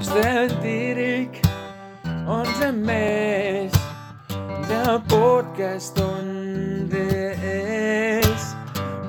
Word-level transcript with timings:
Sten 0.00 0.50
Tiirik 0.60 1.40
on 2.26 2.46
see 2.58 2.72
mees, 2.72 3.72
tema 4.68 4.98
podcast 5.08 5.98
on 5.98 6.88
tee 6.90 7.32
ees. 7.42 8.44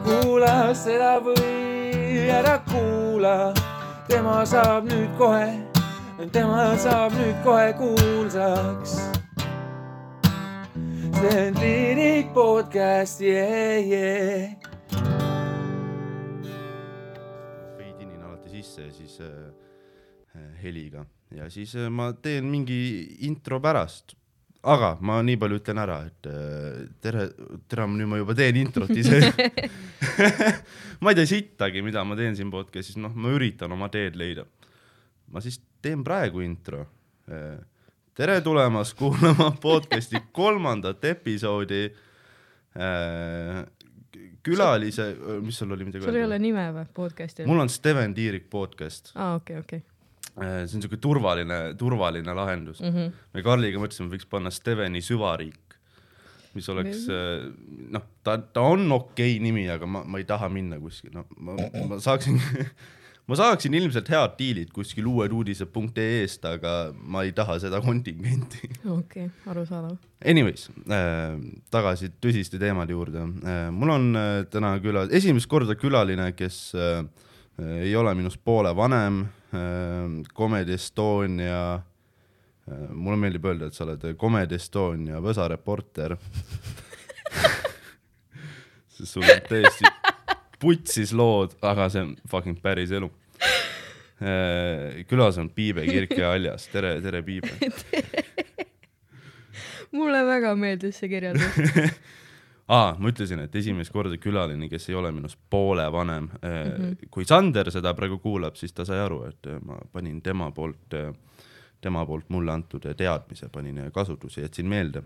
kuula 0.06 0.74
seda 0.74 1.18
või 1.20 2.30
ära 2.32 2.58
kuula, 2.70 3.54
tema 4.08 4.46
saab 4.48 4.88
nüüd 4.88 5.12
kohe, 5.20 5.52
tema 6.32 6.72
saab 6.80 7.12
nüüd 7.20 7.36
kohe 7.44 7.74
kuulsaks. 7.82 8.96
Sten 11.18 11.54
Tiirik 11.60 12.34
podcast, 12.34 13.22
yeah, 13.22 13.78
yeah. 13.84 14.52
veidinin 17.78 18.22
alati 18.24 18.50
sisse 18.50 18.88
ja 18.88 18.92
siis 18.94 19.20
äh, 19.20 19.67
heliga 20.62 21.06
ja 21.36 21.50
siis 21.52 21.76
äh, 21.76 21.90
ma 21.92 22.12
teen 22.14 22.48
mingi 22.52 22.80
intro 23.28 23.60
pärast. 23.64 24.16
aga 24.68 24.98
ma 25.06 25.20
nii 25.24 25.38
palju 25.40 25.60
ütlen 25.62 25.80
ära, 25.80 26.00
et 26.10 26.28
äh, 26.28 26.88
tere, 27.04 27.28
tere, 27.70 27.86
nüüd 27.88 28.10
ma 28.10 28.18
juba 28.20 28.36
teen 28.36 28.58
introt 28.60 28.92
ise. 28.92 29.20
ma 31.02 31.14
ei 31.14 31.20
tea 31.20 31.30
sittagi, 31.30 31.84
mida 31.86 32.04
ma 32.04 32.18
teen 32.20 32.36
siin 32.36 32.52
podcast'is, 32.52 32.98
noh, 33.00 33.14
ma 33.16 33.32
üritan 33.36 33.72
oma 33.72 33.88
teed 33.94 34.18
leida. 34.20 34.48
ma 35.32 35.44
siis 35.44 35.60
teen 35.82 36.04
praegu 36.04 36.42
intro. 36.42 36.86
tere 38.16 38.42
tulemast 38.42 38.96
kuulama 38.98 39.50
podcast'i 39.62 40.22
kolmandat 40.32 41.04
episoodi 41.06 41.82
külalise, 44.44 45.10
mis 45.44 45.58
sul 45.60 45.74
oli 45.76 45.84
midagi 45.90 46.06
sul 46.06 46.16
ei 46.16 46.24
ole 46.24 46.40
nime 46.40 46.70
või 46.72 46.88
podcast'il? 46.96 47.48
mul 47.50 47.66
on 47.66 47.70
Steven 47.70 48.16
Tiirik 48.16 48.48
podcast, 48.50 49.12
aa, 49.16 49.36
okei, 49.42 49.60
okei. 49.60 49.84
See 50.38 50.78
on 50.78 50.84
siuke 50.86 51.00
turvaline, 51.02 51.62
turvaline 51.80 52.36
lahendus 52.38 52.82
mm. 52.82 52.94
-hmm. 52.94 53.24
me 53.34 53.44
Karliga 53.46 53.82
mõtlesime, 53.82 54.12
võiks 54.14 54.30
panna 54.30 54.52
Steveni 54.54 55.02
süvariik, 55.02 55.78
mis 56.54 56.70
oleks 56.74 57.08
noh, 57.94 58.06
ta, 58.24 58.38
ta 58.38 58.62
on 58.62 58.86
okei 58.92 59.38
okay 59.38 59.44
nimi, 59.44 59.68
aga 59.70 59.90
ma, 59.90 60.04
ma 60.04 60.22
ei 60.22 60.28
taha 60.30 60.50
minna 60.50 60.80
kuskile, 60.82 61.16
no 61.16 61.26
ma, 61.38 61.58
ma 61.90 62.00
saaksin, 62.02 62.38
ma 63.30 63.38
saaksin 63.38 63.74
ilmselt 63.78 64.10
head 64.14 64.36
diilid 64.40 64.70
kuskil 64.76 65.08
uueduudised.ee-st, 65.12 66.46
aga 66.50 66.76
ma 66.96 67.24
ei 67.28 67.34
taha 67.36 67.58
seda 67.64 67.82
kontingenti. 67.84 68.70
okei, 69.00 69.30
arusaadav. 69.50 69.98
Anyways 70.26 70.70
äh,, 70.86 71.34
tagasi 71.74 72.12
tõsiste 72.24 72.62
teemade 72.62 72.96
juurde 72.96 73.26
äh,. 73.26 73.68
mul 73.74 73.96
on 73.96 74.12
äh, 74.16 74.44
täna 74.54 74.76
küla, 74.84 75.08
esimest 75.10 75.50
korda 75.50 75.76
külaline, 75.80 76.32
kes 76.38 76.62
äh, 76.78 77.02
äh, 77.58 77.82
ei 77.90 77.96
ole 77.96 78.14
minust 78.18 78.42
poole 78.46 78.76
vanem 78.76 79.26
äh,, 79.26 79.37
Comedy 80.38 80.74
Estonia 80.76 81.62
äh,, 81.76 81.82
mulle 82.92 83.18
meeldib 83.22 83.46
öelda, 83.48 83.70
et 83.70 83.78
sa 83.78 83.86
oled 83.86 84.04
Comedy 84.20 84.56
Estonia 84.60 85.22
Võsa 85.24 85.48
reporter 85.52 86.18
sest 88.98 89.14
sul 89.14 89.24
on 89.24 89.42
täiesti 89.48 89.86
putsis 90.60 91.14
lood, 91.14 91.54
aga 91.62 91.90
see 91.94 92.04
on 92.04 92.16
fucking 92.28 92.60
päris 92.64 92.92
elu 92.92 93.10
äh,. 94.20 95.06
külas 95.08 95.38
on 95.40 95.50
Piibe 95.54 95.86
Kirk 95.88 96.18
ja 96.18 96.34
Aljas, 96.36 96.68
tere, 96.74 96.98
tere 97.06 97.24
Piibe 97.24 97.54
mulle 99.96 100.24
väga 100.28 100.56
meeldis 100.60 101.00
see 101.02 101.10
kirjeldus. 101.12 101.58
aa, 102.68 102.96
ma 103.00 103.12
ütlesin, 103.12 103.40
et 103.44 103.56
esimest 103.56 103.94
korda 103.94 104.18
külaline, 104.22 104.70
kes 104.70 104.90
ei 104.90 104.96
ole 105.00 105.12
minust 105.12 105.40
poole 105.50 105.92
vanem 105.92 106.24
mm. 106.24 106.40
-hmm. 106.42 107.12
kui 107.12 107.26
Sander 107.26 107.72
seda 107.72 107.94
praegu 107.94 108.18
kuulab, 108.18 108.56
siis 108.56 108.74
ta 108.74 108.86
sai 108.86 109.00
aru, 109.00 109.24
et 109.24 109.48
äh, 109.48 109.62
ma 109.66 109.78
panin 109.92 110.22
tema 110.22 110.52
poolt, 110.52 110.96
tema 111.82 112.06
poolt 112.06 112.30
mulle 112.30 112.52
antud 112.52 112.88
teadmise 112.98 113.50
panin 113.50 113.92
kasutusse, 113.94 114.42
jätsin 114.42 114.66
meelde. 114.66 115.04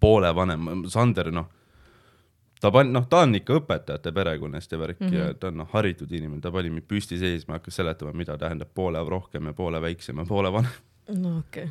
poole 0.00 0.34
vanem, 0.34 0.68
Sander 0.88 1.30
noh, 1.30 1.48
ta 2.60 2.70
pan-, 2.70 2.92
noh, 2.92 3.06
ta 3.08 3.24
on 3.24 3.34
ikka 3.38 3.58
õpetajate 3.60 4.12
perekonnast 4.12 4.72
ja 4.72 4.78
värk 4.78 5.00
mm 5.00 5.08
-hmm. 5.08 5.14
ja 5.14 5.34
ta 5.34 5.48
on 5.48 5.56
noh, 5.62 5.68
haritud 5.72 6.12
inimene, 6.12 6.40
ta 6.40 6.52
pani 6.52 6.70
mind 6.70 6.86
püsti 6.88 7.18
seisma, 7.18 7.58
hakkas 7.58 7.76
seletama, 7.76 8.12
mida 8.12 8.38
tähendab 8.38 8.68
poole 8.74 9.04
rohkem 9.08 9.46
ja 9.46 9.52
poole 9.52 9.80
väiksem 9.82 10.18
ja 10.18 10.24
poole 10.24 10.52
vanem. 10.52 10.72
no 11.08 11.38
okei 11.38 11.68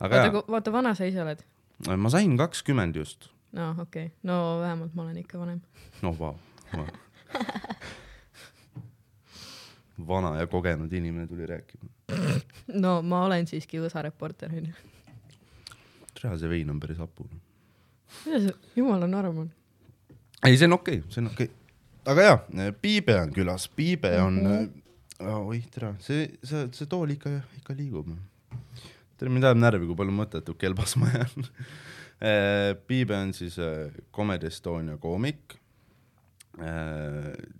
okay.. 0.00 0.18
jaa, 0.18 0.42
vaata, 0.48 0.72
vana 0.72 0.94
sa 0.94 1.04
ise 1.04 1.22
oled? 1.22 1.44
ma 1.96 2.10
sain 2.10 2.36
kakskümmend 2.36 2.96
just. 2.96 3.33
No 3.54 3.70
okei 3.70 4.06
okay., 4.06 4.16
no 4.22 4.60
vähemalt 4.60 4.94
ma 4.94 5.02
olen 5.02 5.18
ikka 5.18 5.38
vanem. 5.38 5.60
no 6.02 6.14
vau 6.18 6.36
vana 10.08 10.36
ja 10.40 10.46
kogenud 10.46 10.92
inimene 10.92 11.26
tuli 11.26 11.46
rääkima. 11.46 11.90
no 12.84 13.02
ma 13.02 13.24
olen 13.24 13.46
siiski 13.46 13.80
Võsa 13.80 14.02
reporter 14.02 14.52
onju. 14.52 14.72
tere, 16.14 16.38
see 16.38 16.50
vein 16.50 16.70
on 16.70 16.80
päris 16.80 16.98
hapu. 16.98 17.28
mida 18.26 18.40
sa, 18.46 18.56
jumala 18.76 19.06
norm 19.06 19.44
on. 19.44 19.50
ei, 20.46 20.56
see 20.56 20.66
on 20.66 20.78
okei 20.78 20.98
okay,, 20.98 21.10
see 21.10 21.22
on 21.22 21.30
okei 21.32 21.50
okay.. 21.50 22.12
aga 22.12 22.28
jaa, 22.28 22.72
Piibe 22.82 23.18
on 23.20 23.34
külas, 23.36 23.68
Piibe 23.76 24.12
on 24.20 24.40
mm, 24.42 24.46
-hmm. 24.50 25.26
oh, 25.30 25.48
oih 25.54 25.66
tere, 25.70 25.94
see, 26.00 26.28
see, 26.42 26.68
see 26.72 26.90
tool 26.90 27.10
ikka, 27.10 27.30
ikka 27.58 27.76
liigub. 27.78 28.10
tere, 29.16 29.30
mind 29.30 29.44
ajab 29.50 29.62
närvi, 29.62 29.86
kui 29.86 30.02
palju 30.02 30.22
mõttetut 30.22 30.58
kelbas 30.58 30.96
ma 30.96 31.12
jään. 31.14 31.50
Piibe 32.86 33.16
on 33.18 33.32
siis 33.36 33.58
äh, 33.58 33.92
Comedy 34.14 34.46
Estonia 34.46 34.96
koomik, 35.00 35.58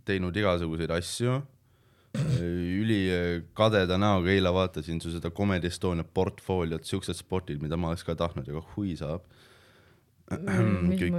teinud 0.06 0.36
igasuguseid 0.38 0.92
asju, 0.94 1.40
ülikadeda 2.14 3.96
näoga, 3.98 4.30
eile 4.30 4.52
vaatasin 4.54 5.00
su 5.02 5.10
seda 5.10 5.32
Comedy 5.34 5.66
Estonia 5.66 6.06
portfooliot, 6.06 6.86
siuksed 6.86 7.18
spotid, 7.18 7.58
mida 7.62 7.76
ma 7.76 7.90
oleks 7.90 8.06
ka 8.06 8.14
tahtnud, 8.18 8.48
aga 8.48 8.62
hui 8.74 8.94
saab. 8.98 9.26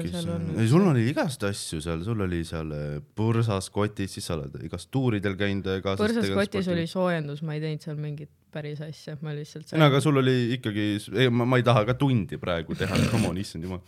seal 0.09 0.29
on? 0.34 0.47
ei, 0.57 0.68
sul 0.72 0.88
oli 0.90 1.03
igast 1.12 1.44
asju 1.45 1.81
seal, 1.84 2.01
sul 2.07 2.24
oli 2.25 2.40
seal 2.47 2.72
äh, 2.74 2.85
põrsas 3.19 3.68
kotis, 3.74 4.16
siis 4.16 4.25
sa 4.25 4.34
oled 4.40 4.56
igast 4.66 4.90
tuuridel 4.90 5.35
käinud 5.38 5.68
äh, 5.69 5.81
kaasas. 5.84 6.01
põrsas 6.01 6.31
kotis 6.34 6.72
oli 6.74 6.88
soojendus, 6.90 7.44
ma 7.45 7.53
ei 7.53 7.62
teinud 7.62 7.85
seal 7.85 8.00
mingit 8.01 8.31
päris 8.55 8.81
asja, 8.85 9.17
ma 9.25 9.35
lihtsalt 9.35 9.73
ei 9.73 9.81
no 9.81 9.89
aga 9.89 10.01
sul 10.03 10.21
oli 10.21 10.35
ikkagi, 10.55 10.88
ei 11.19 11.29
ma, 11.33 11.47
ma 11.49 11.59
ei 11.59 11.66
taha 11.67 11.85
ka 11.89 11.97
tundi 11.99 12.39
praegu 12.41 12.77
teha, 12.77 12.99
come 13.11 13.29
on, 13.31 13.39
issand 13.41 13.67
jumal. 13.67 13.83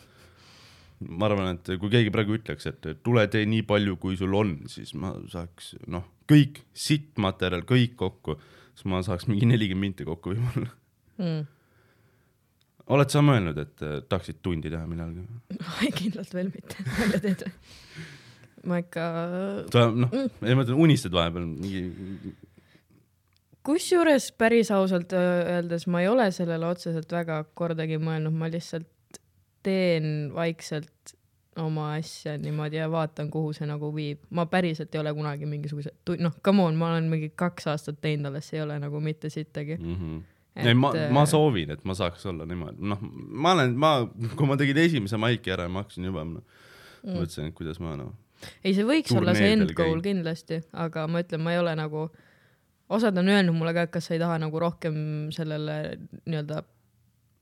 ma 1.08 1.28
arvan, 1.30 1.56
et 1.56 1.76
kui 1.82 1.92
keegi 1.94 2.14
praegu 2.14 2.38
ütleks, 2.40 2.70
et 2.72 2.88
tule 3.06 3.28
tee 3.32 3.46
nii 3.50 3.66
palju, 3.70 3.98
kui 4.02 4.18
sul 4.20 4.34
on, 4.38 4.56
siis 4.72 4.96
ma 4.98 5.14
saaks 5.32 5.76
noh, 5.94 6.08
kõik 6.30 6.64
sittmaterjal, 6.88 7.68
kõik 7.70 7.94
kokku, 8.00 8.38
siis 8.74 8.90
ma 8.90 9.04
saaks 9.06 9.30
mingi 9.30 9.50
nelikümmend 9.50 9.94
minti 9.94 10.08
kokku 10.08 10.34
võib-olla. 10.34 10.74
mm.. 11.22 11.46
oled 12.98 13.14
sa 13.14 13.24
mõelnud, 13.26 13.62
et 13.62 13.86
äh, 13.86 14.00
tahaksid 14.10 14.42
tundi 14.46 14.74
teha 14.74 14.90
millalgi? 14.90 15.26
ei 15.86 15.94
kindlalt 15.96 16.34
veel 16.34 16.52
mitte, 16.54 16.82
välja 17.02 17.24
teed 17.24 17.46
või? 17.48 17.56
ma 18.68 18.82
ikka, 18.82 19.04
sa 19.72 19.88
noh, 19.94 20.12
ei 20.44 20.58
ma 20.58 20.66
ütlen, 20.66 20.82
unistad 20.82 21.14
vahepeal 21.16 21.46
mingi, 21.48 22.34
kusjuures 23.68 24.32
päris 24.40 24.72
ausalt 24.72 25.14
öeldes 25.14 25.88
ma 25.92 26.02
ei 26.04 26.08
ole 26.08 26.30
sellele 26.32 26.70
otseselt 26.70 27.12
väga 27.12 27.42
kordagi 27.58 28.00
mõelnud, 28.00 28.36
ma 28.36 28.50
lihtsalt 28.52 29.20
teen 29.66 30.32
vaikselt 30.36 31.18
oma 31.58 31.94
asja 31.98 32.38
niimoodi 32.38 32.78
ja 32.78 32.88
vaatan, 32.92 33.32
kuhu 33.34 33.54
see 33.58 33.68
nagu 33.68 33.90
viib. 33.96 34.22
ma 34.30 34.46
päriselt 34.46 34.96
ei 34.96 35.02
ole 35.02 35.14
kunagi 35.18 35.50
mingisuguse, 35.50 35.94
noh, 36.22 36.36
come 36.46 36.64
on, 36.64 36.78
ma 36.78 36.92
olen 36.94 37.10
mingi 37.12 37.32
kaks 37.36 37.68
aastat 37.74 38.00
teinud 38.02 38.30
alles, 38.30 38.52
ei 38.54 38.62
ole 38.62 38.78
nagu 38.80 39.00
mitte 39.00 39.30
sittagi. 39.34 39.78
mm. 39.78 39.96
-hmm. 39.96 40.68
ei, 40.68 40.74
ma, 40.74 40.94
ma 41.12 41.26
soovin, 41.26 41.72
et 41.72 41.84
ma 41.84 41.94
saaks 41.98 42.26
olla 42.26 42.46
niimoodi, 42.46 42.78
noh, 42.94 43.02
ma 43.28 43.58
olen, 43.58 43.76
ma, 43.78 43.92
kui 44.36 44.48
ma 44.48 44.58
tegin 44.58 44.78
esimese 44.86 45.18
maiki 45.18 45.52
ära 45.52 45.68
ma 45.70 45.84
hakkasin 45.84 46.06
juba 46.12 46.24
no, 46.24 46.42
mm., 47.04 47.18
mõtlesin, 47.18 47.50
et 47.50 47.58
kuidas 47.58 47.80
ma 47.80 47.96
noh, 47.98 48.14
ei, 48.64 48.74
see 48.74 48.86
võiks 48.86 49.16
olla 49.18 49.34
see 49.38 49.52
end 49.58 49.74
goal 49.74 49.98
käin. 49.98 50.06
kindlasti, 50.12 50.62
aga 50.74 51.08
ma 51.10 51.26
ütlen, 51.26 51.42
ma 51.42 51.56
ei 51.56 51.62
ole 51.64 51.76
nagu, 51.80 52.08
osad 52.90 53.18
on 53.18 53.28
öelnud 53.30 53.56
mulle 53.56 53.74
ka, 53.76 53.88
et 53.88 53.92
kas 53.92 54.06
sa 54.10 54.16
ei 54.16 54.20
taha 54.22 54.38
nagu 54.40 54.60
rohkem 54.60 54.96
sellele 55.36 55.98
nii-öelda 56.26 56.64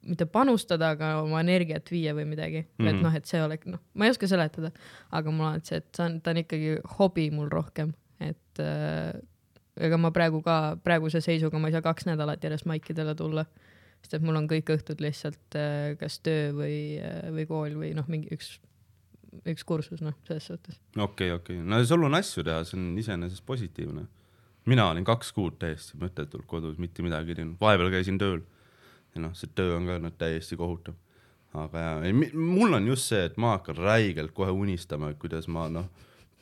mitte 0.05 0.25
panustada, 0.29 0.91
aga 0.93 1.11
oma 1.23 1.39
energiat 1.41 1.89
viia 1.89 2.13
või 2.13 2.27
midagi 2.29 2.61
mm, 2.61 2.67
-hmm. 2.77 2.89
et 2.89 2.95
Mhm. 2.95 3.03
noh, 3.03 3.15
et 3.15 3.25
see 3.25 3.41
oleks, 3.41 3.65
noh, 3.65 3.79
ma 3.93 4.05
ei 4.05 4.13
oska 4.13 4.27
seletada, 4.29 4.71
aga 5.11 5.31
mul 5.31 5.47
on 5.47 5.63
see, 5.65 5.77
et 5.81 5.87
see 5.97 6.05
on, 6.05 6.19
ta 6.21 6.31
on 6.31 6.37
ikkagi 6.43 6.75
hobi 6.99 7.29
mul 7.33 7.49
rohkem, 7.49 7.93
et 8.19 8.59
äh, 8.61 9.13
ega 9.77 9.97
ma 9.97 10.11
praegu 10.11 10.41
ka, 10.45 10.77
praeguse 10.83 11.21
seisuga 11.21 11.59
ma 11.59 11.67
ei 11.67 11.73
saa 11.73 11.81
kaks 11.81 12.05
nädalat 12.05 12.43
järjest 12.43 12.65
maikidele 12.69 13.15
tulla, 13.15 13.45
sest 14.01 14.13
et 14.13 14.21
mul 14.21 14.37
on 14.37 14.47
kõik 14.47 14.69
õhtud 14.77 15.01
lihtsalt 15.01 15.57
äh, 15.57 15.97
kas 15.97 16.19
töö 16.19 16.53
või, 16.53 16.77
või 17.33 17.47
kool 17.49 17.73
või 17.81 17.93
noh, 17.97 18.05
mingi 18.07 18.29
üks, 18.31 18.59
üks 19.45 19.65
kursus, 19.65 20.01
noh, 20.05 20.13
selles 20.27 20.45
suhtes. 20.45 20.77
okei, 20.97 21.31
okei, 21.31 21.57
no 21.65 21.81
sul 21.85 22.03
on 22.05 22.13
asju 22.13 22.43
teha, 22.45 22.61
see 22.63 22.77
on 22.77 22.93
iseenesest 23.01 23.45
positiivne. 23.45 24.05
Mina 24.65 24.89
olin 24.89 25.05
kaks 25.05 25.31
kuud 25.35 25.57
täiesti 25.61 25.99
mõttetult 26.01 26.45
kodus, 26.49 26.77
mitte 26.81 27.05
midagi 27.05 27.33
ei 27.33 27.41
teinud, 27.41 27.57
vahepeal 27.61 27.91
käisin 27.93 28.19
tööl. 28.21 28.41
ja 29.15 29.23
noh, 29.23 29.35
see 29.37 29.51
töö 29.55 29.77
on 29.77 29.87
ka 29.87 29.99
no, 30.01 30.11
täiesti 30.11 30.57
kohutav. 30.59 30.97
aga 31.55 31.83
jaa, 31.85 31.99
ei, 32.09 32.15
mul 32.33 32.73
on 32.75 32.87
just 32.87 33.11
see, 33.11 33.21
et 33.29 33.37
ma 33.37 33.55
hakkan 33.55 33.77
räigelt 33.79 34.33
kohe 34.35 34.51
unistama, 34.51 35.13
et 35.13 35.19
kuidas 35.21 35.47
ma 35.47 35.69
noh, 35.71 35.87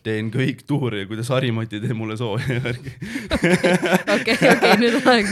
teen 0.04 0.32
kõik 0.34 0.66
tuuri 0.68 1.04
ja 1.04 1.08
kuidas 1.08 1.30
Harimati 1.32 1.80
teeb 1.84 1.96
mulle 1.96 2.18
sooja 2.20 2.58
ja 2.58 2.64
värki. 2.64 2.96
okei, 4.16 4.36
okei, 4.36 4.74
nüüd 4.82 4.98
on 5.00 5.08
aeg 5.14 5.30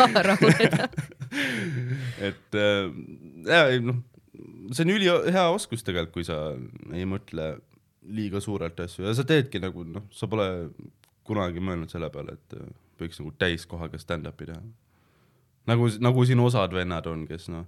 maha 0.00 0.26
rahuneda. 0.30 0.90
et 2.30 2.58
äh, 2.60 2.90
jaa, 3.46 3.70
ei 3.70 3.80
noh, 3.84 4.02
see 4.72 4.84
on 4.84 4.92
ülihea 4.96 5.46
oskus 5.54 5.84
tegelikult, 5.86 6.18
kui 6.18 6.26
sa 6.26 6.40
ei 6.92 7.06
mõtle 7.08 7.54
liiga 8.06 8.40
suurelt 8.42 8.78
asju 8.80 9.06
ja 9.06 9.14
sa 9.16 9.24
teedki 9.26 9.60
nagu 9.62 9.82
noh, 9.88 10.04
sa 10.14 10.28
pole 10.30 10.46
kunagi 11.26 11.62
mõelnud 11.62 11.92
selle 11.92 12.10
peale, 12.14 12.36
et 12.36 12.58
äh, 12.58 12.68
võiks 13.00 13.20
nagu 13.20 13.32
täiskohaga 13.38 14.00
stand-up'i 14.00 14.50
teha. 14.50 14.60
nagu, 15.70 15.88
nagu 16.00 16.26
siin 16.28 16.40
osad 16.40 16.74
vennad 16.74 17.06
on, 17.10 17.26
kes 17.28 17.48
noh, 17.52 17.66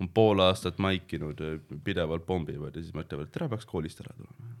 on 0.00 0.10
pool 0.12 0.42
aastat 0.44 0.80
maikinud, 0.82 1.40
pidevalt 1.84 2.26
pommivad 2.26 2.76
ja 2.76 2.82
siis 2.82 2.94
mõtlevad, 2.96 3.28
et 3.28 3.36
tere, 3.36 3.48
peaks 3.52 3.68
koolist 3.68 4.02
ära 4.04 4.14
tulema. 4.16 4.52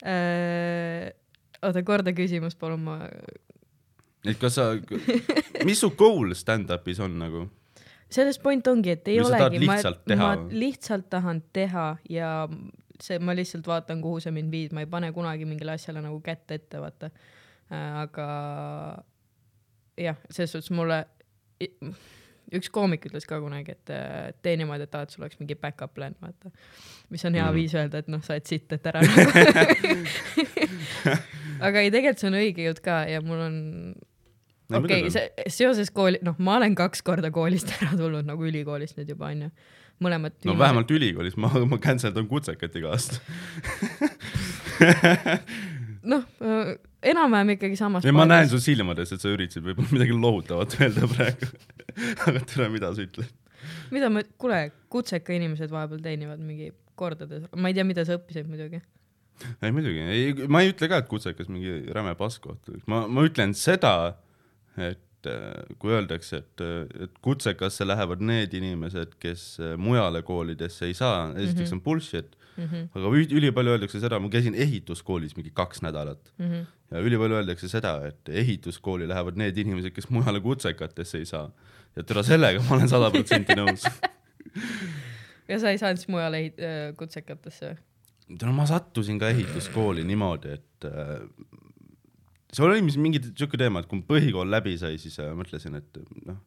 Äh, 0.00 1.10
oota, 1.60 1.82
korda 1.84 2.14
küsimus, 2.16 2.54
palun, 2.56 2.80
ma, 2.86 2.94
et 4.24 4.38
kas 4.40 4.56
sa, 4.56 4.70
mis 5.68 5.80
su 5.82 5.90
goal 5.98 6.32
stand-up'is 6.36 7.02
on 7.04 7.18
nagu? 7.20 7.48
selles 8.10 8.40
point 8.42 8.66
ongi, 8.66 8.90
et 8.96 9.06
ei 9.06 9.20
Või 9.20 9.28
olegi, 9.28 9.66
ma 9.68 9.76
ma 10.18 10.30
lihtsalt 10.50 11.06
tahan 11.12 11.44
teha 11.54 11.84
ja 12.10 12.30
see, 13.04 13.18
ma 13.22 13.34
lihtsalt 13.36 13.66
vaatan, 13.66 14.02
kuhu 14.04 14.20
see 14.22 14.32
mind 14.34 14.52
viib, 14.54 14.74
ma 14.76 14.84
ei 14.84 14.90
pane 14.90 15.12
kunagi 15.16 15.48
mingile 15.48 15.76
asjale 15.76 16.02
nagu 16.04 16.20
kätt 16.24 16.50
ette, 16.56 16.80
vaata. 16.82 17.10
aga 17.70 18.26
jah, 20.00 20.18
selles 20.30 20.54
suhtes 20.54 20.72
mulle, 20.74 21.04
üks 22.56 22.70
koomik 22.74 23.06
ütles 23.06 23.26
ka 23.28 23.38
kunagi, 23.42 23.76
et 23.76 23.92
äh, 23.94 24.30
tee 24.42 24.56
niimoodi, 24.58 24.86
et 24.86 24.92
tahad, 24.92 25.12
sul 25.12 25.24
oleks 25.24 25.38
mingi 25.40 25.56
back-up 25.58 25.94
plan, 25.94 26.16
vaata. 26.22 26.50
mis 27.10 27.24
on 27.28 27.36
hea 27.38 27.46
mm. 27.46 27.56
viis 27.56 27.74
öelda, 27.78 28.02
et 28.02 28.10
noh, 28.10 28.22
sa 28.26 28.36
oled 28.36 28.50
sitt, 28.50 28.72
et 28.74 28.86
ära 28.90 29.02
nagu. 29.04 29.26
aga 31.66 31.82
ei, 31.82 31.92
tegelikult 31.92 32.22
see 32.22 32.30
on 32.30 32.38
õige 32.40 32.66
jutt 32.66 32.80
ka 32.84 33.02
ja 33.10 33.20
mul 33.24 33.44
on 33.44 33.58
okei 34.78 35.04
okay,, 35.04 35.12
see 35.12 35.52
seoses 35.60 35.90
kooli, 35.94 36.20
noh, 36.26 36.38
ma 36.42 36.58
olen 36.60 36.76
kaks 36.78 37.04
korda 37.06 37.32
koolist 37.34 37.72
ära 37.78 37.92
tulnud 37.98 38.28
nagu 38.28 38.46
ülikoolist 38.48 38.98
nüüd 38.98 39.14
juba 39.14 39.30
onju, 39.30 39.50
mõlemad. 40.04 40.36
no 40.48 40.56
vähemalt 40.58 40.90
ülikoolis, 40.94 41.36
ma, 41.40 41.50
ma 41.68 41.78
cancel 41.82 42.14
dan 42.16 42.28
kutsekat 42.30 42.76
iga 42.80 42.94
aasta. 42.94 43.20
noh, 46.12 46.24
enam-vähem 47.02 47.54
ikkagi 47.56 47.78
samas. 47.80 48.06
ja 48.06 48.14
ma 48.16 48.26
näen 48.28 48.48
su 48.52 48.60
silmades, 48.62 49.12
et 49.14 49.22
sa 49.22 49.32
üritasid 49.32 49.66
võib-olla 49.66 49.96
midagi 49.96 50.16
lohutavat 50.16 50.78
öelda 50.80 51.10
praegu. 51.10 51.50
aga 52.26 52.44
tere, 52.46 52.70
mida 52.72 52.92
sa 52.96 53.04
ütled? 53.04 53.36
mida 53.94 54.08
ma, 54.12 54.24
kuule, 54.40 54.62
kutseka 54.92 55.34
inimesed 55.36 55.72
vahepeal 55.72 56.00
teenivad 56.04 56.40
mingi 56.44 56.72
kordades, 57.00 57.44
ma 57.56 57.70
ei 57.70 57.76
tea, 57.76 57.86
mida 57.88 58.06
sa 58.08 58.16
õppisid 58.18 58.48
muidugi. 58.48 58.80
ei 59.64 59.74
muidugi, 59.74 60.00
ei, 60.04 60.48
ma 60.52 60.64
ei 60.64 60.72
ütle 60.72 60.88
ka, 60.90 61.02
et 61.02 61.10
kutsekas 61.10 61.52
mingi 61.52 61.92
räme 61.94 62.16
pask 62.18 62.44
koht, 62.44 62.72
ma, 62.90 63.04
ma 63.08 63.24
ütlen 63.28 63.54
seda, 63.56 63.94
et 64.80 65.00
äh, 65.26 65.76
kui 65.78 65.92
öeldakse, 65.92 66.36
et, 66.44 66.60
et 67.06 67.18
kutsekasse 67.22 67.86
lähevad 67.86 68.20
need 68.20 68.52
inimesed, 68.54 69.16
kes 69.20 69.58
äh, 69.60 69.76
mujale 69.76 70.22
koolidesse 70.22 70.86
ei 70.86 70.94
saa, 70.94 71.32
esiteks 71.36 71.70
Mhm. 71.70 71.78
on 71.78 71.82
bullshit, 71.82 72.36
Mm 72.60 72.66
-hmm, 72.66 72.88
aga 72.98 73.08
üli- 73.14 73.32
ülipalju 73.38 73.70
öeldakse 73.72 74.00
seda, 74.00 74.18
ma 74.20 74.28
käisin 74.28 74.54
ehituskoolis 74.54 75.36
mingi 75.36 75.50
kaks 75.54 75.80
nädalat 75.82 76.32
mm 76.38 76.46
-hmm. 76.50 76.64
ja 76.90 76.98
ülipalju 77.00 77.36
öeldakse 77.36 77.68
seda, 77.68 77.92
et 78.08 78.28
ehituskooli 78.28 79.08
lähevad 79.08 79.36
need 79.36 79.56
inimesed, 79.58 79.90
kes 79.94 80.10
mujale 80.10 80.40
kutsekatesse 80.40 81.18
ei 81.18 81.24
saa. 81.24 81.50
ja 81.96 82.02
türa 82.02 82.22
sellega 82.22 82.60
ma 82.68 82.74
olen 82.76 82.88
sada 82.94 83.10
protsenti 83.10 83.52
nõus. 83.54 83.86
ja 85.48 85.58
sa 85.58 85.70
ei 85.70 85.78
saanud 85.78 85.96
siis 85.98 86.08
mujale 86.08 86.42
kutsekatesse 86.96 87.70
või? 87.70 87.78
no 88.46 88.52
ma 88.52 88.66
sattusin 88.66 89.18
ka 89.18 89.28
ehituskooli 89.32 90.04
niimoodi, 90.04 90.48
et 90.58 90.84
äh, 90.84 91.22
see 92.52 92.66
oli 92.66 92.82
mingi 92.82 93.22
siuke 93.30 93.58
teema, 93.60 93.82
et 93.82 93.90
kui 93.90 94.02
põhikool 94.06 94.50
läbi 94.50 94.76
sai, 94.80 94.98
siis 94.98 95.18
äh, 95.22 95.30
mõtlesin, 95.36 95.76
et 95.78 96.00
noh, 96.26 96.38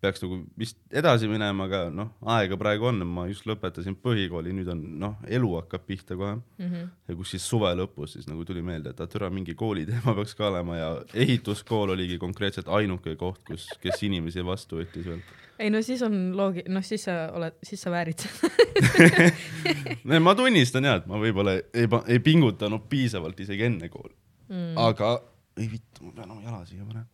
peaks 0.00 0.22
nagu 0.24 0.38
vist 0.58 0.78
edasi 0.96 1.28
minema, 1.28 1.66
aga 1.68 1.80
noh, 1.92 2.14
aega 2.34 2.56
praegu 2.60 2.88
on, 2.88 3.02
ma 3.08 3.26
just 3.28 3.44
lõpetasin 3.48 3.96
põhikooli, 4.00 4.54
nüüd 4.56 4.70
on 4.72 4.80
noh, 5.02 5.18
elu 5.28 5.50
hakkab 5.58 5.84
pihta 5.88 6.16
kohe 6.16 6.38
mm. 6.38 6.70
-hmm. 6.70 6.86
ja 7.08 7.16
kus 7.18 7.34
siis 7.34 7.48
suve 7.48 7.72
lõpus 7.76 8.16
siis 8.16 8.28
nagu 8.30 8.44
tuli 8.48 8.62
meelde, 8.64 8.94
et 8.94 9.12
türa 9.12 9.30
mingi 9.30 9.54
kooliteema 9.54 10.14
peaks 10.18 10.34
ka 10.38 10.48
olema 10.48 10.78
ja 10.78 10.88
ehituskool 11.14 11.92
oligi 11.96 12.18
konkreetselt 12.18 12.68
ainuke 12.68 13.16
koht, 13.20 13.44
kus, 13.46 13.68
kes 13.82 14.02
inimesi 14.08 14.44
vastu 14.44 14.80
võttis 14.80 15.06
veel. 15.06 15.20
ei 15.58 15.70
no 15.70 15.82
siis 15.84 16.02
on 16.02 16.16
loogi-, 16.36 16.64
noh 16.68 16.84
siis 16.84 17.04
sa 17.04 17.18
oled, 17.36 17.60
siis 17.62 17.82
sa 17.82 17.92
väärid 17.92 18.24
seda 18.24 20.20
ma 20.26 20.34
tunnistan 20.34 20.88
jah, 20.88 21.02
et 21.02 21.06
ma 21.06 21.20
võib-olla 21.20 21.58
ei, 21.60 21.88
ei 22.08 22.24
pingutanud 22.24 22.88
piisavalt 22.88 23.40
isegi 23.44 23.68
enne 23.68 23.92
kooli 23.92 24.16
mm.. 24.50 24.74
aga, 24.80 25.14
ei 25.60 25.70
vittu, 25.70 26.04
ma 26.08 26.16
pean 26.18 26.34
oma 26.34 26.44
jala 26.44 26.64
siia 26.68 26.84
panema. 26.84 27.06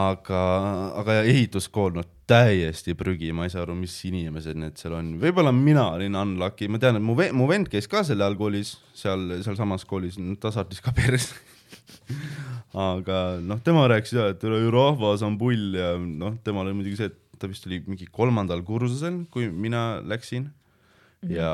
aga, 0.00 0.40
aga 1.00 1.20
ehituskool, 1.26 1.94
no 1.96 2.04
täiesti 2.30 2.94
prügi, 2.98 3.32
ma 3.34 3.46
ei 3.46 3.54
saa 3.54 3.64
aru, 3.64 3.74
mis 3.78 3.96
inimesed 4.06 4.58
need 4.60 4.78
seal 4.78 4.94
on, 4.98 5.14
võib-olla 5.22 5.52
mina 5.54 5.88
olin 5.96 6.18
unlucky, 6.20 6.68
ma 6.70 6.78
tean, 6.82 7.00
et 7.00 7.04
mu 7.04 7.16
mu 7.16 7.48
vend 7.50 7.70
käis 7.72 7.90
ka 7.90 8.04
sel 8.06 8.22
ajal 8.22 8.38
koolis, 8.38 8.76
seal, 8.94 9.40
sealsamas 9.42 9.86
koolis, 9.88 10.20
ta 10.42 10.52
saatis 10.54 10.82
ka 10.84 10.94
perse. 10.94 11.34
aga 12.90 13.40
noh, 13.42 13.58
tema 13.66 13.88
rääkis 13.90 14.14
ja, 14.14 14.28
et 14.30 14.44
rahvas 14.44 15.24
on 15.26 15.36
pull 15.38 15.74
ja 15.78 15.96
noh, 15.98 16.38
temal 16.46 16.68
oli 16.68 16.78
muidugi 16.78 17.00
see, 17.00 17.10
et 17.10 17.18
ta 17.40 17.48
vist 17.50 17.66
oli 17.66 17.80
mingi 17.86 18.06
kolmandal 18.12 18.62
kursusel, 18.66 19.24
kui 19.32 19.48
mina 19.50 20.00
läksin 20.06 20.50
ja 21.28 21.50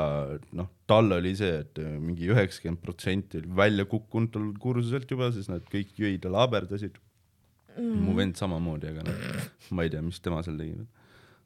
noh, 0.55 0.69
tal 0.87 1.11
oli 1.17 1.33
see, 1.35 1.63
et 1.65 1.81
äh, 1.83 1.97
mingi 1.99 2.29
üheksakümmend 2.31 2.79
protsenti 2.83 3.41
oli 3.41 3.55
välja 3.57 3.87
kukkunud 3.89 4.31
tal 4.31 4.45
kursuselt 4.63 5.11
juba, 5.11 5.31
sest 5.35 5.51
nad 5.51 5.65
kõik 5.71 5.97
jõid 5.99 6.23
ja 6.23 6.31
laaberdasid 6.31 6.95
mm.. 7.75 7.97
mu 8.05 8.15
vend 8.15 8.39
samamoodi, 8.39 8.93
aga 8.93 9.03
noh, 9.07 9.25
ma 9.75 9.87
ei 9.87 9.91
tea, 9.91 10.03
mis 10.05 10.21
tema 10.23 10.39
seal 10.45 10.59
tegi. 10.61 10.77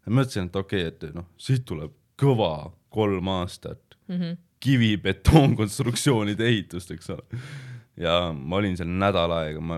mõtlesin, 0.06 0.52
et 0.52 0.62
okei 0.62 0.86
okay,, 0.86 1.10
et 1.10 1.18
noh, 1.18 1.26
siit 1.42 1.66
tuleb 1.66 1.96
kõva 2.22 2.70
kolm 2.94 3.32
aastat 3.32 3.92
Mm 4.12 4.20
-hmm. 4.20 4.38
kivi-betoonkonstruktsioonide 4.60 6.46
ehitust, 6.46 6.92
eks 6.92 7.10
ole. 7.10 7.24
ja 7.98 8.34
ma 8.34 8.56
olin 8.56 8.78
seal 8.78 8.90
nädal 8.90 9.32
aega, 9.32 9.62
ma, 9.62 9.78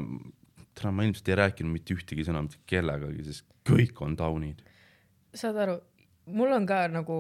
täna 0.74 0.92
ma 0.92 1.04
ilmselt 1.04 1.30
ei 1.30 1.36
rääkinud 1.36 1.72
mitte 1.72 1.94
ühtegi 1.94 2.26
sõna 2.26 2.42
mitte 2.42 2.58
kellegagi, 2.66 3.24
sest 3.24 3.46
kõik 3.70 4.02
on 4.02 4.16
taunid. 4.16 4.64
saad 5.36 5.58
aru, 5.66 5.78
mul 6.26 6.52
on 6.52 6.66
ka 6.66 6.88
nagu, 6.88 7.18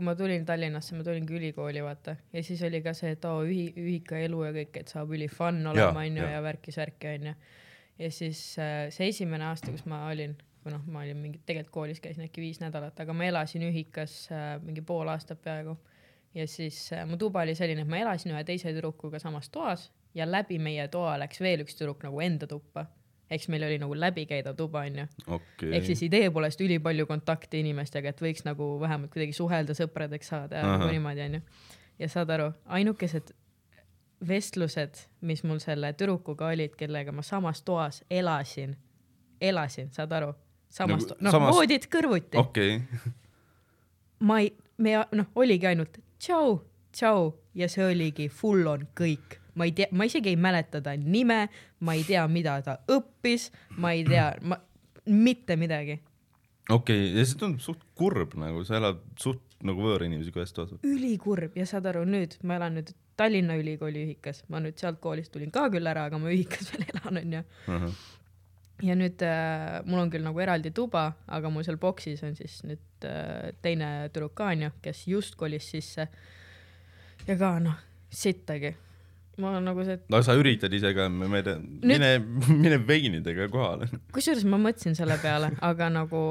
kui 0.00 0.06
ma 0.08 0.14
tulin 0.16 0.46
Tallinnasse, 0.48 0.94
ma 0.96 1.04
tulingi 1.04 1.34
ülikooli, 1.36 1.82
vaata, 1.84 2.14
ja 2.32 2.40
siis 2.44 2.62
oli 2.64 2.78
ka 2.80 2.94
see, 2.96 3.10
et 3.12 3.24
oo 3.28 3.42
ühi-, 3.44 3.74
ühikaelu 3.76 4.46
ja 4.46 4.52
kõik, 4.54 4.78
et 4.80 4.88
saab 4.88 5.12
üli 5.12 5.26
fun 5.28 5.58
olema, 5.68 6.06
onju, 6.06 6.24
ja 6.24 6.38
värki-särki, 6.40 7.10
onju. 7.18 7.34
ja 8.00 8.08
siis 8.16 8.40
äh, 8.56 8.86
see 8.96 9.10
esimene 9.12 9.44
aasta, 9.50 9.68
kus 9.74 9.84
ma 9.92 10.06
olin, 10.08 10.32
või 10.64 10.72
noh, 10.72 10.86
ma 10.88 11.02
olin 11.04 11.20
mingi, 11.20 11.42
tegelikult 11.44 11.74
koolis 11.74 12.00
käisin 12.00 12.24
äkki 12.24 12.40
viis 12.40 12.62
nädalat, 12.62 12.96
aga 13.04 13.12
ma 13.12 13.28
elasin 13.28 13.66
ühikas 13.68 14.14
äh, 14.32 14.54
mingi 14.64 14.80
pool 14.88 15.12
aastat 15.12 15.44
peaaegu. 15.44 15.76
ja 16.32 16.48
siis 16.48 16.80
äh, 16.96 17.04
mu 17.04 17.20
tuba 17.20 17.44
oli 17.44 17.58
selline, 17.58 17.84
et 17.84 17.92
ma 17.92 18.00
elasin 18.00 18.32
ühe 18.32 18.40
teise 18.48 18.72
tüdrukuga 18.72 19.20
samas 19.20 19.52
toas 19.52 19.90
ja 20.16 20.24
läbi 20.24 20.56
meie 20.58 20.88
toa 20.88 21.18
läks 21.20 21.44
veel 21.44 21.66
üks 21.66 21.76
tüdruk 21.76 22.08
nagu 22.08 22.24
enda 22.24 22.48
tuppa. 22.48 22.86
Eks 23.30 23.48
meil 23.48 23.62
oli 23.62 23.78
nagu 23.78 23.94
läbikäidav 23.94 24.56
tuba, 24.58 24.80
onju. 24.88 25.06
Okei. 25.26 25.72
Ehk 25.76 25.84
siis 25.86 26.02
idee 26.02 26.30
poolest 26.34 26.60
ülipalju 26.60 27.06
kontakte 27.06 27.60
inimestega, 27.60 28.10
et 28.10 28.20
võiks 28.22 28.44
nagu 28.44 28.72
vähemalt 28.80 29.12
kuidagi 29.14 29.32
suhelda, 29.36 29.76
sõpradeks 29.78 30.32
saada 30.32 30.56
ja 30.62 30.72
nagu 30.76 30.90
niimoodi 30.90 31.22
onju. 31.28 31.40
ja 31.98 32.08
saad 32.08 32.30
aru, 32.30 32.50
ainukesed 32.66 33.32
vestlused, 34.28 34.98
mis 35.24 35.42
mul 35.44 35.58
selle 35.62 35.92
tüdrukuga 35.96 36.50
olid, 36.52 36.74
kellega 36.76 37.12
ma 37.12 37.22
samas 37.24 37.62
toas 37.64 38.02
elasin, 38.10 38.76
elasin, 39.40 39.88
saad 39.92 40.12
aru, 40.12 40.34
samas 40.68 41.06
Nagu 41.08 41.24
noh 41.24 41.32
samas- 41.36 41.54
voodid 41.56 41.86
kõrvuti. 41.92 42.36
Okay., 42.36 42.80
ma 44.20 44.40
ei, 44.40 44.52
me 44.78 44.98
noh, 45.16 45.30
oligi 45.34 45.66
ainult 45.70 45.98
tšau, 46.20 46.58
tšau 46.92 47.30
ja 47.54 47.68
see 47.68 47.84
oligi 47.86 48.28
full 48.28 48.66
on 48.68 48.84
kõik, 48.96 49.39
ma 49.54 49.66
ei 49.68 49.72
tea, 49.76 49.88
ma 49.92 50.06
isegi 50.08 50.32
ei 50.32 50.36
mäleta 50.40 50.82
ta 50.84 50.94
nime, 50.96 51.42
ma 51.80 51.96
ei 51.98 52.04
tea, 52.06 52.26
mida 52.28 52.60
ta 52.66 52.78
õppis, 52.90 53.50
ma 53.78 53.94
ei 53.96 54.04
tea, 54.08 54.32
ma 54.42 54.60
mitte 55.10 55.56
midagi 55.56 56.00
okei, 56.74 57.10
ja 57.16 57.24
see 57.26 57.38
tundub 57.40 57.62
suht 57.64 57.82
kurb 57.98 58.34
nagu, 58.38 58.62
sa 58.66 58.78
elad 58.78 59.00
suht 59.20 59.42
nagu 59.66 59.82
võõrinimesega 59.84 60.42
ühes 60.42 60.54
toas. 60.56 60.72
ülikurb 60.86 61.56
ja 61.58 61.66
saad 61.68 61.88
aru, 61.90 62.06
nüüd 62.08 62.38
ma 62.46 62.58
elan 62.60 62.78
nüüd 62.78 62.92
Tallinna 63.20 63.58
Ülikooli 63.60 64.06
ühikas, 64.06 64.44
ma 64.48 64.62
nüüd 64.64 64.78
sealt 64.80 65.00
koolist 65.02 65.32
tulin 65.34 65.52
ka 65.52 65.66
küll 65.72 65.88
ära, 65.90 66.06
aga 66.08 66.20
ma 66.20 66.32
ühikas 66.32 66.70
veel 66.72 66.86
elan, 66.88 67.20
onju. 67.20 67.90
ja 68.86 68.96
nüüd 68.96 69.24
äh, 69.26 69.80
mul 69.88 70.04
on 70.04 70.12
küll 70.12 70.24
nagu 70.24 70.40
eraldi 70.40 70.72
tuba, 70.76 71.10
aga 71.28 71.52
mul 71.52 71.66
seal 71.66 71.80
boksis 71.80 72.22
on 72.26 72.36
siis 72.38 72.60
nüüd 72.64 73.08
äh, 73.08 73.50
teine 73.64 73.90
tüdruk 74.08 74.36
ka 74.40 74.52
onju, 74.54 74.72
kes 74.84 75.06
just 75.10 75.36
kolis 75.40 75.68
sisse. 75.74 76.08
ja 77.26 77.36
ka 77.40 77.58
noh, 77.62 77.76
sittagi. 78.10 78.76
Ma 79.40 79.54
olen 79.54 79.68
nagu 79.70 79.84
see, 79.86 79.98
no 80.12 80.22
sa 80.26 80.36
üritad 80.38 80.72
ise 80.76 80.94
ka, 80.96 81.08
ei 81.10 81.44
tea, 81.46 81.58
mine, 81.92 82.14
mine 82.62 82.80
veinidega 82.86 83.50
kohale. 83.52 83.90
kusjuures 84.14 84.46
ma 84.48 84.60
mõtlesin 84.62 84.98
selle 84.98 85.18
peale, 85.22 85.54
aga 85.66 85.90
nagu 85.92 86.24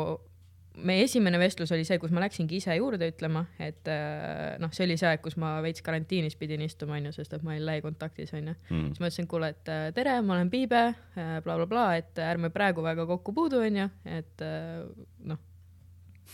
meie 0.86 1.04
esimene 1.06 1.40
vestlus 1.42 1.72
oli 1.76 1.86
see, 1.88 1.98
kus 2.02 2.12
ma 2.16 2.22
läksingi 2.24 2.60
ise 2.60 2.76
juurde 2.78 3.10
ütlema, 3.12 3.44
et 3.62 3.90
äh, 3.92 4.56
noh, 4.62 4.72
see 4.76 4.86
oli 4.88 4.98
see 5.00 5.10
aeg, 5.10 5.22
kus 5.24 5.36
ma 5.42 5.58
veits 5.66 5.84
karantiinis 5.86 6.38
pidin 6.40 6.64
istuma, 6.66 6.98
onju, 7.00 7.14
sest 7.16 7.36
et 7.36 7.46
ma 7.46 7.54
olin 7.56 7.66
lähikontaktis, 7.68 8.34
onju. 8.38 8.56
mm. 8.70 8.88
siis 8.94 9.02
ma 9.02 9.10
ütlesin, 9.10 9.30
kuule, 9.32 9.52
et 9.56 9.72
äh, 9.74 9.90
tere, 9.96 10.20
ma 10.26 10.38
olen 10.38 10.52
Piibe 10.54 10.84
äh, 10.88 10.96
bla,, 11.16 11.42
blablabla, 11.46 11.86
et 12.00 12.24
ärme 12.24 12.52
praegu 12.54 12.86
väga 12.86 13.08
kokku 13.10 13.36
puudu, 13.36 13.64
onju, 13.66 13.90
et 14.20 14.46
äh, 14.46 14.86
noh, 15.32 15.42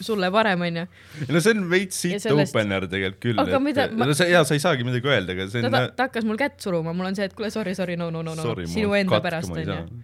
sulle 0.03 0.27
parem, 0.31 0.59
onju. 0.67 0.85
no 1.31 1.39
see 1.39 1.53
on 1.55 1.69
veits 1.71 1.99
siit 2.03 2.19
sellest- 2.23 2.51
opener 2.55 2.83
tegelikult 2.91 3.21
küll, 3.23 3.39
Aga 3.39 3.59
mida 3.63 3.85
et 3.87 3.93
ma- 3.95 4.07
no 4.09 4.13
sa 4.17 4.25
ja 4.27 4.41
sa 4.43 4.53
ei 4.57 4.59
saagi 4.63 4.83
midagi 4.87 5.07
öelda, 5.07 5.31
aga 5.37 5.47
see 5.51 5.63
on 5.63 5.71
ta, 5.71 5.85
ta 5.95 6.07
hakkas 6.09 6.25
mul 6.27 6.39
kätt 6.41 6.59
suruma, 6.63 6.91
mul 6.93 7.07
on 7.07 7.15
see, 7.15 7.25
et 7.29 7.33
kuule, 7.37 7.51
sorry, 7.53 7.75
sorry, 7.77 7.95
no, 7.95 8.09
no, 8.11 8.21
no, 8.25 8.35
no, 8.35 8.55
sinu 8.67 8.91
enda 8.97 9.21
pärast, 9.23 9.53
onju. 9.55 10.03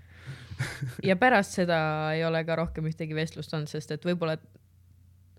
ja 1.09 1.15
pärast 1.17 1.57
seda 1.57 1.77
ei 2.15 2.23
ole 2.27 2.43
ka 2.45 2.55
rohkem 2.61 2.85
ühtegi 2.91 3.15
vestlust 3.17 3.53
olnud, 3.57 3.67
sest 3.71 3.91
et 3.95 4.03
võib-olla, 4.05 4.37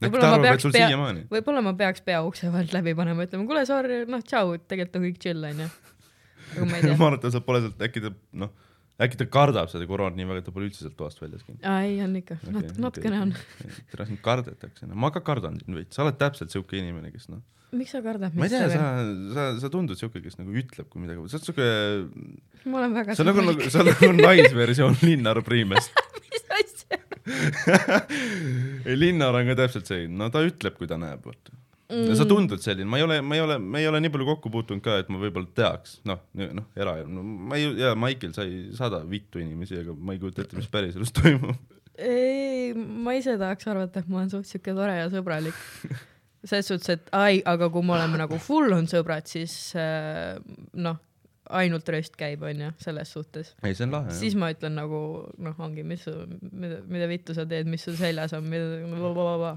võib-olla 0.03 0.33
ma 0.35 0.43
peaks 0.43 0.67
pea- 0.75 0.91
võib-olla 1.31 1.63
ma 1.63 1.73
peaks 1.79 2.03
pea 2.05 2.21
ukse 2.27 2.51
vahelt 2.53 2.75
läbi 2.75 2.95
panema, 2.99 3.25
ütlema 3.29 3.47
kuule, 3.49 3.63
sorry, 3.69 4.03
noh, 4.11 4.21
tšau, 4.27 4.57
tegelikult 4.67 4.99
on 5.01 5.07
kõik 5.07 5.21
chill, 5.23 5.47
onju. 5.53 5.69
ma 6.67 6.83
arvan, 6.93 7.15
et 7.17 7.23
ta 7.25 7.31
sealt 7.33 7.47
pole 7.47 7.63
sealt, 7.65 7.79
äkki 7.89 8.03
ta 8.05 8.11
noh, 8.43 8.51
äkki 9.01 9.19
ta 9.21 9.27
kardab 9.33 9.71
seda 9.73 9.87
koroonat 9.89 10.19
nii 10.19 10.29
väga, 10.29 10.43
et 10.43 10.49
ta 10.49 10.55
pole 10.55 10.69
üldse 10.69 10.85
sealt 10.85 10.99
toast 10.99 11.23
väljas 11.23 11.45
käinud. 11.47 11.65
ei 11.65 11.97
on 12.05 12.19
ikka, 12.21 12.37
nat-, 12.53 12.77
natukene 12.83 13.23
on.. 13.25 13.33
tere, 13.93 14.07
sind 14.11 14.21
kardetakse, 14.25 14.89
no 14.89 14.99
ma 14.99 15.13
ka 15.15 15.23
kardan 15.25 15.59
sind 15.63 15.79
veits, 15.79 15.97
sa 15.97 16.05
oled 16.05 16.19
täpselt 16.21 16.53
siuke 16.55 16.79
inimene, 16.81 17.13
kes 17.15 17.31
noh, 17.33 17.41
miks 17.79 17.95
sa 17.97 18.03
kardad 18.05 18.37
ma 18.37 18.49
ei 18.49 18.53
tea, 18.53 18.69
sa 18.73 18.91
sa, 19.37 19.49
sa 19.63 19.73
tundud 19.73 20.01
siuke, 20.01 20.21
kes 20.25 20.37
nagu 20.41 20.53
ütleb, 20.53 20.91
kui 20.93 21.05
midagi, 21.05 21.25
sa 21.33 21.41
oled 21.41 21.49
siuke, 21.49 21.71
ma 22.67 22.83
olen 22.83 22.99
väga 23.01 23.17
sa 23.17 23.25
oled 23.25 23.41
nagu, 23.41 23.71
sa 23.73 23.83
oled 23.87 24.05
nagu 24.05 24.13
naisversioon 24.21 25.01
Linnar 25.07 25.41
Priimest. 25.47 25.97
mis 26.29 26.47
asja? 26.59 27.01
ei, 28.89 28.97
Linnar 28.99 29.41
on 29.41 29.51
ka 29.53 29.59
täpselt 29.65 29.89
selline, 29.89 30.15
no 30.21 30.29
ta 30.35 30.45
ütleb, 30.45 30.77
kui 30.77 30.91
ta 30.91 31.01
näeb, 31.01 31.25
vaata. 31.25 31.57
Mm. 31.93 32.15
sa 32.17 32.25
tundud 32.25 32.63
selline, 32.65 32.89
ma 32.89 32.97
ei 32.97 33.05
ole, 33.05 33.19
ma 33.21 33.37
ei 33.37 33.43
ole, 33.45 33.59
me 33.61 33.83
ei 33.83 33.89
ole 33.91 34.01
nii 34.01 34.13
palju 34.15 34.29
kokku 34.31 34.53
puutunud 34.55 34.81
ka, 34.85 34.97
et 35.03 35.11
ma 35.13 35.19
võib-olla 35.21 35.51
teaks, 35.53 35.99
noh, 36.09 36.23
noh, 36.41 36.65
era-, 36.79 37.03
no 37.05 37.21
ma 37.21 37.59
ei, 37.61 37.67
ja 37.83 37.93
Maicel 37.99 38.33
sai 38.33 38.71
sada 38.77 39.03
vittu 39.09 39.43
inimesi, 39.43 39.77
aga 39.83 39.93
ma 39.93 40.15
ei 40.15 40.23
kujuta 40.23 40.47
ette, 40.47 40.57
mis 40.57 40.71
päriselus 40.73 41.13
toimub. 41.19 41.59
ei, 42.01 42.73
ma 42.73 43.13
ise 43.19 43.37
tahaks 43.41 43.69
arvata, 43.69 44.01
et 44.01 44.09
ma 44.09 44.23
olen 44.23 44.33
suht 44.33 44.49
siuke 44.49 44.73
tore 44.79 44.95
ja 44.97 45.11
sõbralik. 45.13 45.59
selles 46.49 46.73
suhtes, 46.73 46.97
et 46.97 47.13
ai, 47.15 47.43
aga 47.47 47.69
kui 47.71 47.85
me 47.87 47.95
oleme 47.99 48.23
nagu 48.23 48.41
full 48.43 48.73
on 48.75 48.89
sõbrad, 48.91 49.29
siis 49.31 49.53
äh, 49.79 50.41
noh, 50.73 50.97
ainult 51.53 51.93
röst 51.93 52.17
käib, 52.17 52.43
onju, 52.49 52.73
selles 52.81 53.13
suhtes. 53.13 53.53
ei, 53.61 53.77
see 53.77 53.85
on 53.85 53.95
lahe, 53.99 54.17
siis 54.17 54.39
ma 54.39 54.49
ütlen 54.55 54.81
nagu 54.81 55.03
noh, 55.43 55.61
ongi, 55.61 55.85
mis 55.85 56.09
mida, 56.49 56.81
mida 56.89 57.11
vittu 57.11 57.37
sa 57.37 57.45
teed, 57.47 57.69
mis 57.69 57.85
sul 57.85 58.01
seljas 58.01 58.33
on, 58.39 58.49
mida, 58.49 59.53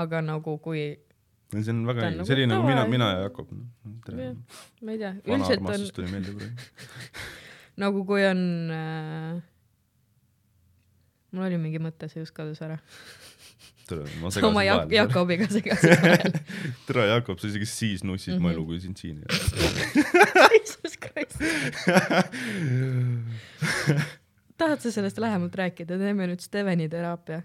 aga 0.00 0.24
nagu 0.24 0.56
kui, 0.64 0.88
jah. 0.94 1.09
See 1.50 1.72
on 1.74 1.84
väga 1.88 2.04
õige, 2.06 2.16
nagu 2.20 2.34
oli 2.36 2.46
nagu 2.50 2.66
mina, 2.68 2.82
mina 2.86 3.06
ja 3.14 3.22
Jakob. 3.26 3.48
ma 3.50 4.92
ei 4.94 4.98
tea, 5.02 5.12
üldiselt 5.26 5.64
on 5.66 5.86
tuli 5.96 6.10
meelde 6.12 6.34
praegu. 6.36 6.68
nagu 7.84 8.04
kui 8.06 8.22
on 8.28 8.40
äh, 8.74 9.40
mul 11.34 11.46
oli 11.48 11.58
mingi 11.62 11.80
mõte, 11.82 12.08
see 12.10 12.22
just 12.22 12.34
kadus 12.36 12.60
ära. 12.62 12.78
tere, 13.90 14.04
ma 14.22 14.28
oma 14.28 14.30
segasin 14.30 14.56
Jak-, 14.66 14.84
vahele. 14.84 14.96
Jakobiga 15.00 15.48
segasin 15.50 15.96
vahele. 16.04 16.42
tere, 16.86 17.06
Jakob, 17.16 17.38
sa 17.42 17.50
isegi 17.50 17.66
siis 17.70 18.04
nussid 18.06 18.36
Mhm. 18.38 18.42
mu 18.46 18.52
elu, 18.54 18.66
kui 18.70 18.80
sind 18.82 18.98
siin 19.02 19.18
ei 19.18 19.26
ole. 19.26 19.34
Jesus 20.60 20.94
Christ. 21.02 21.38
tahad 24.60 24.80
sa 24.82 24.90
sellest 24.92 25.18
lähemalt 25.22 25.54
rääkida, 25.56 25.98
teeme 25.98 26.26
nüüd 26.30 26.42
Steveni 26.44 26.88
teraapia. 26.92 27.42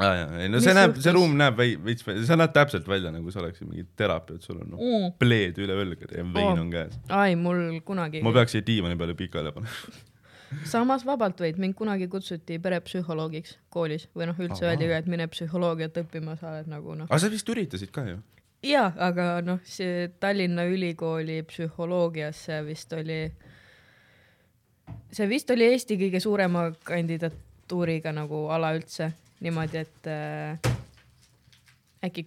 Aa 0.00 0.14
jaa, 0.16 0.38
ei 0.42 0.48
no 0.48 0.58
Mis 0.58 0.64
see 0.66 0.74
näeb, 0.76 0.96
see 1.04 1.12
ruum 1.16 1.36
näeb 1.38 1.56
vei- 1.58 1.76
veits, 1.84 2.04
sa 2.28 2.36
näed 2.36 2.52
täpselt 2.56 2.88
välja 2.88 3.10
nagu 3.14 3.30
sa 3.32 3.40
oleksid 3.40 3.68
mingi 3.70 3.86
teraapia, 3.96 4.36
et 4.36 4.42
sul 4.42 4.58
on 4.60 4.68
noh, 4.74 4.78
Mm. 4.82 5.12
pleed 5.18 5.58
üle 5.62 5.76
õlgade 5.84 6.18
ja 6.18 6.24
vein 6.24 6.52
Oh. 6.52 6.60
on 6.60 6.70
käes. 6.70 6.98
ai, 7.08 7.34
mul 7.36 7.80
kunagi, 7.84 8.22
ma 8.22 8.32
peaks 8.32 8.52
siia 8.52 8.66
diivani 8.66 8.96
peale 8.96 9.14
pikali 9.14 9.52
panema. 9.52 9.72
samas 10.64 11.02
vabalt 11.06 11.40
võid, 11.42 11.56
mind 11.58 11.74
kunagi 11.74 12.06
kutsuti 12.08 12.58
perepsühholoogiks 12.62 13.56
koolis 13.70 14.06
või 14.14 14.26
noh, 14.30 14.36
üldse 14.38 14.64
öeldi 14.68 14.86
ka, 14.88 14.96
et 15.02 15.06
mine 15.10 15.26
psühholoogiat 15.28 15.96
õppima, 16.04 16.36
sa 16.38 16.52
oled 16.52 16.68
nagu 16.70 16.94
noh. 16.94 17.06
aga 17.10 17.18
sa 17.18 17.28
vist 17.32 17.48
üritasid 17.48 17.90
ka 17.90 18.04
ju? 18.06 18.20
jaa, 18.66 18.92
aga 18.98 19.40
noh, 19.42 19.58
see 19.64 20.08
Tallinna 20.20 20.64
Ülikooli 20.70 21.40
psühholoogiasse 21.50 22.60
vist 22.66 22.92
oli, 22.92 23.18
see 25.12 25.26
vist 25.30 25.50
oli 25.50 25.66
Eesti 25.72 25.96
kõige 26.00 26.20
suurema 26.22 26.68
kandidatuuriga 26.86 28.12
nagu 28.14 28.46
ala 28.54 28.72
üldse, 28.78 29.10
niimoodi, 29.44 29.82
et 29.84 30.08
äh, 30.10 30.76
äkki 32.06 32.26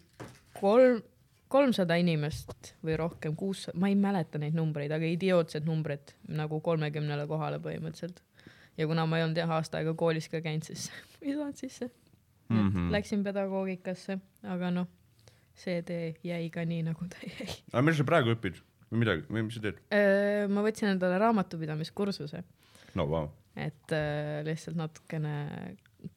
kolm, 0.59 1.01
kolmsada 1.49 1.97
inimest 1.99 2.73
või 2.85 2.97
rohkem, 2.99 3.35
kuussada, 3.39 3.77
ma 3.81 3.89
ei 3.89 3.97
mäleta 3.99 4.41
neid 4.41 4.57
numbreid, 4.57 4.93
aga 4.93 5.09
idiootsed 5.09 5.65
numbrid 5.67 6.13
nagu 6.29 6.61
kolmekümnele 6.65 7.25
kohale 7.29 7.61
põhimõtteliselt. 7.63 8.21
ja 8.77 8.87
kuna 8.87 9.05
ma 9.09 9.19
ei 9.19 9.25
olnud 9.25 9.41
jah 9.41 9.57
aasta 9.57 9.79
aega 9.79 9.95
koolis 9.97 10.29
ka 10.29 10.43
käinud, 10.45 10.67
siis 10.67 10.89
ei 11.25 11.33
saanud 11.33 11.57
sisse 11.57 11.89
mm. 12.49 12.69
-hmm. 12.69 12.91
Läksin 12.91 13.23
pedagoogikasse, 13.23 14.19
aga 14.43 14.71
noh, 14.71 14.87
see 15.55 15.81
tee 15.81 16.15
jäi 16.23 16.49
ka 16.49 16.65
nii, 16.65 16.83
nagu 16.91 17.09
ta 17.09 17.17
jäi. 17.25 17.49
aga 17.71 17.81
mis 17.81 17.97
sa 17.97 18.03
praegu 18.03 18.35
õpid 18.37 18.61
või 18.91 19.03
midagi 19.03 19.25
või 19.29 19.45
mis 19.47 19.57
sa 19.57 19.65
teed? 19.65 19.83
ma 20.49 20.63
võtsin 20.65 20.93
endale 20.93 21.17
raamatupidamiskursuse, 21.17 22.43
no 22.95 23.09
vau, 23.09 23.27
et 23.55 23.93
äh, 23.95 24.39
lihtsalt 24.45 24.77
natukene 24.77 25.35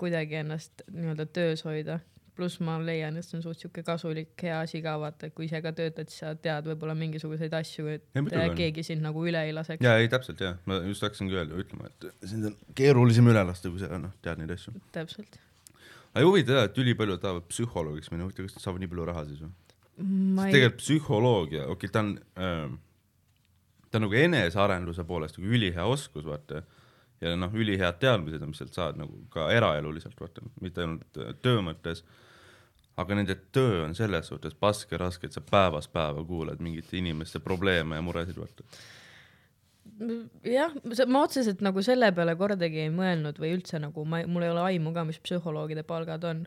kuidagi 0.00 0.40
ennast 0.42 0.84
nii-öelda 0.90 1.26
töös 1.26 1.64
hoida. 1.66 2.00
pluss 2.32 2.62
ma 2.64 2.78
leian, 2.80 3.18
et 3.20 3.26
see 3.26 3.36
on 3.36 3.42
suht 3.44 3.60
siuke 3.60 3.82
kasulik, 3.84 4.30
hea 4.40 4.54
asi 4.64 4.78
ka 4.80 4.94
vaata, 4.96 5.28
et 5.28 5.34
kui 5.36 5.44
ise 5.44 5.58
ka 5.60 5.68
töötad, 5.76 6.08
siis 6.08 6.22
sa 6.22 6.30
tead 6.32 6.64
võib-olla 6.70 6.94
mingisuguseid 6.96 7.52
asju, 7.58 7.90
et 7.92 8.06
on. 8.16 8.54
keegi 8.56 8.84
sind 8.86 9.04
nagu 9.04 9.20
üle 9.28 9.42
ei 9.44 9.52
laseks. 9.52 9.84
jaa 9.84 9.98
ei 10.00 10.08
täpselt 10.08 10.40
jah, 10.40 10.56
ma 10.64 10.78
just 10.86 11.04
hakkasingi 11.04 11.36
öelda, 11.36 11.58
ütlema, 11.60 11.90
et 11.90 12.06
sind 12.30 12.48
on 12.48 12.56
keerulisem 12.78 13.28
üle 13.28 13.42
lasta, 13.44 13.68
kui 13.68 13.82
sa 13.82 14.00
noh, 14.00 14.14
tead 14.24 14.40
neid 14.40 14.54
asju. 14.56 14.72
täpselt. 14.96 15.36
aga 16.14 16.24
huvitav 16.24 16.56
jah, 16.56 16.70
et 16.70 16.80
ülipaljud 16.80 17.20
tahavad 17.20 17.44
psühholoogiks 17.52 18.08
minna, 18.14 18.24
huvitav, 18.24 18.48
kas 18.48 18.56
nad 18.56 18.64
saavad 18.64 18.80
nii 18.80 18.92
palju 18.94 19.10
raha 19.12 19.26
siis 19.28 19.44
või? 19.44 19.52
ei, 20.00 20.56
tegelikult 20.56 20.80
psühholoogia, 20.80 21.68
okei 21.68 21.90
okay,, 21.90 21.92
ta 21.92 22.06
on 22.06 22.14
äh,, 22.40 22.80
ta 23.92 24.00
on 24.00 24.06
nagu 24.06 24.16
enesearenduse 24.16 25.04
poolest 25.04 25.36
nagu 25.36 25.52
ülihea 25.52 25.84
oskus, 25.84 26.24
vaata. 26.24 26.62
Ja 27.22 27.36
noh, 27.38 27.54
ülihead 27.54 28.00
teadmised 28.02 28.42
mis 28.46 28.60
sealt 28.60 28.76
saad 28.76 28.98
nagu 29.00 29.22
ka 29.32 29.48
eraeluliselt, 29.54 30.18
vaata, 30.20 30.44
mitte 30.62 30.84
ainult 30.84 31.20
äh, 31.20 31.34
töö 31.42 31.62
mõttes. 31.64 32.04
aga 32.96 33.16
nende 33.16 33.34
töö 33.56 33.84
on 33.86 33.94
selles 33.96 34.26
suhtes 34.28 34.54
paske 34.54 34.98
raske, 35.00 35.26
et 35.26 35.32
sa 35.32 35.40
päevast 35.40 35.92
päeva 35.92 36.24
kuuled 36.28 36.60
mingite 36.60 36.98
inimeste 36.98 37.40
probleeme 37.40 37.96
ja 37.96 38.02
muresid, 38.04 38.36
vaata. 38.36 38.66
jah, 40.44 40.74
ma 41.06 41.22
otseselt 41.22 41.62
nagu 41.64 41.82
selle 41.82 42.12
peale 42.12 42.34
kordagi 42.36 42.84
ei 42.86 42.90
mõelnud 42.90 43.38
või 43.38 43.54
üldse 43.56 43.80
nagu 43.82 44.04
ma, 44.04 44.24
mul 44.26 44.44
ei 44.44 44.52
ole 44.52 44.66
aimu 44.72 44.92
ka, 44.92 45.06
mis 45.08 45.22
psühholoogide 45.22 45.86
palgad 45.86 46.24
on. 46.24 46.44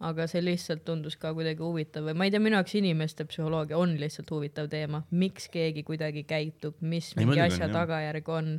aga 0.00 0.24
see 0.26 0.40
lihtsalt 0.40 0.80
tundus 0.84 1.16
ka 1.20 1.34
kuidagi 1.36 1.60
huvitav 1.60 2.06
või 2.08 2.14
ma 2.16 2.24
ei 2.24 2.30
tea, 2.32 2.40
minu 2.40 2.56
jaoks 2.56 2.74
inimeste 2.78 3.24
psühholoogia 3.28 3.76
on 3.76 3.98
lihtsalt 4.00 4.30
huvitav 4.32 4.68
teema, 4.72 5.02
miks 5.10 5.48
keegi 5.52 5.82
kuidagi 5.84 6.24
käitub, 6.24 6.78
mis 6.80 7.12
Ei, 7.12 7.20
mingi 7.20 7.34
muidugi 7.34 7.46
asja 7.46 7.66
on, 7.66 7.74
tagajärg 7.76 8.30
on. 8.32 8.54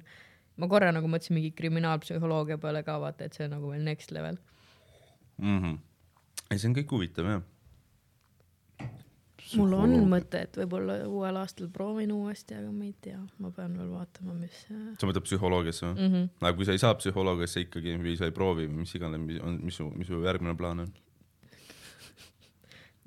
Ma 0.59 0.67
korra 0.71 0.91
nagu 0.93 1.09
mõtlesin 1.11 1.37
mingi 1.37 1.53
kriminaalpsühholoogia 1.57 2.59
peale 2.61 2.83
ka 2.87 2.97
vaata, 3.01 3.27
et 3.27 3.37
see 3.37 3.47
on 3.47 3.55
nagu 3.55 3.71
veel 3.71 3.83
next 3.85 4.11
level. 4.11 4.37
mm. 5.37 5.57
-hmm. 5.59 5.79
ei, 6.49 6.57
see 6.57 6.69
on 6.69 6.75
kõik 6.75 6.93
huvitav 6.95 7.29
jah. 7.29 7.43
mul 9.57 9.73
on 9.75 9.95
mõte, 10.07 10.41
et 10.45 10.57
võib-olla 10.57 11.01
uuel 11.07 11.37
aastal 11.41 11.67
proovin 11.69 12.11
uuesti, 12.15 12.55
aga 12.55 12.71
ma 12.71 12.85
ei 12.85 12.95
tea, 13.01 13.19
ma 13.39 13.51
pean 13.51 13.77
veel 13.77 13.89
vaatama, 13.91 14.33
mis 14.33 14.65
mm. 14.69 14.95
sa 14.99 15.07
mõtled 15.07 15.27
psühholoogiasse 15.27 15.85
või? 15.85 16.09
-hmm. 16.09 16.29
aga 16.41 16.53
kui 16.55 16.65
sa 16.65 16.71
ei 16.71 16.83
saa 16.83 16.95
psühholoogiasse 16.95 17.67
ikkagi 17.67 17.97
või 17.97 18.17
sa 18.17 18.29
ei 18.29 18.35
proovi 18.35 18.67
või 18.67 18.83
mis 18.85 18.95
iganes, 18.95 19.19
mis 19.19 19.41
on, 19.41 19.59
mis 19.63 19.75
su, 19.75 19.89
mis 19.95 20.07
su 20.07 20.23
järgmine 20.23 20.55
plaan 20.55 20.85
on? 20.85 20.93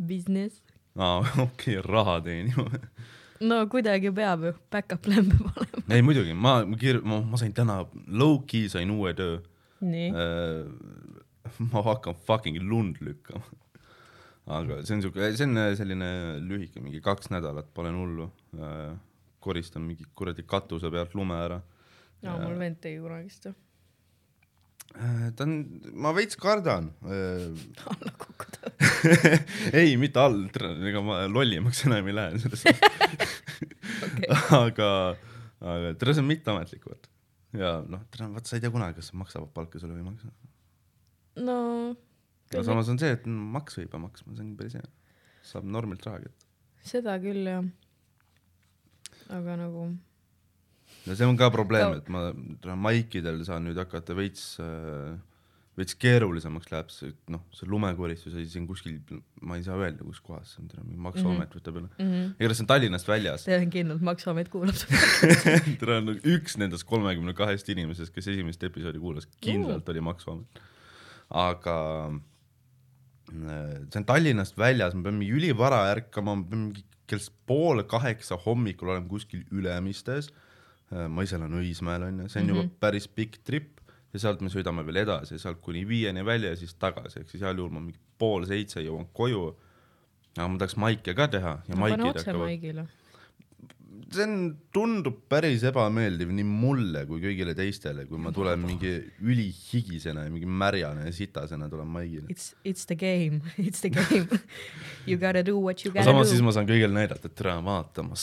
Business. 0.06 0.62
aa, 0.96 1.20
okei 1.48 1.78
okay,, 1.78 1.82
raha 1.82 2.20
teenima 2.20 2.68
no 3.50 3.60
kuidagi 3.72 4.12
peab 4.14 4.46
ju, 4.48 4.52
back-up 4.72 5.02
plan 5.06 5.28
peab 5.30 5.50
olema. 5.52 5.84
ei 5.96 6.04
muidugi, 6.06 6.36
ma, 6.46 6.54
ma 6.68 6.78
kir-, 6.80 7.02
ma, 7.02 7.20
ma 7.32 7.40
sain 7.40 7.52
täna, 7.56 7.82
low-key 8.22 8.70
sain 8.72 8.92
uue 8.94 9.14
töö 9.18 9.40
nii. 9.84 10.08
äh,. 10.10 11.60
ma 11.72 11.84
hakkan 11.90 12.16
fucking 12.28 12.60
lund 12.70 13.00
lükkama. 13.04 13.44
aga 14.58 14.80
see 14.84 14.96
on 14.96 15.04
siuke, 15.04 15.32
see 15.36 15.48
on 15.48 15.60
selline 15.78 16.10
lühike, 16.48 16.82
mingi 16.84 17.02
kaks 17.04 17.32
nädalat, 17.34 17.70
panen 17.76 18.00
hullu 18.00 18.30
äh,. 18.58 18.94
koristan 19.44 19.84
mingi 19.84 20.06
kuradi 20.16 20.46
katuse 20.48 20.90
pealt 20.92 21.14
lume 21.18 21.36
ära 21.36 21.60
no 22.24 22.38
mul 22.40 22.56
vend 22.60 22.80
tegi 22.80 23.00
kunagi 23.02 23.32
seda. 23.32 23.52
äh,. 24.92 25.30
ta 25.36 25.46
on, 25.46 25.56
ma 25.92 26.14
veits 26.16 26.38
kardan 26.40 26.90
äh. 27.02 27.48
alla 27.90 28.14
kukkuda. 28.20 28.72
ei, 29.80 29.96
mitte 30.00 30.22
all, 30.22 30.46
ega 30.90 31.02
ma 31.04 31.22
lollimaks 31.30 31.84
enam 31.88 32.10
ei 32.10 32.16
lähe 32.16 32.40
selles 32.44 32.64
okay.. 34.06 34.30
aga, 34.60 34.90
aga 35.60 35.94
tere, 36.00 36.16
see 36.16 36.24
on 36.24 36.30
mitteametlik, 36.30 36.88
vaata. 36.88 37.12
ja 37.58 37.76
noh, 37.82 38.06
tere, 38.14 38.30
vaata, 38.36 38.50
sa 38.50 38.58
ei 38.58 38.64
tea 38.64 38.74
kunagi, 38.74 38.98
kas 39.00 39.12
maksavad 39.18 39.52
palka 39.56 39.82
sulle 39.82 39.96
või 39.96 40.04
ei 40.04 40.10
maksa. 40.12 40.34
no 41.44 41.60
aga 42.54 42.64
samas 42.66 42.90
on 42.92 43.00
see, 43.00 43.12
et 43.16 43.24
mm, 43.26 43.52
maks 43.56 43.78
võib 43.80 43.96
maksma, 44.04 44.34
see 44.36 44.44
on 44.44 44.52
päris 44.58 44.76
hea. 44.78 44.90
saab 45.44 45.66
normilt 45.76 46.04
raha 46.06 46.22
kätte. 46.24 46.48
seda 46.86 47.16
küll 47.22 47.48
jah. 47.48 47.64
aga 49.34 49.56
nagu, 49.60 49.88
ja 51.04 51.14
see 51.18 51.28
on 51.28 51.38
ka 51.40 51.50
probleem 51.54 51.92
Ka-, 51.92 52.00
et 52.00 52.10
ma 52.12 52.24
täna 52.64 52.76
maikidel 52.80 53.40
saan 53.46 53.66
nüüd 53.68 53.78
hakata 53.80 54.16
veits, 54.16 54.44
veits 55.78 55.96
keerulisemaks 56.00 56.70
läheb 56.72 56.92
see, 56.94 57.14
noh, 57.32 57.42
see 57.54 57.68
lumekoristus 57.70 58.36
oli 58.36 58.46
siin 58.50 58.66
kuskil, 58.68 58.98
ma 59.44 59.58
ei 59.58 59.64
saa 59.66 59.78
öelda, 59.80 60.06
kus 60.06 60.22
kohas 60.24 60.54
see 60.54 60.62
on, 60.62 60.68
täna 60.72 60.86
mingi 60.86 61.02
maksuamet 61.08 61.56
võtab 61.58 61.80
üle. 61.80 61.88
mm 61.90 62.10
-hmm. 62.10 62.36
igatahes 62.38 62.60
see 62.60 62.66
on 62.66 62.70
Tallinnast 62.72 63.10
väljas. 63.10 63.48
tean 63.48 63.72
kindlalt, 63.74 64.04
Maksuamet 64.10 64.52
kuulab 64.52 64.78
seda. 64.78 65.96
on 65.98 66.14
üks 66.36 66.58
nendest 66.60 66.88
kolmekümne 66.88 67.34
kahest 67.34 67.68
inimesest, 67.74 68.14
kes 68.14 68.30
esimest 68.34 68.62
episoodi 68.62 69.02
kuulas, 69.02 69.28
kindlalt 69.40 69.88
oli 69.88 70.00
maksuamet. 70.00 70.64
aga 71.30 71.76
äh, 73.32 73.76
see 73.90 74.00
on 74.00 74.08
Tallinnast 74.08 74.58
väljas, 74.58 74.94
ma 74.94 75.08
pean 75.08 75.20
mingi 75.20 75.36
ülivara 75.36 75.84
ärkama, 75.92 76.36
ma 76.38 76.48
pean 76.48 76.68
mingi 76.68 76.84
kell 77.10 77.24
pool 77.48 77.82
kaheksa 77.88 78.38
hommikul 78.46 78.92
olema 78.92 79.08
kuskil 79.08 79.44
Ülemistes. 79.52 80.30
Ma 81.08 81.24
ise 81.26 81.38
elan 81.38 81.56
Õismäel 81.60 82.08
onju, 82.08 82.28
see 82.28 82.42
on 82.42 82.46
mm 82.46 82.52
-hmm. 82.52 82.64
juba 82.64 82.80
päris 82.86 83.08
pikk 83.08 83.40
trip 83.44 83.80
ja 84.14 84.22
sealt 84.22 84.42
me 84.44 84.50
sõidame 84.52 84.84
veel 84.86 85.02
edasi, 85.02 85.38
sealt 85.42 85.60
kuni 85.64 85.84
viieni 85.88 86.24
välja 86.24 86.54
ja 86.54 86.56
siis 86.56 86.74
tagasi, 86.74 87.20
ehk 87.20 87.30
siis 87.30 87.42
heal 87.42 87.58
juhul 87.58 87.72
ma 87.74 87.82
mingi 87.82 87.98
pool 88.18 88.46
seitse 88.46 88.82
jõuan 88.84 89.08
koju. 89.12 89.54
aga 90.36 90.48
ma 90.48 90.58
tahaks 90.58 90.76
maike 90.76 91.14
ka 91.14 91.28
teha 91.30 91.56
ja 91.68 91.74
pane 91.74 91.80
maikid 91.80 92.20
hakkavad, 92.26 92.86
see 94.14 94.24
on, 94.26 94.34
tundub 94.74 95.20
päris 95.30 95.62
ebameeldiv 95.66 96.30
nii 96.34 96.46
mulle 96.46 97.04
kui 97.08 97.22
kõigile 97.22 97.54
teistele, 97.58 98.06
kui 98.10 98.18
ma 98.20 98.32
tulen 98.34 98.60
mingi 98.62 98.92
ülihigisena 99.22 100.26
ja 100.26 100.32
mingi 100.32 100.48
märjane 100.50 101.06
ja 101.08 101.14
sitasena 101.14 101.68
tulen 101.70 101.90
maigile. 101.90 102.26
It's, 102.32 102.52
it's 102.64 102.86
the 102.90 102.98
game, 102.98 103.42
it's 103.68 103.84
the 103.84 103.90
game. 103.94 104.40
You 105.06 105.18
gotta 105.18 105.44
do 105.46 105.58
what 105.58 105.84
you 105.84 105.92
gotta 105.92 106.06
samas 106.10 106.30
siis 106.32 106.42
do. 106.42 106.48
ma 106.48 106.54
saan 106.56 106.68
kõigile 106.70 106.94
näidata, 106.94 107.30
et 107.30 107.38
tere, 107.38 107.56
vaata, 107.64 108.06
ma 108.06 108.18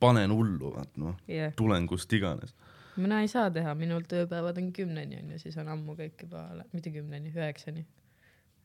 panen 0.00 0.30
hullu, 0.34 0.72
vaat 0.74 0.96
noh, 1.00 1.16
jah, 1.28 1.52
tulen 1.56 1.86
kust 1.86 2.12
iganes. 2.12 2.54
mina 2.96 3.20
ei 3.20 3.28
saa 3.28 3.50
teha, 3.50 3.74
minul 3.74 4.02
tööpäevad 4.08 4.58
on 4.62 4.72
kümneni 4.72 5.16
onju, 5.22 5.38
siis 5.38 5.56
on 5.58 5.68
ammu 5.68 5.96
kõik 5.98 6.22
juba, 6.26 6.44
mitte 6.72 6.90
kümneni, 6.94 7.32
üheksani. 7.34 7.86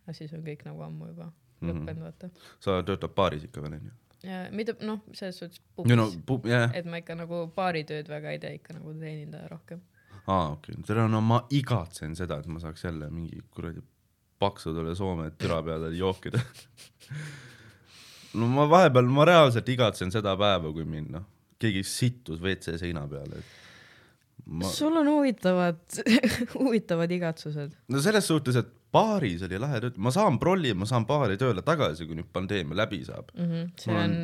aga 0.05 0.13
siis 0.13 0.33
on 0.33 0.43
kõik 0.43 0.65
nagu 0.65 0.81
ammu 0.85 1.07
juba 1.13 1.31
Mhm. 1.61 1.69
lõppenud, 1.71 2.01
vaata. 2.05 2.29
sa 2.59 2.81
töötad 2.87 3.11
baaris 3.15 3.43
ikka 3.43 3.61
veel 3.61 3.73
onju? 3.73 3.91
mida, 4.51 4.73
noh, 4.81 4.99
selles 5.13 5.37
suhtes 5.39 5.61
no 5.77 5.95
no 5.95 6.11
pubis, 6.25 6.51
jah, 6.51 6.71
et 6.75 6.85
ma 6.85 6.97
ikka 6.99 7.15
nagu 7.15 7.47
baaritööd 7.55 8.07
väga 8.07 8.31
ei 8.31 8.39
tee, 8.39 8.53
ikka 8.59 8.73
nagu 8.73 8.93
teenindaja 8.93 9.47
rohkem. 9.51 9.81
aa 10.27 10.51
okei 10.51 10.73
okay., 10.75 10.83
tere, 10.87 11.07
no 11.07 11.21
ma 11.21 11.41
igatsen 11.49 12.15
seda, 12.15 12.39
et 12.39 12.47
ma 12.47 12.59
saaks 12.59 12.83
jälle 12.83 13.09
mingi 13.09 13.41
kuradi 13.51 13.81
paksudele 14.39 14.95
Soome 14.95 15.31
türa 15.31 15.61
peale 15.63 15.89
jookida. 15.97 16.39
no 18.33 18.49
ma 18.51 18.67
vahepeal, 18.69 19.09
ma 19.09 19.25
reaalselt 19.29 19.69
igatsen 19.69 20.11
seda 20.13 20.35
päeva, 20.39 20.73
kui 20.75 20.85
mind 20.85 21.13
noh, 21.15 21.25
keegi 21.59 21.83
sittus 21.87 22.41
WC 22.41 22.77
seina 22.81 23.05
peale, 23.09 23.41
et 23.41 24.45
ma, 24.45 24.69
sul 24.73 24.97
on 25.01 25.09
huvitavad, 25.09 25.81
huvitavad 26.59 27.11
igatsused. 27.11 27.75
no 27.89 28.03
selles 28.03 28.29
suhtes, 28.29 28.59
et 28.61 28.71
baaris 28.93 29.43
oli 29.45 29.59
lahe 29.61 29.81
tööd, 29.83 29.99
ma 30.01 30.13
saan 30.13 30.39
prolli, 30.41 30.73
ma 30.77 30.87
saan 30.89 31.05
baari 31.09 31.37
tööle 31.41 31.63
tagasi, 31.65 32.07
kui 32.09 32.17
nüüd 32.17 32.31
pandeemia 32.33 32.83
läbi 32.83 33.03
saab. 33.05 33.31
mm. 33.35 33.51
-hmm. 33.51 33.69
see 33.77 33.93
Mul 33.93 34.03
on 34.03 34.17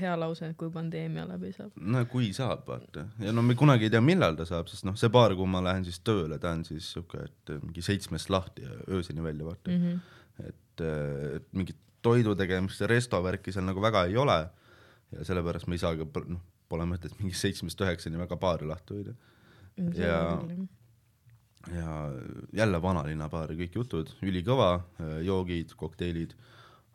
hea 0.00 0.16
lause, 0.18 0.48
kui 0.58 0.70
pandeemia 0.74 1.24
läbi 1.28 1.52
saab 1.54 1.76
no 1.94 2.04
kui 2.10 2.32
saab, 2.36 2.66
vaata. 2.66 3.06
ja 3.22 3.32
no 3.32 3.42
me 3.42 3.54
kunagi 3.54 3.86
ei 3.86 3.94
tea, 3.94 4.00
millal 4.00 4.36
ta 4.36 4.44
saab, 4.48 4.68
sest 4.72 4.84
noh, 4.88 4.96
see 4.98 5.12
baar, 5.12 5.34
kuhu 5.38 5.46
ma 5.46 5.62
lähen 5.64 5.84
siis 5.86 6.00
tööle, 6.04 6.38
ta 6.42 6.52
on 6.56 6.64
siis 6.66 6.92
siuke, 6.96 7.24
et 7.28 7.56
mingi 7.62 7.82
seitsmest 7.82 8.30
lahti 8.30 8.66
ja 8.66 8.76
ööseni 8.88 9.22
välja, 9.22 9.44
vaata 9.44 9.70
mm. 9.70 9.82
-hmm. 9.82 10.48
et, 10.48 10.86
et 11.36 11.52
mingit 11.52 11.78
toidu 12.06 12.34
tegemist 12.38 12.80
ja 12.82 12.88
resto 12.90 13.20
värki 13.24 13.54
seal 13.54 13.66
nagu 13.66 13.82
väga 13.82 14.06
ei 14.10 14.16
ole. 14.22 14.38
ja 15.14 15.24
sellepärast 15.24 15.68
me 15.70 15.78
ka, 15.78 16.22
noh, 16.26 16.40
pole 16.68 16.86
mõtet 16.88 17.14
mingi 17.20 17.36
seitsmest 17.38 17.80
üheksani 17.80 18.18
väga 18.18 18.36
baari 18.42 18.66
lahti 18.66 18.94
hoida. 18.94 19.14
Ja- 19.94 20.40
ja 21.74 21.92
jälle 22.52 22.82
vanalinna 22.82 23.28
baar 23.28 23.50
ja 23.50 23.58
kõik 23.58 23.74
jutud, 23.74 24.10
ülikõva, 24.22 24.80
joogid, 25.22 25.74
kokteilid, 25.78 26.34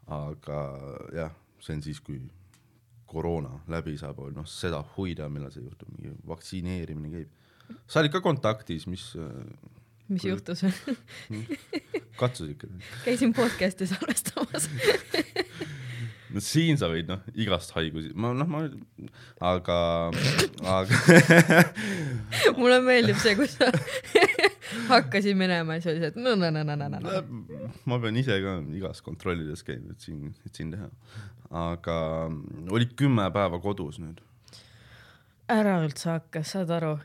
aga 0.08 0.60
jah, 1.16 1.34
see 1.60 1.76
on 1.76 1.84
siis, 1.84 2.00
kui 2.00 2.22
koroona 3.12 3.58
läbi 3.72 3.98
saab, 4.00 4.22
noh 4.36 4.48
seda 4.48 4.80
huida, 4.96 5.28
millal 5.30 5.52
see 5.52 5.66
juhtub, 5.66 5.92
mingi 5.98 6.16
vaktsineerimine 6.28 7.12
käib. 7.12 7.30
sa 7.88 8.00
olid 8.00 8.12
ka 8.16 8.22
kontaktis, 8.24 8.88
mis, 8.88 9.12
mis 10.12 10.26
Kui- 10.26 10.34
juhtus? 10.34 10.66
katsus 12.22 12.52
ikka. 12.54 12.68
käisin 13.06 13.34
podcast'i 13.34 13.88
salvestamas. 13.90 14.70
no 16.34 16.44
siin 16.44 16.80
sa 16.80 16.90
võid 16.92 17.10
noh, 17.10 17.22
igast 17.40 17.74
haigusi, 17.76 18.12
ma 18.16 18.32
noh, 18.36 18.48
ma, 18.50 18.64
aga, 19.52 19.78
aga 20.78 21.00
mulle 22.60 22.80
meeldib 22.86 23.20
see, 23.22 23.36
kus 23.40 23.58
sa 23.58 23.72
hakkasid 24.92 25.38
minema 25.40 25.78
ja 25.78 25.84
siis 25.84 25.94
oli 25.94 26.04
see, 26.04 26.12
et 26.14 26.20
no 26.20 26.36
no 26.40 26.52
no 26.54 26.64
no 26.68 26.78
no 26.80 26.90
no. 26.94 27.22
ma 27.90 28.00
pean 28.04 28.20
ise 28.22 28.38
ka 28.44 28.58
igas 28.78 29.04
kontrollides 29.06 29.66
käima, 29.68 29.96
et 29.96 30.08
siin, 30.08 30.34
et 30.48 30.56
siin 30.56 30.72
teha. 30.76 30.90
aga 31.62 31.96
olid 32.72 32.96
kümme 33.00 33.28
päeva 33.36 33.60
kodus 33.64 34.00
nüüd. 34.04 34.22
ära 35.52 35.80
üldse 35.84 36.14
hakka, 36.14 36.46
saad 36.48 36.72
aru? 36.78 36.96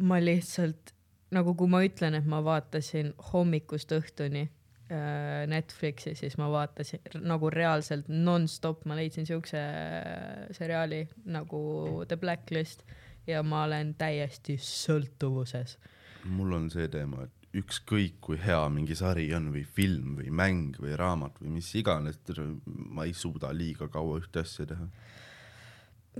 ma 0.00 0.18
lihtsalt 0.22 0.94
nagu, 1.34 1.54
kui 1.54 1.70
ma 1.70 1.82
ütlen, 1.86 2.16
et 2.18 2.26
ma 2.28 2.40
vaatasin 2.44 3.12
hommikust 3.30 3.92
õhtuni 3.94 4.46
äh, 4.46 5.46
Netflixi, 5.50 6.14
siis 6.18 6.36
ma 6.40 6.50
vaatasin 6.52 7.22
nagu 7.22 7.50
reaalselt 7.52 8.10
nonstop, 8.10 8.84
ma 8.90 8.98
leidsin 8.98 9.28
siukse 9.28 9.60
äh, 9.60 10.48
seriaali 10.56 11.04
nagu 11.30 11.60
The 12.08 12.18
Blacklist 12.20 12.84
ja 13.30 13.44
ma 13.46 13.64
olen 13.68 13.94
täiesti 13.98 14.58
sõltuvuses. 14.60 15.78
mul 16.24 16.52
on 16.52 16.70
see 16.70 16.88
teema, 16.92 17.24
et 17.24 17.40
ükskõik 17.60 18.20
kui 18.22 18.38
hea 18.38 18.60
mingi 18.70 18.94
sari 18.94 19.26
on 19.34 19.48
või 19.54 19.64
film 19.64 20.18
või 20.20 20.30
mäng 20.30 20.76
või 20.78 20.94
raamat 20.98 21.40
või 21.42 21.56
mis 21.56 21.70
iganes, 21.74 22.20
ma 22.90 23.06
ei 23.08 23.14
suuda 23.14 23.50
liiga 23.54 23.88
kaua 23.90 24.20
ühte 24.20 24.44
asja 24.44 24.66
teha. 24.70 24.86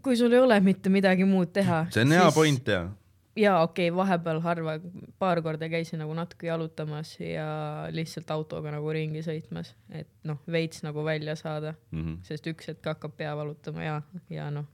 kui 0.03 0.17
sul 0.17 0.33
ei 0.33 0.43
ole 0.43 0.59
mitte 0.61 0.91
midagi 0.91 1.25
muud 1.25 1.53
teha. 1.53 1.85
see 1.91 2.03
on 2.07 2.19
hea 2.19 2.33
point 2.35 2.69
ja 2.69 2.89
jaa, 3.37 3.63
okei 3.63 3.91
okay,, 3.91 3.97
vahepeal 3.97 4.41
harva, 4.45 4.75
paar 5.19 5.43
korda 5.43 5.69
käisin 5.71 6.03
nagu 6.03 6.15
natuke 6.15 6.49
jalutamas 6.49 7.15
ja 7.21 7.47
lihtsalt 7.95 8.31
autoga 8.35 8.73
nagu 8.75 8.93
ringi 8.95 9.23
sõitmas, 9.27 9.75
et 9.95 10.11
noh, 10.27 10.41
veits 10.51 10.85
nagu 10.87 11.05
välja 11.05 11.37
saada, 11.39 11.75
mm. 11.91 12.03
-hmm. 12.05 12.19
sest 12.27 12.47
üks 12.51 12.73
hetk 12.73 12.93
hakkab 12.93 13.17
pea 13.17 13.37
valutama 13.37 13.85
ja, 13.85 14.03
ja 14.31 14.51
noh, 14.51 14.67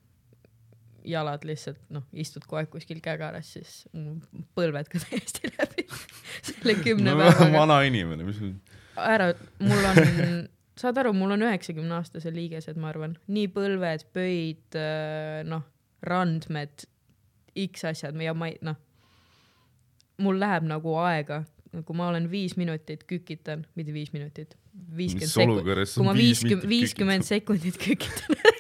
jalad 1.06 1.44
lihtsalt 1.46 1.78
noh, 1.92 2.06
istud 2.12 2.44
kogu 2.46 2.62
aeg 2.62 2.70
kuskil 2.72 3.00
kägaras, 3.04 3.52
siis 3.56 3.84
põlved 4.58 4.90
ka 4.90 5.02
täiesti 5.04 5.52
läbi 5.52 5.86
selle 6.42 6.74
kümne 6.82 7.12
no, 7.12 7.22
päevaga. 7.22 7.52
vana 7.52 7.80
inimene, 7.86 8.26
mis 8.26 8.42
ära, 8.96 9.32
mul 9.60 9.88
on, 9.92 10.02
saad 10.80 10.98
aru, 11.02 11.12
mul 11.16 11.36
on 11.36 11.46
üheksakümne 11.46 12.00
aastased 12.00 12.34
liigesed, 12.36 12.80
ma 12.80 12.90
arvan, 12.92 13.16
nii 13.28 13.48
põlved, 13.52 14.08
pöid, 14.16 14.80
noh, 15.48 15.64
randmed, 16.06 16.86
X 17.64 17.86
asjad 17.92 18.20
ja 18.22 18.34
ma 18.36 18.50
ei, 18.50 18.58
noh, 18.66 18.78
mul 20.22 20.40
läheb 20.40 20.66
nagu 20.68 20.96
aega, 21.02 21.42
kui 21.84 21.96
ma 21.96 22.10
olen 22.12 22.30
viis 22.32 22.56
minutit 22.56 23.04
kükitan, 23.08 23.66
mitte 23.76 23.94
viis 23.94 24.12
minutit, 24.14 24.56
viiskümmend 24.96 25.32
sekundit, 25.32 25.96
kui 25.96 26.06
ma 26.06 26.16
viiskümmend, 26.16 26.68
viiskümmend 26.70 27.28
sekundit 27.28 27.80
kükitan 27.80 28.54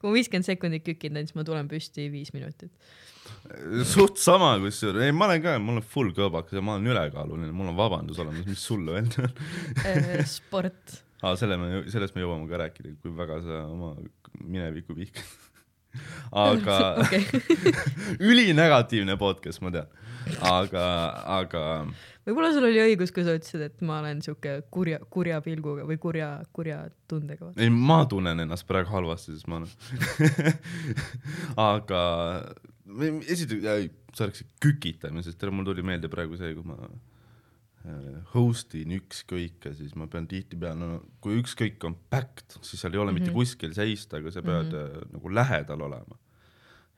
kui 0.00 0.08
ma 0.08 0.16
viiskümmend 0.16 0.48
sekundit 0.48 0.84
kükitan, 0.86 1.20
siis 1.26 1.36
ma 1.36 1.44
tulen 1.46 1.68
püsti 1.68 2.08
viis 2.12 2.32
minutit. 2.32 2.72
suht 3.88 4.18
sama 4.20 4.54
kusjuures, 4.62 5.04
ei 5.04 5.12
ma 5.14 5.28
olen 5.28 5.42
ka, 5.44 5.54
mul 5.62 5.80
on 5.80 5.86
full 5.86 6.14
kõõbakas 6.16 6.56
ja 6.56 6.64
ma 6.64 6.78
olen 6.78 6.88
ülekaaluline, 6.92 7.52
mul 7.56 7.70
on 7.72 7.78
vabandus 7.78 8.20
olemas, 8.22 8.48
mis 8.48 8.64
sulle 8.64 8.96
öelda 8.96 9.26
on. 9.26 9.36
Äh, 9.84 10.24
sport, 10.28 10.96
aa, 11.20 11.36
selle 11.40 11.60
me, 11.60 11.84
sellest 11.92 12.16
me 12.16 12.24
jõuame 12.24 12.48
ka 12.50 12.62
rääkida, 12.64 12.96
kui 13.02 13.12
väga 13.16 13.38
sa 13.44 13.62
oma 13.68 13.92
minevikku 14.40 14.96
vihkad. 14.96 15.36
Aga 16.30 16.76
ülinegatiivne 18.30 19.16
podcast, 19.20 19.62
ma 19.64 19.72
tean. 19.74 19.90
aga, 20.46 20.84
aga 21.40 21.64
võib-olla 22.28 22.50
sul 22.54 22.68
oli 22.68 22.82
õigus, 22.82 23.12
kui 23.14 23.24
sa 23.26 23.34
ütlesid, 23.38 23.64
et 23.66 23.84
ma 23.86 24.00
olen 24.02 24.20
siuke 24.24 24.60
kurja, 24.72 25.00
kurja 25.10 25.40
pilguga 25.44 25.86
või 25.88 25.98
kurja, 26.02 26.32
kurja 26.56 26.82
tundega. 27.10 27.52
ei, 27.56 27.72
ma 27.72 28.02
tunnen 28.10 28.44
ennast 28.46 28.68
praegu 28.68 28.92
halvasti, 28.94 29.36
sest 29.36 29.50
ma 29.50 29.62
olen 29.62 29.70
aga 31.70 32.02
esiteks, 33.30 33.94
sa 34.16 34.26
rääkisid 34.26 34.50
kükitamisest, 34.62 35.48
mul 35.54 35.66
tuli 35.68 35.84
meelde 35.86 36.10
praegu 36.12 36.38
see, 36.38 36.54
kui 36.56 36.66
ma 36.66 36.78
host 38.34 38.74
in 38.76 38.92
ükskõike, 38.98 39.72
siis 39.76 39.94
ma 39.96 40.06
pean 40.10 40.26
tihtipeale 40.28 40.76
no,, 40.76 40.98
kui 41.24 41.38
ükskõik 41.40 41.80
on 41.88 41.94
packed, 42.12 42.58
siis 42.60 42.82
seal 42.82 42.92
ei 42.92 43.00
ole 43.00 43.12
mm 43.12 43.16
-hmm. 43.16 43.22
mitte 43.22 43.36
kuskil 43.36 43.72
seista, 43.76 44.18
aga 44.18 44.30
sa 44.30 44.42
pead 44.42 44.72
mm 44.72 44.76
-hmm. 44.76 45.12
nagu 45.14 45.34
lähedal 45.34 45.80
olema. 45.80 46.18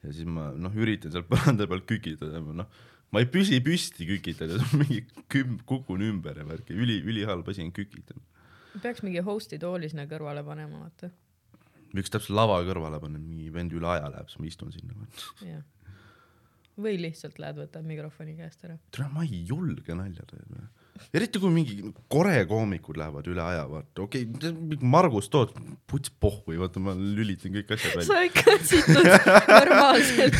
ja 0.03 0.12
siis 0.12 0.27
ma 0.27 0.51
noh, 0.51 0.75
üritan 0.75 1.12
seal 1.12 1.23
põranda 1.33 1.68
peal 1.68 1.85
kükitada, 1.87 2.40
noh, 2.40 2.66
ma 3.12 3.21
ei 3.21 3.27
püsi 3.27 3.61
püsti 3.62 4.07
kükitades, 4.07 4.73
mingi 4.73 5.05
küm-, 5.31 5.61
kukun 5.64 6.01
ümber 6.01 6.37
ja 6.37 6.49
värki, 6.49 6.75
üli, 6.75 6.99
ülihalb 7.03 7.49
asi 7.49 7.62
on 7.62 7.73
kükitada. 7.73 8.21
peaks 8.83 9.03
mingi 9.03 9.21
host'i 9.21 9.59
tooli 9.59 9.88
sinna 9.88 10.07
kõrvale 10.11 10.42
panema, 10.45 10.81
vaata. 10.81 11.11
võiks 11.95 12.11
täpselt 12.11 12.35
lava 12.35 12.59
kõrvale 12.66 13.01
panna, 13.01 13.18
mingi 13.18 13.53
vend 13.53 13.73
üle 13.73 13.87
aja 13.87 14.11
läheb, 14.11 14.29
siis 14.29 14.40
ma 14.40 14.47
istun 14.47 14.73
sinna. 14.73 15.07
jah. 15.47 15.62
Või 16.81 16.97
lihtsalt 17.01 17.39
lähed, 17.43 17.59
võtad 17.61 17.85
mikrofoni 17.89 18.37
käest 18.39 18.65
ära. 18.65 18.79
tere, 18.91 19.09
ma 19.13 19.25
ei 19.27 19.43
julge 19.49 19.97
nalja 19.99 20.25
teha. 20.31 20.69
Eriti 21.13 21.41
kui 21.43 21.53
mingi 21.53 21.93
kore 22.13 22.35
koomikud 22.49 22.99
lähevad 23.01 23.29
üle 23.33 23.43
aja, 23.45 23.65
vaata, 23.69 24.05
okei 24.05 24.27
okay,, 24.29 24.79
Margus 24.81 25.29
Toots, 25.33 25.57
puts 25.91 26.13
pohhui, 26.23 26.59
vaata 26.61 26.83
ma 26.83 26.95
lülitan 26.97 27.55
kõik 27.57 27.73
asjad 27.77 27.99
välja. 27.99 28.09
sa 28.09 28.23
ikka 28.29 28.57
situd 28.71 29.09
normaalselt 29.49 30.39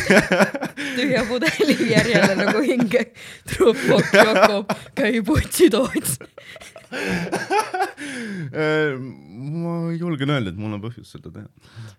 tühja 0.97 1.25
pudeli 1.29 1.77
järjele 1.91 2.37
nagu 2.39 2.63
hinge. 2.65 3.05
Trupok 3.49 4.13
Jakob, 4.17 4.73
käi 4.97 5.21
putsi 5.25 5.69
toots. 5.73 6.17
Ma 8.53 9.77
julgen 9.97 10.33
öelda, 10.33 10.53
et 10.53 10.59
mul 10.59 10.75
on 10.77 10.83
põhjust 10.83 11.17
seda 11.17 11.31
teha. 11.33 11.47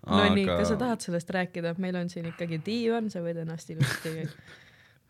Nonii, 0.07 0.45
kas 0.49 0.69
sa 0.71 0.77
tahad 0.79 1.03
sellest 1.03 1.31
rääkida, 1.35 1.75
meil 1.81 1.97
on 1.99 2.11
siin 2.11 2.29
ikkagi 2.31 2.61
diivan, 2.65 3.09
sa 3.13 3.23
võid 3.25 3.41
ennast 3.43 3.71
ilusti 3.73 4.15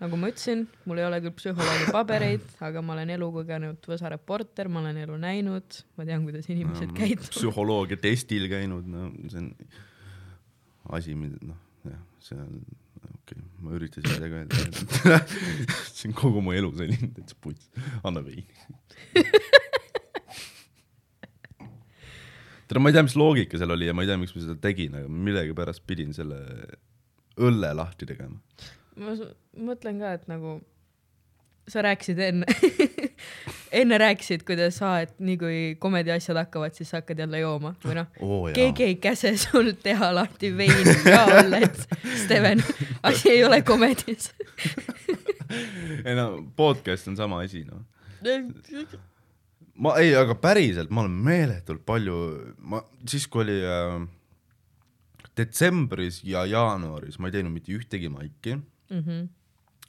nagu 0.04 0.18
ma 0.20 0.30
ütlesin, 0.32 0.66
mul 0.90 1.00
ei 1.00 1.08
ole 1.08 1.22
küll 1.24 1.36
psühholoogi 1.40 1.92
pabereid, 1.96 2.48
aga 2.68 2.82
ma 2.84 2.96
olen 2.98 3.14
elu 3.16 3.30
kogenud 3.38 3.90
Võsa 3.92 4.12
reporter, 4.12 4.70
ma 4.72 4.82
olen 4.84 4.98
elu 5.06 5.20
näinud, 5.22 5.82
ma 5.96 6.08
tean, 6.08 6.26
kuidas 6.28 6.50
inimesed 6.52 6.92
käituvad. 6.98 7.32
psühholoogia 7.38 8.00
testil 8.04 8.50
käinud, 8.52 8.90
no 8.92 9.08
see 9.32 9.44
on 9.44 9.54
asi, 11.00 11.16
mida 11.18 11.40
noh, 11.48 11.62
jah, 11.88 12.02
see 12.24 12.40
on 12.40 12.60
okei 13.26 13.40
okay,, 13.40 13.44
ma 13.64 13.76
üritasin 13.78 14.12
midagi 14.12 14.34
öelda. 14.42 15.20
see 15.96 16.10
on 16.12 16.18
kogu 16.18 16.44
mu 16.44 16.56
elu 16.56 16.72
selline 16.78 17.12
täitsa 17.16 17.40
puts, 17.42 17.70
anna 18.04 18.24
veini. 18.26 18.46
tere, 22.68 22.82
ma 22.82 22.92
ei 22.92 22.98
tea, 22.98 23.06
mis 23.06 23.16
loogika 23.20 23.62
seal 23.62 23.76
oli 23.78 23.88
ja 23.88 23.96
ma 23.96 24.04
ei 24.04 24.12
tea, 24.12 24.20
miks 24.20 24.36
ma 24.36 24.44
seda 24.44 24.58
tegin, 24.62 25.00
aga 25.00 25.08
millegipärast 25.30 25.86
pidin 25.88 26.12
selle 26.18 26.42
õlle 27.36 27.72
lahti 27.78 28.08
tegema. 28.10 28.40
Ma 28.96 29.18
mõtlen 29.56 30.00
ka, 30.00 30.16
et 30.20 30.28
nagu 30.32 30.60
sa 31.68 31.82
rääkisid 31.86 32.20
enne 32.22 32.46
enne 33.82 33.98
rääkisid, 33.98 34.44
kuidas 34.48 34.78
sa, 34.80 35.00
et 35.04 35.14
nii 35.20 35.38
kui 35.40 35.58
komedi 35.82 36.14
asjad 36.14 36.38
hakkavad, 36.40 36.76
siis 36.78 36.92
sa 36.92 37.02
hakkad 37.02 37.20
jälle 37.26 37.42
jooma 37.42 37.74
või 37.84 37.98
noh, 38.00 38.12
jaa. 38.22 38.54
keegi 38.56 38.88
ei 38.88 38.98
käse 39.02 39.34
sul 39.42 39.74
teha 39.84 40.12
lahti 40.16 40.52
veini 40.58 40.96
ja 41.10 41.24
oled, 41.42 41.82
Steven, 42.24 42.64
asi 43.04 43.34
ei 43.34 43.44
ole 43.48 43.62
komedis. 43.68 44.32
ei 46.08 46.16
no 46.18 46.30
podcast 46.56 47.12
on 47.12 47.18
sama 47.20 47.42
asi 47.46 47.66
noh. 47.68 47.84
ma 49.76 49.98
ei, 50.02 50.14
aga 50.18 50.38
päriselt 50.40 50.94
ma 50.94 51.06
olen 51.06 51.18
meeletult 51.26 51.86
palju, 51.86 52.20
ma 52.64 52.84
siis 53.08 53.28
kui 53.28 53.46
oli 53.46 53.60
äh, 53.66 53.98
detsembris 55.36 56.22
ja 56.24 56.46
jaanuaris 56.50 57.20
ma 57.20 57.30
ei 57.30 57.40
teinud 57.40 57.54
mitte 57.54 57.76
ühtegi 57.76 58.10
maiki, 58.12 58.60
Mhm. 58.89 59.26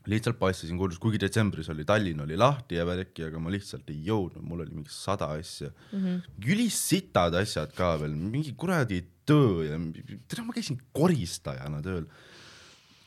lihtsalt 0.06 0.38
passisin 0.38 0.78
kodus, 0.78 1.00
kuigi 1.02 1.18
detsembris 1.18 1.68
oli 1.72 1.85
Tallinn 1.85 2.20
oli 2.22 2.37
lahti 2.38 2.76
ja 2.78 2.85
värki, 2.87 3.24
aga 3.26 3.40
ma 3.42 3.50
lihtsalt 3.50 3.88
ei 3.90 4.04
jõudnud, 4.06 4.44
mul 4.46 4.62
oli 4.62 4.76
mingi 4.78 4.92
sada 4.94 5.32
asja 5.35 5.68
mm. 5.68 5.98
Mhm. 5.98 6.06
-hmm. 6.06 6.46
ülissitad 6.52 7.35
asjad 7.35 7.74
ka 7.74 7.96
veel, 8.00 8.14
mingi 8.14 8.54
kuradi 8.54 9.02
töö 9.26 9.66
ja 9.66 9.78
tere, 10.28 10.44
ma 10.46 10.54
käisin 10.54 10.78
koristajana 10.94 11.82
tööl. 11.82 12.06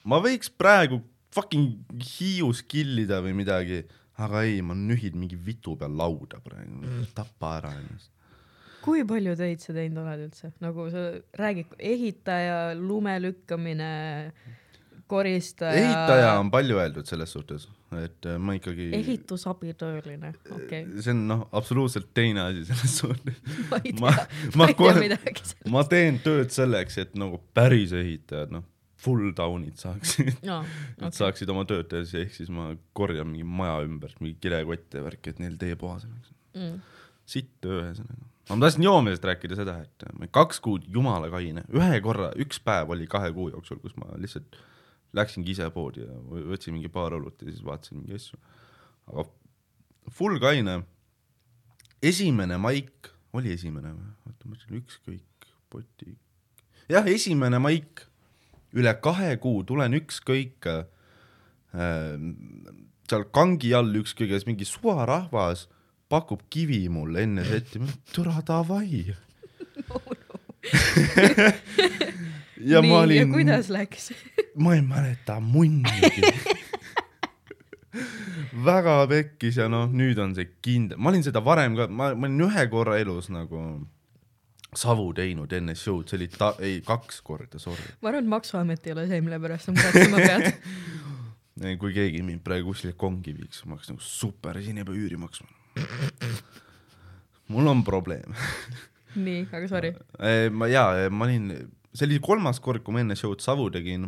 ma 0.03 0.19
võiks 0.19 0.51
praegu 0.51 1.01
fucking 1.31 2.01
Hiius 2.03 2.61
killida 2.65 3.21
või 3.23 3.35
midagi, 3.37 3.83
aga 4.19 4.43
ei, 4.47 4.61
ma 4.65 4.75
nühid 4.77 5.17
mingi 5.17 5.37
vitu 5.39 5.75
peal 5.79 5.93
lauda 5.95 6.41
praegu, 6.43 7.03
tapa 7.15 7.57
ära 7.59 7.73
ennast. 7.77 8.11
kui 8.83 9.03
palju 9.07 9.35
töid 9.39 9.61
sa 9.63 9.75
teinud 9.75 10.03
oled 10.03 10.29
üldse, 10.29 10.51
nagu 10.63 10.87
sa 10.91 11.09
räägid, 11.39 11.75
ehitaja, 11.91 12.73
lume 12.79 13.17
lükkamine, 13.21 13.91
koristaja. 15.09 15.73
ehitaja 15.73 16.33
on 16.39 16.51
palju 16.53 16.77
öeldud 16.79 17.09
selles 17.09 17.31
suhtes, 17.33 17.65
et 17.97 18.27
äh, 18.29 18.37
ma 18.41 18.55
ikkagi. 18.57 18.89
ehitusabitööline, 18.99 20.33
okei 20.51 20.83
okay.. 20.85 21.03
see 21.03 21.13
on 21.15 21.23
noh, 21.31 21.45
absoluutselt 21.57 22.11
teine 22.17 22.45
asi 22.45 22.65
selles 22.69 22.97
suhtes. 23.01 23.39
ma 23.71 23.79
ei 23.81 23.93
tea 23.93 24.03
ma, 24.03 24.13
ma 24.61 24.69
ei 24.69 24.77
tea 24.77 24.97
midagi 24.99 25.41
sellest. 25.41 25.71
ma 25.73 25.85
teen 25.89 26.19
tööd 26.25 26.53
selleks, 26.53 26.99
et 27.01 27.17
nagu 27.19 27.41
päris 27.57 27.95
ehitajad, 27.97 28.53
noh, 28.53 28.67
full 28.99 29.33
down'id 29.35 29.79
saaksid 29.81 30.33
no, 30.47 30.61
et 30.99 31.03
okay. 31.07 31.17
saaksid 31.23 31.51
oma 31.53 31.65
tööd 31.69 31.89
teha, 31.91 32.05
ehk 32.21 32.35
siis 32.35 32.53
ma 32.53 32.71
korjan 32.97 33.29
mingi 33.31 33.47
maja 33.47 33.79
ümber 33.87 34.13
mingi 34.21 34.37
kilekotte 34.43 35.01
ja 35.01 35.09
värki, 35.09 35.33
et 35.33 35.43
neil 35.43 35.57
tee 35.61 35.77
puhas 35.79 36.05
oleks. 36.05 36.33
mm.. 36.57 36.81
sitt 37.29 37.55
töö 37.63 37.81
ühesõnaga. 37.87 38.27
aga 38.45 38.57
ma 38.57 38.67
tahtsin 38.67 38.89
joomisest 38.91 39.29
rääkida 39.31 39.57
seda, 39.63 39.79
et 39.87 40.09
ma 40.19 40.29
kaks 40.39 40.61
kuud 40.65 40.89
jumala 40.93 41.31
kaine, 41.33 41.65
ühe 41.73 42.01
korra, 42.05 42.33
üks 42.45 42.61
päev 42.61 42.93
oli 42.93 43.09
kahe 43.09 43.31
kuu 43.33 43.49
jooksul, 43.55 43.81
kus 43.81 43.97
ma 43.97 44.11
lihtsalt 44.19 44.59
läksingi 45.17 45.53
ise 45.55 45.69
poodi 45.73 46.03
ja 46.03 46.13
võ- 46.29 46.45
võtsin 46.51 46.75
mingi 46.75 46.89
paar 46.93 47.15
õlut 47.17 47.41
ja 47.41 47.49
siis 47.51 47.63
vaatasin 47.65 47.97
mingi 47.99 48.17
asju. 48.17 48.37
aga 49.09 49.25
full 50.13 50.39
kaine, 50.41 50.83
esimene 52.01 52.57
maik, 52.61 53.09
oli 53.33 53.53
esimene 53.53 53.93
või? 53.93 54.11
oota, 54.27 54.45
ma 54.45 54.55
mõtlen 54.55 54.81
ükskõik, 54.81 55.49
poti. 55.69 56.15
jah, 56.89 57.05
esimene 57.09 57.59
maik, 57.61 58.05
üle 58.73 58.93
kahe 59.01 59.35
kuu 59.41 59.63
tulen 59.63 59.97
ükskõik 59.97 60.69
äh, 60.69 60.85
seal 63.09 63.25
kangi 63.33 63.73
all 63.73 63.93
ükskõik, 64.01 64.33
mingi 64.45 64.65
suvarahvas 64.65 65.67
pakub 66.09 66.41
kivi 66.49 66.87
mulle 66.89 67.21
enne 67.25 67.45
setti, 67.45 67.81
türa 68.13 68.41
davai. 68.45 69.09
ja 72.59 72.81
nii, 72.81 72.89
ma 72.91 72.95
ja 72.95 73.03
olin, 73.07 73.31
kuidas 73.33 73.69
läks? 73.73 74.11
ma 74.63 74.75
ei 74.75 74.81
mäleta 74.85 75.39
munnigi. 75.39 76.33
väga 78.65 78.95
pekkis 79.09 79.57
ja 79.61 79.69
noh, 79.71 79.87
nüüd 79.91 80.19
on 80.21 80.35
see 80.37 80.49
kindel, 80.63 80.99
ma 80.99 81.13
olin 81.13 81.23
seda 81.25 81.41
varem 81.45 81.77
ka, 81.77 81.87
ma, 81.87 82.11
ma 82.15 82.27
olin 82.27 82.45
ühe 82.49 82.67
korra 82.71 82.99
elus 83.01 83.31
nagu 83.33 83.63
savu 84.77 85.09
teinud 85.17 85.51
enne 85.55 85.73
show'd, 85.77 86.09
see 86.09 86.19
oli 86.19 86.27
ta-, 86.33 86.55
ei 86.65 86.79
kaks 86.85 87.23
korda, 87.25 87.61
sorry. 87.61 87.95
ma 88.03 88.11
arvan, 88.11 88.27
et 88.27 88.33
Maksuamet 88.35 88.87
ei 88.87 88.95
ole 88.95 89.07
see, 89.09 89.21
mille 89.25 89.39
pärast 89.41 89.69
sa 89.69 89.73
muretsema 89.73 90.21
pead. 90.21 90.51
kui 91.81 91.91
keegi 91.95 92.21
mind 92.23 92.43
praegu 92.45 92.71
kuskile 92.71 92.93
kongi 92.99 93.33
viiks, 93.35 93.63
ma 93.65 93.75
oleks 93.75 93.89
nagu 93.91 94.03
super, 94.03 94.61
siin 94.63 94.79
ei 94.79 94.87
pea 94.87 94.95
üüri 94.95 95.17
maksma. 95.19 95.49
mul 97.53 97.71
on 97.71 97.83
probleem. 97.87 98.37
nii, 99.17 99.47
aga 99.49 99.65
sorry. 99.71 99.93
ma 100.53 100.69
jaa, 100.69 101.09
ma 101.09 101.25
olin, 101.25 101.49
see 101.93 102.05
oli 102.05 102.19
kolmas 102.23 102.61
kord, 102.63 102.83
kui 102.85 102.95
ma 102.95 103.03
enne 103.03 103.17
show'd 103.17 103.41
savu 103.43 103.69
tegin. 103.73 104.07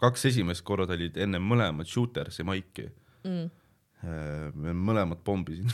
kaks 0.00 0.28
esimest 0.30 0.64
korda 0.66 0.96
olid 0.96 1.16
enne 1.20 1.40
mõlemad 1.40 1.88
Shootersi 1.88 2.46
maiki. 2.46 2.88
Mm. 3.24 3.50
me 4.60 4.74
mõlemad 4.76 5.22
pommisin. 5.24 5.70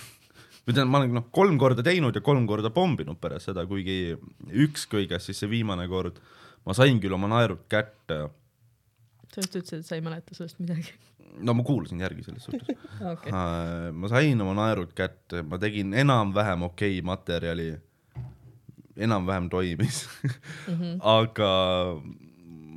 või 0.64 0.74
tähendab, 0.74 0.90
ma 0.92 1.00
olen 1.00 1.16
noh, 1.18 1.28
kolm 1.34 1.56
korda 1.58 1.82
teinud 1.82 2.14
ja 2.14 2.22
kolm 2.22 2.46
korda 2.46 2.70
pomminud 2.70 3.18
pärast 3.18 3.50
seda, 3.50 3.64
kuigi 3.66 4.14
üks 4.52 4.86
kõigest 4.90 5.30
siis 5.30 5.40
see 5.42 5.50
viimane 5.50 5.88
kord, 5.90 6.20
ma 6.66 6.76
sain 6.76 7.00
küll 7.02 7.16
oma 7.16 7.30
naerud 7.32 7.64
kätte. 7.70 8.28
sa 9.32 9.42
just 9.42 9.56
ütlesid, 9.56 9.82
et 9.82 9.88
sa 9.88 9.98
ei 9.98 10.04
mäleta 10.04 10.36
sellest 10.36 10.60
midagi. 10.62 10.94
no 11.46 11.54
ma 11.54 11.64
kuulasin 11.66 12.00
järgi 12.02 12.24
selles 12.26 12.46
suhtes. 12.46 12.76
okei, 13.12 13.32
Äh, 13.32 13.90
ma 13.92 14.10
sain 14.12 14.40
oma 14.44 14.54
naerud 14.58 14.92
kätte, 14.96 15.42
ma 15.46 15.58
tegin 15.58 15.94
enam-vähem 16.04 16.66
okei 16.70 17.00
materjali, 17.06 17.72
enam-vähem 19.06 19.48
toimis 19.52 20.04
Mhm. 20.72 20.98
aga 21.00 21.50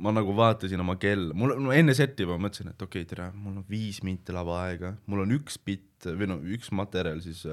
ma 0.04 0.12
nagu 0.12 0.34
vaatasin 0.36 0.80
oma 0.84 0.96
kella, 1.00 1.32
mul 1.38 1.54
no 1.64 1.72
enne 1.72 1.94
seti 1.96 2.26
ma 2.28 2.36
mõtlesin, 2.40 2.72
et 2.74 2.82
okei 2.82 3.04
okay,, 3.04 3.08
tere, 3.08 3.30
mul 3.38 3.60
on 3.60 3.66
viis 3.70 4.02
minti 4.04 4.34
lava 4.36 4.60
aega, 4.66 4.94
mul 5.08 5.24
on 5.24 5.34
üks 5.38 5.56
bitt 5.64 6.08
või 6.10 6.28
no 6.28 6.38
üks 6.56 6.72
materjal 6.76 7.22
siis, 7.24 7.44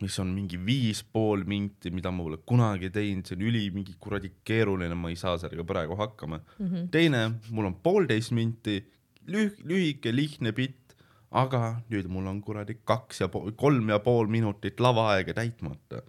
mis 0.00 0.16
on 0.22 0.32
mingi 0.34 0.58
viis 0.64 1.02
pool 1.04 1.44
minti, 1.48 1.92
mida 1.94 2.10
ma 2.14 2.24
pole 2.26 2.40
kunagi 2.48 2.90
teinud, 2.94 3.28
see 3.28 3.36
on 3.38 3.46
üli 3.50 3.66
mingi 3.74 3.94
kuradi 4.02 4.32
keeruline, 4.48 4.96
ma 4.98 5.12
ei 5.12 5.18
saa 5.20 5.36
sellega 5.38 5.66
praegu 5.68 5.98
hakkama 6.00 6.40
mm. 6.40 6.66
-hmm. 6.66 6.88
teine, 6.94 7.24
mul 7.50 7.70
on 7.70 7.76
poolteist 7.84 8.34
minti, 8.36 8.80
lüh-, 9.28 9.58
lühike, 9.62 10.14
lihtne 10.16 10.54
bitt, 10.56 10.96
aga 11.30 11.76
nüüd 11.92 12.08
mul 12.10 12.26
on 12.26 12.40
kuradi 12.42 12.80
kaks 12.84 13.20
ja 13.22 13.28
pool, 13.30 13.52
kolm 13.52 13.92
ja 13.92 14.00
pool 14.02 14.26
minutit 14.26 14.80
lava 14.80 15.12
aega 15.14 15.36
täitmata 15.36 16.02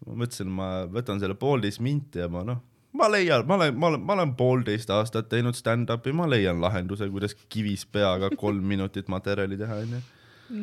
siis 0.00 0.08
ma 0.08 0.18
mõtlesin, 0.24 0.52
ma 0.56 0.68
võtan 0.90 1.20
selle 1.20 1.36
poolteist 1.38 1.82
minti 1.84 2.22
ja 2.22 2.28
ma 2.32 2.44
noh, 2.46 2.62
ma 2.96 3.08
leian, 3.10 3.44
ma 3.46 3.58
olen, 3.58 3.76
ma 3.76 3.90
olen, 3.92 4.06
ma 4.06 4.16
olen 4.16 4.36
poolteist 4.38 4.90
aastat 4.94 5.28
teinud 5.30 5.58
stand-up'i, 5.58 6.14
ma 6.16 6.28
leian 6.30 6.60
lahenduse, 6.62 7.08
kuidas 7.12 7.36
kivis 7.52 7.84
peaga 7.86 8.32
kolm 8.40 8.64
minutit 8.66 9.10
materjali 9.12 9.58
teha, 9.60 9.82
onju. 9.84 10.00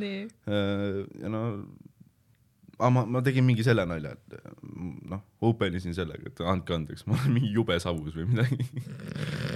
nii. 0.02 0.24
ja 1.22 1.32
no, 1.32 1.44
aga 2.78 2.90
ma, 2.94 3.06
ma 3.18 3.22
tegin 3.26 3.46
mingi 3.48 3.66
selle 3.66 3.86
nalja, 3.90 4.14
et 4.18 4.50
noh, 5.10 5.22
open 5.48 5.78
isin 5.80 5.96
sellega, 5.98 6.30
et 6.30 6.42
andke 6.46 6.76
andeks, 6.76 7.06
ma 7.08 7.16
olen 7.18 7.38
mingi 7.38 7.54
jube 7.56 7.78
savus 7.82 8.18
või 8.18 8.28
midagi. 8.34 8.68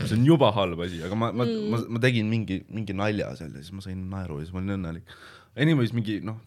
see 0.08 0.16
on 0.18 0.26
juba 0.26 0.54
halb 0.56 0.82
asi, 0.86 1.02
aga 1.06 1.18
ma, 1.18 1.34
ma 1.36 1.46
mm., 1.46 1.68
ma, 1.74 1.82
ma 1.98 2.04
tegin 2.04 2.32
mingi, 2.32 2.62
mingi 2.72 2.96
nalja 2.98 3.34
seal 3.40 3.52
ja 3.54 3.62
siis 3.62 3.76
ma 3.76 3.84
sain 3.86 4.08
naeru 4.14 4.40
ja 4.40 4.48
siis 4.48 4.56
ma 4.56 4.64
olin 4.64 4.78
õnnelik. 4.80 5.20
Anyways, 5.60 5.92
mingi 5.94 6.22
noh, 6.24 6.40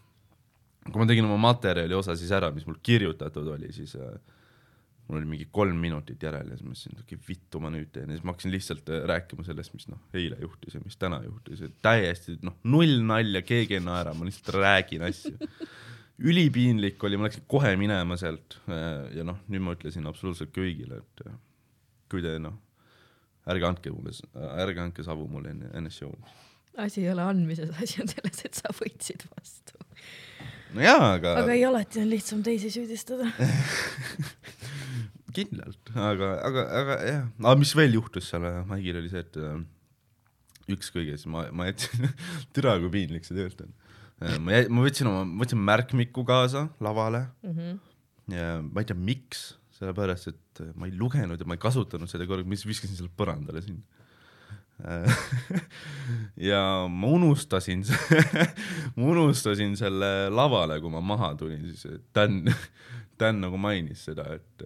kui 0.91 1.01
ma 1.01 1.07
tegin 1.09 1.27
oma 1.27 1.37
materjali 1.49 1.97
osa 1.97 2.15
siis 2.17 2.31
ära, 2.35 2.51
mis 2.53 2.65
mul 2.67 2.77
kirjutatud 2.85 3.47
oli, 3.55 3.71
siis 3.73 3.95
äh, 3.97 4.17
mul 5.07 5.19
oli 5.19 5.29
mingi 5.29 5.47
kolm 5.53 5.77
minutit 5.81 6.21
järel 6.23 6.49
ja 6.49 6.57
siis 6.57 6.65
ma 6.65 6.73
mõtlesin, 6.73 6.97
et 6.97 7.05
okei, 7.05 7.21
vittu 7.27 7.61
ma 7.61 7.71
nüüd 7.73 7.89
teen 7.93 8.09
ja 8.09 8.17
siis 8.17 8.25
ma 8.25 8.33
hakkasin 8.33 8.53
lihtsalt 8.53 8.91
äh, 8.93 9.01
rääkima 9.11 9.45
sellest, 9.47 9.73
mis 9.77 9.89
noh, 9.91 10.01
eile 10.17 10.37
juhtus 10.41 10.77
ja 10.77 10.83
mis 10.83 10.97
täna 11.01 11.21
juhtus 11.25 11.61
ja 11.65 11.71
täiesti 11.85 12.37
noh, 12.45 12.57
null 12.69 12.99
nalja, 13.05 13.41
keegi 13.45 13.79
ei 13.79 13.85
naera, 13.85 14.15
ma 14.17 14.27
lihtsalt 14.27 14.53
räägin 14.57 15.05
asju. 15.09 15.35
ülipiinlik 16.25 17.01
oli, 17.03 17.17
ma 17.19 17.27
läksin 17.27 17.43
kohe 17.51 17.73
minema 17.79 18.17
sealt 18.17 18.59
äh, 18.69 19.17
ja 19.17 19.25
noh, 19.27 19.41
nüüd 19.51 19.65
ma 19.65 19.75
ütlesin 19.77 20.05
absoluutselt 20.09 20.53
kõigile, 20.55 21.01
et 21.03 21.25
äh, 21.27 21.37
kui 22.11 22.23
te 22.25 22.37
noh, 22.41 22.57
ärge 23.51 23.69
andke 23.69 23.93
mulle, 23.93 24.13
ärge 24.63 24.81
andke 24.81 25.05
savu 25.05 25.27
mulle 25.29 25.53
enne, 25.53 25.69
enne 25.77 25.93
show'd. 25.93 26.33
asi 26.81 27.03
ei 27.03 27.11
ole 27.13 27.25
andmises, 27.25 27.73
asi 27.81 28.01
on 28.01 28.09
selles, 28.09 28.45
et 28.47 28.61
sa 28.61 28.73
võtsid 28.73 29.27
vastu. 29.35 29.77
No 30.73 30.83
jaa, 30.83 31.13
aga, 31.13 31.37
aga 31.43 31.53
ei, 31.53 31.63
alati 31.67 32.01
on 32.01 32.09
lihtsam 32.11 32.41
teisi 32.45 32.71
süüdistada. 32.73 33.29
kindlalt, 35.35 35.91
aga, 35.93 36.29
aga, 36.47 36.65
aga 36.81 36.97
jah, 37.03 37.23
aga 37.43 37.55
mis 37.59 37.73
veel 37.77 37.97
juhtus 37.97 38.29
seal 38.31 38.45
äh, 38.47 38.61
Maigil 38.69 38.99
oli 39.01 39.11
see, 39.11 39.23
et 39.25 39.39
äh, 39.41 39.57
üks 40.75 40.91
kõigest, 40.95 41.27
ma, 41.31 41.45
ma 41.55 41.67
jätsin, 41.69 42.07
türa 42.55 42.77
kui 42.81 42.93
piinlik 42.93 43.27
see 43.27 43.35
tegelikult 43.35 43.67
on. 43.67 43.75
ma 44.45 44.55
jäi, 44.55 44.69
ma 44.71 44.85
võtsin 44.85 45.11
oma, 45.11 45.25
võtsin 45.43 45.61
märkmiku 45.67 46.23
kaasa 46.27 46.65
lavale 46.83 47.25
ja 48.31 48.47
ma 48.63 48.81
ei 48.81 48.87
tea, 48.87 48.97
miks, 48.97 49.47
sellepärast 49.75 50.31
et 50.31 50.63
äh, 50.63 50.71
ma 50.79 50.87
ei 50.89 50.95
lugenud 50.95 51.41
ja 51.41 51.47
ma 51.47 51.57
ei 51.57 51.63
kasutanud 51.65 52.11
seda 52.11 52.27
korraga, 52.29 52.49
lihtsalt 52.51 52.71
viskasin 52.71 52.99
selle 52.99 53.11
põrandale 53.17 53.63
sinna. 53.65 53.94
ja 56.49 56.61
ma 56.91 57.07
unustasin, 57.07 57.85
ma 58.97 59.07
unustasin 59.13 59.77
selle 59.79 60.29
lavale, 60.33 60.79
kui 60.83 60.91
ma 60.91 61.01
maha 61.03 61.31
tulin, 61.39 61.63
siis 61.71 62.01
Dan, 62.15 62.43
Dan 63.19 63.41
nagu 63.45 63.59
mainis 63.61 64.03
seda, 64.09 64.27
et, 64.35 64.65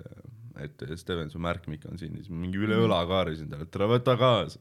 et 0.66 0.86
Steven, 0.98 1.30
su 1.30 1.42
märkmik 1.42 1.86
on 1.92 2.02
siin, 2.02 2.18
siis 2.18 2.34
mingi 2.34 2.62
üle 2.62 2.80
õla 2.88 3.04
kaarisin 3.10 3.52
talle, 3.52 3.68
et 3.70 3.74
tule 3.74 3.90
võta 3.92 4.18
kaasa. 4.20 4.60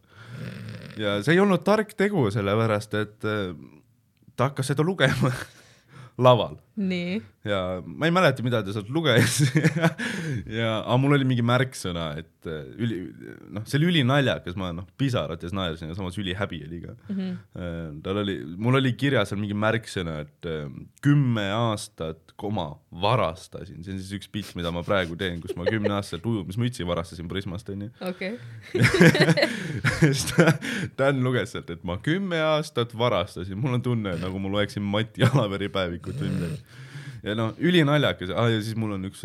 ja 1.01 1.19
see 1.23 1.37
ei 1.37 1.43
olnud 1.43 1.65
tark 1.67 1.97
tegu, 1.97 2.29
sellepärast 2.35 2.99
et 3.01 3.29
äh, 3.29 3.55
ta 4.37 4.51
hakkas 4.51 4.75
seda 4.75 4.85
lugema 4.87 5.33
laval 6.19 6.59
ja 7.49 7.61
ma 7.85 8.09
ei 8.09 8.14
mäleta, 8.14 8.45
mida 8.47 8.61
ta 8.64 8.75
sealt 8.75 8.91
luges 8.93 9.41
ja, 10.59 10.79
aga 10.79 10.99
mul 11.01 11.17
oli 11.17 11.27
mingi 11.29 11.45
märksõna, 11.47 12.11
et 12.21 12.49
äh, 12.49 12.69
üli, 12.79 13.01
noh, 13.55 13.64
see 13.69 13.81
oli 13.81 13.91
ülinaljakas, 13.93 14.57
ma 14.59 14.71
noh, 14.77 14.87
pisarates 15.01 15.55
naersin 15.57 15.91
ja 15.91 15.99
samas 15.99 16.19
ülihäbi 16.21 16.61
oli 16.67 16.81
ka 16.85 16.95
mm. 16.95 17.19
-hmm. 17.19 18.01
tal 18.05 18.23
oli, 18.23 18.38
mul 18.57 18.81
oli 18.81 18.95
kirjas 18.99 19.33
seal 19.33 19.41
mingi 19.41 19.57
märksõna, 19.59 20.21
et 20.27 20.49
äh, 20.49 20.67
kümme 21.05 21.49
aastat, 21.55 22.35
koma, 22.38 22.69
varastasin, 23.03 23.83
see 23.83 23.97
on 23.97 24.03
siis 24.03 24.14
üks 24.21 24.31
pilt, 24.31 24.55
mida 24.59 24.71
ma 24.75 24.85
praegu 24.87 25.17
teen, 25.19 25.41
kus 25.43 25.57
ma 25.59 25.67
kümneaastaselt 25.67 26.27
ujumismütsi 26.27 26.87
varastasin 26.87 27.29
Prismast 27.29 27.69
onju. 27.75 27.91
okei. 28.09 28.38
ta, 30.31 30.53
Dan 30.99 31.23
luges 31.25 31.53
sealt, 31.55 31.71
et 31.75 31.83
ma 31.87 31.99
kümme 32.03 32.38
aastat 32.45 32.95
varastasin, 32.99 33.59
mul 33.59 33.79
on 33.79 33.83
tunne, 33.83 34.14
nagu 34.23 34.38
ma 34.43 34.53
loeksin 34.53 34.85
Mati 34.87 35.27
Alaveri 35.27 35.71
päevikut 35.73 36.23
või 36.23 36.35
midagi. 36.37 36.67
Ja 37.22 37.35
noh, 37.38 37.54
ülinaljakas 37.59 38.33
ah,, 38.35 38.50
ja 38.52 38.61
siis 38.62 38.76
mul 38.78 38.96
on 38.98 39.09
üks, 39.09 39.24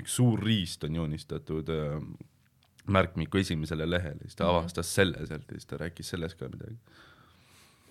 üks 0.00 0.16
suur 0.18 0.42
riist 0.44 0.84
on 0.88 0.98
joonistatud 0.98 1.70
äh, 1.74 1.98
märkmiku 2.88 3.42
esimesele 3.42 3.88
lehele, 3.88 4.20
siis 4.24 4.38
ta 4.38 4.48
avastas 4.48 4.90
selle 4.94 5.26
sealt 5.28 5.50
ja 5.50 5.58
siis 5.58 5.68
ta 5.68 5.80
rääkis 5.82 6.14
sellest 6.14 6.38
ka 6.40 6.48
midagi. 6.52 6.76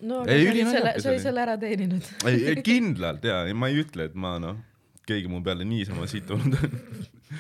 no 0.02 0.24
Ei, 0.26 0.48
aga 0.48 0.54
sa 0.54 0.54
olid 0.54 0.72
selle, 0.72 0.94
sa 0.98 1.10
olid 1.10 1.14
oli. 1.14 1.26
selle 1.28 1.46
ära 1.46 1.58
teeninud. 1.62 2.10
ei, 2.30 2.42
ei 2.52 2.64
kindlalt 2.66 3.28
ja, 3.28 3.44
ja 3.50 3.58
ma 3.58 3.70
ei 3.72 3.84
ütle, 3.84 4.10
et 4.10 4.18
ma 4.18 4.38
noh, 4.42 4.60
keegi 5.08 5.30
mu 5.32 5.44
peale 5.46 5.68
niisama 5.68 6.08
situnud 6.10 6.58
on. 6.58 6.80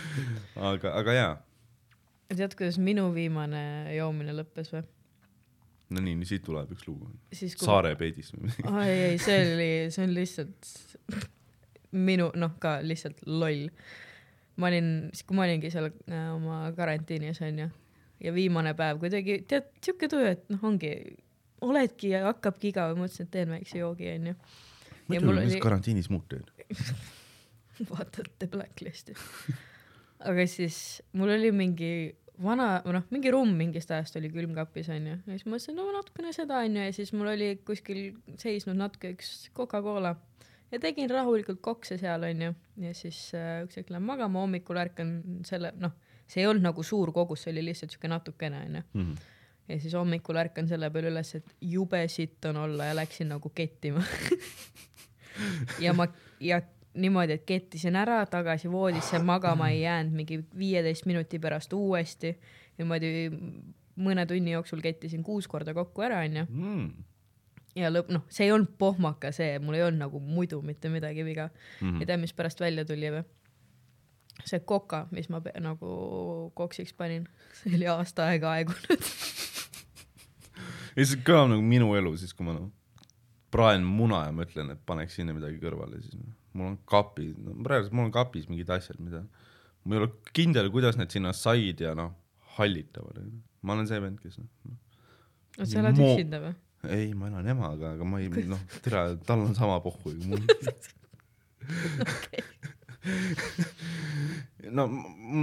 aga, 0.71 0.93
aga 0.99 1.17
jaa, 1.17 1.33
tead, 2.33 2.53
kuidas 2.59 2.77
minu 2.81 3.09
viimane 3.15 3.63
joomine 3.97 4.35
lõppes 4.37 4.71
või? 4.75 4.85
no 5.95 6.03
nii, 6.03 6.27
siit 6.27 6.43
tuleb 6.43 6.71
üks 6.75 6.85
lugu. 6.89 7.09
kui 7.31 7.49
Saare 7.55 7.95
peedist 7.99 8.35
või 8.35 8.49
midagi. 8.49 8.69
ai 8.73 8.93
ei, 9.11 9.17
see 9.23 9.41
oli, 9.53 9.71
see 9.95 10.03
on 10.03 10.15
lihtsalt 10.17 10.71
minu, 11.91 12.31
noh, 12.35 12.55
ka 12.59 12.77
lihtsalt 12.83 13.23
loll. 13.25 13.67
ma 14.57 14.71
olin, 14.71 15.09
siis 15.13 15.27
kui 15.27 15.37
ma 15.37 15.45
olingi 15.45 15.69
seal 15.71 15.91
äh, 15.91 16.23
oma 16.33 16.65
karantiinis 16.75 17.41
onju 17.45 17.67
ja 18.23 18.33
viimane 18.33 18.73
päev 18.77 18.99
kuidagi 19.03 19.43
tead 19.47 19.69
siuke 19.85 20.09
tuju, 20.09 20.31
et 20.33 20.47
noh, 20.49 20.63
ongi, 20.65 20.93
oledki 21.61 22.11
ja 22.15 22.23
hakkabki 22.25 22.71
igav, 22.71 22.95
mõtlesin, 22.97 23.27
et 23.27 23.33
teen 23.35 23.53
väikse 23.53 23.81
joogi 23.81 24.09
onju. 24.15 24.33
mõtle, 25.07 25.33
mis 25.37 25.53
oli, 25.53 25.63
karantiinis 25.63 26.09
muud 26.13 26.25
teed. 26.31 26.49
vaatad 27.91 28.31
The 28.39 28.49
Blacklisti. 28.51 29.13
aga 30.25 30.47
siis 30.49 31.03
mul 31.13 31.35
oli 31.35 31.51
mingi 31.53 31.91
vana, 32.43 32.81
noh, 32.85 33.05
mingi 33.13 33.31
rumm 33.33 33.53
mingist 33.57 33.91
ajast 33.93 34.17
oli 34.17 34.31
külmkapis 34.33 34.89
onju 34.93 35.13
ja 35.13 35.35
siis 35.35 35.45
mõtlesin, 35.45 35.77
no 35.77 35.85
natukene 35.93 36.33
seda 36.33 36.63
onju 36.65 36.87
ja 36.87 36.95
siis 36.95 37.13
mul 37.13 37.29
oli 37.33 37.51
kuskil 37.65 38.01
seisnud 38.41 38.77
natuke 38.77 39.13
üks 39.15 39.51
Coca-Cola 39.57 40.15
ja 40.71 40.79
tegin 40.79 41.09
rahulikult 41.09 41.61
kokse 41.61 41.97
seal 41.97 42.23
onju 42.23 42.53
ja 42.83 42.93
siis 42.93 43.31
äh, 43.37 43.63
üks 43.63 43.79
hetk 43.79 43.89
lähen 43.93 44.03
magama, 44.07 44.41
hommikul 44.43 44.77
ärkan 44.81 45.17
selle, 45.47 45.71
noh, 45.79 45.95
see 46.27 46.43
ei 46.43 46.47
olnud 46.49 46.65
nagu 46.67 46.83
suur 46.83 47.11
kogus, 47.15 47.45
see 47.45 47.53
oli 47.55 47.65
lihtsalt 47.69 47.95
siuke 47.95 48.07
natukene 48.11 48.63
onju 48.65 48.83
Mhm. 48.93 49.13
ja 49.67 49.79
siis 49.79 49.93
hommikul 49.93 50.35
ärkan 50.39 50.67
selle 50.67 50.89
peale 50.89 51.11
üles, 51.11 51.35
et 51.35 51.55
jube 51.61 52.07
sitt 52.07 52.45
on 52.45 52.57
olla 52.57 52.91
ja 52.91 52.95
läksin 52.95 53.29
nagu 53.31 53.51
kettima 53.55 54.03
ja 55.85 55.93
ma 55.93 56.07
ja 56.39 56.61
niimoodi, 56.97 57.35
et 57.37 57.43
kettisin 57.45 57.95
ära 57.95 58.25
tagasi 58.25 58.71
voodisse, 58.71 59.19
magama 59.19 59.69
ei 59.69 59.81
jäänud 59.81 60.15
mingi 60.17 60.39
viieteist 60.57 61.05
minuti 61.05 61.39
pärast 61.39 61.73
uuesti. 61.73 62.31
niimoodi 62.77 63.11
mõne 63.97 64.25
tunni 64.29 64.51
jooksul 64.51 64.81
kettisin 64.81 65.23
kuus 65.23 65.47
korda 65.47 65.73
kokku 65.73 66.01
ära, 66.05 66.19
onju. 66.25 66.45
Mm. 66.49 66.89
Ja 67.77 67.89
lõpp, 67.93 68.11
noh, 68.13 68.25
see 68.33 68.47
ei 68.47 68.53
olnud 68.55 68.73
pohmaka 68.79 69.31
see, 69.35 69.57
mul 69.63 69.77
ei 69.77 69.85
olnud 69.85 70.01
nagu 70.05 70.21
muidu 70.23 70.61
mitte 70.65 70.89
midagi 70.93 71.25
viga 71.25 71.49
mm. 71.49 71.89
-hmm. 71.89 71.99
ja 72.01 72.09
tead, 72.09 72.23
mis 72.23 72.33
pärast 72.37 72.61
välja 72.63 72.85
tuli 72.85 73.11
või? 73.13 73.25
see 74.45 74.59
koka, 74.59 75.07
mis 75.11 75.29
ma 75.33 75.41
nagu 75.61 75.91
koksiks 76.57 76.93
panin, 76.93 77.27
see 77.61 77.75
oli 77.75 77.87
aasta 77.89 78.27
aega 78.31 78.51
aegunud. 78.57 79.07
ja 80.97 81.05
see 81.05 81.21
kõlab 81.25 81.53
nagu 81.53 81.61
minu 81.61 81.93
elu 81.97 82.13
siis, 82.17 82.33
kui 82.37 82.45
ma 82.45 82.57
noh, 82.57 82.69
praen 83.53 83.85
muna 83.85 84.25
ja 84.27 84.35
mõtlen, 84.35 84.71
et 84.73 84.83
paneks 84.85 85.17
sinna 85.17 85.33
midagi 85.33 85.59
kõrvale, 85.61 86.01
siis 86.03 86.19
noh, 86.19 86.35
mul 86.53 86.73
on 86.73 86.77
kapis 86.85 87.33
no,, 87.37 87.57
praegu 87.65 87.93
mul 87.93 88.09
on 88.09 88.15
kapis 88.15 88.47
mingid 88.51 88.69
asjad, 88.73 88.99
mida 88.99 89.25
ma 89.87 89.95
ei 89.95 90.03
ole 90.03 90.11
kindel, 90.35 90.69
kuidas 90.73 90.97
need 90.99 91.13
sinna 91.13 91.33
said 91.33 91.81
ja 91.81 91.93
noh, 91.97 92.13
hallitavad. 92.57 93.21
ma 93.61 93.75
olen 93.75 93.89
see 93.89 94.01
vend, 94.03 94.21
kes 94.21 94.39
noh, 94.41 94.77
oot, 95.57 95.67
sa 95.67 95.81
elad 95.81 95.97
üksinda 95.97 96.41
või? 96.43 96.55
ei, 96.85 97.13
ma 97.17 97.27
elan 97.31 97.47
emaga, 97.53 97.93
aga 97.95 98.05
ma 98.07 98.19
ei 98.21 98.29
noh, 98.29 98.61
tere, 98.85 99.17
tal 99.27 99.45
on 99.47 99.55
sama 99.57 99.79
pohhu 99.83 100.11
kui 100.11 100.17
mul. 100.29 100.43
no 104.77 104.87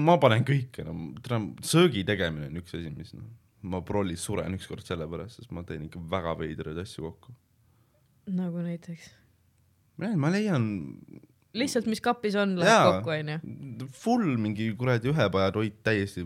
ma- 0.06 0.20
panen 0.22 0.44
kõike, 0.46 0.84
no 0.86 0.92
tere, 1.24 1.40
söögi 1.66 2.04
tegemine 2.06 2.50
on 2.50 2.62
üks 2.62 2.76
asi, 2.78 2.92
mis 2.94 3.14
noh, 3.16 3.26
ma 3.70 3.80
prollis 3.86 4.24
suren 4.24 4.54
ükskord 4.56 4.84
selle 4.86 5.08
pärast, 5.10 5.40
sest 5.40 5.52
ma 5.54 5.64
teen 5.66 5.86
ikka 5.88 6.02
väga 6.12 6.36
veidraid 6.40 6.78
asju 6.84 7.06
kokku. 7.08 7.36
nagu 8.30 8.64
näiteks? 8.64 9.12
ma 9.98 10.30
leian 10.32 10.64
lihtsalt, 11.54 11.86
mis 11.90 12.02
kapis 12.04 12.34
on, 12.40 12.56
läheb 12.60 12.98
kokku, 12.98 13.14
onju. 13.14 13.88
full 13.94 14.36
mingi 14.40 14.70
kuradi 14.78 15.12
ühepajatoit 15.12 15.80
täiesti 15.86 16.24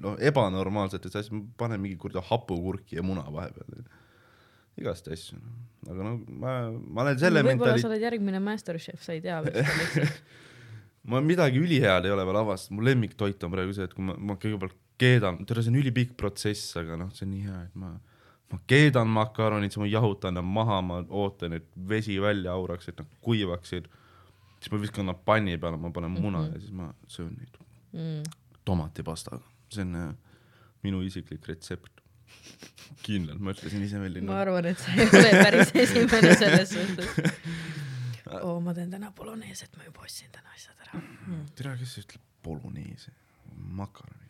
noh, 0.00 0.16
ebanormaalsetes 0.30 1.14
asjades, 1.14 1.32
ma 1.34 1.44
panen 1.60 1.80
mingi 1.82 1.98
kuradi 2.00 2.22
hapukurki 2.28 2.98
ja 2.98 3.04
muna 3.06 3.24
vahepeal. 3.32 3.82
Igast 4.78 5.08
asju, 5.08 5.38
aga 5.90 6.02
no 6.04 6.12
ma, 6.28 6.52
ma 6.70 7.02
olen 7.02 7.18
selle 7.18 7.42
võib-olla 7.42 7.72
mentali- 7.74 7.82
sa, 7.82 7.88
oled 7.88 8.02
järgmine 8.02 8.40
masterchef, 8.40 9.02
sa 9.02 9.12
ei 9.12 9.20
tea 9.20 9.40
veel 9.42 9.64
ma 11.10 11.20
midagi 11.24 11.58
ülihead 11.60 12.04
ei 12.04 12.12
ole 12.14 12.24
veel 12.28 12.36
avastanud, 12.42 12.78
mu 12.80 12.86
lemmiktoit 12.86 13.42
on 13.44 13.50
praegu 13.54 13.72
see, 13.76 13.84
et 13.88 13.94
kui 13.96 14.04
ma, 14.04 14.14
ma 14.16 14.36
kõigepealt 14.40 14.76
keedan, 15.00 15.40
tere, 15.48 15.62
see 15.64 15.72
on 15.72 15.80
ülipikk 15.80 16.14
protsess, 16.20 16.76
aga 16.76 16.96
noh, 17.00 17.10
see 17.16 17.24
on 17.26 17.32
nii 17.34 17.46
hea, 17.46 17.60
et 17.70 17.74
ma, 17.80 17.94
ma 18.52 18.58
keedan 18.68 19.08
makaronid, 19.08 19.72
siis 19.72 19.80
ma 19.80 19.88
jahutan 19.88 20.36
nad 20.36 20.44
maha, 20.44 20.80
ma 20.84 21.00
ootan, 21.08 21.56
et 21.56 21.66
vesi 21.88 22.18
välja 22.20 22.52
auraks, 22.52 22.88
et 22.92 23.00
nad 23.00 23.08
kuivaksid. 23.24 23.88
siis 24.60 24.72
ma 24.74 24.78
viskan 24.82 25.06
nad 25.08 25.16
panni 25.24 25.56
peale, 25.58 25.78
ma 25.80 25.88
panen 25.90 26.10
muna 26.12 26.38
mm 26.38 26.44
-hmm. 26.50 26.54
ja 26.54 26.60
siis 26.60 26.72
ma 26.72 26.94
söön 27.08 27.34
neid 27.38 27.56
Mm. 27.92 28.22
tomatipastaga, 28.64 29.42
see 29.68 29.82
on 29.82 29.94
äh, 29.96 30.14
minu 30.82 31.00
isiklik 31.02 31.48
retsept. 31.48 31.99
kindlalt, 33.04 33.40
ma 33.42 33.54
ütlesin 33.54 33.84
ise 33.84 34.00
välja. 34.00 34.22
ma 34.26 34.40
arvan, 34.44 34.68
et 34.70 34.80
sa 34.80 34.94
ei 34.94 35.06
ole 35.08 35.30
päris 35.44 35.72
esimene 35.84 36.32
selles 36.38 36.72
suhtes. 36.74 37.12
oo, 38.40 38.56
ma 38.64 38.74
teen 38.76 38.90
täna 38.92 39.12
boloneeset, 39.16 39.76
ma 39.76 39.86
juba 39.86 40.04
ostsin 40.06 40.30
täna 40.34 40.52
asjad 40.54 40.82
ära 40.86 41.00
mm.. 41.00 41.46
tere, 41.58 41.76
kes 41.80 41.96
ütleb 42.04 42.26
boloneese, 42.44 43.14
makaroni. 43.80 44.28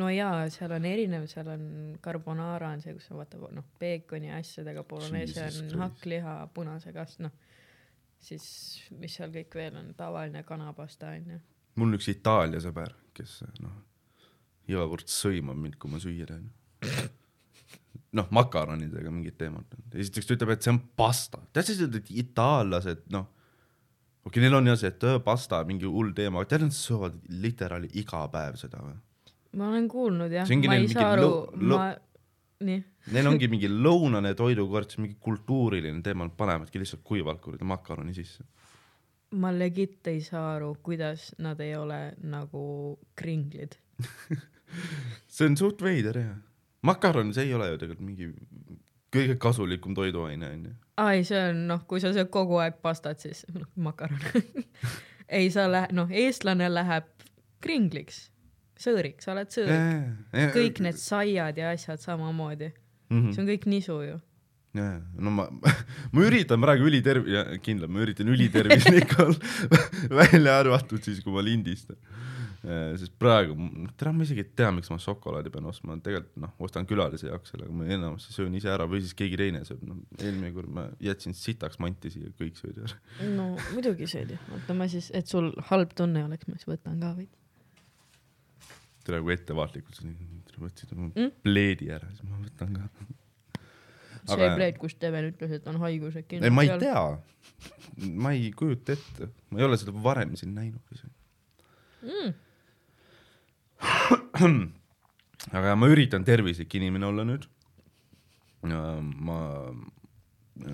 no 0.00 0.10
jaa, 0.12 0.44
seal 0.54 0.74
on 0.76 0.88
erinev, 0.88 1.28
seal 1.30 1.52
on 1.54 1.64
carbonara 2.04 2.72
on 2.76 2.84
see, 2.84 2.96
kus 2.98 3.08
on 3.12 3.22
vaata 3.22 3.40
noh, 3.54 3.70
peekoni 3.80 4.32
asjadega, 4.38 4.84
bolognese 4.88 5.48
on 5.64 5.86
hakkliha, 5.86 6.36
punase 6.54 6.94
kast, 6.96 7.22
noh. 7.24 7.32
siis 8.22 8.44
mis 8.98 9.16
seal 9.18 9.32
kõik 9.34 9.56
veel 9.58 9.80
on, 9.80 9.94
tavaline 9.98 10.44
kanapasta 10.48 11.14
onju. 11.16 11.40
mul 11.80 11.90
on 11.90 12.00
üks 12.00 12.12
Itaalia 12.12 12.60
sõber, 12.62 12.94
kes 13.16 13.40
noh, 13.64 13.80
iga 14.70 14.86
kord 14.90 15.10
sõimab 15.10 15.58
mind, 15.58 15.80
kui 15.80 15.90
ma 15.90 16.00
süüa 16.02 16.28
teen. 16.28 16.52
noh, 18.18 18.28
makaronidega 18.34 19.12
mingid 19.12 19.38
teemad. 19.40 19.78
esiteks 19.94 20.28
ta 20.28 20.36
ütleb, 20.36 20.54
et 20.56 20.66
see 20.66 20.72
on 20.74 20.82
pasta. 20.96 21.40
tead 21.52 21.68
sa 21.68 21.76
seda, 21.78 22.02
et 22.02 22.10
itaallased, 22.22 23.06
noh, 23.14 23.28
okei 24.22 24.30
okay,, 24.30 24.44
neil 24.44 24.58
on 24.58 24.70
jah 24.72 24.78
see, 24.80 24.92
et 24.92 25.08
öö, 25.08 25.18
pasta 25.24 25.62
mingi 25.68 25.88
hull 25.88 26.12
teema, 26.16 26.42
aga 26.42 26.52
tead, 26.52 26.66
nad 26.68 26.76
söövad 26.76 27.18
literaali 27.42 27.90
iga 28.02 28.24
päev 28.32 28.60
seda 28.60 28.82
või? 28.84 28.96
ma 29.58 29.68
olen 29.68 29.88
kuulnud 29.90 30.32
jah 30.32 30.48
ma 30.48 30.76
ei 30.76 30.86
mingi 30.86 30.96
saa 30.96 31.12
aru 31.12 31.32
ma, 31.68 31.90
nii, 32.64 32.80
Neil 33.12 33.26
ongi 33.26 33.48
mingi 33.50 33.66
lõunane 33.66 34.30
toidukord, 34.38 34.92
mingi 35.02 35.16
kultuuriline 35.20 36.04
teema, 36.06 36.28
nad 36.28 36.36
panevadki 36.38 36.78
lihtsalt 36.78 37.02
kuivalt 37.06 37.40
kuradi 37.42 37.66
makaroni 37.66 38.14
sisse. 38.14 38.46
ma 39.42 39.50
legit 39.50 40.06
ei 40.12 40.20
saa 40.22 40.56
aru, 40.58 40.74
kuidas 40.84 41.32
nad 41.42 41.60
ei 41.64 41.74
ole 41.76 42.14
nagu 42.20 42.64
kringlid. 43.16 43.78
see 45.34 45.48
on 45.48 45.56
suht 45.58 45.82
veider 45.82 46.20
jah. 46.20 46.38
makaron, 46.86 47.32
see 47.34 47.48
ei 47.48 47.54
ole 47.54 47.72
ju 47.72 47.78
tegelikult 47.82 48.06
mingi 48.06 48.32
kõige 49.12 49.36
kasulikum 49.40 49.94
toiduaine 49.96 50.48
onju. 50.48 50.74
aa 51.00 51.14
ei, 51.16 51.24
see 51.28 51.40
on 51.50 51.64
noh, 51.68 51.84
kui 51.88 52.02
sa 52.02 52.12
sööd 52.14 52.30
kogu 52.32 52.58
aeg 52.62 52.80
pastat, 52.84 53.22
siis 53.22 53.44
noh, 53.54 53.68
makaron. 53.88 54.20
ei, 55.38 55.48
sa 55.52 55.68
lähed, 55.70 55.94
noh, 55.96 56.10
eestlane 56.22 56.68
läheb 56.72 57.08
kringliks, 57.62 58.26
sõõriks, 58.80 59.26
sa 59.26 59.34
oled 59.36 59.52
sõõrik. 59.52 60.52
kõik 60.56 60.82
need 60.84 61.00
saiad 61.00 61.58
ja 61.60 61.72
asjad 61.76 62.02
samamoodi, 62.02 62.72
mm. 63.12 63.32
see 63.32 63.44
on 63.44 63.50
kõik 63.52 63.68
nisu 63.70 63.98
ju. 64.08 64.18
jaa, 64.78 64.98
no 65.20 65.34
ma, 65.36 65.48
ma 66.14 66.26
üritan 66.26 66.62
praegu 66.64 66.88
üliterv-, 66.88 67.28
kindlalt 67.64 67.92
ma 67.92 68.04
üritan 68.06 68.32
ülitervislik 68.32 69.16
olla, 69.22 69.54
välja 70.22 70.58
arvatud 70.64 71.04
siis, 71.04 71.20
kui 71.24 71.34
ma 71.34 71.44
lindistan. 71.44 72.00
Sest 72.62 73.16
praegu, 73.18 73.56
tere, 73.98 74.12
ma 74.14 74.22
isegi 74.22 74.44
ei 74.44 74.50
tea, 74.60 74.68
miks 74.70 74.90
ma 74.92 74.98
šokolaadi 75.02 75.50
pean 75.50 75.64
ostma, 75.66 75.96
tegelikult 75.98 76.36
noh, 76.44 76.52
ostan 76.62 76.86
külalise 76.86 77.26
jaoks 77.26 77.50
selle, 77.50 77.66
aga 77.66 77.74
ma 77.74 77.88
enamasti 77.96 78.34
söön 78.36 78.54
ise 78.54 78.70
ära 78.70 78.86
või 78.90 79.00
siis 79.02 79.16
keegi 79.18 79.38
teine 79.40 79.64
sööb, 79.66 79.80
noh 79.88 79.98
eelmine 80.22 80.52
kord 80.54 80.70
ma 80.76 80.84
jätsin 81.02 81.34
sitaks 81.34 81.80
manti 81.82 82.12
siia, 82.14 82.30
kõik 82.38 82.60
sõid 82.60 82.78
ära. 82.84 82.98
no 83.34 83.48
muidugi 83.72 84.06
sööd 84.10 84.30
ju, 84.36 84.38
oota 84.54 84.76
ma 84.78 84.86
siis, 84.92 85.08
et 85.18 85.26
sul 85.26 85.50
halb 85.72 85.96
tunne 85.98 86.22
oleks, 86.28 86.46
ma 86.46 86.54
siis 86.60 86.70
võtan 86.70 87.00
ka 87.02 87.10
veidi. 87.18 87.34
tere, 89.02 89.18
kui 89.26 89.34
ettevaatlikult 89.34 89.98
sa 89.98 90.62
võtsid 90.62 90.92
oma 90.94 91.10
Mm? 91.16 91.32
pleedi 91.42 91.90
ära, 91.90 92.06
siis 92.14 92.22
ma 92.30 92.38
võtan 92.44 92.76
ka. 92.78 93.08
see 94.22 94.36
Aga- 94.38 94.54
pleed, 94.54 94.78
kus 94.78 94.94
Steven 94.94 95.32
ütles, 95.32 95.50
et 95.58 95.66
on 95.66 95.80
haigus 95.82 96.14
äkki. 96.20 96.38
ei, 96.38 96.50
ma 96.54 96.62
ei 96.62 96.78
tea, 96.78 97.02
ma 98.22 98.30
ei 98.36 98.52
kujuta 98.54 98.94
ette, 98.94 99.32
ma 99.50 99.58
ei 99.58 99.66
ole 99.66 99.76
seda 99.82 99.90
varem 100.04 100.36
siin 100.38 100.54
näinud 100.54 100.94
isegi. 100.94 101.12
mm.. 102.06 102.32
aga 105.56 105.74
ma 105.78 105.90
üritan 105.90 106.24
tervislik 106.26 106.74
inimene 106.78 107.08
olla 107.08 107.26
nüüd. 107.26 107.46
ma, 108.62 109.38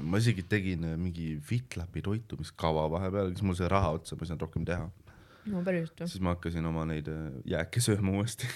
ma 0.03 0.21
isegi 0.21 0.45
tegin 0.49 0.85
äh, 0.85 0.97
mingi 1.01 1.39
FitLapi 1.41 2.03
toitumiskava 2.05 2.89
vahepeal, 2.93 3.33
siis 3.33 3.47
mul 3.47 3.57
sai 3.57 3.71
raha 3.73 3.95
otsa, 3.97 4.17
ma 4.17 4.27
ei 4.27 4.33
saanud 4.33 4.45
rohkem 4.45 4.67
teha. 4.69 4.89
no 5.49 5.63
päriselt 5.65 6.03
või? 6.03 6.11
siis 6.13 6.25
ma 6.25 6.35
hakkasin 6.35 6.69
oma 6.69 6.85
neid 6.91 7.09
äh, 7.13 7.31
jääke 7.55 7.81
sööma 7.85 8.13
uuesti. 8.19 8.51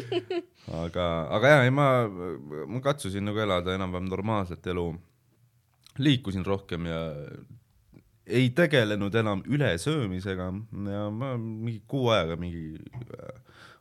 aga, 0.84 1.10
aga 1.36 1.52
jaa, 1.52 1.66
ei 1.66 1.74
ma, 1.74 1.90
ma 2.72 2.80
katsusin 2.84 3.28
nagu 3.28 3.44
elada 3.44 3.76
enam-vähem 3.76 4.08
normaalset 4.08 4.72
elu. 4.72 4.88
liikusin 5.98 6.44
rohkem 6.44 6.88
ja 6.88 7.02
ei 8.26 8.50
tegelenud 8.50 9.14
enam 9.14 9.42
ülesöömisega 9.46 10.48
ja 10.90 11.04
ma 11.14 11.36
mingi 11.38 11.82
kuu 11.86 12.08
aega 12.10 12.36
mingi, 12.40 12.80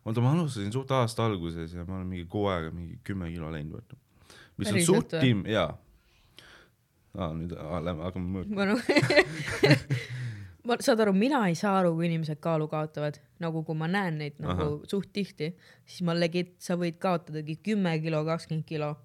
oota 0.06 0.22
ma 0.22 0.34
alustasin 0.36 0.74
suht 0.74 0.92
aasta 0.92 1.26
alguses 1.26 1.74
ja 1.74 1.86
ma 1.86 2.00
olen 2.00 2.12
mingi 2.14 2.26
kuu 2.30 2.48
aega 2.52 2.72
mingi 2.72 3.00
kümme 3.04 3.32
kilo 3.32 3.52
läinud 3.52 3.80
vaata. 3.80 3.98
mis 4.58 4.68
on 4.68 4.74
Päriselt 4.74 4.86
suht 4.86 5.18
tiim, 5.20 5.46
jaa. 5.50 5.72
aa 7.18 7.32
nüüd 7.34 7.56
aa, 7.58 7.82
lähme 7.86 8.06
hakkame 8.10 8.40
mõõtma. 8.40 8.56
ma 8.56 8.70
nagu 8.72 8.82
ma 10.68 10.78
saad 10.82 11.02
aru, 11.06 11.14
mina 11.16 11.42
ei 11.50 11.56
saa 11.58 11.78
aru, 11.80 11.94
kui 11.98 12.08
inimesed 12.10 12.40
kaalu 12.44 12.68
kaotavad, 12.72 13.20
nagu 13.44 13.64
kui 13.68 13.78
ma 13.78 13.90
näen 13.92 14.20
neid 14.22 14.40
nagu. 14.42 14.70
Aha. 14.80 14.90
suht 14.90 15.12
tihti, 15.14 15.52
siis 15.86 16.06
ma 16.08 16.16
legit, 16.18 16.56
sa 16.64 16.78
võid 16.80 16.98
kaotadagi 17.02 17.60
kümme 17.66 17.96
kilo, 18.04 18.24
kakskümmend 18.28 18.66
kilo. 18.70 18.96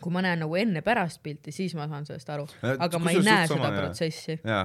Kui 0.00 0.12
ma 0.14 0.22
näen 0.24 0.40
nagu 0.44 0.56
enne-pärast 0.58 1.20
pilti, 1.22 1.52
siis 1.54 1.74
ma 1.78 1.86
saan 1.90 2.06
sellest 2.08 2.30
aru, 2.34 2.46
Äh, 2.64 2.74
aga 2.86 2.98
ma 3.02 3.10
ei 3.14 3.20
näe 3.24 3.46
sama, 3.50 3.66
seda 3.66 3.68
jaa. 3.70 3.80
protsessi. 3.82 4.38
jaa, 4.44 4.64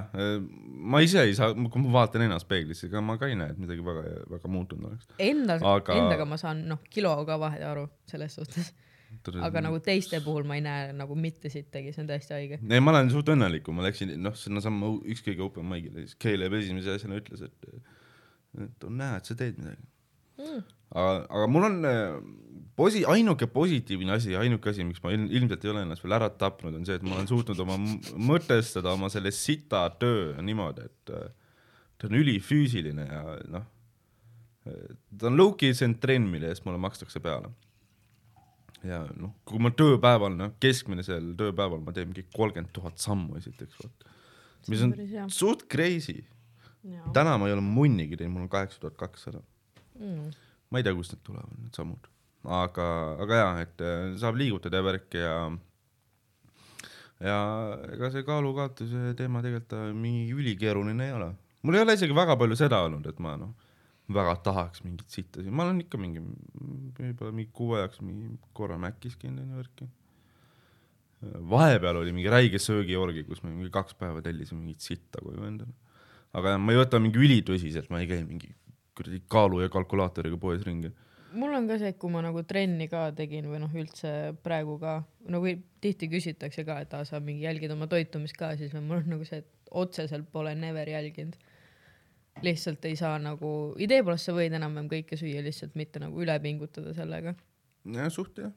ma 0.94 1.00
ise 1.04 1.22
ei 1.26 1.34
saa, 1.38 1.52
kui 1.54 1.82
ma 1.84 1.92
vaatan 2.00 2.26
ennast 2.26 2.48
peeglisse, 2.50 2.86
ega 2.90 3.00
ma 3.04 3.18
ka 3.20 3.28
ei 3.30 3.36
näe, 3.38 3.50
et 3.54 3.58
midagi 3.62 3.84
väga, 3.86 4.02
väga 4.36 4.48
muutunud 4.52 4.90
oleks. 4.90 5.08
Enda 5.18 5.58
Aga- 5.60 5.74
aga..., 5.76 5.96
endaga 6.02 6.26
ma 6.28 6.36
saan 6.40 6.64
noh, 6.68 6.80
kiloga 6.90 7.38
vahe 7.40 7.62
aru 7.64 7.86
selles 8.10 8.34
suhtes, 8.40 8.72
aga 9.42 9.60
nagu 9.64 9.78
teiste 9.80 10.20
puhul 10.24 10.44
ma 10.48 10.56
ei 10.58 10.64
näe 10.66 10.92
nagu 10.96 11.14
mitte 11.18 11.48
sittagi, 11.52 11.92
see 11.94 12.02
on 12.04 12.08
täiesti 12.10 12.34
haige. 12.36 12.58
ei, 12.70 12.80
ma 12.80 12.90
olen 12.94 13.10
suht 13.10 13.28
õnnelik, 13.32 13.62
kui 13.66 13.74
ma 13.74 13.84
läksin, 13.86 14.12
noh, 14.22 14.34
sinnasamma 14.38 14.90
üks 15.12 15.22
kõige 15.26 15.44
open 15.46 15.64
mic'ile, 15.70 16.04
siis 16.06 16.16
Caleb 16.22 16.52
esimese 16.58 16.94
asjana 16.98 17.18
ütles, 17.20 17.42
et, 17.46 17.68
et 18.66 18.84
on 18.88 18.96
näha, 18.98 19.18
et 19.20 19.24
sa 19.32 19.34
teed 19.38 19.58
midagi 19.62 19.84
Mm. 20.36 20.58
aga, 20.92 21.12
aga 21.32 21.46
mul 21.48 21.64
on 21.64 21.76
äh, 21.88 22.16
posi-, 22.76 23.04
ainuke 23.08 23.46
positiivne 23.52 24.12
asi, 24.16 24.34
ainuke 24.36 24.70
asi, 24.72 24.84
miks 24.84 25.02
ma 25.04 25.12
il- 25.14 25.30
ilmselt 25.38 25.64
ei 25.64 25.70
ole 25.72 25.82
ennast 25.86 26.04
veel 26.04 26.16
ära 26.18 26.28
tapnud, 26.30 26.74
on 26.76 26.84
see, 26.88 26.98
et 26.98 27.06
ma 27.06 27.16
olen 27.16 27.28
suutnud 27.30 27.60
oma 27.64 27.78
mõtestada 28.30 28.92
oma 28.92 29.08
selle 29.12 29.32
sita 29.34 29.86
töö 30.00 30.34
niimoodi, 30.44 30.84
et 30.90 31.14
ta 31.96 32.08
on 32.10 32.18
ülifüüsiline 32.20 33.06
ja 33.08 33.22
noh, 33.54 33.64
ta 34.66 35.30
on 35.30 35.38
low-key, 35.38 35.72
see 35.76 35.86
on 35.88 35.94
trenn, 36.02 36.26
mille 36.30 36.50
eest 36.52 36.66
mulle 36.66 36.80
makstakse 36.82 37.22
peale. 37.24 37.52
ja 38.86 39.00
noh, 39.18 39.32
kui 39.48 39.58
ma 39.62 39.70
tööpäeval, 39.74 40.36
noh, 40.38 40.52
keskmisel 40.62 41.32
tööpäeval 41.38 41.80
ma 41.82 41.94
teen 41.96 42.10
mingi 42.12 42.26
kolmkümmend 42.34 42.74
tuhat 42.76 43.00
sammu 43.02 43.38
esiteks, 43.40 43.78
vot. 43.82 44.08
mis 44.68 44.82
on 44.84 44.92
suht 45.32 45.64
crazy. 45.72 46.24
täna 47.16 47.38
ma 47.38 47.48
ei 47.48 47.54
ole 47.56 47.64
munnigi 47.64 48.18
teinud, 48.18 48.34
mul 48.36 48.46
on 48.46 48.52
kaheksa 48.52 48.78
tuhat 48.82 48.98
kakssada. 49.00 49.40
Mm. 49.96 50.28
ma 50.70 50.78
ei 50.78 50.84
tea, 50.84 50.92
kust 50.94 51.14
need 51.14 51.22
tulevad, 51.24 51.56
need 51.62 51.74
sammud, 51.78 52.06
aga, 52.46 52.88
aga 53.24 53.40
jaa, 53.42 53.54
et 53.64 53.82
äh, 53.84 54.16
saab 54.20 54.38
liigutada 54.40 54.80
ja 54.80 54.86
värki 54.86 55.22
ja 55.22 55.36
ja 57.20 57.36
ega 57.94 58.10
see 58.12 58.24
kaalukaotuse 58.26 59.14
teema 59.18 59.42
tegelikult 59.44 59.76
äh, 59.78 59.92
mingi 59.96 60.34
ülikeeruline 60.36 61.08
ei 61.08 61.14
ole. 61.16 61.30
mul 61.62 61.78
ei 61.78 61.84
ole 61.86 61.96
isegi 61.96 62.16
väga 62.16 62.36
palju 62.38 62.58
seda 62.58 62.82
olnud, 62.86 63.06
et 63.08 63.22
ma 63.24 63.36
noh, 63.40 63.54
väga 64.12 64.36
tahaks 64.46 64.84
mingit 64.84 65.08
sitta 65.10 65.42
siin, 65.42 65.54
ma 65.56 65.64
olen 65.66 65.80
ikka 65.82 65.98
mingi, 65.98 66.22
võib-olla 66.98 67.32
mingi 67.34 67.50
kuu 67.56 67.72
ajaks 67.78 68.02
mingi 68.04 68.36
korra 68.56 68.76
Macis 68.78 69.16
käinud 69.18 69.42
onju 69.42 69.62
värki. 69.62 69.88
vahepeal 71.50 72.02
oli 72.02 72.12
mingi 72.14 72.30
räige 72.30 72.60
söögiorgi, 72.62 73.24
kus 73.26 73.42
me 73.42 73.50
mingi 73.50 73.72
kaks 73.74 73.96
päeva 73.98 74.22
tellisime 74.22 74.60
mingit 74.60 74.84
sitta 74.84 75.24
koju 75.24 75.48
endale. 75.48 75.74
aga 76.36 76.54
ma 76.60 76.76
ei 76.76 76.84
võta 76.84 77.00
mingi 77.02 77.18
ülitõsiselt, 77.18 77.90
ma 77.90 78.04
ei 78.04 78.10
käi 78.10 78.22
mingi 78.28 78.52
kuradi 78.96 79.22
kaalu 79.28 79.64
ja 79.64 79.72
kalkulaatoriga 79.72 80.38
poes 80.40 80.62
ringi. 80.68 80.92
Mul 81.34 81.54
on 81.56 81.66
ka 81.68 81.78
see, 81.80 81.90
et 81.92 81.98
kui 82.00 82.12
ma 82.12 82.22
nagu 82.24 82.42
trenni 82.48 82.88
ka 82.90 83.08
tegin 83.16 83.48
või 83.50 83.60
noh, 83.62 83.72
üldse 83.74 84.10
praegu 84.44 84.76
ka 84.82 84.98
nagu 85.32 85.52
tihti 85.82 86.08
küsitakse 86.12 86.64
ka, 86.68 86.78
et 86.84 86.94
aa, 86.96 87.06
sa 87.08 87.20
mingi 87.22 87.46
jälgid 87.46 87.72
oma 87.74 87.88
toitumist 87.90 88.36
ka, 88.38 88.52
siis 88.58 88.74
mul 88.76 89.00
on 89.00 89.16
nagu 89.16 89.26
see, 89.28 89.42
et 89.42 89.72
otseselt 89.76 90.28
pole 90.32 90.54
never 90.58 90.88
jälginud. 90.88 91.36
lihtsalt 92.44 92.84
ei 92.84 92.96
saa 93.00 93.16
nagu, 93.18 93.50
idee 93.80 94.02
poolest 94.04 94.28
sa 94.28 94.34
võid 94.36 94.52
enam-vähem 94.52 94.90
kõike 94.92 95.16
süüa, 95.16 95.40
lihtsalt 95.44 95.74
mitte 95.74 96.02
nagu 96.02 96.20
üle 96.20 96.36
pingutada 96.44 96.92
sellega. 96.94 97.34
jah, 97.96 98.10
suht 98.12 98.38
jah. 98.38 98.52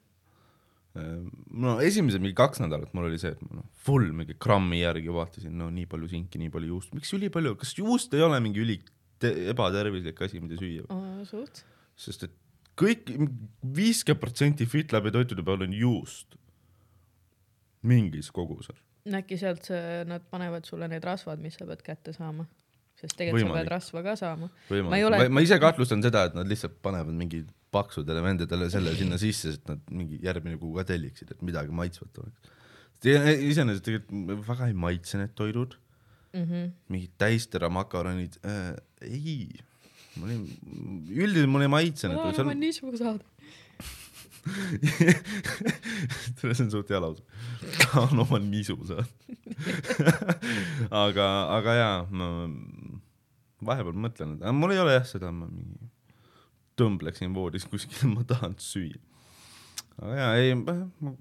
no 0.94 1.78
esimesed 1.80 2.20
mingi 2.20 2.34
kaks 2.34 2.60
nädalat 2.60 2.92
mul 2.94 3.08
oli 3.08 3.18
see, 3.22 3.32
et 3.32 3.42
ma 3.46 3.60
noh, 3.60 3.68
full 3.86 4.12
mingi 4.12 4.36
grammi 4.38 4.82
järgi 4.82 5.12
vaatasin, 5.14 5.56
no 5.56 5.70
nii 5.70 5.86
palju 5.90 6.10
sinki, 6.10 6.38
nii 6.42 6.52
palju 6.54 6.74
juust, 6.74 6.94
miks 6.94 7.12
ülipalju, 7.16 7.56
kas 7.60 7.74
juust 7.78 8.14
ei 8.14 8.24
ole 8.26 8.40
mingi 8.42 8.62
üli 8.62 8.80
te- 9.22 9.34
ebatervislik 9.52 10.20
asi, 10.26 10.40
mida 10.42 10.58
süüa? 10.60 11.00
suht. 11.30 11.64
sest 12.00 12.26
et 12.26 12.36
kõik, 12.80 13.10
viiskümmend 13.76 14.20
protsenti 14.22 14.66
FitLabi 14.66 15.12
toitude 15.14 15.44
peal 15.46 15.66
on 15.66 15.74
juust. 15.76 16.36
mingis 17.82 18.28
koguses. 18.30 18.76
äkki 19.08 19.38
sealt 19.40 19.64
see, 19.64 20.02
nad 20.04 20.24
panevad 20.30 20.66
sulle 20.68 20.88
need 20.92 21.04
rasvad, 21.04 21.40
mis 21.40 21.54
sa 21.56 21.64
pead 21.66 21.80
kätte 21.82 22.12
saama, 22.12 22.44
sest 23.00 23.16
tegelikult 23.16 23.46
Võimalik. 23.46 23.56
sa 23.56 23.62
pead 23.62 23.70
rasva 23.72 24.02
ka 24.04 24.16
saama. 24.20 24.50
Ma 24.70 24.98
ole- 25.06 25.18
ma, 25.22 25.28
ma 25.38 25.40
ise 25.40 25.56
kahtlustan 25.58 26.02
seda, 26.04 26.26
et 26.28 26.34
nad 26.36 26.46
lihtsalt 26.50 26.76
panevad 26.84 27.16
mingi 27.16 27.40
paksudele 27.72 28.20
vendadele 28.22 28.68
selle 28.70 28.92
sinna 28.98 29.16
sisse, 29.18 29.54
et 29.56 29.68
nad 29.68 29.80
mingi 29.90 30.20
järgmine 30.22 30.58
kuu 30.60 30.74
ka 30.76 30.84
telliksid, 30.84 31.30
et 31.30 31.42
midagi 31.42 31.72
maitsvat 31.72 32.18
oleks. 32.18 32.52
iseenesest 33.02 33.84
tegelikult 33.86 34.44
väga 34.46 34.68
ei 34.68 34.74
maitse 34.76 35.18
need 35.18 35.32
toidud, 35.34 35.76
Mm 36.32 36.44
-hmm. 36.44 36.70
mingid 36.88 37.10
täistera 37.18 37.68
makaronid 37.68 38.36
äh,, 38.46 38.76
ei, 39.02 39.48
mul 40.20 40.30
ei, 40.34 40.38
üldiselt 41.16 41.50
mulle 41.50 41.64
ei 41.68 41.74
maitsenud, 41.76 42.16
ma 42.20 42.24
see 42.30 42.36
tahan 42.38 42.46
oma 42.46 42.56
on, 42.56 42.60
nisu 42.64 42.82
saada. 43.00 43.24
see 46.40 46.64
on 46.64 46.70
suht 46.72 46.88
hea 46.92 47.00
lause. 47.02 47.22
tahan 47.82 48.16
oma 48.24 48.36
nisu 48.44 48.76
saada. 48.88 49.08
aga, 51.02 51.26
aga 51.58 51.70
jaa, 51.80 51.98
ma 52.10 52.26
vahepeal 53.66 53.96
mõtlen, 54.06 54.30
et 54.40 54.56
mul 54.56 54.72
ei 54.74 54.80
ole 54.82 54.92
jah 54.96 55.06
seda, 55.08 55.28
ma 55.34 55.46
mingi 55.50 55.90
tõmbleksin 56.80 57.34
voodis 57.36 57.66
kuskil, 57.68 58.12
ma 58.14 58.24
tahan 58.28 58.56
süüa. 58.60 59.00
aga 60.00 60.16
jaa, 60.16 60.30
ei, 60.40 60.54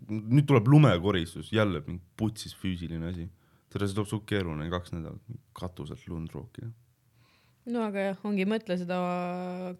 nüüd 0.10 0.48
tuleb 0.50 0.70
lumekoristus, 0.72 1.52
jälle 1.56 1.84
mingi 1.88 2.04
putsis 2.20 2.56
füüsiline 2.56 3.12
asi. 3.12 3.28
tere, 3.70 3.88
see 3.88 3.98
tuleb 3.98 4.10
suht 4.10 4.26
keeruline, 4.30 4.70
kaks 4.72 4.96
nädalat 4.96 5.42
katuselt 5.58 6.06
lund 6.08 6.32
rookida. 6.34 6.72
No 7.74 7.86
aga 7.88 8.10
jah, 8.10 8.20
ongi, 8.28 8.46
mõtle 8.50 8.78
seda 8.80 8.98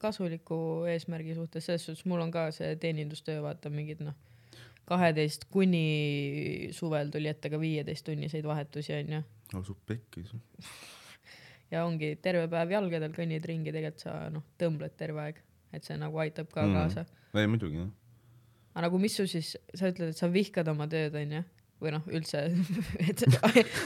kasuliku 0.02 0.60
eesmärgi 0.90 1.36
suhtes, 1.38 1.66
selles 1.68 1.86
suhtes 1.88 2.06
mul 2.10 2.24
on 2.24 2.34
ka 2.34 2.50
see 2.56 2.76
teenindustöö, 2.82 3.42
vaata 3.46 3.72
mingid 3.74 4.04
noh, 4.06 4.16
kaheteist 4.90 5.48
kuni 5.54 6.70
suvel 6.76 7.12
tuli 7.14 7.30
ette 7.32 7.52
ka 7.52 7.60
viieteisttunniseid 7.62 8.48
vahetusi 8.48 8.96
onju. 8.98 9.22
ausalt 9.58 9.82
pekkis. 9.90 10.34
ja 11.74 11.86
ongi 11.86 12.16
terve 12.22 12.48
päev 12.52 12.76
jalgadel 12.78 13.14
kõnnid 13.16 13.46
ringi, 13.46 13.74
tegelikult 13.76 14.06
sa 14.06 14.18
noh, 14.34 14.46
tõmbled 14.62 14.98
terve 14.98 15.26
aeg, 15.28 15.42
et 15.74 15.86
see 15.86 15.98
nagu 16.02 16.22
aitab 16.22 16.52
ka 16.54 16.66
mm. 16.66 16.78
kaasa. 16.78 17.06
ei 17.38 17.50
muidugi 17.50 17.82
jah. 17.84 17.94
aga 18.74 18.88
nagu 18.88 19.02
mis 19.02 19.18
su 19.20 19.28
siis, 19.30 19.56
sa 19.74 19.92
ütled, 19.94 20.14
et 20.14 20.20
sa 20.20 20.32
vihkad 20.32 20.70
oma 20.74 20.90
tööd 20.92 21.18
onju 21.18 21.46
või 21.80 21.94
noh, 21.96 22.08
üldse, 22.12 22.42
et 23.10 23.24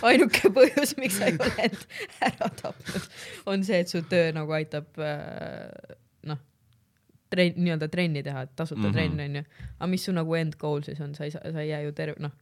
ainuke 0.06 0.50
põhjus, 0.54 0.96
miks 1.02 1.20
sa 1.20 1.30
ei 1.30 1.38
ole 1.38 1.68
end 1.68 1.84
ära 2.26 2.50
tapnud, 2.62 3.10
on 3.50 3.66
see, 3.66 3.84
et 3.84 3.92
su 3.92 4.02
töö 4.10 4.32
nagu 4.36 4.56
aitab 4.58 5.02
äh, 5.02 5.68
noh, 6.30 6.42
trenn, 7.34 7.60
nii-öelda 7.62 7.90
trenni 7.94 8.24
teha, 8.26 8.46
et 8.48 8.56
tasuta 8.58 8.82
mm. 8.82 8.88
-hmm. 8.88 8.98
trenn 8.98 9.26
onju. 9.28 9.44
aga 9.78 9.92
mis 9.92 10.08
su 10.10 10.16
nagu 10.16 10.40
end 10.40 10.58
goal 10.62 10.82
siis 10.86 11.02
on, 11.06 11.14
sa 11.16 11.28
ei 11.28 11.36
saa, 11.36 11.52
sa 11.52 11.62
ei 11.62 11.70
jää 11.70 11.84
ju 11.86 11.94
terve, 11.98 12.18
noh, 12.24 12.34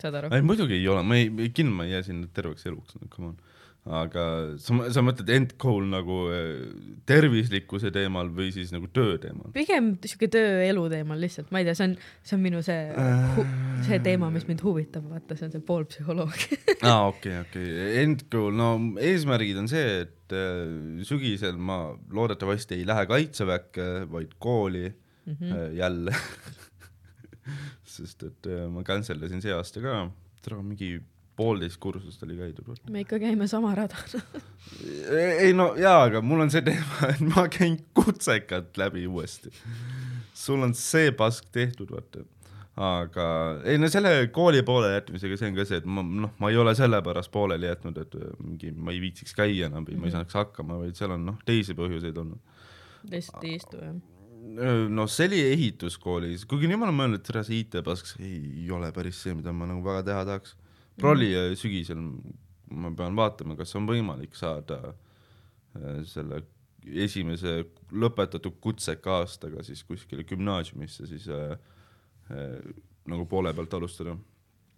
saad 0.00 0.20
aru? 0.20 0.32
ei 0.34 0.42
muidugi 0.42 0.80
ei 0.80 0.88
ole, 0.88 1.02
ma 1.02 1.20
ei, 1.20 1.28
kindlasti 1.28 1.76
ma 1.76 1.88
ei 1.88 1.96
jää 1.96 2.02
sinna 2.08 2.30
terveks 2.32 2.66
eluks, 2.66 2.96
come 3.08 3.34
on. 3.34 3.36
Aga 3.84 4.22
sa, 4.56 4.76
sa 4.96 5.02
mõtled 5.04 5.28
end 5.28 5.50
goal 5.60 5.84
nagu 5.90 6.16
eh, 6.32 6.62
tervislikkuse 7.04 7.90
teemal 7.92 8.30
või 8.32 8.48
siis 8.54 8.72
nagu 8.72 8.88
töö 8.88 9.18
teemal? 9.20 9.50
pigem 9.52 9.90
siuke 10.08 10.30
töö-elu 10.32 10.86
teemal 10.92 11.20
lihtsalt, 11.20 11.50
ma 11.52 11.60
ei 11.60 11.68
tea, 11.68 11.76
see 11.76 11.90
on, 11.90 11.96
see 12.24 12.38
on 12.38 12.44
minu 12.46 12.62
see 12.64 12.80
hu,, 13.36 13.44
see 13.84 14.00
teema, 14.06 14.32
mis 14.32 14.48
mind 14.48 14.64
huvitab, 14.64 15.04
vaata, 15.12 15.36
see 15.36 15.50
on 15.50 15.52
see 15.52 15.66
poolpsühholoog. 15.68 16.46
aa, 16.88 17.10
okei, 17.10 17.36
okei, 17.44 17.70
end 18.00 18.24
goal, 18.32 18.56
no 18.56 18.72
eesmärgid 18.96 19.60
on 19.60 19.68
see, 19.68 20.00
et 20.06 20.36
eh, 20.38 20.64
sügisel 21.04 21.60
ma 21.60 21.82
loodetavasti 21.92 22.80
ei 22.80 22.88
lähe 22.88 23.04
kaitseväkke, 23.10 23.88
vaid 24.08 24.32
kooli 24.40 24.88
mm. 24.88 25.36
-hmm. 25.36 25.72
jälle. 25.76 26.16
sest 27.94 28.22
et 28.24 28.46
eh, 28.48 28.64
ma 28.72 28.82
cancel 28.82 29.20
dasin 29.20 29.44
see 29.44 29.52
aasta 29.52 29.84
ka, 29.84 30.06
mingi 30.62 30.96
poolteist 31.36 31.80
kursust 31.82 32.22
oli 32.22 32.36
käidud. 32.38 32.68
me 32.90 33.00
ikka 33.02 33.18
käime 33.18 33.46
sama 33.50 33.74
rada. 33.74 33.96
ei 35.44 35.52
no 35.52 35.72
jaa, 35.78 36.04
aga 36.08 36.22
mul 36.22 36.44
on 36.46 36.52
see 36.54 36.62
teema, 36.66 37.10
et 37.10 37.24
ma 37.34 37.48
käin 37.52 37.78
kutsekat 37.94 38.78
läbi 38.78 39.06
uuesti. 39.06 39.50
sul 40.34 40.62
on 40.62 40.74
see 40.78 41.10
pask 41.12 41.50
tehtud, 41.52 41.90
vaata. 41.90 42.24
aga 42.76 43.26
ei 43.70 43.78
no 43.78 43.90
selle 43.90 44.14
kooli 44.34 44.62
poole 44.66 44.94
jätmisega, 44.94 45.38
see 45.40 45.50
on 45.50 45.58
ka 45.58 45.66
see, 45.68 45.82
et 45.82 45.90
ma 45.98 46.06
noh, 46.06 46.34
ma 46.38 46.50
ei 46.50 46.58
ole 46.60 46.74
sellepärast 46.78 47.32
pooleli 47.34 47.70
jätnud, 47.70 48.00
et 48.02 48.16
mingi 48.38 48.72
ma 48.74 48.94
ei 48.94 49.02
viitsiks 49.02 49.34
käia 49.34 49.70
enam 49.70 49.86
või 49.88 50.00
ma 50.00 50.10
ei 50.10 50.16
saaks 50.16 50.38
hakkama, 50.38 50.80
vaid 50.82 50.98
seal 50.98 51.18
on 51.18 51.30
noh, 51.32 51.38
teisi 51.46 51.76
põhjuseid 51.78 52.18
olnud. 52.24 52.58
lihtsalt 53.10 53.46
ei 53.46 53.56
istu 53.58 53.82
jah. 53.82 53.94
noh, 54.90 55.10
see 55.10 55.30
oli 55.32 55.46
ehituskoolis, 55.50 56.46
kuigi 56.50 56.70
nüüd 56.70 56.78
ma 56.78 56.90
olen 56.90 57.00
mõelnud, 57.02 57.22
et 57.22 57.46
see 57.46 57.62
IT-pask 57.64 58.14
see 58.14 58.36
ei 58.36 58.70
ole 58.70 58.94
päris 58.94 59.22
see, 59.22 59.34
mida 59.34 59.54
ma 59.54 59.66
nagu 59.70 59.82
väga 59.82 60.06
teha 60.10 60.28
tahaks. 60.30 60.60
Prolli 61.00 61.30
mm. 61.34 61.56
sügisel 61.60 62.00
ma 62.74 62.90
pean 62.96 63.16
vaatama, 63.16 63.56
kas 63.58 63.74
on 63.78 63.88
võimalik 63.88 64.36
saada 64.38 64.80
äh, 64.90 66.02
selle 66.08 66.42
esimese 66.84 67.62
lõpetatud 67.96 68.58
kutseka 68.60 69.20
aastaga 69.22 69.64
siis 69.64 69.84
kuskile 69.88 70.26
gümnaasiumisse 70.28 71.08
siis 71.08 71.28
äh, 71.32 71.56
äh, 72.30 72.58
nagu 73.10 73.26
poole 73.30 73.54
pealt 73.56 73.80
alustada 73.80 74.16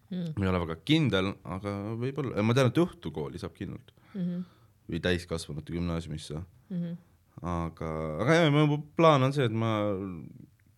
Mm. 0.07 0.37
ma 0.39 0.45
ei 0.45 0.49
ole 0.53 0.59
väga 0.63 0.75
kindel, 0.87 1.29
aga 1.51 1.71
võib-olla, 1.99 2.43
ma 2.47 2.55
tean, 2.55 2.69
et 2.71 2.77
õhtukooli 2.79 3.41
saab 3.43 3.57
kindlalt 3.57 3.89
Mm 4.15 4.21
-hmm. 4.23 4.45
või 4.87 5.01
täiskasvanute 5.03 5.73
gümnaasiumisse 5.75 6.35
Mm 6.71 6.77
-hmm. 6.77 6.97
aga, 7.43 7.89
aga 8.23 8.35
jah, 8.35 8.53
mu 8.55 8.79
plaan 8.97 9.27
on 9.27 9.33
see, 9.33 9.45
et 9.45 9.51
ma 9.51 9.73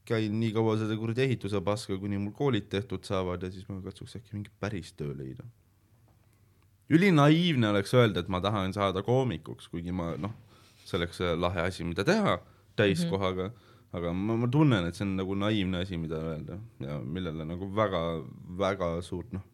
käin 0.08 0.38
nii 0.40 0.50
kaua 0.56 0.76
seda 0.80 0.96
kuradi 0.98 1.24
ehituse 1.26 1.60
paska, 1.64 1.98
kuni 2.00 2.18
mul 2.20 2.34
koolid 2.36 2.68
tehtud 2.72 3.04
saavad 3.08 3.44
ja 3.44 3.50
siis 3.52 3.68
ma 3.68 3.80
katsuks 3.84 4.16
äkki 4.18 4.36
mingi 4.36 4.52
päris 4.60 4.92
töö 4.96 5.14
leida. 5.16 5.44
ülinaiivne 6.90 7.68
oleks 7.68 7.92
öelda, 7.94 8.20
et 8.20 8.28
ma 8.32 8.40
tahan 8.40 8.72
saada 8.72 9.02
koomikuks, 9.04 9.68
kuigi 9.68 9.92
ma 9.92 10.14
noh, 10.16 10.32
see 10.84 10.96
oleks 10.96 11.20
lahe 11.36 11.66
asi, 11.68 11.84
mida 11.84 12.04
teha 12.04 12.38
täiskohaga 12.76 13.48
mm, 13.48 13.54
-hmm. 13.54 13.98
aga 13.98 14.12
ma, 14.12 14.36
ma 14.36 14.48
tunnen, 14.48 14.86
et 14.88 14.96
see 14.96 15.04
on 15.04 15.16
nagu 15.16 15.34
naiivne 15.34 15.84
asi, 15.84 16.00
mida 16.00 16.20
öelda 16.32 16.58
ja 16.80 16.98
millele 17.04 17.44
nagu 17.44 17.68
väga-väga 17.76 18.90
suurt 19.02 19.32
noh, 19.36 19.44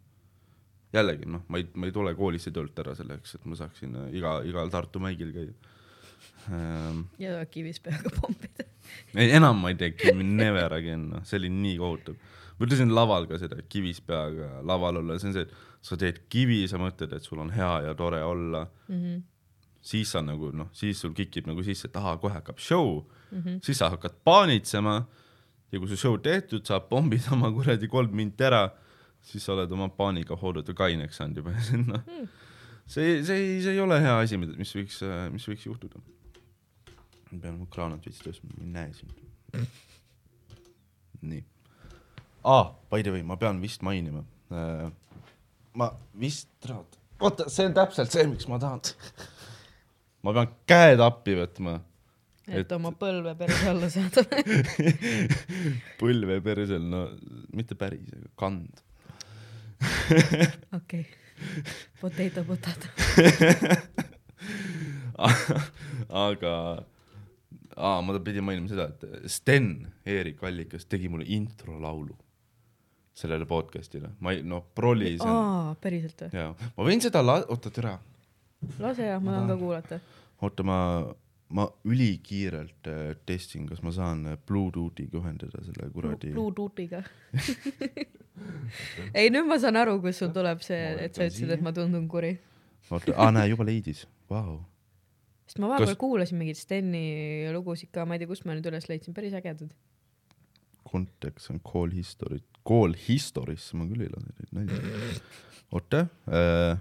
jällegi 0.95 1.27
noh, 1.27 1.43
ma 1.49 1.59
ei, 1.59 1.67
ma 1.75 1.87
ei 1.87 1.93
tule 1.93 2.15
koolisse 2.15 2.51
töölt 2.55 2.79
ära 2.79 2.95
selleks, 2.95 3.35
et 3.35 3.47
ma 3.51 3.59
saaksin 3.59 3.97
äh, 3.97 4.11
iga, 4.21 4.37
igal 4.47 4.71
Tartu 4.71 5.03
mäigil 5.03 5.35
käia 5.35 5.74
ähm,. 6.53 7.05
ja 7.19 7.45
kivis 7.47 7.81
peaga 7.85 8.13
pommida. 8.21 8.67
ei, 9.15 9.31
enam 9.37 9.61
ma 9.63 9.73
ei 9.73 9.79
tee, 9.81 10.15
never 10.23 10.75
again, 10.77 11.09
noh, 11.13 11.25
see 11.29 11.41
oli 11.41 11.51
nii 11.53 11.77
kohutav. 11.81 12.19
ma 12.59 12.67
ütlesin 12.67 12.93
laval 12.95 13.29
ka 13.31 13.39
seda, 13.43 13.61
kivis 13.69 14.01
peaga 14.05 14.61
laval 14.63 15.03
olla, 15.03 15.19
see 15.19 15.33
on 15.33 15.39
see, 15.39 15.47
et 15.49 15.55
sa 15.85 15.99
teed 16.01 16.23
kivi, 16.33 16.63
sa 16.71 16.81
mõtled, 16.81 17.13
et 17.13 17.27
sul 17.27 17.43
on 17.43 17.53
hea 17.53 17.73
ja 17.89 17.95
tore 17.99 18.23
olla 18.25 18.65
mm. 18.65 18.95
-hmm. 18.95 19.21
siis 19.83 20.13
sa 20.13 20.23
nagu 20.23 20.51
noh, 20.53 20.71
siis 20.73 21.01
sul 21.01 21.13
kikib 21.13 21.47
nagu 21.51 21.63
sisse, 21.63 21.89
et 21.89 21.97
ahah, 22.01 22.17
kohe 22.21 22.33
hakkab 22.33 22.59
show 22.59 23.05
mm, 23.31 23.41
-hmm. 23.41 23.59
siis 23.63 23.79
sa 23.79 23.91
hakkad 23.91 24.17
paanitsema 24.25 25.05
ja 25.73 25.79
kui 25.79 25.89
su 25.89 25.97
show 25.97 26.17
tehtud 26.21 26.65
saab, 26.67 26.89
pommid 26.89 27.29
oma 27.35 27.53
kuradi 27.53 27.89
kolm 27.89 28.15
minti 28.17 28.45
ära, 28.45 28.71
siis 29.21 29.45
sa 29.45 29.53
oled 29.53 29.73
oma 29.73 29.89
paaniga 29.89 30.37
hooldada 30.37 30.75
kaineks 30.75 31.17
saanud 31.17 31.37
juba 31.37 31.51
noh 31.51 32.01
mm., 32.01 32.29
see, 32.87 33.23
see 33.25 33.37
ei, 33.37 33.63
see 33.65 33.77
ei 33.77 33.81
ole 33.85 34.01
hea 34.03 34.19
asi, 34.23 34.39
mis 34.41 34.75
võiks, 34.77 35.01
mis 35.35 35.49
võiks 35.51 35.67
juhtuda 35.69 36.03
ma 37.35 37.41
pean 37.43 37.59
mu 37.59 37.69
kraanat 37.71 38.05
veits 38.07 38.23
tõstma, 38.23 38.51
ma 38.55 38.65
ei 38.65 38.73
näe 38.75 38.93
sind. 38.95 39.15
nii 41.25 41.43
ah,. 42.45 42.75
by 42.91 43.03
the 43.03 43.15
way, 43.15 43.25
ma 43.27 43.39
pean 43.41 43.61
vist 43.63 43.85
mainima 43.87 44.25
äh,. 44.53 44.91
ma 45.75 45.91
vist, 46.21 46.53
oota, 47.21 47.49
see 47.51 47.67
on 47.71 47.75
täpselt 47.77 48.15
see, 48.15 48.27
miks 48.31 48.49
ma 48.51 48.61
tahan. 48.63 48.85
ma 50.27 50.37
pean 50.37 50.55
käed 50.71 51.03
appi 51.05 51.37
võtma 51.41 51.81
et 52.45 52.61
Et- 52.61 52.73
oma 52.77 52.91
põlve 52.93 53.33
perse 53.41 53.69
alla 53.71 53.89
saada. 53.89 54.21
põlve 56.03 56.43
persel, 56.45 56.83
no 56.93 57.07
mitte 57.57 57.73
päris, 57.81 58.05
aga 58.13 58.29
kand. 58.37 58.83
okei. 60.77 61.07
Potato, 62.01 62.45
potato. 62.45 62.87
aga 66.27 66.53
aa, 67.77 68.03
ma 68.03 68.19
pidin 68.19 68.45
mainima 68.47 68.69
seda, 68.71 68.89
et 68.91 69.31
Sten 69.31 69.87
Eerik 70.07 70.43
Allikas 70.45 70.87
tegi 70.91 71.09
mulle 71.11 71.27
introlaulu 71.37 72.17
sellele 73.15 73.47
podcast'ile, 73.47 74.11
ma 74.21 74.33
ei, 74.35 74.43
noh, 74.47 74.65
prolli 74.75 75.15
on 75.23 75.31
aa, 75.31 75.75
päriselt 75.81 76.27
või? 76.27 76.41
jaa, 76.41 76.71
ma 76.77 76.83
võin 76.89 77.01
seda 77.05 77.23
la-, 77.23 77.45
oota 77.53 77.71
türa, 77.75 77.93
lase 78.83 79.07
jah, 79.07 79.21
ma 79.23 79.31
tahan 79.37 79.53
ka 79.53 79.57
kuulata. 79.61 79.97
oota 80.43 80.63
ma, 80.67 80.79
ma 81.55 81.65
ülikiirelt 81.87 82.85
äh, 82.91 83.15
testin, 83.27 83.69
kas 83.71 83.81
ma 83.87 83.91
saan 83.95 84.19
Bluetoothiga 84.49 85.21
ühendada 85.21 85.59
selle 85.63 85.85
kuradi. 85.95 86.29
Bluetoothiga. 86.35 87.01
ei, 89.15 89.31
nüüd 89.31 89.47
ma 89.49 89.59
saan 89.63 89.79
aru, 89.79 89.99
kust 90.03 90.23
sul 90.23 90.33
tuleb 90.35 90.63
see 90.65 90.79
et 91.07 91.17
sa 91.17 91.27
ütlesid, 91.29 91.53
et 91.55 91.65
ma 91.65 91.73
tundun 91.77 92.07
kuri. 92.11 92.35
oota, 92.91 93.15
aa 93.17 93.31
näe, 93.35 93.49
juba 93.53 93.67
leidis, 93.69 94.05
vau. 94.31 94.61
sest 95.47 95.61
ma 95.63 95.71
vahepeal 95.73 95.93
Kas- 95.95 96.01
kuulasin 96.01 96.41
mingeid 96.41 96.59
Steni 96.59 97.05
lugusid 97.55 97.93
ka, 97.95 98.07
ma 98.09 98.17
ei 98.17 98.23
tea, 98.23 98.31
kust 98.31 98.47
ma 98.49 98.57
nüüd 98.57 98.67
üles 98.71 98.89
leidsin, 98.91 99.15
päris 99.17 99.37
ägedad. 99.39 99.71
kontekst 100.85 101.51
on 101.51 101.61
call 101.65 101.95
history, 101.95 102.41
call 102.67 102.97
history'sse 103.09 103.77
ma 103.79 103.87
küll 103.91 104.07
ei 104.07 104.11
lase 104.13 104.35
neid 104.39 104.57
nalja. 104.59 105.21
oota 105.75 106.07
äh,, 106.31 106.81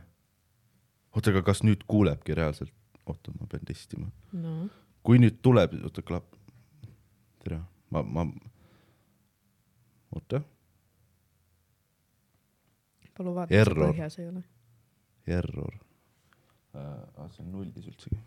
oota, 1.13 1.29
aga 1.33 1.43
kas 1.51 1.63
nüüd 1.65 1.85
kuulebki 1.87 2.35
reaalselt? 2.37 2.73
oota, 3.05 3.33
ma 3.39 3.47
pean 3.51 3.65
testima. 3.67 4.09
no, 4.31 4.69
kui 5.03 5.19
nüüd 5.21 5.37
tuleb, 5.45 5.75
oota, 5.83 6.01
klapp. 6.05 6.33
tere, 7.43 7.59
ma, 7.91 8.01
ma, 8.03 8.25
oota, 10.15 10.41
palun 13.17 13.37
vaata, 13.37 13.53
kas 13.53 13.73
põhjas 13.79 14.19
ei 14.21 14.29
ole. 14.29 14.43
error 15.39 15.73
äh,. 16.75 17.27
see 17.33 17.43
on 17.45 17.51
nullis 17.53 17.89
üldsegi 17.91 18.21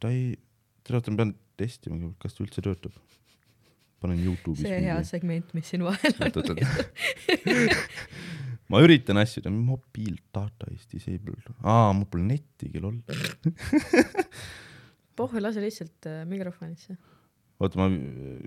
ta 0.00 0.10
ei, 0.12 0.32
oota, 0.88 1.12
ma 1.12 1.22
pean 1.22 1.34
testima, 1.60 2.12
kas 2.22 2.36
ta 2.36 2.44
üldse 2.44 2.64
töötab. 2.64 2.94
panen 3.98 4.20
Youtube'is. 4.22 4.62
see 4.62 4.80
hea 4.86 4.98
segment, 5.04 5.52
mis 5.56 5.68
siin 5.72 5.82
vahel 5.86 6.14
on. 6.22 6.60
ma 8.70 8.82
üritan 8.84 9.18
asju 9.20 9.42
teha, 9.44 9.54
mobiil 9.54 10.18
data 10.34 10.70
is 10.74 10.86
disabled, 10.90 11.50
aa, 11.62 11.92
mul 11.96 12.06
pole 12.10 12.26
nettigi, 12.28 12.80
lol. 12.82 13.00
pohhu, 15.18 15.42
lase 15.42 15.64
lihtsalt 15.64 16.06
äh, 16.06 16.22
mikrofonisse 16.30 16.94
oota, 17.58 17.80
ma 17.80 17.88
äh, 17.90 18.38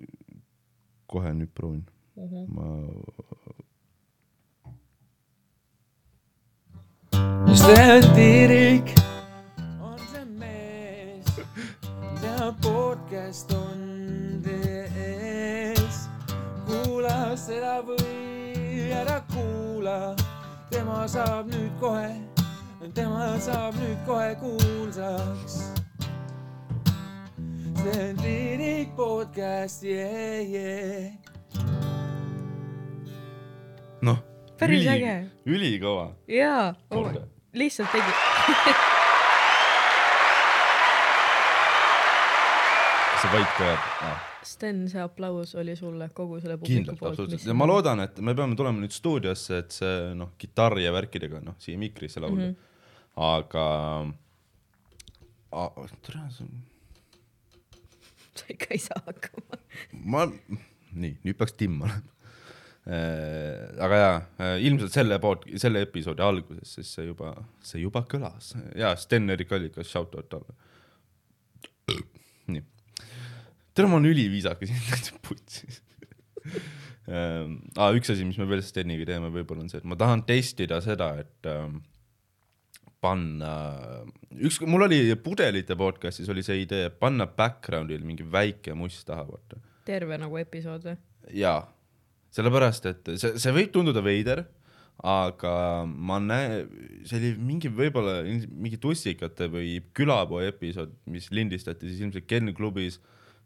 kohe 1.12 1.34
nüüd 1.36 1.52
proovin, 1.56 1.84
uh. 2.16 2.32
-huh. 2.32 2.46
ma 2.56 2.68
Sten 7.56 8.04
Tiirik 8.16 8.96
on 9.82 9.98
see 10.12 10.26
mees, 10.26 11.28
teab 12.22 12.56
podcast 12.62 13.54
on 13.54 14.42
ees. 14.50 15.98
kuula 16.66 17.36
seda 17.38 17.80
või 17.86 18.90
ära 18.98 19.20
kuula, 19.34 20.16
tema 20.74 21.06
saab 21.08 21.52
nüüd 21.54 21.74
kohe, 21.84 22.12
tema 22.98 23.36
saab 23.40 23.78
nüüd 23.78 24.02
kohe 24.10 24.36
kuulsaks. 24.42 25.62
Sten 27.82 28.18
Tiirik 28.22 28.96
podcast, 28.98 29.84
yeah, 29.84 30.40
yeah. 30.42 31.21
Päris 34.62 34.86
äge.. 34.86 35.14
ülikõva. 35.50 36.12
jaa, 36.30 36.76
lihtsalt 37.58 37.90
tegi. 37.90 38.12
see 43.22 43.32
vait 43.34 43.56
ka 43.58 43.72
jääb 43.72 43.88
ah.. 44.06 44.28
Sten, 44.46 44.84
see 44.90 45.02
aplaus 45.02 45.54
oli 45.58 45.76
sulle 45.78 46.08
kogu 46.14 46.40
selle 46.42 46.60
publiku 46.62 46.94
poolt. 46.94 47.14
absoluutselt 47.14 47.50
ja 47.50 47.58
ma 47.58 47.68
loodan, 47.70 48.02
et 48.06 48.22
me 48.22 48.34
peame 48.38 48.58
tulema 48.58 48.82
nüüd 48.82 48.94
stuudiosse, 48.94 49.60
et 49.64 49.74
see 49.82 49.98
noh, 50.18 50.34
kitarri 50.42 50.86
ja 50.86 50.94
värkidega 50.94 51.42
noh, 51.46 51.58
siia 51.62 51.82
mikrisse 51.82 52.22
laulda 52.22 52.52
mm. 52.52 52.54
-hmm. 52.54 53.28
aga 53.32 53.66
a,, 55.52 55.68
tere, 56.06 56.26
see 56.38 56.46
on, 56.46 56.64
sa 58.38 58.50
ikka 58.54 58.74
ei 58.78 58.82
saa 58.86 59.02
hakkama. 59.10 59.62
ma, 60.06 60.26
nii, 60.94 61.18
nüüd 61.26 61.38
peaks 61.42 61.58
timm 61.58 61.82
olema. 61.82 62.21
Aga 62.82 63.98
jaa, 64.00 64.16
ilmselt 64.66 64.96
selle 64.96 65.20
pood, 65.22 65.46
selle 65.62 65.84
episoodi 65.86 66.24
alguses, 66.26 66.74
siis 66.80 66.90
see 66.98 67.06
juba, 67.06 67.36
see 67.66 67.84
juba 67.84 68.02
kõlas 68.10 68.56
ja 68.78 68.96
Sten-Erik 68.98 69.54
Allikas, 69.54 69.92
shout 69.92 70.16
out 70.18 70.32
talle. 70.32 70.56
nii, 72.50 72.64
tere, 73.76 73.86
ma 73.86 74.00
olen 74.00 74.10
üliviisakas, 74.10 74.74
täitsa 74.90 75.22
putsis. 75.28 75.82
Ah, 77.12 77.92
üks 77.94 78.10
asi, 78.14 78.26
mis 78.26 78.38
me 78.40 78.48
veel 78.50 78.62
Steniga 78.66 79.06
teeme, 79.10 79.30
võib-olla 79.34 79.66
on 79.66 79.70
see, 79.70 79.82
et 79.82 79.90
ma 79.90 79.98
tahan 80.00 80.24
testida 80.26 80.80
seda, 80.82 81.12
et 81.22 81.50
ähm, 81.50 81.82
panna, 83.02 83.52
üks, 84.38 84.62
mul 84.70 84.86
oli 84.86 85.04
pudelite 85.22 85.76
podcast'is 85.78 86.30
oli 86.32 86.46
see 86.46 86.64
idee, 86.64 86.90
panna 86.94 87.28
background'il 87.28 88.06
mingi 88.06 88.26
väike 88.26 88.74
must 88.78 89.06
taha, 89.10 89.26
vaata 89.28 89.62
terve 89.88 90.18
nagu 90.22 90.38
episood 90.42 90.86
või? 90.86 90.98
jaa, 91.42 91.62
sellepärast 92.36 92.90
et 92.90 93.14
see, 93.20 93.38
see 93.42 93.56
võib 93.56 93.72
tunduda 93.74 94.04
veider, 94.06 94.46
aga 95.08 95.54
ma 95.88 96.20
näen, 96.22 96.68
see 97.10 97.18
oli 97.18 97.32
mingi 97.42 97.72
võib-olla 97.74 98.20
mingi 98.24 98.78
tussikate 98.82 99.48
või 99.52 99.80
külapoe 99.98 100.46
episood, 100.52 100.94
mis 101.10 101.32
lindistati 101.34 101.90
siis 101.90 102.04
ilmselt 102.04 102.28
Ken 102.30 102.54
klubis 102.58 103.00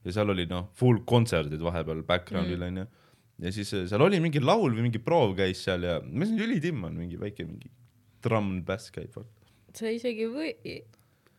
ja 0.05 0.13
seal 0.17 0.33
oli 0.33 0.45
noh, 0.49 0.69
full 0.77 1.01
kontserdid 1.07 1.63
vahepeal 1.63 2.03
background'il 2.07 2.67
onju 2.67 2.83
mm.. 2.83 3.05
ja 3.45 3.53
siis 3.55 3.71
äh, 3.73 3.87
seal 3.89 4.03
oli 4.05 4.19
mingi 4.23 4.43
laul 4.43 4.75
või 4.75 4.89
mingi 4.89 5.01
proov 5.01 5.33
käis 5.39 5.63
seal 5.65 5.87
ja 5.87 5.97
ma 6.03 6.11
mõtlesin, 6.11 6.37
et 6.37 6.45
ülitimm 6.49 6.85
on 6.89 6.99
mingi 6.99 7.21
väike 7.21 7.47
mingi 7.47 7.71
trumm 8.25 8.57
and 8.57 8.65
bass 8.67 8.91
käib. 8.93 9.15
see 9.75 9.95
isegi 9.97 10.27
või, 10.31 10.51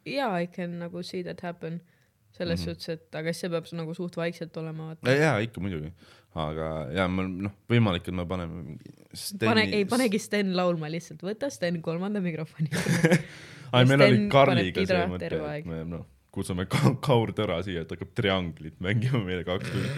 jaa, 0.06 0.32
I 0.40 0.48
can 0.52 0.78
nagu 0.82 1.02
see 1.04 1.22
that 1.26 1.42
happen. 1.44 1.80
Selles 2.36 2.60
mm 2.60 2.72
-hmm. 2.72 2.76
suhtes, 2.76 2.88
et 2.88 3.18
aga 3.20 3.32
siis 3.32 3.46
see 3.46 3.52
peab 3.52 3.68
nagu 3.80 3.94
suht 3.96 4.16
vaikselt 4.20 4.56
olema, 4.60 4.90
vaata. 4.92 5.16
jaa, 5.16 5.38
ikka 5.44 5.62
muidugi, 5.64 5.92
aga 6.46 6.72
ja 6.92 7.06
ma 7.08 7.24
noh, 7.28 7.54
võimalik, 7.72 8.08
et 8.08 8.18
me 8.18 8.26
paneme 8.28 8.62
mingi. 8.62 8.92
pane, 9.40 9.68
ei 9.78 9.86
panegi 9.88 10.20
Sten 10.20 10.52
laulma 10.56 10.90
lihtsalt, 10.92 11.24
võta 11.24 11.50
Sten 11.50 11.80
kolmanda 11.82 12.20
mikrofoni. 12.20 12.70
ai, 13.74 13.84
meil 13.84 14.06
oli 14.08 14.28
Karliga 14.32 14.86
see 14.86 15.08
mõte, 15.12 15.32
et 15.32 15.70
me 15.70 15.82
noh, 15.96 16.04
kutsume 16.36 16.66
ka 16.68 16.92
Kaur 17.04 17.32
Tõra 17.36 17.62
siia, 17.64 17.86
et 17.86 17.92
hakkab 17.94 18.12
trianglit 18.18 18.76
mängima 18.84 19.22
meile 19.24 19.46
kaks 19.48 19.72
tundi. 19.72 19.88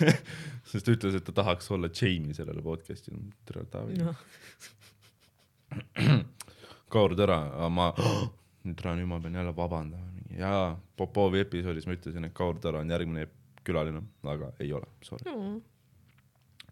sest 0.70 0.86
ta 0.86 0.94
ütles, 0.94 1.18
et 1.18 1.26
ta 1.26 1.34
tahaks 1.42 1.70
olla 1.74 1.90
Jamie 1.90 2.34
sellele 2.36 2.62
podcast'ile. 2.62 3.18
tere, 3.48 3.66
Taavi 3.72 3.98
no. 3.98 4.14
Kaur 6.94 7.16
Tõra, 7.18 7.40
ma, 7.72 7.90
nüüd 8.66 8.86
nüüd 8.86 9.10
ma 9.10 9.18
pean 9.22 9.40
jälle 9.40 9.56
vabandama. 9.56 10.15
jaa, 10.38 10.76
Popovi 10.96 11.42
episoodis 11.44 11.86
ma 11.88 11.96
ütlesin, 11.96 12.24
et 12.28 12.34
Kaur 12.36 12.60
Tõra 12.62 12.80
on 12.80 12.90
järgmine 12.92 13.26
külaline, 13.66 14.02
aga 14.24 14.52
ei 14.62 14.70
ole, 14.76 14.88
sorry. 15.04 15.32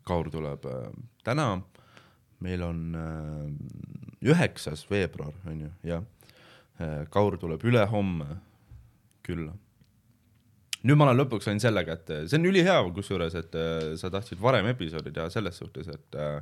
Kaur 0.05 0.31
tuleb 0.33 0.67
äh, 0.69 0.89
täna, 1.25 1.49
meil 2.45 2.63
on 2.67 2.81
üheksas 4.25 4.85
äh, 4.85 4.91
veebruar 4.91 5.37
on 5.49 5.67
ju, 5.67 5.71
jah 5.91 6.03
äh,. 6.81 7.05
Kaur 7.11 7.39
tuleb 7.41 7.63
ülehomme 7.65 8.41
külla. 9.25 9.55
nüüd 10.85 10.99
ma 11.01 11.07
olen 11.07 11.23
lõpuks 11.23 11.47
sain 11.49 11.61
sellega, 11.63 11.97
et 11.97 12.11
äh, 12.13 12.27
see 12.29 12.37
on 12.41 12.51
ülihea 12.51 12.77
kusjuures, 12.97 13.35
et 13.41 13.57
äh, 13.57 13.95
sa 14.01 14.11
tahtsid 14.13 14.41
varem 14.43 14.69
episoodi 14.75 15.15
teha 15.15 15.31
selles 15.33 15.57
suhtes, 15.57 15.89
et 15.89 16.19
äh, 16.21 16.37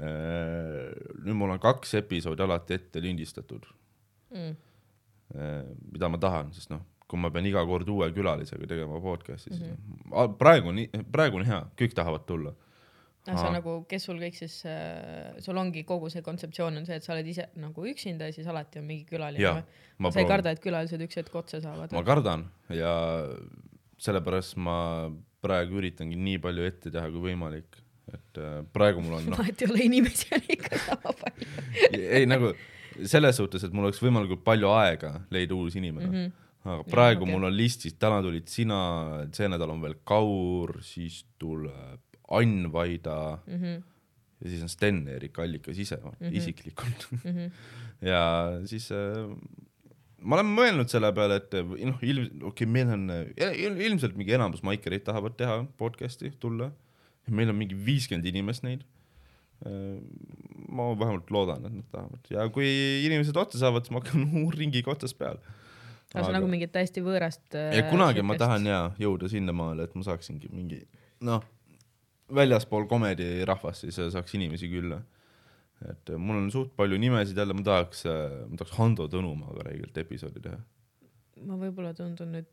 äh, 0.00 0.88
nüüd 1.20 1.36
mul 1.36 1.52
on 1.52 1.60
kaks 1.60 1.92
episoodi 2.00 2.44
alati 2.46 2.80
ette 2.80 3.04
lindistatud 3.04 3.68
Mm. 4.32 4.56
äh,, 5.36 5.62
mida 5.92 6.10
ma 6.12 6.20
tahan, 6.22 6.52
sest 6.56 6.72
noh, 6.74 6.82
kui 7.08 7.20
ma 7.20 7.30
pean 7.30 7.46
iga 7.46 7.64
kord 7.68 7.88
uue 7.92 8.08
külalisega 8.16 8.68
tegema 8.68 9.00
podcast'i, 9.00 9.52
siis 9.52 9.62
mm 9.68 9.78
-hmm. 10.10 10.36
praegu 10.38 10.68
on, 10.72 10.84
praegu 11.12 11.40
on 11.40 11.46
hea, 11.46 11.62
kõik 11.78 11.96
tahavad 11.98 12.26
tulla 12.26 12.54
aga 13.22 13.38
sa 13.38 13.50
Aa. 13.50 13.54
nagu, 13.54 13.74
kes 13.86 14.06
sul 14.08 14.18
kõik 14.18 14.34
siis 14.34 14.54
äh,, 14.66 15.36
sul 15.44 15.58
ongi 15.60 15.84
kogu 15.86 16.10
see 16.10 16.24
kontseptsioon 16.26 16.80
on 16.80 16.86
see, 16.88 16.96
et 16.98 17.06
sa 17.06 17.14
oled 17.14 17.28
ise 17.30 17.46
nagu 17.62 17.84
üksinda 17.86 18.26
ja 18.26 18.34
siis 18.34 18.48
alati 18.50 18.80
on 18.80 18.88
mingi 18.88 19.06
külaline 19.06 19.62
ma 19.62 20.10
sa 20.10 20.18
ei 20.18 20.24
proovin. 20.24 20.30
karda, 20.32 20.54
et 20.56 20.62
külalised 20.64 21.04
üks 21.06 21.20
hetk 21.20 21.36
otsa 21.38 21.60
saavad 21.62 21.94
ma? 21.94 22.02
kardan 22.06 22.48
ja 22.74 22.94
sellepärast 24.02 24.58
ma 24.58 24.76
praegu 25.42 25.78
üritangi 25.78 26.18
nii 26.18 26.42
palju 26.42 26.66
ette 26.66 26.90
teha 26.94 27.06
kui 27.14 27.28
võimalik, 27.28 27.78
et 28.10 28.42
äh, 28.42 28.58
praegu 28.74 29.04
mul 29.04 29.20
on 29.20 29.28
noh, 29.30 29.38
vahet 29.38 29.62
ei 29.62 29.70
ole, 29.70 29.86
inimesi 29.86 30.34
on 30.34 30.50
ikka 30.56 30.82
sama 30.88 31.14
palju 31.22 32.02
ei 32.02 32.26
nagu 32.26 32.50
selles 33.08 33.38
suhtes, 33.40 33.64
et 33.64 33.74
mul 33.74 33.88
oleks 33.88 34.02
võimalikult 34.02 34.44
palju 34.46 34.70
aega 34.74 35.14
leida 35.34 35.56
uus 35.56 35.76
inimene 35.78 36.08
mm. 36.08 36.14
-hmm. 36.14 36.32
aga 36.64 36.82
praegu 36.84 37.22
okei. 37.22 37.28
okay. 37.28 37.34
mul 37.34 37.48
on 37.50 37.56
listis, 37.56 37.96
täna 37.98 38.22
tulid 38.24 38.48
sina, 38.48 38.78
see 39.32 39.48
nädal 39.48 39.74
on 39.74 39.82
veel 39.82 39.96
Kaur, 40.04 40.78
siis 40.86 41.24
tuleb 41.38 42.00
Ann 42.32 42.72
Vaida 42.72 43.38
mm 43.46 43.58
-hmm. 43.58 43.82
ja 44.40 44.50
siis 44.50 44.62
on 44.62 44.68
Sten-Erik 44.68 45.38
Allikas 45.38 45.78
ise 45.78 45.96
mm 45.96 46.10
-hmm. 46.10 46.36
isiklikult 46.36 47.08
mhm. 47.24 47.50
ja 48.12 48.22
siis 48.64 48.90
äh, 48.92 49.28
ma 50.22 50.38
olen 50.38 50.54
mõelnud 50.54 50.92
selle 50.92 51.10
peale, 51.16 51.40
et 51.42 51.54
noh, 51.58 51.98
ilm-, 52.02 52.30
okei 52.30 52.48
okay,, 52.50 52.66
meil 52.66 52.94
on 52.94 53.10
äh, 53.10 53.26
il, 53.58 53.78
ilmselt 53.88 54.16
mingi 54.18 54.34
enamus 54.36 54.62
maikereid 54.66 55.04
tahavad 55.08 55.36
teha 55.38 55.62
podcast'i, 55.80 56.32
tulla. 56.42 56.72
meil 57.28 57.52
on 57.52 57.56
mingi 57.56 57.76
viiskümmend 57.78 58.26
inimest 58.26 58.64
neid. 58.66 58.82
Ma 59.62 60.88
vähemalt 60.98 61.30
loodan, 61.30 61.66
et 61.68 61.74
nad 61.76 61.88
tahavad 61.92 62.30
ja 62.32 62.46
kui 62.52 62.68
inimesed 63.06 63.36
otsa 63.38 63.60
saavad, 63.60 63.86
siis 63.86 63.94
ma 63.94 64.02
hakkan 64.02 64.28
ringiga 64.60 64.92
otsast 64.94 65.18
peale. 65.18 65.40
aga 66.12 66.24
see 66.24 66.30
on 66.30 66.38
nagu 66.38 66.50
mingit 66.50 66.72
täiesti 66.74 67.04
võõrast. 67.04 67.44
äh, 67.58 67.72
ja 67.78 67.88
kunagi 67.90 68.24
ma 68.26 68.36
tahan 68.40 68.68
ja 68.68 68.82
jõuda 69.00 69.30
sinnamaale, 69.32 69.88
et 69.88 69.96
ma 69.98 70.06
saaksingi 70.06 70.52
mingi 70.52 70.82
noh, 71.28 71.44
väljaspool 72.32 72.88
komedi 72.90 73.44
rahvast 73.48 73.86
siis 73.86 74.00
saaks 74.14 74.38
inimesi 74.38 74.70
külla. 74.72 75.02
et 75.88 76.14
äh, 76.14 76.18
mul 76.18 76.40
on 76.40 76.50
suht 76.54 76.74
palju 76.78 76.98
nimesid 77.00 77.38
jälle, 77.38 77.56
ma 77.58 77.66
tahaks, 77.66 78.06
ma 78.48 78.58
tahaks 78.58 78.78
Hando 78.78 79.08
Tõnumaaga 79.12 79.68
räigelt 79.70 80.02
episoodi 80.04 80.42
teha. 80.48 80.58
ma 81.46 81.60
võib-olla 81.60 81.94
tundun 81.98 82.36
nüüd 82.38 82.50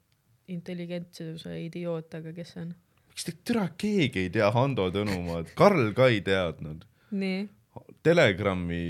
intelligentsuse 0.50 1.56
idioot, 1.62 2.14
aga 2.18 2.34
kes 2.36 2.56
see 2.56 2.68
on? 2.68 2.78
miks 3.10 3.28
te 3.28 3.34
türa 3.44 3.68
keegi 3.78 4.26
ei 4.28 4.30
tea 4.34 4.48
Hando 4.56 4.88
Tõnumaad, 4.94 5.52
Karl 5.60 5.92
ka 5.98 6.08
ei 6.14 6.22
teadnud. 6.26 6.86
Telegrami 8.04 8.82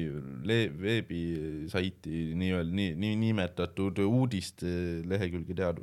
le- 0.48 0.72
veebisaiti 0.82 2.30
nii-öelda 2.40 2.76
nii, 2.76 2.92
nii 2.98 3.16
nimetatud 3.28 4.00
uudiste 4.06 4.70
lehekülge 5.10 5.58
tead? 5.58 5.82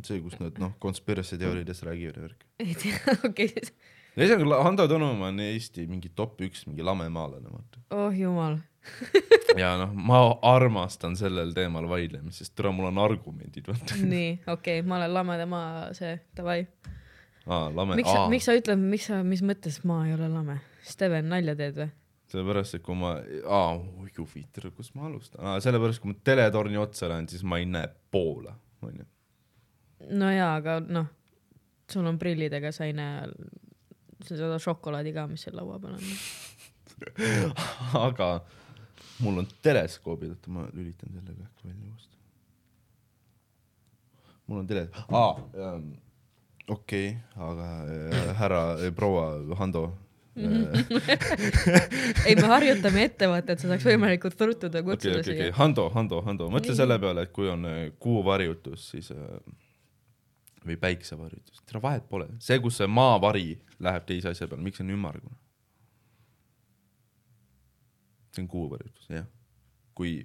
see, 0.00 0.20
kus 0.24 0.38
nad 0.40 0.56
noh, 0.62 0.72
conspiracy 0.80 1.36
teooriadest 1.40 1.84
räägivad 1.84 2.16
ja 2.16 2.22
värk. 2.24 2.46
ei 2.62 2.76
tea, 2.78 3.00
okei 3.28 3.50
ühesõnaga 4.16 4.60
Hando 4.66 4.86
Tõnumaa 4.90 5.30
on 5.32 5.40
Eesti 5.44 5.86
mingi 5.88 6.12
top 6.16 6.40
üks 6.44 6.66
mingi 6.68 6.84
lamemaalane, 6.86 7.48
vaata. 7.52 7.82
oh 7.96 8.16
jumal, 8.16 8.58
ja 9.62 9.74
noh, 9.80 9.92
ma 9.92 10.22
armastan 10.48 11.16
sellel 11.18 11.52
teemal 11.56 11.88
vaidlemist, 11.90 12.42
sest 12.42 12.56
tere, 12.56 12.72
mul 12.74 12.90
on 12.90 13.00
argumendid, 13.04 13.68
vaata. 13.68 14.00
nii, 14.00 14.34
okei 14.46 14.80
okay,, 14.80 14.88
ma 14.88 15.00
olen 15.00 15.16
lameda 15.16 15.48
maa 15.48 15.86
see, 15.96 16.16
davai. 16.36 16.60
aa, 17.46 17.68
lame, 17.76 18.00
miks 18.00 18.12
sa, 18.12 18.26
miks 18.32 18.48
sa 18.48 18.56
ütled, 18.58 18.84
miks 18.96 19.08
sa, 19.12 19.22
mis 19.26 19.44
mõttes 19.44 19.82
ma 19.88 20.02
ei 20.08 20.16
ole 20.16 20.28
lame? 20.32 20.60
Steven, 20.82 21.28
nalja 21.30 21.54
teed 21.58 21.78
või? 21.78 21.90
sellepärast, 22.32 22.78
et 22.78 22.84
kui 22.84 22.96
ma, 22.96 23.16
aa, 23.44 23.74
oi 23.76 24.10
kui 24.14 24.24
huvitav, 24.24 24.70
kus 24.76 24.92
ma 24.96 25.06
alustan, 25.08 25.44
sellepärast 25.64 26.00
kui 26.02 26.12
ma 26.12 26.20
teletorni 26.24 26.78
otsa 26.80 27.10
lähen, 27.12 27.28
siis 27.28 27.42
ma 27.44 27.58
ei 27.60 27.66
näe 27.68 27.90
poole, 28.14 28.54
onju. 28.86 29.04
no 30.16 30.30
jaa, 30.32 30.54
aga 30.60 30.78
noh, 30.86 31.10
sul 31.92 32.08
on 32.08 32.20
prillid, 32.20 32.54
ega 32.56 32.72
sa 32.72 32.88
ei 32.88 32.94
näe 32.96 33.26
seda 34.24 34.58
šokolaadi 34.62 35.12
ka, 35.16 35.26
mis 35.30 35.44
seal 35.44 35.58
laua 35.58 35.80
peal 35.82 35.98
on. 35.98 36.06
aga 38.06 38.28
mul 39.22 39.42
on 39.42 39.50
teleskoobid, 39.64 40.36
oota 40.36 40.54
ma 40.54 40.64
lülitan 40.72 41.12
selle 41.12 41.34
ka 41.34 41.48
äkki 41.48 41.68
välja 41.68 41.90
uuesti. 41.90 42.16
mul 44.46 44.62
on 44.62 44.70
tele-, 44.70 44.88
aa 45.08 45.34
ähm,, 45.66 45.92
okei 46.70 47.12
aga 47.36 47.68
äh, 47.90 48.32
härra 48.38 48.62
proua 48.96 49.56
Hando 49.58 49.84
ei, 52.26 52.34
me 52.38 52.46
harjutame 52.48 53.02
ettevõtet, 53.08 53.60
sa 53.60 53.68
saaks 53.68 53.84
võimalikult 53.84 54.40
ruttu 54.46 54.70
ta 54.72 54.80
okei, 54.80 54.86
kutsuda 54.88 55.18
okei, 55.20 55.34
okei 55.34 55.48
siia., 55.50 55.56
Hando, 55.58 55.88
Hando, 55.92 56.22
Hando, 56.24 56.48
mõtle 56.52 56.76
selle 56.78 56.96
peale, 57.02 57.26
et 57.26 57.32
kui 57.36 57.50
on 57.52 57.66
äh, 57.68 57.82
kuuvarjutus, 58.00 58.86
siis 58.94 59.10
äh, 59.12 59.20
või 60.64 60.78
päiksevarjutus, 60.80 61.60
tere 61.68 61.82
vahet 61.84 62.08
pole, 62.08 62.28
see, 62.40 62.58
kus 62.64 62.80
see 62.80 62.88
maavari 62.88 63.46
läheb 63.82 64.06
teise 64.08 64.32
asja 64.32 64.48
peale, 64.48 64.62
miks 64.64 64.80
see 64.80 64.86
on 64.88 64.94
ümmargune? 64.96 65.36
see 68.32 68.42
on 68.46 68.48
kuuvarjutus, 68.48 69.10
jah. 69.12 69.26
kui 69.94 70.22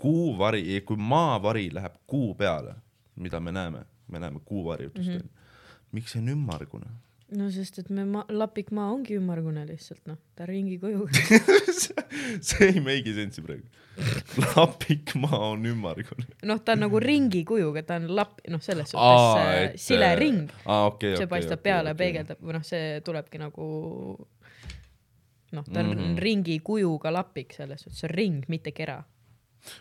kuuvari, 0.00 0.64
kui 0.88 0.96
maavari 0.96 1.68
läheb 1.74 2.00
kuu 2.08 2.32
peale, 2.34 2.74
mida 3.20 3.40
me 3.40 3.52
näeme, 3.52 3.84
me 4.08 4.18
näeme 4.18 4.40
kuuvarjutust 4.44 5.08
Mhm. 5.08 5.16
mm, 5.18 5.28
-hmm. 5.28 5.88
miks 5.92 6.12
see 6.12 6.22
on 6.22 6.28
ümmargune? 6.28 6.88
No 7.36 7.48
sest, 7.52 7.78
et 7.82 7.90
me 7.94 8.04
ma-, 8.08 8.24
lapikmaa 8.28 8.88
ongi 8.92 9.16
ümmargune 9.18 9.64
lihtsalt 9.68 10.02
noh, 10.10 10.18
ta 10.36 10.46
ringi 10.48 10.78
kujuga. 10.82 11.12
see 12.48 12.68
ei 12.68 12.82
make'i 12.84 13.14
sense'i 13.16 13.44
praegu. 13.46 13.64
lapikmaa 14.56 15.40
on 15.52 15.66
ümmargune. 15.68 16.26
noh, 16.48 16.60
ta 16.64 16.76
on 16.76 16.84
nagu 16.86 17.00
ringi 17.02 17.44
kujuga, 17.48 17.84
ta 17.88 17.98
on 18.00 18.10
lap-, 18.16 18.42
noh, 18.52 18.62
selles 18.64 18.92
suhtes 18.92 19.40
äh, 19.40 19.78
sile 19.80 20.12
ring, 20.18 20.52
aa, 20.66 20.86
okei, 20.90 21.16
see 21.16 21.24
okei, 21.24 21.32
paistab 21.34 21.60
okei, 21.60 21.68
peale, 21.70 21.94
okei. 21.94 22.00
peegeldab 22.04 22.44
või 22.44 22.58
noh, 22.58 22.66
see 22.66 23.00
tulebki 23.06 23.42
nagu 23.42 23.70
noh, 25.52 25.64
ta 25.68 25.80
on 25.80 25.90
mm. 25.92 25.98
-hmm. 25.98 26.20
ringi 26.26 26.60
kujuga 26.64 27.12
lapik 27.12 27.56
selles 27.56 27.84
suhtes, 27.84 28.00
see 28.00 28.10
on 28.10 28.16
ring, 28.16 28.44
mitte 28.48 28.72
kera. 28.76 29.02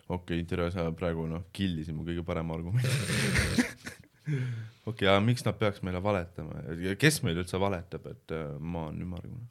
okei 0.07 0.41
okay,, 0.41 0.47
tere, 0.47 0.71
sa 0.71 0.91
praegu 0.91 1.27
noh, 1.27 1.47
killisid 1.53 1.95
mu 1.95 2.07
kõige 2.07 2.25
parema 2.27 2.55
argumendi. 2.59 2.87
okei 4.31 4.43
okay,, 4.85 5.07
aga 5.07 5.19
miks 5.25 5.45
nad 5.47 5.57
peaks 5.57 5.81
meile 5.85 6.03
valetama? 6.03 6.61
Kes 6.99 7.21
meil 7.25 7.41
üldse 7.41 7.59
valetab, 7.59 8.05
et 8.11 8.35
äh, 8.35 8.53
maa 8.59 8.91
on 8.91 9.01
ümmargune? 9.01 9.49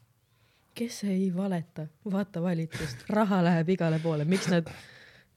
kes 0.80 1.02
ei 1.04 1.32
valeta, 1.36 1.86
vaata 2.10 2.40
valitsust, 2.42 3.02
raha 3.10 3.42
läheb 3.44 3.74
igale 3.74 3.98
poole, 4.00 4.24
miks 4.24 4.46
nad 4.48 4.68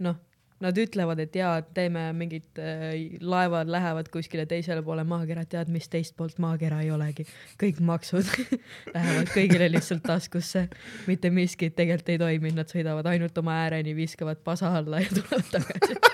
noh, 0.05 0.15
nad 0.63 0.77
ütlevad, 0.79 1.19
et 1.19 1.36
jaa, 1.36 1.57
teeme 1.75 2.05
mingid 2.15 2.61
äh, 2.61 2.93
laevad 3.19 3.71
lähevad 3.71 4.07
kuskile 4.13 4.45
teisele 4.49 4.84
poole 4.86 5.03
maakera, 5.07 5.43
tead 5.49 5.71
mis 5.73 5.89
teist 5.91 6.15
poolt 6.15 6.39
maakera 6.43 6.79
ei 6.86 6.93
olegi, 6.95 7.25
kõik 7.59 7.81
maksud 7.84 8.29
lähevad 8.95 9.34
kõigile 9.34 9.69
lihtsalt 9.73 10.05
taskusse, 10.07 10.67
mitte 11.09 11.34
miskit 11.34 11.75
tegelikult 11.75 12.13
ei 12.13 12.21
toimi, 12.21 12.55
nad 12.55 12.71
sõidavad 12.71 13.11
ainult 13.11 13.38
oma 13.43 13.59
ääreni, 13.65 13.95
viskavad 13.97 14.43
pasa 14.45 14.71
alla 14.79 15.03
ja 15.03 15.11
tulevad 15.11 15.55
tagasi. 15.57 15.99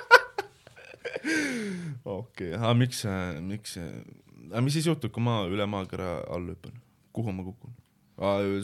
okei 2.20 2.53
okay., 2.53 2.59
aga 2.59 2.76
miks, 2.78 3.03
miks, 3.45 3.78
aga 4.51 4.63
mis 4.65 4.78
siis 4.78 4.89
juhtub, 4.89 5.13
kui 5.15 5.24
ma 5.26 5.41
üle 5.49 5.67
maakera 5.70 6.20
alla 6.28 6.55
hüppan? 6.55 6.78
kuhu 7.15 7.34
ma 7.36 7.45
kukun? 7.47 7.76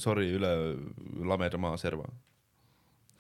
Sorry, 0.03 0.29
üle 0.35 0.51
lameda 1.23 1.59
maa 1.61 1.77
serva. 1.79 2.07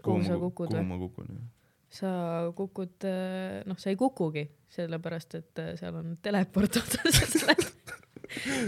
Kuhu 0.03 0.23
sa 0.25 0.37
kukud 0.37 0.69
kuhu 0.69 0.77
või? 0.77 0.87
ma 0.89 0.97
kukun, 1.01 1.29
jah. 1.31 1.45
sa 1.89 2.09
kukud, 2.57 3.07
noh, 3.65 3.79
sa 3.81 3.89
ei 3.89 3.97
kukugi, 3.99 4.43
sellepärast 4.75 5.39
et 5.39 5.63
äh, 5.63 5.71
seal 5.79 5.95
on 5.97 6.17
teleport 6.21 6.77
otsas 6.81 7.21
sa 7.23 7.47
lähed 7.47 7.71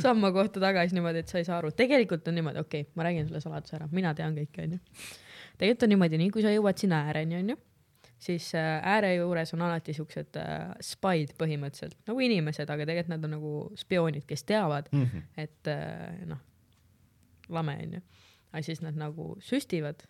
samma 0.01 0.31
kohta 0.31 0.61
tagasi 0.63 0.95
niimoodi, 0.95 1.23
et 1.23 1.31
sa 1.31 1.41
ei 1.41 1.45
saa 1.45 1.59
aru. 1.59 1.71
tegelikult 1.75 2.27
on 2.27 2.37
niimoodi, 2.39 2.63
okei 2.63 2.81
okay,, 2.81 2.93
ma 2.95 3.05
räägin 3.07 3.27
selle 3.27 3.41
saladuse 3.43 3.77
ära, 3.77 3.89
mina 3.91 4.13
tean 4.17 4.35
kõike, 4.37 4.65
onju. 4.65 4.79
tegelikult 5.57 5.85
on 5.87 5.93
niimoodi, 5.93 6.21
nii 6.23 6.33
kui 6.33 6.45
sa 6.45 6.53
jõuad 6.53 6.81
sinna 6.81 7.03
ääreni, 7.09 7.39
onju, 7.41 7.57
siis 8.19 8.49
äh, 8.55 8.81
ääre 8.95 9.11
juures 9.15 9.53
on 9.53 9.61
alati 9.61 9.93
siuksed 9.93 10.37
äh, 10.41 10.73
spaid 10.81 11.35
põhimõtteliselt 11.37 11.97
nagu 12.09 12.19
inimesed, 12.25 12.69
aga 12.69 12.85
tegelikult 12.89 13.13
nad 13.15 13.23
on 13.29 13.35
nagu 13.37 13.53
spioonid, 13.77 14.25
kes 14.25 14.43
teavad, 14.43 14.89
Mhm. 14.91 15.25
et 15.37 15.67
äh, 15.67 16.25
noh, 16.25 16.39
lame 17.49 17.77
onju. 17.83 18.01
aga 18.51 18.61
siis 18.63 18.81
nad 18.81 18.95
nagu 18.97 19.35
süstivad, 19.43 20.01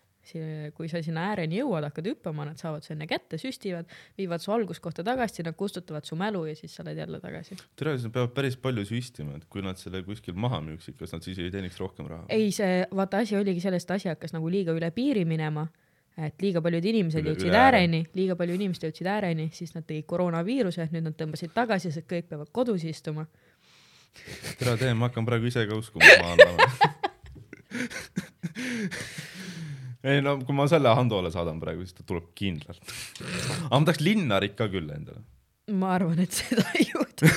kui 0.76 0.88
sa 0.88 1.00
sinna 1.02 1.22
ääreni 1.30 1.56
jõuad, 1.62 1.86
hakkad 1.88 2.04
hüppama, 2.10 2.44
nad 2.44 2.58
saavad 2.60 2.84
su 2.84 2.92
enne 2.92 3.06
kätte, 3.08 3.38
süstivad, 3.40 3.86
viivad 4.18 4.42
su 4.44 4.52
alguskohta 4.52 5.00
tagasi, 5.06 5.42
nad 5.46 5.56
kustutavad 5.56 6.04
su 6.04 6.16
mälu 6.20 6.42
ja 6.50 6.54
siis 6.56 6.74
sa 6.76 6.82
oled 6.82 6.96
jälle 7.00 7.20
tagasi. 7.20 7.56
tere, 7.76 7.94
siis 7.96 8.04
nad 8.04 8.12
peavad 8.12 8.34
päris 8.36 8.56
palju 8.56 8.84
süstima, 8.84 9.36
et 9.36 9.46
kui 9.48 9.62
nad 9.64 9.76
selle 9.80 10.02
kuskil 10.04 10.34
maha 10.36 10.60
müüksid, 10.60 10.98
kas 11.00 11.12
nad 11.16 11.24
siis 11.24 11.38
ei 11.38 11.50
teeniks 11.50 11.78
rohkem 11.80 12.06
raha? 12.10 12.26
ei, 12.28 12.50
see, 12.52 12.84
vaata 12.94 13.18
asi 13.24 13.36
oligi 13.36 13.60
selles, 13.64 13.84
et 13.84 13.90
asi 13.96 14.08
hakkas 14.08 14.32
nagu 14.36 14.48
liiga 14.52 14.72
üle 14.76 14.90
piiri 14.90 15.24
minema, 15.24 15.66
et 16.26 16.42
liiga 16.42 16.62
paljud 16.64 16.84
inimesed 16.90 17.26
jõudsid 17.28 17.54
ääreni, 17.54 18.02
liiga 18.18 18.34
palju 18.38 18.56
inimesed 18.58 18.88
jõudsid 18.88 19.08
ääreni, 19.10 19.48
siis 19.54 19.74
nad 19.76 19.86
tegid 19.86 20.06
koroonaviiruse, 20.10 20.88
nüüd 20.94 21.06
nad 21.06 21.16
tõmbasid 21.18 21.54
tagasi, 21.54 21.92
sest 21.94 22.08
kõik 22.10 22.26
peavad 22.32 22.50
kodus 22.54 22.84
istuma. 22.88 23.26
tere, 24.58 24.76
tee, 24.80 24.94
ma 24.94 25.08
hakkan 25.08 25.26
praegu 25.28 25.46
ise 25.50 25.66
ka 25.68 25.78
uskuma, 25.78 26.08
ma 26.22 26.34
lama. 26.42 26.66
ei 30.08 30.22
no 30.24 30.38
kui 30.42 30.54
ma 30.56 30.66
selle 30.70 30.94
Handole 30.94 31.30
saadan 31.34 31.60
praegu, 31.62 31.86
siis 31.86 31.96
ta 31.98 32.06
tuleb 32.06 32.30
kindlalt. 32.38 32.82
aga 33.68 33.78
ma 33.78 33.84
tahaks 33.86 34.02
linnarit 34.02 34.54
ka 34.58 34.70
küll 34.72 34.90
endale. 34.94 35.22
ma 35.78 35.94
arvan, 35.98 36.18
et 36.24 36.32
seda 36.32 36.64
ei 36.74 36.88
juhtu 36.88 37.28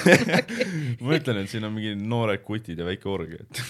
ma 1.06 1.18
ütlen, 1.18 1.42
et 1.44 1.52
siin 1.52 1.68
on 1.68 1.74
mingi 1.76 1.94
noored 2.00 2.42
kutid 2.48 2.80
ja 2.80 2.88
väike 2.88 3.10
org, 3.12 3.34
et 3.44 3.64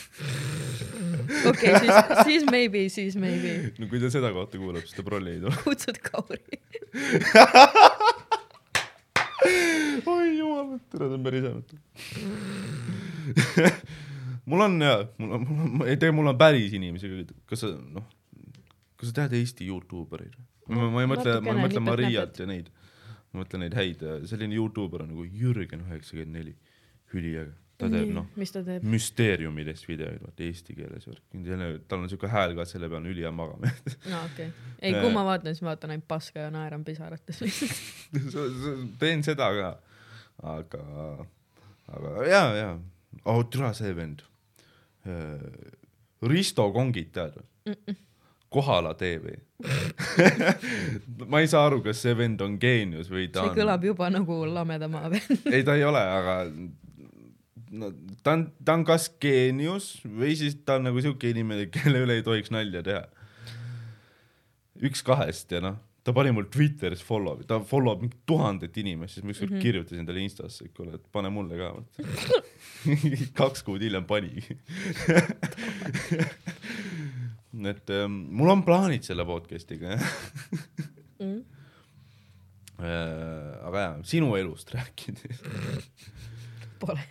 okei, 1.51 1.71
siis, 1.79 1.95
siis 2.27 2.43
maybe, 2.51 2.81
siis 2.93 3.15
maybe. 3.19 3.51
no 3.79 3.85
kui 3.91 3.99
ta 4.01 4.07
seda 4.13 4.29
kohta 4.35 4.55
kuulab, 4.61 4.83
siis 4.85 4.95
ta 4.97 5.03
prolli 5.07 5.29
ei 5.37 5.41
tule. 5.43 5.55
kutsud 5.63 5.97
Kauri. 6.05 6.41
oi 10.13 10.27
jumal, 10.37 10.67
tere, 10.91 11.05
see 11.07 11.17
on 11.17 11.23
päris 11.27 11.43
hämetav. 11.47 11.77
mul 14.51 14.61
on 14.67 14.73
ja, 14.81 14.95
mul 15.17 15.31
on, 15.37 15.41
mul 15.47 15.59
on, 15.65 15.69
ei 15.87 15.97
tea, 16.01 16.11
mul 16.15 16.27
on 16.33 16.37
päris 16.39 16.71
inimesi 16.77 17.05
ka, 17.11 17.15
kas 17.53 17.59
sa 17.65 17.69
noh, 17.75 18.05
kas 18.99 19.05
sa 19.11 19.15
tead 19.23 19.33
Eesti 19.41 19.63
Youtube 19.69 20.11
ereid? 20.19 20.35
ma, 20.71 20.87
ma 20.93 21.03
ei 21.03 21.09
mõtle, 21.09 21.37
ma 21.43 21.55
ei 21.55 21.65
mõtle 21.65 21.83
Mariat 21.83 22.39
ja 22.41 22.47
neid, 22.49 22.69
ma 23.31 23.43
mõtlen 23.43 23.65
neid 23.65 23.75
häid, 23.77 24.03
selline 24.29 24.57
Youtuber 24.57 25.05
on 25.05 25.11
nagu 25.13 25.25
Jürgen 25.25 25.85
üheksakümmend 25.87 26.37
neli, 26.37 26.55
üliäge, 27.15 27.53
ta 27.81 27.89
teeb 27.91 28.13
noh, 28.15 28.27
mis 28.39 28.53
ta 28.53 28.63
teeb? 28.65 28.85
müsteeriumidest 28.93 29.87
videoid, 29.89 30.21
vaata 30.25 30.45
eesti 30.47 30.75
keeles 30.77 31.07
värk, 31.09 31.83
tal 31.91 32.03
on 32.03 32.11
siuke 32.11 32.29
hääl 32.31 32.55
ka, 32.57 32.65
selle 32.69 32.89
peal 32.91 33.01
on 33.01 33.09
ülihea 33.11 33.33
magama 33.35 33.71
no 34.11 34.23
okei 34.27 34.47
okay. 34.47 34.69
ei, 34.85 34.95
kui 34.95 35.11
ma 35.15 35.25
vaatan, 35.27 35.55
siis 35.55 35.65
ma 35.65 35.73
vaatan 35.73 35.95
ainult 35.95 36.07
paska 36.11 36.47
ja 36.47 36.53
naeran 36.53 36.85
pisarates 36.87 37.41
lihtsalt. 37.43 37.81
teen 39.01 39.25
seda 39.27 39.51
ka, 39.57 39.73
aga, 40.55 40.85
aga 41.97 42.15
ja, 42.29 42.45
ja, 42.57 42.71
oh 43.25 43.43
türa 43.49 43.73
see 43.77 43.93
vend. 43.97 44.23
Risto 46.21 46.67
Kongit 46.73 47.09
tead 47.15 47.37
või? 47.39 47.95
Kohala 48.51 48.91
tv. 48.99 49.31
ma 51.31 51.39
ei 51.39 51.47
saa 51.47 51.63
aru, 51.69 51.79
kas 51.85 52.01
see 52.03 52.13
vend 52.17 52.41
on 52.43 52.57
geenius 52.59 53.07
või 53.11 53.29
ta 53.31 53.45
see 53.45 53.53
on. 53.53 53.55
kõlab 53.55 53.85
juba 53.85 54.09
nagu 54.11 54.39
lameda 54.49 54.89
maa 54.91 55.11
vend. 55.13 55.45
ei, 55.47 55.63
ta 55.63 55.77
ei 55.79 55.85
ole, 55.87 56.01
aga 56.01 56.35
no, 57.71 57.91
ta 58.23 58.35
on, 58.37 58.47
ta 58.65 58.75
on 58.77 58.83
kas 58.87 59.07
geenius 59.21 59.93
või 60.05 60.35
siis 60.39 60.57
ta 60.65 60.79
on 60.79 60.89
nagu 60.89 61.03
siuke 61.03 61.31
inimene, 61.31 61.69
kelle 61.73 62.03
üle 62.05 62.19
ei 62.19 62.25
tohiks 62.25 62.51
nalja 62.53 62.83
teha. 62.85 63.05
üks 64.81 65.03
kahest 65.05 65.51
ja 65.53 65.61
noh, 65.63 65.77
ta 66.03 66.13
pani 66.15 66.33
mul 66.35 66.47
Twitteris 66.51 67.03
follow'i, 67.05 67.45
ta 67.47 67.59
follow 67.67 67.95
b 67.97 68.07
mingi 68.07 68.21
tuhandet 68.29 68.77
inimest, 68.81 69.17
siis 69.17 69.25
ma 69.25 69.33
ükskord 69.35 69.51
mm 69.51 69.57
-hmm. 69.57 69.61
kirjutasin 69.67 70.05
talle 70.05 70.23
Instasse, 70.25 70.65
et 70.65 70.73
kuule, 70.73 70.95
et 70.95 71.11
pane 71.11 71.29
mulle 71.29 71.57
ka. 71.57 71.67
kaks 73.41 73.63
kuud 73.63 73.81
hiljem 73.81 74.05
panigi. 74.05 74.57
et 77.71 77.89
ähm, 77.89 78.11
mul 78.31 78.49
on 78.49 78.63
plaanid 78.63 79.03
selle 79.03 79.25
podcast'iga 79.25 79.87
jah 79.97 80.05
Mm. 81.21 81.43
Äh, 82.81 83.67
aga 83.67 83.81
jaa, 83.83 83.97
sinu 84.09 84.33
elust 84.39 84.73
rääkides. 84.73 85.43
Pole, 86.81 87.03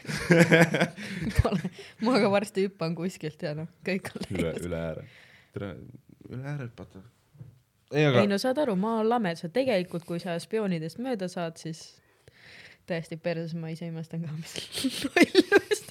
pole, 1.39 1.71
ma 2.03 2.19
ka 2.19 2.31
varsti 2.33 2.67
hüppan 2.67 2.97
kuskilt 2.99 3.43
ja 3.47 3.55
noh, 3.55 3.69
kõik 3.87 4.11
on 4.17 4.25
üle, 4.35 4.49
läinud. 4.49 4.67
üle 4.67 4.81
ääre. 4.81 5.05
tere, 5.55 5.71
üle 6.29 6.43
ääre 6.43 6.67
hüpata. 6.67 7.03
ei, 7.93 8.03
ei 8.03 8.09
aga 8.11 8.27
no 8.27 8.41
saad 8.43 8.59
aru, 8.65 8.75
maa 8.81 9.05
on 9.05 9.13
lame, 9.13 9.37
sa 9.39 9.53
tegelikult, 9.53 10.09
kui 10.09 10.19
sa 10.23 10.35
spioonidest 10.43 10.99
mööda 11.03 11.31
saad, 11.31 11.61
siis 11.63 11.85
täiesti 12.91 13.21
perses, 13.23 13.55
ma 13.55 13.71
ise 13.71 13.87
imestan 13.87 14.27
ka, 14.27 14.35
mis 14.35 14.59
loll 15.07 15.41
vist 15.69 15.91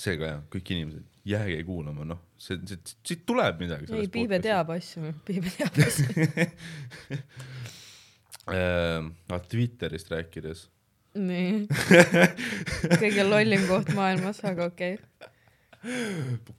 seega 0.00 0.34
jah, 0.34 0.42
kõik 0.52 0.74
inimesed, 0.74 1.06
jääge 1.28 1.60
kuulama, 1.68 2.06
noh, 2.08 2.20
see, 2.40 2.58
see, 2.68 2.80
siit 3.06 3.24
tuleb 3.28 3.60
midagi. 3.60 3.90
ei, 3.96 4.08
Piibe. 4.12 4.40
teab 4.42 4.72
asju, 4.74 5.12
Piibe 5.26 5.52
teab 5.56 5.80
asju. 5.84 6.06
äh, 8.54 9.40
Twitterist 9.48 10.10
rääkides, 10.12 10.68
nii. 11.18 11.66
kõige 13.02 13.24
lollim 13.26 13.66
koht 13.68 13.88
maailmas, 13.96 14.38
aga 14.46 14.64
okei 14.70 14.94
okay.. 14.98 15.06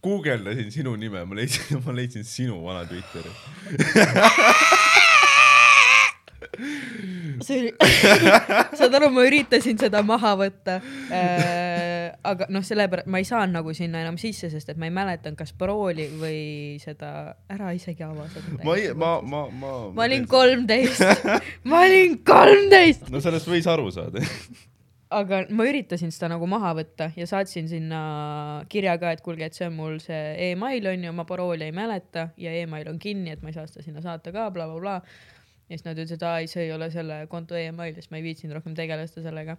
guugeldasin 0.03 0.71
sinu 0.73 0.95
nime, 0.99 1.25
ma 1.25 1.33
leidsin, 1.37 1.79
ma 1.85 1.91
leidsin 1.95 2.23
sinu 2.27 2.55
vana 2.65 2.83
Twitteri. 2.89 3.31
see 7.45 7.59
oli, 7.59 7.71
saad 8.79 8.97
aru, 8.99 9.11
ma 9.13 9.25
üritasin 9.27 9.79
seda 9.81 10.03
maha 10.05 10.33
võtta 10.39 10.77
äh,. 11.11 12.11
aga 12.27 12.47
noh, 12.53 12.65
sellepärast 12.65 13.09
ma 13.11 13.21
ei 13.21 13.27
saanud 13.27 13.57
nagu 13.59 13.75
sinna 13.77 14.01
enam 14.05 14.17
sisse, 14.21 14.51
sest 14.53 14.73
et 14.73 14.81
ma 14.81 14.89
ei 14.89 14.95
mäletanud, 14.95 15.37
kas 15.39 15.53
parooli 15.57 16.07
või 16.21 16.41
seda, 16.83 17.35
ära 17.51 17.71
isegi 17.77 18.05
ava 18.05 18.27
seda. 18.33 18.59
ma 18.63 18.77
ei, 18.79 18.91
ma, 18.93 19.13
ma, 19.21 19.45
ma. 19.49 19.77
ma 19.95 20.09
olin. 20.09 20.27
kolmteist, 20.29 21.05
ma 21.69 21.85
olin 21.87 22.19
kolmteist, 22.25 23.07
no 23.13 23.23
sellest 23.23 23.49
võis 23.51 23.69
aru 23.71 23.89
saada. 23.93 24.25
aga 25.11 25.41
ma 25.51 25.65
üritasin 25.67 26.11
seda 26.13 26.31
nagu 26.31 26.47
maha 26.49 26.71
võtta 26.77 27.09
ja 27.17 27.27
saatsin 27.29 27.67
sinna 27.69 28.01
kirja 28.71 28.95
ka, 29.01 29.11
et 29.13 29.23
kuulge, 29.25 29.47
et 29.47 29.57
see 29.57 29.67
on 29.67 29.75
mul 29.75 29.99
see 30.03 30.21
email 30.51 30.87
on 30.93 31.05
ju, 31.07 31.13
ma 31.15 31.25
parooli 31.27 31.67
ei 31.67 31.75
mäleta 31.75 32.29
ja 32.39 32.53
email 32.61 32.89
on 32.91 32.99
kinni, 33.01 33.35
et 33.35 33.43
ma 33.43 33.51
ei 33.51 33.57
saa 33.57 33.67
seda 33.69 33.85
sinna 33.85 34.03
saata 34.03 34.31
ka 34.31 34.47
bla,, 34.49 34.67
blablabla. 34.71 35.01
Ja 35.71 35.77
siis 35.77 35.87
nad 35.87 35.99
ütlesid, 35.99 36.23
aa 36.27 36.41
ei, 36.43 36.49
see 36.51 36.65
ei 36.67 36.73
ole 36.75 36.89
selle 36.91 37.21
konto 37.31 37.55
email, 37.55 37.93
siis 37.95 38.11
ma 38.11 38.19
ei 38.19 38.25
viitsinud 38.25 38.57
rohkem 38.57 38.75
tegeleda 38.75 39.23
sellega. 39.23 39.55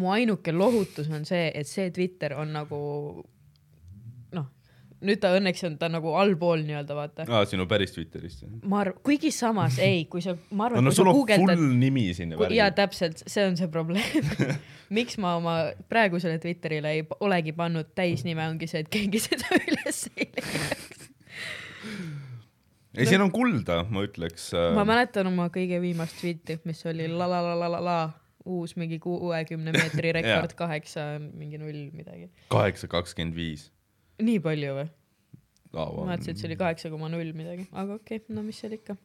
mu 0.00 0.08
ainuke 0.10 0.54
lohutus 0.56 1.10
on 1.12 1.26
see, 1.28 1.50
et 1.54 1.68
see 1.68 1.90
Twitter 1.94 2.34
on 2.40 2.54
nagu 2.56 2.78
noh, 4.32 4.46
nüüd 5.04 5.20
ta 5.22 5.34
õnneks 5.36 5.62
on 5.68 5.76
ta 5.78 5.90
nagu 5.92 6.14
allpool 6.18 6.64
nii-öelda 6.66 6.96
vaata. 6.98 7.26
aa, 7.28 7.44
sinu 7.46 7.68
päris 7.70 7.94
Twitterist. 7.94 8.46
ma 8.64 8.82
arvan, 8.82 8.98
kuigi 9.06 9.30
samas 9.36 9.78
ei, 9.78 10.06
kui 10.10 10.24
sa, 10.24 10.34
ma 10.50 10.66
arvan, 10.70 10.82
no 10.82 10.90
kui 10.90 10.98
sul 10.98 11.12
on 11.12 11.18
guugeldad 11.20 11.60
full 11.60 11.78
nimi 11.84 12.08
Kui- 12.34 12.56
jaa, 12.56 12.72
täpselt, 12.74 13.22
see 13.26 13.46
on 13.46 13.56
see 13.60 13.70
probleem. 13.70 14.32
miks 14.96 15.16
ma 15.22 15.36
oma 15.38 15.54
praegusele 15.88 16.40
Twitterile 16.42 16.90
ei 16.98 17.06
olegi 17.20 17.54
pannud 17.56 17.94
täisnime, 17.96 18.44
ongi 18.50 18.68
see, 18.68 18.82
et 18.82 18.90
keegi 18.92 19.22
seda 19.22 19.62
üles 19.62 20.04
ei 20.16 20.28
leiaks. 20.34 21.08
ei, 22.96 23.06
siin 23.08 23.24
on 23.24 23.32
kulda, 23.34 23.82
ma 23.90 24.04
ütleks. 24.06 24.50
äh, 24.56 24.72
ma 24.76 24.84
mäletan 24.88 25.30
oma 25.30 25.48
kõige 25.54 25.80
viimast 25.82 26.18
tweet'i, 26.20 26.58
mis 26.68 26.82
oli 26.90 27.08
la 27.10 27.28
la 27.30 27.42
la 27.44 27.54
la 27.58 27.70
la 27.76 27.80
la 27.82 27.98
uus 28.48 28.74
mingi 28.76 28.98
kuuekümne 29.02 29.74
meetri 29.74 30.12
rekord, 30.18 30.56
kaheksa 30.58 31.06
mingi 31.22 31.60
null 31.62 31.88
midagi. 31.94 32.30
kaheksa, 32.52 32.90
kakskümmend 32.92 33.38
viis. 33.38 33.70
nii 34.22 34.40
palju 34.44 34.76
või? 34.80 34.88
ma 35.72 35.88
mõtlesin, 36.12 36.34
et 36.34 36.40
see 36.40 36.50
oli 36.50 36.58
kaheksa 36.60 36.90
koma 36.92 37.08
null 37.12 37.32
midagi, 37.36 37.68
aga 37.72 37.96
okei 38.00 38.20
okay,, 38.20 38.34
no 38.36 38.44
mis 38.44 38.58
seal 38.60 38.74
ikka 38.76 38.98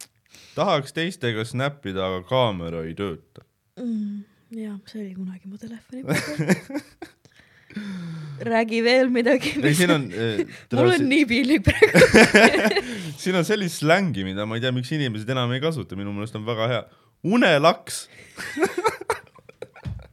tahaks 0.58 0.96
teistega 0.96 1.46
snäppida, 1.48 2.10
aga 2.10 2.24
kaamera 2.28 2.84
ei 2.88 2.96
tööta. 2.98 3.46
mm,. 3.80 4.24
jaa, 4.58 4.80
see 4.90 5.04
oli 5.06 5.14
kunagi 5.16 5.52
mu 5.52 5.62
telefoni 5.62 6.04
peal. 6.08 6.82
räägi 8.40 8.84
veel 8.84 9.10
midagi. 9.10 9.54
ei, 9.64 9.76
siin 9.76 9.92
on 9.92 10.12
äh, 10.12 10.46
mul 10.78 10.90
on 10.94 11.10
nii 11.10 11.26
piinlik 11.30 11.64
praegu. 11.68 12.00
siin 13.22 13.36
on 13.40 13.46
sellist 13.48 13.78
slängi, 13.82 14.22
mida 14.28 14.42
ma 14.46 14.54
ei 14.58 14.62
tea, 14.64 14.72
miks 14.76 14.92
inimesed 14.96 15.30
enam 15.34 15.50
ei 15.56 15.62
kasuta, 15.64 15.92
minu 16.00 16.12
meelest 16.16 16.36
on 16.38 16.46
väga 16.48 16.66
hea. 16.72 16.84
unelaks. 17.24 17.96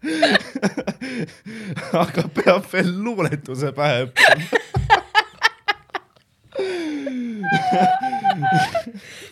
aga 2.04 2.22
peab 2.34 2.64
veel 2.72 2.90
luuletuse 3.04 3.68
pähe 3.76 3.96
õppima. 4.06 4.36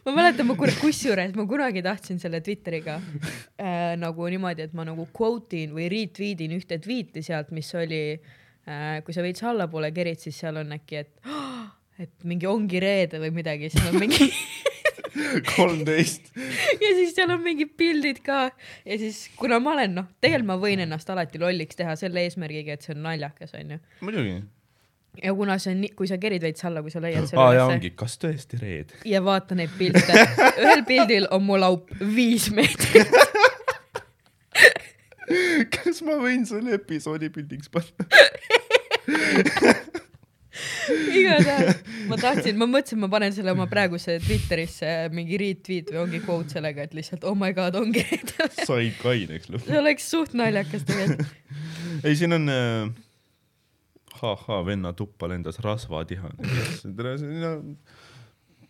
ma 0.02 0.10
mäletan, 0.16 0.46
ma 0.48 0.54
kuna-, 0.58 0.78
kusjuures 0.80 1.32
ma 1.36 1.44
kunagi 1.48 1.80
tahtsin 1.84 2.18
selle 2.22 2.40
Twitteriga 2.44 2.94
äh, 2.98 3.94
nagu 4.00 4.22
niimoodi, 4.32 4.62
et 4.66 4.74
ma 4.76 4.82
nagu 4.88 5.04
quote 5.14 5.56
in 5.64 5.70
või 5.76 5.86
retweet 5.92 6.38
in 6.44 6.52
ühte 6.56 6.76
tweet'i 6.82 7.20
sealt, 7.24 7.48
mis 7.54 7.70
oli 7.78 8.02
äh,, 8.16 8.20
kui 9.04 9.14
sa 9.14 9.24
veits 9.24 9.42
allapoole 9.42 9.90
kerid, 9.94 10.20
siis 10.22 10.38
seal 10.38 10.60
on 10.62 10.76
äkki, 10.76 11.02
et 11.02 11.32
et 12.02 12.26
mingi 12.26 12.48
ongi 12.48 12.80
reede 12.82 13.20
või 13.22 13.32
midagi, 13.34 13.68
siis 13.72 13.90
on 13.90 13.98
mingi 14.00 14.28
kolmteist. 15.54 16.32
ja 16.80 16.94
siis 16.96 17.14
seal 17.16 17.30
on 17.34 17.42
mingid 17.44 17.74
pildid 17.78 18.22
ka 18.24 18.46
ja 18.86 18.98
siis 18.98 19.26
kuna 19.36 19.60
ma 19.62 19.74
olen 19.76 19.94
noh, 20.00 20.08
tegelikult 20.20 20.50
ma 20.54 20.58
võin 20.62 20.82
ennast 20.86 21.10
alati 21.12 21.40
lolliks 21.42 21.78
teha 21.78 21.94
selle 22.00 22.24
eesmärgiga, 22.26 22.76
et 22.76 22.86
see 22.86 22.96
on 22.96 23.04
naljakas 23.06 23.54
onju. 23.58 23.78
muidugi. 24.00 24.38
ja 25.22 25.34
kuna 25.36 25.58
see 25.62 25.76
on 25.76 25.84
kui 25.98 26.10
sa 26.10 26.18
kerid 26.22 26.44
veits 26.44 26.64
alla, 26.68 26.82
kui 26.82 26.94
sa 26.94 27.02
leiad 27.04 27.28
selle 27.28 27.44
jaa, 27.44 27.52
ülesse 27.58 27.76
ongi, 27.76 27.92
kas 28.02 28.16
tõesti 28.24 28.62
reed? 28.62 28.96
ja 29.08 29.22
vaata 29.24 29.58
neid 29.58 29.74
pilte, 29.78 30.24
ühel 30.64 30.86
pildil 30.88 31.28
on 31.30 31.46
mu 31.46 31.60
laup 31.60 31.92
viis 32.16 32.50
meetrit. 32.54 33.12
kas 35.76 36.02
ma 36.06 36.18
võin 36.20 36.46
selle 36.48 36.76
episoodi 36.78 37.30
pildiks 37.32 37.72
panna? 37.72 38.06
igatahes 41.16 41.80
ma 42.10 42.18
tahtsin, 42.20 42.58
ma 42.60 42.66
mõtlesin, 42.68 43.00
ma 43.00 43.08
panen 43.12 43.32
selle 43.34 43.54
oma 43.54 43.66
praeguse 43.70 44.18
Twitterisse 44.22 44.90
mingi 45.14 45.38
retweet 45.40 45.92
või 45.92 46.02
ongi 46.02 46.20
quote 46.24 46.56
sellega, 46.56 46.84
et 46.86 46.96
lihtsalt 46.96 47.24
oh 47.28 47.36
my 47.38 47.54
god, 47.56 47.78
ongi 47.78 48.04
sai 48.58 48.90
kaineks 48.98 49.48
lõpuks. 49.48 49.68
see 49.70 49.80
oleks 49.80 50.10
suht 50.12 50.36
naljakas 50.38 50.84
tegelikult. 50.88 51.32
ei, 52.06 52.16
siin 52.18 52.36
on 52.36 52.52
äh, 52.52 52.92
ha-ha, 54.20 54.60
venna 54.66 54.92
tuppa 54.96 55.30
lendas 55.32 55.60
rasvatihane. 55.64 56.52
tere, 56.84 57.16
siin 57.20 57.48
on, 57.48 57.76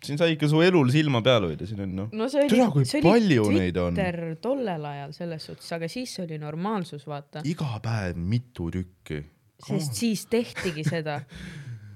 siin 0.03 0.19
sai 0.19 0.35
ikka 0.35 0.49
su 0.51 0.61
elul 0.65 0.91
silma 0.95 1.23
peal 1.25 1.47
hoida, 1.47 1.67
siin 1.69 1.85
on 1.85 1.97
noh. 1.97 2.09
no 2.17 2.29
see 2.31 2.43
oli 2.43 2.53
Tere, 2.53 2.69
kui, 2.75 2.87
see 2.89 3.01
oli 3.01 3.09
palju 3.09 3.45
neid 3.55 3.79
on. 3.83 4.01
Tollel 4.43 4.87
ajal 4.93 5.15
selles 5.17 5.47
suhtes, 5.49 5.69
aga 5.77 5.89
siis 5.91 6.15
oli 6.25 6.39
normaalsus, 6.43 7.07
vaata, 7.09 7.45
iga 7.49 7.79
päev 7.85 8.19
mitu 8.19 8.71
tükki. 8.75 9.23
sest 9.67 9.99
siis 10.01 10.27
tehtigi 10.31 10.85
seda. 10.89 11.21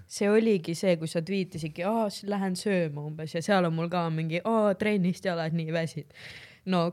see 0.06 0.30
oligi 0.30 0.76
see, 0.78 0.94
kui 1.00 1.10
sa 1.10 1.22
tweetisidki, 1.26 1.82
aa, 1.88 2.06
lähen 2.30 2.54
sööma 2.58 3.08
umbes 3.08 3.34
ja 3.34 3.42
seal 3.42 3.66
on 3.66 3.74
mul 3.74 3.90
ka 3.90 4.06
mingi, 4.14 4.38
aa, 4.46 4.74
trennist 4.78 5.26
jalad 5.26 5.56
nii 5.56 5.74
väsid. 5.74 6.14
no 6.70 6.88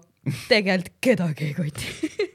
tegelikult 0.49 0.97
kedagi 1.03 1.51
ei 1.51 1.57
koti. 1.57 1.97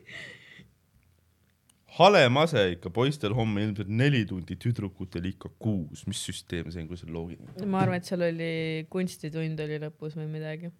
hale 1.99 2.25
mase 2.33 2.65
ikka, 2.75 2.93
poistel 2.95 3.35
homme 3.37 3.65
ilmselt 3.67 3.91
neli 3.91 4.25
tundi, 4.29 4.57
tüdrukutel 4.61 5.31
ikka 5.33 5.51
kuus, 5.59 6.05
mis 6.11 6.21
süsteem 6.31 6.71
see 6.73 6.85
on, 6.85 6.91
kui 6.91 7.01
see 7.01 7.11
loogiline? 7.13 7.71
ma 7.71 7.83
arvan, 7.85 8.03
et 8.03 8.09
seal 8.09 8.27
oli 8.29 8.53
kunstitund 8.93 9.65
oli 9.65 9.81
lõpus 9.83 10.17
või 10.19 10.29
midagi. 10.31 10.73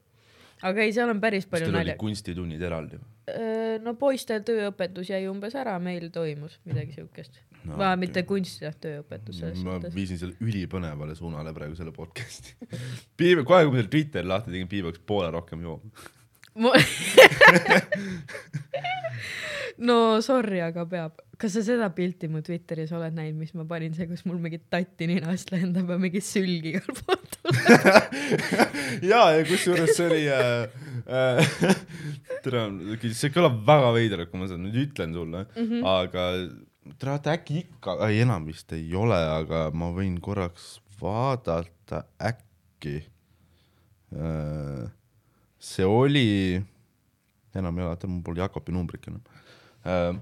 aga 0.63 0.87
ei, 0.87 0.95
seal 0.97 1.11
on 1.13 1.21
päris 1.23 1.49
palju 1.51 1.73
nalja. 1.75 1.99
kunstitunnid 2.01 2.63
eraldi 2.71 3.01
või? 3.01 3.13
no 3.85 3.95
poistel 4.01 4.41
tööõpetus 4.47 5.13
jäi 5.13 5.27
umbes 5.31 5.59
ära, 5.59 5.77
meil 5.83 6.09
toimus 6.15 6.61
midagi 6.65 6.97
siukest 6.97 7.43
No, 7.65 7.75
okei. 7.75 7.97
mitte 8.01 8.23
kunst, 8.29 8.61
jah, 8.63 8.75
tööõpetus 8.81 9.41
ma 9.43 9.51
suhtes. 9.77 9.95
viisin 9.95 10.21
selle 10.21 10.37
ülipõnevale 10.45 11.17
suunale 11.19 11.53
praegu 11.57 11.77
selle 11.77 11.93
podcast'i. 11.93 12.55
Piibe, 13.19 13.45
kohe 13.49 13.65
kui 13.67 13.75
ma 13.75 13.81
selle 13.81 13.93
Twitteri 13.93 14.31
lahti 14.31 14.55
tegin, 14.55 14.71
Piibe 14.71 14.93
hakkas 14.93 15.05
poole 15.09 15.33
rohkem 15.35 15.65
jooma. 15.67 16.07
No 19.79 20.19
sorry, 20.25 20.59
aga 20.63 20.83
peab. 20.91 21.21
kas 21.39 21.53
sa 21.55 21.61
seda 21.63 21.87
pilti 21.95 22.27
mu 22.27 22.41
Twitteris 22.43 22.91
oled 22.99 23.15
näinud, 23.15 23.37
mis 23.39 23.53
ma 23.55 23.63
panin, 23.69 23.93
see, 23.95 24.09
kus 24.11 24.25
mul 24.27 24.41
mingi 24.43 24.59
tatti 24.73 25.07
ninast 25.07 25.53
lendab 25.55 25.93
ja 25.95 25.99
mingi 26.03 26.19
sülg 26.25 26.67
igal 26.67 26.97
pool 26.99 27.21
tuleb? 27.37 28.17
ja, 29.07 29.21
ja 29.37 29.45
kusjuures 29.47 29.93
see 29.95 30.09
oli 30.09 30.25
äh,, 30.35 30.67
äh, 31.07 31.79
tere, 32.43 32.65
see 33.15 33.31
kõlab 33.31 33.63
väga 33.71 33.95
veidralt, 33.95 34.33
kui 34.33 34.43
ma 34.43 34.51
seda 34.51 34.59
nüüd 34.65 34.81
ütlen 34.83 35.15
sulle 35.15 35.45
mm, 35.47 35.63
-hmm. 35.63 35.87
aga 35.93 36.27
tere, 36.99 37.13
vaata 37.13 37.39
äkki 37.39 37.63
ikka, 37.63 38.01
ei 38.09 38.25
enam 38.27 38.51
vist 38.51 38.75
ei 38.75 38.91
ole, 38.99 39.23
aga 39.39 39.69
ma 39.71 39.93
võin 39.95 40.19
korraks 40.19 40.81
vaadata, 40.99 42.03
äkki 42.19 42.97
äh, 44.11 44.91
see 45.59 45.87
oli, 45.87 46.29
enam 47.59 47.79
ei 47.79 47.85
ole, 47.89 47.99
mul 48.07 48.23
pole 48.27 48.43
Jakobi 48.45 48.75
numbrit 48.75 49.09
enam 49.11 49.23
äh,. 49.89 50.15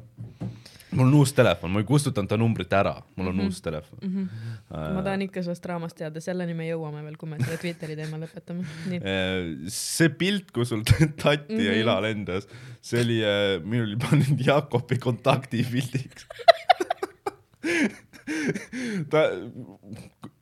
mul 0.96 1.08
on 1.08 1.14
uus 1.18 1.32
telefon, 1.36 1.72
ma 1.74 1.82
ei 1.82 1.88
kustutanud 1.88 2.30
ta 2.30 2.38
numbrit 2.40 2.72
ära, 2.72 2.94
mul 3.16 3.28
on 3.28 3.34
mm 3.34 3.40
-hmm. 3.40 3.50
uus 3.50 3.60
telefon 3.62 3.98
mm. 4.02 4.12
-hmm. 4.14 4.94
ma 4.94 5.02
tahan 5.02 5.22
ikka 5.26 5.42
sellest 5.42 5.64
draamast 5.64 5.96
teada, 5.98 6.20
selleni 6.20 6.54
me 6.54 6.68
jõuame 6.70 7.02
veel, 7.04 7.16
kui 7.20 7.28
me 7.28 7.40
selle 7.42 7.58
Twitteri 7.60 7.96
teema 7.96 8.20
lõpetame. 8.22 8.64
Äh, 8.96 9.68
see 9.68 10.08
pilt, 10.08 10.52
kus 10.52 10.68
sul 10.68 10.84
tatti 10.84 11.54
mm 11.54 11.58
-hmm. 11.58 11.60
ja 11.60 11.72
Mhm. 11.72 11.80
ila 11.80 12.00
lendas, 12.00 12.48
see 12.80 13.02
oli, 13.02 13.20
minul 13.64 13.86
oli 13.90 13.96
pandud 13.96 14.46
Jakobi 14.46 14.98
kontaktipildiks 14.98 16.26
ta, 19.10 19.26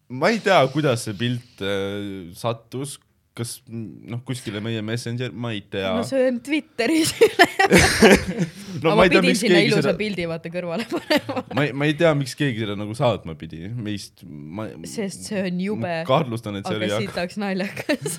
ma 0.09 0.31
ei 0.33 0.41
tea, 0.45 0.61
kuidas 0.73 1.07
see 1.07 1.17
pilt 1.19 1.65
äh, 1.65 2.31
sattus, 2.37 2.99
kas 3.35 3.57
noh, 3.67 4.21
kuskile 4.27 4.61
meie 4.63 4.79
Messenger, 4.87 5.33
ma 5.35 5.51
ei 5.57 5.61
tea 5.67 5.89
no 5.97 6.05
see 6.07 6.21
on 6.29 6.37
Twitteris 6.47 7.11
no, 8.85 8.93
aga 8.93 8.95
ma 8.95 9.07
ei 9.07 9.11
tea, 9.11 9.23
pidin 9.25 9.39
sinna 9.41 9.63
ilusa 9.65 9.81
seda- 9.83 9.95
pildi 9.99 10.27
vaata 10.31 10.53
kõrvale 10.55 10.87
panema, 10.91 11.43
ma 11.59 11.65
ei, 11.67 11.73
ma 11.75 11.89
ei 11.91 11.97
tea, 11.99 12.13
miks 12.19 12.37
keegi 12.39 12.63
seda 12.63 12.77
nagu 12.79 12.95
saatma 12.99 13.35
pidi, 13.41 13.65
meist, 13.75 14.23
ma. 14.27 14.69
sest 14.87 15.27
see 15.31 15.43
on 15.49 15.59
jube, 15.67 15.93
kahtlustan, 16.09 16.61
et 16.61 16.69
see 16.71 16.79
aga 16.79 16.89
oli 17.01 17.09
sitaks 17.09 17.39
naljakas. 17.43 18.19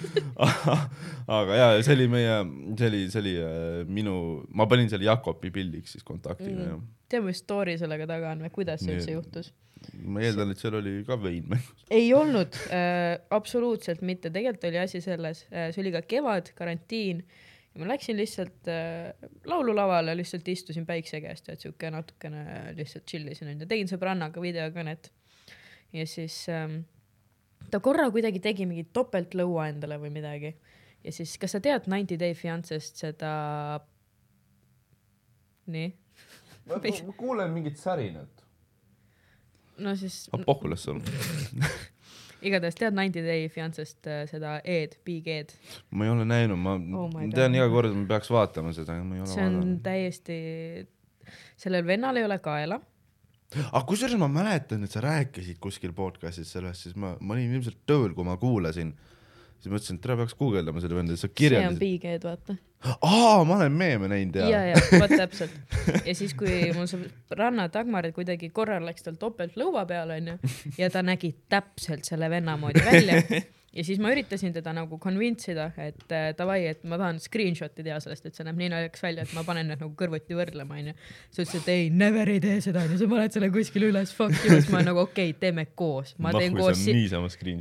aga 1.39 1.59
jaa, 1.61 1.71
see 1.85 1.95
oli 1.97 2.07
meie, 2.11 2.35
see 2.79 2.89
oli, 2.91 3.01
see 3.13 3.21
oli 3.23 3.35
äh, 3.39 3.81
minu, 3.87 4.17
ma 4.55 4.67
panin 4.71 4.91
selle 4.91 5.07
Jakobi 5.07 5.51
pildiks 5.55 5.95
siis 5.95 6.03
kontaktiga 6.07 6.55
Mm. 6.55 6.75
mm. 6.77 6.83
tead, 7.11 7.23
mis 7.25 7.39
story 7.43 7.73
sellega 7.79 8.05
taga 8.09 8.31
on 8.35 8.43
või 8.45 8.51
kuidas 8.53 8.83
see 8.83 8.95
üldse 8.95 9.13
juhtus? 9.15 9.51
Ma 10.03 10.23
eeldan, 10.25 10.51
et 10.53 10.61
seal 10.61 10.77
oli 10.79 10.99
ka 11.07 11.17
vein 11.21 11.49
mängus. 11.51 11.85
ei 11.93 12.07
olnud 12.15 12.57
äh,, 12.69 13.15
absoluutselt 13.35 14.03
mitte, 14.05 14.31
tegelikult 14.33 14.69
oli 14.69 14.81
asi 14.81 15.01
selles 15.03 15.45
äh,, 15.51 15.69
see 15.75 15.83
oli 15.85 15.93
ka 15.95 16.05
kevad, 16.15 16.53
karantiin. 16.57 17.25
Ja 17.75 17.81
ma 17.81 17.89
läksin 17.89 18.15
lihtsalt 18.15 18.69
äh, 18.71 19.11
laululavale, 19.51 20.13
lihtsalt 20.15 20.47
istusin 20.47 20.85
päikse 20.87 21.19
käest 21.23 21.49
ja 21.51 21.57
siuke 21.59 21.91
natukene 21.91 22.73
lihtsalt 22.77 23.03
chill 23.09 23.27
isin 23.33 23.51
onju, 23.51 23.67
tegin 23.67 23.91
sõbrannaga 23.91 24.43
videokõnet. 24.43 25.11
Ja 25.95 26.05
siis 26.07 26.45
ähm, 26.51 26.83
ta 27.71 27.81
korra 27.83 28.07
kuidagi 28.13 28.39
tegi 28.43 28.67
mingit 28.69 28.93
topeltlõua 28.95 29.69
endale 29.73 29.99
või 29.99 30.13
midagi. 30.15 30.55
Ja 31.05 31.11
siis, 31.13 31.35
kas 31.37 31.53
sa 31.53 31.61
tead 31.61 31.85
Ninety 31.91 32.17
Day 32.17 32.33
Fiancest 32.33 33.03
seda, 33.03 33.33
nii, 35.69 35.91
ma 36.65 36.79
ma 36.81 37.13
kuulen 37.17 37.53
mingit 37.53 37.77
särinat. 37.77 38.34
No 39.83 39.95
siis 39.99 40.25
ah, 40.31 40.41
pohhu 40.45 40.71
las 40.71 40.87
olla. 40.91 41.03
igatahes 42.45 42.77
tead 42.77 42.95
Ninety 42.95 43.23
Day 43.25 43.47
Fiancest 43.49 44.07
äh, 44.07 44.23
seda 44.29 44.57
E-d, 44.63 44.99
Big 45.07 45.27
E-d 45.31 45.53
ma 45.95 46.07
ei 46.07 46.13
ole 46.13 46.25
näinud, 46.29 46.59
ma 46.61 46.75
Oh 46.75 47.21
tean 47.33 47.55
iga 47.57 47.67
kord, 47.71 47.95
ma 47.95 48.05
peaks 48.09 48.31
vaatama 48.33 48.73
seda, 48.75 48.97
aga 48.97 49.07
ma 49.07 49.17
ei 49.17 49.23
ole 49.23 49.31
see 49.31 49.45
on 49.45 49.57
vaadanud. 49.59 49.79
täiesti, 49.85 50.37
sellel 51.61 51.87
vennal 51.87 52.21
ei 52.21 52.27
ole 52.27 52.37
kaela, 52.43 52.79
aga 53.65 53.83
kusjuures 53.89 54.17
ma 54.21 54.29
mäletan, 54.31 54.85
et 54.85 54.93
sa 54.93 55.03
rääkisid 55.05 55.59
kuskil 55.63 55.93
podcast'is 55.97 56.51
sellest, 56.57 56.87
siis 56.87 56.97
ma, 56.99 57.15
ma 57.19 57.37
olin 57.37 57.53
ilmselt 57.57 57.83
tööl, 57.89 58.13
kui 58.17 58.27
ma 58.27 58.37
kuulasin. 58.41 58.93
Siis 59.65 59.73
mõtlesin, 59.73 59.97
et 59.97 60.05
tere, 60.05 60.15
peaks 60.19 60.37
guugeldama 60.37 60.81
selle 60.83 60.97
venda, 60.97 61.15
sa 61.15 61.25
see 61.25 61.31
on 61.31 61.35
kirjeldasid. 61.41 61.81
Big 61.81 62.05
E-d, 62.05 62.27
vaata. 62.27 62.55
aa, 62.93 63.39
ma 63.47 63.57
olen 63.57 63.73
meeme 63.73 64.09
näinud 64.11 64.37
ja, 64.37 64.49
ja, 64.51 64.75
ja 64.75 65.01
vot 65.01 65.15
täpselt. 65.17 65.55
ja 66.05 66.15
siis, 66.17 66.35
kui 66.37 66.69
mul 66.77 66.89
sõbranna 66.91 67.67
Dagmar 67.73 68.07
kuidagi 68.13 68.51
korral 68.53 68.85
läks 68.85 69.07
tal 69.07 69.17
topelt 69.21 69.57
lõua 69.59 69.87
peale, 69.89 70.19
onju, 70.21 70.37
ja 70.77 70.91
ta 70.93 71.01
nägi 71.05 71.33
täpselt 71.49 72.05
selle 72.05 72.29
venna 72.29 72.57
moodi 72.61 72.85
välja 72.85 73.23
ja 73.75 73.83
siis 73.83 73.99
ma 73.99 74.11
üritasin 74.13 74.53
teda 74.55 74.71
nagu 74.75 74.97
convince 75.01 75.51
ida, 75.51 75.67
et 75.81 76.13
äh, 76.13 76.29
davai, 76.37 76.61
et 76.69 76.83
ma 76.87 76.99
tahan 76.99 77.19
screenshot'i 77.21 77.83
teha 77.83 77.97
sellest, 78.03 78.29
et 78.29 78.37
see 78.37 78.45
näeb 78.47 78.59
nii 78.61 78.69
naljakas 78.71 79.03
välja, 79.03 79.25
et 79.25 79.33
ma 79.35 79.43
panen 79.47 79.67
need 79.71 79.81
nagu 79.83 79.91
kõrvuti 79.99 80.37
võrdlema, 80.37 80.79
onju. 80.79 80.95
siis 81.29 81.35
ta 81.35 81.43
ütles, 81.45 81.65
et 81.65 81.71
ei, 81.73 81.89
never 82.03 82.31
ei 82.31 82.41
tee 82.43 82.61
seda, 82.63 82.85
onju, 82.87 82.99
sa 83.01 83.09
paned 83.11 83.35
selle 83.35 83.49
kuskile 83.53 83.89
üles, 83.91 84.13
fuck 84.15 84.37
you, 84.45 84.53
siis 84.55 84.71
ma 84.73 84.83
nagu 84.85 85.03
okei 85.03 85.33
okay,, 85.33 85.39
teeme 85.41 85.67
koos, 85.75 86.15
ma 86.23 86.31
teen 86.35 86.55
koos 86.55 86.85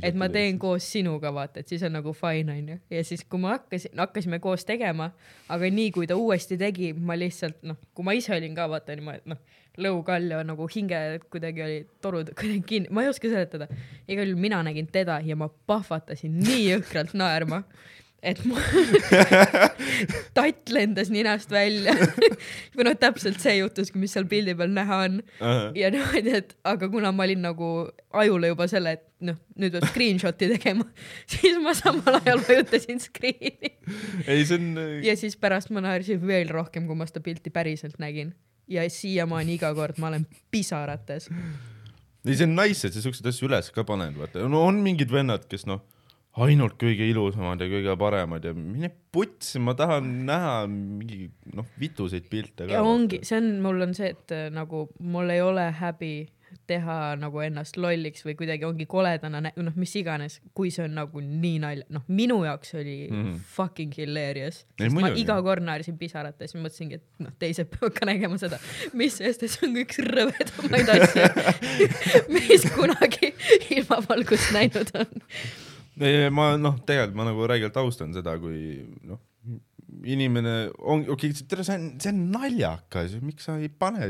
et 0.07 0.19
ma 0.19 0.29
teen 0.31 0.59
koos 0.61 0.87
sinuga, 0.95 1.33
vaata, 1.35 1.63
et 1.63 1.73
siis 1.73 1.83
on 1.87 1.97
nagu 1.99 2.15
fine, 2.15 2.55
onju. 2.55 2.79
ja 2.95 3.03
siis, 3.07 3.25
kui 3.27 3.43
ma 3.43 3.57
hakkasin, 3.57 3.95
hakkasime 3.99 4.39
koos 4.43 4.65
tegema, 4.67 5.11
aga 5.51 5.71
nii 5.81 5.91
kui 5.95 6.07
ta 6.07 6.17
uuesti 6.19 6.59
tegi, 6.61 6.93
ma 6.95 7.19
lihtsalt 7.19 7.59
noh, 7.67 7.79
kui 7.95 8.07
ma 8.07 8.15
ise 8.15 8.35
olin 8.35 8.55
ka 8.55 8.69
vaata 8.71 8.95
niimoodi 8.95 9.35
noh, 9.35 9.43
lõukall 9.81 10.31
ja 10.31 10.43
nagu 10.47 10.67
hinge 10.71 11.01
kuidagi 11.31 11.65
oli 11.65 11.81
torud 12.03 12.31
kuidagi 12.37 12.63
kinni, 12.69 12.93
ma 12.93 13.05
ei 13.05 13.11
oska 13.11 13.31
seletada. 13.31 13.67
igal 14.07 14.29
juhul 14.29 14.41
mina 14.41 14.61
nägin 14.65 14.87
teda 14.91 15.19
ja 15.25 15.35
ma 15.39 15.49
pahvatasin 15.67 16.39
nii 16.39 16.63
jõhkralt 16.69 17.15
naerma, 17.17 17.63
et 18.25 18.41
ma 18.47 18.59
tatt 20.37 20.71
lendas 20.73 21.11
ninast 21.13 21.51
välja. 21.53 21.93
või 22.75 22.87
noh, 22.87 22.95
täpselt 22.99 23.41
see 23.43 23.57
juhtuski, 23.59 23.99
mis 24.01 24.15
seal 24.15 24.27
pildi 24.29 24.55
peal 24.57 24.73
näha 24.73 25.01
on 25.07 25.19
ja 25.77 25.91
niimoodi, 25.93 26.37
et 26.41 26.55
aga 26.67 26.89
kuna 26.91 27.13
ma 27.15 27.27
olin 27.27 27.45
nagu 27.45 27.71
ajule 28.15 28.53
juba 28.53 28.69
selle, 28.71 28.95
et 28.97 29.05
noh, 29.25 29.37
nüüd 29.59 29.75
peab 29.77 29.89
screenshot'i 29.91 30.49
tegema, 30.55 30.87
siis 31.35 31.59
ma 31.63 31.75
samal 31.77 32.19
ajal 32.23 32.41
vajutasin 32.47 33.03
screen'i 33.03 33.75
ei, 34.25 34.41
see 34.45 34.57
on. 34.57 34.73
ja 35.05 35.15
siis 35.19 35.37
pärast 35.39 35.71
ma 35.75 35.83
naersin 35.85 36.21
veel 36.25 36.51
rohkem, 36.53 36.89
kui 36.89 36.97
ma 36.97 37.07
seda 37.09 37.23
pilti 37.25 37.53
päriselt 37.53 37.99
nägin 38.01 38.33
ja 38.71 38.85
siiamaani 38.89 39.57
iga 39.59 39.73
kord 39.77 39.99
ma 40.01 40.11
olen 40.11 40.25
pisarates. 40.51 41.29
ei, 42.25 42.35
see 42.35 42.47
on 42.47 42.55
nice, 42.57 42.87
et 42.87 42.95
sa 42.95 43.03
siukseid 43.03 43.29
asju 43.31 43.49
üles 43.49 43.71
ka 43.73 43.85
paned, 43.87 44.17
vaata, 44.19 44.47
no 44.49 44.63
on 44.65 44.81
mingid 44.85 45.11
vennad, 45.13 45.45
kes 45.49 45.67
noh, 45.69 45.83
ainult 46.43 46.75
kõige 46.81 47.07
ilusamad 47.07 47.61
ja 47.63 47.67
kõige 47.71 47.95
paremad 47.99 48.43
ja 48.43 48.51
mine 48.55 48.89
putsi, 49.15 49.61
ma 49.63 49.75
tahan 49.77 50.09
näha 50.27 50.55
mingi 50.71 51.29
noh, 51.55 51.67
vituseid 51.79 52.27
pilte 52.31 52.65
ka. 52.65 52.73
ja 52.73 52.83
ongi, 52.83 53.21
see 53.23 53.39
on, 53.39 53.51
mul 53.63 53.85
on 53.87 53.95
see, 53.97 54.11
et 54.15 54.35
äh, 54.35 54.47
nagu 54.53 54.87
mul 54.99 55.31
ei 55.31 55.43
ole 55.45 55.69
häbi 55.79 56.15
teha 56.69 57.15
nagu 57.19 57.41
ennast 57.43 57.77
lolliks 57.79 58.25
või 58.25 58.35
kuidagi 58.39 58.65
ongi 58.67 58.87
koledana, 58.89 59.41
noh, 59.43 59.75
mis 59.79 59.93
iganes, 59.99 60.39
kui 60.57 60.71
see 60.73 60.85
on 60.87 60.95
nagu 60.97 61.21
nii 61.23 61.59
nalja, 61.63 61.87
noh, 61.93 62.05
minu 62.07 62.39
jaoks 62.45 62.75
oli 62.79 62.97
mm. 63.09 63.21
-hmm. 63.21 63.43
fucking 63.57 63.97
hilarious. 63.97 64.63
Ma 64.95 65.11
iga 65.15 65.37
kord 65.45 65.65
naersin 65.65 65.97
pisarates, 65.99 66.53
siis 66.53 66.61
mõtlesingi, 66.61 66.99
et 66.99 67.25
noh, 67.25 67.35
teised 67.39 67.69
peavad 67.73 67.95
ka 67.99 68.09
nägema 68.09 68.39
seda, 68.41 68.59
mis 68.93 69.19
sest, 69.21 69.45
et 69.45 69.53
see 69.53 69.69
on 69.69 69.77
üks 69.83 70.01
rõvedamaid 70.05 70.91
asju, 70.95 71.29
mis 72.37 72.67
kunagi 72.75 73.33
ilmavalgust 73.77 74.51
näinud 74.55 74.91
on. 74.99 75.23
ma 76.35 76.51
noh, 76.59 76.81
tegelikult 76.85 77.19
ma 77.21 77.29
nagu 77.29 77.47
räigelt 77.47 77.77
austan 77.79 78.13
seda, 78.15 78.37
kui 78.41 78.83
noh, 79.07 79.21
inimene 80.05 80.55
on, 80.79 81.05
okei 81.09 81.31
okay,, 81.31 81.63
see 81.63 81.75
on, 81.77 81.87
see 82.01 82.11
on 82.11 82.21
naljakas, 82.33 83.15
miks 83.23 83.47
sa 83.47 83.57
ei 83.61 83.69
pane 83.69 84.09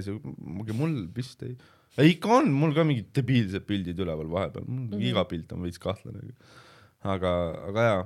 mul 0.73 1.05
vist 1.15 1.43
ei 1.45 1.55
ikka 2.03 2.27
on, 2.41 2.51
mul 2.51 2.73
ka 2.75 2.83
mingid 2.83 3.11
debiilsed 3.15 3.63
pildid 3.69 3.99
üleval 4.03 4.27
vahepeal, 4.31 4.65
mm. 4.67 4.89
-hmm. 4.89 5.07
iga 5.11 5.23
pilt 5.29 5.51
on 5.55 5.63
veits 5.63 5.79
kahtlane. 5.79 6.33
aga, 7.05 7.31
aga 7.69 7.87
jaa, 7.89 8.03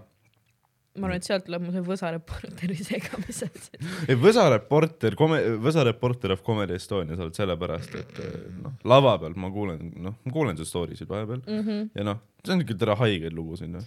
ma 1.00 1.08
arvan, 1.08 1.20
et 1.20 1.28
sealt 1.28 1.46
tuleb 1.48 1.64
mu 1.66 1.74
see 1.74 1.84
võsareporteri 1.86 2.78
segamise. 2.82 3.50
ei 4.10 4.18
Võsa 4.20 4.46
reporter, 4.52 5.16
Võsa 5.64 5.86
reporter 5.88 6.34
of 6.36 6.44
Comedy 6.46 6.76
Estonia 6.80 7.18
sa 7.18 7.26
oled 7.28 7.38
sellepärast, 7.38 7.96
et 8.00 8.22
eh, 8.26 8.36
noh, 8.64 8.76
lava 8.90 9.16
peal 9.22 9.38
ma 9.40 9.52
kuulen, 9.54 9.94
noh, 10.08 10.18
ma 10.26 10.36
kuulen 10.36 10.60
su 10.60 10.68
story 10.68 10.98
sid 11.00 11.10
vahepeal 11.12 11.44
Mhm. 11.46 11.92
ja 11.96 12.08
noh, 12.08 12.22
see 12.44 12.56
on 12.56 12.66
ikka 12.66 12.78
tere 12.82 12.98
haigeid 13.00 13.38
lugusid, 13.38 13.72
noh. 13.74 13.86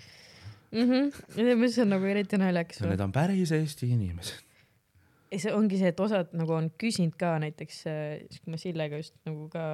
mis 0.72 1.78
on 1.78 1.92
nagu 1.92 2.08
eriti 2.08 2.40
naljakas. 2.40 2.80
Need 2.86 3.04
on 3.04 3.12
päris 3.12 3.52
Eesti 3.52 3.90
inimesed. 3.92 4.51
ei, 5.32 5.40
see 5.40 5.52
ongi 5.56 5.80
see, 5.80 5.92
et 5.92 6.00
osad 6.04 6.32
nagu 6.36 6.54
on 6.56 6.70
küsinud 6.80 7.16
ka 7.20 7.34
näiteks, 7.42 7.82
siis 7.82 8.42
kui 8.44 8.52
ma 8.52 8.60
Sillega 8.60 9.00
just 9.00 9.16
nagu 9.28 9.48
ka 9.52 9.64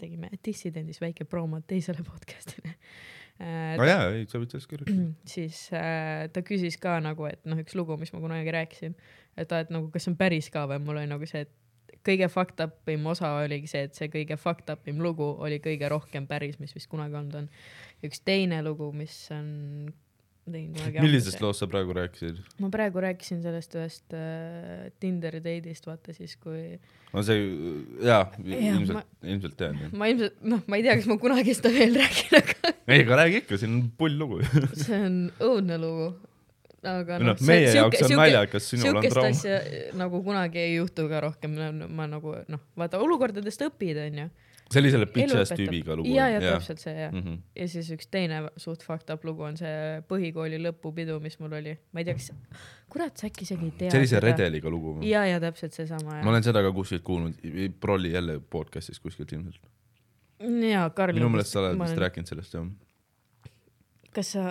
tegime 0.00 0.32
Dissidendis 0.44 1.00
väike 1.02 1.26
promo 1.28 1.60
teisele 1.68 2.04
podcast'ile 2.10 2.72
äh, 2.72 3.76
no 3.78 3.88
jaa, 3.88 4.10
ei, 4.14 4.26
sa 4.30 4.40
võid 4.40 4.54
sellest 4.54 4.70
kirjutada. 4.70 5.08
siis 5.34 5.62
äh, 5.76 6.26
ta 6.32 6.44
küsis 6.46 6.80
ka 6.80 6.98
nagu, 7.04 7.28
et 7.28 7.44
noh, 7.48 7.60
üks 7.60 7.76
lugu, 7.78 7.98
mis 8.00 8.12
ma 8.16 8.22
kunagi 8.24 8.54
rääkisin, 8.56 8.96
et 9.40 9.56
et 9.60 9.72
nagu 9.72 9.90
kas 9.92 10.06
see 10.06 10.14
on 10.14 10.20
päris 10.20 10.50
ka 10.52 10.66
või 10.70 10.80
mul 10.84 11.02
oli 11.02 11.10
nagu 11.10 11.28
see, 11.28 11.44
et 11.46 11.56
kõige 12.06 12.28
fucked 12.32 12.62
up 12.64 12.88
im 12.88 13.06
osa 13.10 13.34
oligi 13.42 13.68
see, 13.68 13.84
et 13.88 13.96
see 13.96 14.08
kõige 14.12 14.38
fucked 14.40 14.70
up 14.72 14.88
im 14.88 15.02
lugu 15.04 15.26
oli 15.44 15.60
kõige 15.62 15.88
rohkem 15.92 16.26
päris, 16.30 16.58
mis 16.60 16.72
vist 16.76 16.88
kunagi 16.92 17.18
olnud 17.18 17.42
on. 17.42 17.50
üks 18.06 18.22
teine 18.24 18.62
lugu, 18.64 18.90
mis 18.96 19.16
on, 19.36 19.92
millisest 20.50 21.42
loost 21.42 21.62
sa 21.62 21.68
praegu 21.70 21.94
rääkisid? 21.96 22.40
ma 22.62 22.70
praegu 22.72 23.02
rääkisin 23.04 23.42
sellest 23.44 23.76
ühest 23.78 24.16
äh, 24.16 24.88
Tinderi 25.02 25.42
date'ist, 25.44 25.86
vaata 25.88 26.14
siis 26.16 26.36
kui 26.40 26.78
no 27.12 27.22
see, 27.26 27.44
jaa, 28.06 28.24
Jah, 28.44 28.64
ilmselt 28.70 28.96
ma-, 28.98 29.04
ilmselt 29.34 29.56
tean 29.60 29.78
ma 29.92 30.10
ilmselt, 30.10 30.36
noh, 30.52 30.64
ma 30.66 30.78
ei 30.78 30.86
tea, 30.86 30.96
kas 31.00 31.08
ma 31.10 31.18
kunagi 31.22 31.54
seda 31.58 31.72
veel 31.74 31.96
räägin, 32.00 32.36
aga 32.40 32.74
ei, 32.92 33.04
aga 33.04 33.20
räägi 33.22 33.40
ikka, 33.44 33.60
siin 33.60 33.76
on 33.76 33.86
pull 33.98 34.18
lugu. 34.20 34.42
see 34.82 34.98
on 34.98 35.16
õudne 35.46 35.78
lugu. 35.80 36.10
aga 36.90 37.18
noh, 37.22 37.40
meie 37.48 37.72
jaoks 37.76 38.06
on 38.06 38.16
naljakas, 38.18 38.68
sinul 38.72 39.00
on 39.00 39.08
trauma. 39.12 39.58
nagu 40.00 40.22
kunagi 40.26 40.62
ei 40.62 40.76
juhtu 40.78 41.08
ka 41.10 41.24
rohkem, 41.26 41.58
ma 41.88 42.08
nagu 42.10 42.36
noh, 42.50 42.62
vaata 42.78 43.02
olukordadest 43.02 43.66
õpid, 43.68 44.00
onju. 44.06 44.30
See 44.70 44.80
oli 44.80 44.90
selle 44.92 45.06
bitch 45.10 45.34
ass 45.38 45.52
tüübiga 45.56 45.96
lugu. 45.98 46.12
ja, 46.14 46.28
ja 46.30 46.40
täpselt 46.44 46.82
see 46.82 46.94
jah. 46.94 47.12
mm. 47.12 47.22
-hmm. 47.24 47.38
ja 47.56 47.68
siis 47.68 47.90
üks 47.94 48.10
teine 48.10 48.42
suht 48.60 48.84
fucked 48.86 49.10
up 49.14 49.24
lugu 49.26 49.42
on 49.46 49.56
see 49.58 50.02
põhikooli 50.10 50.60
lõpupidu, 50.62 51.18
mis 51.22 51.38
mul 51.42 51.56
oli, 51.58 51.74
ma 51.92 52.02
ei 52.02 52.08
tea, 52.08 52.16
kas, 52.18 52.30
kurat, 52.92 53.16
sa 53.18 53.26
äkki 53.30 53.46
isegi 53.48 53.70
ei 53.70 53.74
tea. 53.82 53.90
see 53.90 54.02
oli 54.02 54.12
see. 54.12 54.22
redeliga 54.26 54.70
lugu 54.70 54.96
ja, 55.06 55.24
ja 55.26 55.40
täpselt 55.42 55.74
seesama 55.76 56.20
ma 56.22 56.34
olen 56.34 56.46
seda 56.46 56.62
ka 56.66 56.72
kuskilt 56.76 57.04
kuulnud, 57.06 57.42
Prolli 57.80 58.12
jälle 58.14 58.38
podcast'is 58.40 59.02
kuskilt 59.02 59.32
ilmselt. 59.32 59.66
ja 60.70 60.86
Karl. 60.94 61.18
minu 61.18 61.32
meelest 61.34 61.56
sa 61.56 61.64
oled 61.64 61.80
vist 61.82 62.04
rääkinud 62.06 62.30
sellest 62.30 62.54
jah. 62.54 62.70
kas 64.14 64.32
sa, 64.36 64.46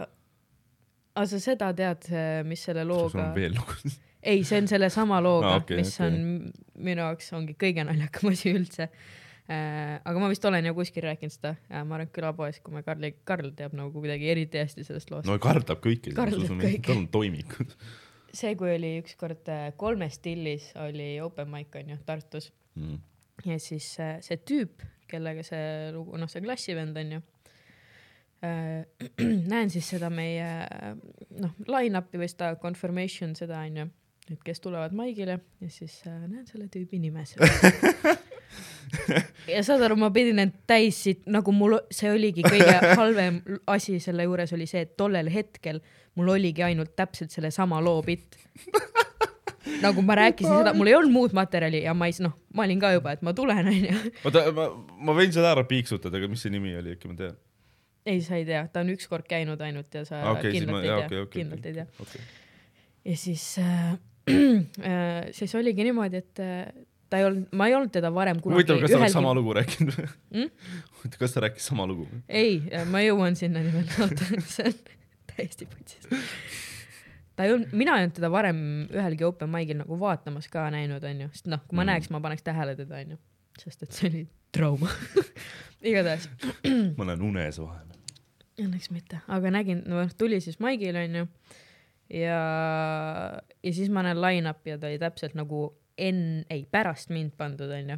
aga 1.16 1.28
sa 1.32 1.40
seda 1.44 1.72
tead, 1.74 2.12
mis 2.50 2.68
selle 2.68 2.84
sul 2.84 2.92
looga 2.96 3.30
on, 3.30 3.36
veel 3.40 3.56
lugu. 3.56 3.96
ei, 4.20 4.44
see 4.44 4.60
on 4.60 4.68
sellesama 4.68 5.24
looga 5.24 5.54
Aa, 5.54 5.56
ah,, 5.62 5.64
okay, 5.64 5.80
mis 5.80 5.96
okay. 5.96 6.12
on 6.12 6.52
minu 6.90 7.08
jaoks 7.08 7.34
ongi 7.40 7.56
kõige 7.60 7.88
naljakam 7.88 8.34
asi 8.34 8.52
üldse. 8.52 8.90
Aga 9.50 10.22
ma 10.22 10.28
vist 10.30 10.44
olen 10.46 10.68
ju 10.70 10.76
kuskil 10.78 11.08
rääkinud 11.08 11.34
seda, 11.34 11.56
ma 11.72 11.96
arvan, 11.98 12.06
et 12.06 12.12
külapoes, 12.14 12.60
kui 12.62 12.76
me 12.76 12.84
Karli, 12.86 13.16
Karl 13.26 13.50
teab 13.58 13.74
nagu 13.78 13.90
kuidagi 13.96 14.30
eriti 14.30 14.62
hästi 14.62 14.86
sellest 14.86 15.10
loost. 15.10 15.26
no 15.26 15.40
Karl 15.42 15.66
teab 15.66 15.82
kõike, 15.82 16.14
tal 16.14 16.36
on 16.94 17.08
toimikud 17.10 17.74
see, 18.36 18.56
kui 18.60 18.72
oli 18.74 18.96
ükskord 19.02 19.50
äh, 19.52 19.70
kolmes 19.80 20.20
stillis 20.20 20.70
oli 20.80 21.18
open 21.24 21.50
mic 21.52 21.76
onju 21.76 21.98
Tartus 22.06 22.52
mm.. 22.76 23.00
ja 23.50 23.60
siis 23.62 23.92
äh, 24.02 24.18
see 24.26 24.40
tüüp, 24.46 24.86
kellega 25.10 25.44
see 25.46 25.92
lugu, 25.96 26.18
noh, 26.20 26.30
see 26.32 26.44
klassivend 26.46 26.98
onju 27.00 27.22
äh. 28.46 28.86
näen 29.52 29.74
siis 29.74 29.90
seda 29.96 30.12
meie 30.14 30.50
äh, 30.66 30.94
noh, 31.42 31.56
line-up'i 31.68 32.22
või 32.22 32.32
seda 32.32 32.54
confirmation 32.62 33.36
seda 33.40 33.64
onju, 33.66 33.90
et 34.30 34.42
kes 34.46 34.64
tulevad 34.64 34.96
maigile 34.98 35.40
ja 35.62 35.74
siis 35.74 36.02
äh, 36.08 36.26
näen 36.28 36.46
selle 36.50 36.70
tüübi 36.72 37.02
nime 37.02 37.26
seal. 37.30 37.46
ja 39.54 39.64
saad 39.66 39.84
aru, 39.86 39.98
ma 40.00 40.10
pidin 40.14 40.42
end 40.46 40.56
täis 40.70 41.04
siit 41.04 41.28
nagu 41.30 41.54
mul, 41.56 41.78
see 41.94 42.12
oligi 42.12 42.46
kõige 42.46 42.78
halvem 43.00 43.42
asi 43.70 44.00
selle 44.04 44.26
juures 44.28 44.54
oli 44.58 44.68
see, 44.70 44.86
et 44.88 44.96
tollel 45.00 45.30
hetkel 45.34 45.82
mul 46.20 46.34
oligi 46.36 46.66
ainult 46.66 46.96
täpselt 46.98 47.34
sellesama 47.36 47.82
loo 47.84 48.02
bitt 48.06 48.38
nagu 49.84 50.02
ma 50.06 50.16
rääkisin 50.20 50.62
seda, 50.62 50.74
mul 50.78 50.90
ei 50.92 50.96
olnud 50.98 51.14
muud 51.14 51.36
materjali 51.38 51.84
ja 51.84 51.94
ma 51.98 52.10
ei, 52.10 52.16
noh, 52.24 52.34
ma 52.56 52.66
olin 52.66 52.82
ka 52.82 52.92
juba, 52.96 53.14
et 53.16 53.22
ma 53.26 53.34
tulen, 53.38 53.70
onju. 53.74 54.02
oota, 54.28 54.44
ma, 54.56 54.68
ma 55.10 55.16
võin 55.18 55.32
seda 55.36 55.54
ära 55.54 55.66
piiksutada, 55.68 56.20
aga 56.20 56.32
mis 56.32 56.44
see 56.46 56.54
nimi 56.54 56.76
oli, 56.80 56.98
äkki 56.98 57.12
ma 57.12 57.18
tean? 57.20 57.38
ei, 58.10 58.22
sa 58.26 58.40
ei 58.40 58.46
tea, 58.48 58.64
ta 58.74 58.84
on 58.84 58.92
ükskord 58.96 59.28
käinud 59.30 59.62
ainult 59.64 59.94
ja 59.94 60.06
sa 60.08 60.22
ma, 60.26 60.38
kindlalt 60.42 60.88
jaa, 60.88 61.00
ei 61.00 61.06
okei, 61.06 61.10
tea, 61.14 61.26
okei. 61.28 61.42
kindlalt 61.42 61.70
ei 61.70 61.80
tea. 61.80 61.88
okei. 62.06 62.28
ja 63.12 63.18
siis 63.26 63.46
äh, 63.62 63.92
äh, 64.34 65.30
siis 65.36 65.56
oligi 65.60 65.86
niimoodi, 65.88 66.24
et 66.24 66.44
äh, 66.44 66.64
ta 67.10 67.18
ei 67.18 67.26
olnud, 67.26 67.48
ma 67.58 67.68
ei 67.70 67.76
olnud 67.76 67.92
teda 67.96 68.12
varem 68.14 68.40
kunagi 68.44 68.60
huvitav, 68.60 68.80
kas 68.84 68.92
ta 68.94 69.00
oleks 69.02 69.16
sama 69.18 69.34
lugu 69.38 69.54
rääkinud 69.58 69.96
või 69.98 70.08
Mm?? 70.36 70.50
kas 71.20 71.34
ta 71.36 71.44
rääkis 71.46 71.66
sama 71.72 71.88
lugu? 71.90 72.08
ei, 72.30 72.60
ma 72.92 73.02
jõuan 73.06 73.36
sinnani 73.40 73.72
veel, 73.74 73.88
oota, 74.06 74.28
see 74.46 74.68
on 74.70 74.78
täiesti 75.34 75.66
putsis. 75.72 76.08
ta 77.36 77.48
ei 77.48 77.54
olnud, 77.56 77.72
mina 77.74 77.96
ei 77.98 78.04
olnud 78.06 78.16
teda 78.20 78.30
varem 78.34 78.60
ühelgi 78.92 79.26
open 79.28 79.50
mic'il 79.54 79.80
nagu 79.82 79.98
vaatamas 80.02 80.50
ka 80.52 80.68
näinud, 80.74 81.04
onju, 81.14 81.30
sest 81.34 81.48
noh, 81.52 81.62
kui 81.68 81.78
ma 81.80 81.84
Mm. 81.86 81.94
näeks, 81.94 82.10
ma 82.14 82.20
paneks 82.22 82.44
tähele 82.46 82.76
teda, 82.76 83.00
onju, 83.06 83.18
sest 83.64 83.84
et 83.88 83.92
see 83.96 84.10
oli 84.12 84.24
trauma. 84.56 84.90
igatahes 85.90 86.30
ma 87.00 87.06
näen 87.10 87.22
unes 87.24 87.58
vahepeal. 87.62 87.96
Õnneks 88.60 88.90
mitte, 88.92 89.22
aga 89.32 89.50
nägin, 89.56 89.86
no 89.88 90.02
tuli 90.20 90.42
siis 90.44 90.58
Maigil 90.60 90.98
onju 91.00 91.22
ja, 92.12 92.40
ja 93.64 93.72
siis 93.74 93.88
ma 93.94 94.04
näen 94.04 94.20
line-up'i 94.20 94.74
ja 94.74 94.78
ta 94.82 94.90
oli 94.90 95.00
täpselt 95.00 95.38
nagu 95.40 95.70
enne, 96.08 96.46
ei 96.50 96.64
pärast 96.72 97.12
mind 97.14 97.36
pandud 97.38 97.72
onju. 97.76 97.98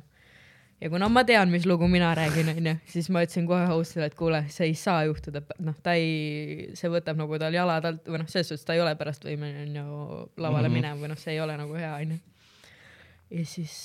ja 0.82 0.90
kuna 0.90 1.10
ma 1.14 1.24
tean, 1.28 1.52
mis 1.54 1.66
lugu 1.70 1.88
mina 1.88 2.14
räägin 2.18 2.50
onju, 2.56 2.76
siis 2.90 3.10
ma 3.14 3.22
ütlesin 3.26 3.48
kohe 3.50 3.68
host'ile, 3.70 4.10
et 4.10 4.18
kuule, 4.18 4.44
see 4.50 4.72
ei 4.72 4.76
saa 4.76 5.04
juhtuda, 5.06 5.44
noh, 5.62 5.78
ta 5.84 5.94
ei, 5.94 6.72
see 6.78 6.90
võtab 6.90 7.20
nagu 7.22 7.40
tal 7.42 7.54
jalad 7.54 7.86
alt 7.86 8.10
või 8.10 8.24
noh, 8.24 8.30
selles 8.32 8.50
suhtes 8.52 8.66
ta 8.66 8.78
ei 8.78 8.84
ole 8.84 8.96
pärast 9.00 9.26
võimeline 9.28 9.68
onju 9.68 9.88
lavale 10.38 10.68
mm 10.68 10.74
-hmm. 10.74 10.78
minema 10.82 11.02
või 11.02 11.14
noh, 11.14 11.22
see 11.22 11.36
ei 11.38 11.42
ole 11.44 11.58
nagu 11.58 11.78
hea 11.78 11.96
onju. 11.96 12.20
ja 13.32 13.46
siis, 13.46 13.78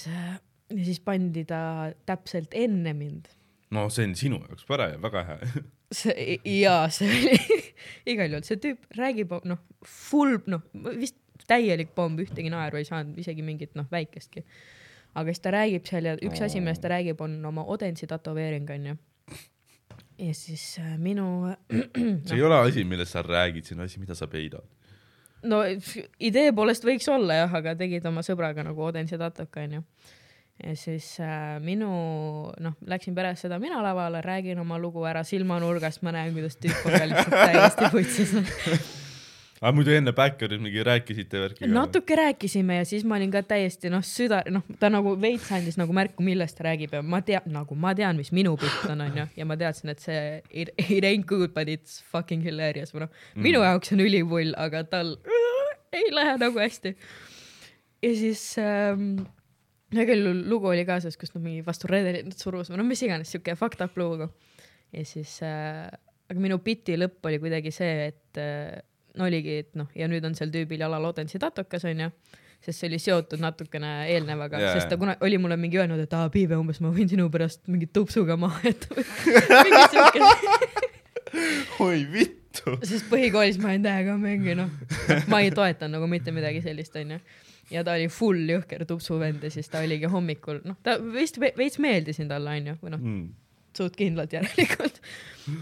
ja 0.70 0.84
siis 0.84 1.00
pandi 1.00 1.44
ta 1.44 1.92
täpselt 2.06 2.54
enne 2.54 2.92
mind 2.96 3.36
no 3.74 3.88
see 3.92 4.06
on 4.08 4.14
sinu 4.18 4.40
jaoks 4.44 4.66
pare, 4.68 4.90
väga 5.02 5.24
hea. 5.30 5.62
see 6.00 6.38
jaa, 6.60 6.88
see 6.94 7.10
oli 7.10 7.36
igal 8.14 8.34
juhul 8.34 8.46
see 8.46 8.60
tüüp 8.62 8.98
räägib 8.98 9.34
noh, 9.46 9.62
full 9.86 10.40
noh, 10.50 10.64
vist 10.96 11.18
täielik 11.50 11.92
pomm, 11.94 12.18
ühtegi 12.22 12.50
naeru 12.52 12.80
ei 12.80 12.86
saanud, 12.88 13.18
isegi 13.20 13.44
mingit 13.46 13.74
noh, 13.78 13.86
väikestki. 13.92 14.44
aga 15.16 15.32
siis 15.32 15.42
ta 15.44 15.52
räägib 15.54 15.86
seal 15.88 16.10
ja 16.10 16.16
üks 16.20 16.42
asi, 16.44 16.60
millest 16.60 16.82
ta 16.84 16.92
räägib, 16.92 17.20
on 17.24 17.38
oma 17.44 17.64
Odensi 17.64 18.06
tätoveering 18.06 18.70
onju. 18.70 18.96
ja 20.18 20.34
siis 20.34 20.78
äh, 20.80 20.96
minu 20.98 21.54
see 22.26 22.36
ei 22.36 22.42
ole 22.42 22.60
asi, 22.60 22.84
millest 22.84 23.16
sa 23.16 23.22
räägid, 23.22 23.64
see 23.64 23.78
on 23.78 23.86
asi, 23.86 24.00
mida 24.00 24.14
sa 24.14 24.26
peidad. 24.26 24.66
no 25.42 25.62
idee 26.18 26.52
poolest 26.52 26.84
võiks 26.84 27.08
olla 27.12 27.42
jah, 27.42 27.58
aga 27.60 27.76
tegid 27.78 28.06
oma 28.06 28.24
sõbraga 28.26 28.66
nagu 28.66 28.86
Odensi 28.90 29.18
tatuka 29.18 29.64
onju. 29.64 29.82
ja 30.64 30.76
siis 30.76 31.14
äh, 31.20 31.56
minu 31.62 31.90
noh, 32.60 32.78
läksin 32.86 33.14
pärast 33.14 33.46
seda 33.46 33.60
mina 33.62 33.82
lavale, 33.84 34.20
räägin 34.24 34.58
oma 34.58 34.78
lugu 34.78 35.04
ära 35.08 35.24
silmanurgast, 35.24 36.02
ma 36.02 36.12
näen, 36.16 36.36
kuidas 36.36 36.60
tüüp 36.60 36.84
on 36.84 36.98
ka 36.98 37.10
lihtsalt 37.14 37.40
täiesti 37.40 37.92
putsis. 37.96 38.38
aga 39.60 39.72
muidu 39.72 39.92
enne 39.96 40.12
Backerit 40.16 40.60
mingi 40.60 40.82
rääkisite 40.84 41.40
värki 41.40 41.68
natuke 41.70 42.16
rääkisime 42.18 42.78
ja 42.80 42.86
siis 42.88 43.04
ma 43.08 43.16
olin 43.16 43.30
ka 43.32 43.42
täiesti 43.46 43.90
noh, 43.92 44.02
süda, 44.04 44.42
noh, 44.52 44.64
ta 44.80 44.90
nagu 44.92 45.14
veits 45.20 45.48
andis 45.56 45.78
nagu 45.80 45.94
märku, 45.96 46.24
millest 46.26 46.58
ta 46.58 46.66
räägib 46.68 46.96
ja 46.96 47.02
ma 47.02 47.22
tean, 47.24 47.46
nagu 47.54 47.78
ma 47.80 47.94
tean, 47.96 48.18
mis 48.20 48.32
minu 48.36 48.56
pilt 48.60 48.88
on, 48.92 49.04
onju, 49.06 49.28
ja 49.36 49.46
ma 49.48 49.56
teadsin, 49.60 49.92
et 49.94 50.02
see 50.04 50.24
it, 50.50 50.72
it 50.84 51.06
ain't 51.08 51.28
good 51.28 51.54
but 51.56 51.70
it's 51.72 52.02
fucking 52.12 52.44
hilarious 52.44 52.92
või 52.94 53.06
noh, 53.06 53.22
minu 53.48 53.62
jaoks 53.64 53.94
on 53.96 54.04
ülipull, 54.04 54.52
aga 54.60 54.84
tal 54.90 55.16
ei 55.96 56.10
lähe 56.12 56.36
nagu 56.42 56.60
hästi. 56.60 56.92
ja 58.04 58.10
siis 58.18 58.42
ähm, 58.60 59.22
igal 59.94 60.20
juhul 60.20 60.42
lugu 60.50 60.68
oli 60.72 60.84
kaasas, 60.88 61.16
kus 61.16 61.32
nad 61.34 61.44
mingi 61.46 61.64
vastu 61.64 61.88
redelit 61.88 62.36
surus 62.36 62.68
või 62.72 62.82
noh, 62.82 62.88
mis 62.88 63.04
iganes 63.06 63.32
siuke 63.32 63.56
fucked 63.56 63.80
up 63.84 63.96
lugu. 63.96 64.28
ja 64.92 65.06
siis 65.08 65.38
äh,, 65.46 65.86
aga 66.28 66.42
minu 66.42 66.60
biti 66.60 66.98
lõpp 66.98 67.24
oli 67.30 67.40
kuidagi 67.40 67.72
see, 67.72 68.10
et 68.10 68.42
äh, 68.42 68.76
no 68.76 68.95
oligi, 69.24 69.58
et 69.64 69.74
noh, 69.78 69.86
ja 69.94 70.08
nüüd 70.08 70.24
on 70.28 70.34
seal 70.34 70.50
tüübil 70.54 70.80
jalal 70.84 71.04
Odensi 71.08 71.38
tatukas 71.38 71.84
onju, 71.88 72.10
sest 72.60 72.80
see 72.80 72.88
oli 72.90 72.98
seotud 72.98 73.40
natukene 73.40 74.08
eelnevaga 74.12 74.58
yeah., 74.60 74.74
sest 74.76 74.88
ta 74.90 74.96
kunagi 75.00 75.22
oli 75.24 75.38
mulle 75.38 75.56
mingi 75.60 75.78
öelnud, 75.78 76.00
et 76.02 76.12
aa 76.16 76.28
Piibe 76.32 76.56
umbes 76.58 76.80
ma 76.84 76.90
võin 76.94 77.08
sinu 77.08 77.28
pärast 77.30 77.62
mingi 77.70 77.86
tupsuga 77.86 78.36
maha 78.40 78.60
jätta 78.68 78.94
või 78.96 79.04
siuke, 79.92 80.20
oi 81.84 82.00
vittu. 82.12 82.76
sest 82.86 83.08
põhikoolis 83.10 83.58
ma 83.60 83.72
olin 83.74 83.84
täiega 83.84 84.14
mingi 84.20 84.54
noh, 84.58 84.70
ma 85.30 85.40
ei 85.44 85.50
toetanud 85.54 85.98
nagu 85.98 86.08
mitte 86.10 86.32
midagi 86.34 86.62
sellist 86.64 86.96
onju 86.96 87.18
ja 87.72 87.82
ta 87.84 87.96
oli 87.98 88.06
full 88.12 88.44
jõhker 88.48 88.84
tupsuvend 88.88 89.42
ja 89.44 89.50
siis 89.52 89.68
ta 89.72 89.82
oligi 89.84 90.06
hommikul, 90.10 90.60
noh, 90.64 90.76
ta 90.86 90.96
vist 91.02 91.40
ve- 91.42 91.52
veits 91.58 91.80
meeldisin 91.82 92.28
talle 92.30 92.52
onju, 92.60 92.76
või 92.82 92.92
noh, 92.94 93.02
Mm. 93.02 93.26
suht 93.76 93.96
kindlalt 93.98 94.32
järelikult. 94.32 95.00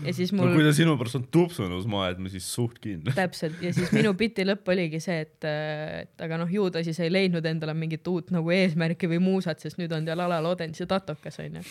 Ja 0.04 0.14
siis 0.16 0.32
no 0.32 0.42
mul 0.42 0.54
kui 0.56 0.64
ta 0.66 0.72
sinu 0.76 0.94
pärast 1.00 1.18
on 1.18 1.26
tupsunud 1.32 1.88
maailma, 1.90 2.30
siis 2.32 2.46
suht 2.56 2.78
kindel. 2.82 3.14
täpselt 3.16 3.60
ja 3.64 3.72
siis 3.76 3.92
minu 3.94 4.14
biti 4.18 4.46
lõpp 4.46 4.70
oligi 4.74 5.00
see, 5.02 5.20
et, 5.26 5.46
et 5.46 6.24
aga 6.26 6.38
noh, 6.40 6.50
ju 6.50 6.68
ta 6.72 6.84
siis 6.86 7.00
ei 7.04 7.12
leidnud 7.12 7.44
endale 7.48 7.76
mingit 7.78 8.06
uut 8.10 8.32
nagu 8.34 8.54
eesmärki 8.54 9.10
või 9.10 9.20
muusat, 9.24 9.62
sest 9.62 9.80
nüüd 9.80 9.92
on 9.96 10.08
tal 10.08 10.24
alal 10.24 10.50
Odens 10.54 10.80
ja 10.80 10.88
tatokas 10.90 11.38
onju. 11.44 11.62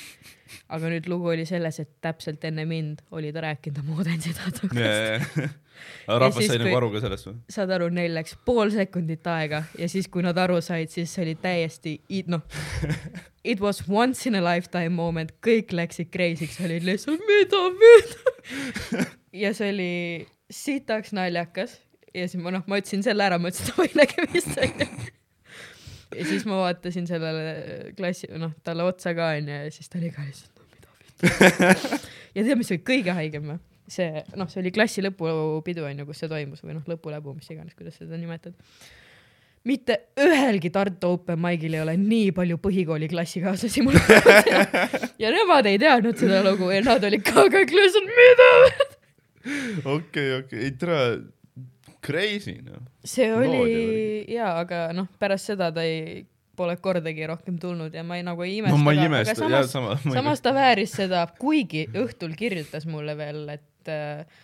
aga 0.78 0.94
nüüd 0.94 1.10
lugu 1.12 1.34
oli 1.34 1.48
selles, 1.50 1.80
et 1.82 1.92
täpselt 2.04 2.44
enne 2.50 2.68
mind 2.70 3.04
oli 3.12 3.34
ta 3.34 3.46
rääkinud 3.48 3.84
oma 3.84 4.02
Odensi 4.04 4.36
tatokast. 4.38 5.60
aga 6.08 6.20
rahvas 6.28 6.48
sai 6.48 6.60
nagu 6.62 6.78
aru 6.78 6.90
ka 6.94 7.02
sellest 7.04 7.30
või? 7.30 7.36
saad 7.56 7.74
aru, 7.78 7.90
neil 7.94 8.14
läks 8.18 8.38
pool 8.46 8.72
sekundit 8.74 9.28
aega 9.34 9.64
ja 9.80 9.90
siis, 9.92 10.10
kui 10.12 10.26
nad 10.26 10.38
aru 10.40 10.60
said, 10.64 10.92
siis 10.94 11.14
see 11.14 11.26
oli 11.26 11.36
täiesti, 11.42 11.98
noh, 12.30 12.44
it 13.44 13.60
was 13.64 13.84
once 13.88 14.26
in 14.30 14.36
a 14.36 14.44
lifetime 14.44 14.94
moment, 14.96 15.34
kõik 15.44 15.74
läksid 15.76 16.12
crazy'ks, 16.14 16.60
olid 16.64 16.86
lihtsalt 16.88 17.24
mida, 17.28 17.64
mida. 17.80 18.03
ja 19.44 19.54
see 19.58 19.72
oli 19.74 19.92
sitaks 20.54 21.14
naljakas 21.16 21.80
ja 22.14 22.28
siis 22.28 22.42
ma 22.44 22.54
noh, 22.54 22.64
ma 22.70 22.80
ütlesin 22.82 23.04
selle 23.06 23.26
ära, 23.26 23.40
ma 23.42 23.52
ütlesin 23.52 23.74
davai 23.74 23.90
nägemist 23.98 24.58
onju. 24.58 24.88
ja 26.14 26.26
siis 26.30 26.48
ma 26.50 26.62
vaatasin 26.64 27.10
sellele 27.10 27.94
klassi, 27.98 28.30
noh 28.40 28.56
talle 28.66 28.86
otsa 28.88 29.16
ka 29.18 29.34
onju 29.38 29.62
ja 29.66 29.70
siis 29.74 29.90
ta 29.90 30.02
oli 30.02 30.12
ka 30.14 30.26
lihtsalt 30.26 30.60
no 30.60 30.68
mida 30.74 30.90
vittu. 31.00 32.02
ja 32.36 32.44
tead, 32.44 32.58
mis 32.60 32.74
oli 32.76 32.84
kõige 32.92 33.16
haigem 33.18 33.54
või? 33.54 33.62
see, 33.94 34.24
noh, 34.40 34.50
see 34.50 34.62
oli 34.64 34.74
klassi 34.76 35.04
lõpupidu 35.04 35.86
onju, 35.88 36.06
kus 36.08 36.24
see 36.24 36.32
toimus 36.32 36.64
või 36.64 36.78
noh, 36.78 36.86
lõpuläbu, 36.90 37.36
mis 37.38 37.50
iganes, 37.52 37.76
kuidas 37.78 37.98
seda 38.00 38.18
nimetad. 38.20 38.56
Mitte 39.68 40.00
ühelgi 40.20 40.72
Tartu 40.74 41.14
Open 41.16 41.40
Mic'il 41.40 41.78
ei 41.78 41.84
ole 41.84 41.96
nii 42.00 42.32
palju 42.36 42.58
põhikooli 42.64 43.08
klassikaaslasi 43.12 43.84
mul 43.86 43.96
ja 45.24 45.32
nemad 45.32 45.70
ei 45.72 45.80
teadnud 45.82 46.20
seda 46.20 46.42
lugu 46.44 46.68
ja 46.74 46.82
nad 46.84 47.04
olid 47.08 47.24
ka 47.28 47.46
kõik 47.54 47.72
lihtsalt 47.72 48.12
mida. 48.20 48.50
okei, 49.96 50.28
okei, 50.42 50.68
ei 50.68 50.76
tere, 50.80 51.00
crazy 52.04 52.60
noh. 52.60 52.84
see 53.08 53.32
oli 53.36 53.64
jaa, 54.36 54.58
aga 54.66 54.86
noh, 54.96 55.08
pärast 55.20 55.54
seda 55.54 55.72
ta 55.76 55.88
ei, 55.88 56.26
pole 56.60 56.76
kordagi 56.84 57.28
rohkem 57.32 57.56
tulnud 57.60 57.96
ja 57.96 58.04
ma 58.06 58.20
ei 58.20 58.28
nagu 58.28 58.44
ei 58.46 58.60
no 58.60 58.68
imesta 58.68 58.84
ma 58.84 58.96
ei 58.96 59.06
imesta, 59.08 59.52
jah, 59.56 59.68
sama. 59.70 59.96
samas 60.04 60.44
ta 60.44 60.54
vääris 60.56 60.98
seda, 61.00 61.24
kuigi 61.40 61.88
õhtul 62.04 62.36
kirjutas 62.38 62.86
mulle 62.90 63.16
veel, 63.18 63.46
et 63.56 63.92
äh, 63.92 64.44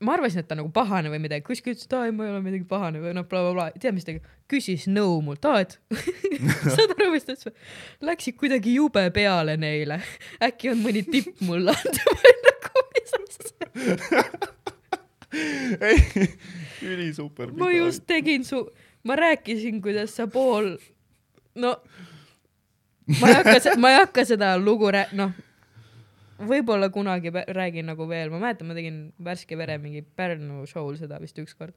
ma 0.00 0.14
arvasin, 0.16 0.40
et 0.40 0.48
ta 0.48 0.56
nagu 0.56 0.70
pahane 0.72 1.10
või 1.12 1.20
midagi, 1.20 1.44
kuskil 1.44 1.74
ütles, 1.74 1.84
et 1.84 1.94
aa 1.96 2.06
ei, 2.08 2.14
ma 2.16 2.24
ei 2.24 2.32
ole 2.32 2.40
midagi 2.44 2.64
pahane 2.68 3.02
või 3.02 3.12
noh, 3.16 3.26
blablabla, 3.28 3.68
tead 3.80 3.96
mis 3.96 4.06
ta 4.06 4.14
küsis 4.50 4.86
nõu 4.88 5.18
mult, 5.24 5.44
aa 5.44 5.64
et 5.66 5.76
saad 6.74 6.94
aru, 6.96 7.10
mis 7.12 7.26
ta 7.28 7.36
ütles? 7.36 7.56
Läksid 8.08 8.38
kuidagi 8.40 8.76
jube 8.78 9.04
peale 9.14 9.58
neile, 9.60 10.00
äkki 10.48 10.72
on 10.72 10.80
mõni 10.84 11.04
tipp 11.08 11.42
mulle 11.44 11.74
anda 11.76 12.14
või 12.22 12.36
nagu 12.46 12.86
mis 12.94 13.18
asja. 13.20 13.68
ei, 15.90 16.30
ülisuper. 16.88 17.52
ma 17.60 17.68
just 17.74 18.06
tegin 18.08 18.46
su, 18.48 18.64
ma 19.04 19.20
rääkisin, 19.20 19.82
kuidas 19.84 20.16
sa 20.16 20.30
pool, 20.32 20.74
no 21.60 21.76
ma 23.20 23.30
ei 23.34 23.38
hakka, 23.42 23.76
ma 23.76 23.92
ei 23.92 24.00
hakka 24.00 24.24
seda 24.32 24.54
lugu 24.60 24.88
rää-, 24.94 25.10
noh, 25.18 25.36
võib-olla 26.48 26.90
kunagi 26.92 27.32
räägin 27.32 27.90
nagu 27.90 28.06
veel, 28.08 28.30
ma 28.32 28.40
mäletan, 28.42 28.70
ma 28.70 28.76
tegin 28.76 29.02
Värske 29.24 29.58
Vere 29.58 29.78
mingi 29.82 30.02
Pärnu 30.02 30.64
show'l 30.70 30.96
seda 31.00 31.20
vist 31.22 31.38
ükskord. 31.42 31.74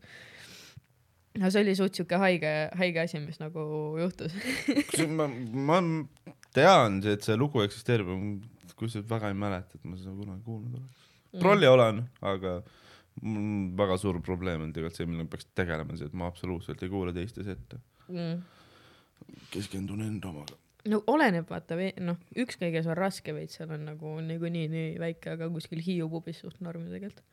no 1.41 1.49
see 1.49 1.63
oli 1.65 1.75
suht 1.75 1.97
siuke 1.97 2.19
haige, 2.21 2.53
haige 2.77 3.01
asi, 3.03 3.19
mis 3.23 3.39
nagu 3.41 3.63
juhtus. 3.99 4.35
ma, 5.17 5.27
ma 5.27 5.81
tean, 6.53 7.01
et 7.09 7.25
see 7.25 7.37
lugu 7.39 7.63
eksisteerib, 7.65 8.11
sa 8.83 9.03
väga 9.09 9.31
ei 9.31 9.37
mäleta, 9.37 9.79
et 9.79 9.85
ma 9.89 9.97
seda 9.97 10.15
kunagi 10.15 10.43
kuulnud 10.45 10.79
oleks. 10.79 11.05
trolli 11.39 11.69
olen, 11.69 12.03
aga 12.21 12.57
väga 13.77 13.97
suur 14.01 14.19
probleem 14.25 14.65
on 14.65 14.73
tegelikult 14.73 14.97
see, 14.97 15.09
millega 15.09 15.29
peaks 15.33 15.47
tegelema, 15.57 15.97
see, 15.97 16.09
et 16.09 16.17
ma 16.17 16.29
absoluutselt 16.29 16.81
ei 16.83 16.91
kuule 16.91 17.13
teiste 17.15 17.45
sette. 17.45 17.79
mm.. 18.09 18.43
keskendun 19.53 20.01
enda 20.05 20.29
omaga. 20.29 20.59
No 20.91 20.99
oleneb, 21.11 21.47
vaata, 21.49 21.77
noh, 22.03 22.19
ükskõiges 22.43 22.87
on 22.89 22.97
raske 22.99 23.35
veits, 23.35 23.57
seal 23.59 23.71
on 23.75 23.85
nagu 23.87 24.17
niikuinii 24.25 24.67
nii 24.71 24.91
väike, 25.01 25.35
aga 25.37 25.49
kuskil 25.53 25.81
Hiiu 25.83 26.09
pubis 26.11 26.41
suht 26.43 26.59
norm 26.65 26.89
tegelikult. 26.91 27.23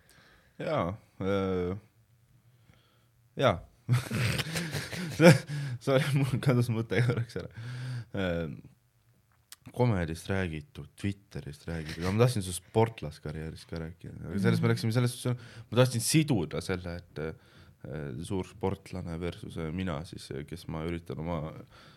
jaa 0.61 0.87
äh,, 1.25 1.75
jaa 3.41 3.57
Sorry, 5.85 6.05
mul 6.15 6.39
kadus 6.45 6.69
mõte 6.71 7.01
korraks 7.03 7.41
ära 7.41 7.49
äh,. 8.15 8.51
komedist 9.75 10.27
räägitud, 10.31 10.89
Twitterist 10.99 11.67
räägitud, 11.69 12.03
aga 12.03 12.13
ma 12.15 12.25
tahtsin 12.25 12.43
su 12.47 12.55
sportlaskarjäärist 12.55 13.69
ka 13.71 13.83
rääkida, 13.83 14.17
aga 14.29 14.43
sellest 14.43 14.63
me 14.65 14.71
läksime 14.73 14.95
selles 14.95 15.15
suhtes, 15.15 15.55
ma 15.71 15.79
tahtsin 15.79 16.03
siduda 16.05 16.63
selle, 16.65 16.97
et 16.99 17.23
äh, 17.23 18.11
suur 18.27 18.47
sportlane 18.51 19.15
versus 19.23 19.57
mina 19.75 20.01
siis, 20.09 20.27
kes 20.47 20.67
ma 20.71 20.83
üritan 20.89 21.23
oma 21.23 21.39
äh, 21.53 21.89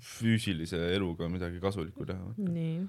füüsilise 0.00 0.76
eluga 0.76 1.28
midagi 1.28 1.60
kasulikku 1.60 2.06
teha. 2.06 2.34
nii, 2.38 2.80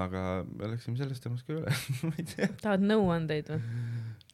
aga 0.00 0.44
me 0.48 0.72
läksime 0.74 0.98
sellest 0.98 1.24
temast 1.24 1.46
ka 1.46 1.58
üle, 1.58 1.78
ma 2.08 2.14
ei 2.18 2.26
tea. 2.34 2.50
tahad 2.62 2.84
nõuandeid 2.84 3.52
või? 3.52 3.60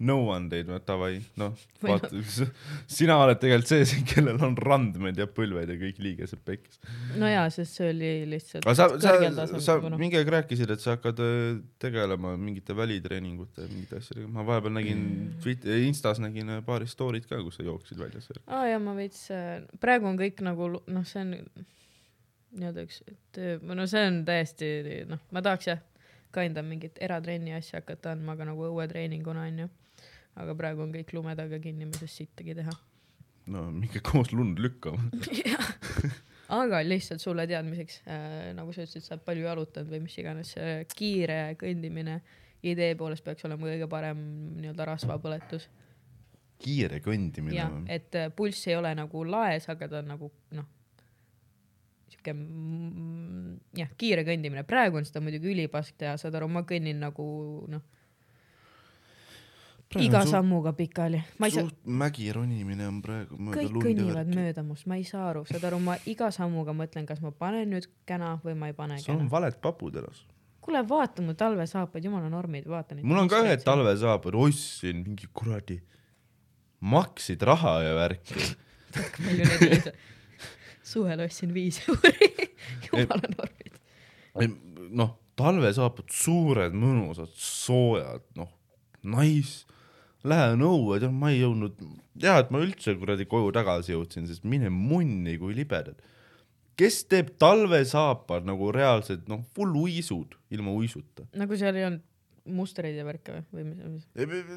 nõuandeid, 0.01 0.69
no 0.71 0.79
davai, 0.85 1.19
noh, 1.41 1.57
Või 1.83 1.93
vaata, 1.93 2.47
sina 2.89 3.19
oled 3.21 3.41
tegelikult 3.41 3.69
see 3.69 3.87
siin, 3.91 4.05
kellel 4.09 4.41
on 4.47 4.55
randmed 4.57 5.19
ja 5.21 5.27
põlved 5.29 5.69
ja 5.69 5.77
kõik 5.81 6.01
liigesed 6.01 6.41
pekkis. 6.47 6.81
no 7.21 7.29
jaa, 7.29 7.45
sest 7.53 7.77
see 7.77 7.91
oli 7.93 8.13
lihtsalt 8.31 8.65
aga 8.65 8.77
sa, 8.79 9.19
sa 9.45 9.61
sa 9.67 9.77
mingi 10.01 10.17
aeg 10.21 10.33
rääkisid, 10.37 10.73
et 10.73 10.81
sa 10.81 10.97
hakkad 10.97 11.21
öö, 11.25 11.59
tegelema 11.83 12.33
mingite 12.41 12.77
välitreeningute 12.77 13.69
mingite 13.69 14.01
asjadega, 14.01 14.31
ma 14.33 14.47
vahepeal 14.49 14.77
nägin. 14.79 15.03
Twitter, 15.45 15.77
Instas 15.85 16.23
nägin 16.23 16.57
öö, 16.57 16.63
paari 16.65 16.89
story'd 16.89 17.29
ka, 17.29 17.43
kus 17.45 17.61
sa 17.61 17.67
jooksid 17.69 18.01
väljas. 18.01 18.31
aa 18.47 18.65
jaa, 18.73 18.81
ma 18.81 18.97
veits, 18.97 19.27
praegu 19.85 20.09
on 20.09 20.17
kõik 20.21 20.41
nagu 20.47 20.73
noh, 20.81 21.05
see 21.09 21.27
on 21.27 21.37
nii-öelda 22.57 22.85
üks 22.87 23.03
töö, 23.35 23.59
no 23.63 23.87
see 23.91 24.03
on 24.09 24.23
täiesti 24.29 24.71
noh, 25.11 25.23
ma 25.35 25.43
tahaks 25.45 25.71
jah, 25.71 25.83
ka 26.35 26.45
enda 26.47 26.65
mingit 26.67 26.99
eratrenni 27.03 27.55
asja 27.57 27.81
hakata 27.81 28.15
andma, 28.15 28.35
aga 28.37 28.51
nagu 28.51 28.67
õuetreeninguna 28.71 29.47
onju. 29.51 29.69
aga 30.41 30.55
praegu 30.57 30.85
on 30.87 30.95
kõik 30.95 31.13
lumedaga 31.15 31.59
kinni, 31.63 31.87
ma 31.87 31.99
ei 31.99 32.07
saa 32.07 32.17
sittagi 32.17 32.57
teha. 32.59 32.75
no 33.55 33.69
minge 33.75 34.03
koos 34.07 34.33
lund 34.33 34.59
lükkama. 34.63 35.11
aga 36.61 36.83
lihtsalt 36.83 37.23
sulle 37.23 37.47
teadmiseks 37.47 38.03
äh,, 38.07 38.53
nagu 38.59 38.75
sa 38.75 38.87
ütlesid, 38.87 39.07
sa 39.07 39.17
oled 39.17 39.27
palju 39.27 39.47
jalutanud 39.47 39.95
või 39.95 40.05
mis 40.07 40.19
iganes, 40.19 40.55
kiire 40.97 41.43
kõndimine 41.61 42.21
idee 42.67 42.95
poolest 42.99 43.25
peaks 43.25 43.47
olema 43.49 43.71
kõige 43.71 43.87
parem 43.89 44.19
nii-öelda 44.59 44.89
rasvapõletus 44.91 45.71
kiire 46.61 47.01
kõndimine 47.05 47.57
jah, 47.57 47.73
et 47.91 48.15
äh, 48.19 48.29
pulss 48.37 48.69
ei 48.69 48.77
ole 48.77 48.93
nagu 48.97 49.25
laes, 49.27 49.67
aga 49.73 49.89
ta 49.89 50.03
on 50.03 50.13
nagu 50.13 50.31
noh, 50.57 50.67
sihuke 52.11 52.35
jah, 53.79 53.95
kiire 54.01 54.25
kõndimine, 54.27 54.65
praegu 54.69 55.01
on 55.01 55.07
seda 55.09 55.23
muidugi 55.25 55.53
ülipask 55.53 55.97
teha, 56.01 56.17
saad 56.21 56.37
aru, 56.39 56.49
ma 56.53 56.65
kõnnin 56.69 57.01
nagu 57.03 57.27
noh, 57.71 57.85
iga 59.99 60.23
sammuga 60.29 60.73
pikali, 60.77 61.19
ei 61.19 61.51
saa, 61.51 61.65
suht 61.67 61.79
mägi 61.87 62.29
ronimine 62.35 62.87
on 62.87 63.01
praegu 63.03 63.39
mööda 63.39 63.57
kõik 63.59 63.79
kõnnivad 63.87 64.35
mööda 64.37 64.65
must, 64.67 64.87
ma 64.91 64.99
ei 65.01 65.07
saa 65.09 65.31
aru, 65.33 65.43
saad 65.49 65.65
aru, 65.67 65.81
ma 65.83 65.97
iga 66.11 66.31
sammuga 66.35 66.75
mõtlen, 66.77 67.09
kas 67.09 67.23
ma 67.25 67.33
panen 67.35 67.73
nüüd 67.75 67.89
käna 68.07 68.37
või 68.45 68.55
ma 68.59 68.71
ei 68.71 68.77
pane 68.79 69.01
sul 69.03 69.17
on 69.17 69.25
käna. 69.25 69.33
valed 69.33 69.59
papud 69.63 69.99
elas. 70.03 70.23
kuule, 70.63 70.85
vaata 70.87 71.25
mu 71.27 71.35
talvesaapaid, 71.39 72.07
jumala 72.07 72.31
normid, 72.31 72.69
vaata 72.71 72.95
neid. 72.95 73.07
mul 73.09 73.25
on 73.25 73.33
ka 73.33 73.43
ühed. 73.43 73.65
talvesaapad, 73.67 74.39
ostsin 74.39 75.03
mingi 75.07 75.27
kuradi, 75.35 75.81
maksid 76.81 77.43
raha 77.43 77.81
ja 77.89 77.99
värki. 77.99 78.47
palju 79.27 79.51
neid 79.51 79.67
oli? 79.91 79.99
Suvel 80.91 81.25
ostsin 81.25 81.55
viis 81.55 81.81
euri, 81.87 82.29
jumala 82.89 83.33
normid. 83.37 83.81
noh, 84.91 85.17
talvesaapad 85.41 86.13
suured, 86.15 86.77
mõnusad, 86.77 87.33
soojad, 87.39 88.25
noh, 88.39 88.51
nice. 89.03 89.67
Lähen 90.29 90.61
õue, 90.61 90.99
tead, 91.01 91.15
ma 91.17 91.31
ei 91.33 91.39
jõudnud, 91.41 91.79
hea, 92.21 92.35
et 92.43 92.51
ma 92.53 92.61
üldse 92.61 92.93
kuradi 93.01 93.25
koju 93.29 93.55
tagasi 93.57 93.95
jõudsin, 93.95 94.27
sest 94.29 94.45
mine 94.45 94.69
munni, 94.69 95.39
kui 95.41 95.57
libedad. 95.57 95.97
kes 96.81 97.03
teeb 97.09 97.35
talvesaapad 97.41 98.45
nagu 98.49 98.69
reaalselt, 98.73 99.27
noh, 99.29 99.41
full 99.57 99.73
uisud 99.81 100.37
ilma 100.53 100.73
uisuta. 100.77 101.25
nagu 101.37 101.57
seal 101.57 101.77
ei 101.77 101.89
olnud 101.89 102.10
mustreid 102.55 102.97
ja 102.99 103.05
värke 103.07 103.41
või, 103.53 103.65
või 103.65 103.95
mis, 103.95 104.07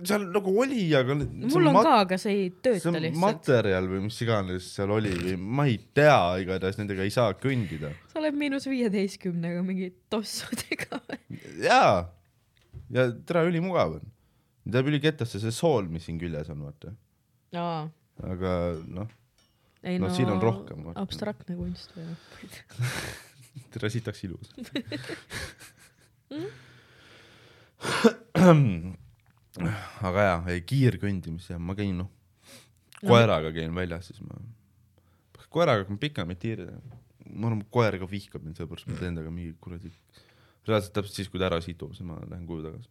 seal 0.09 0.25
nagu 0.33 0.53
oli, 0.63 0.85
aga. 0.97 1.17
mul 1.17 1.71
on 1.71 1.79
ka, 1.79 1.95
aga 2.05 2.19
see 2.21 2.35
ei 2.35 2.49
tööta 2.53 2.93
lihtsalt. 2.95 3.19
materjal 3.21 3.89
või 3.91 4.03
mis 4.07 4.19
iganes 4.25 4.69
seal 4.77 4.93
oli 4.95 5.13
või 5.19 5.35
ma 5.59 5.67
ei 5.69 5.79
tea, 5.95 6.17
igatahes 6.43 6.79
nendega 6.81 7.05
ei 7.05 7.13
saa 7.13 7.35
kõndida. 7.39 7.93
sa 8.11 8.21
oled 8.21 8.37
miinus 8.39 8.67
viieteistkümnega 8.69 9.63
mingi 9.65 9.91
tossudega 10.13 11.01
või? 11.07 11.41
jaa, 11.63 12.05
ja 12.93 13.09
tere, 13.25 13.47
ülimugav 13.51 13.97
on. 13.99 14.13
teeb 14.69 14.93
üliketasse 14.93 15.41
see 15.43 15.53
sool, 15.55 15.89
mis 15.91 16.07
siin 16.09 16.21
küljes 16.21 16.51
on, 16.53 16.65
vaata. 16.69 16.95
aa, 17.59 17.83
aga 18.33 18.57
noh, 18.87 19.11
ei 19.83 19.99
No 19.99 20.07
no, 20.07 20.15
siin 20.15 20.29
on 20.31 20.39
rohkem, 20.41 20.85
abstraktne 20.95 21.57
kunst 21.59 21.91
või 21.97 22.07
noh. 22.07 22.19
tere, 23.73 23.89
sitaks 23.91 24.23
ilus. 24.27 24.53
aga 30.07 30.25
jaa, 30.27 30.39
ei 30.53 30.61
kiirkõndimis 30.67 31.49
ja 31.51 31.59
ma 31.61 31.75
käin 31.77 31.95
noh, 31.99 32.09
koeraga 33.03 33.51
käin 33.55 33.73
väljas, 33.75 34.09
siis 34.09 34.21
ma, 34.25 34.33
koeraga 35.53 35.83
hakkan 35.83 35.99
pikemaid 36.01 36.39
tiire, 36.41 36.65
ma 37.29 37.49
arvan, 37.49 37.63
koer 37.73 37.95
ka 38.01 38.09
vihkab 38.09 38.45
mind, 38.45 38.57
sellepärast 38.59 38.89
ma 38.89 38.97
teen 38.97 39.17
temaga 39.17 39.33
mingi 39.33 39.53
kuradi, 39.63 39.89
reaalselt 40.67 40.95
täpselt 40.95 41.19
siis, 41.19 41.31
kui 41.31 41.41
ta 41.41 41.49
ära 41.51 41.59
situb, 41.63 41.91
siis 41.95 42.07
ma 42.07 42.15
lähen 42.25 42.45
koju 42.49 42.61
tagasi. 42.67 42.89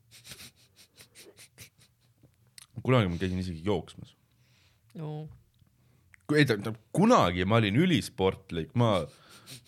kunagi 2.82 3.10
ma 3.10 3.20
käisin 3.20 3.42
isegi 3.42 3.62
jooksmas. 3.66 4.10
no 4.98 5.08
ei 6.36 6.46
tähendab, 6.48 6.78
kunagi 6.96 7.44
ma 7.48 7.58
olin 7.60 7.78
ülisportlik, 7.84 8.72
ma 8.78 9.02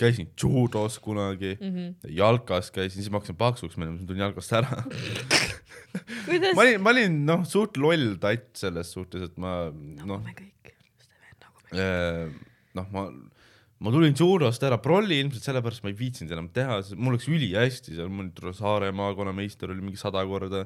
käisin 0.00 0.30
judos 0.40 0.98
kunagi 1.02 1.54
mm, 1.60 1.70
-hmm. 1.70 2.14
jalkas 2.16 2.70
käisin, 2.70 3.02
siis 3.02 3.10
ma 3.10 3.20
hakkasin 3.20 3.36
paksuks 3.40 3.76
minema, 3.76 3.96
siis 3.96 4.06
ma 4.06 4.10
tulin 4.12 4.24
jalkast 4.24 4.52
ära. 4.52 4.82
ma? 6.56 6.62
olin, 6.62 6.80
ma 6.82 6.94
olin 6.94 7.20
noh, 7.26 7.44
suht 7.48 7.78
loll 7.80 8.16
tatt 8.22 8.50
selles 8.58 8.92
suhtes, 8.96 9.28
et 9.28 9.38
ma 9.40 9.70
noh 10.04 10.22
me 10.24 10.34
kõik, 10.38 10.74
nagu 11.42 11.68
me. 11.70 11.86
noh, 12.80 12.90
ma, 12.94 13.06
ma 13.78 13.94
tulin 13.94 14.16
judost 14.18 14.66
ära, 14.66 14.78
prolli 14.82 15.20
ilmselt 15.22 15.46
sellepärast 15.46 15.84
ma 15.84 15.92
ei 15.92 15.98
viitsinud 15.98 16.34
enam 16.34 16.50
teha, 16.54 16.80
mul 16.96 17.18
läks 17.18 17.28
ülihästi 17.30 17.96
seal, 17.96 18.12
mul 18.12 18.30
Saare 18.56 18.92
maakonnameister 18.96 19.72
oli 19.74 19.84
mingi 19.84 20.00
sada 20.00 20.24
korda, 20.28 20.64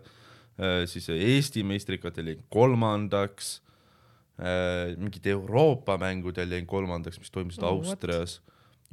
siis 0.91 1.09
Eesti 1.15 1.65
meistrikatel 1.67 2.33
jäin 2.33 2.45
kolmandaks, 2.51 3.59
mingid 4.99 5.27
Euroopa 5.27 5.99
mängudel 6.01 6.55
jäin 6.55 6.67
kolmandaks, 6.67 7.19
mis 7.19 7.31
toimusid 7.35 7.63
Oh? 7.63 7.79
Austrias. 7.79 8.41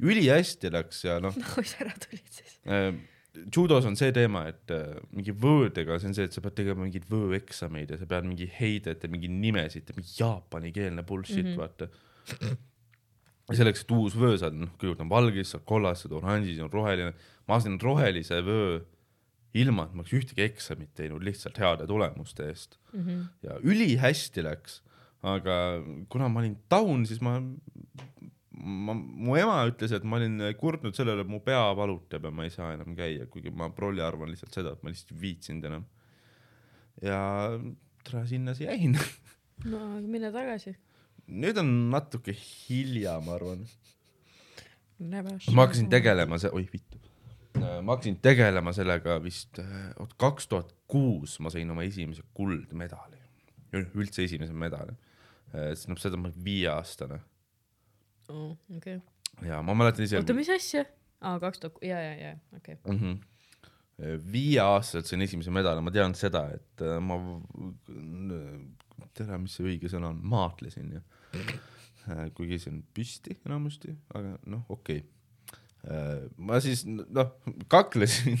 Ülihästi 0.02 0.70
läks 0.72 1.04
ja 1.06 1.18
noh, 1.22 1.36
no 1.40 1.52
kus 1.54 1.74
sa 1.74 1.84
ära 1.86 1.94
tulid 2.02 2.32
siis? 2.32 2.58
judos 3.52 3.86
on 3.88 3.96
see 3.98 4.12
teema, 4.16 4.46
et 4.50 4.72
äh, 4.72 4.96
mingi 5.14 5.34
võõdega, 5.36 5.98
see 6.00 6.10
on 6.10 6.16
see, 6.16 6.28
et 6.28 6.36
sa 6.36 6.42
pead 6.44 6.56
tegema 6.56 6.84
mingeid 6.84 7.06
võõeksameid 7.10 7.92
ja 7.92 7.98
sa 8.00 8.08
pead 8.08 8.28
mingi 8.28 8.48
heidet 8.58 9.04
ja 9.04 9.10
mingi 9.12 9.30
nimesid 9.32 9.92
mingi 9.96 10.14
jaapanikeelne 10.16 11.04
bullshit 11.06 11.44
mm, 11.44 11.52
-hmm. 11.52 11.60
vaata. 11.60 11.88
ja 13.50 13.58
selleks, 13.60 13.84
et 13.84 13.94
uus 13.94 14.16
vöö 14.18 14.38
saada, 14.40 14.56
noh, 14.56 14.72
kõigepealt 14.80 15.04
on 15.04 15.12
valge, 15.12 15.42
siis 15.42 15.54
saad 15.56 15.66
kollast, 15.68 16.06
saad 16.06 16.16
oranži, 16.18 16.54
siis 16.54 16.64
on 16.64 16.72
roheline. 16.72 17.12
ma 17.48 17.60
sain 17.60 17.78
rohelise 17.80 18.40
vöö 18.44 18.80
ilma, 19.56 19.86
et 19.86 19.94
ma 19.94 20.02
oleks 20.02 20.16
ühtegi 20.16 20.44
eksamit 20.44 20.94
teinud, 20.94 21.22
lihtsalt 21.24 21.58
heade 21.60 21.86
tulemuste 21.86 22.48
eest 22.48 22.78
mm. 22.92 23.00
-hmm. 23.00 23.22
ja 23.42 23.60
ülihästi 23.62 24.44
läks, 24.44 24.82
aga 25.22 25.82
kuna 26.08 26.28
ma 26.28 26.40
olin 26.40 26.58
down, 26.70 27.06
siis 27.06 27.20
ma 27.20 27.40
ma, 28.56 28.94
mu 28.96 29.36
ema 29.38 29.58
ütles, 29.68 29.92
et 29.96 30.04
ma 30.08 30.18
olin 30.20 30.40
kurtnud 30.60 30.96
sellele, 30.96 31.24
et 31.24 31.30
mu 31.30 31.40
pea 31.44 31.62
valutab 31.76 32.28
ja 32.28 32.32
ma 32.34 32.46
ei 32.46 32.52
saa 32.54 32.72
enam 32.76 32.96
käia, 32.98 33.28
kuigi 33.30 33.52
ma 33.54 33.68
prolli 33.74 34.04
arvan 34.04 34.32
lihtsalt 34.32 34.56
seda, 34.56 34.74
et 34.74 34.84
ma 34.84 34.92
lihtsalt 34.92 35.14
ei 35.16 35.22
viitsinud 35.24 35.68
enam. 35.70 35.86
ja 37.04 37.20
tere, 38.06 38.24
sinna 38.30 38.54
siis 38.56 38.70
jäin. 38.70 38.96
no 39.70 39.82
aga 39.96 40.06
mine 40.16 40.32
tagasi. 40.34 40.76
nüüd 41.26 41.58
on 41.60 41.72
natuke 41.92 42.36
hilja, 42.36 43.18
ma 43.24 43.36
arvan. 43.36 43.66
ma 45.00 45.66
hakkasin. 45.66 45.90
tegelema 45.92 46.40
see, 46.40 46.52
oih 46.56 46.70
vittu. 46.72 47.00
ma 47.60 47.92
hakkasin 47.92 48.20
tegelema 48.24 48.72
sellega 48.76 49.20
vist, 49.24 49.60
oot 50.00 50.16
kaks 50.20 50.48
tuhat 50.52 50.72
kuus 50.88 51.38
ma 51.44 51.52
sain 51.52 51.70
oma 51.72 51.84
esimese 51.84 52.24
kuldmedali, 52.36 53.20
üldse 53.76 54.24
esimese 54.24 54.56
medali. 54.56 54.96
siis 55.52 55.88
noh, 55.90 55.98
seda 56.00 56.18
ma 56.20 56.30
olin 56.30 56.44
viieaastane 56.44 57.20
okei, 58.28 58.98
ja 59.46 59.62
ma 59.62 59.74
mäletan 59.78 60.06
ise 60.06 60.20
oota, 60.20 60.36
mis 60.36 60.50
asja? 60.52 60.84
aa, 61.20 61.40
kaks 61.42 61.62
tuhat, 61.62 61.80
ja, 61.84 62.00
ja, 62.02 62.14
ja, 62.20 62.36
okei. 62.56 62.78
mm. 62.86 62.98
-hmm. 63.00 64.22
viieaastaselt 64.32 65.10
sain 65.10 65.24
esimese 65.24 65.50
medali, 65.54 65.80
ma 65.84 65.94
tean 65.94 66.14
seda, 66.14 66.46
et 66.54 66.84
äh, 66.84 66.98
ma, 67.00 67.18
tere, 69.16 69.38
mis 69.42 69.56
see 69.56 69.66
õige 69.72 69.92
sõna 69.92 70.12
on, 70.12 70.22
maadlesin 70.22 70.96
ju. 70.98 71.04
kuigi 72.36 72.60
see 72.62 72.70
on 72.70 72.82
püsti 72.94 73.38
enamasti, 73.46 73.96
aga 74.14 74.36
noh, 74.46 74.66
okei 74.70 75.00
okay.. 75.02 76.28
ma 76.38 76.60
siis 76.62 76.84
noh, 76.86 77.32
kaklesin 77.72 78.38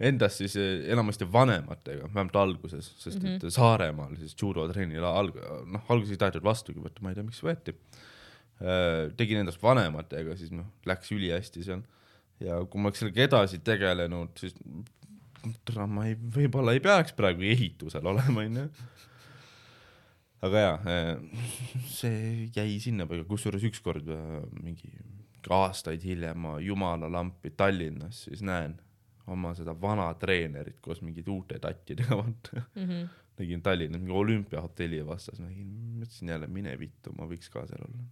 endast 0.00 0.40
siis 0.42 0.56
äh, 0.56 0.90
enamasti 0.92 1.26
vanematega, 1.32 2.08
vähemalt 2.14 2.36
alguses, 2.36 2.94
sest 2.98 3.22
mm 3.22 3.28
-hmm. 3.28 3.46
et 3.46 3.52
Saaremaal 3.52 4.16
siis 4.16 4.36
judotrennil 4.42 5.04
alg-, 5.04 5.38
noh, 5.66 5.84
alguses 5.88 6.12
ei 6.12 6.22
tahetud 6.22 6.44
vastugi 6.44 6.80
võtta, 6.80 7.02
ma 7.02 7.10
ei 7.10 7.14
tea, 7.14 7.24
miks 7.24 7.42
võeti. 7.42 7.76
Tegin 9.18 9.42
endast 9.42 9.62
vanematega, 9.62 10.36
siis 10.38 10.52
noh, 10.54 10.68
läks 10.86 11.10
ülihästi 11.12 11.64
seal 11.66 11.82
ja 12.42 12.60
kui 12.68 12.80
ma 12.80 12.90
oleks 12.90 13.02
sellega 13.02 13.26
edasi 13.28 13.60
tegelenud, 13.64 14.34
siis 14.40 14.54
tere, 15.66 15.86
ma 15.90 16.06
ei, 16.08 16.16
võib-olla 16.16 16.74
ei 16.74 16.82
peaks 16.84 17.14
praegu 17.16 17.44
ehitusel 17.46 18.06
olema, 18.12 18.44
onju. 18.44 18.68
aga 20.44 20.64
jaa, 20.64 20.94
see 21.88 22.48
jäi 22.54 22.78
sinnapaika, 22.82 23.26
kusjuures 23.28 23.64
ükskord 23.70 24.08
äh, 24.12 24.40
mingi 24.60 24.92
aastaid 25.52 26.00
hiljem 26.04 26.40
ma 26.40 26.54
jumala 26.62 27.10
lampi 27.12 27.52
Tallinnas 27.52 28.22
siis 28.28 28.40
näen 28.44 28.78
oma 29.28 29.54
seda 29.56 29.74
vana 29.80 30.06
treenerit 30.20 30.80
koos 30.84 31.02
mingite 31.04 31.30
uute 31.32 31.58
tattidega, 31.60 32.16
vaata. 32.20 32.64
Mhm. 32.76 33.06
nägin 33.38 33.62
Tallinnas 33.62 34.00
mingi 34.00 34.14
olümpiahotelli 34.14 35.00
vastas, 35.06 35.40
nägin, 35.42 35.70
mõtlesin 36.00 36.28
jälle 36.30 36.46
mine 36.46 36.76
vittu, 36.78 37.12
ma 37.18 37.26
võiks 37.26 37.50
ka 37.50 37.64
seal 37.66 37.82
olla. 37.88 38.04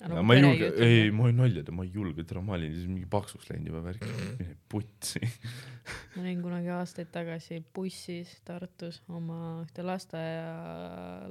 Ja 0.00 0.22
ma 0.22 0.34
ei 0.36 0.42
julge, 0.42 0.66
ei, 0.84 1.10
ma 1.10 1.24
olin 1.24 1.38
nalja, 1.40 1.62
ma 1.72 1.84
ei 1.86 1.90
julge, 1.94 2.24
tere, 2.28 2.42
ma 2.44 2.52
olin 2.58 2.72
siis 2.74 2.88
mingi 2.90 3.06
paksuks 3.08 3.48
läinud 3.48 3.70
juba 3.70 3.80
värk, 3.86 4.02
mine 4.36 4.56
putsi. 4.68 5.22
ma 6.16 6.20
olin 6.20 6.42
kunagi 6.44 6.68
aastaid 6.74 7.08
tagasi 7.14 7.62
bussis 7.74 8.34
Tartus 8.44 9.00
oma 9.08 9.38
ühte 9.62 9.86
lasteaia, 9.86 10.50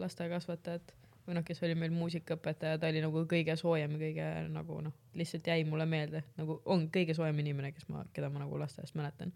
lasteaiakasvatajat 0.02 0.96
või 1.28 1.38
noh, 1.38 1.46
kes 1.46 1.62
oli 1.66 1.76
meil 1.78 1.94
muusikaõpetaja, 1.94 2.80
ta 2.82 2.90
oli 2.90 3.02
nagu 3.06 3.22
kõige 3.30 3.54
soojem 3.60 4.00
kõige 4.02 4.26
nagu 4.54 4.80
noh, 4.88 4.98
lihtsalt 5.18 5.46
jäi 5.50 5.62
mulle 5.70 5.86
meelde, 5.90 6.24
nagu 6.40 6.60
on 6.70 6.88
kõige 6.94 7.14
soojem 7.18 7.46
inimene, 7.46 7.72
kes 7.76 7.86
ma, 7.90 8.02
keda 8.18 8.30
ma 8.34 8.42
nagu 8.42 8.60
lasteaiast 8.62 8.98
mäletan. 8.98 9.34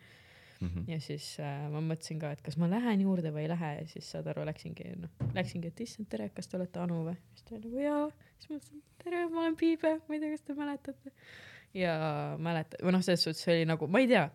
Mhm. 0.62 0.84
ja 0.92 0.98
siis 1.00 1.26
äh, 1.40 1.70
ma 1.72 1.80
mõtlesin 1.80 2.18
ka, 2.20 2.34
et 2.36 2.42
kas 2.44 2.58
ma 2.60 2.68
lähen 2.68 3.00
juurde 3.06 3.30
või 3.32 3.46
ei 3.46 3.52
lähe 3.54 3.70
ja 3.78 3.86
siis 3.88 4.10
saad 4.12 4.26
aru, 4.28 4.44
läksingi 4.50 4.90
noh, 5.00 5.10
läksingi, 5.38 5.70
et 5.72 5.80
issand 5.86 6.10
tere, 6.12 6.30
kas 6.36 6.48
te 6.52 6.58
olete 6.60 6.82
Anu 6.84 6.98
või? 7.06 7.16
siis 7.34 7.46
ta 7.48 7.56
oli 7.56 7.70
nagu 7.70 7.80
jaa, 7.86 8.02
siis 8.38 8.50
ma 8.50 8.58
mõtlesin, 8.58 8.82
tere, 9.06 9.22
ma 9.32 9.40
olen 9.46 9.56
Piibe, 9.62 9.94
ma 10.10 10.18
ei 10.18 10.20
tea, 10.26 10.34
kas 10.36 10.44
te 10.50 10.56
mäletate. 10.58 11.14
ja 11.80 11.94
mäletan, 12.44 12.84
või 12.84 12.92
noh, 12.98 13.06
selles 13.08 13.24
suhtes 13.24 13.48
oli 13.54 13.64
nagu, 13.72 13.88
ma 13.88 14.02
ei 14.04 14.10
tea, 14.12 14.26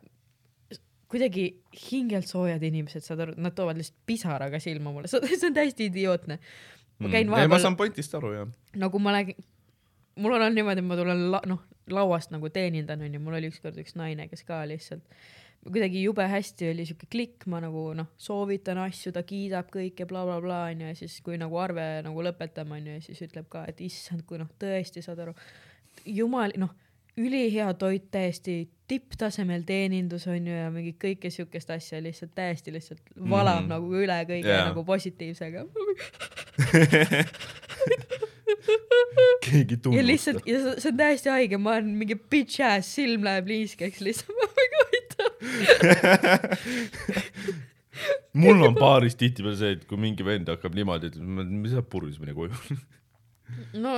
kuidagi 1.13 1.45
hingelt 1.91 2.27
soojad 2.31 2.63
inimesed, 2.67 3.05
saad 3.05 3.21
aru, 3.27 3.35
nad 3.45 3.53
toovad 3.55 3.77
lihtsalt 3.79 4.01
pisaraga 4.09 4.59
silma 4.65 4.93
mulle, 4.97 5.09
see 5.13 5.47
on 5.51 5.55
täiesti 5.61 5.91
idiootne. 5.93 6.39
ma 6.99 7.09
käin 7.09 7.13
Mm. 7.13 7.15
ei, 7.17 7.25
ma 7.31 7.37
vahepeal 7.37 7.61
saan 7.69 7.77
pointist 7.77 8.15
aru, 8.17 8.33
jah. 8.33 8.49
nagu 8.81 8.99
ma 9.03 9.13
lähen, 9.13 9.35
mul 10.17 10.33
on 10.33 10.41
olnud 10.47 10.57
niimoodi, 10.57 10.81
et 10.81 10.87
ma 10.89 10.97
tulen 10.97 11.25
la, 11.37 11.41
noh, 11.47 11.61
lauast 11.91 12.31
nagu 12.33 12.49
teenindan 12.49 13.03
onju, 13.03 13.21
mul 13.21 13.35
oli 13.37 13.51
ükskord 13.53 13.77
üks 13.83 13.97
naine, 13.99 14.29
kes 14.31 14.45
ka 14.49 14.63
lihtsalt 14.71 15.03
kuidagi 15.65 16.03
jube 16.05 16.27
hästi 16.28 16.70
oli 16.70 16.86
siuke 16.89 17.07
klikk, 17.11 17.47
ma 17.51 17.61
nagu 17.65 17.86
noh, 17.97 18.11
soovitan 18.20 18.78
asju, 18.85 19.12
ta 19.15 19.23
kiidab 19.27 19.70
kõike 19.73 20.07
blablabla 20.09 20.41
bla, 20.45 20.61
bla, 20.66 20.73
onju 20.73 20.91
ja 20.91 20.99
siis, 20.99 21.19
kui 21.24 21.39
nagu 21.41 21.59
arve 21.61 21.86
nagu 22.05 22.24
lõpetame 22.27 22.78
onju 22.78 22.99
ja 22.99 23.05
siis 23.05 23.20
ütleb 23.27 23.49
ka, 23.53 23.65
et 23.70 23.81
issand, 23.85 24.24
kui 24.28 24.41
noh, 24.41 24.51
tõesti 24.61 25.05
saad 25.05 25.19
aru, 25.24 25.35
jumal, 26.05 26.55
noh, 26.61 26.73
ülihea 27.20 27.69
toit 27.78 28.11
täiesti 28.11 28.69
tipptasemel 28.91 29.62
teenindus 29.65 30.27
onju 30.28 30.53
ja 30.53 30.70
mingi 30.74 30.93
kõike 31.01 31.31
siukest 31.32 31.70
asja 31.73 32.03
lihtsalt 32.03 32.35
täiesti 32.36 32.73
lihtsalt 32.74 33.01
valab 33.16 33.62
mm 33.62 33.65
Mhm. 33.65 33.70
nagu 33.70 33.86
üle 34.03 34.19
kõige 34.28 34.51
yeah. 34.51 34.69
nagu 34.69 34.85
positiivsega. 34.85 35.65
keegi 39.45 39.78
ja 39.97 40.03
lihtsalt 40.05 40.43
tunnustab. 40.43 40.49
ja 40.49 40.81
see 40.81 40.91
on 40.91 40.97
täiesti 40.99 41.32
haige, 41.32 41.59
ma 41.61 41.77
olen 41.77 41.95
mingi 42.01 42.16
bitch 42.16 42.65
ass, 42.65 42.95
silm 42.97 43.24
läheb 43.27 43.49
liiskeks 43.49 44.01
lihtsalt. 44.05 44.36
mul 48.43 48.59
on 48.66 48.75
baaris 48.79 49.16
tihtipeale 49.19 49.59
see, 49.61 49.73
et 49.79 49.85
kui 49.89 49.99
mingi 50.01 50.23
vend 50.27 50.47
hakkab 50.51 50.73
niimoodi, 50.77 51.05
ütlema, 51.12 51.41
mis 51.47 51.73
sa 51.77 51.83
purjus 51.87 52.19
mine 52.23 52.33
koju. 52.37 52.55
no 53.85 53.93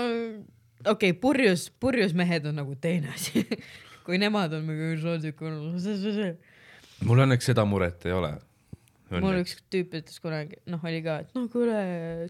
okei 0.85 0.93
okay,, 0.93 1.13
purjus, 1.21 1.63
purjus 1.81 2.13
mehed 2.17 2.43
on 2.51 2.55
nagu 2.61 2.73
teine 2.81 3.09
asi. 3.15 3.45
kui 4.07 4.17
nemad 4.23 4.53
on 4.55 4.63
mingi 4.67 4.85
olnud, 5.03 5.25
mul 7.07 7.19
õnneks 7.25 7.45
seda 7.51 7.63
muret 7.69 8.01
ei 8.07 8.15
ole. 8.15 8.31
mul 9.11 9.41
üks 9.41 9.53
tüüp 9.71 9.91
ütles 9.99 10.19
kunagi, 10.23 10.55
noh, 10.71 10.81
oli 10.87 11.01
ka, 11.03 11.13
et 11.25 11.31
noh, 11.37 11.49
kuule, 11.51 11.79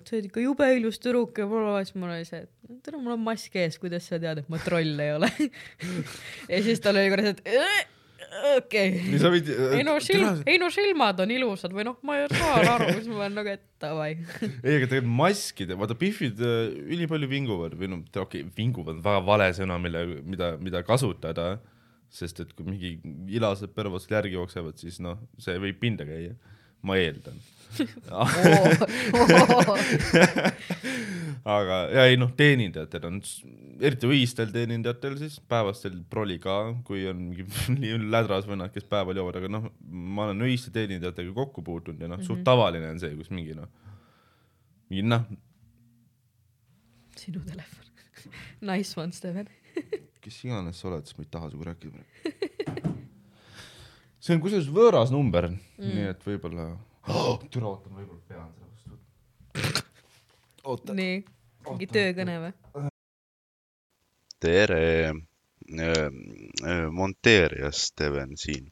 sa 0.00 0.16
oled 0.16 0.30
ikka 0.30 0.40
jube 0.44 0.66
ilus 0.76 0.98
tüdruk 1.02 1.32
ja 1.40 1.44
blablabla, 1.48 1.84
siis 1.84 1.96
mul 2.00 2.12
oli 2.12 2.24
see, 2.28 2.40
et 2.44 2.50
tere, 2.84 2.96
mul 3.00 3.12
on 3.16 3.22
mask 3.26 3.52
ees, 3.60 3.76
kuidas 3.82 4.04
sa 4.08 4.14
tead, 4.22 4.36
et 4.42 4.48
ma 4.52 4.58
troll 4.62 5.04
ei 5.04 5.10
ole. 5.16 5.30
ja 6.52 6.58
siis 6.64 6.78
tal 6.84 7.00
oli 7.00 7.12
korra 7.12 7.22
see, 7.28 7.36
et 7.36 7.44
okei 8.56 8.90
okay. 8.96 9.18
sa 9.20 9.30
võid. 9.32 9.48
ei 9.76 9.84
no 9.86 9.96
silm, 10.02 10.40
ei 10.48 10.58
no 10.60 10.68
silmad 10.72 11.20
on 11.22 11.32
ilusad 11.34 11.74
või 11.76 11.86
noh, 11.88 11.98
ma 12.06 12.18
saan 12.32 12.70
aru, 12.72 12.88
siis 12.96 13.08
ma 13.10 13.20
olen 13.20 13.38
nagu, 13.40 13.54
et 13.56 13.64
davai. 13.82 14.10
ei, 14.16 14.76
aga 14.78 14.88
tegelikult 14.88 15.12
maskide, 15.20 15.78
vaata 15.78 15.96
Biffid 15.98 16.42
äh, 16.44 16.74
ülipalju 16.96 17.30
vinguvad 17.30 17.76
või 17.78 17.90
noh, 17.92 18.02
okei 18.08 18.42
okay,, 18.44 18.50
vinguvad 18.56 18.98
on 18.98 19.04
väga 19.06 19.22
vale 19.26 19.48
sõna, 19.56 19.78
mille, 19.82 20.04
mida, 20.24 20.54
mida 20.62 20.84
kasutada. 20.86 21.56
sest 22.16 22.38
et 22.40 22.52
kui 22.56 22.64
mingi 22.64 22.90
ilased 23.34 23.72
pervad 23.74 24.00
sul 24.00 24.14
järgi 24.14 24.36
jooksevad, 24.38 24.76
siis 24.78 25.00
noh, 25.02 25.18
see 25.42 25.58
võib 25.60 25.80
pinda 25.80 26.06
käia, 26.06 26.36
ma 26.82 26.96
eeldan. 27.00 27.38
aga 31.46 31.76
ja 31.94 32.06
ei 32.10 32.16
noh, 32.18 32.32
teenindajatel 32.36 33.04
on, 33.06 33.20
eriti 33.78 34.08
öistel 34.10 34.50
teenindajatel 34.54 35.14
siis, 35.20 35.36
päevastel 35.50 35.94
proli 36.10 36.38
ka, 36.42 36.54
kui 36.86 37.06
on 37.10 37.18
mingi 37.28 37.44
lädras 38.14 38.46
vennad, 38.50 38.70
kes 38.74 38.86
päeval 38.90 39.16
joovad, 39.20 39.36
aga 39.40 39.48
noh, 39.52 39.64
ma 39.86 40.20
olen 40.26 40.40
öiste 40.48 40.70
teenindajatega 40.74 41.32
kokku 41.36 41.60
puutunud 41.66 42.00
ja 42.02 42.08
noh 42.10 42.18
mm 42.18 42.22
-hmm., 42.22 42.26
suht 42.26 42.42
tavaline 42.46 42.86
on 42.90 42.98
see, 43.02 43.12
kus 43.18 43.30
mingi 43.30 43.54
noh, 43.54 43.68
mingi 44.90 45.04
noh, 45.06 45.22
sinu 47.16 47.40
telefon. 47.46 47.84
Nice 48.60 49.00
one, 49.00 49.12
Steven. 49.12 49.48
kes 50.20 50.44
iganes 50.44 50.80
sa 50.80 50.88
oled, 50.88 51.06
siis 51.06 51.18
ma 51.18 51.22
ei 51.22 51.28
taha 51.30 51.50
sinuga 51.50 51.64
rääkida. 51.70 51.98
See 54.26 54.34
on 54.34 54.42
kusjuures 54.42 54.68
võõras 54.74 55.12
number 55.14 55.50
mm., 55.52 55.86
nii 55.86 56.10
et 56.10 56.24
võib-olla 56.26 56.70
oh,, 57.06 57.38
türa 57.50 57.70
ootan, 57.70 57.94
võib-olla 57.94 58.22
pean 58.26 58.48
seda 58.50 58.66
vastu 58.66 58.94
võtma. 58.94 59.84
oota, 60.72 60.96
nii, 60.98 61.20
mingi 61.70 61.90
töökõne 61.94 62.38
või? 62.42 62.88
tere, 64.42 65.14
monteerija 66.92 67.70
Steven 67.74 68.34
siin. 68.38 68.66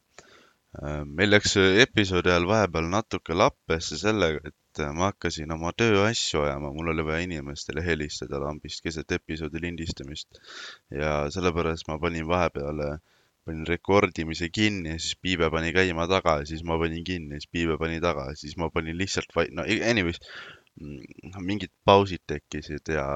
meil 1.06 1.30
läks 1.30 1.56
episoodi 1.86 2.30
ajal 2.32 2.46
vahepeal 2.50 2.90
natuke 2.90 3.34
lappesse 3.34 3.98
sellega, 3.98 4.42
et 4.50 4.82
ma 4.98 5.12
hakkasin 5.12 5.54
oma 5.54 5.70
tööasju 5.78 6.42
ajama, 6.42 6.72
mul 6.74 6.90
oli 6.90 7.06
vaja 7.06 7.22
inimestele 7.28 7.82
helistada 7.86 8.42
lambist 8.42 8.82
keset 8.82 9.12
episoodi 9.14 9.62
lindistamist 9.62 10.42
ja 10.90 11.30
sellepärast 11.30 11.86
ma 11.88 12.00
panin 12.02 12.26
vahepeale, 12.26 12.96
panin 13.44 13.66
rekordimise 13.68 14.48
kinni 14.48 14.94
ja 14.94 14.98
siis 14.98 15.16
Piibe 15.20 15.50
pani 15.52 15.72
käima 15.76 16.06
taga 16.08 16.38
ja 16.40 16.46
siis 16.48 16.64
ma 16.64 16.78
panin 16.80 17.04
kinni 17.04 17.36
ja 17.36 17.42
siis 17.42 17.52
Piibe 17.52 17.78
pani 17.80 18.00
taga 18.00 18.30
ja 18.30 18.36
siis 18.40 18.56
ma 18.60 18.70
panin 18.74 18.98
lihtsalt 18.98 19.34
vai-, 19.36 19.50
no 19.52 19.66
anyways, 19.90 20.20
mingid 21.40 21.72
pausid 21.84 22.24
tekkisid 22.26 22.94
ja 22.96 23.06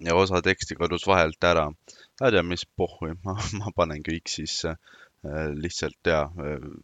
ja 0.00 0.14
osa 0.16 0.40
teksti 0.42 0.76
kadus 0.80 1.06
vahelt 1.06 1.44
ära. 1.44 1.66
ma 1.70 2.28
ei 2.28 2.32
tea, 2.32 2.42
mis 2.42 2.64
pohhui, 2.76 3.12
ma, 3.24 3.36
ma 3.60 3.72
panen 3.76 4.04
kõik 4.06 4.32
sisse. 4.32 4.76
lihtsalt 5.62 6.08
ja 6.08 6.20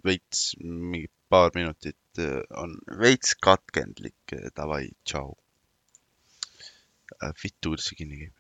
veits, 0.05 0.41
mingi 0.61 1.09
paar 1.33 1.55
minutit 1.55 2.21
äh, 2.21 2.43
on 2.63 2.75
veits 3.01 3.33
katkendlik, 3.41 4.35
davai, 4.57 4.91
tšau. 5.09 5.33
vittu, 7.43 7.71
kuidas 7.71 7.89
see 7.89 7.97
kinni 8.03 8.21
käib? 8.21 8.36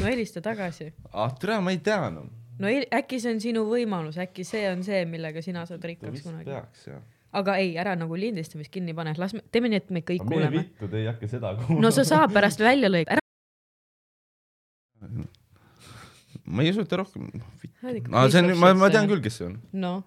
No 0.00 0.06
helista 0.06 0.42
tagasi. 0.44 0.92
ah 1.12 1.34
türa, 1.40 1.60
ma 1.64 1.74
ei 1.74 1.80
tea 1.84 2.10
noh. 2.10 2.28
no 2.58 2.70
hel- 2.70 2.88
äkki 3.00 3.20
see 3.22 3.34
on 3.34 3.42
sinu 3.42 3.64
võimalus, 3.68 4.18
äkki 4.20 4.46
see 4.46 4.64
on 4.70 4.84
see, 4.86 5.04
millega 5.10 5.42
sina 5.44 5.66
saad 5.68 5.84
rikkaks 5.84 6.12
vist 6.18 6.28
kunagi. 6.28 6.50
peaks 6.50 6.86
jah. 6.90 7.02
aga 7.40 7.58
ei, 7.62 7.74
ära 7.80 7.96
nagu 7.98 8.18
lindistamist 8.18 8.72
kinni 8.74 8.94
pane, 8.96 9.14
las 9.18 9.34
me, 9.36 9.44
teeme 9.52 9.70
nii, 9.72 9.82
et 9.84 9.92
me 9.94 10.04
kõik 10.06 10.26
kuuleme. 10.26 10.64
vittu, 10.64 10.88
te 10.90 11.02
ei 11.02 11.10
hakka 11.10 11.30
seda 11.30 11.54
kuulama. 11.60 11.86
no 11.86 11.92
sa 11.94 12.06
saad 12.08 12.34
pärast 12.34 12.62
välja 12.62 12.90
lõigata, 12.92 13.20
ära 13.20 13.22
ma 16.44 16.64
ei 16.64 16.74
usu, 16.74 16.84
et 16.84 16.90
ta 16.90 17.00
rohkem, 17.00 17.30
aa, 18.12 18.28
see 18.28 18.42
on, 18.42 18.52
ma, 18.60 18.74
ma 18.76 18.90
tean 18.92 19.08
küll, 19.10 19.22
kes 19.24 19.40
see 19.40 19.48
on. 19.48 19.56
noh, 19.84 20.02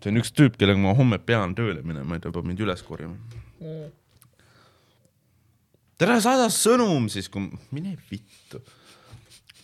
see 0.00 0.10
on 0.12 0.20
üks 0.22 0.34
tüüp, 0.34 0.58
kellega 0.60 0.80
ma 0.80 0.94
homme 0.98 1.20
pean 1.22 1.54
tööle 1.58 1.84
minema 1.86 2.18
ta 2.22 2.32
peab 2.34 2.48
mind 2.48 2.60
üles 2.64 2.82
korjama. 2.86 3.16
tere, 6.00 6.16
saada 6.24 6.48
sõnum 6.52 7.08
siis, 7.12 7.28
kui, 7.32 7.48
mine 7.74 7.96
vittu. 8.10 8.62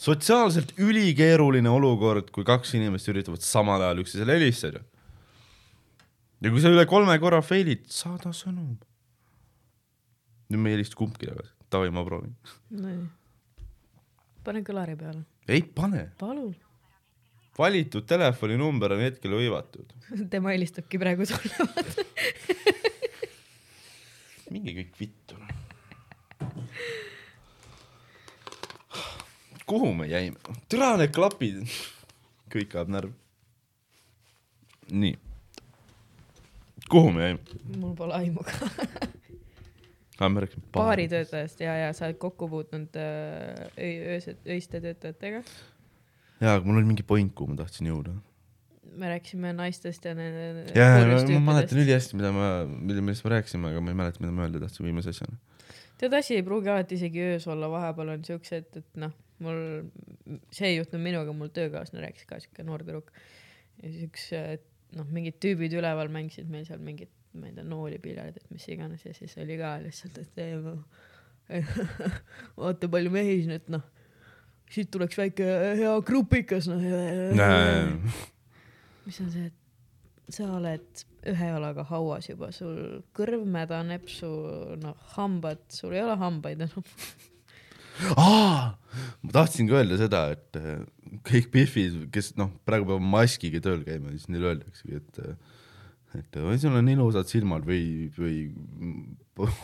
sotsiaalselt 0.06 0.74
ülikeeruline 0.78 1.70
olukord, 1.72 2.28
kui 2.34 2.44
kaks 2.46 2.74
inimest 2.78 3.08
üritavad 3.10 3.42
samal 3.44 3.82
ajal 3.82 4.04
üksteisele 4.04 4.36
helistada. 4.36 4.82
ja 6.44 6.52
kui 6.52 6.60
sa 6.60 6.72
üle 6.72 6.84
kolme 6.86 7.16
korra 7.22 7.40
fail'id, 7.44 7.86
saada 7.88 8.34
sõnum. 8.36 8.76
nüüd 10.50 10.60
me 10.60 10.70
ei 10.70 10.78
helista 10.78 10.98
kumbki 11.00 11.30
tagasi, 11.30 11.52
davai, 11.72 11.90
ma 11.90 12.04
proovin. 12.04 12.36
nii. 12.84 13.00
pane 14.44 14.62
kõlari 14.66 14.98
peale, 15.00 15.24
ei 15.48 15.64
pane, 15.64 16.10
palun. 16.20 16.54
valitud 17.56 18.04
telefoninumber 18.04 18.98
on 18.98 19.06
hetkel 19.08 19.38
hõivatud. 19.40 19.96
tema 20.34 20.52
helistabki 20.52 21.00
praegu 21.00 21.24
sulle, 21.32 21.70
vaata. 21.72 22.04
minge 24.52 24.76
kõik 24.76 25.00
vittu. 25.00 25.45
Kuhu 29.66 29.94
me 29.94 30.06
jäime? 30.06 30.36
türa 30.68 30.96
need 30.96 31.14
klapid. 31.14 31.62
kõik 32.52 32.74
ajab 32.76 32.92
närvi. 32.94 33.12
nii. 34.90 35.16
kuhu 36.90 37.12
me 37.12 37.30
jäime? 37.30 37.40
mul 37.76 37.96
pole 37.98 38.14
aimu 38.20 38.46
ka. 38.46 38.70
aa, 40.20 40.28
me 40.28 40.44
rääkisime 40.44 40.70
baaritöötajast 40.76 41.60
ja, 41.60 41.74
ja 41.86 41.90
sa 41.96 42.06
oled 42.06 42.20
kokku 42.22 42.48
puutunud 42.48 42.94
äh, 43.00 43.66
öö- 43.74 44.06
öösed, 44.14 44.38
öiste 44.46 44.80
töötajatega. 44.80 45.42
jaa, 46.40 46.54
aga 46.54 46.64
mul 46.64 46.80
oli 46.82 46.92
mingi 46.92 47.06
point, 47.06 47.34
kuhu 47.34 47.50
ma 47.52 47.58
tahtsin 47.58 47.90
jõuda. 47.90 48.14
me 48.96 49.10
rääkisime 49.16 49.52
naistest 49.52 50.06
ja 50.06 50.14
nende. 50.14 50.70
jaa, 50.78 51.02
ma 51.34 51.42
mäletan 51.50 51.82
ülihästi, 51.82 52.16
mida 52.16 52.30
ma, 52.32 52.52
mille, 52.70 53.02
millest 53.02 53.26
me 53.26 53.34
rääkisime, 53.34 53.74
aga 53.74 53.82
ma 53.82 53.92
ei 53.92 54.00
mäleta, 54.04 54.22
mida 54.22 54.32
ma 54.32 54.46
öelda 54.46 54.62
tahtsin 54.62 54.86
viimase 54.86 55.10
asjana. 55.10 55.36
tead, 56.00 56.16
asi 56.16 56.36
ei 56.36 56.44
pruugi 56.46 56.70
alati 56.72 56.98
isegi 56.98 57.22
öös 57.32 57.46
olla, 57.52 57.70
vahepeal 57.72 58.14
on 58.14 58.24
siuksed, 58.26 58.78
et 58.80 59.00
noh, 59.00 59.12
mul, 59.44 59.60
see 60.54 60.72
ei 60.72 60.78
juhtunud 60.78 61.04
minuga, 61.04 61.34
mul 61.36 61.52
töökaaslane 61.54 62.04
rääkis 62.06 62.28
ka 62.28 62.40
siuke 62.42 62.64
noor 62.66 62.84
tüdruk. 62.84 63.12
ja 63.82 63.90
siis 63.90 64.06
üks, 64.08 64.30
noh, 64.96 65.08
mingid 65.12 65.40
tüübid 65.42 65.76
üleval 65.76 66.10
mängisid 66.12 66.48
meil 66.52 66.64
seal 66.68 66.80
mingit, 66.84 67.12
ma 67.36 67.50
ei 67.50 67.56
tea, 67.56 67.66
nooli 67.68 68.00
piljalit, 68.02 68.40
mis 68.52 68.64
iganes 68.72 69.04
ja 69.04 69.12
siis 69.16 69.36
oli 69.42 69.58
ka 69.60 69.76
lihtsalt, 69.84 70.22
et 70.22 70.42
ei, 70.44 70.56
ma, 70.62 70.76
vaata 72.60 72.90
palju 72.90 73.12
mehi 73.14 73.38
siin, 73.42 73.56
et 73.58 73.68
noh, 73.72 73.84
siit 74.72 74.90
tuleks 74.92 75.18
väike 75.20 75.46
hea 75.78 75.92
grupikas, 76.06 76.70
noh. 76.70 76.82
mis 79.06 79.22
on 79.22 79.30
see, 79.30 79.46
et 79.46 79.65
sa 80.32 80.48
oled 80.56 81.04
ühe 81.26 81.48
jalaga 81.50 81.84
hauas 81.88 82.28
juba, 82.30 82.50
sul 82.54 83.00
kõrv 83.16 83.46
mädaneb, 83.50 84.06
su 84.10 84.28
noh, 84.82 84.96
hambad, 85.16 85.62
sul 85.72 85.94
ei 85.96 86.04
ole 86.04 86.16
hambaid 86.20 86.66
enam. 86.66 86.86
aa, 88.20 88.76
ma 89.22 89.34
tahtsin 89.34 89.70
ka 89.70 89.80
öelda 89.80 89.98
seda, 90.00 90.22
et 90.36 90.60
äh, 90.60 90.84
kõik 91.26 91.50
Biffid, 91.54 92.06
kes 92.14 92.34
noh, 92.38 92.52
praegu 92.68 92.88
peavad 92.90 93.10
maskiga 93.16 93.62
tööl 93.64 93.82
käima, 93.86 94.14
siis 94.14 94.30
neile 94.30 94.54
öeldaksegi, 94.54 95.02
et 95.02 95.22
äh, 95.24 95.36
et 96.16 96.38
või 96.40 96.56
sul 96.60 96.76
on 96.78 96.86
ilusad 96.88 97.28
silmad 97.28 97.66
või, 97.66 98.08
või 98.16 98.36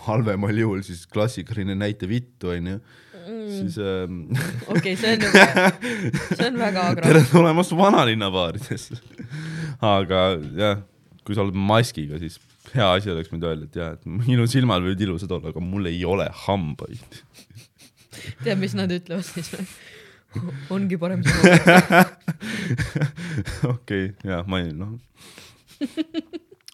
halvemal 0.07 0.59
juhul 0.59 0.83
siis 0.85 1.07
klassikaline 1.09 1.77
näite 1.79 2.09
vittu 2.11 2.51
onju, 2.53 2.79
siis 3.23 3.79
ähm, 3.81 4.25
okei, 4.73 4.97
see 4.99 5.15
on 5.17 5.25
juba, 5.27 5.71
see 6.35 6.49
on 6.49 6.59
väga 6.61 6.85
agra 6.93 7.09
tere. 7.09 7.25
tulemast 7.31 7.75
vanalinna 7.79 8.31
baaridesse. 8.35 8.99
Aga 9.83 10.23
jah, 10.57 10.83
kui 11.27 11.37
sa 11.37 11.45
oled 11.45 11.59
maskiga, 11.59 12.19
siis 12.23 12.39
hea 12.73 12.89
asi 12.97 13.11
oleks 13.13 13.31
võinud 13.33 13.49
öelda, 13.49 13.69
et 13.69 13.79
jah, 13.79 13.97
et 13.97 14.07
minu 14.29 14.47
silmad 14.51 14.85
võivad 14.85 15.03
ilusad 15.07 15.33
olla, 15.35 15.53
aga 15.53 15.65
mul 15.65 15.91
ei 15.91 16.05
ole 16.09 16.29
hambaid. 16.45 17.19
tead, 18.45 18.59
mis 18.61 18.77
nad 18.79 18.93
ütlevad 18.95 19.27
siis 19.27 19.51
või? 19.55 19.67
ongi 20.73 20.97
parem 21.01 21.25
sõnum. 21.27 21.53
okei, 23.75 24.13
ja 24.25 24.41
ma 24.49 24.63
ei 24.63 24.73
noh. 24.77 24.95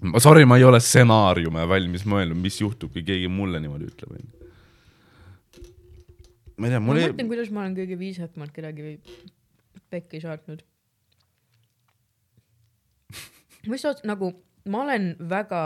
ma 0.06 0.22
sorry, 0.22 0.46
ma 0.46 0.60
ei 0.60 0.66
ole 0.68 0.80
stsenaariume 0.82 1.64
valmis 1.70 2.04
mõelnud, 2.08 2.38
mis 2.38 2.60
juhtub, 2.60 2.92
kui 2.94 3.02
keegi 3.06 3.30
mulle 3.32 3.62
niimoodi 3.62 3.90
ütleb, 3.90 4.14
ma 6.58 6.68
ei 6.68 6.74
tea, 6.74 6.80
ma 6.82 6.90
mul 6.90 7.00
ei, 7.00 7.10
mõtlen, 7.10 7.30
kuidas 7.32 7.52
ma 7.54 7.64
olen 7.64 7.76
kõige 7.78 7.98
viisakamalt 7.98 8.54
kedagi 8.54 8.98
pekki 9.90 10.20
saatnud. 10.22 10.62
Mis 13.66 13.82
sa, 13.82 13.94
nagu 14.06 14.30
ma 14.68 14.82
olen 14.84 15.10
väga, 15.30 15.60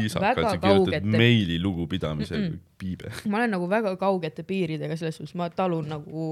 viisakalt 0.00 0.40
väga 0.40 0.50
sa 0.50 0.58
kirjutad 0.62 0.92
kaugete, 0.92 1.18
meili 1.18 1.58
lugupidamisega 1.62 2.42
Mm-mm. 2.42 2.60
piibe. 2.78 3.12
ma 3.30 3.40
olen 3.40 3.56
nagu 3.56 3.68
väga 3.70 3.96
kaugete 4.00 4.46
piiridega 4.46 4.96
selles 4.96 5.18
suhtes, 5.18 5.34
ma 5.38 5.48
talun 5.50 5.88
nagu 5.90 6.26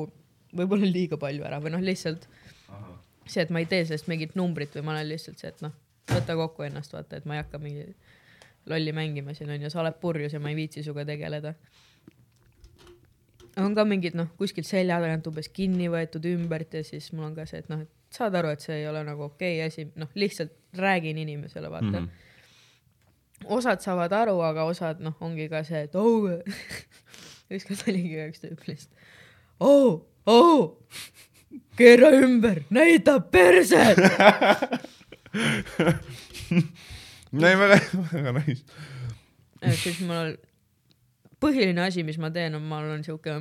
võib-olla 0.55 0.89
liiga 0.89 1.19
palju 1.21 1.47
ära 1.47 1.61
või 1.63 1.75
noh, 1.75 1.83
lihtsalt 1.83 2.29
see, 3.27 3.43
et 3.43 3.51
ma 3.55 3.63
ei 3.63 3.69
tee 3.71 3.85
sellest 3.85 4.09
mingit 4.11 4.37
numbrit 4.39 4.75
või 4.77 4.87
ma 4.87 4.95
olen 4.95 5.09
lihtsalt 5.11 5.41
see, 5.41 5.51
et 5.51 5.65
noh, 5.65 5.73
võta 6.13 6.37
kokku 6.39 6.67
ennast, 6.67 6.93
vaata, 6.95 7.19
et 7.19 7.29
ma 7.29 7.39
ei 7.39 7.43
hakka 7.43 7.61
mingi 7.63 7.89
lolli 8.71 8.93
mängima 8.97 9.35
siin 9.37 9.51
onju, 9.55 9.71
sa 9.73 9.83
oled 9.83 9.97
purjus 10.01 10.37
ja 10.37 10.41
ma 10.41 10.53
ei 10.53 10.59
viitsi 10.59 10.85
sinuga 10.85 11.05
tegeleda. 11.09 11.55
on 13.61 13.75
ka 13.75 13.85
mingid 13.89 14.17
noh, 14.19 14.31
kuskilt 14.39 14.67
selja 14.69 15.01
tagant 15.03 15.27
umbes 15.31 15.49
kinni 15.49 15.89
võetud 15.93 16.25
ümbert 16.29 16.75
ja 16.75 16.85
siis 16.85 17.13
mul 17.13 17.31
on 17.31 17.37
ka 17.37 17.47
see, 17.49 17.63
et 17.65 17.69
noh, 17.73 17.85
et 17.85 18.04
saad 18.15 18.35
aru, 18.39 18.53
et 18.55 18.65
see 18.65 18.81
ei 18.83 18.89
ole 18.89 19.05
nagu 19.07 19.29
okei 19.31 19.59
okay 19.59 19.67
asi, 19.67 19.89
noh, 20.01 20.11
lihtsalt 20.15 20.55
räägin 20.79 21.19
inimesele, 21.19 21.71
vaata 21.71 22.01
mm. 22.01 22.07
-hmm. 22.07 23.49
osad 23.57 23.83
saavad 23.85 24.13
aru, 24.13 24.41
aga 24.41 24.65
osad 24.65 25.03
noh, 25.03 25.17
ongi 25.21 25.49
ka 25.49 25.65
see, 25.65 25.83
et 25.89 25.95
oh, 25.95 26.31
ükskord 27.55 27.89
oligi 27.89 28.23
üks 28.29 28.43
tüüp 28.45 28.69
lihtsalt 28.71 28.95
oh, 29.61 30.07
oh, 30.27 30.79
keera 31.77 32.11
ümber, 32.23 32.63
näita 32.71 33.21
perset. 33.21 33.99
ei, 37.33 37.59
väga, 37.59 37.79
väga 38.13 38.33
nice. 38.39 38.65
et 39.63 39.79
siis 39.79 40.01
mul 40.07 40.37
põhiline 41.43 41.83
asi, 41.87 42.05
mis 42.07 42.19
ma 42.23 42.31
teen, 42.35 42.55
on, 42.59 42.67
mul 42.69 42.93
on 42.95 43.05
siuke 43.07 43.41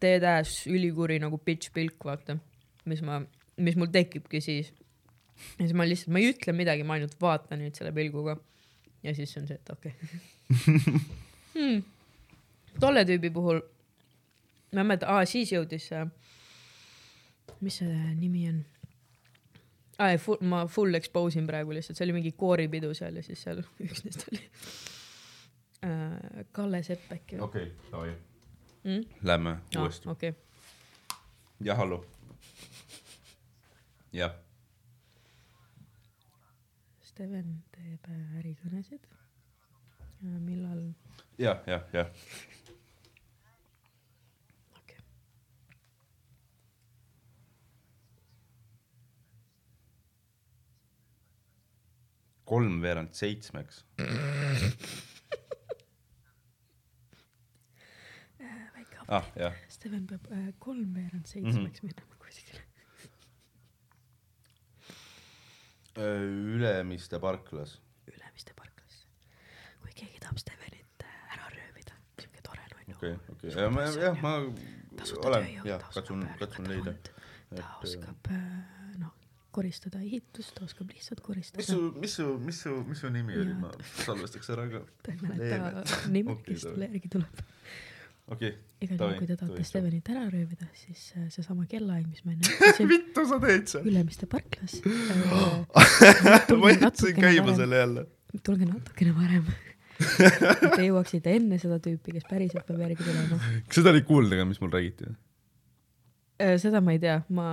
teed-äs 0.00 0.66
ülikuri 0.70 1.18
nagu 1.20 1.40
bitch 1.44 1.72
pilk, 1.74 1.98
vaata, 2.04 2.38
mis 2.84 3.02
ma, 3.04 3.20
mis 3.56 3.76
mul 3.76 3.90
tekibki 3.92 4.40
siis. 4.44 4.72
ja 5.58 5.64
siis 5.64 5.74
ma 5.76 5.86
lihtsalt, 5.88 6.12
ma 6.14 6.22
ei 6.22 6.30
ütle 6.32 6.54
midagi, 6.56 6.86
ma 6.86 6.96
ainult 6.98 7.16
vaatan 7.20 7.62
nüüd 7.62 7.76
selle 7.78 7.92
pilguga. 7.96 8.36
ja 9.02 9.14
siis 9.16 9.36
on 9.40 9.48
see, 9.48 9.58
et 9.60 9.70
okei 9.72 9.94
okay. 9.94 11.00
hmm.. 11.54 11.82
tolle 12.80 13.04
tüübi 13.08 13.30
puhul, 13.34 13.62
ma 14.72 14.84
ei 14.84 14.90
mäleta, 14.92 15.10
aa 15.12 15.24
siis 15.28 15.52
jõudis 15.54 15.88
see, 15.92 16.04
mis 17.60 17.80
see 17.82 17.96
nimi 18.18 18.48
on? 18.50 18.60
aa 20.00 20.14
ei, 20.14 20.20
ma 20.48 20.64
full 20.70 20.96
expose 20.98 21.40
in 21.40 21.48
praegu 21.48 21.74
lihtsalt, 21.76 21.98
see 21.98 22.06
oli 22.08 22.16
mingi 22.16 22.32
kooripidu 22.36 22.92
seal 22.96 23.20
ja 23.20 23.24
siis 23.26 23.42
seal 23.46 23.62
üks 23.86 24.04
neist 24.06 24.26
oli 24.28 24.42
äh, 25.86 26.46
Kalle 26.56 26.82
Sepp 26.86 27.12
äkki 27.16 27.38
või 27.38 27.46
okei, 27.48 27.66
davai. 27.90 28.14
mm?? 28.84 29.04
Lähme 29.32 29.58
uuesti. 29.76 30.08
okei, 30.08 30.34
jah, 31.64 31.78
hallo. 31.80 32.04
jah. 34.12 34.34
Steven 37.00 37.62
teeb 37.74 38.06
äh, 38.08 38.38
ärikõnesid. 38.40 39.06
millal? 40.20 40.94
jah, 41.38 41.62
jah, 41.66 41.84
jah. 41.92 42.08
kolmveerand 52.50 53.14
seitsmeks. 53.14 53.84
väike 58.74 58.96
app. 59.06 59.12
ah. 59.38 59.54
Steven 59.68 60.06
peab 60.10 60.26
äh, 60.34 60.48
kolmveerand 60.58 61.26
seitsmeks 61.30 61.82
mm 61.82 61.88
-hmm. 61.88 61.94
minema 61.94 62.14
kuskile. 62.24 62.69
Ülemiste 65.96 67.18
parklas. 67.20 67.78
Ülemiste 68.06 68.52
parklasse. 68.56 69.06
kui 69.82 69.92
keegi 69.96 70.20
tahab 70.22 70.38
Stevenit 70.38 71.02
äh, 71.04 71.32
ära 71.34 71.48
röövida, 71.50 71.96
siuke 72.20 72.42
tore 72.46 72.62
nunnu. 72.70 72.94
okei, 72.96 73.14
okei, 73.32 73.50
ja 73.56 73.70
ma, 73.74 73.86
jah, 73.90 74.20
ma 74.22 74.34
tasuta 75.00 75.28
olen, 75.32 75.48
jah, 75.66 75.82
katsun 75.94 76.22
katsun 76.38 76.68
leida. 76.70 76.94
ta 77.02 77.62
äh, 77.62 77.72
oskab 77.82 78.30
äh, 78.30 78.44
noh, 79.02 79.14
koristada 79.50 80.02
ehitust, 80.04 80.54
ta 80.54 80.64
oskab 80.68 80.92
lihtsalt 80.94 81.18
mis 81.20 81.26
koristada. 81.26 81.66
su, 81.66 81.80
mis 81.98 82.14
su, 82.20 82.28
mis 82.38 82.62
su, 82.62 82.74
mis 82.86 83.02
su 83.02 83.10
nimi 83.10 83.38
oli, 83.40 83.54
ma 83.58 83.72
salvestaks 84.04 84.52
ära 84.54 84.68
ka. 84.70 84.84
ta 85.02 85.14
ei 85.16 85.18
mäleta 85.24 86.06
nime, 86.12 86.36
Okei, 86.36 86.54
kes 86.54 86.68
davai. 86.68 86.76
talle 86.76 86.90
järgi 86.92 87.12
tuleb. 87.16 87.42
okei, 88.30 88.52
igal 88.84 88.98
Davai, 88.98 89.14
juhul, 89.14 89.18
kui 89.20 89.28
te 89.28 89.36
tahate. 89.40 89.64
Stevenit 89.66 90.10
ära 90.12 90.22
röövida, 90.28 90.68
siis 90.78 91.02
äh, 91.18 91.26
seesama 91.34 91.66
kellaaeg, 91.70 92.06
mis 92.08 92.22
ma 92.24 92.34
enne 92.34 92.46
ütlesin, 92.52 92.88
vittu 92.90 93.24
sa 93.28 93.40
teed 93.42 93.72
seal? 93.72 93.88
Ülemiste 93.90 94.28
parklas 94.30 94.76
äh,. 94.86 96.54
ma 96.60 96.72
jätsin 96.74 97.18
käima 97.18 97.56
selle 97.58 97.82
jälle. 97.82 98.06
tulge 98.46 98.68
natukene 98.68 99.14
varem. 99.16 99.50
te 100.76 100.86
jõuaksite 100.86 101.34
enne 101.36 101.58
seda 101.60 101.76
tüüpi, 101.84 102.14
kes 102.16 102.28
päriselt 102.30 102.64
peab 102.68 102.80
järgi 102.86 103.04
tulema. 103.04 103.40
kas 103.66 103.80
seda 103.82 103.92
oli 103.92 104.04
kuulda 104.08 104.40
ka, 104.40 104.48
mis 104.48 104.62
mul 104.62 104.72
räägiti? 104.72 105.12
seda 106.62 106.80
ma 106.80 106.94
ei 106.96 107.02
tea, 107.02 107.18
ma 107.36 107.48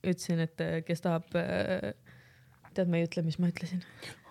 ütlesin, 0.00 0.40
et 0.46 0.62
äh, 0.64 0.78
kes 0.86 1.04
tahab, 1.04 1.26
tead, 1.34 2.88
ma 2.88 3.00
ei 3.00 3.08
ütle, 3.08 3.24
mis 3.26 3.36
ma 3.42 3.50
ütlesin. 3.52 3.82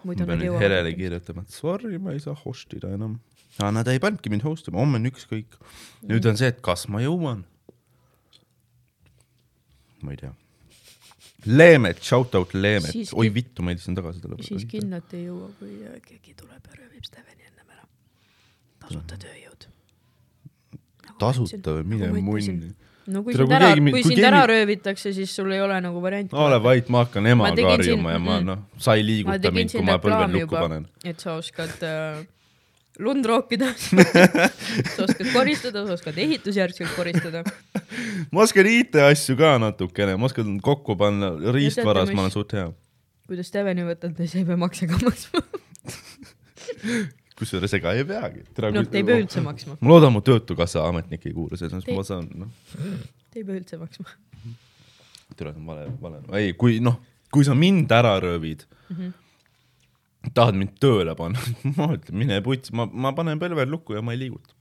ma 0.06 0.16
pean 0.18 0.40
nüüd 0.40 0.58
Helele. 0.62 0.94
kirjutama, 0.98 1.46
et 1.46 1.54
sorry, 1.54 1.98
ma 2.02 2.14
ei 2.16 2.22
saa 2.24 2.38
host 2.38 2.74
ida 2.78 2.92
enam. 2.96 3.20
aa, 3.62 3.72
nad 3.72 3.88
ei 3.88 4.00
pannudki 4.04 4.30
mind 4.34 4.44
host 4.46 4.68
ima, 4.72 4.80
homme 4.84 5.00
on 5.02 5.06
ükskõik. 5.12 5.60
nüüd 6.10 6.26
on 6.30 6.38
see, 6.40 6.48
et 6.52 6.62
kas 6.66 6.88
ma 6.92 7.02
jõuan. 7.04 7.44
ma 10.06 10.12
ei 10.14 10.18
tea. 10.22 10.34
Leemet, 11.46 12.02
shout 12.04 12.34
out 12.36 12.54
Leemet, 12.54 12.92
Siiski- 12.94 13.16
oi 13.22 13.30
vittu, 13.34 13.62
ma 13.64 13.72
helistasin 13.74 13.96
tagasi 13.98 14.22
talle. 14.22 14.42
siis 14.44 14.66
kindlalt 14.70 15.14
ei 15.14 15.28
jõua, 15.28 15.50
kui 15.60 15.76
äh, 15.86 16.00
keegi 16.02 16.34
tuleb 16.42 16.64
ja 16.72 16.80
röövib 16.80 17.06
Steveni 17.06 17.46
ennem 17.46 17.70
ära. 17.70 17.86
tasuta 18.82 19.18
tööjõud. 19.22 19.68
tasuta 21.22 21.76
või 21.80 21.86
mine 21.94 22.10
munni. 22.18 22.74
no 23.08 23.22
kui 23.24 23.34
sind 23.38 23.52
ära, 23.54 23.72
kui 23.78 23.92
kui 23.92 24.04
sind 24.04 24.18
keegi- 24.18 24.28
ära 24.32 24.46
röövitakse, 24.50 25.14
siis 25.14 25.36
sul 25.36 25.52
ei 25.54 25.62
ole 25.62 25.78
nagu 25.82 26.02
varianti. 26.02 26.34
ole 26.36 26.58
vait, 26.64 26.90
ma 26.90 27.06
hakkan 27.06 27.24
Ma 27.24 27.30
emaga 27.30 27.70
harjuma 27.72 27.84
siin- 27.84 28.14
ja 28.14 28.20
ma 28.20 28.40
mm. 28.40 28.46
noh, 28.46 28.64
sa 28.78 28.96
ei 28.96 29.06
liiguta 29.06 29.52
mind, 29.52 29.72
kui 29.72 29.82
ma 29.86 29.98
põlvel 30.02 30.32
lukku 30.40 30.56
panen., 30.56 30.88
et 31.04 31.20
sa 31.20 31.38
oskad 31.38 31.78
äh, 31.84 32.26
lund 33.00 33.26
rookida 33.28 33.74
sa 34.96 35.04
oskad 35.04 35.28
koristada, 35.34 35.86
sa 35.88 35.94
oskad 35.98 36.18
ehitusjärgselt 36.18 36.96
koristada. 36.96 37.44
ma 38.32 38.46
oskan 38.46 38.68
IT-asju 38.70 39.36
ka 39.40 39.56
natukene, 39.62 40.16
ma 40.20 40.30
oskan 40.30 40.58
kokku 40.64 40.96
panna, 41.00 41.34
riistvaras 41.56 42.10
mis- 42.10 42.16
ma 42.16 42.26
olen 42.26 42.34
suht 42.36 42.56
hea. 42.56 42.70
kui 43.28 43.38
te 43.40 43.44
Steveni 43.44 43.86
võtate, 43.88 44.26
siis 44.26 44.42
ei 44.42 44.48
pea 44.48 44.58
makse 44.60 44.88
ka 44.88 45.00
maksma. 45.04 45.44
kusjuures 47.40 47.74
ega 47.76 47.94
ei 47.98 48.06
peagi. 48.08 48.46
noh, 48.72 48.88
te 48.88 49.02
ei 49.02 49.08
pea 49.08 49.20
üldse 49.24 49.44
maksma, 49.44 49.78
ma 49.80 49.92
loodan, 49.92 50.14
mu 50.16 50.22
Töötukassa 50.26 50.86
ametnik 50.88 51.26
ei 51.28 51.34
kuule, 51.36 51.58
Te- 51.60 51.68
mõttes 51.74 51.98
ma 51.98 52.06
saan, 52.08 52.30
noh, 52.46 52.54
te 53.34 53.42
ei 53.42 53.48
pea 53.48 53.60
üldse 53.60 53.80
maksma. 53.82 54.08
tule, 55.36 55.52
vale, 55.68 55.90
vale, 56.02 56.24
ei, 56.40 56.54
kui 56.56 56.80
noh, 56.84 57.02
kui 57.34 57.44
sa 57.44 57.56
mind 57.58 57.92
ära 57.92 58.16
röövid 58.24 58.64
mm. 58.90 58.96
-hmm. 58.96 59.14
Tahad 60.34 60.58
mind 60.58 60.76
tööle 60.82 61.16
panna, 61.18 61.42
ma 61.78 61.92
ütlen, 61.96 62.20
mine 62.22 62.42
putsi, 62.46 62.74
ma, 62.78 62.88
ma 62.90 63.14
panen 63.18 63.42
põlve 63.42 63.68
lukku 63.70 63.98
ja 63.98 64.04
ma 64.06 64.16
ei 64.16 64.22
liiguta. 64.26 64.54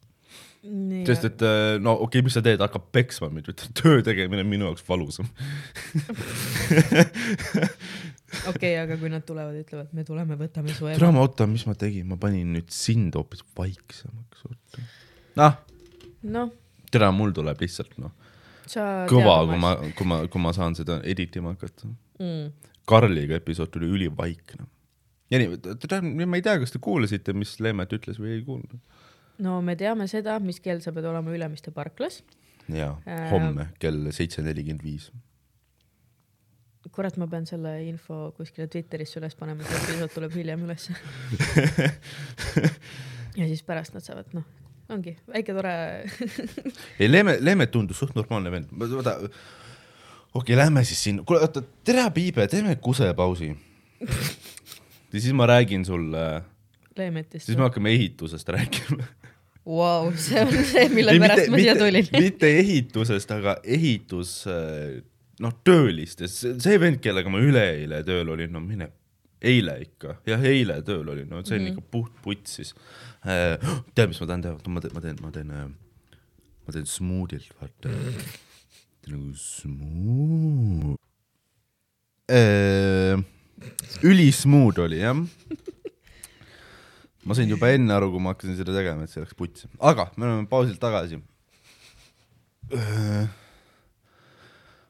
sest 1.05 1.27
et 1.29 1.45
äh, 1.45 1.77
no 1.83 1.97
okei 1.99 2.21
okay,, 2.21 2.27
mis 2.27 2.37
sa 2.39 2.43
teed, 2.45 2.63
hakkab 2.65 2.89
peksma 2.95 3.31
mind, 3.33 3.51
ütled 3.53 3.75
töö 3.77 4.01
tegemine 4.07 4.45
on 4.45 4.51
minu 4.51 4.71
jaoks 4.71 4.85
valusam. 4.89 5.29
okei, 8.53 8.75
aga 8.81 8.97
kui 9.01 9.13
nad 9.13 9.25
tulevad, 9.29 9.57
ütlevad, 9.61 9.93
me 9.97 10.07
tuleme, 10.09 10.39
võtame 10.41 10.73
su 10.73 10.89
tere, 10.89 10.99
ema. 10.99 11.15
ma 11.19 11.25
oota, 11.27 11.49
mis 11.51 11.67
ma 11.69 11.77
tegin, 11.79 12.09
ma 12.11 12.17
panin 12.21 12.49
nüüd 12.57 12.73
sind 12.75 13.17
hoopis 13.19 13.45
vaiksemaks. 13.59 14.39
noh, 15.41 15.59
noh, 16.33 16.53
tere, 16.95 17.11
mul 17.15 17.35
tuleb 17.37 17.65
lihtsalt 17.65 17.97
noh, 18.03 18.15
kõva, 19.11 19.41
kui 19.51 19.61
ma, 19.61 19.75
kui 19.99 20.09
ma, 20.09 20.21
kui 20.31 20.43
ma 20.43 20.55
saan 20.57 20.77
seda 20.79 21.01
editima 21.05 21.55
hakata. 21.55 21.91
mm.. 22.21 22.47
Karliga 22.85 23.39
episood 23.39 23.71
tuli 23.73 23.87
ülivaikne. 23.89 24.67
Ja 25.35 25.41
nii, 25.43 25.59
tere, 25.83 26.01
ma 26.05 26.39
ei 26.39 26.45
tea, 26.47 26.57
kas 26.63 26.75
te 26.75 26.81
kuulasite, 26.83 27.35
mis 27.37 27.57
Leemet 27.65 27.93
ütles 27.97 28.21
või 28.23 28.37
ei 28.37 28.45
kuulnud? 28.47 28.79
no 29.43 29.59
me 29.65 29.75
teame 29.79 30.07
seda, 30.11 30.39
mis 30.43 30.61
kell 30.63 30.83
sa 30.85 30.93
pead 30.95 31.07
olema 31.11 31.35
Ülemiste 31.35 31.75
parklas. 31.75 32.23
jaa 32.69 32.95
Ähm., 33.09 33.29
homme 33.33 33.69
kell 33.83 34.11
seitse 34.15 34.43
nelikümmend 34.43 34.85
viis. 34.85 35.11
kurat, 36.95 37.17
ma 37.17 37.27
pean 37.27 37.47
selle 37.49 37.73
info 37.89 38.29
kuskile 38.37 38.69
Twitterisse 38.71 39.19
üles 39.19 39.35
panema, 39.35 39.65
see 39.65 39.81
episood 39.81 40.13
tuleb 40.15 40.37
hiljem 40.37 40.67
ülesse. 40.67 40.95
ja 43.41 43.49
siis 43.49 43.65
pärast 43.67 43.97
nad 43.97 44.05
saavad, 44.05 44.29
noh, 44.37 44.45
ongi 44.93 45.17
väike 45.27 45.57
tore 45.57 45.75
ei, 47.01 47.09
Leeme, 47.09 47.39
Leemet 47.41 47.73
tundus 47.75 47.99
suht 48.05 48.15
normaalne 48.15 48.53
vend, 48.53 48.71
vaata, 48.79 49.17
okei 49.25 50.39
okay,, 50.43 50.61
lähme 50.61 50.85
siis 50.87 51.03
sinna, 51.09 51.27
kuule 51.27 51.43
oota, 51.49 51.65
tere 51.89 52.07
Piibe, 52.15 52.47
teeme 52.53 52.77
kusepausi. 52.77 53.55
ja 55.15 55.21
siis 55.21 55.35
ma 55.37 55.47
räägin 55.47 55.85
sulle, 55.87 56.43
Leemetist 56.99 57.47
siis. 57.47 57.59
me 57.59 57.63
hakkame 57.69 57.93
ehitusest 57.95 58.49
rääkima. 58.49 59.07
Vau, 59.65 60.11
see 60.21 60.43
on 60.45 60.53
see, 60.69 60.89
mille 60.93 61.15
pärast 61.23 61.49
ma 61.53 61.61
siia 61.63 61.75
tulin. 61.79 62.09
mitte 62.19 62.51
ehitusest, 62.59 63.31
aga 63.33 63.57
ehitus, 63.65 64.35
noh, 65.41 65.55
töölistest, 65.65 66.45
see 66.61 66.81
vend, 66.83 67.01
kellega 67.05 67.33
ma 67.33 67.41
üleeile 67.41 68.03
tööl 68.05 68.35
olin, 68.35 68.53
no 68.53 68.61
mine, 68.61 68.91
eile 69.45 69.79
ikka, 69.87 70.19
jah, 70.29 70.45
eile 70.51 70.77
tööl 70.85 71.09
olin, 71.15 71.31
no 71.31 71.41
see 71.41 71.57
on 71.57 71.63
mm 71.63 71.71
-hmm. 71.71 71.79
ikka 71.79 71.91
puht 71.97 72.13
puts 72.23 72.59
siis. 72.61 72.75
tead, 73.25 74.09
mis 74.11 74.21
ma 74.21 74.27
tahan 74.27 74.43
teha, 74.45 74.55
ma 74.69 74.81
teen, 74.85 74.95
ma 74.95 75.01
teen, 75.01 75.17
ma 75.23 75.31
teen, 75.33 75.49
ma 76.67 76.71
teen 76.77 76.87
smuudilt, 76.87 77.55
vaata. 77.61 77.89
nagu 79.09 79.33
smuu-. 79.33 80.99
Ülismuud 84.05 84.79
oli 84.85 85.01
jah 85.03 85.17
ma 87.25 87.33
sain 87.37 87.49
juba 87.49 87.71
enne 87.73 87.95
aru, 87.97 88.11
kui 88.13 88.21
ma 88.21 88.35
hakkasin 88.35 88.57
seda 88.59 88.75
tegema, 88.77 89.07
et 89.07 89.13
see 89.13 89.23
läks 89.23 89.37
putsi, 89.39 89.69
aga 89.81 90.11
me 90.17 90.27
oleme 90.29 90.49
pausilt 90.51 90.81
tagasi. 90.83 91.21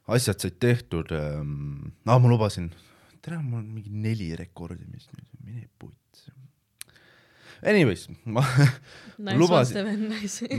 asjad 0.06 0.40
said 0.42 0.56
tehtud 0.60 1.12
ähm,, 1.14 1.92
ah 2.06 2.18
ma 2.20 2.28
lubasin, 2.28 2.70
tere, 3.24 3.38
mul 3.42 3.60
on 3.62 3.68
mingi 3.76 3.92
neli 4.04 4.32
rekordimist 4.36 5.12
nüüd, 5.14 5.28
mine 5.46 5.68
putsi. 5.80 6.32
Anyways, 7.64 8.08
ma 8.26 8.42
Nice 9.16 9.38
lubasin- 9.40 10.08
nice. 10.10 10.48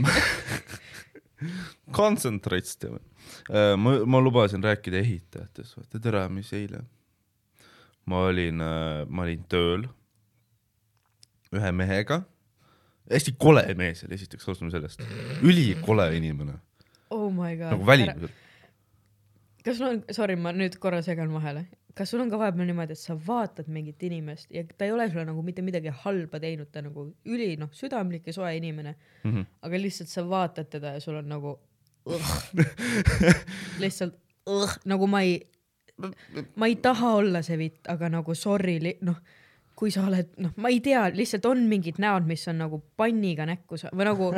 concentrate 1.98 2.66
Steven 2.66 2.98
uh,, 3.52 3.76
ma, 3.78 3.98
ma 4.08 4.18
lubasin 4.24 4.64
rääkida 4.64 4.98
ehitajatest, 5.04 5.76
vaata 5.78 6.00
tere, 6.02 6.24
mis 6.32 6.50
eile. 6.56 6.80
Ma 8.06 8.24
olin 8.30 8.62
uh,, 8.62 9.04
ma 9.08 9.26
olin 9.26 9.44
tööl 9.50 9.86
ühe 11.56 11.72
mehega, 11.74 12.20
hästi 13.10 13.36
kole 13.38 13.62
mees 13.78 14.04
oli, 14.06 14.18
esiteks 14.18 14.48
alustame 14.48 14.72
sellest, 14.74 15.02
ülikole 15.46 16.08
inimene, 16.18 16.58
oh 17.14 17.28
my 17.32 17.54
god. 17.56 17.72
nagu 17.74 17.86
välimuselt. 17.86 18.44
kas 19.64 19.80
sul 19.80 19.90
on, 19.90 20.04
sorry, 20.14 20.38
ma 20.38 20.52
nüüd 20.54 20.78
korra 20.82 21.02
segan 21.06 21.32
vahele, 21.34 21.66
kas 21.96 22.12
sul 22.12 22.22
on 22.22 22.30
ka 22.30 22.38
vahepeal 22.40 22.68
niimoodi, 22.68 22.96
et 22.96 23.00
sa 23.00 23.16
vaatad 23.28 23.70
mingit 23.72 24.02
inimest 24.06 24.50
ja 24.54 24.64
ta 24.68 24.86
ei 24.86 24.92
ole 24.94 25.08
sulle 25.10 25.24
nagu 25.28 25.42
mitte 25.46 25.64
midagi 25.64 25.94
halba 26.04 26.40
teinud, 26.42 26.70
ta 26.72 26.82
nagu 26.84 27.08
üli 27.24 27.54
noh, 27.60 27.70
südamlik 27.74 28.26
ja 28.28 28.36
soe 28.36 28.52
inimene 28.58 28.94
mm, 28.96 29.30
-hmm. 29.30 29.48
aga 29.68 29.80
lihtsalt 29.80 30.12
sa 30.12 30.26
vaatad 30.28 30.70
teda 30.70 30.96
ja 30.96 31.00
sul 31.00 31.18
on 31.22 31.28
nagu 31.30 31.56
lihtsalt 33.82 34.18
nagu 34.86 35.06
ma 35.10 35.22
ei, 35.26 35.40
ma 36.56 36.66
ei 36.68 36.76
taha 36.82 37.14
olla 37.20 37.42
see 37.42 37.58
vitt, 37.60 37.82
aga 37.88 38.08
nagu 38.12 38.34
sorry, 38.34 38.78
noh, 39.06 39.16
kui 39.76 39.90
sa 39.92 40.06
oled, 40.08 40.28
noh, 40.40 40.52
ma 40.56 40.68
ei 40.72 40.80
tea, 40.84 41.06
lihtsalt 41.12 41.46
on 41.48 41.64
mingid 41.68 41.98
näod, 42.02 42.26
mis 42.28 42.46
on 42.48 42.58
nagu 42.64 42.82
panniga 42.96 43.46
näkku 43.48 43.78
sa- 43.80 43.92
või 43.96 44.08
nagu 44.08 44.30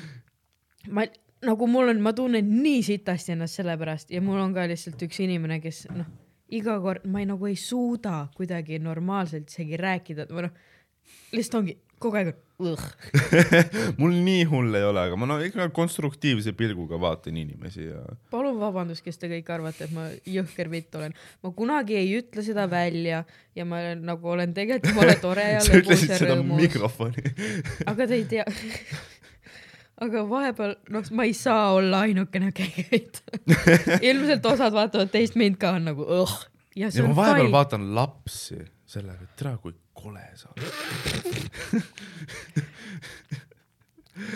ma 0.94 1.04
nagu 1.46 1.66
mul 1.70 1.88
on, 1.94 2.00
ma 2.04 2.12
tunnen 2.16 2.48
nii 2.62 2.82
sitasti 2.84 3.32
ennast 3.34 3.60
selle 3.60 3.76
pärast 3.80 4.10
ja 4.12 4.20
mul 4.24 4.40
on 4.42 4.54
ka 4.56 4.66
lihtsalt 4.70 5.00
üks 5.06 5.22
inimene, 5.24 5.60
kes 5.62 5.86
noh, 5.94 6.08
iga 6.52 6.76
kord 6.82 7.06
ma 7.08 7.22
ei 7.22 7.28
nagu 7.30 7.46
ei 7.48 7.56
suuda 7.56 8.26
kuidagi 8.36 8.80
normaalselt 8.82 9.48
isegi 9.52 9.78
rääkida 9.80 10.26
või 10.30 10.48
noh, 10.48 10.58
lihtsalt 11.32 11.60
ongi 11.62 11.76
kogu 12.00 12.20
aeg 12.20 12.32
on 12.32 12.38
mul 14.00 14.14
nii 14.24 14.44
hull 14.50 14.74
ei 14.76 14.84
ole, 14.84 15.04
aga 15.08 15.16
ma 15.16 15.28
no 15.28 15.38
ikka 15.44 15.68
konstruktiivse 15.76 16.52
pilguga 16.56 16.98
vaatan 17.00 17.38
inimesi 17.40 17.86
ja 17.86 18.02
palun 18.32 18.58
vabandust, 18.60 19.04
kes 19.04 19.20
te 19.20 19.30
kõik 19.30 19.48
arvate, 19.54 19.86
et 19.88 19.94
ma 19.96 20.08
jõhker 20.28 20.68
vitt 20.72 20.96
olen, 20.98 21.14
ma 21.44 21.52
kunagi 21.56 21.96
ei 22.00 22.10
ütle 22.18 22.44
seda 22.44 22.66
välja 22.70 23.22
ja 23.56 23.68
ma 23.68 23.80
olen, 23.80 24.04
nagu 24.10 24.32
olen 24.34 24.52
tegelikult 24.56 24.92
jumala 24.92 25.16
tore 25.22 25.46
ja 25.54 25.62
sa 25.64 25.72
lõbus 25.72 25.86
ütlesid 25.86 26.12
ja 26.12 26.20
seda 26.20 26.36
rõõmus, 26.36 26.60
mikrofoni. 26.66 27.24
aga 27.92 28.10
te 28.10 28.20
ei 28.20 28.26
tea 28.34 28.46
aga 30.00 30.24
vahepeal, 30.28 30.76
noh, 30.92 31.10
ma 31.16 31.28
ei 31.28 31.36
saa 31.36 31.72
olla 31.76 32.04
ainukene 32.06 32.52
käigeid. 32.56 33.22
ilmselt 34.00 34.46
osad 34.52 34.76
vaatavad 34.76 35.12
teist 35.12 35.36
mind 35.40 35.60
ka 35.60 35.76
nagu 35.80 36.04
õh. 36.20 36.36
ja 36.76 36.92
see 36.92 37.02
ja 37.02 37.08
ma 37.08 37.14
on 37.14 37.20
vahepeal 37.22 37.46
fine. 37.46 37.56
vaatan 37.56 37.88
lapsi 37.96 38.60
sellega, 38.90 39.24
et 39.24 39.36
tere, 39.38 39.56
kui 39.62 39.76
kole 40.02 40.24
sa 40.40 40.48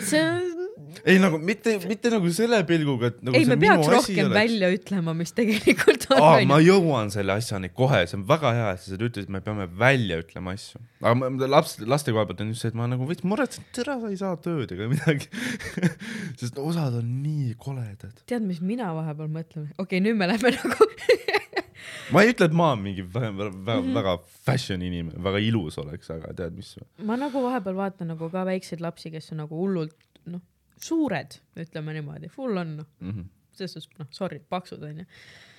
see 0.01 0.21
on 0.21 0.65
ei 1.05 1.19
nagu 1.21 1.37
mitte, 1.41 1.75
mitte 1.85 2.09
nagu 2.13 2.29
selle 2.33 2.59
pilguga, 2.67 3.11
et 3.11 3.19
nagu 3.25 3.37
ei, 3.37 3.45
me 3.49 3.57
peaks 3.61 3.89
rohkem 3.91 4.29
oleks. 4.29 4.35
välja 4.37 4.69
ütlema, 4.73 5.13
mis 5.17 5.33
tegelikult 5.37 6.07
on 6.13 6.21
aa, 6.21 6.39
ma 6.49 6.57
jõuan 6.63 7.11
selle 7.13 7.35
asjani 7.35 7.69
kohe, 7.75 8.01
see 8.09 8.17
on 8.19 8.25
väga 8.29 8.53
hea, 8.57 8.71
et 8.75 8.83
sa 8.83 8.93
seda 8.93 9.07
ütlesid, 9.09 9.31
me 9.33 9.41
peame 9.45 9.67
välja 9.81 10.17
ütlema 10.23 10.55
asju. 10.57 10.81
aga 11.03 11.13
ma, 11.19 11.31
laps, 11.57 11.77
laste 11.85 12.15
koha 12.15 12.25
pealt 12.29 12.41
on 12.45 12.53
just 12.53 12.65
see, 12.65 12.73
et 12.73 12.79
ma 12.79 12.89
nagu 12.89 13.07
veits 13.09 13.27
muretsen, 13.27 13.65
et 13.67 13.79
tere, 13.79 13.97
sa 14.01 14.11
ei 14.11 14.19
saa 14.21 14.39
tööd 14.41 14.73
ega 14.75 14.89
midagi. 14.91 15.29
sest 16.41 16.59
osad 16.61 16.97
on 17.01 17.11
nii 17.21 17.53
koledad. 17.61 18.15
tead, 18.25 18.45
mis 18.47 18.61
mina 18.65 18.91
vahepeal 18.97 19.29
mõtlen? 19.29 19.69
okei 19.75 19.99
okay,, 19.99 20.05
nüüd 20.05 20.17
me 20.19 20.29
lähme 20.31 20.55
nagu 20.57 20.89
ma 22.11 22.21
ei 22.23 22.33
ütle, 22.33 22.45
et 22.49 22.53
ma 22.53 22.75
mingi 22.75 23.01
väga, 23.03 23.31
väga, 23.37 23.51
väga, 23.65 23.81
Mhm. 23.81 23.93
väga 23.93 24.17
fashion 24.45 24.81
inimene, 24.81 25.23
väga 25.23 25.39
ilus 25.39 25.77
oleks, 25.77 26.09
aga 26.09 26.33
tead, 26.33 26.55
mis 26.55 26.75
ma 26.99 27.15
nagu 27.15 27.41
vahepeal 27.43 27.75
vaatan 27.75 28.07
nagu 28.13 28.29
ka 28.29 28.45
väikseid 28.45 28.81
lapsi, 28.81 29.11
kes 29.11 29.31
on 29.31 29.37
nagu 29.43 29.55
hullult 29.55 29.95
noh, 30.25 30.41
suured, 30.81 31.39
ütleme 31.57 31.93
niimoodi, 31.93 32.29
full 32.29 32.57
on 32.57 32.77
noh, 32.77 32.85
mm 32.99 33.11
-hmm. 33.11 33.25
selles 33.51 33.73
suhtes 33.73 33.99
noh, 33.99 34.07
sorry, 34.11 34.39
paksud 34.49 34.83
onju. 34.83 35.05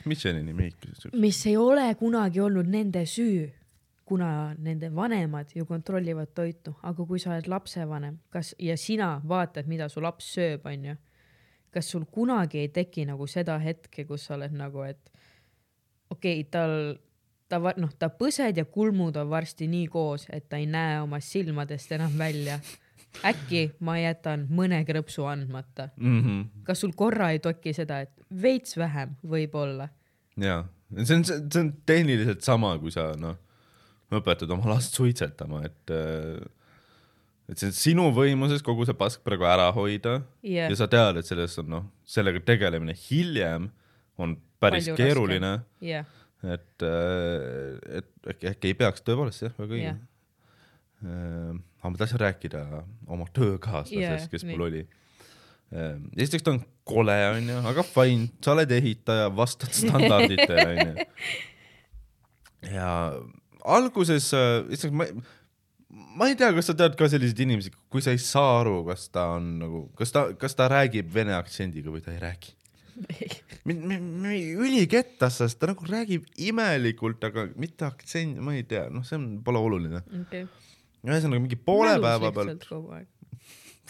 Michelini 0.04 0.52
mehikesed. 0.52 1.14
mis 1.14 1.46
ei 1.46 1.56
ole 1.56 1.94
kunagi 1.94 2.40
olnud 2.40 2.66
nende 2.66 3.02
süü, 3.06 3.50
kuna 4.04 4.54
nende 4.58 4.94
vanemad 4.94 5.46
ju 5.54 5.64
kontrollivad 5.66 6.28
toitu, 6.34 6.74
aga 6.82 7.04
kui 7.06 7.18
sa 7.18 7.30
oled 7.30 7.46
lapsevanem, 7.48 8.18
kas 8.30 8.54
ja 8.58 8.76
sina 8.76 9.20
vaatad, 9.28 9.66
mida 9.66 9.88
su 9.88 10.00
laps 10.00 10.36
sööb, 10.36 10.60
onju, 10.64 10.96
kas 11.70 11.90
sul 11.90 12.04
kunagi 12.04 12.58
ei 12.58 12.68
teki 12.68 13.04
nagu 13.06 13.26
seda 13.26 13.58
hetke, 13.58 14.04
kus 14.04 14.24
sa 14.26 14.34
oled 14.34 14.52
nagu, 14.52 14.82
et 14.82 15.10
okei 16.10 16.40
okay,, 16.40 16.50
tal, 16.50 16.96
ta 17.48 17.60
noh, 17.80 17.92
ta 17.98 18.10
põsed 18.10 18.58
ja 18.58 18.64
kulmud 18.64 19.16
on 19.20 19.30
varsti 19.30 19.68
nii 19.70 19.86
koos, 19.92 20.26
et 20.32 20.48
ta 20.48 20.60
ei 20.60 20.66
näe 20.70 21.00
oma 21.04 21.20
silmadest 21.20 21.92
enam 21.96 22.18
välja. 22.18 22.60
äkki 23.24 23.70
ma 23.80 23.94
jätan 23.96 24.42
mõne 24.52 24.82
krõpsu 24.84 25.24
andmata. 25.24 25.88
mm. 25.96 26.20
-hmm. 26.20 26.64
kas 26.64 26.80
sul 26.80 26.92
korra 26.92 27.30
ei 27.32 27.38
toki 27.38 27.72
seda, 27.72 28.00
et 28.00 28.12
veits 28.42 28.76
vähem 28.76 29.16
võib-olla? 29.24 29.88
jaa, 30.36 30.66
see 31.02 31.16
on, 31.16 31.24
see 31.24 31.60
on 31.60 31.72
tehniliselt 31.86 32.42
sama, 32.42 32.78
kui 32.78 32.90
sa 32.90 33.14
noh, 33.16 33.38
õpetad 34.12 34.50
oma 34.50 34.68
last 34.74 34.94
suitsetama, 34.94 35.64
et 35.64 35.90
äh, 35.90 36.44
et 37.48 37.60
see 37.60 37.70
on 37.70 37.76
sinu 37.76 38.06
võimuses 38.14 38.62
kogu 38.66 38.86
see 38.86 38.96
pask 38.98 39.22
praegu 39.26 39.46
ära 39.46 39.68
hoida 39.74 40.18
Jah. 40.42 40.70
ja 40.70 40.76
sa 40.78 40.88
tead, 40.90 41.20
et 41.20 41.28
sellest 41.28 41.62
on 41.62 41.70
noh, 41.70 41.84
sellega 42.06 42.42
tegelemine 42.42 42.94
hiljem 43.06 43.70
on 44.18 44.36
päris 44.62 44.88
Palju 44.88 44.98
keeruline, 44.98 45.52
jah, 45.84 46.06
et, 46.44 46.84
et 46.84 48.30
äkki, 48.32 48.50
äkki 48.52 48.72
ei 48.72 48.78
peaks 48.78 49.04
tõepoolest 49.06 49.46
jah, 49.46 49.56
väga 49.58 49.76
õige 49.76 49.88
yeah.. 49.88 51.58
aga 51.80 51.92
ma 51.92 52.00
tahtsin 52.00 52.22
rääkida 52.22 52.62
oma 53.06 53.28
töökaaslasest 53.36 54.00
yeah,, 54.00 54.30
kes 54.32 54.46
nii. 54.46 54.56
mul 54.56 54.66
oli. 54.68 54.82
esiteks 56.16 56.46
ta 56.46 56.54
on 56.54 56.62
kole, 56.86 57.16
onju, 57.34 57.62
aga 57.72 57.84
fine, 57.86 58.30
sa 58.44 58.54
oled 58.54 58.72
ehitaja, 58.76 59.30
vastad 59.34 59.74
standarditele, 59.74 60.66
onju. 60.70 61.08
ja 62.78 62.90
alguses, 63.66 64.30
esiteks 64.70 64.94
ma, 64.94 65.08
ma 66.16 66.28
ei 66.30 66.36
tea, 66.38 66.52
kas 66.56 66.70
sa 66.70 66.76
tead 66.78 66.96
ka 66.98 67.08
selliseid 67.10 67.42
inimesi, 67.44 67.72
kui 67.92 68.04
sa 68.04 68.14
ei 68.14 68.20
saa 68.22 68.60
aru, 68.60 68.80
kas 68.88 69.08
ta 69.12 69.28
on 69.36 69.56
nagu, 69.60 69.82
kas 69.98 70.14
ta, 70.14 70.28
kas 70.38 70.56
ta 70.58 70.68
räägib 70.72 71.10
vene 71.12 71.34
aktsendiga 71.36 71.92
või 71.92 72.04
ta 72.04 72.14
ei 72.14 72.22
räägi. 72.22 72.55
ülikettas, 74.66 75.40
sest 75.40 75.58
ta 75.60 75.70
nagu 75.70 75.88
räägib 75.88 76.28
imelikult, 76.48 77.24
aga 77.26 77.48
mitte 77.60 77.86
aktsent, 77.88 78.38
ma 78.44 78.54
ei 78.56 78.64
tea, 78.68 78.86
noh, 78.92 79.04
see 79.06 79.18
on, 79.18 79.26
pole 79.46 79.60
oluline. 79.62 80.02
okei. 80.22 80.46
ühesõnaga 81.06 81.42
mingi 81.42 81.58
poole 81.60 81.96
päeva 82.02 82.32
pealt 82.34 82.66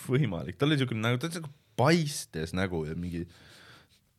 võimalik, 0.06 0.58
tal 0.58 0.70
oli 0.70 0.80
siuke 0.80 0.96
nägu, 0.98 1.20
ta 1.20 1.28
oli 1.28 1.38
siuke 1.38 1.52
paistes 1.76 2.54
nägu 2.56 2.84
ja 2.88 2.96
mingi. 2.98 3.26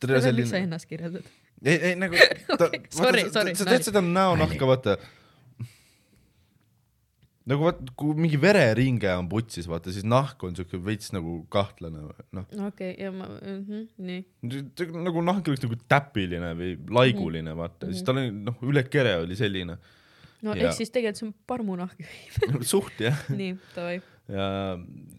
miks 0.04 0.50
sa 0.50 0.62
ennast 0.62 0.88
kirjeldad? 0.90 1.26
ei, 1.64 1.76
ei 1.90 1.94
nagu 1.98 2.14
sorry, 3.00 3.24
sorry, 3.34 3.54
sa 3.58 3.66
tead 3.68 3.86
seda 3.86 4.02
näonahka, 4.04 4.68
vaata. 4.68 4.98
Nagu 7.48 7.64
vaat, 7.64 7.78
kui 7.98 8.16
mingi 8.18 8.38
vereringe 8.40 9.10
on 9.16 9.28
putsis, 9.30 9.68
vaata 9.70 9.92
siis 9.94 10.06
nahk 10.08 10.42
on 10.46 10.56
siuke 10.56 10.80
veits 10.84 11.12
nagu 11.14 11.38
kahtlane, 11.52 12.04
noh. 12.36 12.48
okei, 12.66 12.92
ja 13.00 13.12
ma 13.14 13.28
mm, 13.30 13.62
-hmm, 13.64 13.86
nii. 14.08 14.98
nagu 15.06 15.22
nahk 15.24 15.48
oleks 15.48 15.64
nagu 15.64 15.78
täpiline 15.88 16.52
või 16.58 16.74
laiguline, 16.98 17.54
vaata, 17.56 17.90
siis 17.92 18.04
tal 18.06 18.20
oli 18.20 18.34
noh, 18.34 18.58
üle 18.68 18.84
kere 18.88 19.16
oli 19.24 19.38
selline. 19.38 19.78
no 20.42 20.54
Ja- 20.54 20.68
ehk 20.68 20.76
siis 20.76 20.92
tegelikult 20.94 21.22
see 21.22 21.28
on 21.28 21.34
parmunahk. 21.46 21.98
suht 22.72 23.00
jah. 23.00 23.24
nii, 23.32 23.56
davai. 23.74 24.00
ja 24.28 24.48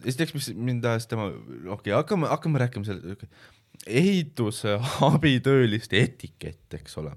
esiteks, 0.04 0.34
mis 0.34 0.52
mind 0.54 0.84
ajas 0.84 1.10
tema, 1.10 1.30
okei 1.30 1.72
okay,, 1.74 1.96
hakkame, 1.98 2.30
hakkame 2.30 2.62
rääkima 2.62 2.86
selle 2.86 3.18
okay. 3.18 3.28
ehituse 3.86 4.78
abitööliste 5.10 5.98
etikett, 5.98 6.78
eks 6.78 6.98
ole. 7.02 7.16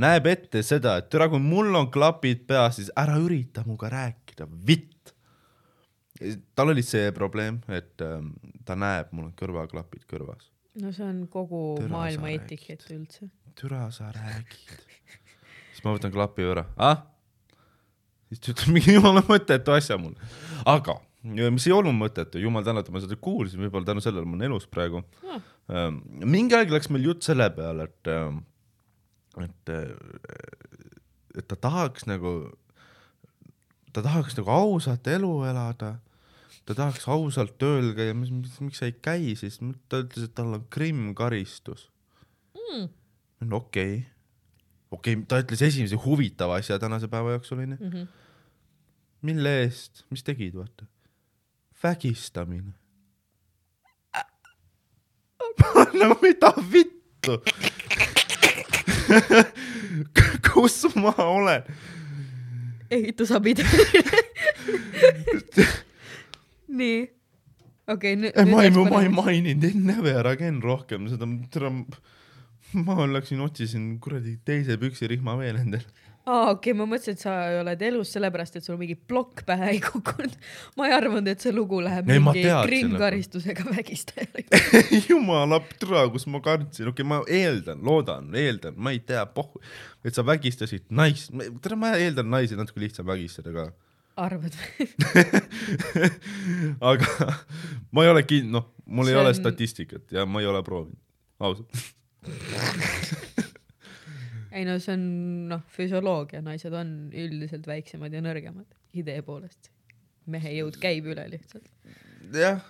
Näeb 0.00 0.26
ette 0.30 0.62
seda, 0.64 0.96
et 1.00 1.10
türa, 1.12 1.28
kui 1.32 1.42
mul 1.42 1.74
on 1.76 1.90
klapid 1.92 2.46
peas, 2.48 2.78
siis 2.78 2.90
ära 2.98 3.18
ürita 3.20 3.64
minuga 3.66 3.90
rääkida, 3.92 4.48
vitt. 4.66 5.12
tal 6.54 6.70
oli 6.70 6.84
see 6.86 7.10
probleem, 7.16 7.58
et 7.72 8.02
ähm, 8.04 8.32
ta 8.66 8.76
näeb, 8.78 9.10
mul 9.12 9.30
on 9.30 9.36
kõrvaklapid 9.38 10.04
kõrvas. 10.10 10.50
no 10.80 10.92
see 10.94 11.04
on 11.04 11.24
kogu 11.28 11.62
Tere, 11.80 11.90
maailma 11.92 12.30
etikett 12.36 12.86
üldse. 12.94 13.28
türa, 13.58 13.88
sa 13.90 14.12
räägid. 14.14 14.84
siis 15.72 15.84
ma 15.84 15.96
võtan 15.96 16.14
klapi 16.14 16.46
ära, 16.46 16.66
ah? 16.76 17.02
siis 18.30 18.40
ta 18.40 18.52
ütleb 18.54 18.76
mingi 18.76 18.94
jumala 18.96 19.24
mõttetu 19.28 19.74
asja 19.74 19.98
mulle. 20.00 20.30
aga, 20.64 21.00
mis 21.24 21.66
ei 21.66 21.74
olnud 21.74 21.98
mõttetu, 21.98 22.40
jumal 22.40 22.64
tänatud, 22.64 22.94
ma 22.94 23.02
seda 23.02 23.18
kuulsin, 23.18 23.60
võib-olla 23.66 23.90
tänu 23.90 24.04
sellele 24.04 24.24
ma 24.24 24.38
olen 24.38 24.48
elus 24.52 24.70
praegu 24.70 25.02
Ah. 25.26 25.42
ähm,. 25.68 26.00
mingi 26.24 26.56
aeg 26.56 26.70
läks 26.70 26.88
meil 26.88 27.10
jutt 27.10 27.26
selle 27.26 27.50
peale, 27.56 27.90
et 27.90 28.14
ähm,, 28.14 28.44
et, 29.40 29.70
et 31.38 31.46
ta 31.48 31.56
tahaks 31.56 32.04
nagu, 32.10 32.52
ta 33.92 34.04
tahaks 34.04 34.36
nagu 34.36 34.52
ausat 34.52 35.06
elu 35.08 35.32
elada 35.48 35.94
ta 36.66 36.76
tahaks 36.78 37.08
ausalt 37.10 37.56
tööl 37.58 37.92
käia, 37.96 38.14
mis, 38.14 38.30
mis, 38.34 38.58
miks 38.62 38.82
sa 38.82 38.88
ei 38.90 38.94
käi 38.94 39.32
siis, 39.38 39.58
ta 39.88 40.02
ütles, 40.04 40.28
et 40.28 40.34
tal 40.36 40.58
on 40.58 40.68
Krimm 40.72 41.14
karistus 41.18 41.88
Mm. 42.72 42.88
no 43.48 43.56
okei 43.56 43.96
okay., 43.96 44.04
okei 44.90 45.14
okay,, 45.16 45.24
ta 45.28 45.40
ütles 45.42 45.62
esimese 45.66 45.96
huvitava 45.98 46.60
asja 46.60 46.78
tänase 46.80 47.08
päeva 47.08 47.34
jooksul 47.34 47.64
onju. 47.64 47.76
Mhm. 47.80 48.06
mille 49.22 49.52
eest, 49.62 50.04
mis 50.10 50.22
tegid, 50.22 50.54
vaata? 50.54 50.86
vägistamine. 51.82 52.72
no 56.00 56.16
mida 56.22 56.52
vittu? 56.72 57.42
kus 60.48 60.84
ma 60.94 61.14
olen? 61.24 61.66
ehitusabitööline. 62.92 64.22
nii, 66.80 66.98
okei, 67.92 68.16
nüüd. 68.20 68.40
ma 68.50 68.64
ei, 68.66 68.72
ma 68.76 69.02
ei 69.02 69.12
maininud 69.12 69.78
never 69.86 70.28
again 70.32 70.60
rohkem 70.64 71.08
seda, 71.12 71.28
ma 72.76 73.06
läksin 73.08 73.42
otsisin 73.44 73.96
kuradi 74.02 74.38
teise 74.44 74.78
püksirihma 74.80 75.38
veel 75.40 75.60
endale. 75.62 75.88
aa, 76.22 76.52
okei, 76.52 76.74
ma 76.78 76.84
mõtlesin, 76.86 77.16
et 77.16 77.22
sa 77.24 77.32
oled 77.60 77.80
elus 77.82 78.12
sellepärast, 78.14 78.56
et 78.58 78.66
sul 78.66 78.76
mingi 78.80 78.94
plokk 78.94 79.42
pähe 79.46 79.72
ei 79.74 79.80
kukkunud. 79.82 80.34
ma 80.78 80.88
ei 80.88 80.94
arvanud, 80.94 81.28
et 81.32 81.42
see 81.42 81.54
lugu 81.54 81.80
läheb 81.82 82.10
Ei, 82.10 82.20
mingi 82.22 82.44
teadsin, 82.44 82.68
krimmkaristusega 82.68 83.66
vägistajale. 83.70 84.44
jumala 85.08 85.58
türa, 85.80 86.04
kus 86.14 86.28
ma 86.30 86.42
kartsin, 86.44 86.90
okei 86.92 87.02
okay,, 87.02 87.08
ma 87.10 87.22
eeldan, 87.26 87.82
loodan, 87.86 88.28
eeldan, 88.38 88.76
ma 88.76 88.94
ei 88.94 89.00
tea, 89.06 89.24
pohhu, 89.26 89.62
et 90.06 90.14
sa 90.14 90.24
vägistasid 90.26 90.86
naist, 90.94 91.34
tere, 91.64 91.78
ma 91.78 91.94
eeldan 91.98 92.30
naisi 92.30 92.58
natuke 92.58 92.84
lihtsam 92.84 93.08
vägistada 93.10 93.54
ka. 93.56 93.66
arvad 94.22 94.54
või? 94.60 94.86
aga 96.92 97.32
ma 97.90 98.06
ei 98.06 98.14
ole 98.14 98.22
kind-, 98.28 98.52
noh, 98.54 98.70
mul 98.86 99.10
See 99.10 99.16
ei 99.16 99.20
ole 99.24 99.34
on- 99.34 99.40
statistikat 99.40 100.14
ja 100.14 100.26
ma 100.28 100.44
ei 100.44 100.46
ole 100.52 100.62
proovinud, 100.62 101.02
ausalt. 101.42 101.82
ei 104.52 104.66
no 104.68 104.76
see 104.82 104.94
on 104.96 105.04
noh, 105.52 105.64
füsioloogia, 105.72 106.42
naised 106.44 106.74
on 106.76 106.92
üldiselt 107.10 107.66
väiksemad 107.68 108.14
ja 108.14 108.22
nõrgemad 108.24 108.68
idee 108.98 109.22
poolest. 109.26 109.70
mehe 110.30 110.52
jõud 110.54 110.78
käib 110.82 111.08
üle 111.10 111.24
lihtsalt. 111.32 111.68
jah. 112.36 112.62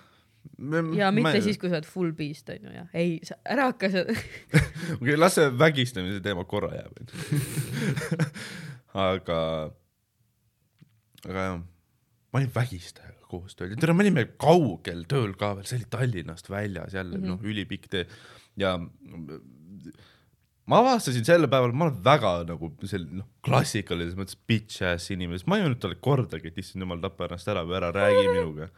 ja 0.97 1.11
mitte 1.15 1.41
siis, 1.43 1.59
kui 1.61 1.69
sa 1.69 1.77
oled 1.77 1.89
full 1.89 2.13
beast 2.17 2.49
onju 2.53 2.73
ja 2.73 2.85
ei, 2.97 3.19
ära 3.45 3.69
hakka 3.71 3.91
seda. 3.93 4.15
okei, 4.99 5.17
las 5.17 5.37
see 5.39 5.51
vägistamise 5.59 6.23
teema 6.25 6.45
korra 6.49 6.73
jääb, 6.77 7.01
onju. 7.03 8.29
aga, 9.07 9.39
aga 11.27 11.49
jah, 11.49 11.59
ma 11.59 12.41
olin 12.41 12.55
vägistajaga 12.55 13.19
koos 13.33 13.57
tööl 13.57 13.73
ja 13.73 13.81
tere, 13.81 13.95
me 13.97 14.05
olime 14.05 14.27
kaugel 14.41 15.05
tööl 15.09 15.35
ka 15.37 15.55
veel, 15.57 15.67
see 15.69 15.81
oli 15.81 15.89
Tallinnast 15.91 16.49
väljas 16.53 16.93
jälle 16.93 17.17
mm 17.17 17.23
-hmm. 17.23 17.33
noh, 17.33 17.49
ülipikk 17.49 17.89
tee 17.89 18.07
ja 18.59 18.77
ma 20.69 20.79
avastasin 20.79 21.25
sel 21.27 21.47
päeval, 21.51 21.73
ma 21.75 21.89
olen 21.89 21.99
väga 22.05 22.31
nagu 22.47 22.71
selline 22.87 23.21
noh, 23.21 23.27
klassikalises 23.43 24.15
mõttes 24.19 24.39
bitch 24.47 24.85
ass 24.87 25.11
inimene, 25.11 25.41
ma 25.49 25.59
ei 25.59 25.65
öelnud 25.65 25.81
talle 25.83 25.99
kordagi, 26.03 26.51
et 26.51 26.59
issand 26.61 26.85
jumal, 26.85 27.01
tapa 27.03 27.27
ennast 27.27 27.49
ära 27.51 27.65
või 27.67 27.79
ära 27.81 27.91
räägi 27.95 28.25
minuga. 28.29 28.69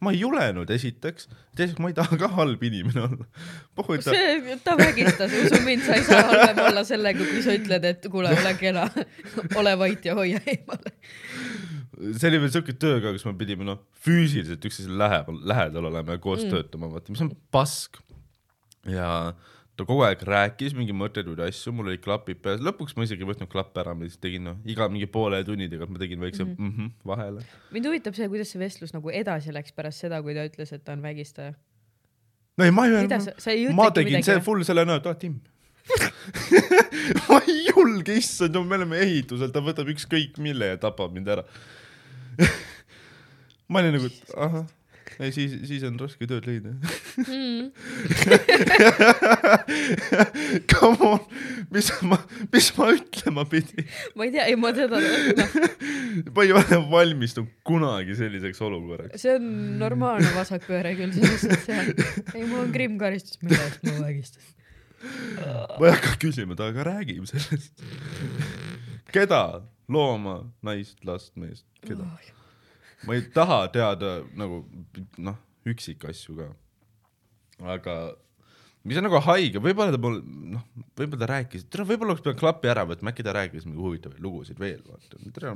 ma 0.00 0.12
ei 0.12 0.18
julenud 0.20 0.68
esiteks, 0.72 1.28
teiseks 1.56 1.80
ma 1.80 1.88
ei 1.88 1.96
taha 1.96 2.18
ka 2.20 2.28
halb 2.36 2.62
inimene 2.68 3.02
olla. 3.04 3.26
ta, 3.76 4.12
see, 4.12 4.56
ta 4.64 4.76
vägistas, 4.80 5.32
usu 5.42 5.60
mind, 5.64 5.84
sa 5.84 5.96
ei 5.96 6.04
saa 6.04 6.22
halvem 6.30 6.62
olla 6.66 6.84
sellega, 6.88 7.28
kui 7.32 7.42
sa 7.44 7.56
ütled, 7.56 7.84
et 7.88 8.08
kuule, 8.12 8.32
ole 8.32 8.52
kena, 8.60 8.86
ole 9.60 9.74
vait 9.80 10.08
ja 10.08 10.16
hoia 10.16 10.40
eemale. 10.44 10.94
see 12.16 12.30
oli 12.30 12.40
veel 12.44 12.52
siuke 12.52 12.76
töö 12.80 13.02
ka, 13.04 13.12
kus 13.16 13.24
me 13.28 13.34
pidime 13.36 13.68
noh, 13.68 13.82
füüsiliselt 14.04 14.64
üksteisele 14.64 14.96
lähedal, 15.04 15.40
lähedal 15.52 15.92
olema 15.92 16.16
ja 16.16 16.24
koos 16.24 16.44
mm. 16.44 16.54
töötama, 16.56 16.88
vaata, 16.92 17.12
mis 17.12 17.24
on 17.24 17.32
pask. 17.52 18.00
ja 18.88 19.10
ta 19.76 19.84
kogu 19.84 20.04
aeg 20.06 20.22
rääkis 20.24 20.74
mingi 20.76 20.94
mõttetuid 20.96 21.40
asju, 21.46 21.72
mul 21.76 21.90
olid 21.92 22.02
klapid 22.04 22.40
peas, 22.44 22.62
lõpuks 22.64 22.96
ma 22.96 23.04
isegi 23.04 23.24
ei 23.24 23.28
võtnud 23.28 23.50
klappe 23.52 23.82
ära, 23.82 23.94
ma 23.96 24.06
lihtsalt 24.06 24.22
tegin 24.24 24.46
noh, 24.48 24.60
iga 24.68 24.88
mingi 24.92 25.08
poole 25.12 25.42
tunni 25.44 25.68
tagant 25.72 25.92
ma 25.92 26.00
tegin 26.00 26.22
väikse 26.22 26.44
mm 26.44 26.54
-hmm. 26.54 26.70
Mm 26.70 26.76
-hmm 26.76 27.08
vahele. 27.12 27.44
mind 27.70 27.86
huvitab 27.86 28.14
see, 28.14 28.28
kuidas 28.28 28.52
see 28.52 28.60
vestlus 28.60 28.94
nagu 28.94 29.10
edasi 29.10 29.52
läks 29.52 29.72
pärast 29.72 30.00
seda, 30.00 30.22
kui 30.22 30.34
ta 30.34 30.46
ütles, 30.48 30.72
et 30.72 30.84
ta 30.84 30.92
on 30.92 31.02
vägistaja. 31.02 31.52
no 32.56 32.64
ei, 32.64 32.70
ma 32.70 32.86
ei 32.86 32.94
ei 32.96 33.72
ma 33.72 33.90
tegin 33.90 34.22
see 34.22 34.34
midagi? 34.34 34.44
full 34.44 34.62
selle 34.62 34.84
näo, 34.84 34.96
et 34.96 35.06
aa 35.06 35.14
Tim 35.14 35.40
ma 37.28 37.40
ei 37.46 37.66
julge, 37.68 38.16
issand, 38.18 38.56
me 38.66 38.78
oleme 38.78 38.98
ehitusel, 38.98 39.52
ta 39.54 39.62
võtab 39.64 39.90
ükskõik 39.92 40.40
mille 40.42 40.72
ja 40.72 40.80
tapab 40.82 41.14
mind 41.14 41.28
ära. 41.28 41.44
ma 43.70 43.82
olin 43.82 43.96
nagu, 43.98 44.10
et 44.10 44.34
ahah, 44.34 44.66
ei 45.20 45.32
siis, 45.32 45.52
siis 45.68 45.84
on 45.88 45.98
raske 46.00 46.26
tööd 46.28 46.46
leida. 46.48 46.70
Mm. 47.24 47.66
Come 50.72 51.08
on, 51.08 51.20
mis 51.72 51.88
ma, 52.04 52.18
mis 52.52 52.68
ma 52.76 52.84
ütlema 52.96 53.44
pidin? 53.48 53.86
ma 54.18 54.22
ei 54.26 54.32
tea, 54.34 54.44
ei 54.50 54.56
ma 54.60 54.72
teda, 54.76 54.96
noh, 55.00 55.50
ma 56.36 56.40
ei 56.44 56.50
ole 56.56 56.76
valmistunud 56.92 57.50
kunagi 57.66 58.12
selliseks 58.18 58.60
olukorraks. 58.66 59.16
see 59.24 59.32
on 59.38 59.46
normaalne 59.80 60.30
vasakpööre 60.36 60.92
küll, 60.98 61.12
selles 61.16 61.40
suhtes 61.46 61.66
jah. 61.70 61.84
ei, 62.34 62.44
mul 62.44 62.60
on 62.66 62.72
krimm 62.76 62.94
karistus, 63.00 63.36
mille 63.44 63.60
eest 63.64 63.80
ma 63.88 63.94
vägistasin. 64.04 64.52
ma 65.80 65.84
ei 65.88 65.92
hakka 65.96 66.12
küsima, 66.26 66.52
ta 66.58 66.62
aga 66.74 66.80
räägib 66.92 67.24
sellest. 67.32 67.72
keda? 69.14 69.42
looma, 69.88 70.40
naist, 70.66 70.98
last, 71.06 71.32
meest, 71.40 71.64
keda? 71.86 72.04
Ma 73.04 73.16
ei 73.16 73.26
taha 73.34 73.66
teada 73.74 74.18
nagu 74.38 74.62
noh, 75.18 75.36
üksikasju 75.68 76.38
ka. 76.38 76.48
aga 77.76 77.96
mis 78.86 78.98
on 79.00 79.06
nagu 79.08 79.18
haige, 79.26 79.60
võib-olla 79.62 79.94
ta 79.94 79.98
mul 80.00 80.18
noh, 80.54 80.62
võib-olla 80.98 81.20
ta 81.24 81.28
rääkis, 81.30 81.64
tere, 81.70 81.86
võib-olla 81.88 82.14
oleks 82.14 82.22
pidanud 82.22 82.38
klapi 82.38 82.70
ära 82.70 82.84
võtma, 82.86 83.10
äkki 83.10 83.24
ta 83.26 83.34
rääkis 83.34 83.66
mingi 83.66 83.82
huvitavaid 83.82 84.20
lugusid 84.22 84.60
veel, 84.62 84.78
vaata, 84.86 85.18
tere. 85.34 85.54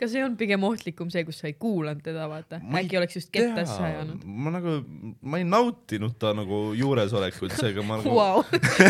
kas 0.00 0.16
ei 0.16 0.24
olnud 0.24 0.38
pigem 0.40 0.66
ohtlikum 0.66 1.12
see, 1.14 1.22
kus 1.28 1.38
sa 1.42 1.50
ei 1.50 1.54
kuulanud 1.62 2.02
teda, 2.06 2.26
vaata, 2.30 2.58
äkki 2.80 2.98
oleks 2.98 3.20
just 3.20 3.30
kettasse 3.34 3.78
ajanud? 3.86 4.26
ma 4.26 4.54
nagu, 4.56 4.74
ma 5.22 5.40
ei 5.42 5.46
nautinud 5.46 6.16
ta 6.22 6.34
nagu 6.36 6.60
juuresolekut, 6.78 7.54
seega 7.60 7.86
ma 7.86 8.00
nagu 8.02 8.16
Vau, 8.16 8.42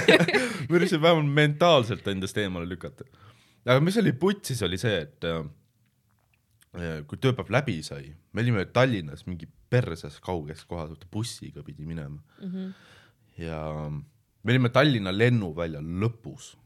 ma 0.71 0.81
üritasin 0.81 1.03
vähemalt 1.03 1.37
mentaalselt 1.43 2.09
endast 2.15 2.41
eemale 2.41 2.69
lükata. 2.71 3.05
aga 3.67 3.79
mis 3.85 4.01
oli 4.01 4.17
putsis, 4.17 4.65
oli 4.65 4.81
see, 4.81 5.05
et 5.05 5.29
äh, 5.29 5.45
kui 7.09 7.21
tööpäev 7.23 7.51
läbi 7.53 7.79
sai, 7.87 8.11
me 8.33 8.45
olime 8.45 8.67
Tallinnas 8.73 9.27
mingi 9.27 9.49
perses 9.71 10.19
kauges 10.25 10.65
kohas, 10.69 10.93
bussiga 11.13 11.65
pidi 11.67 11.87
minema 11.87 12.21
mm. 12.41 12.53
-hmm. 12.53 12.73
ja 13.43 13.61
me 14.43 14.53
olime 14.53 14.69
Tallinna 14.69 15.13
lennuvälja 15.13 15.81
lõpus 15.81 16.57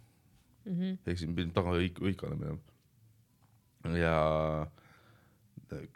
mm. 0.65 0.73
-hmm. 0.73 0.99
ehk 1.07 1.19
siis 1.19 1.29
me 1.29 1.35
pidime 1.35 1.53
taga 1.55 1.77
õig-, 1.79 2.03
õigale 2.03 2.37
minema. 2.37 2.59
ja 3.99 4.17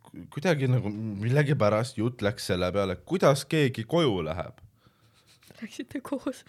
ku- 0.03 0.27
kuidagi 0.31 0.69
nagu 0.69 0.91
millegipärast 0.91 1.99
jutt 1.99 2.23
läks 2.23 2.47
selle 2.47 2.73
peale, 2.73 2.97
kuidas 2.97 3.45
keegi 3.45 3.85
koju 3.85 4.23
läheb 4.25 4.65
läksite 5.63 6.01
koos? 6.01 6.45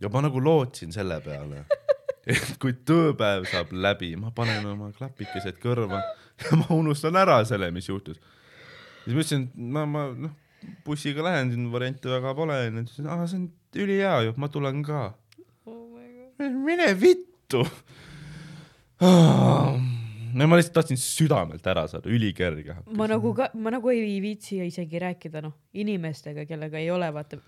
ja 0.00 0.08
ma 0.08 0.22
nagu 0.24 0.40
lootsin 0.40 0.92
selle 0.92 1.20
peale, 1.24 1.64
et 2.26 2.52
kui 2.62 2.74
tööpäev 2.88 3.46
saab 3.50 3.72
läbi, 3.74 4.12
ma 4.20 4.32
panen 4.34 4.66
oma 4.72 4.92
klapikesed 4.96 5.58
kõrva 5.62 6.02
ja 6.42 6.58
ma 6.60 6.68
unustan 6.74 7.18
ära 7.18 7.40
selle, 7.48 7.70
mis 7.74 7.88
juhtus. 7.88 8.20
siis 9.04 9.14
ma 9.14 9.24
ütlesin, 9.24 9.48
et 9.48 9.72
ma, 9.76 9.86
ma 9.88 10.06
noh, 10.14 10.36
bussiga 10.86 11.24
lähen, 11.26 11.50
siin 11.54 11.70
variante 11.72 12.10
väga 12.10 12.34
pole, 12.38 12.58
onju. 12.68 12.86
ütles, 12.86 13.08
aa, 13.08 13.26
see 13.26 13.40
on 13.40 13.48
ülihea 13.84 14.18
ju, 14.28 14.36
ma 14.38 14.50
tulen 14.52 14.82
ka. 14.86 15.08
mine 16.38 16.92
vittu. 16.98 17.64
no 19.02 20.46
ma 20.48 20.58
lihtsalt 20.58 20.76
tahtsin 20.78 21.00
südamelt 21.00 21.66
ära 21.66 21.86
saada, 21.90 22.10
ülikerge. 22.10 22.78
ma 22.98 23.08
nagu 23.10 23.34
ka, 23.36 23.50
ma 23.54 23.74
nagu 23.74 23.90
ei 23.92 24.20
viitsi 24.22 24.62
isegi 24.66 25.02
rääkida 25.02 25.42
noh, 25.44 25.56
inimestega, 25.74 26.46
kellega 26.46 26.78
ei 26.78 26.90
ole, 26.94 27.10
vaata, 27.14 27.40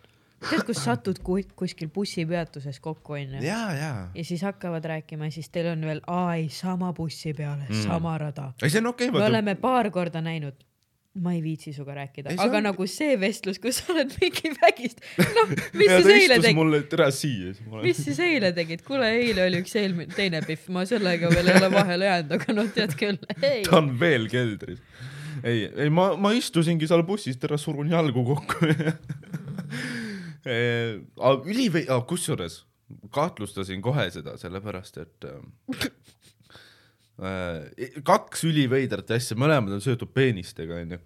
tead, 0.50 0.64
kus 0.68 0.82
satud 0.84 1.18
ku- 1.24 1.40
kuskil 1.56 1.88
bussipeatuses 1.94 2.80
kokku 2.84 3.16
onju. 3.18 3.40
ja, 3.44 3.62
ja. 3.78 3.92
ja 4.14 4.24
siis 4.24 4.42
hakkavad 4.46 4.84
rääkima 4.84 5.30
ja 5.30 5.34
siis 5.38 5.48
teil 5.54 5.70
on 5.72 5.82
veel, 5.86 6.00
aa 6.06 6.34
ei, 6.36 6.48
sama 6.52 6.92
bussi 6.92 7.34
peale 7.34 7.66
mm., 7.68 7.82
sama 7.86 8.18
rada. 8.18 8.52
ei, 8.62 8.70
see 8.70 8.82
on 8.84 8.92
okei 8.92 9.10
me 9.10 9.18
okay,, 9.18 9.28
oleme 9.32 9.54
paar 9.60 9.90
korda 9.94 10.20
näinud. 10.24 10.56
ma 11.14 11.30
ei 11.32 11.42
viitsi 11.42 11.72
sinuga 11.72 11.94
rääkida 11.94 12.32
aga 12.42 12.58
on- 12.58 12.64
nagu 12.66 12.86
see 12.90 13.14
vestlus, 13.20 13.60
kus 13.62 13.76
sa 13.78 13.92
oled 13.94 14.10
mingi 14.20 14.50
vägist, 14.58 15.02
noh, 15.36 15.52
mis 15.78 15.92
siis 15.92 16.08
eile 16.16 16.38
tegid? 16.40 16.56
mulle 16.58 16.82
tere 16.90 17.10
siia. 17.14 17.54
mis 17.82 18.00
siis 18.04 18.18
eile 18.18 18.50
tegid, 18.56 18.82
kuule 18.86 19.12
eile 19.20 19.46
oli 19.46 19.62
üks 19.62 19.76
eelmine, 19.78 20.10
teine 20.16 20.42
Pihv, 20.46 20.66
ma 20.74 20.82
sellega 20.90 21.30
veel 21.30 21.52
ei 21.52 21.60
ole 21.60 21.70
vahele 21.76 22.10
jäänud, 22.10 22.34
aga 22.38 22.56
noh, 22.58 22.72
tead 22.74 22.96
küll, 22.98 23.20
ta 23.38 23.78
on 23.78 23.94
veel 24.00 24.26
keldris. 24.32 24.82
ei, 25.44 25.68
ei 25.86 25.90
ma, 25.90 26.16
ma 26.18 26.34
istusingi 26.34 26.90
seal 26.90 27.06
bussis, 27.06 27.38
tere 27.38 27.58
surun 27.62 27.94
jalgu 27.94 28.26
kokku. 28.34 28.74
ülivei-, 30.44 31.88
kusjuures 32.08 32.62
kahtlustasin 33.14 33.82
kohe 33.84 34.06
seda, 34.12 34.36
sellepärast 34.40 34.98
et 35.02 35.26
äh, 35.28 35.86
äh, 37.24 38.00
kaks 38.06 38.44
üliveidrat 38.48 39.10
asja, 39.16 39.38
mõlemad 39.40 39.76
on 39.76 39.84
seotud 39.84 40.12
peenistega, 40.14 40.82
onju. 40.84 41.00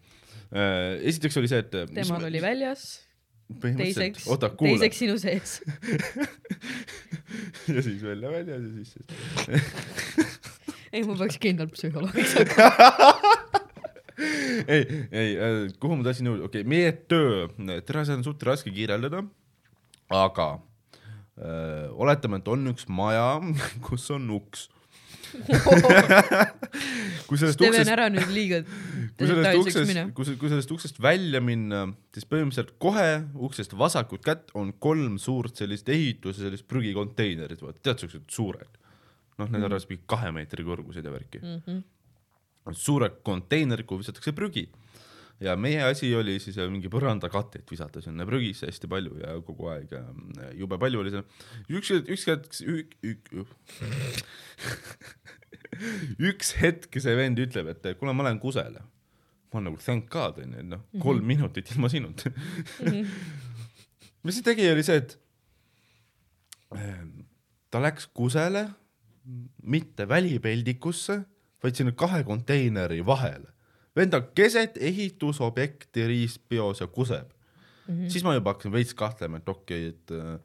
esiteks 1.08 1.36
oli 1.40 1.50
see, 1.50 1.60
et. 1.64 1.76
temal 1.92 2.24
oli 2.28 2.40
väljas, 2.42 2.86
teiseks, 3.62 4.26
teiseks 4.58 5.02
sinu 5.04 5.18
sees. 5.20 5.58
ja 7.74 7.84
siis 7.84 8.02
välja 8.02 8.32
väljas 8.32 8.64
ja 8.64 8.72
siis, 8.74 8.96
siis. 8.96 9.06
ei, 10.92 11.04
ma 11.04 11.16
peaks 11.20 11.40
kindlalt 11.42 11.76
psühholoogiks 11.76 12.36
hakkama. 12.40 13.66
ei, 14.74 14.82
ei, 15.10 15.34
kuhu 15.80 15.98
ma 15.98 16.06
tahtsin 16.06 16.30
jõuda, 16.30 16.48
okei 16.48 16.64
okay,, 16.64 16.70
meie 16.70 16.94
töö, 17.10 17.46
tere, 17.86 18.04
seda 18.06 18.18
on 18.18 18.26
suht 18.26 18.42
raske 18.46 18.72
kirjeldada, 18.74 19.22
aga 20.14 20.48
öö, 21.38 21.86
oletame, 22.04 22.40
et 22.42 22.50
on 22.50 22.72
üks 22.72 22.88
maja, 22.90 23.38
kus 23.86 24.08
on 24.14 24.28
uks. 24.38 24.68
kui 27.28 27.36
sellest 27.36 27.58
Steven, 27.58 27.74
uksest, 27.74 27.90
ära 27.92 28.06
nüüd 28.08 28.30
liiga 28.32 28.62
kui 29.18 29.28
sellest 29.28 29.58
uksest 29.60 29.90
kui, 30.16 30.36
kui 30.40 30.48
sellest 30.48 30.72
uksest 30.72 31.00
välja 31.04 31.40
minna, 31.44 31.82
siis 32.16 32.24
põhimõtteliselt 32.30 32.72
kohe 32.80 33.08
uksest 33.48 33.74
vasakut 33.76 34.24
kätt 34.24 34.48
on 34.56 34.72
kolm 34.80 35.18
suurt 35.20 35.60
sellist 35.60 35.90
ehitus- 35.92 36.40
ja 36.40 36.46
sellist 36.46 36.64
prügikonteinerit, 36.70 37.60
vaata, 37.60 37.82
tead 37.84 38.00
siuksed 38.00 38.24
suured. 38.32 38.80
noh, 39.38 39.50
need 39.52 39.62
on 39.62 39.70
mm. 39.74 39.86
mingi 39.92 40.04
kahe 40.10 40.32
meetri 40.34 40.64
kõrgused 40.66 41.04
ja 41.04 41.12
värki 41.12 41.42
mm. 41.42 41.60
-hmm. 41.60 41.84
Suured 42.76 43.20
konteinerid, 43.26 43.86
kuhu 43.88 44.02
visatakse 44.02 44.34
prügi. 44.36 44.68
ja 45.40 45.54
meie 45.54 45.84
asi 45.86 46.08
oli 46.18 46.40
siis 46.42 46.56
äh, 46.58 46.66
mingi 46.66 46.90
põrandakatet 46.90 47.70
visata 47.70 48.00
sinna 48.02 48.24
prügisse 48.26 48.66
hästi 48.66 48.88
palju 48.90 49.20
ja 49.20 49.36
kogu 49.46 49.68
aeg 49.70 49.92
äh, 49.94 50.08
jube 50.58 50.78
palju 50.82 51.04
oli 51.04 51.12
seal. 51.14 51.26
üks, 51.70 51.92
üks 51.94 52.26
hetk, 52.26 52.58
üks, 53.06 53.28
üks 56.30 56.52
hetk 56.58 56.98
see 56.98 57.14
vend 57.18 57.38
ütleb, 57.38 57.70
et 57.70 57.86
kuule, 58.00 58.16
ma 58.16 58.26
lähen 58.26 58.42
kusele. 58.42 58.82
ma 58.82 59.60
olen 59.60 59.70
nagu 59.70 59.80
thank 59.84 60.10
god 60.10 60.42
onju, 60.42 60.58
et 60.58 60.68
noh, 60.74 60.82
kolm 61.00 61.24
minutit 61.24 61.70
ilma 61.72 61.88
sinuta. 61.88 62.34
mis 64.26 64.42
ta 64.42 64.50
tegi, 64.50 64.66
oli 64.74 64.84
see, 64.84 64.98
et 65.00 65.14
äh, 66.74 67.06
ta 67.70 67.80
läks 67.84 68.10
kusele, 68.10 68.66
mitte 69.62 70.08
välipeldikusse, 70.08 71.22
vaid 71.62 71.74
sinna 71.74 71.92
kahe 71.92 72.24
konteineri 72.24 73.06
vahele. 73.06 73.52
vend 73.96 74.14
on 74.14 74.28
keset 74.34 74.76
ehitusobjekti 74.80 76.06
riistpeos 76.06 76.80
ja 76.80 76.86
kuseb 76.86 77.32
mm. 77.88 77.94
-hmm. 77.94 78.10
siis 78.10 78.24
ma 78.24 78.34
juba 78.34 78.50
hakkasin 78.50 78.72
veits 78.72 78.94
kahtlema, 78.94 79.36
et 79.36 79.48
okei 79.48 79.88
okay,, 79.88 79.98
et 79.98 80.10
äh, 80.10 80.40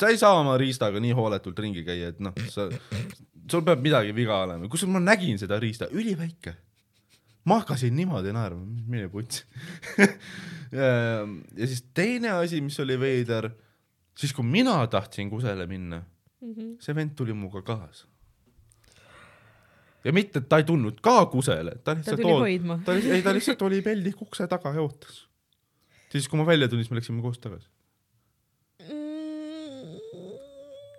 sa 0.00 0.08
ei 0.08 0.18
saa 0.20 0.40
oma 0.40 0.56
riistaga 0.60 1.00
nii 1.00 1.14
hooletult 1.16 1.58
ringi 1.58 1.84
käia, 1.86 2.12
et 2.12 2.20
noh, 2.20 2.34
sa, 2.52 2.68
sul 3.50 3.64
peab 3.66 3.82
midagi 3.82 4.14
viga 4.16 4.42
olema, 4.44 4.68
kusjuures 4.68 4.92
ma 4.92 5.02
nägin 5.02 5.38
seda 5.40 5.60
riista, 5.62 5.88
üliväike. 5.92 6.54
ma 7.46 7.60
hakkasin 7.60 7.94
niimoodi 7.96 8.32
naerma, 8.34 8.64
mine 8.90 9.08
putsi 9.08 9.44
ja, 10.80 11.22
siis 11.62 11.84
teine 11.94 12.34
asi, 12.40 12.60
mis 12.60 12.78
oli 12.82 12.98
veider, 13.00 13.50
siis 14.18 14.34
kui 14.34 14.44
mina 14.44 14.80
tahtsin 14.90 15.30
kusele 15.30 15.66
minna, 15.70 16.02
see 16.82 16.94
vend 16.94 17.14
tuli 17.16 17.34
minuga 17.34 17.62
kaasa. 17.62 18.06
Ja 20.06 20.12
mitte, 20.14 20.42
et 20.42 20.48
ta 20.50 20.60
ei 20.62 20.66
tulnud 20.68 21.00
ka 21.04 21.16
kusele, 21.32 21.78
ta 21.82 21.90
ta 21.92 21.96
lihtsalt 21.98 22.20
tuli 22.22 22.32
oot- 22.32 22.44
hoidma. 22.46 22.78
ta 22.86 22.94
oli, 22.94 23.10
ei 23.18 23.24
ta 23.26 23.34
lihtsalt 23.34 23.62
oli 23.66 23.82
peldik 23.82 24.20
ukse 24.22 24.46
taga 24.50 24.72
ja 24.76 24.84
ootas. 24.84 25.24
siis, 26.12 26.28
kui 26.30 26.38
ma 26.38 26.46
välja 26.46 26.68
tulin, 26.70 26.84
siis 26.84 26.92
me 26.94 27.00
läksime 27.00 27.22
koos 27.24 27.40
tagasi. 27.42 27.68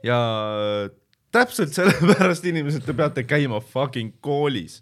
ja 0.04 0.20
täpselt 1.34 1.74
sellepärast 1.76 2.46
inimesed, 2.48 2.86
te 2.86 2.96
peate 2.98 3.24
käima 3.28 3.60
fucking 3.64 4.14
koolis. 4.24 4.82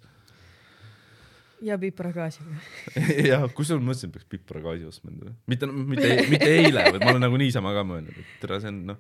ja 1.66 1.78
pipragaasiga. 1.82 2.58
ja 3.32 3.40
kusjuures 3.48 3.82
ma 3.84 3.92
mõtlesin, 3.92 4.12
et 4.12 4.18
peaks 4.18 4.30
pipragaasi 4.36 4.90
ostma 4.90 5.14
endale, 5.14 5.36
mitte, 5.50 5.70
mitte, 5.70 6.12
mitte 6.30 6.50
eile, 6.60 6.90
vaid 6.92 7.02
ma 7.06 7.14
olen 7.14 7.26
nagu 7.28 7.40
niisama 7.42 7.74
ka 7.78 7.86
mõelnud, 7.88 8.18
et 8.22 8.38
tere, 8.42 8.60
see 8.64 8.74
on 8.74 8.82
noh, 8.92 9.00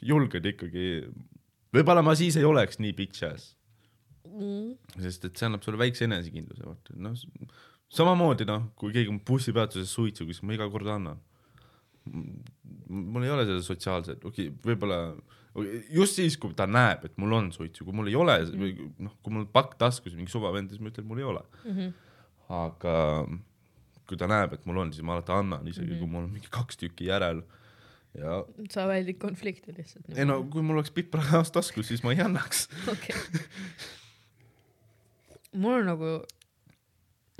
julged 0.00 0.46
ikkagi, 0.54 0.86
võib-olla 1.76 2.02
ma 2.06 2.14
siis 2.18 2.38
ei 2.40 2.46
oleks 2.48 2.80
nii 2.82 2.94
bitch 2.96 3.26
ass, 3.28 3.52
sest 5.00 5.24
et 5.26 5.40
see 5.40 5.48
annab 5.48 5.64
sulle 5.64 5.80
väikse 5.80 6.06
enesekindluse, 6.06 6.66
vaata, 6.66 6.96
noh, 6.96 7.16
samamoodi 7.90 8.46
noh, 8.48 8.70
kui 8.78 8.94
keegi 8.94 9.10
on 9.12 9.20
bussipeatuses 9.26 9.90
suitsu, 9.96 10.28
siis 10.28 10.42
ma 10.46 10.56
iga 10.56 10.68
kord 10.70 10.90
annan. 10.92 11.20
mul 12.88 13.24
ei 13.24 13.30
ole 13.30 13.44
seda 13.46 13.60
sotsiaalset, 13.62 14.24
okei 14.24 14.48
okay,, 14.48 14.56
võib-olla 14.64 15.00
just 15.92 16.16
siis, 16.16 16.36
kui 16.40 16.54
ta 16.56 16.66
näeb, 16.66 17.04
et 17.04 17.16
mul 17.20 17.32
on 17.36 17.50
suitsu, 17.52 17.84
kui 17.84 17.94
mul 17.96 18.08
ei 18.08 18.16
ole 18.16 18.38
või 18.50 18.72
noh, 19.02 19.16
kui 19.22 19.34
mul 19.34 19.48
pakk 19.50 19.76
taskus 19.78 20.14
mingi 20.16 20.32
suva 20.32 20.52
vend, 20.54 20.70
siis 20.70 20.80
ma 20.80 20.92
ütlen, 20.92 21.08
mul 21.10 21.20
ei 21.20 21.28
ole 21.28 21.44
aga 22.50 22.96
kui 24.10 24.18
ta 24.18 24.26
näeb, 24.30 24.56
et 24.56 24.66
mul 24.66 24.82
on, 24.82 24.92
siis 24.94 25.06
ma 25.06 25.14
alati 25.16 25.34
annan, 25.34 25.66
isegi 25.70 25.86
mm 25.86 25.94
-hmm. 25.94 25.98
kui 26.02 26.08
mul 26.10 26.24
on 26.24 26.30
mingi 26.34 26.50
kaks 26.50 26.76
tükki 26.76 27.06
järel. 27.06 27.42
ja 28.14 28.44
sa 28.70 28.88
väldid 28.88 29.18
konflikti 29.22 29.74
lihtsalt. 29.76 30.18
ei 30.18 30.24
no 30.24 30.42
kui 30.42 30.62
mul 30.62 30.74
oleks 30.74 30.90
piprakas 30.90 31.52
taskus, 31.52 31.88
siis 31.88 32.02
ma 32.02 32.12
ei 32.12 32.20
annaks. 32.20 32.68
okei. 32.94 33.16
mul 35.56 35.80
on 35.80 35.86
nagu, 35.90 36.14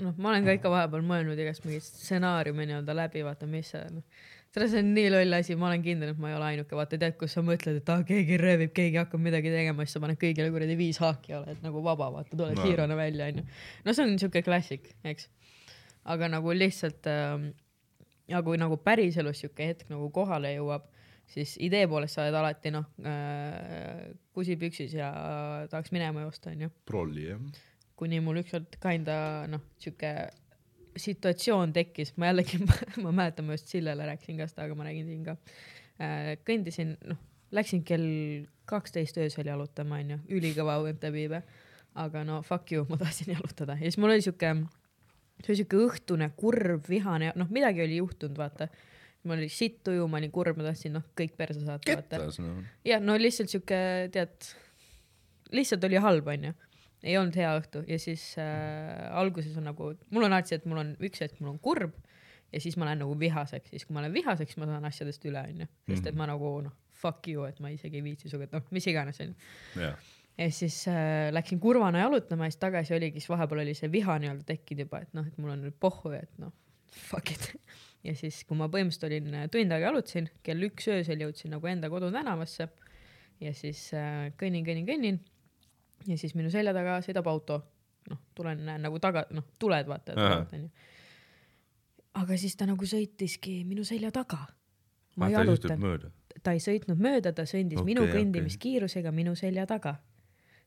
noh, 0.01 0.13
ma 0.17 0.31
olen 0.33 0.45
ka 0.47 0.55
ikka 0.57 0.69
vahepeal 0.73 1.03
mõelnud 1.07 1.39
igast 1.39 1.63
mingeid 1.65 1.85
stsenaariume 1.85 2.65
nii-öelda 2.69 2.95
läbi, 2.97 3.23
vaata, 3.27 3.47
mis 3.49 3.69
see, 3.73 3.83
noh. 3.93 4.03
seda, 4.51 4.67
see 4.67 4.81
on 4.83 4.89
nii 4.95 5.09
loll 5.13 5.37
asi, 5.37 5.55
ma 5.55 5.69
olen 5.69 5.83
kindel, 5.85 6.11
et 6.15 6.19
ma 6.21 6.31
ei 6.31 6.35
ole 6.35 6.47
ainuke, 6.49 6.75
vaata, 6.75 6.99
tead, 6.99 7.15
kus 7.19 7.37
sa 7.37 7.43
mõtled, 7.45 7.79
et 7.81 7.91
aa, 7.93 8.03
keegi 8.07 8.39
röövib, 8.41 8.73
keegi 8.75 8.99
hakkab 8.99 9.21
midagi 9.23 9.53
tegema, 9.53 9.85
siis 9.87 9.95
sa 9.95 10.03
paned 10.03 10.19
kõigile 10.21 10.49
kuradi 10.51 10.75
viis 10.79 10.99
haaki, 11.03 11.35
oled 11.39 11.61
nagu 11.63 11.83
vaba, 11.85 12.09
vaata, 12.17 12.35
tuled 12.35 12.57
No. 12.59 12.65
hiirona 12.67 12.97
välja, 12.99 13.29
onju. 13.31 13.45
no 13.85 13.93
see 13.95 14.07
on 14.09 14.17
siuke 14.19 14.43
klassik, 14.43 14.91
eks. 15.07 15.29
aga 16.11 16.27
nagu 16.33 16.51
lihtsalt 16.57 17.07
ähm,, 17.07 17.51
ja 18.31 18.41
kui 18.43 18.57
nagu 18.59 18.75
päriselus 18.81 19.39
siuke 19.45 19.69
hetk 19.71 19.89
nagu 19.91 20.09
kohale 20.11 20.55
jõuab, 20.57 20.89
siis 21.31 21.53
idee 21.63 21.85
poolest 21.87 22.17
sa 22.17 22.25
oled 22.25 22.35
alati 22.41 22.71
noh 22.75 22.89
äh,, 23.07 24.09
kusipüksis 24.35 24.97
ja 24.97 25.11
tahaks 25.71 25.93
minema 25.95 26.25
joosta, 26.25 26.51
onju. 26.51 26.71
prolli 26.89 27.29
jah. 27.29 27.39
Kuni 28.01 28.21
mul 28.23 28.41
ükskord 28.41 28.79
kinda 28.81 29.15
noh, 29.51 29.61
siuke 29.81 30.11
situatsioon 30.99 31.73
tekkis, 31.75 32.15
ma 32.19 32.31
jällegi, 32.31 32.59
ma 33.03 33.13
mäletan, 33.13 33.47
ma 33.47 33.55
just 33.55 33.69
Sillele 33.71 34.07
rääkisin 34.09 34.39
ka 34.39 34.47
seda, 34.49 34.65
aga 34.65 34.77
ma 34.77 34.87
räägin 34.87 35.07
siin 35.07 35.25
ka 35.27 35.37
äh,. 36.01 36.33
kõndisin, 36.47 36.95
noh, 37.07 37.19
läksin 37.55 37.83
kell 37.87 38.07
kaksteist 38.69 39.19
öösel 39.19 39.49
jalutama, 39.51 39.99
onju, 40.01 40.21
ülikõva 40.31 40.79
õuntepiibe. 40.83 41.43
aga 42.01 42.23
no 42.23 42.39
fuck 42.47 42.71
you, 42.71 42.85
ma 42.87 42.95
tahtsin 42.99 43.33
jalutada 43.33 43.75
ja 43.75 43.83
siis 43.89 43.97
mul 43.99 44.13
oli 44.13 44.23
siuke, 44.23 44.53
see 45.41 45.51
oli 45.51 45.59
siuke 45.59 45.81
õhtune 45.85 46.29
kurb, 46.37 46.87
vihane, 46.89 47.33
noh, 47.35 47.51
midagi 47.51 47.83
oli 47.83 47.99
juhtunud, 47.99 48.37
vaata. 48.39 48.69
mul 49.23 49.37
oli 49.37 49.49
sitt 49.51 49.83
tuju, 49.85 50.07
ma 50.07 50.17
olin 50.21 50.31
kurb, 50.31 50.57
ma 50.57 50.69
tahtsin 50.69 50.95
noh, 50.97 51.05
kõik 51.19 51.35
perse 51.37 51.63
saata, 51.63 51.83
kettas 51.85 52.39
noh. 52.41 52.63
ja 52.87 52.99
no 53.03 53.17
lihtsalt 53.19 53.51
siuke, 53.51 53.79
tead, 54.11 54.51
lihtsalt 55.51 55.87
oli 55.87 55.99
halb, 56.01 56.31
onju. 56.35 56.55
Ei 57.03 57.17
olnud 57.17 57.35
hea 57.37 57.51
õhtu 57.57 57.83
ja 57.89 57.97
siis 58.01 58.23
äh, 58.41 59.09
alguses 59.17 59.57
on 59.57 59.67
nagu, 59.69 59.91
mul 60.13 60.27
on 60.27 60.33
alati 60.33 60.53
see, 60.53 60.61
et 60.61 60.69
mul 60.69 60.83
on 60.83 60.95
üks 61.01 61.23
hetk, 61.23 61.39
mul 61.41 61.55
on 61.55 61.59
kurb 61.63 61.97
ja 62.51 62.61
siis 62.61 62.77
ma 62.77 62.87
lähen 62.87 63.01
nagu 63.03 63.15
vihaseks, 63.19 63.71
siis 63.73 63.85
kui 63.87 63.95
ma 63.95 64.03
lähen 64.03 64.15
vihaseks, 64.15 64.57
ma 64.59 64.67
saan 64.69 64.87
asjadest 64.87 65.25
üle, 65.29 65.43
onju. 65.53 65.67
sest 65.89 66.09
et 66.11 66.17
ma 66.19 66.27
nagu 66.29 66.55
noh, 66.65 66.73
fuck 67.01 67.27
you, 67.31 67.45
et 67.47 67.61
ma 67.63 67.71
isegi 67.73 67.99
ei 67.99 68.05
viitsi 68.05 68.29
sinuga, 68.29 68.49
et 68.49 68.57
noh, 68.57 68.65
mis 68.75 68.87
iganes, 68.91 69.21
onju. 69.23 69.51
jah, 69.81 70.09
ja 70.37 70.49
siis 70.55 70.81
äh, 70.91 71.29
läksin 71.33 71.61
kurvana 71.63 72.03
jalutama 72.05 72.47
ja 72.47 72.53
siis 72.53 72.61
tagasi 72.61 72.95
oligi, 72.97 73.21
siis 73.21 73.31
vahepeal 73.31 73.63
oli 73.63 73.75
see 73.77 73.91
viha 73.91 74.17
nii-öelda 74.21 74.47
tekkinud 74.47 74.85
juba, 74.85 75.01
et 75.05 75.15
noh, 75.17 75.27
et 75.27 75.39
mul 75.41 75.55
on 75.55 75.65
nüüd 75.67 75.79
pohhu 75.79 76.13
ja 76.15 76.21
et 76.25 76.43
noh, 76.43 76.53
fuck 77.07 77.33
it. 77.33 77.51
ja 78.07 78.15
siis, 78.17 78.43
kui 78.47 78.59
ma 78.59 78.69
põhimõtteliselt 78.71 79.09
olin 79.09 79.41
äh, 79.41 79.49
tund 79.51 79.75
aega 79.75 79.91
jalutasin, 79.91 80.31
kell 80.45 80.69
üks 80.69 80.89
öösel 80.91 81.23
jõudsin 81.25 81.55
nagu 81.55 81.71
enda 81.71 81.91
kodutänavasse 81.93 82.67
ja 83.41 83.53
siis 83.57 83.87
äh, 83.97 84.29
kõnnin, 84.39 84.65
kõnnin, 84.67 84.87
kõnnin 84.89 85.21
ja 86.07 86.17
siis 86.17 86.35
minu 86.37 86.51
selja 86.53 86.73
taga 86.73 86.99
sõidab 87.05 87.27
auto. 87.31 87.61
noh, 88.09 88.17
tulen, 88.35 88.63
näen 88.65 88.81
nagu 88.81 88.97
taga, 88.99 89.27
noh, 89.29 89.45
tuled 89.61 89.87
vaata, 89.87 90.15
et 90.15 90.55
onju. 90.57 90.69
aga 92.17 92.37
siis 92.37 92.55
ta 92.57 92.65
nagu 92.65 92.85
sõitiski 92.85 93.59
minu 93.67 93.85
selja 93.85 94.11
taga. 94.11 94.39
ma 95.15 95.29
ta 95.29 95.43
juhtub 95.43 95.69
jalutan 95.69 95.83
mööda. 95.83 96.11
ta 96.43 96.55
ei 96.57 96.63
sõitnud 96.63 97.01
mööda, 97.01 97.33
ta 97.33 97.45
sõndis 97.45 97.81
okay, 97.81 97.93
minu 97.93 98.07
kõndimiskiirusega 98.09 99.11
minu 99.11 99.35
selja 99.35 99.67
taga. 99.69 99.99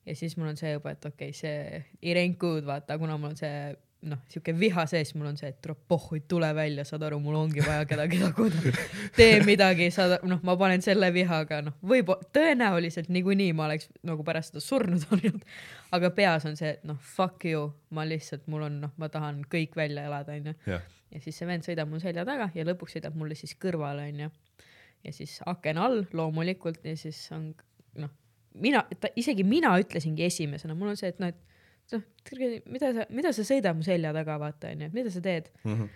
ja 0.06 0.16
siis 0.16 0.36
mul 0.36 0.52
on 0.52 0.61
see 0.61 0.73
juba, 0.73 0.94
et 0.94 1.05
okei 1.05 1.32
okay,, 1.35 1.85
see 2.02 2.15
ain't 2.15 2.39
good, 2.39 2.65
vaata, 2.65 2.98
kuna 2.98 3.19
mul 3.19 3.32
on 3.32 3.36
see 3.36 3.74
noh, 4.05 4.20
siuke 4.32 4.55
viha 4.59 4.85
sees, 4.90 5.14
mul 5.16 5.31
on 5.31 5.39
see, 5.40 5.51
et 5.52 5.60
tuleb 5.64 5.81
pohhu, 5.89 6.18
tule 6.28 6.51
välja, 6.56 6.85
saad 6.89 7.06
aru, 7.09 7.18
mul 7.24 7.39
ongi 7.39 7.64
vaja 7.64 7.86
kedagi 7.89 8.20
taguda. 8.20 8.74
tee 9.16 9.39
midagi, 9.47 9.90
saad, 9.94 10.18
noh, 10.28 10.43
ma 10.47 10.56
panen 10.60 10.85
selle 10.85 11.09
vihaga, 11.14 11.62
noh, 11.64 11.76
võib, 11.82 12.12
tõenäoliselt 12.36 13.09
niikuinii 13.14 13.52
ma 13.56 13.68
oleks 13.68 13.89
nagu 14.06 14.26
pärast 14.26 14.52
seda 14.52 14.64
surnud 14.64 15.06
olnud. 15.16 15.40
aga 15.94 16.10
peas 16.14 16.44
on 16.48 16.59
see, 16.60 16.74
et 16.76 16.85
noh, 16.89 16.98
fuck 17.16 17.47
you, 17.48 17.70
ma 17.94 18.06
lihtsalt, 18.09 18.48
mul 18.51 18.68
on 18.68 18.82
noh, 18.86 18.94
ma 19.01 19.09
tahan 19.12 19.44
kõik 19.51 19.78
välja 19.78 20.09
elada, 20.09 20.36
onju 20.36 20.82
ja 21.14 21.22
siis 21.22 21.39
see 21.39 21.48
vend 21.48 21.66
sõidab 21.66 21.90
mul 21.90 22.02
selja 22.02 22.24
taga 22.26 22.51
ja 22.56 22.66
lõpuks 22.66 22.97
sõidab 22.97 23.16
mulle 23.18 23.36
siis 23.39 23.55
kõrvale 23.60 24.09
onju 24.10 24.31
ja 25.05 25.12
siis 25.14 25.39
aken 25.47 25.81
all 25.81 26.02
loomulikult 26.16 26.85
ja 26.86 26.97
siis 26.98 27.20
on 27.35 27.52
noh 28.01 28.10
mina 28.60 28.85
isegi 29.18 29.47
mina 29.47 29.74
ütlesingi 29.81 30.26
esimesena 30.26 30.76
mul 30.78 30.93
on 30.94 31.01
see 31.01 31.12
et 31.12 31.20
noh 31.22 31.31
et 31.31 31.53
noh 31.93 32.02
mida 32.73 32.93
sa 32.97 33.05
mida 33.11 33.32
sa 33.36 33.43
sõidad 33.44 33.77
mu 33.77 33.82
selja 33.86 34.12
taga 34.16 34.39
vaata 34.40 34.73
onju 34.73 34.90
mida 34.97 35.11
sa 35.11 35.20
teed 35.20 35.51
Mhm. 35.65 35.89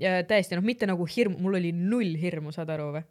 ja 0.00 0.18
täiesti 0.26 0.56
noh 0.58 0.64
mitte 0.66 0.86
nagu 0.90 1.06
hirm 1.06 1.38
mul 1.40 1.54
oli 1.60 1.72
null 1.72 2.16
hirmu 2.18 2.52
saad 2.52 2.70
aru 2.70 2.92
või 2.98 3.04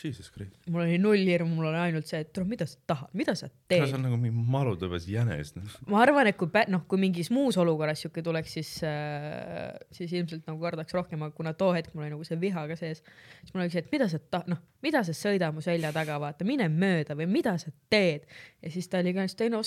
jesus 0.00 0.30
christ. 0.30 0.54
mul 0.70 0.84
oli 0.84 0.98
null 1.02 1.26
hirmu 1.26 1.50
mul 1.56 1.66
oli 1.66 1.76
ainult 1.82 2.06
see 2.06 2.20
et 2.22 2.28
tule 2.32 2.46
mida 2.46 2.64
sa 2.66 2.78
tahad 2.86 3.10
mida 3.12 3.34
sa 3.34 3.48
see 3.48 3.56
teed 3.68 3.94
on 3.96 4.04
nagu 4.06 4.16
mingi 4.16 4.44
marutõbes 4.54 5.08
jänes. 5.10 5.50
noh. 5.56 5.66
ma 5.90 6.00
arvan 6.04 6.26
et 6.30 6.36
kui 6.38 6.48
noh 6.68 6.84
kui 6.88 6.98
mingis 7.02 7.30
muus 7.34 7.58
olukorras 7.60 8.00
siuke 8.04 8.22
tuleks 8.22 8.52
siis 8.56 8.70
äh, 8.86 9.74
siis 9.92 10.12
ilmselt 10.12 10.46
nagu 10.46 10.60
kardaks 10.62 10.94
rohkem 10.94 11.22
aga 11.26 11.34
kuna 11.36 11.52
too 11.52 11.72
hetk 11.74 11.92
mul 11.94 12.04
oli 12.06 12.14
nagu 12.14 12.24
see 12.24 12.38
viha 12.40 12.66
ka 12.70 12.76
sees 12.78 13.02
siis 13.02 13.52
mul 13.54 13.64
oli 13.66 13.74
see 13.74 13.82
et 13.84 13.90
mida 13.92 14.08
sa 14.08 14.18
ta- 14.18 14.44
noh 14.46 14.62
mida 14.82 15.02
sa 15.04 15.12
sõida 15.12 15.50
mu 15.52 15.60
selja 15.60 15.92
taga 15.92 16.20
vaata 16.22 16.46
mine 16.46 16.68
mööda 16.70 17.18
või 17.18 17.26
mida 17.26 17.58
sa 17.58 17.74
teed 17.90 18.24
ja 18.62 18.70
siis 18.70 18.88
ta 18.88 19.02
oli 19.02 19.12
ka 19.12 19.26
ei 19.26 19.50
no 19.50 19.60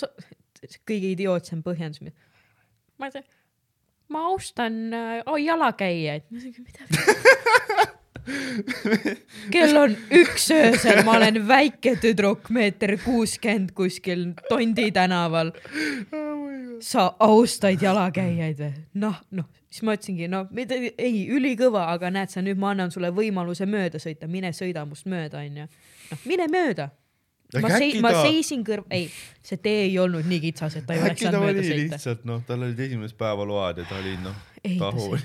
kõige 0.88 1.14
idiootsem 1.14 1.64
põhjendus 1.66 2.04
ma 2.98 3.10
ei 3.10 3.18
tea 3.18 3.26
ma 4.14 4.28
austan 4.30 4.80
äh, 4.94 5.20
oh, 5.26 5.40
jalakäijaid 5.42 6.30
Ma 6.30 6.40
mõtlesin, 6.40 6.64
mida 6.68 7.92
kell 9.54 9.78
on 9.78 9.96
üks 10.16 10.46
öösel, 10.56 11.02
ma 11.04 11.18
olen 11.18 11.42
väike 11.48 11.96
tüdruk, 12.02 12.50
meeter 12.54 12.96
kuuskümmend 13.04 13.74
kuskil 13.76 14.30
Tondi 14.50 14.92
tänaval. 14.96 15.52
sa 16.80 17.14
austad 17.20 17.82
jalakäijaid 17.82 18.60
või? 18.60 18.72
noh, 19.04 19.20
noh, 19.32 19.48
siis 19.72 19.84
ma 19.88 19.96
ütlesingi, 19.98 20.28
no 20.32 20.46
mida, 20.52 20.78
ei, 20.98 21.26
ülikõva, 21.32 21.88
aga 21.94 22.12
näed 22.14 22.32
sa 22.34 22.44
nüüd 22.44 22.60
ma 22.60 22.74
annan 22.74 22.92
sulle 22.92 23.12
võimaluse 23.16 23.68
mööda 23.70 24.00
sõita, 24.00 24.28
mine 24.28 24.54
sõida 24.56 24.86
must 24.88 25.08
mööda, 25.10 25.44
onju. 25.44 25.68
noh, 26.12 26.28
mine 26.30 26.48
mööda. 26.52 26.92
Ma 27.62 27.70
sei-, 27.78 27.90
äkki 27.92 28.02
ma 28.02 28.12
ta- 28.16 28.24
seisin 28.26 28.64
kõrv-, 28.66 28.90
ei, 28.90 29.10
see 29.46 29.58
tee 29.62 29.84
ei 29.90 30.00
olnud 30.00 30.26
nii 30.26 30.40
kitsas, 30.48 30.76
et 30.80 30.86
ta 30.90 30.94
ei 30.98 31.02
oleks 31.04 31.14
äkki 31.20 31.26
ta 31.26 31.32
saanud 31.32 31.46
oli 31.50 31.54
mööda 31.60 31.68
sõita. 31.70 31.94
lihtsalt 32.00 32.26
noh, 32.26 32.42
tal 32.48 32.66
olid 32.66 32.80
esimesed 32.88 33.18
päevaload 33.20 33.78
ja 33.84 33.86
ta 33.90 34.00
oli 34.02 34.16
noh, 34.24 34.36
Ei, 34.64 34.78
ta 34.80 34.90
tahu, 34.92 35.18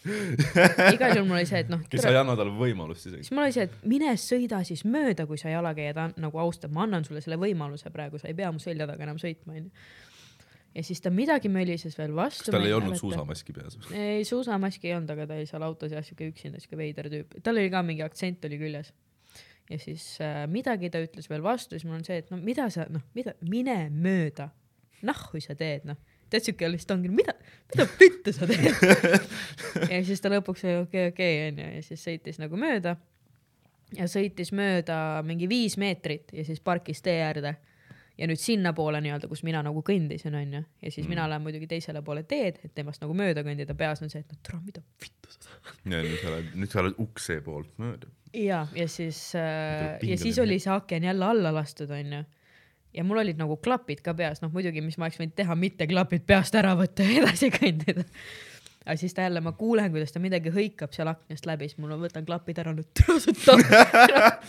igal 0.94 1.12
juhul 1.16 1.26
mul 1.28 1.36
oli 1.40 1.48
see, 1.48 1.60
et 1.64 1.68
noh, 1.72 1.80
kes 1.92 2.04
ei 2.08 2.16
anna 2.16 2.32
talle 2.38 2.54
võimalust 2.56 3.04
isegi. 3.10 3.24
siis 3.26 3.34
mul 3.36 3.44
oli 3.46 3.52
see, 3.56 3.66
et 3.68 3.74
mine 3.88 4.12
sõida 4.20 4.62
siis 4.64 4.84
mööda, 4.88 5.26
kui 5.28 5.36
sa 5.40 5.52
jalakäijad 5.52 5.98
an- 6.00 6.14
nagu 6.24 6.40
austad, 6.40 6.72
ma 6.72 6.86
annan 6.86 7.04
sulle 7.04 7.20
selle 7.24 7.36
võimaluse 7.40 7.92
praegu, 7.92 8.20
sa 8.20 8.30
ei 8.30 8.36
pea 8.38 8.48
mu 8.54 8.62
selja 8.62 8.86
taga 8.88 9.04
enam 9.04 9.20
sõitma, 9.20 9.58
onju. 9.60 9.68
ja 10.78 10.84
siis 10.86 11.00
ta 11.04 11.10
midagi 11.12 11.50
mölises 11.52 11.98
veel 11.98 12.14
vastu. 12.16 12.46
kas 12.48 12.56
tal 12.56 12.64
ei 12.68 12.72
olnud? 12.76 12.96
suusamaski 13.00 13.52
peas? 13.56 13.76
ei, 13.92 14.24
suusamaski 14.24 14.88
ei 14.88 14.96
olnud, 14.96 15.12
aga 15.16 15.26
ta 15.28 15.36
oli 15.36 15.46
seal 15.50 15.68
autos 15.68 15.92
jah, 15.92 16.04
siuke 16.06 16.30
üksinda, 16.32 16.62
siuke 16.64 16.80
veider 16.80 17.10
tüüp, 17.12 17.36
tal 17.44 17.60
oli 17.60 17.68
ka 17.72 17.82
mingi 17.84 18.06
aktsent 18.06 18.44
oli 18.48 18.56
küljes. 18.62 18.92
Ja 19.70 19.78
siis 19.78 20.04
äh, 20.24 20.44
midagi 20.50 20.90
ta 20.90 21.02
ütles 21.02 21.28
veel 21.30 21.42
vastu, 21.44 21.76
siis 21.76 21.86
mul 21.88 22.00
on 22.00 22.06
see, 22.06 22.20
et 22.22 22.30
no 22.32 22.38
mida 22.42 22.68
sa, 22.72 22.86
noh, 22.90 23.04
mida, 23.16 23.36
mine 23.46 23.84
mööda, 23.94 24.50
nahhu 25.06 25.40
sa 25.42 25.56
teed, 25.58 25.86
noh. 25.88 25.98
tead 26.30 26.46
siuke 26.46 26.68
lihtsalt 26.70 26.96
ongi, 26.98 27.12
mida, 27.14 27.34
mida 27.70 27.86
vittu 28.00 28.34
sa 28.34 28.48
teed. 28.50 29.30
ja 29.92 30.02
siis 30.06 30.22
ta 30.22 30.32
lõpuks 30.32 30.66
oli 30.66 30.76
okei, 30.84 31.08
okei 31.14 31.40
onju 31.48 31.70
ja 31.76 31.86
siis 31.86 32.04
sõitis 32.06 32.42
nagu 32.42 32.58
mööda 32.60 32.96
ja 33.96 34.06
sõitis 34.10 34.52
mööda 34.54 35.20
mingi 35.26 35.48
viis 35.50 35.76
meetrit 35.80 36.30
ja 36.34 36.44
siis 36.46 36.62
parkis 36.62 37.02
tee 37.02 37.18
äärde 37.24 37.56
ja 38.20 38.28
nüüd 38.28 38.40
sinnapoole 38.40 39.00
nii-öelda, 39.00 39.28
kus 39.30 39.42
mina 39.46 39.62
nagu 39.64 39.80
kõndisin, 39.86 40.34
onju, 40.36 40.60
ja 40.82 40.90
siis 40.92 41.06
mm. 41.06 41.12
mina 41.14 41.26
lähen 41.30 41.44
muidugi 41.44 41.68
teisele 41.70 42.02
poole 42.04 42.22
teed, 42.28 42.60
et 42.66 42.74
temast 42.76 43.00
nagu 43.00 43.14
mööda 43.16 43.44
kõndida, 43.46 43.76
peas 43.78 44.02
on 44.04 44.12
see, 44.12 44.20
et 44.20 44.32
no 44.34 44.36
tule, 44.44 44.60
mida 44.66 44.82
vittu 45.00 45.32
sa 45.32 45.46
tahad. 45.46 45.78
ja 45.94 46.02
nüüd 46.04 46.18
sa 46.20 46.32
oled, 46.32 46.50
nüüd 46.60 46.74
sa 46.74 46.82
oled 46.82 47.00
ukse 47.00 47.38
poolt 47.46 47.72
mööda. 47.80 48.10
ja, 48.34 48.66
ja 48.74 48.88
siis 48.88 49.32
äh,, 49.34 49.98
ja 50.02 50.18
siis 50.18 50.38
oli 50.38 50.58
see 50.58 50.72
aken 50.72 51.04
jälle 51.04 51.24
alla 51.24 51.54
lastud, 51.54 51.90
onju. 51.90 52.22
ja 52.94 53.04
mul 53.04 53.22
olid 53.22 53.38
nagu 53.38 53.56
klapid 53.56 54.02
ka 54.04 54.14
peas, 54.14 54.42
noh 54.42 54.52
muidugi, 54.52 54.82
mis 54.84 54.98
ma 54.98 55.08
oleks 55.08 55.20
võinud 55.20 55.36
teha, 55.36 55.56
mitte 55.58 55.86
klapid 55.90 56.26
peast 56.26 56.54
ära 56.58 56.74
võtta 56.78 57.06
ja 57.06 57.22
edasi 57.22 57.50
kõndida. 57.58 58.04
aga 58.84 58.96
siis 59.00 59.14
ta 59.14 59.26
jälle, 59.26 59.42
ma 59.44 59.52
kuulen, 59.58 59.90
kuidas 59.94 60.14
ta 60.14 60.22
midagi 60.22 60.52
hõikab 60.54 60.94
seal 60.96 61.10
aknast 61.12 61.48
läbi, 61.48 61.70
siis 61.70 61.80
mul 61.82 61.96
on, 61.96 62.04
võtan 62.04 62.26
klapid 62.26 62.62
ära, 62.62 62.74
no 62.76 62.86
tere 62.94 63.18
sa 63.22 63.34
tahad, 63.46 64.44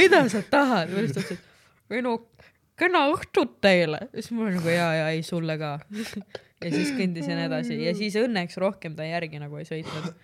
mida 0.00 0.24
sa 0.32 0.44
tahad, 0.50 0.94
või 0.94 1.08
siis 1.08 1.16
ta 1.18 1.26
ütles, 1.26 1.38
et 1.38 1.98
ei 1.98 2.04
no 2.04 2.18
kena 2.78 3.04
õhtut 3.12 3.60
teile, 3.62 4.06
siis 4.16 4.32
mul 4.34 4.48
oli 4.48 4.58
nagu 4.58 4.72
ja, 4.72 4.88
ja 4.98 5.12
ei 5.14 5.22
sulle 5.22 5.56
ka. 5.60 5.76
ja 6.64 6.72
siis 6.72 6.94
kõndisin 6.96 7.38
edasi 7.44 7.76
ja 7.82 7.92
siis 7.96 8.16
õnneks 8.16 8.56
rohkem 8.62 8.94
ta 8.96 9.04
järgi 9.04 9.40
nagu 9.42 9.58
ei 9.60 9.66
sõitnud 9.68 10.14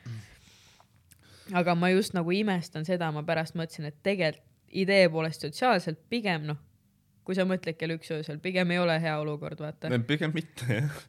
aga 1.56 1.74
ma 1.74 1.90
just 1.90 2.14
nagu 2.16 2.32
imestan 2.35 2.86
seda, 2.89 3.10
ma 3.14 3.22
pärast 3.27 3.56
mõtlesin, 3.59 3.90
et 3.90 3.98
tegelikult 4.06 4.47
idee 4.70 5.09
poolest 5.10 5.43
sotsiaalselt 5.43 5.98
pigem 6.10 6.44
noh, 6.47 6.59
kui 7.27 7.35
sa 7.35 7.47
mõtled 7.48 7.78
kell 7.78 7.97
üks 7.97 8.10
öösel, 8.14 8.39
pigem 8.43 8.70
ei 8.70 8.78
ole 8.78 8.97
hea 9.02 9.16
olukord, 9.18 9.59
vaata. 9.59 9.90
pigem 10.06 10.35
mitte 10.35 10.66
jah. 10.68 11.01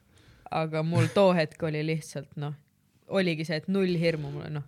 aga 0.50 0.82
mul 0.82 1.06
too 1.14 1.32
hetk 1.36 1.62
oli 1.62 1.84
lihtsalt 1.86 2.36
noh, 2.42 2.56
oligi 3.08 3.46
see, 3.46 3.60
et 3.62 3.68
null 3.70 3.94
hirmu 3.98 4.32
mulle 4.34 4.50
noh, 4.58 4.66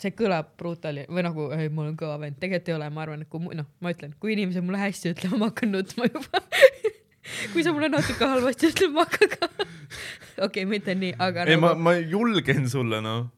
see 0.00 0.14
kõlab 0.16 0.54
brutali 0.58 1.06
või 1.08 1.24
nagu 1.26 1.48
ei, 1.56 1.70
mul 1.72 1.92
on 1.92 1.98
kõva 1.98 2.18
vend, 2.22 2.38
tegelikult 2.42 2.72
ei 2.72 2.76
ole, 2.78 2.90
ma 2.90 3.04
arvan, 3.06 3.24
et 3.24 3.30
kui 3.30 3.58
noh, 3.60 3.70
ma 3.80 3.94
ütlen, 3.94 4.16
kui 4.20 4.34
inimesed 4.34 4.66
mulle 4.66 4.82
hästi 4.82 5.14
ütlevad, 5.14 5.40
ma 5.40 5.50
hakkan 5.52 5.74
nutma 5.74 6.10
juba. 6.10 6.42
kui 7.54 7.64
sa 7.64 7.72
mulle 7.72 7.88
natuke 7.92 8.26
halvasti 8.28 8.72
ütled, 8.72 8.92
ma 8.96 9.06
hakkan 9.06 9.32
ka. 9.36 9.48
okei 9.54 10.46
okay,, 10.46 10.66
mitte 10.68 10.96
nii, 10.98 11.14
aga 11.22 11.46
ei, 11.46 11.56
ma, 11.56 11.72
nagu 11.72 11.86
ma 11.86 11.94
julgen 11.98 12.68
sulle 12.70 13.00
noh, 13.04 13.30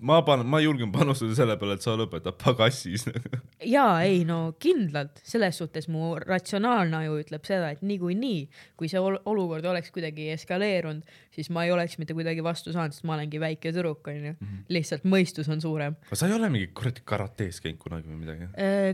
ma 0.00 0.20
panen, 0.26 0.48
ma 0.50 0.60
julgen 0.62 0.92
panustada 0.92 1.34
selle 1.36 1.56
peale, 1.60 1.76
et 1.76 1.84
sa 1.84 1.94
lõpetad 1.98 2.36
pagassis. 2.40 3.06
jaa, 3.74 4.02
ei 4.06 4.22
no 4.28 4.38
kindlalt, 4.62 5.20
selles 5.26 5.60
suhtes 5.60 5.88
mu 5.92 6.14
ratsionaalne 6.20 7.02
aju 7.02 7.18
ütleb 7.22 7.46
seda, 7.46 7.72
et 7.74 7.84
niikuinii, 7.86 8.40
kui 8.80 8.90
see 8.90 9.00
ol 9.00 9.18
olukord 9.30 9.66
oleks 9.70 9.92
kuidagi 9.94 10.30
eskaleerunud, 10.34 11.06
siis 11.34 11.50
ma 11.54 11.64
ei 11.66 11.74
oleks 11.74 11.98
mitte 12.00 12.16
kuidagi 12.16 12.44
vastu 12.44 12.74
saanud, 12.74 12.96
sest 12.96 13.06
ma 13.08 13.16
olengi 13.16 13.40
väike 13.42 13.72
tüdruk, 13.74 14.10
onju. 14.10 14.34
lihtsalt 14.72 15.06
mõistus 15.08 15.50
on 15.52 15.62
suurem. 15.62 15.96
aga 16.08 16.18
sa 16.18 16.28
ei 16.30 16.36
ole 16.36 16.50
mingi 16.52 16.70
kuradi 16.76 17.04
karates 17.06 17.60
käinud 17.64 17.80
kunagi 17.82 18.10
või 18.10 18.20
midagi? 18.24 18.50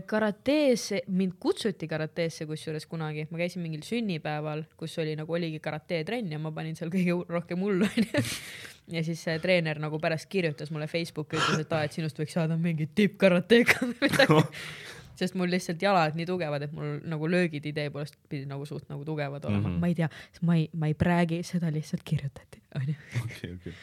karateesse, 0.07 1.03
mind 1.07 1.37
kutsuti 1.41 1.89
karateesse 1.89 2.47
kusjuures 2.49 2.87
kunagi, 2.89 3.27
ma 3.31 3.41
käisin 3.41 3.63
mingil 3.65 3.85
sünnipäeval, 3.87 4.65
kus 4.79 4.97
oli 5.01 5.15
nagu 5.19 5.37
oligi 5.37 5.61
karatetrenn 5.63 6.35
ja 6.35 6.41
ma 6.41 6.53
panin 6.55 6.77
seal 6.77 6.93
kõige 6.93 7.21
rohkem 7.31 7.63
hullu 7.63 7.87
onju. 7.87 8.25
ja 8.91 9.03
siis 9.03 9.21
see 9.23 9.39
treener 9.43 9.79
nagu 9.83 9.99
pärast 9.99 10.29
kirjutas 10.31 10.71
mulle 10.71 10.87
Facebooki, 10.87 11.39
ütles, 11.39 11.65
et 11.65 11.73
aa, 11.75 11.87
et 11.87 11.97
sinust 11.97 12.19
võiks 12.19 12.35
saada 12.37 12.57
mingi 12.59 12.89
tippkarateka 12.95 13.81
või 13.83 13.97
midagi. 14.05 14.45
sest 15.17 15.37
mul 15.39 15.49
lihtsalt 15.49 15.81
jalad 15.81 16.17
nii 16.17 16.27
tugevad, 16.29 16.67
et 16.67 16.73
mul 16.77 16.97
nagu 17.09 17.29
löögid 17.31 17.65
idee 17.65 17.89
poolest 17.93 18.17
pidid 18.29 18.49
nagu 18.51 18.67
suht 18.69 18.85
nagu 18.91 19.05
tugevad 19.05 19.45
olema 19.49 19.63
mm. 19.63 19.73
-hmm. 19.73 19.79
ma 19.81 19.87
ei 19.87 19.95
tea, 19.97 20.09
ma 20.41 20.57
ei, 20.59 20.67
ma 20.73 20.91
ei 20.91 20.93
praegi, 20.93 21.41
seda 21.43 21.71
lihtsalt 21.73 22.03
kirjutati, 22.05 22.61
onju. 22.77 23.73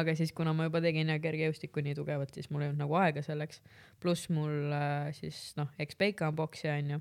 aga 0.00 0.14
siis, 0.14 0.32
kuna 0.32 0.52
ma 0.52 0.68
juba 0.68 0.80
tegin 0.84 1.08
ja 1.08 1.18
kergejõustikku 1.18 1.80
nii 1.80 1.94
tugevalt, 1.94 2.34
siis 2.34 2.50
mul 2.50 2.66
ei 2.66 2.68
olnud 2.68 2.84
nagu 2.84 3.00
aega 3.00 3.22
selleks. 3.22 3.62
pluss 4.00 4.28
mul 4.28 4.72
äh, 4.72 5.10
siis 5.16 5.56
noh, 5.56 5.68
eks 5.78 5.96
Peika 5.96 6.28
on 6.28 6.36
poksija 6.36 6.74
onju. 6.74 7.00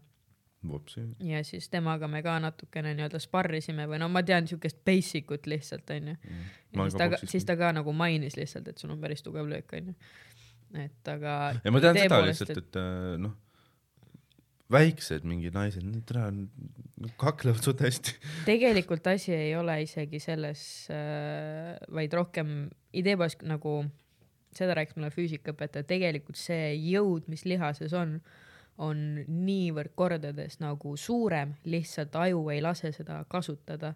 Ja 1.24 1.44
siis 1.44 1.70
temaga 1.70 2.08
me 2.08 2.24
ka 2.24 2.38
natukene 2.44 2.94
nii-öelda 2.98 3.20
sparrisime 3.22 3.88
või 3.90 4.00
no 4.02 4.10
ma 4.12 4.24
tean 4.24 4.48
siukest 4.48 4.80
basic 4.86 5.32
ut 5.36 5.48
lihtsalt 5.50 5.90
onju. 5.96 6.18
Ma 6.76 6.88
siis 6.90 7.00
ta, 7.00 7.10
siis 7.28 7.48
ta 7.48 7.58
ka 7.60 7.72
nagu 7.76 7.94
mainis 7.94 8.38
lihtsalt, 8.40 8.68
et 8.72 8.82
sul 8.82 8.94
on 8.96 9.02
päris 9.02 9.24
tugev 9.26 9.50
löök 9.50 9.76
onju. 9.80 9.96
et 10.84 11.10
aga. 11.14 11.34
ja 11.64 11.72
ma 11.72 11.82
tean 11.84 12.00
seda 12.00 12.22
lihtsalt, 12.26 12.58
et 12.58 12.80
äh, 12.82 13.16
noh, 13.22 13.36
väiksed 14.74 15.26
mingid 15.28 15.56
naised, 15.56 15.84
need 15.86 16.06
täna 16.10 16.32
kaklevad 17.20 17.64
suht 17.66 17.84
hästi. 17.84 18.16
tegelikult 18.48 19.08
asi 19.12 19.34
ei 19.36 19.52
ole 19.60 19.82
isegi 19.84 20.22
selles 20.24 20.64
äh,, 20.94 21.76
vaid 21.94 22.16
rohkem 22.16 22.56
idee 22.96 23.18
poolest 23.20 23.44
nagu, 23.48 23.82
seda 24.56 24.78
rääkis 24.78 24.98
mulle 24.98 25.12
füüsikaõpetaja, 25.14 25.86
tegelikult 25.90 26.40
see 26.40 26.74
jõud, 26.78 27.28
mis 27.32 27.46
lihases 27.50 27.94
on, 27.98 28.20
on 28.82 29.22
niivõrd 29.28 29.94
kordades 29.96 30.58
nagu 30.62 30.96
suurem, 30.98 31.54
lihtsalt 31.70 32.16
aju 32.18 32.48
ei 32.54 32.62
lase 32.62 32.92
seda 32.96 33.24
kasutada. 33.30 33.94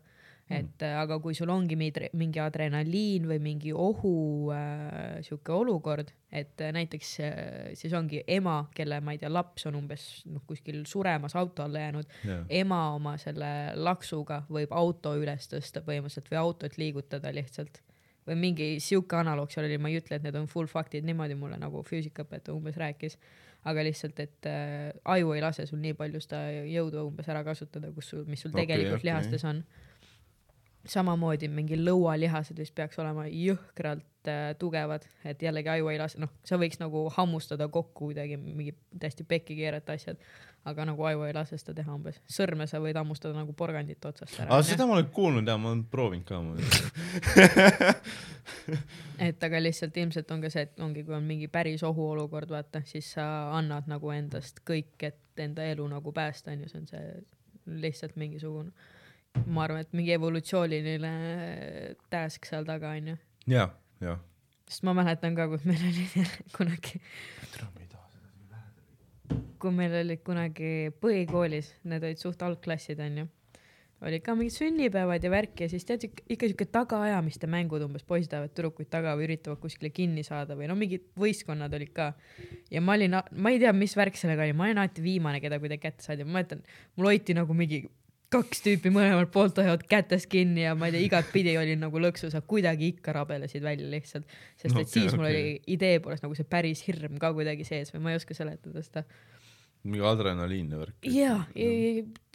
et 0.48 0.80
äh, 0.82 0.94
aga 0.95 1.18
kui 1.20 1.34
sul 1.36 1.49
ongi 1.52 1.76
mingi 1.76 2.40
adrenaliin 2.40 3.26
või 3.28 3.36
mingi 3.44 3.74
ohu 3.76 4.48
äh, 4.56 5.18
sihuke 5.20 5.52
olukord, 5.52 6.14
et 6.32 6.62
äh, 6.64 6.72
näiteks 6.72 7.10
äh, 7.20 7.34
siis 7.76 7.91
ongi 7.94 8.22
ema, 8.28 8.70
kelle, 8.72 9.02
ma 9.04 9.12
ei 9.12 9.20
tea, 9.20 9.28
laps 9.28 9.68
on 9.68 9.76
umbes 9.76 10.06
noh, 10.26 10.45
kuskil 10.48 10.86
suremas 10.88 11.36
auto 11.36 11.66
alla 11.66 11.82
jäänud, 11.84 12.16
ema 12.48 12.80
oma 12.95 13.18
selle 13.20 13.49
laksuga 13.76 14.45
võib 14.48 14.72
auto 14.72 15.18
üles 15.20 15.52
tõsta 15.52 15.84
põhimõtteliselt 15.84 16.32
või 16.32 16.40
autot 16.40 16.80
liigutada 16.80 17.34
lihtsalt. 17.36 17.82
Või 18.28 18.40
mingi 18.40 18.70
sihuke 18.84 19.20
analoog 19.20 19.52
seal 19.52 19.68
oli, 19.68 19.78
ma 19.80 19.91
ei 19.91 19.99
ütle, 19.99 20.16
et 20.16 20.24
need 20.24 20.36
on 20.36 20.48
full 20.52 20.68
faktid, 20.72 21.04
niimoodi 21.08 21.36
mulle 21.40 21.60
nagu 21.60 21.84
füüsikaõpetaja 21.88 22.56
umbes 22.56 22.80
rääkis, 22.80 23.20
aga 23.65 23.84
lihtsalt, 23.84 24.19
et 24.19 24.47
äh, 24.49 24.93
aju 25.05 25.34
ei 25.35 25.41
lase 25.43 25.65
sul 25.67 25.81
nii 25.84 25.95
palju 25.97 26.21
seda 26.23 26.43
jõudu 26.67 27.07
umbes 27.09 27.27
ära 27.31 27.43
kasutada, 27.47 27.91
kus 27.95 28.11
sul, 28.13 28.23
mis 28.29 28.43
sul 28.43 28.53
Okei, 28.53 28.65
tegelikult 28.65 29.01
okei. 29.01 29.09
lihastes 29.09 29.45
on. 29.47 29.63
samamoodi 30.88 31.49
mingi 31.51 31.75
lõualihased 31.75 32.59
vist 32.61 32.71
peaks 32.75 32.99
olema 33.01 33.25
jõhkralt 33.27 34.29
äh, 34.31 34.53
tugevad, 34.59 35.03
et 35.27 35.41
jällegi 35.43 35.73
aju 35.73 35.89
ei 35.91 35.99
lase, 35.99 36.19
noh, 36.23 36.31
sa 36.47 36.59
võiks 36.61 36.79
nagu 36.79 37.09
hammustada 37.17 37.67
kokku 37.67 38.05
kuidagi 38.05 38.38
mingi 38.38 38.71
täiesti 38.99 39.25
pekki 39.27 39.57
keerata 39.57 39.97
asjad, 39.99 40.21
aga 40.67 40.85
nagu 40.88 41.03
aju 41.09 41.27
ei 41.27 41.35
lase 41.35 41.59
seda 41.59 41.75
teha 41.81 41.91
umbes. 41.97 42.21
sõrme 42.31 42.69
sa 42.71 42.79
võid 42.79 42.95
hammustada 42.95 43.35
nagu 43.35 43.51
porgandit 43.57 44.05
otsast 44.05 44.39
ära 44.45 44.61
seda 44.63 44.88
ma 44.88 44.95
olen 44.95 45.11
kuulnud 45.11 45.47
ja 45.47 45.57
ma 45.59 45.73
olen 45.73 45.84
proovinud 45.91 46.27
ka. 46.27 46.39
et 49.27 49.44
aga 49.44 49.61
lihtsalt 49.61 49.98
ilmselt 49.98 50.31
on 50.34 50.44
ka 50.44 50.52
see, 50.53 50.65
et 50.68 50.84
ongi, 50.84 51.03
kui 51.07 51.15
on 51.18 51.26
mingi 51.27 51.49
päris 51.52 51.84
ohuolukord, 51.88 52.52
vaata, 52.52 52.81
siis 52.88 53.14
sa 53.18 53.26
annad 53.57 53.89
nagu 53.91 54.11
endast 54.14 54.61
kõik, 54.68 54.95
et 55.07 55.44
enda 55.44 55.65
elu 55.72 55.88
nagu 55.91 56.14
päästa, 56.15 56.53
onju, 56.53 56.69
see 56.72 56.81
on 56.81 56.88
see 56.89 57.81
lihtsalt 57.84 58.15
mingisugune, 58.19 58.72
ma 59.45 59.65
arvan, 59.65 59.84
et 59.85 59.94
mingi 59.98 60.15
evolutsiooniline 60.15 61.14
task 62.14 62.48
seal 62.49 62.68
taga 62.68 62.95
onju, 62.98 63.18
ja, 63.52 63.69
ja. 64.03 64.18
sest 64.69 64.85
ma 64.88 64.95
mäletan 64.98 65.38
ka, 65.38 65.49
kui 65.52 65.61
meil 65.68 65.88
oli 65.91 66.07
kunagi, 66.57 67.02
kui 69.57 69.73
meil 69.73 69.99
olid 70.03 70.23
kunagi 70.26 70.73
põhikoolis, 71.02 71.73
need 71.88 72.06
olid 72.06 72.22
suht 72.22 72.44
algklassid 72.45 73.02
onju, 73.03 73.27
olid 74.06 74.22
ka 74.22 74.36
mingid 74.38 74.53
sünnipäevad 74.53 75.24
ja 75.26 75.32
värk 75.34 75.64
ja 75.64 75.69
siis 75.72 75.86
tead 75.88 76.06
ikka 76.06 76.49
siuke 76.52 76.68
tagaajamiste 76.69 77.49
mängud 77.49 77.82
umbes, 77.88 78.06
poisid 78.06 78.36
ajavad 78.36 78.53
tüdrukuid 78.53 78.91
taga 78.94 79.15
või 79.18 79.26
üritavad 79.32 79.61
kuskile 79.61 79.90
kinni 79.94 80.26
saada 80.28 80.57
või 80.60 80.69
no 80.69 80.76
mingid 80.78 81.07
võistkonnad 81.18 81.74
olid 81.74 81.94
ka. 81.95 82.11
ja 82.72 82.82
ma 82.82 82.98
olin, 82.98 83.18
ma 83.32 83.53
ei 83.53 83.61
tea, 83.64 83.74
mis 83.74 83.98
värk 83.98 84.19
sellega 84.19 84.45
oli, 84.45 84.57
ma 84.57 84.68
olin 84.68 84.84
alati 84.84 85.06
viimane, 85.06 85.41
keda 85.41 85.57
kuidagi 85.64 85.88
kätte 85.88 86.06
saadi, 86.06 86.28
ma 86.28 86.38
mäletan, 86.38 86.61
mul 86.95 87.10
hoiti 87.10 87.38
nagu 87.38 87.57
mingi 87.57 87.88
kaks 88.34 88.60
tüüpi 88.65 88.91
mõlemalt 88.91 89.32
poolt 89.32 89.60
hoiavad 89.61 89.86
kätest 89.88 90.28
kinni 90.32 90.65
ja 90.65 90.74
ma 90.76 90.90
ei 90.90 90.98
tea, 90.98 91.06
igatpidi 91.07 91.53
olin 91.60 91.80
nagu 91.86 92.02
lõksus, 92.03 92.36
aga 92.36 92.44
kuidagi 92.49 92.91
ikka 92.94 93.15
rabelesid 93.15 93.64
välja 93.64 93.88
lihtsalt. 93.90 94.28
sest 94.60 94.74
et 94.74 94.84
Okei, 94.84 94.91
siis 94.91 95.15
mul 95.15 95.30
okei. 95.30 95.38
oli 95.40 95.78
idee 95.78 96.02
poolest 96.03 96.26
nagu 96.26 96.36
see 96.36 96.48
päris 96.49 96.84
hirm 96.88 97.18
ka 97.24 97.32
kuidagi 97.38 97.65
sees 97.68 97.94
või 97.95 98.03
ma 98.03 98.14
ei 98.14 98.19
oska 98.19 98.36
seletada 98.36 98.84
seda. 98.84 99.06
Mingi 99.84 100.04
adrenaliinne 100.06 100.80
värk. 100.80 101.08
ja, 101.12 101.38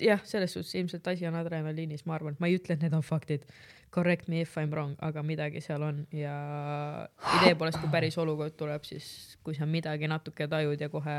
jah, 0.01 0.25
selles 0.25 0.55
suhtes 0.57 0.75
ilmselt 0.79 1.07
asi 1.13 1.27
on 1.29 1.37
adrenaliinis, 1.39 2.07
ma 2.07 2.17
arvan, 2.19 2.37
ma 2.41 2.51
ei 2.51 2.59
ütle, 2.61 2.77
et 2.77 2.85
need 2.85 2.97
on 2.97 3.05
faktid. 3.07 3.47
Correct 3.93 4.29
me 4.33 4.41
if 4.41 4.55
I 4.57 4.65
m 4.65 4.71
wrong, 4.73 4.95
aga 5.05 5.21
midagi 5.23 5.61
seal 5.61 5.83
on 5.85 5.99
ja 6.17 6.33
idee 7.37 7.53
poolest, 7.61 7.77
kui 7.83 7.91
päris 7.93 8.17
olukord 8.19 8.57
tuleb, 8.57 8.87
siis 8.89 9.37
kui 9.45 9.53
sa 9.59 9.69
midagi 9.69 10.09
natuke 10.09 10.47
tajud 10.49 10.81
ja 10.81 10.89
kohe 10.89 11.17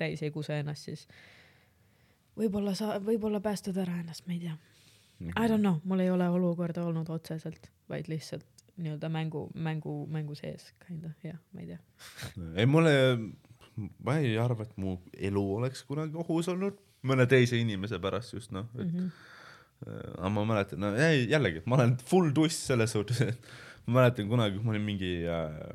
täis 0.00 0.22
ei 0.24 0.32
kuse 0.32 0.56
ennast, 0.62 0.88
siis 0.88 1.04
võib-olla 2.38 2.72
sa, 2.78 2.96
võib-olla 3.04 3.42
päästad 3.44 3.76
ära 3.82 3.98
ennast, 4.00 4.24
ma 4.26 4.38
ei 4.38 4.40
tea. 4.46 4.56
I 5.24 5.46
don't 5.46 5.60
know, 5.60 5.78
mul 5.84 6.00
ei 6.00 6.10
ole 6.10 6.26
olukorda 6.32 6.82
olnud 6.88 7.12
otseselt, 7.12 7.68
vaid 7.92 8.08
lihtsalt 8.08 8.46
nii-öelda 8.76 9.08
mängu, 9.08 9.50
mängu, 9.54 10.06
mängu 10.10 10.34
sees, 10.34 10.72
kinda, 10.86 11.12
jah, 11.22 11.38
ma 11.52 11.60
ei 11.62 11.66
tea. 11.66 11.78
ei, 12.56 12.66
mulle, 12.66 12.94
ma 13.76 14.18
ei 14.18 14.36
arva, 14.38 14.66
et 14.66 14.76
mu 14.80 14.98
elu 15.18 15.44
oleks 15.58 15.82
kunagi 15.88 16.16
ohus 16.20 16.48
olnud 16.52 16.78
mõne 17.04 17.26
teise 17.28 17.58
inimese 17.60 17.98
pärast 18.00 18.34
just 18.34 18.52
noh, 18.52 18.68
et 18.78 18.86
Mhm. 18.86 19.10
äh, 19.86 20.12
aga 20.18 20.30
ma 20.30 20.44
mäletan, 20.44 20.80
no 20.80 20.94
ei, 20.96 21.26
jällegi, 21.28 21.62
ma 21.66 21.76
olen 21.76 21.96
full 21.96 22.32
tuss 22.32 22.66
selles 22.70 22.92
suhtes, 22.92 23.20
et 23.20 23.52
ma 23.86 24.00
mäletan 24.00 24.28
kunagi, 24.28 24.56
kui 24.56 24.64
ma 24.64 24.72
olin 24.72 24.86
mingi 24.86 25.12
äh, 25.26 25.74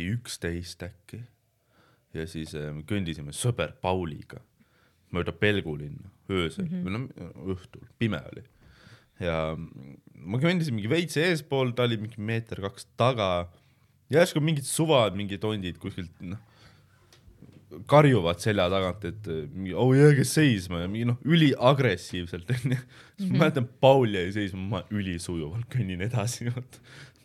mingi 0.00 0.14
üksteist 0.16 0.82
äkki 0.86 1.20
ja 2.14 2.26
siis 2.26 2.54
äh, 2.54 2.72
me 2.74 2.82
kõndisime 2.88 3.34
sõber 3.36 3.74
Pauliga 3.80 4.40
mööda 5.14 5.32
Pelgulinna 5.32 6.10
öösel 6.30 6.64
mm 6.64 6.70
-hmm. 6.70 6.84
või 6.84 6.92
noh 6.92 7.54
õhtul, 7.56 7.86
pime 7.98 8.20
oli. 8.32 8.42
ja 9.20 9.56
ma 10.14 10.38
kõndisin 10.38 10.74
mingi 10.74 10.88
veits 10.88 11.16
eespool, 11.16 11.72
ta 11.72 11.84
oli 11.84 11.96
mingi 11.96 12.20
meeter 12.20 12.60
kaks 12.60 12.86
taga. 12.96 13.50
järsku 14.10 14.40
mingid 14.40 14.64
suvad, 14.64 15.14
mingid 15.14 15.40
tondid 15.40 15.78
kuskilt 15.78 16.10
noh, 16.20 16.38
karjuvad 17.90 18.40
selja 18.42 18.66
tagant, 18.72 19.04
et 19.06 19.28
äh, 19.30 19.74
oh 19.78 19.92
jääge 19.94 20.24
seisma 20.28 20.82
ja 20.82 20.88
mingi 20.90 21.08
noh, 21.10 21.18
üliagressiivselt 21.26 22.50
onju. 22.56 22.78
siis 23.18 23.30
ma 23.30 23.44
mäletan, 23.44 23.68
Paul 23.82 24.16
jäi 24.16 24.32
seisma, 24.34 24.62
ma 24.74 24.82
ülisujuvalt 24.94 25.68
kõnnin 25.72 26.02
edasi, 26.06 26.50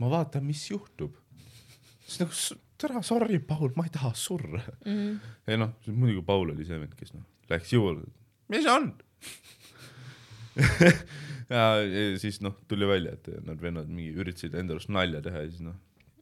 ma 0.01 0.11
vaatan, 0.11 0.45
mis 0.45 0.67
juhtub. 0.69 1.15
siis 2.05 2.21
nagu 2.21 2.61
tere, 2.81 3.01
sorry, 3.07 3.39
Paul, 3.39 3.71
ma 3.77 3.87
ei 3.87 3.93
taha 3.93 4.11
surra 4.17 4.61
mm. 4.85 4.91
-hmm. 4.91 5.17
ja 5.47 5.57
noh, 5.63 5.73
muidugi 5.87 6.25
Paul 6.25 6.53
oli 6.53 6.67
see 6.67 6.79
vend, 6.79 6.93
kes 6.99 7.15
noh, 7.15 7.25
läks 7.49 7.73
juurde, 7.73 8.09
mis 8.51 8.67
on 8.69 8.91
ja, 11.55 11.63
ja 11.81 12.19
siis 12.21 12.41
noh, 12.45 12.53
tuli 12.67 12.87
välja, 12.87 13.15
et 13.17 13.31
nad 13.45 13.61
vennad 13.61 13.89
mingi 13.89 14.13
üritasid 14.13 14.55
enda 14.55 14.75
arust 14.75 14.91
nalja 14.93 15.23
teha 15.25 15.45
ja 15.45 15.49
siis 15.49 15.65
noh 15.65 15.75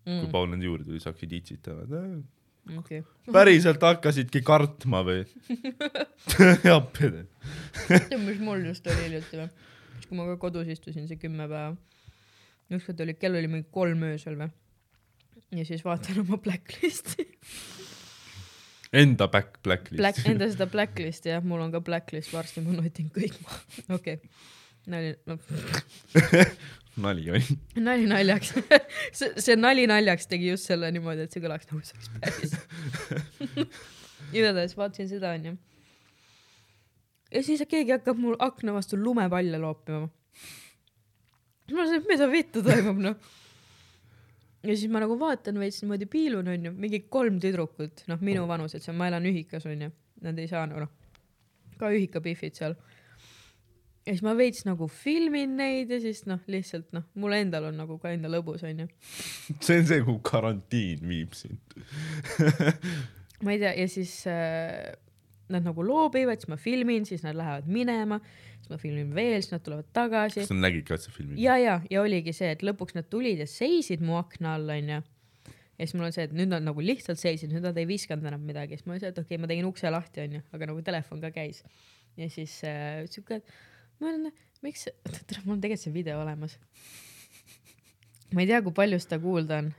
mm., 0.06 0.24
kui 0.24 0.32
Paul 0.32 0.50
nende 0.54 0.70
juurde 0.70 0.88
tuli, 0.88 1.02
siis 1.02 1.12
hakkasid 1.12 1.36
itsitama, 1.40 1.84
et 1.84 2.24
okei. 2.78 3.04
päriselt 3.32 3.84
hakkasidki 3.84 4.42
kartma 4.46 5.04
või? 5.06 5.24
appide. 6.78 7.26
tead, 7.88 8.20
mis 8.24 8.42
mul 8.44 8.66
just 8.70 8.88
oli 8.88 9.08
hiljuti 9.08 9.42
või? 9.42 9.50
siis 9.96 10.10
kui 10.10 10.20
ma 10.20 10.28
ka 10.32 10.38
kodus 10.42 10.70
istusin 10.74 11.08
see 11.10 11.20
kümme 11.22 11.48
päeva, 11.48 11.74
ükskord 12.74 13.04
oli, 13.06 13.18
kell 13.20 13.40
oli 13.40 13.52
mingi 13.52 13.70
kolm 13.74 14.06
öösel 14.10 14.38
või? 14.40 14.52
ja 15.60 15.68
siis 15.68 15.84
vaatan 15.86 16.24
oma 16.24 16.40
blacklist'i, 16.42 17.28
Enda 18.94 19.26
back, 19.26 19.58
blacklist 19.66 19.98
black, 19.98 20.20
enda 20.30 20.46
seda 20.52 20.68
blacklist'i 20.70 21.32
jah, 21.32 21.42
mul 21.46 21.64
on 21.66 21.72
ka 21.74 21.82
blacklist, 21.82 22.30
varsti 22.34 22.62
ma 22.62 22.76
notin 22.78 23.10
kõik 23.14 23.40
maha, 23.42 23.62
okei 23.98 24.20
okay.. 24.20 24.34
nali, 24.94 25.16
no 25.30 25.40
nali 26.96 27.32
oli. 27.32 27.58
nali 27.76 28.06
naljaks 28.08 28.54
see, 29.18 29.34
see 29.38 29.56
nali 29.58 29.86
naljaks 29.90 30.28
tegi 30.30 30.52
just 30.52 30.70
selle 30.70 30.92
niimoodi, 30.94 31.26
et 31.26 31.34
see 31.34 31.44
kõlaks 31.44 31.70
nagu 31.72 31.82
see 31.86 31.98
oleks 31.98 32.10
päris. 32.22 32.52
igatahes 34.38 34.76
vaatasin 34.78 35.10
seda 35.10 35.34
onju. 35.38 35.56
ja 37.34 37.44
siis 37.46 37.64
keegi 37.70 37.96
hakkab 37.96 38.20
mul 38.22 38.38
akna 38.40 38.76
vastu 38.78 39.00
lumepalle 39.00 39.62
loopima. 39.62 40.06
ma 40.06 41.80
mõtlesin, 41.80 42.02
et 42.02 42.10
mida 42.12 42.30
vittu 42.30 42.64
toimub 42.66 43.02
noh. 43.02 43.18
ja 44.64 44.76
siis 44.76 44.90
ma 44.94 45.02
nagu 45.04 45.18
vaatan 45.20 45.58
veits 45.62 45.82
niimoodi 45.82 46.10
piilun 46.10 46.54
onju, 46.56 46.76
mingi 46.78 47.06
kolm 47.10 47.40
tüdrukut, 47.42 48.06
noh 48.12 48.22
minu 48.22 48.46
vanused, 48.50 48.86
see 48.86 48.94
on, 48.94 49.00
ma 49.02 49.10
elan 49.10 49.26
ühikas 49.30 49.66
onju, 49.70 49.90
nad 50.26 50.40
ei 50.40 50.50
saa 50.52 50.68
nagu 50.70 50.86
noh, 50.86 50.94
ka 51.80 51.90
ühikapihvid 51.94 52.62
seal 52.62 52.78
ja 54.04 54.12
siis 54.12 54.24
ma 54.26 54.34
veits 54.38 54.66
nagu 54.68 54.88
filmin 54.92 55.56
neid 55.60 55.92
ja 55.94 56.00
siis 56.04 56.24
noh, 56.28 56.42
lihtsalt 56.52 56.92
noh, 56.96 57.06
mul 57.20 57.36
endal 57.38 57.70
on 57.70 57.78
nagu 57.80 57.98
ka 58.02 58.12
enda 58.14 58.32
lõbus 58.32 58.66
onju. 58.68 58.90
see 59.64 59.80
on 59.80 59.88
see, 59.90 60.02
kuhu 60.04 60.20
karantiin 60.28 61.06
viib 61.08 61.38
sind. 61.38 61.78
ma 63.44 63.56
ei 63.56 63.62
tea 63.62 63.74
ja 63.80 63.88
siis 63.92 64.18
äh, 64.30 64.92
nad 65.54 65.66
nagu 65.68 65.86
loobivad, 65.86 66.42
siis 66.42 66.52
ma 66.52 66.60
filmin, 66.60 67.08
siis 67.08 67.24
nad 67.24 67.38
lähevad 67.40 67.70
minema, 67.72 68.20
siis 68.58 68.70
ma 68.72 68.80
filmin 68.82 69.16
veel, 69.16 69.40
siis 69.40 69.56
nad 69.56 69.64
tulevad 69.64 69.90
tagasi 69.96 70.42
kas. 70.42 70.52
sa 70.52 70.60
nägid 70.60 70.88
ka 70.88 71.00
seda 71.00 71.16
filmi? 71.16 71.40
ja, 71.42 71.58
ja, 71.62 71.80
ja 71.92 72.04
oligi 72.04 72.36
see, 72.36 72.52
et 72.56 72.64
lõpuks 72.66 72.98
nad 72.98 73.08
tulid 73.12 73.44
ja 73.44 73.50
seisid 73.50 74.04
mu 74.04 74.20
akna 74.20 74.58
all 74.58 74.76
onju. 74.76 75.02
ja 75.02 75.88
siis 75.88 75.96
mul 75.96 76.10
on 76.10 76.16
see, 76.16 76.28
et 76.28 76.36
nüüd 76.36 76.52
nad 76.52 76.66
nagu 76.66 76.84
lihtsalt 76.84 77.22
seisid, 77.24 77.52
nüüd 77.56 77.68
nad 77.68 77.80
ei 77.80 77.88
viskanud 77.90 78.28
enam 78.32 78.44
midagi, 78.48 78.80
siis 78.80 78.88
ma 78.88 78.98
olin 78.98 79.06
see, 79.06 79.16
et 79.16 79.20
okei 79.20 79.36
okay,, 79.36 79.44
ma 79.44 79.52
tegin 79.52 79.68
ukse 79.70 79.92
lahti 79.96 80.28
onju, 80.28 80.48
aga 80.56 80.72
nagu 80.72 80.88
telefon 80.92 81.24
ka 81.24 81.32
käis. 81.36 81.64
ja 82.20 82.30
siis 82.32 82.60
äh, 82.68 83.04
siuke, 83.12 83.42
ma 84.02 84.10
olen, 84.10 84.34
miks, 84.66 84.88
tere, 85.30 85.44
mul 85.46 85.58
on 85.58 85.64
tegelikult 85.64 85.86
see 85.86 85.96
video 85.96 86.20
olemas. 86.24 86.58
ma 88.34 88.44
ei 88.44 88.50
tea, 88.50 88.62
kui 88.66 88.76
palju 88.76 89.00
seda 89.02 89.20
kuulda 89.24 89.62
on, 89.64 89.72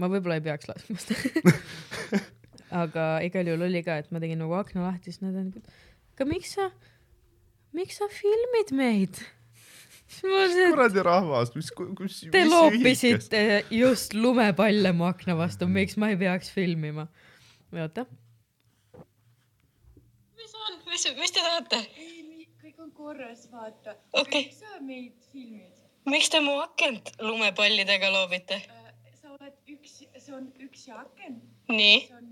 ma 0.00 0.10
võib-olla 0.12 0.38
ei 0.38 0.44
peaks 0.46 0.68
laskma 0.70 0.98
seda. 1.02 1.54
aga 2.82 3.06
igal 3.26 3.48
juhul 3.50 3.68
oli 3.68 3.82
ka, 3.86 4.00
et 4.02 4.12
ma 4.14 4.22
tegin 4.22 4.42
nagu 4.42 4.56
akna 4.58 4.86
lahti, 4.88 5.12
siis 5.14 5.24
nad 5.24 5.38
on, 5.38 5.54
aga 6.16 6.28
miks 6.28 6.56
sa, 6.58 6.70
miks 7.76 7.98
sa 8.02 8.10
filmid 8.12 8.74
meid? 8.76 9.22
et 10.22 10.58
kuradi 10.70 11.02
rahvas, 11.02 11.50
mis, 11.56 11.72
kus, 11.74 12.20
Te 12.32 12.44
loopisite 12.46 13.42
just 13.74 14.14
lumepalle 14.14 14.92
mu 14.94 15.08
akna 15.08 15.34
vastu, 15.38 15.68
miks 15.70 15.98
ma 16.00 16.12
ei 16.14 16.20
peaks 16.20 16.52
filmima? 16.54 17.08
oota, 17.76 18.06
mis 20.38 20.54
on, 20.54 20.78
mis, 20.86 21.08
mis 21.18 21.34
te 21.34 21.42
tahate? 21.42 21.80
On 22.86 22.92
korras, 22.92 23.48
vaata. 23.52 23.96
Okei. 24.12 24.44
miks 24.44 24.60
sa 24.60 24.80
meid 24.80 25.28
filmid? 25.32 25.72
miks 26.06 26.28
te 26.30 26.40
mu 26.40 26.58
akent 26.62 27.10
lumepallidega 27.20 28.10
loobite? 28.14 28.60
sa 29.20 29.32
oled 29.34 29.56
üks, 29.74 29.96
see 30.22 30.34
on 30.34 30.46
üksi 30.62 30.92
aken, 30.94 31.40
nii, 31.68 31.96
see 32.06 32.18
on, 32.20 32.28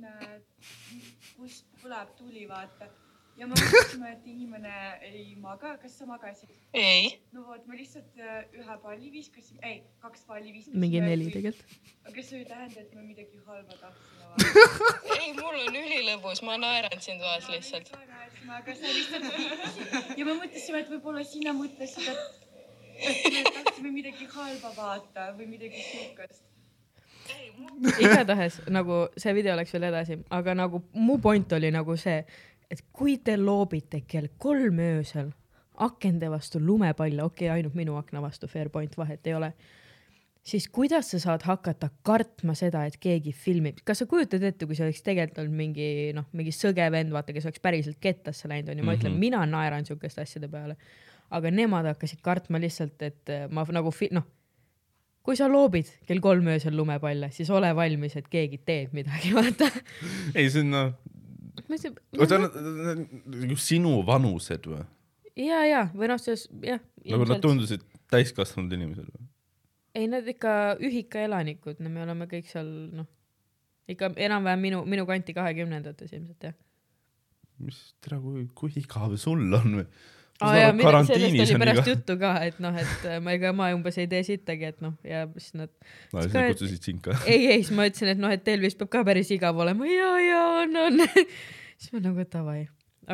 kust 1.37 1.67
tuleb 1.83 2.15
tuli, 2.19 2.47
vaata. 2.49 2.91
Ja 3.39 3.49
me 3.49 3.57
mõtlesime, 3.59 4.11
et 4.15 4.27
inimene 4.31 4.75
ei 5.09 5.25
maga, 5.41 5.75
kas 5.83 5.97
sa 5.99 6.07
magasid? 6.09 6.53
ei, 6.77 7.09
no 7.35 7.45
vot, 7.49 7.65
me 7.71 7.79
lihtsalt 7.79 8.21
äh, 8.21 8.45
ühe 8.61 8.77
palli 8.83 9.11
viskasime, 9.15 9.59
ei, 9.67 9.81
kaks 10.05 10.23
palli 10.29 10.53
viskasime. 10.55 10.83
mingi 10.85 11.03
neli. 11.03 11.31
tegelikult. 11.35 11.91
aga 12.11 12.27
see 12.29 12.43
ei 12.43 12.47
tähenda, 12.51 12.85
et 12.85 12.95
me 12.95 13.03
midagi 13.09 13.43
halba 13.49 13.81
tahtsime 13.81 14.31
vaata. 14.31 14.79
ei, 15.19 15.35
mul 15.41 15.59
on 15.65 15.81
ülilõbus, 15.83 16.45
ma 16.47 16.57
naeran 16.63 17.03
siin 17.03 17.21
toas 17.23 17.51
lihtsalt. 17.51 17.93
aga 18.61 18.79
sa 18.79 18.95
lihtsalt 19.01 20.19
ja 20.21 20.31
me 20.31 20.39
mõtlesime, 20.39 20.85
et 20.85 20.95
võib-olla 20.95 21.27
sina 21.27 21.57
mõtlesid, 21.59 22.11
et, 22.15 22.41
et 23.11 23.31
me 23.35 23.45
tahtsime 23.51 23.95
midagi 23.99 24.31
halba 24.39 24.75
vaata 24.79 25.31
või 25.39 25.51
midagi 25.57 25.83
siukest. 25.91 26.51
igatahes 27.99 28.61
nagu 28.71 29.07
see 29.19 29.33
video 29.35 29.55
läks 29.59 29.73
veel 29.75 29.91
edasi, 29.91 30.19
aga 30.31 30.55
nagu 30.55 30.85
mu 30.95 31.17
point 31.19 31.53
oli 31.57 31.71
nagu 31.75 31.97
see, 31.99 32.21
et 32.71 32.85
kui 32.93 33.19
te 33.19 33.37
loobite 33.41 34.03
kell 34.09 34.33
kolm 34.39 34.81
öösel 34.83 35.33
akende 35.85 36.31
vastu 36.31 36.61
lumepalle, 36.63 37.23
okei 37.23 37.49
okay,, 37.49 37.57
ainult 37.59 37.75
minu 37.75 37.97
akna 37.99 38.23
vastu, 38.23 38.49
fair 38.51 38.71
point, 38.71 38.93
vahet 38.99 39.27
ei 39.27 39.35
ole, 39.35 39.51
siis 40.45 40.69
kuidas 40.69 41.11
sa 41.11 41.19
saad 41.23 41.43
hakata 41.49 41.89
kartma 42.07 42.55
seda, 42.59 42.85
et 42.87 42.99
keegi 43.03 43.33
filmib, 43.35 43.81
kas 43.85 44.03
sa 44.03 44.07
kujutad 44.11 44.45
ette, 44.45 44.69
kui 44.69 44.79
see 44.79 44.87
oleks 44.87 45.03
tegelikult 45.03 45.43
olnud 45.43 45.59
mingi 45.59 45.89
noh, 46.17 46.29
mingi 46.37 46.55
sõge 46.55 46.87
vend, 46.95 47.11
vaata, 47.15 47.35
kes 47.35 47.49
oleks 47.49 47.65
päriselt 47.65 47.99
kettasse 48.03 48.51
läinud, 48.51 48.71
onju, 48.75 48.87
ma 48.87 48.95
ütlen, 48.99 49.19
mina 49.19 49.43
naeran 49.51 49.89
siukeste 49.89 50.23
asjade 50.23 50.51
peale. 50.53 50.79
aga 51.35 51.51
nemad 51.51 51.87
hakkasid 51.89 52.21
kartma 52.23 52.61
lihtsalt, 52.63 53.01
et 53.03 53.31
äh, 53.33 53.47
ma 53.51 53.65
nagu 53.73 53.91
noh, 54.15 54.27
kui 55.25 55.39
sa 55.41 55.49
loobid 55.49 55.89
kell 56.07 56.21
kolm 56.23 56.47
öösel 56.53 56.77
lumepalle, 56.77 57.31
siis 57.33 57.51
ole 57.51 57.73
valmis, 57.75 58.15
et 58.21 58.29
keegi 58.31 58.61
teeb 58.63 58.93
midagi, 58.93 59.33
vaata. 59.39 59.71
ei, 60.35 60.51
see 60.51 60.61
on 60.63 60.71
noh, 60.71 60.93
oota, 62.19 62.41
sinu 63.61 63.99
vanused 64.07 64.67
või? 64.71 64.83
ja, 65.41 65.65
ja 65.69 65.85
või 65.95 66.11
noh, 66.13 66.21
see 66.23 66.37
jah. 66.67 66.83
nagu 67.11 67.29
nad 67.31 67.43
tundusid 67.45 67.85
täiskasvanud 68.13 68.73
inimesed 68.77 69.09
või? 69.09 69.29
ei, 69.95 70.09
nad 70.11 70.27
ikka 70.29 70.77
ühikaelanikud, 70.83 71.81
no 71.83 71.93
me 71.93 72.03
oleme 72.05 72.29
kõik 72.31 72.51
seal 72.51 72.69
noh, 72.95 73.09
ikka 73.91 74.13
enam-vähem 74.17 74.65
minu, 74.69 74.83
minu 74.89 75.07
kanti 75.09 75.37
kahekümnendates 75.37 76.13
ilmselt 76.17 76.51
jah. 76.51 76.59
mis, 77.63 77.81
tere, 78.05 78.21
kui, 78.23 78.49
kui 78.57 78.75
igav 78.81 79.17
sul 79.21 79.47
on 79.61 79.81
või? 79.81 79.89
Aa 80.43 80.55
jaa, 80.59 81.03
sellest 81.07 81.41
oli 81.45 81.59
pärast 81.63 81.89
juttu 81.89 82.17
ka, 82.19 82.33
et 82.47 82.57
noh, 82.63 82.77
et 82.79 83.07
äh, 83.07 83.19
ma 83.23 83.35
ega 83.37 83.53
ma 83.57 83.69
umbes 83.77 83.99
ei 84.03 84.09
tee 84.11 84.23
sittagi, 84.27 84.71
et 84.73 84.81
noh, 84.85 84.97
ja 85.07 85.25
siis 85.37 85.55
nad 85.55 85.71
no,. 85.71 86.23
Siis 86.23 86.25
siis 86.25 86.35
nad 86.35 86.49
kutsusid 86.53 86.89
sind 86.89 87.03
ka. 87.05 87.19
ei, 87.27 87.47
ei, 87.53 87.61
siis 87.63 87.75
ma 87.77 87.87
ütlesin, 87.89 88.11
et 88.15 88.23
noh, 88.23 88.33
et 88.35 88.43
teil 88.47 88.63
vist 88.65 88.81
peab 88.81 88.91
ka 88.97 89.05
päris 89.07 89.31
igav 89.35 89.59
olema 89.63 89.87
ja, 89.89 90.11
ja 90.25 90.41
on, 90.65 90.81
on. 90.87 91.05
siis 91.79 91.95
ma 91.95 92.03
nagu 92.09 92.27
davai, 92.33 92.65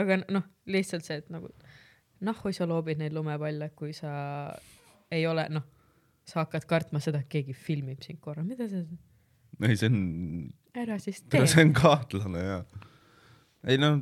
aga 0.01 0.21
noh, 0.23 0.47
lihtsalt 0.71 1.05
see, 1.07 1.21
et 1.21 1.29
nagu 1.35 1.53
nahhu 2.25 2.53
sa 2.57 2.69
loobid 2.69 3.01
neid 3.01 3.17
lumepalle, 3.17 3.71
kui 3.77 3.93
sa 3.97 4.13
ei 5.13 5.27
ole 5.29 5.47
noh, 5.53 5.67
sa 6.29 6.45
hakkad 6.45 6.67
kartma 6.71 7.03
seda, 7.03 7.21
et 7.21 7.31
keegi 7.33 7.57
filmib 7.57 8.05
sind 8.05 8.21
korra, 8.23 8.45
mida 8.47 8.69
sa, 8.71 8.81
ei, 9.67 9.77
see 9.77 9.91
on, 9.91 10.01
ära 10.79 10.97
siis 11.03 11.21
tee. 11.29 11.45
see 11.51 11.67
on 11.67 11.75
kahtlane 11.77 12.47
ja. 12.47 12.63
ei 13.69 13.81
no, 13.81 13.99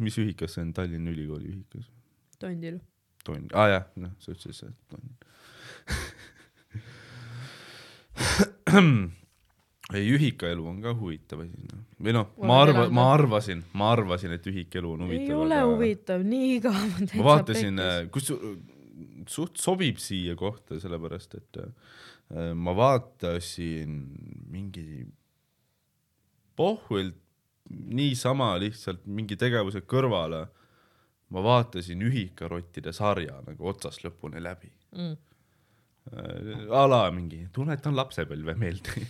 mis 0.00 0.20
ühikas 0.20 0.56
see 0.56 0.66
on, 0.66 0.74
Tallinna 0.76 1.12
Ülikooli 1.14 1.54
ühikas? 1.54 1.88
tondil. 2.40 2.80
tonni, 3.24 3.48
aa 3.52 3.64
ah, 3.64 3.68
jah, 3.74 3.84
noh, 4.00 4.12
sa 4.22 4.34
ütlesid 4.34 4.56
see 4.56 4.72
tonn. 4.90 5.06
ei, 9.96 10.06
ühikaelu 10.14 10.66
on 10.70 10.80
ka 10.84 10.90
huvitav 10.96 11.38
asi, 11.44 11.62
noh. 11.68 11.84
või 12.00 12.12
noh, 12.16 12.26
ma 12.40 12.60
Oled 12.62 12.70
arva-, 12.70 12.84
elanud 12.84 12.96
ma 12.98 13.04
või? 13.06 13.14
arvasin, 13.18 13.64
ma 13.76 13.92
arvasin, 13.94 14.36
et 14.36 14.50
ühikelu 14.50 14.88
on 14.96 15.06
huvitav. 15.06 15.26
ei 15.26 15.38
ole. 15.38 15.62
huvitav, 15.72 16.26
nii 16.26 16.52
igav 16.58 16.76
on 16.82 17.00
täitsa 17.00 17.20
ma 17.20 17.24
vaatasin, 17.30 17.74
kus 18.14 18.24
suht 19.30 19.60
sobib 19.60 19.96
siia 20.02 20.36
kohta, 20.38 20.78
sellepärast 20.80 21.36
et 21.38 21.60
äh, 21.62 22.52
ma 22.56 22.72
vaatasin 22.76 23.90
mingi 24.50 24.86
pohvilt 26.56 27.18
niisama 27.70 28.54
lihtsalt 28.60 29.04
mingi 29.06 29.36
tegevuse 29.38 29.82
kõrvale 29.86 30.46
ma 31.30 31.42
vaatasin 31.44 32.06
ühikarottide 32.06 32.92
sarja 32.96 33.40
nagu 33.46 33.68
otsast 33.70 34.04
lõpuni 34.06 34.42
läbi 34.42 34.70
mm.. 34.96 35.18
a 36.74 36.86
la 36.90 37.02
mingi, 37.14 37.44
tuletan 37.54 37.94
lapsepõlve 37.94 38.56
meelde. 38.58 39.04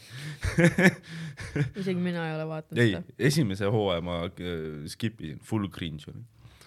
isegi 1.81 1.97
mina 1.97 2.27
ei 2.29 2.35
ole 2.37 2.49
vaadanud 2.51 2.83
ei 2.83 2.93
seda., 2.97 3.17
esimese 3.31 3.71
hooaja 3.73 4.05
ma 4.05 4.21
äh, 4.27 4.85
skip 4.93 5.23
isin, 5.25 5.41
full 5.45 5.71
cringe 5.73 6.13
oli 6.13 6.27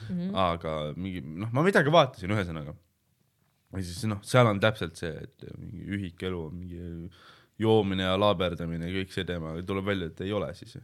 Mm 0.09 0.19
-hmm. 0.19 0.35
aga 0.35 0.93
mingi 0.95 1.21
noh, 1.23 1.51
ma 1.51 1.61
midagi 1.63 1.91
vaatasin 1.91 2.31
ühesõnaga. 2.35 2.73
ja 3.73 3.81
siis 3.81 4.03
noh, 4.05 4.19
seal 4.21 4.47
on 4.47 4.59
täpselt 4.59 4.99
see, 4.99 5.13
et 5.23 5.45
mingi 5.57 5.85
ühikelu 5.97 6.41
on 6.47 6.55
mingi 6.55 7.09
joomine 7.59 8.03
ja 8.03 8.17
laaberdamine 8.19 8.89
ja 8.89 8.97
kõik 8.99 9.13
see 9.13 9.25
teema, 9.27 9.55
tuleb 9.65 9.85
välja, 9.85 10.09
et 10.11 10.21
ei 10.21 10.33
ole 10.33 10.51
siis. 10.57 10.77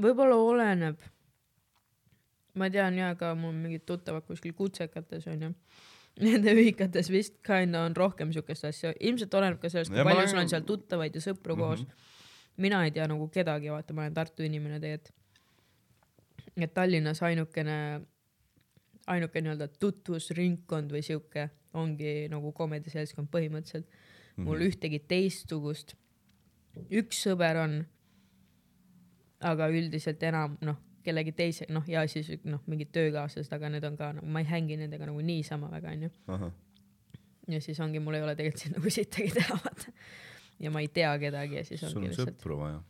võib-olla 0.00 0.36
oleneb. 0.36 1.00
Ma 2.58 2.68
tean 2.72 2.98
ja 2.98 3.12
ka 3.18 3.34
mul 3.38 3.54
mingid 3.56 3.86
tuttavad 3.88 4.26
kuskil 4.26 4.54
kutsekates 4.58 5.28
onju. 5.30 5.52
Nende 6.18 6.54
ühikates 6.56 7.10
vist 7.14 7.36
kinda 7.46 7.84
on 7.86 7.94
rohkem 7.96 8.32
siukest 8.34 8.66
asja, 8.66 8.90
ilmselt 8.98 9.34
oleneb 9.38 9.60
ka 9.62 9.70
sellest, 9.70 9.92
kui 9.94 10.02
palju 10.02 10.24
olen- 10.24 10.32
sul 10.32 10.42
on 10.42 10.50
seal 10.50 10.66
tuttavaid 10.66 11.14
ja 11.14 11.20
sõpru 11.22 11.54
mm 11.54 11.60
-hmm. 11.62 11.84
koos. 11.86 11.86
mina 12.56 12.84
ei 12.84 12.90
tea 12.90 13.06
nagu 13.06 13.28
kedagi, 13.28 13.70
vaata, 13.70 13.94
ma 13.94 14.02
olen 14.02 14.14
Tartu 14.14 14.42
inimene 14.42 14.80
tegelikult. 14.80 15.14
et 16.56 16.74
Tallinnas 16.74 17.22
ainukene, 17.22 18.00
ainuke 19.06 19.40
nii-öelda 19.40 19.68
tutvusringkond 19.78 20.90
või 20.90 21.02
siuke 21.02 21.50
ongi 21.72 22.28
nagu 22.28 22.52
komediseltskond 22.52 23.28
põhimõtteliselt 23.28 23.86
mm. 23.86 23.92
-hmm. 23.92 24.44
mul 24.44 24.60
ühtegi 24.66 24.98
teistsugust, 25.08 25.94
üks 26.90 27.22
sõber 27.26 27.56
on, 27.56 27.86
aga 29.40 29.68
üldiselt 29.68 30.22
enam 30.22 30.58
noh, 30.60 30.76
kellegi 31.04 31.34
teise 31.36 31.66
noh, 31.72 31.84
ja 31.88 32.04
siis 32.10 32.30
noh, 32.44 32.62
mingid 32.70 32.90
töökaaslased, 32.94 33.52
aga 33.54 33.70
need 33.72 33.84
on 33.88 33.98
ka 33.98 34.12
nagu, 34.18 34.26
ma 34.26 34.42
ei 34.42 34.48
hängi 34.48 34.78
nendega 34.80 35.08
nagu 35.08 35.22
niisama 35.24 35.70
väga 35.72 35.94
onju. 35.96 36.10
ja 37.54 37.60
siis 37.64 37.80
ongi, 37.84 38.02
mul 38.02 38.18
ei 38.18 38.26
ole 38.26 38.34
tegelikult 38.38 38.64
siin 38.64 38.76
nagu 38.76 38.90
sittagi 38.92 39.30
teha 39.36 39.60
vaata. 39.64 39.94
ja 40.60 40.72
ma 40.74 40.82
ei 40.84 40.90
tea 40.92 41.12
kedagi 41.18 41.60
ja 41.60 41.64
siis 41.64 41.84
sul 41.84 41.94
ongi 41.94 42.10
on 42.10 42.16
lihtsalt. 42.16 42.36
sõpru 42.36 42.60
vaja. 42.62 42.82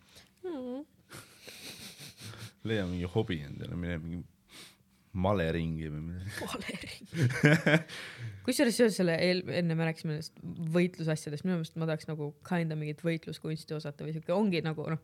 leia 2.69 2.89
mingi 2.89 3.09
hobi 3.15 3.43
endale, 3.47 3.77
mine 3.79 4.01
mingi 4.03 4.25
maleringi 5.19 5.89
või 5.91 6.03
midagi. 6.13 6.99
kusjuures 8.47 8.77
seoses 8.77 8.99
selle 9.01 9.17
eel-, 9.23 9.45
enne 9.61 9.77
me 9.79 9.87
rääkisime 9.89 10.17
nendest 10.17 10.37
võitlusasjadest, 10.75 11.47
minu 11.47 11.59
meelest 11.59 11.79
ma 11.81 11.89
tahaks 11.89 12.09
nagu 12.11 12.31
kinda 12.47 12.77
mingit 12.79 13.03
võitluskunsti 13.05 13.77
osata 13.79 14.07
või 14.07 14.15
siuke 14.17 14.35
ongi 14.37 14.63
nagu 14.65 14.87
noh, 14.93 15.03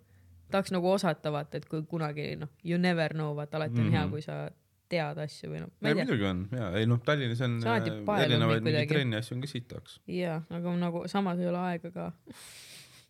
tahaks 0.51 0.73
nagu 0.75 0.91
osata 0.91 1.33
vaata, 1.33 1.57
et 1.57 1.69
kui 1.71 1.83
kunagi 1.89 2.35
noh, 2.41 2.49
you 2.65 2.79
never 2.79 3.13
know, 3.17 3.33
vaata 3.37 3.57
alati 3.57 3.79
on 3.81 3.87
mm 3.87 3.89
-hmm. 3.89 3.93
hea, 3.97 4.05
Mhm. 4.05 4.11
kui 4.11 4.23
sa 4.23 4.51
tead 4.89 5.19
asju 5.19 5.51
või 5.51 5.61
noh, 5.65 5.71
ei 5.83 5.95
muidugi 5.95 6.25
on 6.29 6.45
ja, 6.53 6.71
ei 6.79 6.87
noh, 6.87 7.01
Tallinnas 7.05 7.41
on 7.41 7.57
äh, 7.67 8.23
erinevaid 8.25 8.63
mingeid 8.63 8.89
trenni 8.89 9.17
asju 9.17 9.35
on 9.37 9.41
ka 9.41 9.47
sitaks. 9.51 10.01
jaa, 10.07 10.43
aga 10.51 10.77
nagu 10.77 11.09
samas 11.09 11.39
ei 11.41 11.49
ole 11.49 11.59
aega 11.59 11.91
ka. 11.91 12.13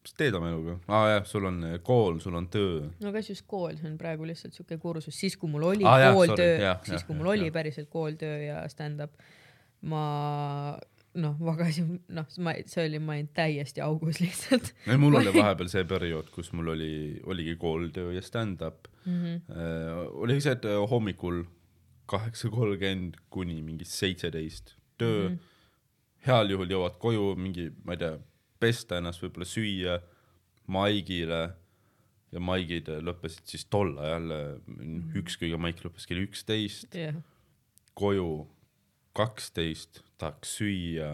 mis 0.05 0.15
teed 0.17 0.35
oma 0.39 0.49
eluga? 0.53 0.79
aa 0.89 1.09
jah, 1.11 1.27
sul 1.27 1.45
on 1.45 1.65
äh, 1.65 1.79
kool, 1.83 2.19
sul 2.21 2.35
on 2.35 2.49
töö. 2.49 2.89
no 3.01 3.13
kas 3.13 3.31
just 3.31 3.45
kool, 3.47 3.77
see 3.77 3.91
on 3.91 3.99
praegu 3.99 4.27
lihtsalt 4.27 4.53
siuke 4.55 4.79
kursus, 4.79 5.19
siis 5.21 5.37
kui 5.37 5.51
mul 5.51 5.63
oli 5.63 5.85
ah, 5.85 6.13
sorry,, 6.27 6.63
jah, 6.63 6.81
siis 6.85 7.05
kui 7.05 7.17
mul 7.17 7.27
oli 7.35 7.47
jah. 7.51 7.53
päriselt 7.53 7.89
kooltöö 7.91 8.39
ja 8.43 8.69
stand-up, 8.69 9.11
ma 9.83 10.79
noh, 11.21 11.35
magasin, 11.43 11.99
noh, 12.15 12.27
ma, 12.43 12.55
see 12.71 12.87
oli, 12.89 13.01
ma 13.03 13.15
olin 13.17 13.29
täiesti 13.37 13.83
augus 13.85 14.21
lihtsalt 14.23 14.73
ei, 14.87 14.99
mul 15.01 15.19
oli 15.21 15.33
vahepeal 15.39 15.71
see 15.71 15.85
periood, 15.89 16.31
kus 16.35 16.53
mul 16.57 16.73
oli, 16.75 16.93
oligi 17.31 17.57
kooltöö 17.61 18.13
ja 18.17 18.23
stand-up 18.25 18.89
mm. 19.05 19.19
-hmm. 19.23 19.43
äh,. 19.55 20.05
oli 20.25 20.41
see, 20.41 20.53
et 20.53 20.65
äh, 20.69 20.79
hommikul 20.91 21.45
kaheksa 22.11 22.51
kolmkümmend 22.51 23.19
kuni 23.31 23.63
mingi 23.63 23.85
seitseteist 23.89 24.77
töö 24.99 25.29
mm. 25.29 25.35
Mhm. 25.35 25.39
-hmm. 25.39 26.27
heal 26.27 26.51
juhul 26.51 26.71
jõuad 26.71 26.99
koju 26.99 27.35
mingi, 27.37 27.71
ma 27.85 27.97
ei 27.97 28.03
tea, 28.03 28.19
pesta 28.61 28.99
ennast, 28.99 29.23
võib-olla 29.23 29.47
süüa 29.49 30.01
maigile 30.67 31.43
ja 32.33 32.41
maigid 32.41 32.89
lõppesid 32.89 33.47
siis 33.47 33.67
tol 33.71 33.95
ajal, 34.01 34.33
üks 35.15 35.39
kõige 35.39 35.59
maik 35.61 35.85
lõppes 35.85 36.09
kell 36.09 36.25
üksteist, 36.25 36.95
jah, 36.97 37.15
koju 37.95 38.47
kaksteist, 39.15 40.03
tahaks 40.19 40.57
süüa 40.59 41.11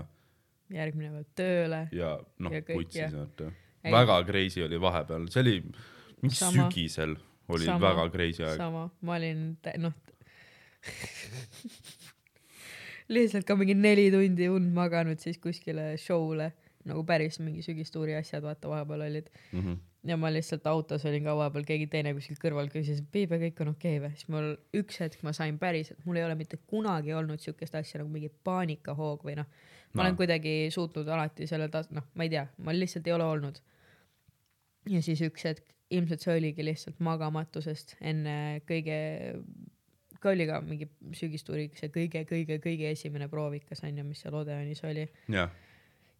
järgmine 0.71 1.11
päev 1.15 1.27
tööle. 1.39 1.81
ja 1.93 2.19
noh 2.39 2.55
putsis 2.73 3.15
vaata. 3.15 3.51
Väga 3.81 4.19
crazy 4.29 4.61
oli 4.67 4.81
vahepeal, 4.81 5.27
see 5.33 5.41
oli 5.41 5.55
mingi 6.21 6.37
Sama. 6.37 6.69
sügisel 6.69 7.17
oli 7.49 7.65
Sama. 7.65 7.81
väga 7.89 8.09
crazy 8.13 8.45
aeg. 8.45 8.57
sama, 8.61 8.89
ma 9.01 9.17
olin 9.17 9.57
noh 9.79 9.95
lihtsalt 13.15 13.47
ka 13.49 13.57
mingi 13.59 13.75
neli 13.75 14.11
tundi 14.13 14.49
und 14.49 14.73
maganud 14.77 15.21
siis 15.21 15.39
kuskile 15.43 15.95
show'le 16.01 16.51
nagu 16.89 17.03
päris 17.05 17.41
mingi 17.43 17.63
sügistuuri 17.65 18.15
asjad 18.17 18.45
vaata 18.47 18.69
vahepeal 18.71 19.07
olid 19.09 19.27
Mm 19.53 19.61
-hmm. 19.65 19.77
Ja 20.09 20.17
ma 20.17 20.31
lihtsalt 20.33 20.65
autos 20.67 21.05
olin 21.05 21.25
ka 21.27 21.35
vahepeal 21.37 21.65
keegi 21.69 21.87
teine 21.93 22.15
kuskil 22.17 22.39
kõrval 22.41 22.71
küsis 22.73 23.03
et 23.03 23.09
Piibe 23.13 23.37
kõik 23.43 23.59
on 23.65 23.73
okei 23.75 23.99
okay 23.99 24.05
või? 24.07 24.15
Siis 24.17 24.29
mul 24.33 24.47
üks 24.81 25.01
hetk 25.03 25.23
ma 25.27 25.35
sain 25.37 25.59
päriselt 25.61 26.05
mul 26.07 26.17
ei 26.17 26.25
ole 26.25 26.37
mitte 26.41 26.57
kunagi 26.71 27.13
olnud 27.17 27.43
siukest 27.43 27.75
asja 27.77 28.01
nagu 28.01 28.09
mingi 28.13 28.31
paanikahoog 28.45 29.27
või 29.29 29.37
noh 29.43 29.51
ma 29.93 30.03
No. 30.03 30.03
olen 30.05 30.17
kuidagi 30.17 30.55
suutnud 30.71 31.09
alati 31.11 31.47
selle 31.51 31.67
tas- 31.69 31.91
noh 31.91 32.05
ma 32.15 32.23
ei 32.25 32.31
tea 32.31 32.47
ma 32.59 32.73
lihtsalt 32.73 33.07
ei 33.07 33.13
ole 33.13 33.25
olnud. 33.27 33.59
Ja 34.89 35.03
siis 35.03 35.21
üks 35.27 35.45
hetk 35.45 35.65
ilmselt 35.91 36.23
see 36.23 36.37
oligi 36.39 36.65
lihtsalt 36.65 37.01
magamatusest 37.03 37.97
enne 38.01 38.63
kõige 38.69 39.01
ka 40.21 40.31
oli 40.31 40.47
ka 40.47 40.61
mingi 40.65 40.87
sügistuuri 41.17 41.71
see 41.75 41.91
kõige-kõige-kõige 41.93 42.91
esimene 42.95 43.29
proovikas 43.29 43.83
onju 43.85 44.05
mis 44.05 44.21
seal 44.23 44.37
Odeonis 44.39 44.85
oli. 44.85 45.09
Ja 45.29 45.49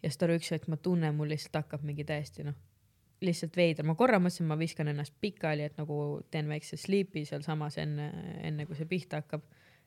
siis 0.03 0.19
tore 0.19 0.37
üks 0.41 0.51
hetk 0.51 0.67
ma 0.69 0.77
tunnen, 0.77 1.15
mul 1.15 1.29
lihtsalt 1.31 1.61
hakkab 1.63 1.83
mingi 1.87 2.05
täiesti 2.09 2.43
noh, 2.47 2.57
lihtsalt 3.25 3.57
veider, 3.57 3.87
ma 3.87 3.95
korra 3.99 4.21
mõtlesin, 4.23 4.49
ma 4.49 4.57
viskan 4.59 4.89
ennast 4.93 5.15
pikali, 5.21 5.67
et 5.69 5.77
nagu 5.81 5.97
teen 6.33 6.49
väikse 6.49 6.79
sleep'i 6.81 7.25
sealsamas 7.29 7.77
enne, 7.83 8.11
enne 8.47 8.67
kui 8.69 8.79
see 8.79 8.89
pihta 8.89 9.23
hakkab. 9.23 9.43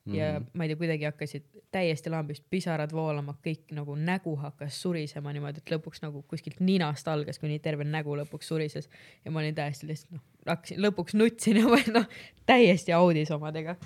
ja 0.06 0.26
mm 0.32 0.44
-hmm. 0.44 0.48
ma 0.52 0.64
ei 0.64 0.68
tea, 0.68 0.76
kuidagi 0.76 1.04
hakkasid 1.04 1.44
täiesti 1.72 2.10
lambist 2.10 2.44
pisarad 2.50 2.92
voolama, 2.92 3.34
kõik 3.46 3.72
nagu 3.72 3.94
nägu 3.96 4.36
hakkas 4.36 4.82
surisema 4.82 5.32
niimoodi, 5.32 5.58
et 5.58 5.70
lõpuks 5.70 6.02
nagu 6.02 6.22
kuskilt 6.22 6.60
ninast 6.60 7.08
algas, 7.08 7.38
kuni 7.38 7.58
terve 7.58 7.84
nägu 7.84 8.16
lõpuks 8.16 8.42
surises 8.52 8.88
ja 9.24 9.30
ma 9.30 9.40
olin 9.40 9.54
täiesti 9.54 9.86
lihtsalt 9.86 10.12
noh, 10.12 10.20
hakkasin 10.46 10.78
lõpuks 10.78 11.14
nutsin 11.14 11.56
ja 11.60 11.64
ma 11.64 11.70
olin 11.70 11.92
noh, 11.94 12.06
täiesti 12.46 12.92
audis 12.92 13.30
omadega 13.30 13.76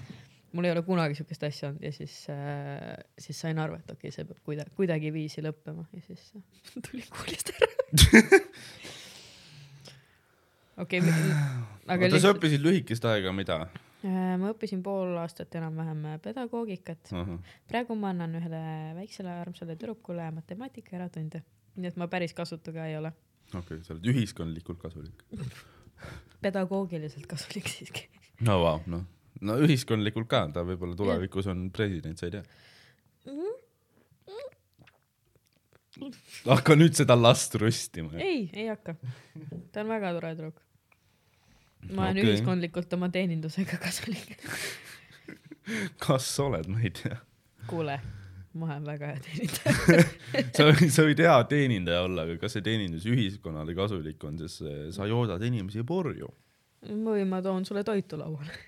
mul 0.52 0.64
ei 0.64 0.72
ole 0.72 0.82
kunagi 0.82 1.14
siukest 1.14 1.42
asja 1.48 1.68
olnud 1.68 1.82
ja 1.84 1.92
siis 1.92 2.26
äh,, 2.32 3.04
siis 3.18 3.40
sain 3.40 3.58
aru, 3.58 3.78
et 3.78 3.90
okei 3.90 4.08
okay,, 4.08 4.14
see 4.14 4.28
peab 4.28 4.40
kuidagi, 4.44 4.72
kuidagiviisi 4.76 5.44
lõppema 5.44 5.84
ja 5.92 6.04
siis 6.06 6.32
äh, 6.36 6.42
tulin 6.90 7.10
koolist 7.14 7.52
ära. 7.54 7.68
okei, 10.82 11.02
aga 11.02 11.98
oota, 11.98 12.08
sa 12.08 12.16
lihtsalt 12.16 12.38
õppisid 12.38 12.64
lühikest 12.64 13.06
aega, 13.10 13.32
mida 13.36 13.60
äh, 13.64 14.34
ma 14.40 14.52
õppisin 14.52 14.82
pool 14.86 15.16
aastat 15.22 15.54
enam-vähem 15.60 16.04
äh, 16.12 16.18
pedagoogikat. 16.24 17.12
uh? 17.12 17.24
-huh. 17.24 17.54
praegu 17.70 17.96
ma 17.98 18.12
annan 18.14 18.36
ühele 18.40 18.62
väiksele 18.98 19.32
armsale 19.40 19.76
tüdrukule 19.76 20.30
matemaatika 20.34 20.96
eratunde, 21.00 21.42
nii 21.76 21.92
et 21.92 21.96
ma 22.00 22.08
päris 22.08 22.34
kasutu 22.34 22.72
ka 22.72 22.86
ei 22.86 22.96
ole. 23.00 23.12
okei 23.54 23.60
okay,, 23.60 23.82
sa 23.82 23.94
oled 23.94 24.08
ühiskondlikult 24.14 24.80
kasulik. 24.82 25.26
pedagoogiliselt 26.44 27.26
kasulik 27.26 27.68
siiski. 27.68 28.08
no 28.46 28.60
vau, 28.62 28.80
noh, 28.86 29.04
no 29.40 29.58
ühiskondlikult 29.64 30.28
ka, 30.30 30.46
ta 30.54 30.64
võib-olla 30.66 30.96
tulevikus 30.98 31.48
on 31.50 31.68
president, 31.74 32.18
sa 32.18 32.28
ei 32.28 32.38
tea. 32.38 32.44
hakka 36.46 36.76
nüüd 36.78 36.94
seda 36.94 37.16
last 37.18 37.56
röstima. 37.58 38.14
ei, 38.22 38.46
ei 38.52 38.68
hakka. 38.70 38.94
ta 39.72 39.82
on 39.82 39.94
väga 39.94 40.14
tore 40.18 40.34
tüdruk. 40.36 40.64
Ma 41.86 42.08
olen 42.08 42.18
okay. 42.18 42.28
ühiskondlikult 42.32 42.94
oma 42.96 43.08
teenindusega 43.12 43.78
kasulik. 43.82 44.36
kas 46.04 46.30
oled, 46.42 46.68
ma 46.70 46.80
ei 46.82 46.92
tea. 46.94 47.18
kuule, 47.68 47.98
ma 48.58 48.70
olen 48.70 48.88
väga 48.88 49.12
hea 49.12 49.22
teenindaja. 49.26 50.02
sa, 50.56 50.88
sa 50.96 51.06
võid 51.06 51.22
hea 51.24 51.36
teenindaja 51.50 52.02
olla, 52.08 52.24
aga 52.26 52.38
kas 52.42 52.56
see 52.56 52.66
teenindus 52.66 53.06
ühiskonnale 53.10 53.76
kasulik 53.78 54.24
on, 54.28 54.40
sest 54.42 54.64
sa 54.96 55.08
joodad 55.10 55.44
inimesi 55.44 55.84
purju. 55.86 56.32
või 56.88 57.24
ma 57.28 57.42
toon 57.44 57.66
sulle 57.68 57.84
toitu 57.86 58.18
lauale. 58.20 58.58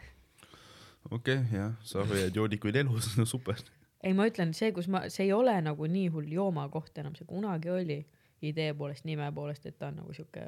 okei 1.11 1.41
okay,, 1.41 1.45
jah, 1.55 1.77
sa 1.87 2.07
hoiad 2.07 2.37
joodikuid 2.37 2.77
elus, 2.85 3.15
no 3.19 3.27
super. 3.28 3.59
ei, 4.03 4.15
ma 4.16 4.28
ütlen, 4.31 4.55
see, 4.57 4.73
kus 4.77 4.89
ma, 4.93 5.07
see 5.09 5.28
ei 5.28 5.35
ole 5.37 5.57
nagu 5.65 5.87
nii 5.87 6.09
hull 6.15 6.32
joomakoht 6.32 6.99
enam, 7.03 7.16
see 7.19 7.28
kunagi 7.28 7.73
oli 7.73 8.01
idee 8.47 8.73
poolest, 8.75 9.05
nime 9.05 9.29
poolest, 9.37 9.67
et 9.69 9.77
ta 9.79 9.91
on 9.91 10.01
nagu 10.01 10.15
siuke 10.17 10.45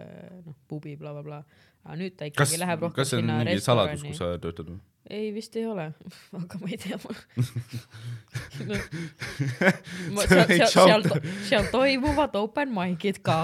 noh, 0.46 0.56
pubi 0.68 0.94
blablabla 1.00 1.42
bla.. 1.42 1.60
aga 1.84 1.98
nüüd 2.00 2.16
ta 2.16 2.28
kas 2.30 2.52
ikkagi, 2.52 2.60
läheb 2.62 2.86
rohkem 2.86 2.96
kas 3.00 3.12
see 3.12 3.20
on 3.20 3.26
sinna 3.26 3.38
mingi 3.42 3.64
saladus, 3.64 3.92
restorani 3.92 4.14
kus. 4.14 4.22
sa 4.22 4.42
töötad 4.42 4.70
või? 4.72 4.78
ei, 5.18 5.28
vist 5.34 5.58
ei 5.60 5.66
ole, 5.68 5.86
aga 6.40 6.60
ma 6.62 6.70
ei 6.70 6.80
tea 6.80 6.98
ma... 7.02 7.16
no. 8.70 8.80
ma, 10.16 10.26
seal, 10.30 10.54
seal, 10.56 10.72
seal 10.72 11.28
seal 11.50 11.68
toimuvad 11.74 12.40
open 12.40 12.72
mic'id 12.78 13.20
ka. 13.26 13.38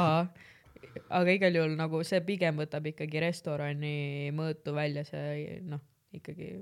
aga 1.08 1.36
igal 1.36 1.60
juhul 1.60 1.76
nagu 1.78 2.02
see 2.06 2.22
pigem 2.24 2.58
võtab 2.62 2.88
ikkagi 2.92 3.24
restorani 3.26 3.94
mõõtu 4.36 4.76
välja, 4.76 5.04
see 5.08 5.60
noh, 5.68 5.84
ikkagi 6.16 6.54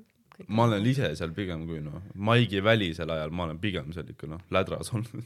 ma 0.49 0.67
olen 0.67 0.85
ise 0.87 1.15
seal 1.17 1.33
pigem 1.37 1.65
kui 1.69 1.81
noh, 1.85 2.03
Maigi 2.15 2.61
välisel 2.65 3.11
ajal 3.15 3.33
ma 3.33 3.47
olen 3.47 3.61
pigem 3.63 3.93
seal 3.95 4.11
ikka 4.13 4.29
noh, 4.31 4.43
lädras 4.53 4.93
olnud. 4.93 5.25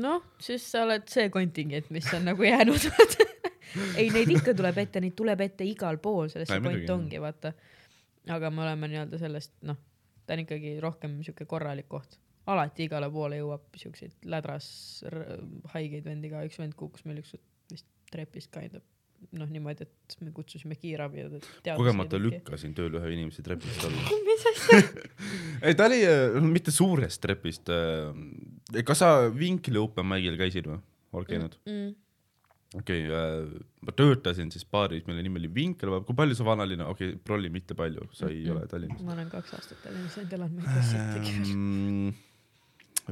noh, 0.00 0.24
siis 0.42 0.64
sa 0.70 0.84
oled 0.86 1.06
see 1.10 1.28
kontingent, 1.32 1.90
mis 1.94 2.08
on 2.16 2.28
nagu 2.30 2.46
jäänud 2.46 2.88
ei, 4.00 4.10
neid 4.14 4.30
ikka 4.36 4.54
tuleb 4.56 4.78
ette, 4.84 5.02
neid 5.02 5.16
tuleb 5.18 5.44
ette 5.46 5.66
igal 5.68 5.98
pool, 6.02 6.28
selles 6.32 6.50
see 6.50 6.62
point 6.64 6.90
ongi, 6.94 7.20
vaata. 7.22 7.54
aga 8.34 8.50
me 8.54 8.64
oleme 8.66 8.90
nii-öelda 8.92 9.20
sellest, 9.20 9.56
noh, 9.68 9.80
ta 10.24 10.36
on 10.36 10.44
ikkagi 10.44 10.76
rohkem 10.84 11.18
siuke 11.26 11.48
korralik 11.50 11.88
koht. 11.90 12.18
alati 12.46 12.88
igale 12.88 13.10
poole 13.10 13.40
jõuab 13.40 13.78
siukseid 13.80 14.26
lädras 14.28 14.66
haigeid 15.74 16.04
vendi 16.04 16.32
ka, 16.32 16.44
üks 16.48 16.60
vend 16.60 16.76
kukkus 16.78 17.06
meil 17.08 17.22
ükskord 17.22 17.44
vist 17.72 17.88
trepist 18.12 18.52
kind 18.52 18.76
of 18.76 18.93
noh, 19.34 19.50
niimoodi, 19.50 19.86
et 19.86 20.16
me 20.22 20.32
kutsusime 20.34 20.76
kiirabi 20.78 21.26
kogemata. 21.64 22.20
lükkasin 22.20 22.74
tööl 22.76 22.98
ühe 23.00 23.12
inimese 23.16 23.44
trepist 23.46 23.86
alla. 23.88 24.06
mis 24.28 24.46
asja? 24.52 24.80
ei, 25.66 25.76
ta 25.78 25.88
oli 25.88 26.00
äh, 26.06 26.38
mitte 26.44 26.74
suurest 26.74 27.22
trepist. 27.24 27.70
kas 28.84 29.04
sa 29.04 29.14
Vinkli 29.34 29.80
open 29.80 30.08
mic'il 30.10 30.38
käisid 30.40 30.70
või? 30.70 30.80
oled 31.14 31.30
käinud? 31.30 31.56
Mm. 31.68 31.94
okei 32.80 33.06
okay,, 33.06 33.62
ma 33.86 33.94
töötasin 33.94 34.50
siis 34.50 34.66
baaris, 34.66 35.04
mille 35.06 35.22
nimi 35.22 35.42
oli 35.42 35.50
Vinkel, 35.54 35.92
kui 36.06 36.16
palju 36.18 36.36
sa 36.38 36.46
vanalinna, 36.48 36.88
okei 36.90 37.12
okay,, 37.12 37.22
prolli 37.26 37.50
mitte 37.54 37.76
palju, 37.78 38.08
sa 38.12 38.28
ei 38.30 38.42
Mm-mm. 38.42 38.56
ole 38.56 38.70
Tallinnas. 38.70 39.02
ma 39.06 39.14
olen 39.16 39.32
kaks 39.32 39.56
aastat 39.58 39.82
Tallinnas 39.84 40.18
elanud, 40.24 40.56
ma 40.58 40.64
ei 40.64 40.72
tea 40.72 40.86
sittagi. 40.90 41.36
Ähm, 41.54 42.14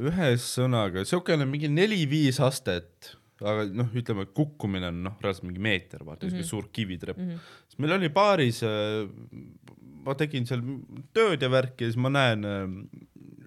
ühesõnaga 0.02 1.04
siukene 1.08 1.46
mingi 1.48 1.70
neli-viis 1.70 2.40
astet, 2.42 3.12
aga 3.42 3.64
noh, 3.74 3.88
ütleme 3.98 4.26
kukkumine 4.34 4.88
on 4.92 5.02
noh, 5.08 5.16
reaalselt 5.22 5.46
mingi 5.48 5.62
meeter, 5.62 6.04
vaata 6.06 6.28
siuke 6.28 6.42
Mhm. 6.42 6.48
suur 6.48 6.68
kivitrep. 6.72 7.18
Mhm. 7.18 7.38
siis 7.68 7.78
meil 7.82 7.92
oli 7.98 8.08
baaris, 8.08 8.62
ma 10.04 10.14
tegin 10.18 10.46
seal 10.46 10.62
tööd 11.14 11.42
ja 11.42 11.48
värki 11.52 11.84
ja 11.86 11.90
siis 11.92 11.96
ma 12.00 12.08
näen 12.10 12.44
äh, 12.44 12.64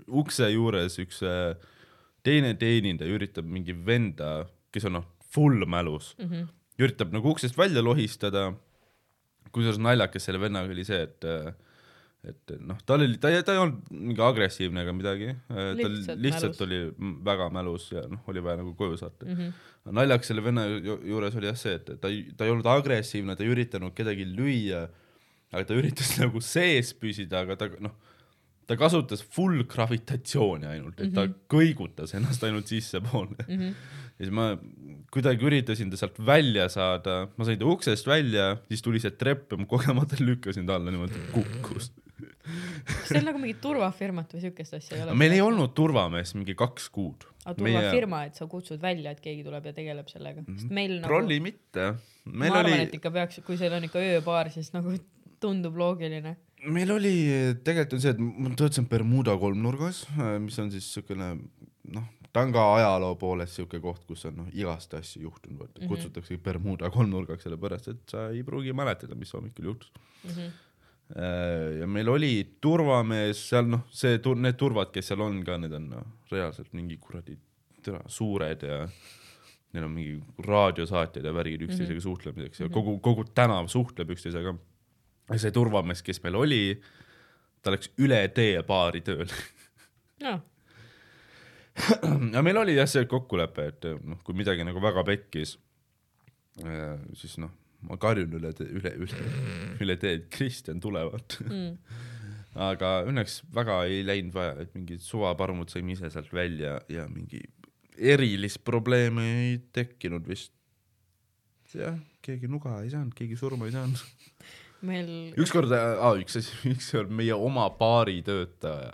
ukse 0.07 0.47
juures 0.53 0.99
üks 1.01 1.21
äh, 1.25 1.55
teine 2.25 2.53
teenindaja 2.57 3.11
üritab 3.11 3.45
mingi 3.45 3.73
venda, 3.85 4.45
kes 4.71 4.85
on 4.85 4.93
noh, 4.99 5.05
full 5.31 5.65
mälus, 5.65 6.13
Mhm. 6.19 6.47
üritab 6.79 7.11
nagu 7.11 7.29
uksest 7.33 7.55
välja 7.57 7.81
lohistada. 7.83 8.53
kusjuures 9.55 9.77
naljakas 9.79 10.23
selle 10.25 10.39
vennaga 10.41 10.67
oli 10.73 10.83
see, 10.83 10.97
et 11.03 11.23
äh, 11.23 11.53
et 12.25 12.53
noh, 12.65 12.77
tal 12.87 13.03
oli, 13.03 13.17
ta 13.21 13.29
ei, 13.31 13.43
ta 13.45 13.53
ei 13.55 13.61
olnud 13.61 13.91
mingi 13.93 14.23
agressiivne 14.25 14.83
ega 14.85 14.93
midagi, 14.95 15.31
ta 15.49 15.65
Lihtsalt 15.77 16.21
lihtsalt, 16.23 16.61
oli 16.65 16.79
väga 17.25 17.49
mälus 17.53 17.87
ja 17.93 18.05
noh, 18.09 18.23
oli 18.31 18.43
vaja 18.45 18.61
nagu 18.61 18.73
koju 18.77 18.97
saata 19.01 19.25
mm. 19.25 19.31
Mhm. 19.31 19.49
-hmm. 19.49 19.97
naljakas 19.99 20.31
selle 20.31 20.43
venna 20.45 20.65
ju- 20.71 21.01
juures 21.11 21.35
oli 21.35 21.49
jah 21.51 21.59
see, 21.59 21.75
et 21.79 21.91
ta 22.01 22.11
ei, 22.11 22.23
ta 22.37 22.45
ei 22.47 22.53
olnud 22.53 22.69
agressiivne, 22.71 23.35
ta 23.35 23.45
ei 23.45 23.53
üritanud 23.53 23.93
kedagi 23.97 24.25
lüüa, 24.31 24.87
aga 25.53 25.63
ta 25.63 25.77
üritas 25.77 26.15
nagu 26.23 26.41
sees 26.41 26.93
püsida, 26.93 27.45
aga 27.45 27.59
ta 27.59 27.69
noh, 27.79 27.93
ta 28.65 28.77
kasutas 28.79 29.21
full 29.21 29.63
gravitatsiooni 29.69 30.65
ainult, 30.65 30.99
et 30.99 31.11
mm 31.11 31.13
-hmm. 31.13 31.35
ta 31.35 31.53
kõigutas 31.55 32.15
ennast 32.17 32.43
ainult 32.43 32.67
sissepoole 32.67 33.45
mm. 33.47 33.59
-hmm. 33.59 33.73
ja 34.17 34.25
siis 34.25 34.33
ma 34.33 34.57
kuidagi 35.13 35.45
üritasin 35.47 35.91
ta 35.91 35.97
sealt 35.99 36.17
välja 36.19 36.67
saada, 36.69 37.27
ma 37.37 37.45
sain 37.45 37.59
ta 37.59 37.67
uksest 37.69 38.07
välja, 38.07 38.57
siis 38.67 38.81
tuli 38.81 38.99
see 38.99 39.11
trepp 39.11 39.51
ja 39.51 39.57
ma 39.57 39.65
kogemata 39.69 40.19
lükkasin 40.19 40.65
ta 40.67 40.75
alla 40.75 40.91
niimoodi, 40.91 41.21
kukkus. 41.31 41.91
Kas 42.89 43.11
teil 43.11 43.25
nagu 43.27 43.41
mingit 43.41 43.61
turvafirmat 43.63 44.35
või 44.35 44.43
siukest 44.47 44.77
asja 44.79 44.97
ei 44.97 45.03
ole? 45.05 45.17
meil 45.21 45.35
ei 45.37 45.41
olnud 45.43 45.73
turvameest 45.77 46.37
mingi 46.37 46.55
kaks 46.59 46.89
kuud. 46.95 47.27
aga 47.45 47.57
turvafirma, 47.59 48.23
et 48.29 48.39
sa 48.39 48.47
kutsud 48.51 48.81
välja, 48.81 49.15
et 49.15 49.21
keegi 49.23 49.45
tuleb 49.45 49.69
ja 49.69 49.75
tegeleb 49.75 50.09
sellega, 50.11 50.45
sest 50.53 50.73
meil 50.73 50.97
nagu, 50.99 51.09
trolli 51.11 51.41
mitte, 51.43 51.91
ma 52.31 52.49
arvan, 52.51 52.71
oli 52.71 52.87
et, 52.87 52.97
ikka 52.99 53.13
peaks, 53.15 53.43
kui 53.45 53.59
seal 53.61 53.75
on 53.77 53.87
ikka 53.89 54.01
ööbaar, 54.01 54.51
siis 54.53 54.71
nagu 54.75 54.95
tundub 55.43 55.77
loogiline. 55.77 56.35
meil 56.65 56.91
oli, 56.95 57.15
tegelikult 57.65 57.99
on 57.99 58.03
see, 58.05 58.15
et 58.15 58.21
ma 58.21 58.51
töötasin 58.57 58.89
Bermuda 58.89 59.37
kolmnurgas, 59.41 60.05
mis 60.41 60.59
on 60.63 60.71
siis 60.73 60.87
siukene 60.95 61.35
noh, 61.93 62.11
ta 62.35 62.43
on 62.43 62.51
ka 62.51 62.63
ajaloo 62.75 63.15
poolest 63.19 63.55
siuke 63.55 63.79
koht, 63.83 64.03
kus 64.09 64.25
on 64.27 64.39
noh, 64.41 64.47
igast 64.57 64.93
asju 64.97 65.23
juhtunud, 65.23 65.59
vaata 65.59 65.79
mm 65.79 65.83
-hmm. 65.83 65.89
kutsutakse 65.93 66.37
Bermuda 66.37 66.89
kolmnurgaks 66.91 67.47
sellepärast, 67.47 67.87
et 67.93 68.01
sa 68.11 68.27
ei 68.29 68.43
pruugi 68.43 68.73
mäletada, 68.73 69.15
mis 69.15 69.33
hommikul 69.33 69.71
juhtus. 69.71 69.91
Ja 71.13 71.87
meil 71.87 72.09
oli 72.09 72.31
turvamees 72.61 73.43
seal 73.51 73.67
noh, 73.69 73.83
see, 73.93 74.17
need 74.41 74.57
turvad, 74.57 74.89
kes 74.93 75.11
seal 75.11 75.21
on 75.21 75.43
ka, 75.45 75.59
need 75.61 75.75
on 75.77 75.91
noh, 75.91 76.07
reaalselt 76.31 76.71
mingi 76.73 76.97
kuradi 77.01 77.37
tere, 77.85 78.01
suured 78.09 78.65
ja 78.65 78.79
neil 79.75 79.85
on 79.85 79.93
mingi 79.93 80.15
raadiosaatjad 80.47 81.27
ja 81.27 81.33
värgid 81.35 81.65
üksteisega 81.67 81.93
mm 81.93 81.99
-hmm. 81.99 82.03
suhtlemiseks 82.03 82.59
ja 82.59 82.69
kogu, 82.69 82.97
kogu 82.99 83.25
tänav 83.35 83.67
suhtleb 83.67 84.09
üksteisega. 84.15 84.55
ja 85.29 85.39
see 85.39 85.51
turvamees, 85.51 86.01
kes 86.01 86.23
meil 86.23 86.35
oli, 86.35 86.81
ta 87.61 87.71
läks 87.71 87.91
üle 87.97 88.27
tee 88.27 88.63
baari 88.63 89.01
tööle. 89.01 89.33
noh, 90.23 90.41
ja 92.33 92.41
meil 92.41 92.57
oli 92.57 92.75
jah 92.75 92.89
see 92.89 93.05
kokkulepe, 93.05 93.67
et 93.67 93.87
noh, 94.03 94.23
kui 94.23 94.35
midagi 94.35 94.63
nagu 94.63 94.81
väga 94.81 95.03
pekkis, 95.03 95.57
siis 97.13 97.37
noh, 97.37 97.51
ma 97.85 97.97
karjun 98.01 98.35
üle, 98.39 98.51
üle, 98.65 98.91
üle, 99.05 99.23
üle 99.83 99.97
tee, 100.01 100.19
et 100.19 100.27
Kristjan 100.33 100.79
tulevad 100.83 101.37
mm. 101.45 101.73
aga 102.69 102.97
õnneks 103.09 103.41
väga 103.55 103.81
ei 103.89 104.03
läinud 104.07 104.35
vaja, 104.35 104.55
et 104.63 104.73
mingid 104.77 105.03
suvaparmud 105.03 105.71
saime 105.71 105.95
ise 105.95 106.09
sealt 106.13 106.31
välja 106.33 106.77
ja 106.91 107.07
mingi 107.11 107.43
erilist 107.95 108.63
probleemi 108.67 109.25
ei 109.25 109.55
tekkinud 109.75 110.27
vist. 110.27 110.53
jah, 111.75 111.97
keegi 112.23 112.47
nuga 112.47 112.77
ei 112.83 112.91
saanud, 112.93 113.15
keegi 113.15 113.37
surma 113.39 113.67
ei 113.67 113.75
saanud. 113.75 114.03
meil, 114.87 115.09
ükskord, 115.41 115.73
üks 116.21 116.39
asi, 116.39 116.55
ükskord 116.75 117.11
meie 117.11 117.35
oma 117.35 117.67
baari 117.79 118.21
töötaja, 118.25 118.93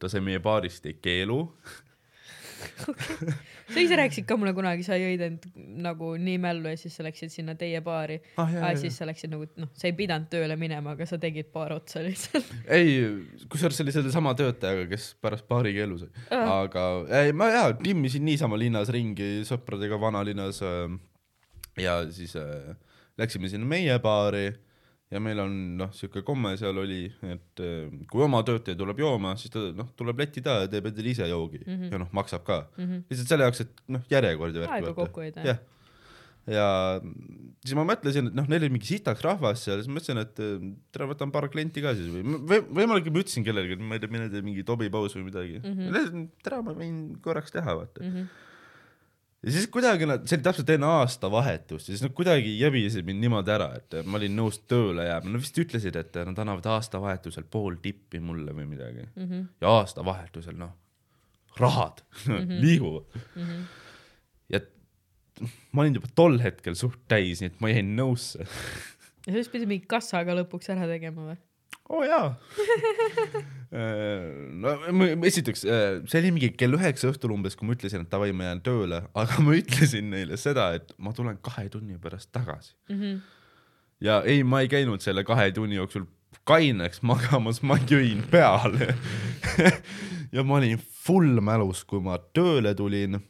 ta 0.00 0.08
sai 0.08 0.22
meie 0.24 0.40
baarist 0.40 0.86
keelu 1.04 1.40
sa 3.72 3.82
ise 3.82 3.98
rääkisid 3.98 4.26
ka 4.28 4.36
mulle 4.40 4.54
kunagi, 4.56 4.84
sa 4.86 4.98
jõid 5.00 5.22
end 5.26 5.46
nagu 5.84 6.12
nii 6.20 6.38
mällu 6.42 6.72
ja 6.72 6.80
siis 6.80 6.96
sa 6.96 7.06
läksid 7.06 7.32
sinna 7.32 7.56
teie 7.58 7.80
baari 7.84 8.18
ah,. 8.36 8.50
ah,. 8.60 8.72
siis 8.78 8.98
sa 8.98 9.08
läksid 9.08 9.32
nagu, 9.34 9.48
noh, 9.60 9.70
sa 9.76 9.88
ei 9.88 9.96
pidanud 9.98 10.28
tööle 10.32 10.56
minema, 10.60 10.94
aga 10.96 11.08
sa 11.08 11.18
tegid 11.22 11.50
paar 11.54 11.74
otsa 11.76 12.02
lihtsalt. 12.04 12.50
ei, 12.78 12.98
kusjuures 13.50 13.78
see 13.78 13.86
oli 13.86 13.96
sellesama 13.96 14.34
töötajaga, 14.38 14.86
kes 14.92 15.12
pärast 15.22 15.48
baari 15.50 15.74
keelu 15.76 16.00
sai 16.02 16.12
Aa. 16.34 16.60
aga 16.64 16.86
ei, 17.22 17.34
ma 17.36 17.50
jaa, 17.52 17.72
timmisin 17.80 18.26
niisama 18.26 18.58
linnas 18.60 18.92
ringi 18.94 19.32
sõpradega 19.48 20.00
vanalinnas 20.00 20.62
äh, 20.64 20.86
ja 21.80 22.00
siis 22.14 22.36
äh, 22.40 22.74
läksime 23.18 23.50
sinna 23.50 23.68
meie 23.68 23.98
baari 24.02 24.48
ja 25.12 25.20
meil 25.22 25.40
on 25.42 25.52
noh, 25.78 25.92
siuke 25.96 26.22
komme 26.26 26.54
seal 26.60 26.78
oli, 26.80 27.04
et 27.28 27.62
äh, 27.62 27.92
kui 28.10 28.24
oma 28.24 28.40
töötaja 28.46 28.78
tuleb 28.78 29.02
jooma, 29.04 29.34
siis 29.40 29.52
ta 29.52 29.66
noh, 29.76 29.90
tuleb 29.98 30.24
letti 30.24 30.42
taha 30.44 30.64
ja 30.64 30.72
teeb 30.72 30.88
endale 30.90 31.12
ise 31.12 31.28
joogi 31.28 31.60
mm 31.60 31.74
-hmm. 31.74 31.92
ja 31.92 32.00
noh, 32.02 32.10
maksab 32.16 32.44
ka 32.46 32.64
mm. 32.76 32.84
-hmm. 32.84 33.04
lihtsalt 33.10 33.34
selle 33.34 33.48
jaoks, 33.48 33.60
et 33.66 33.84
noh, 33.96 34.02
järjekordi 34.10 34.64
värki 34.64 34.80
aega 34.80 34.94
kokku 34.96 35.20
hoida, 35.20 35.44
jah. 35.44 35.60
ja 36.46 36.66
siis 37.64 37.76
ma 37.76 37.84
mõtlesin, 37.88 38.30
et 38.32 38.38
noh, 38.40 38.48
neil 38.48 38.64
oli 38.64 38.72
mingi 38.78 38.88
sitaks 38.94 39.22
rahvas 39.24 39.66
seal, 39.66 39.82
siis 39.82 39.92
mõtlesin, 39.92 40.22
et 40.24 40.40
eh, 40.40 40.72
tere, 40.92 41.10
võtan 41.12 41.34
paar 41.34 41.50
klienti 41.52 41.84
ka 41.84 41.94
siis 41.98 42.08
või 42.08 42.24
või 42.24 42.64
võimalik, 42.80 43.06
et 43.06 43.12
ma 43.12 43.24
ütlesin 43.26 43.44
kellelegi, 43.44 43.76
et 43.76 43.84
ma 43.84 43.98
ei 43.98 44.00
tea, 44.00 44.14
mine 44.16 44.30
tee 44.32 44.42
mingi 44.42 44.64
tobipaus 44.64 45.16
või 45.18 45.28
midagi 45.28 45.60
mm. 45.60 45.92
-hmm. 45.92 46.26
tere, 46.42 46.62
ma 46.64 46.76
võin 46.80 46.98
korraks 47.20 47.52
teha, 47.52 47.76
vaata 47.76 48.00
mm. 48.00 48.10
-hmm. 48.10 48.43
Ja 49.44 49.52
siis 49.52 49.66
kuidagi 49.72 50.06
nad, 50.08 50.24
see 50.28 50.38
oli 50.38 50.46
täpselt 50.46 50.70
enne 50.74 50.88
aastavahetust 51.00 51.88
ja 51.88 51.94
siis 51.94 52.04
nad 52.04 52.14
kuidagi 52.16 52.54
jäbisesid 52.58 53.06
mind 53.06 53.22
niimoodi 53.24 53.52
ära, 53.54 53.68
et 53.78 53.96
ma 54.08 54.18
olin 54.18 54.36
nõus 54.38 54.60
tööle 54.70 55.06
jääma, 55.08 55.32
nad 55.34 55.44
vist 55.44 55.60
ütlesid, 55.60 55.98
et 56.00 56.18
nad 56.30 56.40
annavad 56.44 56.68
aastavahetusel 56.76 57.46
pool 57.50 57.78
tippi 57.84 58.20
mulle 58.24 58.54
või 58.56 58.68
midagi 58.72 59.04
mm. 59.04 59.24
-hmm. 59.24 59.46
ja 59.64 59.76
aastavahetusel 59.80 60.58
noh, 60.60 60.74
rahad 61.60 62.02
mm 62.26 62.36
-hmm. 62.36 62.60
liiguvad 62.64 63.18
mm. 63.20 63.48
-hmm. 63.48 63.64
ja 64.54 64.60
ma 65.72 65.82
olin 65.82 66.00
juba 66.00 66.12
tol 66.14 66.38
hetkel 66.40 66.78
suht 66.78 67.00
täis, 67.08 67.42
nii 67.42 67.52
et 67.52 67.60
ma 67.60 67.72
jäin 67.72 67.96
nõusse. 67.96 68.46
ja 69.26 69.32
siis 69.32 69.48
pidi 69.48 69.66
mingi 69.66 69.86
kassaga 69.86 70.36
lõpuks 70.40 70.72
ära 70.72 70.88
tegema 70.90 71.32
või? 71.32 71.40
Oo 71.90 72.00
oh, 72.00 72.04
jaa 72.06 72.34
no 74.64 74.74
ma- 74.94 75.10
esiteks, 75.26 75.64
see 75.66 76.20
oli 76.20 76.30
mingi 76.34 76.50
kell 76.54 76.76
üheksa 76.78 77.10
õhtul 77.10 77.34
umbes, 77.34 77.56
kui 77.58 77.66
ma 77.66 77.74
ütlesin, 77.74 78.04
et 78.04 78.12
davai, 78.12 78.30
ma 78.36 78.50
jään 78.50 78.62
tööle, 78.66 79.00
aga 79.20 79.44
ma 79.44 79.56
ütlesin 79.58 80.12
neile 80.14 80.38
seda, 80.40 80.70
et 80.78 80.94
ma 80.98 81.14
tulen 81.16 81.40
kahe 81.44 81.66
tunni 81.72 81.98
pärast 82.00 82.30
tagasi. 82.34 82.74
ja 84.04 84.20
ei, 84.22 84.44
ma 84.46 84.62
ei 84.62 84.70
käinud 84.70 85.02
selle 85.04 85.26
kahe 85.26 85.50
tunni 85.56 85.80
jooksul 85.80 86.06
kaineks 86.48 87.02
magamas, 87.06 87.62
ma 87.62 87.78
jõin 87.88 88.24
peale. 88.30 88.94
ja 90.34 90.42
ma 90.44 90.58
olin 90.58 90.78
full 90.78 91.40
mälus, 91.44 91.84
kui 91.88 92.02
ma 92.04 92.18
tööle 92.36 92.74
tulin. 92.78 93.20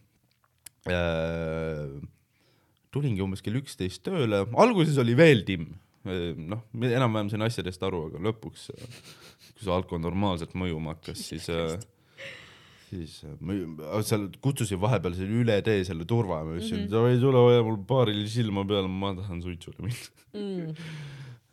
tulingi 2.95 3.23
umbes 3.25 3.41
kell 3.43 3.57
üksteist 3.61 4.05
tööle, 4.07 4.45
alguses 4.61 4.99
oli 5.01 5.17
veel 5.17 5.41
timm, 5.49 5.73
noh, 6.05 6.65
enam-vähem 6.75 7.31
sain 7.33 7.45
asjadest 7.47 7.83
aru, 7.87 8.07
aga 8.11 8.21
lõpuks, 8.29 8.69
kui 9.55 9.65
see 9.65 9.73
alkohol 9.73 10.03
normaalselt 10.05 10.55
mõjuma 10.59 10.95
hakkas, 10.97 11.23
siis, 11.31 11.49
siis 12.91 13.17
äh, 13.25 13.35
ma 13.41 13.57
seal 14.07 14.29
kutsusin 14.45 14.81
vahepeal 14.83 15.17
selle 15.17 15.43
üle 15.45 15.59
tee 15.65 15.85
selle 15.89 16.07
turva, 16.09 16.43
ma 16.45 16.59
ütlesin, 16.59 16.87
davai, 16.93 17.17
tule 17.23 17.41
hoia 17.47 17.65
mul 17.67 17.81
paaril 17.89 18.25
silma 18.31 18.67
peal, 18.69 18.89
ma 18.91 19.15
tahan 19.17 19.43
suitsule 19.45 19.81
minna. 19.81 20.13
Mm. 20.35 20.87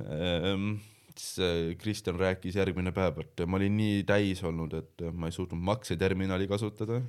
Ehm, 0.02 0.70
siis 1.16 1.40
äh, 1.40 1.72
Kristjan 1.80 2.20
rääkis 2.20 2.60
järgmine 2.60 2.92
päev, 2.96 3.24
et 3.24 3.44
ma 3.48 3.60
olin 3.60 3.76
nii 3.80 4.04
täis 4.10 4.44
olnud, 4.48 4.76
et 4.82 5.08
ma 5.16 5.32
ei 5.32 5.36
suutnud 5.36 5.62
makseterminali 5.72 6.50
kasutada. 6.52 7.02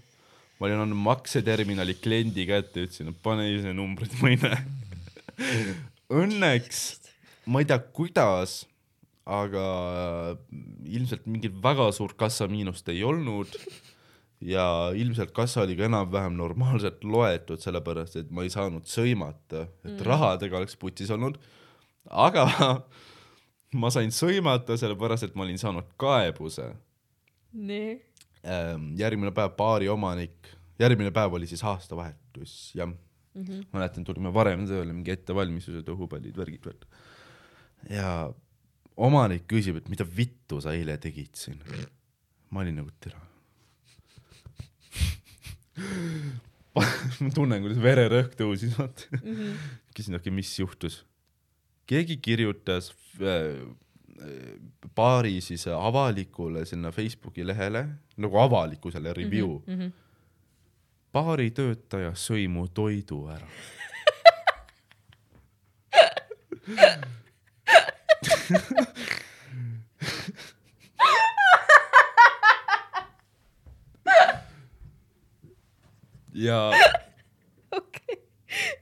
ma 0.60 0.69
olin 0.69 0.85
andnud 0.85 1.01
makseterminali 1.02 1.97
kliendi 1.98 2.44
kätte, 2.47 2.85
ütlesin, 2.86 3.09
et 3.10 3.23
pane 3.24 3.48
ise 3.51 3.73
numbrid, 3.74 4.12
ma 4.23 4.31
ei 4.31 4.39
näe. 4.39 4.60
Õnneks, 6.23 6.82
ma 7.47 7.62
ei 7.62 7.69
tea, 7.69 7.78
kuidas, 7.94 8.62
aga 9.27 9.64
ilmselt 10.86 11.27
mingit 11.31 11.55
väga 11.62 11.90
suurt 11.94 12.16
kassamiinust 12.19 12.89
ei 12.90 13.05
olnud 13.06 13.51
ja 14.43 14.64
ilmselt 14.98 15.31
kassa 15.35 15.62
oli 15.62 15.77
ka 15.78 15.86
enam-vähem 15.86 16.35
normaalselt 16.39 17.05
loetud, 17.06 17.62
sellepärast 17.62 18.19
et 18.19 18.31
ma 18.35 18.44
ei 18.47 18.51
saanud 18.52 18.86
sõimata, 18.89 19.66
et 19.85 19.94
mm. 19.94 20.05
rahadega 20.09 20.59
oleks 20.59 20.77
putsis 20.81 21.10
olnud. 21.14 21.39
aga 22.10 22.47
ma 23.81 23.90
sain 23.94 24.10
sõimata, 24.14 24.77
sellepärast 24.78 25.28
et 25.28 25.39
ma 25.39 25.47
olin 25.47 25.60
saanud 25.60 25.94
kaebuse. 26.01 26.73
nii. 27.52 27.94
järgmine 28.98 29.31
päev 29.35 29.55
baari 29.56 29.89
omanik, 29.89 30.51
järgmine 30.82 31.12
päev 31.14 31.39
oli 31.39 31.47
siis 31.47 31.62
aastavahetus, 31.62 32.73
jah 32.74 32.89
mm. 32.89 33.44
-hmm. 33.44 33.66
mäletan, 33.73 34.05
tulime 34.05 34.35
varem 34.35 34.66
tööle, 34.66 34.93
mingi 34.93 35.14
ettevalmistused, 35.14 35.89
õhupallid, 35.89 36.36
värgid, 36.36 36.66
värgid. 36.66 36.91
Ja 37.91 38.33
omanik 38.97 39.47
küsib, 39.51 39.77
et 39.81 39.89
mida 39.89 40.05
vittu 40.05 40.61
sa 40.61 40.75
eile 40.77 40.99
tegid 41.01 41.35
siin. 41.35 41.61
ma 42.51 42.61
olin 42.61 42.77
nagu 42.83 42.91
tere 43.01 43.19
ma 46.75 47.31
tunnen, 47.35 47.63
kuidas 47.65 47.81
vererõhk 47.83 48.37
tõusis, 48.39 48.75
vaata 48.77 49.09
mm. 49.19 49.35
-hmm. 49.35 49.57
küsin, 49.97 50.17
okei, 50.19 50.33
mis 50.35 50.53
juhtus? 50.59 51.05
keegi 51.87 52.17
kirjutas 52.23 52.93
äh, 53.21 53.59
baari 54.95 55.41
siis 55.41 55.67
avalikule 55.67 56.65
sinna 56.69 56.93
Facebooki 56.93 57.47
lehele 57.47 57.87
nagu 58.17 58.39
avalikkusele 58.39 59.13
review 59.13 59.59
mm. 59.67 59.79
-hmm. 59.79 59.93
baari 61.13 61.51
töötaja 61.51 62.13
sõi 62.15 62.49
mu 62.49 62.69
toidu 62.69 63.29
ära. 63.29 63.49
ja 76.35 76.70
okei, 77.73 78.16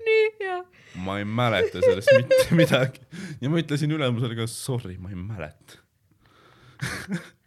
nii 0.05 0.27
ja. 0.47 0.65
ma 0.95 1.19
ei 1.19 1.25
mäleta 1.25 1.81
sellest 1.81 2.09
mitte 2.17 2.55
midagi 2.63 3.01
ja 3.41 3.51
ma 3.51 3.59
ütlesin 3.61 3.91
ülemusele 3.95 4.35
ka 4.39 4.47
sorry, 4.51 4.97
ma 4.99 5.09
ei 5.11 5.19
mäleta. 5.19 5.75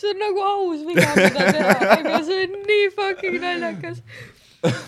see 0.00 0.10
on 0.10 0.18
nagu 0.20 0.40
aus 0.42 0.80
viga, 0.86 1.08
mida 1.16 1.52
teha, 1.52 1.76
aga 1.98 2.22
see 2.26 2.46
on 2.46 2.52
nii 2.68 2.88
fucking 2.96 3.38
naljakas. 3.42 4.02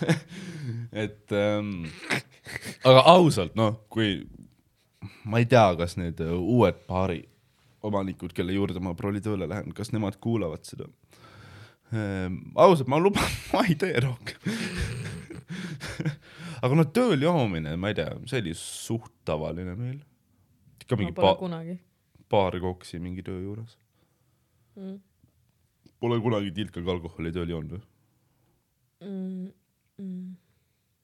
et 1.05 1.32
ähm, 1.32 1.86
aga 2.89 3.05
ausalt 3.15 3.57
noh, 3.59 3.81
kui 3.93 4.20
ma 5.29 5.43
ei 5.43 5.49
tea, 5.51 5.66
kas 5.79 5.97
need 6.01 6.23
äh, 6.25 6.35
uued 6.35 6.85
baari 6.89 7.23
omanikud, 7.87 8.35
kelle 8.35 8.55
juurde 8.57 8.83
ma 8.83 8.95
prooli 8.99 9.23
tööle 9.25 9.49
lähen, 9.49 9.75
kas 9.77 9.93
nemad 9.95 10.19
kuulavad 10.23 10.66
seda 10.66 10.89
ähm,. 11.95 12.41
ausalt, 12.59 12.91
ma 12.91 13.01
luban, 13.03 13.29
ma 13.55 13.65
ei 13.69 13.79
tee 13.79 13.95
rohkem. 14.05 14.59
aga 16.62 16.79
no 16.79 16.89
tööl 16.91 17.23
joomine, 17.23 17.77
ma 17.81 17.93
ei 17.93 18.01
tea, 18.01 18.15
see 18.31 18.43
oli 18.43 18.57
suht 18.59 19.12
tavaline 19.29 19.77
meil. 19.79 20.01
ikka 20.83 20.99
mingi 20.99 21.15
pa-, 21.16 21.37
kunagi 21.39 21.79
paar 22.29 22.61
koksi 22.61 22.99
mingi 22.99 23.23
töö 23.23 23.41
juures. 23.43 23.79
mm.. 24.77 24.99
Pole 25.99 26.20
kunagi 26.23 26.53
tilkaga 26.55 26.93
alkoholi 26.95 27.33
tööl 27.35 27.51
joonud 27.51 27.73
või? 27.75 27.81
Mm, 29.03 29.49
mm. 29.99 30.29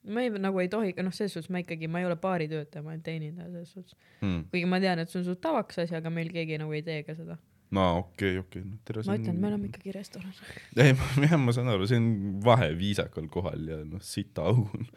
Ma 0.05 0.25
ei, 0.25 0.31
nagu 0.43 0.61
ei 0.61 0.69
tohi, 0.73 0.93
noh, 1.05 1.15
selles 1.15 1.35
suhtes 1.37 1.51
ma 1.53 1.63
ikkagi, 1.63 1.89
ma 1.91 2.03
ei 2.03 2.09
ole 2.09 2.17
baaritöötaja, 2.21 2.83
ma 2.85 2.93
olen 2.93 3.03
teenindaja 3.05 3.51
selles 3.51 3.73
suhtes. 3.73 3.97
Hmm. 4.21 4.45
kuigi 4.53 4.69
ma 4.69 4.81
tean, 4.83 5.01
et 5.03 5.13
see 5.13 5.21
on 5.23 5.27
suht 5.31 5.41
tavaks 5.45 5.81
asi, 5.85 5.97
aga 5.99 6.13
meil 6.13 6.31
keegi 6.35 6.61
nagu 6.61 6.75
ei 6.77 6.83
tee 6.87 7.03
ka 7.07 7.17
seda. 7.17 7.39
no 7.75 7.87
okei, 8.03 8.37
okei, 8.43 8.65
no 8.67 8.79
tere. 8.87 9.05
ma 9.09 9.17
ütlen, 9.21 9.41
me 9.41 9.51
oleme 9.51 9.71
ikkagi 9.71 9.95
restoran. 9.97 10.35
ei, 10.85 10.93
jah, 11.25 11.39
ma 11.41 11.57
saan 11.57 11.73
aru, 11.73 11.89
see 11.91 12.01
on 12.03 12.11
vahe 12.45 12.71
viisakal 12.79 13.31
kohal 13.33 13.65
ja 13.73 13.81
noh, 13.89 14.05
sita 14.05 14.51
au 14.51 14.67
on. 14.67 14.91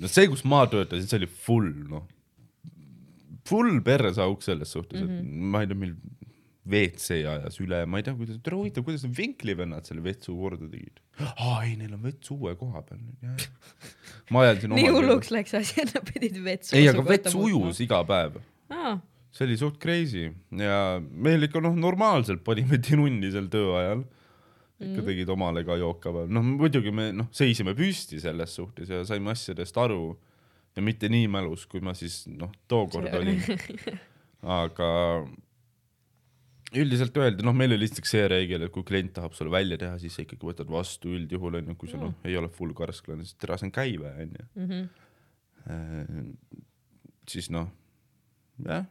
no 0.00 0.10
see, 0.10 0.26
kus 0.32 0.44
ma 0.48 0.64
töötasin, 0.70 1.08
see 1.08 1.22
oli 1.22 1.30
full 1.30 1.70
noh, 1.92 2.08
full 3.48 3.80
perseauk 3.84 4.42
selles 4.44 4.72
suhtes 4.72 5.02
mm, 5.02 5.08
-hmm. 5.08 5.20
et 5.20 5.50
ma 5.54 5.62
ei 5.62 5.70
tea, 5.70 5.78
meil 5.78 5.96
WC 6.64 7.18
ajas 7.28 7.58
üle, 7.60 7.82
ma 7.84 8.00
ei 8.00 8.06
tea, 8.06 8.14
kuidas, 8.16 8.38
tere 8.44 8.56
huvitav, 8.56 8.86
kuidas 8.86 9.02
need 9.04 9.16
vinklivennad 9.18 9.84
selle 9.88 10.00
vetsu 10.04 10.32
korda 10.38 10.64
tegid. 10.64 11.00
aa 11.20 11.58
ei, 11.66 11.74
neil 11.76 11.92
on 11.92 12.00
vets 12.06 12.32
uue 12.32 12.54
koha 12.56 12.80
peal 12.86 13.02
nüüd, 13.02 13.18
jah. 13.26 13.90
ma 14.32 14.46
ajan 14.46 14.62
siin 14.62 14.76
nii 14.78 14.94
hulluks 14.96 15.32
läks 15.34 15.56
asi, 15.60 15.82
et 15.84 15.92
nad 15.92 16.08
pidid 16.08 16.40
vetsu. 16.46 16.72
ei, 16.78 16.88
aga 16.88 17.04
vets 17.04 17.36
ujus. 17.36 17.82
iga 17.84 18.00
päev 18.08 18.40
aa, 18.72 18.96
see 19.36 19.44
oli 19.48 19.60
suht 19.60 19.76
crazy 19.82 20.30
ja 20.64 20.78
meil 21.00 21.44
ikka 21.50 21.60
noh, 21.64 21.76
normaalselt 21.76 22.40
panime 22.48 22.80
tinunni 22.80 23.28
seal 23.34 23.52
töö 23.52 23.76
ajal. 23.82 24.06
ikka 24.80 25.02
mm. 25.02 25.06
tegid 25.12 25.36
omale 25.36 25.66
ka 25.68 25.76
jookapäev, 25.84 26.32
noh 26.32 26.48
muidugi 26.54 26.94
me 26.96 27.10
noh, 27.12 27.28
seisime 27.36 27.76
püsti 27.76 28.24
selles 28.24 28.56
suhtes 28.56 28.88
ja 28.88 29.04
saime 29.04 29.36
asjadest 29.36 29.76
aru 29.84 30.14
ja 30.74 30.82
mitte 30.82 31.12
nii 31.12 31.28
mälus, 31.30 31.68
kui 31.68 31.84
ma 31.84 31.92
siis 31.94 32.24
noh, 32.26 32.50
tookord 32.72 33.12
olin. 33.14 33.38
aga 34.60 34.88
üldiselt 36.80 37.16
öeldi, 37.20 37.44
noh, 37.46 37.54
meil 37.56 37.72
oli 37.74 37.84
lihtsalt 37.84 38.08
see 38.08 38.24
reegel, 38.30 38.64
et 38.66 38.72
kui 38.74 38.82
klient 38.86 39.12
tahab 39.16 39.34
sulle 39.36 39.52
välja 39.54 39.78
teha, 39.80 39.98
siis 40.02 40.14
sa 40.16 40.24
ikkagi 40.24 40.46
võtad 40.48 40.70
vastu 40.72 41.12
üldjuhul 41.14 41.60
onju, 41.60 41.76
kui 41.80 41.90
sa 41.90 42.00
noh, 42.00 42.14
ei 42.26 42.36
ole 42.40 42.48
full 42.52 42.74
karsklane, 42.76 43.24
siis 43.26 43.38
tere, 43.38 43.58
see 43.60 43.68
on 43.68 43.74
käive 43.74 44.10
onju. 44.24 44.46
Mhm. 44.64 46.32
siis 47.30 47.48
noh, 47.54 47.70
jah, 48.66 48.84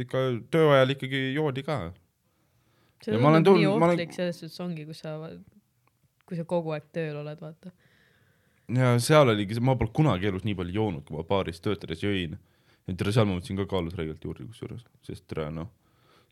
ikka 0.00 0.18
töö 0.52 0.74
ajal 0.74 0.92
ikkagi 0.96 1.22
joodi 1.34 1.64
ka. 1.64 1.78
see 3.00 3.16
tundub 3.16 3.56
nii 3.56 3.66
ma 3.70 3.86
olen- 3.86 3.94
ohtlik, 3.96 4.12
selles 4.12 4.40
suhtes 4.42 4.60
ongi, 4.60 4.84
kus 4.86 5.00
sa, 5.00 5.14
kui 6.28 6.36
sa 6.36 6.44
kogu 6.44 6.74
aeg 6.76 6.90
tööl 6.92 7.16
oled, 7.22 7.40
vaata. 7.40 7.72
ja 8.68 8.98
seal 8.98 9.28
oligi, 9.32 9.58
ma 9.60 9.76
pole 9.76 9.90
kunagi 9.96 10.26
elus 10.28 10.44
nii 10.44 10.54
palju 10.54 10.74
joonud, 10.76 11.04
kui 11.06 11.16
ma 11.16 11.22
baaris 11.24 11.60
töötades 11.60 12.02
jõin. 12.04 12.36
tere, 12.90 13.12
seal 13.12 13.24
ma 13.26 13.38
võtsin 13.38 13.56
ka 13.56 13.64
kaalusräigelt 13.70 14.24
juurde 14.24 14.44
kusjuures, 14.50 14.84
sest 15.06 15.26
tere 15.30 15.50
noh. 15.50 15.68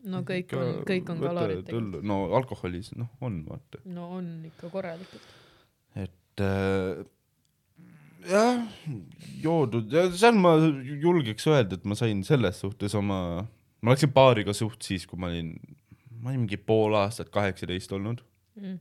No 0.06 0.22
kõik 0.26 0.54
on, 0.56 0.72
kõik 0.86 1.12
on 1.12 1.20
kalorid 1.22 1.64
tegelikult. 1.66 2.06
no 2.06 2.18
alkoholis 2.38 2.92
noh, 2.96 3.10
on 3.24 3.42
vaata, 3.48 3.82
no 3.90 4.08
on 4.18 4.30
ikka 4.46 4.70
korralikult. 4.72 5.28
et 5.98 6.44
äh, 6.44 7.02
jah, 8.30 8.62
joodud 9.42 9.92
ja 9.92 10.06
seal 10.14 10.38
ma 10.38 10.54
julgeks 10.60 11.48
öelda, 11.50 11.78
et 11.78 11.84
ma 11.88 11.98
sain 11.98 12.22
selles 12.26 12.62
suhtes 12.62 12.94
oma, 12.98 13.46
ma 13.82 13.94
läksin 13.94 14.14
baariga 14.14 14.54
suht 14.56 14.82
siis, 14.86 15.06
kui 15.06 15.18
ma 15.20 15.32
olin, 15.32 15.54
ma 16.20 16.30
olin 16.30 16.44
mingi 16.46 16.58
pool 16.60 16.94
aastat 16.98 17.32
kaheksateist 17.34 17.92
olnud 17.98 18.24
Mm. 18.58 18.78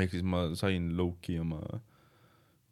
ehk 0.00 0.14
siis 0.14 0.24
ma 0.24 0.46
sain 0.56 0.92
low-key 0.96 1.40
oma 1.42 1.60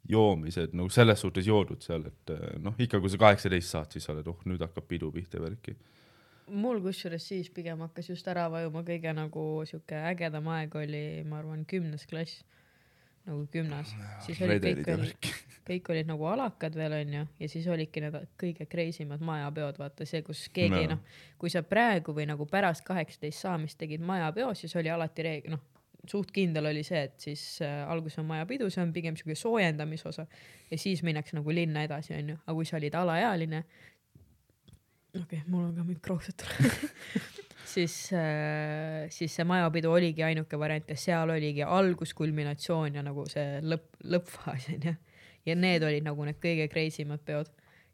joomised 0.09 0.73
nagu 0.77 0.89
selles 0.93 1.21
suhtes 1.21 1.45
joodud 1.45 1.83
seal, 1.85 2.07
et 2.09 2.33
eh, 2.33 2.55
noh, 2.63 2.73
ikka 2.81 3.01
kui 3.01 3.11
sa 3.13 3.19
kaheksateist 3.21 3.75
saad, 3.75 3.91
siis 3.93 4.07
sa 4.07 4.15
oled, 4.15 4.27
oh 4.31 4.39
nüüd 4.49 4.63
hakkab 4.65 4.87
pidu 4.89 5.11
pihta 5.13 5.37
ja 5.37 5.43
värki. 5.45 5.75
Mul 6.51 6.81
kusjuures 6.83 7.25
siis 7.31 7.49
pigem 7.53 7.81
hakkas 7.85 8.09
just 8.11 8.27
ära 8.31 8.47
vajuma 8.51 8.83
kõige 8.87 9.13
nagu 9.15 9.43
sihuke 9.69 9.97
ägedam 10.11 10.47
aeg 10.53 10.75
oli, 10.75 11.03
ma 11.27 11.39
arvan, 11.41 11.65
kümnes 11.69 12.05
klass. 12.09 12.43
nagu 13.29 13.43
gümnas, 13.53 13.91
siis 14.25 14.39
oli 14.41 14.55
kõik 14.63 14.87
oli, 14.89 15.09
kõik 15.69 15.89
olid 15.93 16.07
nagu 16.09 16.25
alakad 16.25 16.73
veel 16.73 16.95
onju. 16.97 17.25
Ja 17.39 17.49
siis 17.51 17.67
olidki 17.69 18.01
need 18.01 18.15
kõige 18.41 18.65
crazy 18.71 19.05
mad 19.05 19.21
majapeod, 19.21 19.77
vaata 19.77 20.07
see, 20.07 20.23
kus 20.25 20.47
keegi 20.53 20.87
No. 20.87 20.95
noh, 20.95 21.19
kui 21.37 21.51
sa 21.53 21.61
praegu 21.61 22.15
või 22.15 22.25
nagu 22.25 22.47
pärast 22.49 22.81
kaheksateist 22.87 23.43
saamist 23.45 23.77
tegid 23.77 24.01
majapeo, 24.01 24.53
siis 24.57 24.73
oli 24.79 24.89
alati 24.89 25.27
reegel, 25.27 25.51
noh, 25.57 25.61
suht 26.09 26.31
kindel 26.33 26.71
oli 26.71 26.81
see, 26.87 27.03
et 27.05 27.19
siis 27.21 27.43
äh, 27.61 27.83
alguses 27.91 28.17
on 28.23 28.25
majapidu, 28.31 28.69
see 28.73 28.81
on 28.81 28.93
pigem 28.95 29.19
siuke 29.19 29.35
soojendamisosa 29.37 30.25
ja 30.71 30.77
siis 30.79 31.03
minnakse 31.05 31.35
nagu 31.37 31.53
linna 31.53 31.83
edasi 31.85 32.15
onju, 32.17 32.39
aga 32.45 32.55
kui 32.55 32.65
sa 32.65 32.79
olid 32.79 32.95
alaealine, 32.97 33.63
okei 35.15 35.21
okay,, 35.23 35.43
mul 35.47 35.69
on 35.69 35.75
ka 35.75 35.83
mingi 35.83 36.01
krooksed 36.05 36.45
siis 37.73 37.95
äh,, 38.13 39.07
siis 39.13 39.35
see 39.35 39.45
majapidu 39.47 39.91
oligi 39.93 40.23
ainuke 40.25 40.59
variant 40.59 40.89
ja 40.89 40.97
seal 40.97 41.29
oligi 41.33 41.63
algus, 41.63 42.13
kulminatsioon 42.17 42.97
ja 42.99 43.05
nagu 43.05 43.25
see 43.29 43.61
lõpp, 43.65 44.01
lõppfaas 44.15 44.69
onju. 44.73 44.95
ja 45.45 45.55
need 45.55 45.85
olid 45.85 46.05
nagu 46.05 46.27
need 46.27 46.39
kõige 46.41 46.69
crazy 46.71 47.05
mad 47.09 47.23
peod. 47.25 47.49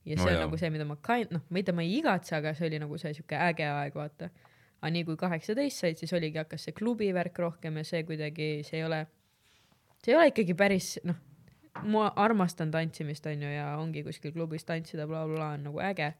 ja 0.05 0.17
see 0.17 0.23
No 0.23 0.29
on 0.29 0.33
jaa. 0.35 0.45
nagu 0.45 0.59
see, 0.61 0.71
mida 0.73 0.87
ma 0.87 0.97
kind-, 1.07 1.31
noh, 1.35 1.43
mitte 1.49 1.75
ma 1.75 1.85
ei 1.85 1.97
igatse, 1.99 2.35
aga 2.37 2.53
see 2.55 2.69
oli 2.69 2.81
nagu 2.83 2.97
see 3.01 3.13
siuke 3.17 3.39
äge 3.49 3.67
aeg, 3.67 3.95
vaata. 3.95 4.29
aga 4.81 4.91
nii 4.93 5.05
kui 5.07 5.19
kaheksateist 5.19 5.83
said, 5.83 5.99
siis 6.01 6.13
oligi, 6.13 6.39
hakkas 6.41 6.67
see 6.67 6.75
klubi 6.77 7.11
värk 7.15 7.39
rohkem 7.41 7.79
ja 7.81 7.87
see 7.87 8.03
kuidagi, 8.07 8.49
see 8.67 8.81
ei 8.81 8.85
ole, 8.85 9.05
see 10.03 10.13
ei 10.13 10.19
ole 10.19 10.29
ikkagi 10.31 10.55
päris 10.57 10.95
noh, 11.03 11.17
ma 11.83 12.07
armastan 12.15 12.71
tantsimist 12.71 13.25
onju 13.27 13.49
ja 13.51 13.73
ongi 13.81 14.03
kuskil 14.05 14.31
klubis 14.35 14.63
tantsida 14.67 15.07
bla,, 15.07 15.25
blablabla 15.25 15.53
on 15.57 15.69
nagu 15.71 15.83
äge. 15.83 16.13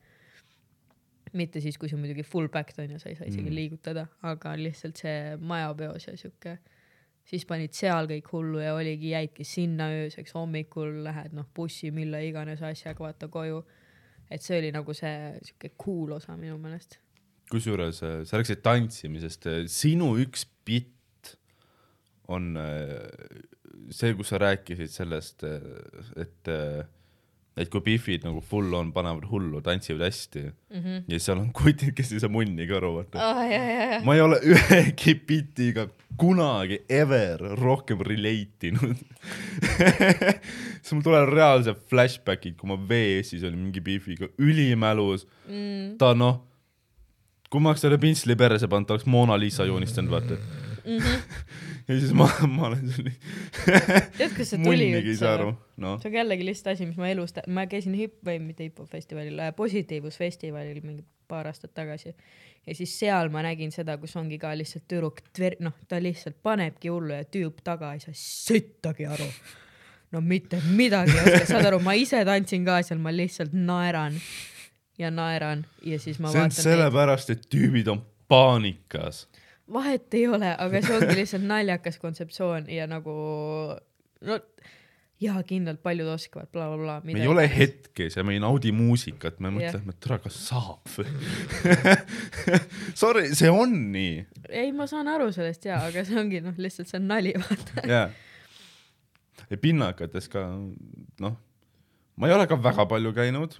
Mitte 1.36 1.62
siis, 1.64 1.78
kui 1.78 1.91
on 1.94 2.02
muidugi 2.03 2.24
full 2.28 2.49
backed 2.52 2.80
onju, 2.84 2.99
sa 3.02 3.10
ei 3.12 3.18
saa 3.20 3.28
isegi 3.28 3.49
Mm. 3.49 3.56
liigutada, 3.60 4.07
aga 4.24 4.56
lihtsalt 4.60 4.98
see 5.02 5.36
majapeos 5.38 6.07
ja 6.07 6.16
siuke, 6.18 6.57
siis 7.26 7.45
panid 7.45 7.74
seal 7.74 8.07
kõik 8.12 8.30
hullu 8.32 8.62
ja 8.62 8.76
oligi, 8.78 9.12
jäidki 9.14 9.44
sinna 9.48 9.90
ööseks, 9.91 10.36
hommikul 10.38 11.03
lähed 11.03 11.34
noh 11.34 11.48
bussi, 11.56 11.91
mille 11.91 12.22
iganes 12.28 12.62
asjaga 12.62 13.07
vaata 13.07 13.28
koju. 13.28 13.64
et 14.32 14.41
see 14.41 14.57
oli 14.57 14.72
nagu 14.74 14.94
see 14.98 15.38
siuke 15.45 15.70
cool 15.78 16.16
osa 16.16 16.34
minu 16.38 16.57
meelest. 16.57 16.98
kusjuures 17.52 18.02
äh, 18.03 18.24
sa 18.26 18.38
rääkisid 18.40 18.64
tantsimisest, 18.66 19.45
sinu 19.70 20.16
üks 20.18 20.48
bitt 20.66 21.36
on 22.28 22.56
äh, 22.57 23.06
see, 23.94 24.14
kus 24.18 24.32
sa 24.34 24.40
rääkisid 24.41 24.90
sellest, 24.90 25.44
et, 26.18 26.49
et 27.56 27.69
kui 27.72 27.80
Biffid 27.84 28.26
nagu 28.27 28.41
full 28.44 28.73
on, 28.76 28.90
panevad 28.95 29.27
hullu, 29.30 29.61
tantsivad 29.64 30.03
hästi 30.06 30.41
mm 30.44 30.80
-hmm. 30.82 31.03
ja 31.07 31.19
seal 31.19 31.40
on 31.40 31.52
kutid, 31.60 31.94
kes 31.95 32.11
ei 32.11 32.19
saa 32.19 32.30
munnigi 32.30 32.73
aru, 32.76 32.95
vaata. 32.95 33.19
ja. 33.52 34.02
ma 34.03 34.15
ei 34.15 34.22
ole 34.22 34.40
ühegi 34.44 35.15
bitiga 35.27 35.88
kunagi 36.18 36.82
ever 36.90 37.40
rohkem 37.60 37.99
relate 37.99 38.68
inud. 38.68 38.98
siis 40.84 40.94
mul 40.94 41.03
tulevad 41.03 41.32
reaalsed 41.32 41.80
flashbackid, 41.90 42.56
kui 42.60 42.68
ma 42.68 42.77
VS-is 42.77 43.44
olin 43.44 43.60
mingi 43.60 43.82
Biffiga 43.82 44.27
ülimälus 44.38 45.27
mm.. 45.48 45.98
ta 45.98 46.14
noh, 46.14 46.44
kui 47.49 47.61
ma 47.61 47.72
oleks 47.72 47.82
talle 47.82 47.98
pintsli 47.98 48.36
perse 48.36 48.68
pannud, 48.68 48.88
ta 48.88 48.94
oleks 48.94 49.07
Mona 49.07 49.40
Lisa 49.40 49.65
joonistanud, 49.65 50.11
vaata 50.11 50.65
mm. 50.86 50.98
-hmm. 50.98 51.20
ja 51.88 51.99
siis 51.99 52.14
ma, 52.14 52.30
ma 52.48 52.68
olen 52.68 52.90
selline. 52.91 53.16
tead, 54.18 54.36
kust 54.38 54.53
see 54.53 54.62
tuli 54.64 54.90
aru, 55.30 55.52
noh. 55.78 55.99
see 56.02 56.12
on 56.12 56.18
jällegi 56.20 56.48
lihtsalt 56.48 56.74
asi, 56.76 56.90
mis 56.90 56.98
ma 57.02 57.10
elus, 57.12 57.36
ma 57.48 57.68
käisin 57.72 57.98
hip- 57.98 58.22
või 58.26 58.40
mitte 58.44 58.68
hip-hop 58.68 58.90
festivalil, 58.91 59.41
positiivsusfestivalil 59.57 60.82
mingi 60.84 61.06
paar 61.28 61.49
aastat 61.49 61.74
tagasi 61.74 62.14
ja 62.68 62.76
siis 62.76 62.95
seal 62.99 63.30
ma 63.34 63.44
nägin 63.45 63.72
seda, 63.74 63.98
kus 64.02 64.16
ongi 64.20 64.40
ka 64.41 64.53
lihtsalt 64.57 64.88
tüdruk, 64.90 65.22
noh, 65.66 65.76
ta 65.88 65.99
lihtsalt 66.02 66.38
panebki 66.44 66.90
hullu 66.94 67.14
ja 67.14 67.26
tüüp 67.26 67.62
taga 67.66 67.94
ei 67.94 68.02
saa 68.03 68.18
sittagi 68.18 69.06
aru. 69.06 69.30
no 70.12 70.22
mitte 70.22 70.62
midagi 70.66 71.12
ei 71.12 71.24
oska, 71.24 71.45
saad 71.53 71.70
aru, 71.72 71.80
ma 71.84 71.94
ise 71.98 72.22
tantsin 72.26 72.66
ka 72.66 72.82
seal, 72.84 73.02
ma 73.02 73.14
lihtsalt 73.14 73.53
naeran 73.53 74.18
ja 74.98 75.12
naeran 75.12 75.66
ja 75.84 75.99
siis 75.99 76.20
ma 76.20 76.32
see 76.32 76.45
on 76.45 76.53
sellepärast, 76.56 77.34
et 77.34 77.49
tüübid 77.52 77.90
on 77.91 78.03
paanikas. 78.28 79.26
Vahet 79.74 80.14
ei 80.14 80.28
ole, 80.28 80.52
aga 80.58 80.82
see 80.84 80.96
ongi 80.98 81.16
lihtsalt 81.18 81.46
naljakas 81.50 81.98
kontseptsioon 82.02 82.70
ja 82.70 82.86
nagu 82.90 83.16
no 84.26 84.40
jaa, 85.22 85.40
kindlalt 85.48 85.82
paljud 85.84 86.10
oskavad 86.12 86.50
blablabla. 86.54 87.00
me 87.04 87.22
ei 87.22 87.28
ole 87.28 87.46
hetkes 87.50 88.18
ja 88.18 88.24
me 88.24 88.36
ei 88.36 88.42
naudi 88.44 88.72
muusikat, 88.76 89.40
me 89.40 89.52
mõtleme, 89.56 89.96
et 89.96 90.00
tere, 90.04 90.20
kas 90.24 90.38
saab 90.50 90.92
Sorry, 93.02 93.30
see 93.38 93.52
on 93.52 93.76
nii. 93.96 94.26
ei, 94.50 94.72
ma 94.76 94.88
saan 94.92 95.10
aru 95.12 95.32
sellest 95.36 95.66
jaa, 95.70 95.82
aga 95.90 96.06
see 96.08 96.20
ongi 96.20 96.44
noh, 96.44 96.58
lihtsalt 96.62 96.92
see 96.92 97.00
on 97.00 97.10
nali, 97.12 97.34
vaata. 97.40 97.88
jaa. 97.90 98.06
ja 99.50 99.62
pinnakates 99.62 100.30
ka, 100.32 100.46
noh, 101.24 101.40
ma 102.20 102.30
ei 102.30 102.36
ole 102.36 102.48
ka 102.52 102.60
väga 102.60 102.88
palju 102.92 103.16
käinud. 103.16 103.60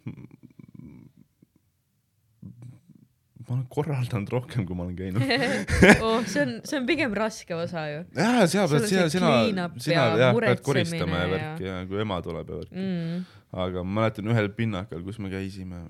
Ma 3.45 3.55
olen 3.55 3.65
korraldanud 3.69 4.31
rohkem, 4.34 4.65
kui 4.65 4.77
ma 4.77 4.88
olen 4.88 4.95
käinud. 4.97 5.22
oh, 6.05 6.23
see 6.26 6.41
on, 6.41 6.55
see 6.65 6.80
on 6.80 6.88
pigem 6.89 7.13
raske 7.17 7.55
osa 7.55 7.85
ju 7.91 8.01
jaa, 8.17 8.47
seal 8.49 8.69
pead 8.72 8.88
sina, 8.89 9.05
sina 9.13 9.69
sina 9.77 9.95
ja 9.99 10.17
jah, 10.23 10.39
pead 10.41 10.63
koristama 10.65 11.22
ja 11.22 11.22
ja- 11.22 11.31
värki 11.35 11.69
ja 11.69 11.77
kui 11.89 12.01
ema 12.01 12.19
tuleb 12.26 12.49
ja 12.49 12.59
värki. 12.63 12.81
mm.. 12.81 13.23
aga 13.65 13.85
ma 13.85 14.01
mäletan 14.01 14.34
ühel 14.34 14.51
pinnakal, 14.57 15.05
kus 15.05 15.22
me 15.22 15.31
käisime, 15.34 15.85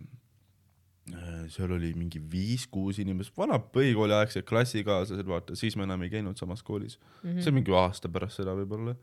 seal 1.54 1.72
oli 1.76 1.94
mingi 1.98 2.20
viis-kuus 2.32 3.00
inimest, 3.04 3.36
vanad 3.38 3.68
põhikooliaegsed 3.76 4.46
klassikaaslased, 4.50 5.28
vaata, 5.30 5.58
siis 5.60 5.78
me 5.78 5.86
enam 5.86 6.06
ei 6.06 6.14
käinud 6.14 6.40
samas 6.42 6.64
koolis 6.66 6.98
mm. 7.00 7.30
-hmm. 7.30 7.42
see 7.42 7.54
on 7.54 7.60
mingi 7.62 7.76
aasta 7.76 8.10
pärast 8.10 8.42
seda 8.42 8.56
võib-olla. 8.58 8.96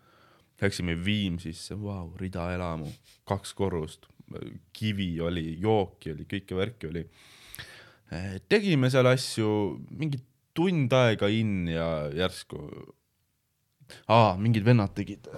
Läksime 0.63 0.95
Viimsisse, 1.05 1.75
vau, 1.75 2.13
ridaelamu, 2.15 2.87
kaks 3.27 3.51
korrust, 3.59 4.05
kivi 4.73 5.21
oli, 5.21 5.57
jooki 5.61 6.13
oli, 6.13 6.27
kõike 6.31 6.55
värki 6.55 6.87
oli. 6.87 7.03
Tegime 8.51 8.91
seal 8.93 9.09
asju 9.09 9.49
mingi 9.91 10.21
tund 10.53 10.93
aega 10.93 11.31
in 11.33 11.69
ja 11.71 11.89
järsku, 12.13 12.61
mingid 14.41 14.67
vennad 14.67 14.93
tegid, 14.97 15.29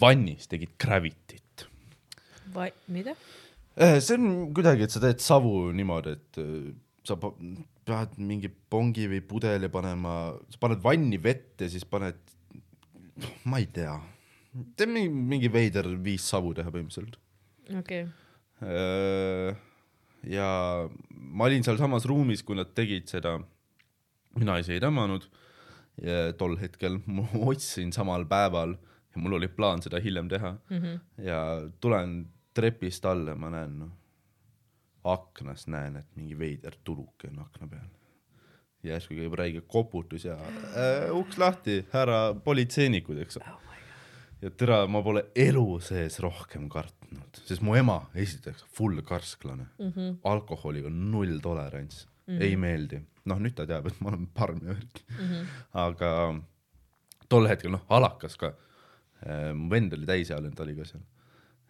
vannis 0.00 0.48
tegid 0.50 0.76
Gravity't 0.80 1.44
Va-, 2.54 2.70
mida? 2.86 3.14
Eh, 3.74 3.98
see 3.98 4.14
on 4.14 4.52
kuidagi, 4.54 4.86
et 4.86 4.94
sa 4.94 5.02
teed 5.02 5.22
savu 5.22 5.72
niimoodi, 5.74 6.14
et 6.14 6.38
eh, 6.38 6.68
sa 7.06 7.16
pead 7.18 8.14
mingi 8.22 8.48
pongi 8.70 9.08
või 9.10 9.20
pudeli 9.26 9.70
panema, 9.72 10.14
sa 10.52 10.62
paned 10.62 10.82
vanni 10.84 11.18
vett 11.22 11.64
ja 11.64 11.70
siis 11.72 11.86
paned, 11.88 12.20
ma 13.50 13.58
ei 13.58 13.66
tea, 13.74 13.96
teed 14.78 14.92
mingi, 14.94 15.10
mingi 15.34 15.50
veider 15.52 15.90
viis 16.04 16.26
savu 16.30 16.54
teha 16.56 16.70
põhimõtteliselt. 16.70 17.18
okei 17.80 18.04
okay.. 18.06 19.54
Ja 20.30 20.48
ma 21.08 21.48
olin 21.48 21.64
sealsamas 21.64 22.06
ruumis, 22.08 22.42
kui 22.42 22.56
nad 22.58 22.72
tegid 22.74 23.08
seda, 23.10 23.36
mina 24.38 24.58
ise 24.62 24.76
ei 24.76 24.82
tõmmanud 24.82 25.26
ja 26.02 26.32
tol 26.38 26.56
hetkel, 26.60 27.00
ma 27.06 27.26
otsisin 27.50 27.92
samal 27.94 28.26
päeval 28.30 28.76
ja 29.14 29.22
mul 29.22 29.38
oli 29.38 29.48
plaan 29.48 29.82
seda 29.82 30.00
hiljem 30.02 30.28
teha 30.28 30.56
Mm 30.70 30.78
-hmm. 30.78 31.00
ja 31.24 31.40
tulen 31.80 32.26
trepist 32.54 33.04
alla, 33.04 33.34
ma 33.34 33.50
näen 33.50 33.78
noh, 33.78 33.92
aknast 35.04 35.68
näen, 35.68 35.96
et 35.96 36.16
mingi 36.16 36.38
veider 36.38 36.76
tuluke 36.84 37.28
on 37.28 37.38
akna 37.38 37.68
peal. 37.68 37.88
järsku 38.84 39.14
käib 39.14 39.32
räige 39.32 39.60
koputus 39.60 40.24
ja 40.24 40.34
äh, 40.34 41.10
uks 41.16 41.38
lahti, 41.38 41.86
härra 41.92 42.34
politseinikud, 42.34 43.18
eks 43.18 43.38
Oh. 43.38 43.73
Ja 44.44 44.50
tere, 44.52 44.82
ma 44.90 45.00
pole 45.04 45.26
elu 45.40 45.78
sees 45.84 46.18
rohkem 46.22 46.66
kartnud, 46.72 47.40
sest 47.48 47.64
mu 47.64 47.76
ema 47.78 48.00
esiteks 48.20 48.66
full 48.76 49.00
karsklane 49.06 49.66
mm, 49.78 49.92
-hmm. 49.92 50.10
alkoholiga 50.30 50.90
null 50.90 51.38
tolerants 51.42 52.04
mm, 52.04 52.34
-hmm. 52.34 52.42
ei 52.42 52.56
meeldi. 52.56 53.00
noh, 53.24 53.40
nüüd 53.40 53.54
ta 53.56 53.64
teab, 53.66 53.86
et 53.88 54.00
ma 54.04 54.10
olen 54.12 54.26
parm 54.26 54.60
ja 54.66 54.74
värk 54.74 55.00
mm. 55.08 55.24
-hmm. 55.30 55.46
aga 55.72 56.10
tol 57.28 57.48
hetkel 57.48 57.72
noh, 57.72 57.84
alakas 57.88 58.36
ka. 58.36 58.54
mu 59.54 59.70
vend 59.70 59.92
oli 59.92 60.06
täisealine, 60.06 60.54
ta 60.54 60.62
oli 60.62 60.74
ka 60.76 60.84
seal 60.84 61.02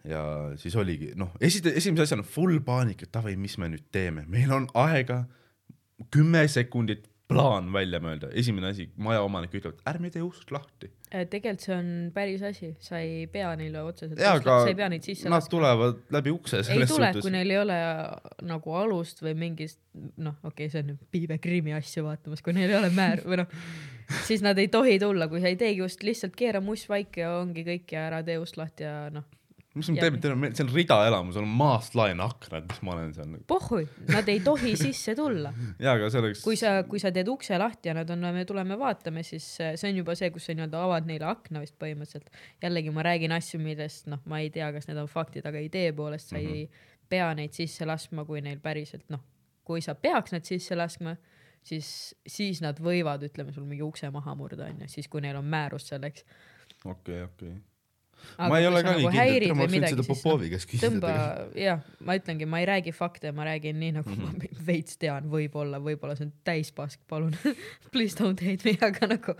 ja 0.03 0.21
siis 0.59 0.75
oligi 0.75 1.13
noh, 1.15 1.31
esite-, 1.41 1.73
esimese 1.75 2.03
asjana 2.03 2.23
full 2.23 2.59
paanika, 2.59 3.05
et 3.05 3.13
davai, 3.13 3.35
mis 3.35 3.57
me 3.57 3.69
nüüd 3.71 3.85
teeme, 3.91 4.25
meil 4.27 4.51
on 4.51 4.67
aega 4.73 5.23
kümme 6.11 6.47
sekundit 6.47 7.07
plaan 7.29 7.71
välja 7.73 7.99
mõelda, 8.03 8.29
esimene 8.37 8.69
asi, 8.69 8.85
majaomanik 9.01 9.53
ütleb, 9.57 9.79
et 9.79 9.89
ärme 9.89 10.11
tee 10.13 10.21
ust 10.21 10.51
lahti. 10.53 10.91
Äh, 11.09 11.23
tegelikult 11.29 11.65
see 11.65 11.73
on 11.75 11.87
päris 12.13 12.43
asi, 12.45 12.69
sa 12.83 12.99
ei 13.01 13.25
pea 13.31 13.49
neile 13.57 13.81
otseselt, 13.85 14.19
sa 14.19 14.59
ei 14.69 14.77
pea 14.77 14.89
neid 14.93 15.05
sisse 15.05 15.29
nad 15.29 15.39
laskma. 15.39 15.53
tulevad 15.55 16.03
läbi 16.13 16.33
ukse 16.35 16.61
ei 16.61 16.85
tule, 16.89 17.11
kui. 17.17 17.33
neil 17.33 17.55
ei 17.55 17.59
ole 17.61 17.79
nagu 18.45 18.77
alust 18.77 19.23
või 19.25 19.33
mingist, 19.41 19.81
noh, 20.21 20.37
okei 20.43 20.67
okay,, 20.67 20.73
see 20.73 20.83
on 20.83 20.91
nüüd 20.93 21.09
Piibe 21.15 21.39
krimi 21.41 21.73
asju 21.77 22.05
vaatamas, 22.05 22.45
kui 22.45 22.53
neil 22.57 22.73
ei 22.73 22.79
ole 22.81 22.91
määr 22.93 23.25
või 23.25 23.41
noh, 23.41 23.57
siis 24.27 24.45
nad 24.45 24.61
ei 24.61 24.69
tohi 24.73 24.99
tulla, 25.01 25.29
kui 25.31 25.41
sa 25.41 25.49
ei 25.49 25.57
teegi 25.59 25.81
just 25.81 26.05
lihtsalt 26.05 26.37
keera 26.37 26.61
must 26.61 26.91
vaiki 26.91 27.25
ja 27.25 27.39
ongi 27.39 27.65
kõik 27.65 27.97
ja 27.97 28.05
ära 28.11 28.21
tee 28.27 28.37
ust 28.41 28.61
lahti 28.61 28.85
ja 28.85 29.09
noh, 29.13 29.25
mis 29.75 29.89
Jah. 29.89 30.05
teeme, 30.05 30.19
teil 30.23 30.33
on, 30.35 30.45
see 30.55 30.63
on 30.63 30.71
ridaelamus, 30.71 31.37
on 31.39 31.47
maast 31.51 31.97
laen 31.99 32.21
aknad, 32.23 32.63
mis 32.69 32.81
ma 32.85 32.93
olen 32.95 33.11
seal. 33.15 33.33
pohhui, 33.47 33.83
nad 34.07 34.29
ei 34.31 34.39
tohi 34.43 34.75
sisse 34.79 35.15
tulla. 35.19 35.51
jaa, 35.83 35.97
aga 35.97 36.09
see 36.11 36.21
oleks. 36.21 36.43
kui 36.45 36.59
sa, 36.59 36.77
kui 36.87 37.01
sa 37.03 37.11
teed 37.15 37.29
ukse 37.31 37.59
lahti 37.59 37.91
ja 37.91 37.97
nad 37.97 38.09
on, 38.15 38.23
me 38.35 38.45
tuleme 38.47 38.79
vaatame, 38.79 39.25
siis 39.27 39.47
äh, 39.63 39.75
see 39.79 39.91
on 39.91 40.01
juba 40.01 40.15
see, 40.15 40.31
kus 40.35 40.47
sa 40.47 40.55
nii-öelda 40.55 40.83
avad 40.87 41.09
neile 41.09 41.27
akna 41.27 41.63
vist 41.63 41.75
põhimõtteliselt. 41.81 42.31
jällegi 42.63 42.95
ma 42.95 43.05
räägin 43.05 43.35
asju, 43.35 43.59
millest 43.63 44.07
noh, 44.11 44.23
ma 44.31 44.39
ei 44.43 44.51
tea, 44.55 44.71
kas 44.75 44.87
need 44.89 45.01
on 45.01 45.11
faktid, 45.11 45.45
aga 45.49 45.63
idee 45.63 45.91
poolest 45.97 46.31
sa 46.31 46.39
mm 46.39 46.47
-hmm. 46.47 46.55
ei 46.55 46.93
pea 47.09 47.29
neid 47.37 47.53
sisse 47.53 47.85
laskma, 47.85 48.25
kui 48.25 48.41
neil 48.41 48.63
päriselt 48.63 49.09
noh, 49.13 49.23
kui 49.65 49.81
sa 49.81 49.95
peaks 49.95 50.31
nad 50.31 50.45
sisse 50.47 50.75
laskma, 50.75 51.15
siis, 51.65 52.15
siis 52.27 52.61
nad 52.63 52.79
võivad, 52.79 53.23
ütleme 53.27 53.53
sul 53.53 53.65
mingi 53.67 53.83
ukse 53.83 54.09
maha 54.13 54.35
murda 54.37 54.69
onju, 54.69 54.87
siis 54.87 55.07
kui 55.11 55.21
neil 55.21 55.35
on 55.35 55.45
määrus 55.45 55.89
selleks. 55.91 56.25
okei, 56.85 57.23
okei. 57.23 57.55
Ma 58.39 58.59
ei 58.59 58.67
ole 58.67 58.81
ka 58.85 58.95
nii 58.97 59.11
kindel, 59.13 59.55
ma 59.55 59.69
võinud 59.69 59.87
seda 59.93 60.07
Popovi 60.07 60.51
käest 60.53 60.69
küsida 60.71 60.91
tõmba, 60.91 61.13
jah, 61.59 61.85
ma 62.05 62.17
ütlengi, 62.19 62.49
ma 62.49 62.61
ei 62.63 62.69
räägi 62.69 62.93
fakte, 62.95 63.31
ma 63.35 63.47
räägin 63.47 63.79
nii 63.81 63.95
nagu 63.99 64.09
mm 64.09 64.21
-hmm. 64.21 64.51
ma 64.59 64.65
veits 64.67 64.99
tean, 65.01 65.29
võib-olla, 65.31 65.79
võib-olla 65.83 66.17
see 66.17 66.29
on 66.29 66.35
täis 66.47 66.71
pask, 66.75 67.01
palun 67.07 67.35
please 67.93 68.17
don't 68.17 68.41
hate 68.41 68.65
me, 68.65 68.77
aga 68.81 69.11
nagu 69.15 69.37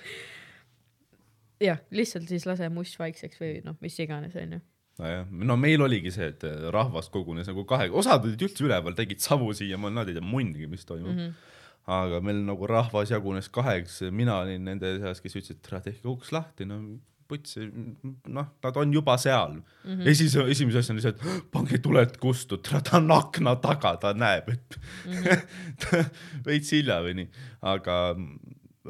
jah, 1.64 1.82
lihtsalt 1.96 2.30
siis 2.30 2.46
lase 2.48 2.70
must 2.74 3.00
vaikseks 3.00 3.42
või 3.42 3.60
noh, 3.66 3.78
mis 3.84 3.98
iganes 4.04 4.36
onju. 4.40 4.62
nojah, 5.00 5.26
no 5.50 5.58
meil 5.60 5.84
oligi 5.86 6.14
see, 6.16 6.30
et 6.34 6.46
äh, 6.48 6.70
rahvas 6.74 7.10
kogunes 7.14 7.50
nagu 7.52 7.66
kahe, 7.68 7.90
osad 7.92 8.28
olid 8.28 8.48
üldse 8.48 8.64
üleval, 8.66 8.96
tegid 8.98 9.24
savu 9.24 9.52
siiamaani, 9.56 10.00
nad 10.00 10.12
ei 10.12 10.18
tea 10.18 10.26
munnigi, 10.26 10.70
mis 10.72 10.86
toimub 10.88 11.14
mm. 11.14 11.20
-hmm. 11.20 11.92
aga 12.00 12.22
meil 12.22 12.44
nagu 12.48 12.68
rahvas 12.68 13.12
jagunes 13.12 13.50
kaheks, 13.50 14.02
mina 14.12 14.40
olin 14.44 14.64
nende 14.66 14.98
seas, 15.00 15.22
kes 15.22 15.36
ütlesid, 15.36 15.62
et 15.62 15.84
tehke 15.90 16.10
uks 16.12 16.32
lahti, 16.36 16.66
no 16.66 16.82
puts, 17.28 17.58
noh, 17.58 18.50
nad 18.64 18.78
on 18.78 18.94
juba 18.94 19.18
seal 19.18 19.56
mm. 19.58 19.64
-hmm. 19.84 20.08
esimese, 20.12 20.44
esimese 20.52 20.82
asjana 20.84 21.00
lihtsalt 21.00 21.50
pange 21.52 21.80
tuled 21.82 22.18
kustu, 22.22 22.58
ta 22.58 22.82
on 22.98 23.12
akna 23.12 23.56
taga, 23.62 23.96
ta 24.02 24.14
näeb, 24.14 24.50
et 24.50 24.80
mm. 25.06 25.14
-hmm. 25.14 26.12
veits 26.48 26.72
hilja 26.72 27.02
või 27.06 27.16
nii, 27.22 27.30
aga 27.62 27.98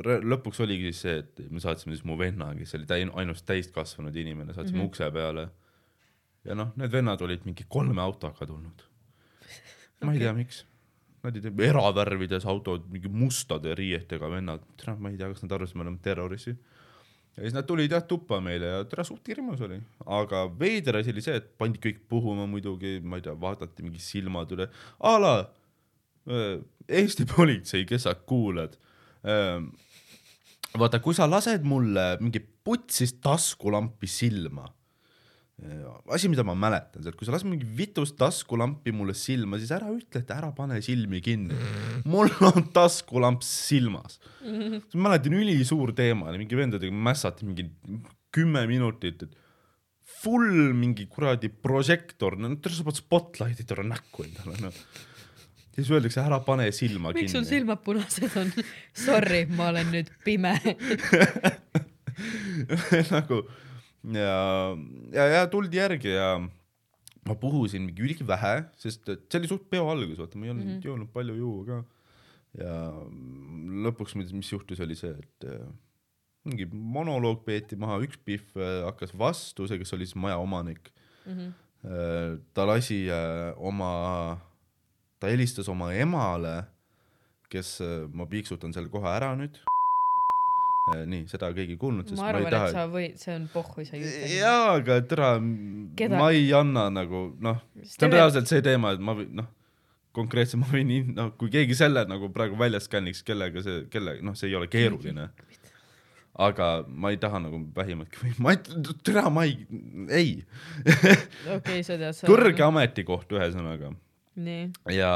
lõpuks 0.04 0.60
oligi 0.64 0.92
siis 0.92 1.02
see, 1.06 1.20
et 1.24 1.52
me 1.52 1.62
saatsime 1.64 1.96
siis 1.96 2.06
mu 2.08 2.18
venna, 2.20 2.50
kes 2.58 2.76
oli 2.76 2.88
täi-, 2.90 3.08
ainus 3.22 3.44
täiskasvanud 3.48 4.16
inimene, 4.16 4.54
saatsime 4.54 4.80
mm 4.80 4.84
-hmm. 4.84 4.88
ukse 4.88 5.12
peale. 5.12 5.50
ja 6.46 6.56
noh, 6.56 6.74
need 6.76 6.92
vennad 6.92 7.22
olid 7.22 7.46
mingi 7.46 7.66
kolme 7.70 8.02
autoga 8.02 8.46
tulnud. 8.46 8.84
ma 10.02 10.14
ei 10.14 10.20
tea, 10.20 10.34
miks. 10.34 10.66
Nad 11.24 11.38
olid 11.38 11.60
eravärvides 11.60 12.46
autod, 12.46 12.84
mingi 12.90 13.08
mustade 13.10 13.76
riietega 13.76 14.30
vennad, 14.30 14.62
ma 14.98 15.10
ei 15.10 15.18
tea, 15.18 15.28
kas 15.28 15.42
nad 15.42 15.52
arvasid, 15.52 15.76
me 15.76 15.82
oleme 15.82 15.98
terroristid. 16.02 16.58
Ja 17.36 17.44
siis 17.44 17.56
nad 17.56 17.68
tulid 17.68 17.92
jah 17.92 18.04
tuppa 18.08 18.40
meile 18.44 18.72
ja 18.72 18.84
tere 18.90 19.04
suht 19.08 19.28
hirmus 19.28 19.62
oli, 19.66 19.80
aga 20.18 20.46
veider 20.60 21.02
asi 21.02 21.12
oli 21.14 21.24
see, 21.26 21.36
et 21.42 21.52
pandi 21.60 21.82
kõik 21.84 22.06
puhuma 22.12 22.48
muidugi, 22.50 22.98
ma 23.04 23.20
ei 23.20 23.26
tea, 23.26 23.36
vaadati 23.40 23.86
mingi 23.86 24.04
silmad 24.04 24.54
üle, 24.56 24.70
a 25.04 25.18
la 25.20 25.34
äh, 26.32 26.64
Eesti 26.88 27.26
politsei, 27.36 27.86
kes 27.90 28.06
sa 28.06 28.16
kuulad. 28.16 28.78
vaata, 30.78 31.00
kui 31.02 31.16
sa 31.18 31.26
lased 31.26 31.64
mulle 31.66 32.04
mingi 32.22 32.38
putsist 32.40 33.18
taskulampi 33.26 34.06
silma, 34.10 34.68
asi, 36.12 36.28
mida 36.28 36.44
ma 36.44 36.52
mäletan, 36.60 37.00
see, 37.00 37.14
et 37.14 37.18
kui 37.18 37.28
sa 37.28 37.34
lased 37.34 37.48
mingi 37.48 37.68
vitust 37.78 38.18
taskulampi 38.20 38.92
mulle 38.96 39.16
silma, 39.16 39.60
siis 39.62 39.72
ära 39.76 39.88
ütle, 39.94 40.20
et 40.20 40.34
ära 40.36 40.50
pane 40.56 40.82
silmi 40.84 41.22
kinni. 41.24 41.56
mul 42.12 42.32
on 42.50 42.68
taskulamp 42.76 43.46
silmas. 43.46 44.20
ma 44.44 45.08
mäletan, 45.08 45.38
ülisuur 45.40 45.96
teema 45.96 46.28
oli, 46.32 46.44
mingi 46.44 46.60
vendadega 46.60 47.02
mässati 47.08 47.48
mingi 47.48 47.70
kümme 48.36 48.66
minutit, 48.68 49.24
et 49.24 49.32
full 50.22 50.76
mingi 50.76 51.08
kuradi 51.12 51.50
prožektor, 51.50 52.36
no 52.38 52.52
tere, 52.60 52.76
sa 52.76 52.86
paned 52.86 53.00
spotlight'id 53.00 53.76
ära 53.78 53.86
näkku 53.88 54.28
endale, 54.28 54.60
noh. 54.68 54.76
ja 55.72 55.80
siis 55.80 55.94
öeldakse, 55.96 56.20
ära 56.22 56.44
pane 56.44 56.68
silma 56.76 57.16
miks 57.16 57.32
sul 57.32 57.46
kinni. 57.46 57.54
silmad 57.54 57.80
punased 57.88 58.36
on? 58.44 58.52
Sorry, 59.06 59.46
ma 59.56 59.72
olen 59.72 59.88
nüüd 59.96 60.12
pime. 60.28 60.58
nagu 63.16 63.46
ja, 64.14 64.78
ja, 65.16 65.26
ja 65.34 65.48
tuldi 65.52 65.80
järgi 65.80 66.14
ja 66.14 66.36
ma 67.26 67.36
puhusin 67.42 67.88
mingi 67.88 68.06
ülivähe, 68.06 68.56
sest 68.78 69.08
see 69.08 69.40
oli 69.40 69.50
suht 69.50 69.66
peo 69.72 69.88
algus, 69.90 70.20
vaata, 70.22 70.38
ma 70.38 70.48
ei 70.48 70.54
olnud 70.54 70.68
mm 70.68 70.76
-hmm. 70.76 70.86
joonud 70.86 71.12
palju 71.14 71.36
juua 71.40 71.66
ka. 71.70 71.80
ja 72.60 72.76
lõpuks, 73.86 74.16
mis 74.16 74.32
mis 74.34 74.52
juhtus, 74.52 74.80
oli 74.80 74.96
see, 74.96 75.12
et 75.12 75.48
äh, 75.50 75.66
mingi 76.46 76.68
monoloog 76.72 77.44
peeti 77.46 77.76
maha, 77.76 77.98
üks 78.06 78.18
Pihv 78.24 78.56
äh, 78.56 78.86
hakkas 78.86 79.12
vastu, 79.18 79.68
see, 79.68 79.80
kes 79.82 79.94
oli 79.94 80.06
siis 80.06 80.16
maja 80.16 80.38
omanik 80.38 80.92
mm. 81.26 81.34
-hmm. 81.34 81.52
ta 82.54 82.66
lasi 82.66 83.06
oma, 83.58 84.40
ta 85.20 85.28
helistas 85.28 85.68
oma 85.70 85.94
emale, 85.94 86.64
kes, 87.50 87.80
ma 88.14 88.26
piiksutan 88.26 88.74
selle 88.74 88.90
kohe 88.90 89.10
ära 89.10 89.36
nüüd. 89.36 89.60
nii, 90.86 91.26
seda 91.30 91.50
keegi 91.56 91.74
ei 91.74 91.82
kuulnud, 91.82 92.06
sest 92.06 92.20
ma 92.20 92.28
ma, 92.28 92.28
ma 92.28 92.32
arvan, 92.36 92.46
ei 92.46 92.54
taha 92.54 92.72
sa 92.74 92.86
võid, 92.92 93.18
see 93.18 93.34
on 93.34 93.46
pohhu, 93.50 93.86
sa 93.88 93.98
ei 93.98 94.04
ütle. 94.06 94.28
jaa, 94.38 94.66
aga 94.76 94.98
tere, 95.10 95.30
ma 96.14 96.28
ei 96.36 96.52
anna 96.54 96.88
nagu 96.94 97.28
noh, 97.42 97.62
see 97.82 98.06
on 98.06 98.14
reaalselt 98.14 98.52
see 98.52 98.62
teema, 98.66 98.94
et 98.94 99.02
ma 99.02 99.16
noh, 99.18 99.48
konkreetselt 100.16 100.62
ma 100.62 100.70
võin 100.70 100.94
noh, 101.16 101.32
kui 101.40 101.50
keegi 101.54 101.78
selle 101.78 102.06
nagu 102.10 102.30
praegu 102.36 102.60
välja 102.60 102.84
skänniks, 102.84 103.24
kellega 103.26 103.66
see, 103.66 103.88
kelle 103.94 104.20
noh, 104.26 104.38
see 104.38 104.52
ei 104.52 104.60
ole 104.60 104.70
keeruline. 104.72 105.32
aga 106.46 106.70
ma 106.92 107.14
ei 107.16 107.18
taha 107.18 107.40
nagu 107.40 107.62
vähimatki 107.76 108.22
või 108.22 108.32
ma 108.44 108.54
ei, 108.54 108.62
tere, 109.08 109.26
ma 109.32 109.48
ei, 109.48 109.58
ei, 110.12 110.32
okei, 111.58 111.82
sa 111.88 111.98
tead. 111.98 112.22
kõrge. 112.28 112.62
ametikoht 112.68 113.32
ühesõnaga 113.34 113.94
ja 114.92 115.14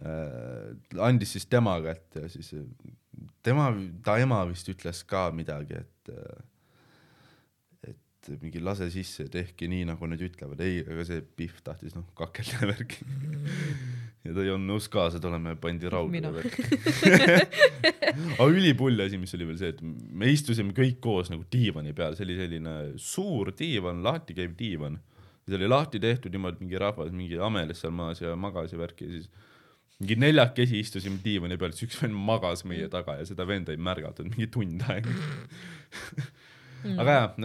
äh, 0.00 0.70
andis 0.98 1.36
siis 1.36 1.44
tema 1.46 1.76
kätte 1.84 2.24
ja 2.24 2.32
siis 2.32 2.54
tema, 3.46 3.70
ta 4.04 4.18
ema 4.22 4.42
vist 4.50 4.68
ütles 4.72 5.04
ka 5.08 5.28
midagi, 5.34 5.84
et 5.84 6.12
äh, 6.12 6.44
et 8.32 8.42
mingi 8.42 8.60
lase 8.62 8.88
sisse, 8.92 9.26
tehke 9.32 9.68
nii, 9.70 9.84
nagu 9.88 10.08
nad 10.10 10.20
ütlevad, 10.22 10.60
ei, 10.64 10.82
aga 10.86 11.04
see 11.06 11.22
Pihv 11.38 11.56
tahtis 11.66 11.94
noh 11.96 12.06
kakelda 12.18 12.56
ja 12.62 12.68
värki. 12.72 13.00
ja 14.26 14.34
ta 14.34 14.40
ei 14.42 14.52
olnud 14.52 14.70
nõus 14.72 14.86
kaasa 14.92 15.20
tulema 15.22 15.54
ja 15.54 15.60
pandi 15.60 15.86
raudu 15.92 16.16
aga 18.40 18.48
ülipull 18.50 19.04
asi, 19.04 19.16
mis 19.22 19.34
oli 19.38 19.48
veel 19.50 19.60
see, 19.60 19.70
et 19.74 19.80
me 19.82 20.26
istusime 20.32 20.72
kõik 20.76 20.98
koos 21.04 21.30
nagu 21.32 21.44
diivani 21.52 21.92
peal, 21.96 22.12
see 22.18 22.26
oli 22.26 22.38
selline 22.40 22.74
suur 23.00 23.46
diivan, 23.56 24.02
lahti 24.06 24.32
käiv 24.38 24.52
diivan. 24.58 24.94
see 25.46 25.58
oli 25.58 25.68
lahti 25.70 25.96
tehtud 26.02 26.30
niimoodi, 26.34 26.58
mingi 26.64 26.76
rahvas 26.82 27.10
mingi 27.14 27.36
ameles 27.38 27.78
seal 27.82 27.94
maas 27.94 28.18
ja 28.22 28.28
magas 28.36 28.70
ja 28.74 28.78
värki 28.82 29.02
ja 29.06 29.10
siis 29.18 29.26
mingi 30.00 30.16
neljakesi 30.20 30.80
istusime 30.82 31.20
diivani 31.24 31.56
peal, 31.60 31.72
siis 31.72 31.88
üks 31.88 32.02
vend 32.02 32.16
magas 32.28 32.64
meie 32.68 32.88
taga 32.92 33.16
ja 33.20 33.28
seda 33.28 33.46
venda 33.48 33.72
ei 33.72 33.80
märgatud 33.80 34.28
mingi 34.28 34.48
tund 34.52 34.84
aega. 34.92 35.14
aga 37.00 37.14
jah, 37.16 37.38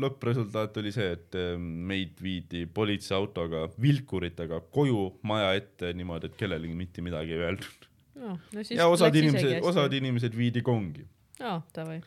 lõppresultaat 0.00 0.78
oli 0.80 0.92
see, 0.94 1.10
et 1.16 1.36
äh, 1.38 1.52
meid 1.60 2.16
viidi 2.22 2.64
politseiautoga 2.66 3.66
vilkuritega 3.82 4.62
koju 4.74 5.02
maja 5.28 5.52
ette 5.58 5.92
niimoodi, 5.96 6.30
et 6.30 6.38
kellelegi 6.40 6.78
mitte 6.78 7.04
midagi 7.04 7.36
ei 7.36 7.44
öeldud. 7.44 7.90
no, 8.22 8.38
no 8.56 8.64
ja 8.70 8.88
osad 8.92 9.16
inimesed, 9.20 9.58
osad 9.66 9.92
inimesed 9.96 10.36
viidi 10.36 10.64
kongi. 10.66 11.04
aa, 11.44 11.60
davai. 11.76 12.00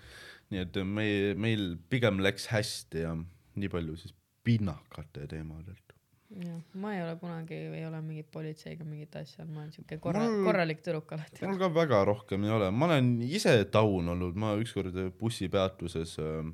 nii 0.49 0.63
et 0.65 0.81
me, 0.85 1.09
meil 1.37 1.75
pigem 1.89 2.23
läks 2.25 2.49
hästi 2.53 3.05
ja 3.05 3.13
nii 3.59 3.69
palju 3.71 3.99
siis 4.01 4.15
pinnakate 4.43 5.27
teemadelt. 5.29 5.88
jah, 6.29 6.61
ma 6.77 6.93
ei 6.95 7.01
ole 7.03 7.15
kunagi, 7.21 7.57
ei 7.79 7.85
ole 7.87 8.01
mingit 8.05 8.29
politseiga 8.31 8.85
mingit 8.85 9.15
asja, 9.15 9.45
ma 9.49 9.63
olen 9.63 9.71
siuke 9.73 9.97
korra- 10.03 10.23
Mul-, 10.27 10.45
korralik 10.45 10.81
tüdruk 10.85 11.11
alati. 11.17 11.45
mul 11.47 11.57
ka 11.61 11.69
väga 11.73 12.03
rohkem 12.05 12.43
ei 12.45 12.53
ole, 12.57 12.71
ma 12.71 12.85
olen 12.91 13.15
ise 13.25 13.55
taun 13.73 14.09
olnud, 14.15 14.35
ma 14.39 14.53
ükskord 14.61 14.97
bussipeatuses 15.19 16.17
äh, 16.21 16.51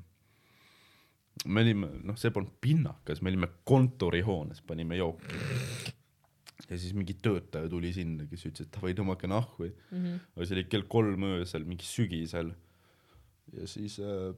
me 1.46 1.62
olime, 1.66 1.90
noh, 2.08 2.16
see 2.20 2.32
polnud 2.34 2.56
pinnakas, 2.64 3.22
me 3.22 3.32
olime 3.34 3.50
kontorihoones, 3.68 4.62
panime 4.68 4.98
jooki. 5.00 5.42
ja 6.70 6.78
siis 6.80 6.96
mingi 6.98 7.18
töötaja 7.22 7.70
tuli 7.70 7.92
sinna, 7.94 8.26
kes 8.30 8.48
ütles, 8.50 8.70
et 8.70 8.74
davai, 8.78 8.96
tõmmake 8.98 9.30
nahku. 9.30 9.68
Mhm. 9.92 10.16
aga 10.36 10.48
see 10.48 10.56
oli 10.58 10.68
kell 10.72 10.88
kolm 10.90 11.28
öösel, 11.34 11.68
mingi 11.68 11.88
sügisel. 11.88 12.54
ja 13.54 13.68
siis 13.70 14.00
äh, 14.00 14.32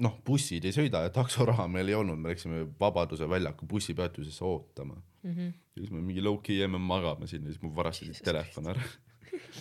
noh, 0.00 0.16
bussid 0.26 0.64
ei 0.64 0.74
sõida 0.74 1.04
ja 1.04 1.12
taksoraha 1.14 1.66
meil 1.70 1.90
ei 1.92 1.96
olnud, 1.98 2.18
me 2.20 2.32
läksime 2.32 2.64
Vabaduse 2.80 3.28
väljaku 3.28 3.68
bussipeatusesse 3.68 4.44
ootama. 4.46 4.98
Mhm. 5.20 5.52
ja 5.76 5.82
siis 5.82 5.90
me 5.92 6.00
mingi 6.00 6.22
low-key 6.24 6.56
jäime 6.56 6.78
magama 6.80 7.26
sinna, 7.28 7.50
siis 7.52 7.60
mul 7.60 7.74
varastasid 7.76 8.22
telefon 8.24 8.70
ära. 8.72 8.84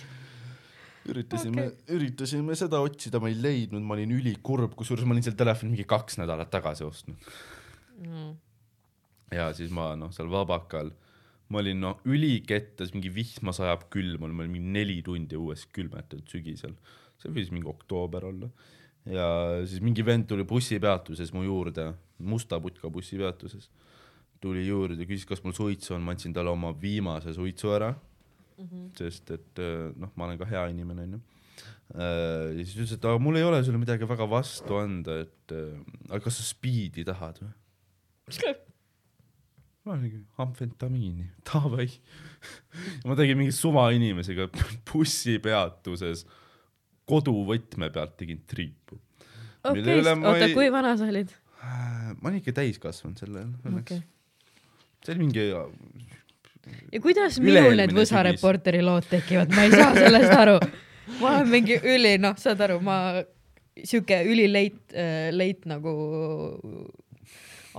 üritasime 1.12 1.66
okay., 1.66 1.98
üritasime 1.98 2.56
seda 2.60 2.80
otsida, 2.84 3.20
ma 3.20 3.32
ei 3.32 3.36
leidnud, 3.40 3.84
ma 3.84 3.98
olin 3.98 4.14
ülikurb, 4.16 4.76
kusjuures 4.80 5.08
ma 5.08 5.16
olin 5.16 5.26
selle 5.26 5.40
telefoni 5.40 5.74
mingi 5.74 5.88
kaks 5.90 6.20
nädalat 6.22 6.52
tagasi 6.54 6.88
ostnud. 6.88 7.30
Mm. 8.00 8.32
ja 9.36 9.50
siis 9.52 9.74
ma 9.76 9.92
noh, 10.00 10.14
seal 10.16 10.30
vabakal, 10.32 10.94
ma 11.52 11.60
olin 11.60 11.82
noh 11.84 12.00
ülikettas, 12.08 12.94
mingi 12.96 13.12
vihma 13.12 13.52
sajab 13.56 13.90
külm 13.92 14.24
ma 14.24 14.30
olin 14.30 14.54
mingi 14.56 14.76
neli 14.78 15.02
tundi 15.04 15.36
õues 15.36 15.66
külmetatud 15.76 16.30
sügisel. 16.32 16.78
see 17.20 17.34
võis 17.36 17.52
mingi 17.52 17.68
oktoober 17.68 18.30
olla. 18.32 18.48
Ja 19.10 19.28
siis 19.66 19.82
mingi 19.84 20.06
vend 20.06 20.28
tuli 20.30 20.46
bussipeatuses 20.48 21.34
mu 21.36 21.44
juurde, 21.48 21.94
Musta 22.20 22.60
putka 22.60 22.90
bussipeatuses. 22.92 23.70
tuli 24.40 24.66
juurde, 24.68 25.06
küsis, 25.08 25.26
kas 25.28 25.42
mul 25.44 25.54
suitsu 25.56 25.96
on, 25.96 26.04
ma 26.04 26.14
andsin 26.16 26.34
talle 26.36 26.52
oma 26.52 26.72
viimase 26.82 27.34
suitsu 27.36 27.74
ära 27.76 27.90
mm. 27.92 28.66
-hmm. 28.66 28.86
sest 28.98 29.32
et 29.32 29.60
äh, 29.60 29.92
noh, 29.96 30.12
ma 30.16 30.26
olen 30.26 30.38
ka 30.38 30.46
hea 30.46 30.68
inimene 30.68 31.04
onju. 31.04 31.20
ja 31.96 32.64
siis 32.64 32.76
ütles, 32.76 32.94
et 32.94 33.06
aga 33.06 33.20
mul 33.20 33.36
ei 33.36 33.44
ole 33.44 33.64
sulle 33.64 33.78
midagi 33.82 34.08
väga 34.08 34.30
vastu 34.30 34.78
anda, 34.78 35.20
et 35.26 35.52
äh, 35.52 35.80
aga 36.10 36.20
kas 36.20 36.38
sa 36.38 36.44
spiidi 36.44 37.04
tahad 37.04 37.42
või? 37.42 37.54
ma 39.86 39.96
olin 39.96 40.26
amfetamiini, 40.38 41.32
davai. 41.50 41.90
ma 43.08 43.16
tegin 43.18 43.40
mingi 43.40 43.56
suvainimesega 43.56 44.50
bussipeatuses 44.92 46.26
koduvõtme 47.10 47.92
pealt 47.94 48.18
tegin 48.20 48.42
triipu. 48.48 49.00
okei 49.64 50.00
oota 50.00 50.46
ei-, 50.48 50.56
kui 50.56 50.72
vana 50.74 50.96
sa 51.00 51.10
olid? 51.10 51.34
ma 51.60 52.30
olin 52.30 52.40
ikka 52.40 52.56
täiskasvanud 52.62 53.20
sel 53.20 53.36
ajal 53.36 53.50
õnneks 53.70 53.96
okei. 53.96 54.04
see 55.06 55.16
oli 55.16 55.26
mingi, 55.26 55.48
ja 56.94 57.02
kuidas 57.02 57.40
minul 57.44 57.76
need 57.80 57.94
Võsa 57.96 58.20
sügis. 58.20 58.30
Reporteri 58.32 58.82
lood 58.86 59.08
tekivad, 59.10 59.52
ma 59.56 59.66
ei 59.66 59.74
saa 59.74 59.92
sellest 59.98 60.36
aru. 60.36 60.58
ma 61.22 61.36
olen 61.40 61.52
mingi 61.52 61.80
üli, 61.80 62.16
noh, 62.22 62.38
saad 62.40 62.62
aru, 62.66 62.80
ma 62.86 62.98
sihuke 63.80 64.22
ülileit 64.28 64.94
äh,, 64.94 65.30
leit 65.34 65.66
nagu 65.70 65.94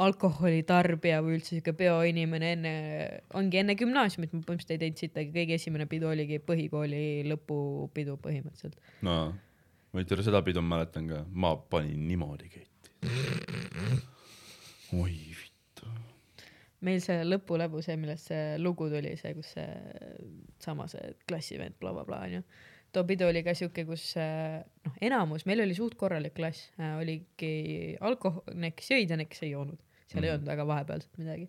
alkoholitarbija 0.01 1.21
või 1.25 1.37
üldse 1.37 1.57
sihuke 1.57 1.75
peoinimene 1.77 2.55
enne, 2.57 2.73
ongi 3.37 3.61
enne 3.61 3.77
gümnaasiumit, 3.79 4.33
ma 4.33 4.41
põhimõtteliselt 4.41 4.75
ei 4.77 4.83
teinud 4.85 5.05
sittagi, 5.05 5.33
kõige 5.35 5.57
esimene 5.61 5.87
pidu 5.91 6.09
oligi 6.09 6.41
põhikooli 6.45 7.05
lõpupidu 7.29 8.17
põhimõtteliselt. 8.25 8.81
no 9.07 9.21
ma 9.93 10.05
tea, 10.07 10.23
seda 10.25 10.43
pidu 10.47 10.63
ma 10.63 10.77
mäletan 10.77 11.09
ka, 11.11 11.25
ma 11.33 11.55
panin 11.73 12.07
niimoodi 12.09 12.51
ketti. 12.53 12.93
oi 14.97 15.17
vittu. 15.41 15.93
meil 16.87 17.01
see 17.05 17.25
lõpuläbu, 17.27 17.83
see, 17.85 17.97
millest 18.01 18.31
see 18.31 18.59
lugu 18.63 18.89
tuli, 18.93 19.17
see, 19.21 19.35
kus 19.37 19.55
see 19.57 19.69
sama 20.63 20.87
see 20.93 21.15
klassivend 21.27 21.79
blablabla 21.83 22.23
onju. 22.29 22.43
too 22.95 23.05
pidu 23.07 23.29
oli 23.31 23.43
ka 23.47 23.55
siuke, 23.59 23.85
kus 23.89 24.13
äh, 24.19 24.61
noh, 24.87 24.97
enamus, 25.03 25.47
meil 25.51 25.67
oli 25.67 25.77
suht 25.79 25.99
korralik 25.99 26.35
klass, 26.39 26.71
oligi 26.97 27.97
alkohol, 28.01 28.47
need, 28.55 28.79
kes 28.79 28.95
jõid 28.95 29.11
ja 29.11 29.19
need, 29.19 29.31
kes 29.33 29.47
ei 29.47 29.55
joonud, 29.57 29.83
seal 30.11 30.23
mm. 30.23 30.29
ei 30.29 30.35
olnud 30.35 30.51
väga 30.51 30.67
vahepealset 30.67 31.21
midagi. 31.23 31.49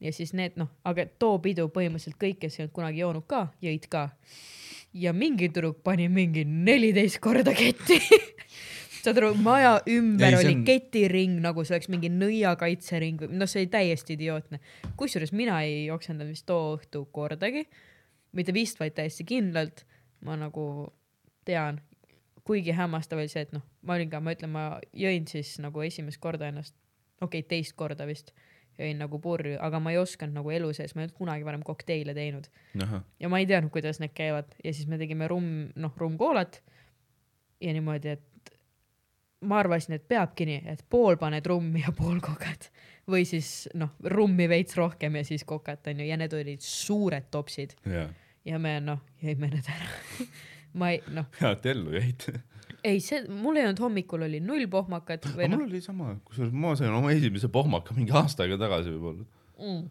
ja 0.00 0.12
siis 0.12 0.34
need 0.36 0.58
noh, 0.60 0.70
aga 0.84 1.06
too 1.18 1.38
pidu 1.44 1.68
põhimõtteliselt 1.72 2.20
kõik, 2.20 2.40
kes 2.42 2.58
ei 2.58 2.66
olnud 2.66 2.76
kunagi 2.80 3.04
joonud 3.04 3.28
ka, 3.30 3.46
jõid 3.64 3.88
ka. 3.92 4.08
ja 4.94 5.12
mingi 5.12 5.50
tüdruk 5.50 5.82
pani 5.84 6.08
mingi 6.08 6.44
neliteist 6.48 7.20
korda 7.24 7.54
ketti 7.56 8.00
saad 9.04 9.20
aru, 9.20 9.32
maja 9.44 9.74
ümber 9.90 10.32
Ei, 10.32 10.38
oli 10.38 10.54
on... 10.58 10.64
ketiring, 10.66 11.38
nagu 11.44 11.64
see 11.64 11.76
oleks 11.76 11.90
mingi 11.92 12.10
nõiakaitsering 12.12 13.24
või 13.24 13.40
noh, 13.40 13.50
see 13.50 13.64
oli 13.64 13.72
täiesti 13.72 14.16
idiootne. 14.16 14.60
kusjuures 15.00 15.34
mina 15.36 15.60
ei 15.66 15.90
oksendanud 15.92 16.32
vist 16.32 16.46
too 16.48 16.76
õhtu 16.78 17.04
kordagi, 17.12 17.66
mitte 18.36 18.54
vist, 18.56 18.80
vaid 18.80 18.96
täiesti 18.96 19.26
kindlalt. 19.28 19.84
ma 20.24 20.38
nagu 20.40 20.88
tean, 21.44 21.82
kuigi 22.48 22.72
hämmastav 22.72 23.20
oli 23.20 23.28
see, 23.28 23.44
et 23.44 23.52
noh, 23.52 23.64
ma 23.84 23.98
olin 23.98 24.08
ka, 24.08 24.20
ma 24.24 24.32
ütlen, 24.32 24.52
ma 24.54 24.64
jõin 24.96 25.28
siis 25.28 25.58
nagu 25.60 25.84
esimest 25.84 26.20
korda 26.22 26.48
ennast, 26.48 26.76
okei 27.20 27.40
okay,, 27.40 27.48
teist 27.48 27.76
korda 27.78 28.06
vist 28.08 28.34
jõin 28.78 28.98
nagu 28.98 29.18
purju, 29.22 29.56
aga 29.62 29.78
ma 29.82 29.92
ei 29.94 29.98
osanud 30.00 30.34
nagu 30.34 30.50
elu 30.50 30.72
sees, 30.74 30.94
ma 30.94 31.02
ei 31.02 31.06
olnud 31.06 31.18
kunagi 31.18 31.46
varem 31.46 31.62
kokteile 31.66 32.14
teinud. 32.16 32.48
Ja 33.22 33.30
ma 33.30 33.38
ei 33.38 33.46
teadnud, 33.46 33.70
kuidas 33.74 34.00
need 34.02 34.14
käivad. 34.16 34.50
Ja 34.64 34.72
siis 34.74 34.88
me 34.90 34.98
tegime 34.98 35.28
rumm, 35.30 35.68
noh, 35.78 35.92
rummkoolat 36.00 36.58
ja 37.62 37.74
niimoodi, 37.76 38.16
et 38.16 38.54
ma 39.44 39.60
arvasin, 39.62 39.98
et 39.98 40.08
peabki 40.08 40.46
nii, 40.48 40.62
et 40.72 40.82
pool 40.90 41.18
paned 41.20 41.46
rummi 41.46 41.84
ja 41.84 41.92
pool 41.96 42.18
kokad. 42.24 42.68
Või 43.10 43.26
siis 43.28 43.68
noh, 43.76 43.94
rummi 44.10 44.48
veits 44.50 44.76
rohkem 44.78 45.20
ja 45.20 45.24
siis 45.28 45.44
kokat 45.46 45.92
onju. 45.92 46.06
Ja 46.08 46.18
need 46.20 46.34
olid 46.34 46.64
suured 46.64 47.28
topsid. 47.30 47.76
Jaa. 47.84 48.08
ja 48.44 48.58
me 48.60 48.78
noh, 48.82 49.04
jõime 49.22 49.52
need 49.52 49.70
ära. 49.70 50.26
ma 50.80 50.90
ei 50.94 51.02
noh, 51.14 51.28
hea, 51.40 51.54
et 51.54 51.70
ellu 51.74 51.94
jäid. 51.94 52.26
Ei 52.84 53.00
see, 53.00 53.24
mul 53.32 53.58
ei 53.58 53.66
olnud 53.68 53.80
hommikul 53.80 54.26
oli 54.26 54.40
null 54.44 54.66
pohmakat 54.70 55.26
aga 55.32 55.48
noh 55.48 55.60
mul 55.60 55.68
oli 55.70 55.82
sama, 55.84 56.14
kusjuures 56.28 56.54
ma 56.64 56.74
sain 56.78 56.92
oma 56.94 57.12
esimese 57.14 57.50
pohmaka 57.52 57.96
mingi 57.96 58.14
aasta 58.16 58.44
aega 58.44 58.58
tagasi 58.60 58.92
võib-olla. 58.92 59.26
mm,, 59.58 59.82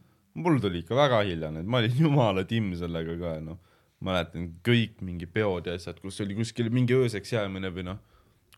mul 0.46 0.60
tuli 0.64 0.84
ikka 0.84 0.98
väga 0.98 1.24
hilja 1.28 1.52
need, 1.56 1.70
ma 1.70 1.82
olin 1.82 2.00
jumala 2.06 2.46
timm 2.50 2.74
sellega 2.80 3.18
ka, 3.22 3.36
noh. 3.46 3.60
mäletan 4.04 4.50
kõik 4.68 5.00
mingi 5.06 5.30
peod 5.32 5.70
ja 5.70 5.78
asjad, 5.80 6.02
kus 6.04 6.20
oli 6.24 6.36
kuskil 6.36 6.70
mingi 6.74 6.96
ööseks 6.98 7.34
jäämine 7.38 7.72
või 7.74 7.88
noh, 7.88 8.02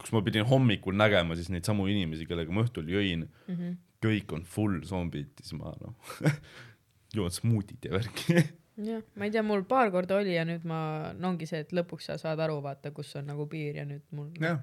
kus 0.01 0.11
ma 0.15 0.23
pidin 0.25 0.47
hommikul 0.49 0.97
nägema 0.97 1.37
siis 1.37 1.51
neid 1.53 1.67
samu 1.67 1.87
inimesi, 1.91 2.27
kellega 2.27 2.51
ma 2.51 2.65
õhtul 2.65 2.89
jõin 2.91 3.27
mm. 3.27 3.55
-hmm. 3.55 3.75
kõik 4.03 4.33
on 4.35 4.43
full 4.43 4.81
zombid, 4.89 5.31
siis 5.41 5.55
ma 5.59 5.75
noh 5.79 6.15
joon 7.15 7.31
smuutit 7.31 7.85
ja 7.85 7.95
värki. 7.95 8.41
jah, 8.83 9.03
ma 9.15 9.27
ei 9.27 9.33
tea, 9.33 9.43
mul 9.45 9.63
paar 9.69 9.91
korda 9.93 10.19
oli 10.19 10.35
ja 10.35 10.45
nüüd 10.47 10.65
ma, 10.67 10.79
no 11.17 11.33
ongi 11.33 11.47
see, 11.49 11.63
et 11.65 11.73
lõpuks 11.75 12.09
sa 12.09 12.17
saad 12.21 12.41
aru, 12.43 12.59
vaata, 12.65 12.91
kus 12.95 13.15
on 13.19 13.29
nagu 13.31 13.47
piir 13.51 13.79
ja 13.79 13.85
nüüd 13.87 14.03
mul 14.15 14.31
jah, 14.41 14.59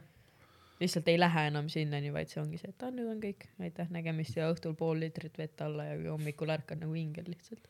lihtsalt 0.82 1.08
ei 1.12 1.18
lähe 1.20 1.46
enam 1.50 1.68
sinnani, 1.72 2.12
vaid 2.14 2.30
see 2.32 2.42
ongi 2.42 2.60
see, 2.60 2.72
et 2.74 2.84
aa, 2.84 2.92
nüüd 2.94 3.10
on 3.12 3.20
kõik, 3.22 3.48
aitäh 3.62 3.90
nägemist 3.94 4.36
ja 4.38 4.50
õhtul 4.52 4.76
pool 4.78 5.00
liitrit 5.02 5.38
vett 5.38 5.64
alla 5.64 5.88
ja 5.90 5.98
hommikul 6.10 6.52
ärkan 6.52 6.82
nagu 6.84 6.96
ingel 6.98 7.28
lihtsalt. 7.30 7.68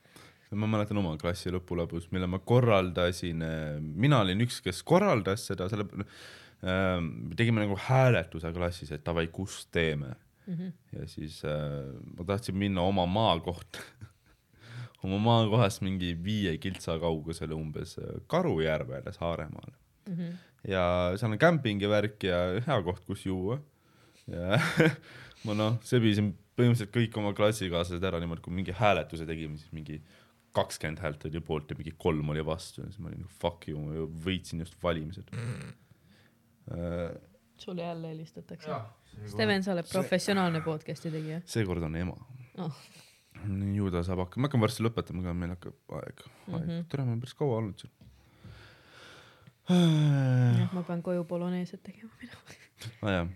ma 0.52 0.68
mäletan 0.68 1.00
oma 1.00 1.14
klassi 1.20 1.52
lõpulõbus, 1.52 2.10
mille 2.12 2.28
ma 2.28 2.42
korraldasin, 2.44 3.44
mina 3.80 4.20
olin 4.24 4.44
üks, 4.44 4.60
kes 4.64 4.82
korraldas 4.84 5.46
seda, 5.48 5.68
selle 5.72 5.86
äh,, 5.88 6.98
tegime 7.38 7.64
nagu 7.64 7.78
hääletuse 7.88 8.52
klassis, 8.52 8.92
et 8.92 9.04
davai, 9.06 9.28
kus 9.32 9.66
teeme 9.72 10.14
mm. 10.46 10.54
-hmm. 10.54 10.72
ja 10.98 11.08
siis 11.08 11.42
äh, 11.44 11.94
ma 12.18 12.24
tahtsin 12.24 12.56
minna 12.56 12.82
oma 12.82 13.06
maakohta 13.06 13.78
oma 15.06 15.18
maakohast 15.22 15.82
mingi 15.82 16.12
viie 16.24 16.56
kiltsa 16.62 16.98
kaugusele 17.02 17.56
umbes 17.56 17.96
äh, 17.98 18.20
Karujärvele 18.30 19.12
Saaremaale 19.12 19.74
mm. 20.08 20.14
-hmm. 20.14 20.36
ja 20.68 20.84
seal 21.16 21.32
on 21.32 21.38
kämpingi 21.38 21.88
värk 21.88 22.24
ja 22.28 22.38
hea 22.66 22.82
koht, 22.82 23.04
kus 23.06 23.26
juua. 23.26 23.58
ja 24.26 24.58
ma 25.46 25.54
noh, 25.58 25.78
sebisin 25.82 26.32
põhimõtteliselt 26.56 26.92
kõik 26.94 27.16
oma 27.18 27.32
klassikaaslased 27.34 28.04
ära 28.04 28.20
niimoodi, 28.20 28.44
kui 28.44 28.54
mingi 28.54 28.74
hääletuse 28.76 29.26
tegime, 29.26 29.56
siis 29.58 29.72
mingi 29.72 30.02
kakskümmend 30.52 31.00
häält 31.00 31.24
oli 31.26 31.40
poolt 31.40 31.70
ja 31.72 31.76
mingi 31.78 31.94
kolm 31.98 32.28
oli 32.34 32.44
vastu 32.44 32.82
ja 32.82 32.90
siis 32.90 33.00
ma 33.00 33.08
olin 33.08 33.22
nagu 33.24 33.36
fuck 33.40 33.68
you, 33.68 33.80
ma 33.80 33.94
ju 33.96 34.08
võitsin 34.26 34.60
just 34.60 34.76
valimised 34.82 35.32
äh,. 35.32 37.14
sulle 37.56 37.82
jälle 37.82 38.08
helistatakse. 38.08 38.74
Steven, 39.26 39.62
sa 39.62 39.72
oled 39.72 39.88
professionaalne 39.92 40.60
podcast'i 40.64 41.10
tegija 41.12 41.40
seekord 41.46 41.82
on 41.88 41.96
ema 41.96 42.16
oh.. 42.58 42.84
Ju 43.76 43.90
ta 43.90 44.02
saab 44.06 44.24
hakkama, 44.24 44.44
ma 44.44 44.48
hakkan 44.48 44.62
varsti 44.62 44.86
lõpetama 44.86 45.24
ka, 45.26 45.34
meil 45.36 45.54
hakkab 45.56 45.98
aeg, 45.98 46.24
aeg 46.52 46.64
-hmm. 46.68 46.88
tere, 46.92 47.04
ma 47.04 47.14
olen 47.14 47.20
päris 47.24 47.36
kaua 47.38 47.58
olnud 47.60 47.82
siin. 47.82 47.92
jah, 49.68 50.72
ma 50.74 50.82
pean 50.86 51.02
koju 51.02 51.24
poloneeset 51.24 51.82
tegema 51.82 52.10
mina. 52.20 52.40
nojah, 53.02 53.28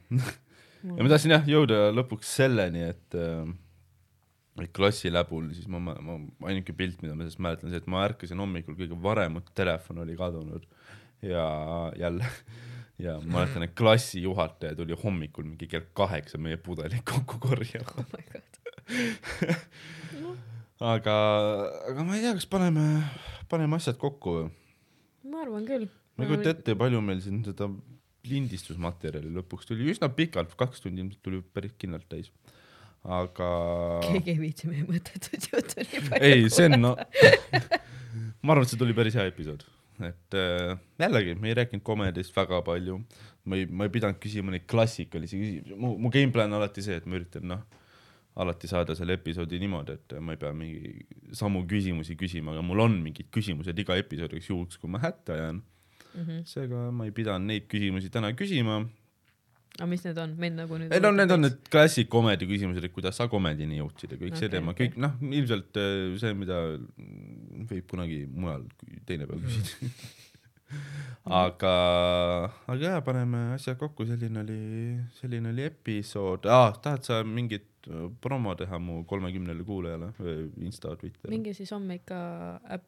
ja 0.82 1.02
ma 1.02 1.08
tahtsin 1.12 1.36
jah 1.36 1.46
jõuda 1.54 1.80
lõpuks 1.94 2.34
selleni, 2.40 2.82
et 2.92 3.14
äh, 3.14 4.68
klassi 4.72 5.12
läbul 5.12 5.50
siis 5.54 5.68
ma, 5.68 5.78
ma, 5.78 5.96
ma 6.00 6.18
ainuke 6.50 6.72
pilt, 6.76 7.02
mida 7.02 7.14
ma 7.14 7.24
sellest 7.24 7.42
mäletan, 7.42 7.70
see, 7.70 7.82
et 7.82 7.90
ma 7.90 8.04
ärkasin 8.06 8.40
hommikul 8.40 8.78
kõige 8.78 8.98
varem, 9.02 9.36
mu 9.36 9.44
telefon 9.54 10.04
oli 10.04 10.16
kadunud 10.16 10.64
ja 11.22 11.46
jälle 11.98 12.28
ja 12.98 13.18
ma 13.20 13.40
mäletan, 13.40 13.66
et 13.66 13.74
klassi 13.76 14.22
juhataja 14.22 14.76
tuli 14.76 14.96
hommikul 15.02 15.44
mingi 15.44 15.68
kell 15.68 15.88
kaheksa 15.96 16.38
meie 16.38 16.56
pudelit 16.56 17.04
kokku 17.04 17.40
korjama. 17.42 17.98
oh 18.00 18.06
my 18.12 18.24
god. 18.32 18.65
aga, 20.94 21.16
aga 21.90 22.06
ma 22.06 22.16
ei 22.16 22.22
tea, 22.22 22.34
kas 22.38 22.46
paneme, 22.50 22.86
paneme 23.50 23.80
asjad 23.80 23.98
kokku 24.00 24.38
või? 24.38 24.48
ma 25.26 25.42
arvan 25.44 25.66
küll. 25.68 25.88
ma 26.16 26.24
ei 26.24 26.30
kujuta 26.30 26.54
ette, 26.54 26.76
palju 26.78 27.02
meil 27.04 27.22
siin 27.24 27.42
seda 27.46 27.68
lindistusmaterjali 28.26 29.30
lõpuks 29.36 29.68
tuli, 29.68 29.88
üsna 29.92 30.10
pikalt, 30.14 30.54
kaks 30.58 30.84
tundi 30.84 31.02
ilmselt 31.02 31.22
tuli 31.24 31.42
päris 31.54 31.74
kindlalt 31.80 32.06
täis. 32.10 32.30
aga 33.06 33.48
keegi 34.06 34.34
ei 34.34 34.40
viitsi 34.40 34.70
meie 34.70 34.86
mõttetut 34.86 35.48
juttu 35.52 35.82
nii 35.82 36.04
palju. 36.10 36.26
ei, 36.26 36.50
see 36.52 36.68
on 36.70 36.80
no..., 36.82 36.92
ma 38.42 38.54
arvan, 38.54 38.66
et 38.66 38.72
see 38.72 38.80
tuli 38.80 38.96
päris 38.96 39.16
hea 39.18 39.26
episood, 39.30 39.64
et 40.06 40.38
äh, 40.38 40.74
jällegi 41.02 41.36
me 41.40 41.50
ei 41.50 41.58
rääkinud 41.60 41.84
komedist 41.86 42.34
väga 42.36 42.62
palju, 42.66 42.98
ma 43.46 43.58
ei, 43.58 43.68
ma 43.70 43.86
ei 43.86 43.94
pidanud 43.94 44.18
küsima 44.22 44.54
neid 44.54 44.66
klassikalisi 44.70 45.38
küsimusi, 45.38 45.78
mu, 45.78 45.94
mu 46.02 46.12
game 46.14 46.34
plan 46.34 46.50
on 46.50 46.60
alati 46.60 46.84
see, 46.86 46.98
et 46.98 47.06
ma 47.06 47.18
üritan 47.20 47.46
noh, 47.54 47.66
alati 48.36 48.68
saada 48.68 48.96
selle 48.96 49.16
episoodi 49.16 49.58
niimoodi, 49.62 49.96
et 49.96 50.14
ma 50.20 50.34
ei 50.36 50.40
pea 50.40 50.52
mingi 50.56 51.06
samu 51.36 51.64
küsimusi 51.68 52.18
küsima, 52.20 52.52
aga 52.52 52.64
mul 52.66 52.84
on 52.84 52.98
mingid 53.04 53.30
küsimused 53.32 53.78
iga 53.80 53.96
episoodiks 53.96 54.50
juhuks, 54.50 54.80
kui 54.82 54.92
ma 54.92 55.00
hätta 55.02 55.38
jään 55.40 55.62
mm. 55.62 56.22
-hmm. 56.22 56.44
seega 56.44 56.90
ma 56.92 57.08
ei 57.08 57.14
pidanud 57.16 57.48
neid 57.48 57.68
küsimusi 57.72 58.12
täna 58.12 58.32
küsima. 58.36 58.82
aga 59.78 59.88
mis 59.88 60.04
need 60.04 60.18
on, 60.20 60.34
meid 60.40 60.56
nagu 60.58 60.78
nüüd. 60.80 60.92
ei 60.92 61.00
no 61.00 61.12
need 61.16 61.32
on 61.32 61.46
need 61.46 61.56
klassik 61.72 62.12
komedi 62.12 62.48
küsimused, 62.52 62.84
et 62.84 62.92
kuidas 62.92 63.16
sa 63.16 63.28
komedini 63.32 63.80
jõudsid 63.80 64.12
ja 64.12 64.20
kõik 64.20 64.34
okay, 64.34 64.44
see 64.44 64.52
teema, 64.52 64.76
kõik 64.76 65.00
noh, 65.00 65.16
ilmselt 65.40 65.80
äh, 65.80 65.96
see, 66.20 66.36
mida 66.36 66.60
võib 67.72 67.88
kunagi 67.90 68.22
mujal 68.28 68.68
teine 69.08 69.28
päev 69.28 69.48
küsida. 69.48 69.90
aga, 71.42 71.74
aga 72.66 72.80
jaa, 72.82 73.00
paneme 73.06 73.42
asjad 73.54 73.78
kokku, 73.80 74.06
selline 74.08 74.42
oli, 74.42 74.60
selline 75.20 75.52
oli 75.52 75.66
episood 75.68 76.46
ah,. 76.50 76.72
tahad 76.82 77.06
sa 77.06 77.20
mingit 77.26 77.86
äh, 77.90 78.08
promo 78.22 78.54
teha 78.58 78.78
mu 78.82 79.04
kolmekümnele 79.08 79.64
kuulajale 79.66 80.12
Insta, 80.66 80.96
Twitter? 80.98 81.30
minge 81.30 81.54
siis 81.54 81.72
homme 81.74 82.00
ikka 82.00 82.18
äh, 82.76 82.82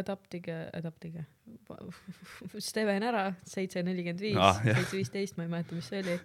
adaptige, 0.00 0.64
adaptige. 0.74 1.26
Steven 2.70 3.02
ära, 3.10 3.28
seitse 3.46 3.82
nelikümmend 3.86 4.24
viis 4.24 4.40
Ah,, 4.40 4.62
seitse 4.62 4.98
viisteist, 5.00 5.38
ma 5.38 5.46
ei 5.46 5.54
mäleta, 5.58 5.78
mis 5.78 5.90
see 5.92 6.02
oli. 6.04 6.18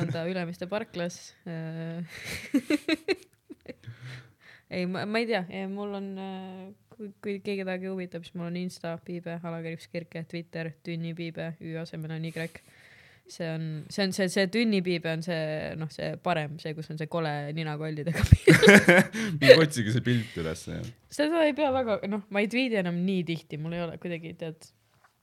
on 0.00 0.10
ta 0.14 0.24
Ülemiste 0.30 0.66
parklas. 0.70 1.34
ei, 4.70 4.86
ma, 4.86 5.04
ei 5.18 5.26
tea, 5.28 5.44
mul 5.72 5.98
on, 5.98 6.08
kui, 6.94 7.10
kui 7.22 7.36
keegi 7.40 7.62
kedagi 7.62 7.90
huvitab, 7.90 8.24
siis 8.26 8.36
mul 8.38 8.48
on 8.50 8.56
Insta, 8.60 8.96
Piibe, 9.04 9.38
alakriips 9.42 9.90
Kirke, 9.92 10.24
Twitter, 10.30 10.72
Tünni 10.86 11.14
Piibe, 11.16 11.54
Ü 11.60 11.76
asemel 11.82 12.16
on 12.16 12.30
Y. 12.30 12.48
See 13.26 13.48
on, 13.48 13.86
see 13.88 14.04
on 14.04 14.12
see, 14.12 14.28
see 14.28 14.50
tünnipiibe 14.52 15.08
on 15.08 15.22
see, 15.24 15.44
noh, 15.80 15.88
see 15.88 16.10
parem, 16.20 16.58
see, 16.60 16.74
kus 16.76 16.90
on 16.92 16.98
see 17.00 17.08
kole 17.08 17.30
ninakollidega 17.56 18.20
minge 19.40 19.54
otsige 19.62 19.94
see 19.94 20.04
pilt 20.04 20.36
ülesse 20.42 20.76
ja 20.76 20.82
seda 21.08 21.40
ei 21.46 21.54
pea 21.56 21.70
väga, 21.72 22.02
noh, 22.12 22.26
ma 22.28 22.42
ei 22.44 22.50
tweet'i 22.52 22.76
enam 22.82 22.98
nii 23.06 23.22
tihti, 23.30 23.56
mul 23.62 23.78
ei 23.78 23.84
ole 23.86 23.96
kuidagi, 24.02 24.34
tead, 24.42 24.68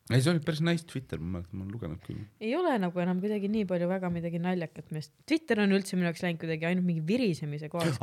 ei, 0.10 0.20
see 0.20 0.32
oli 0.34 0.42
päris 0.44 0.62
nice 0.66 0.86
Twitter, 0.88 1.20
ma 1.22 1.38
mäletan, 1.38 1.58
ma 1.60 1.66
olen 1.66 1.76
lugenud 1.76 2.00
küll. 2.04 2.24
ei 2.44 2.56
ole 2.58 2.74
nagu 2.82 3.04
enam 3.04 3.20
kuidagi 3.24 3.50
nii 3.52 3.68
palju 3.70 3.88
väga 3.92 4.10
midagi 4.12 4.42
naljakat, 4.44 4.88
millest 4.92 5.14
Twitter 5.30 5.62
on 5.64 5.76
üldse 5.78 5.96
minu 5.98 6.10
jaoks 6.10 6.24
läinud 6.26 6.42
kuidagi 6.42 6.68
ainult 6.68 6.88
mingi 6.88 7.04
virisemise 7.08 7.70
kohaks, 7.72 8.00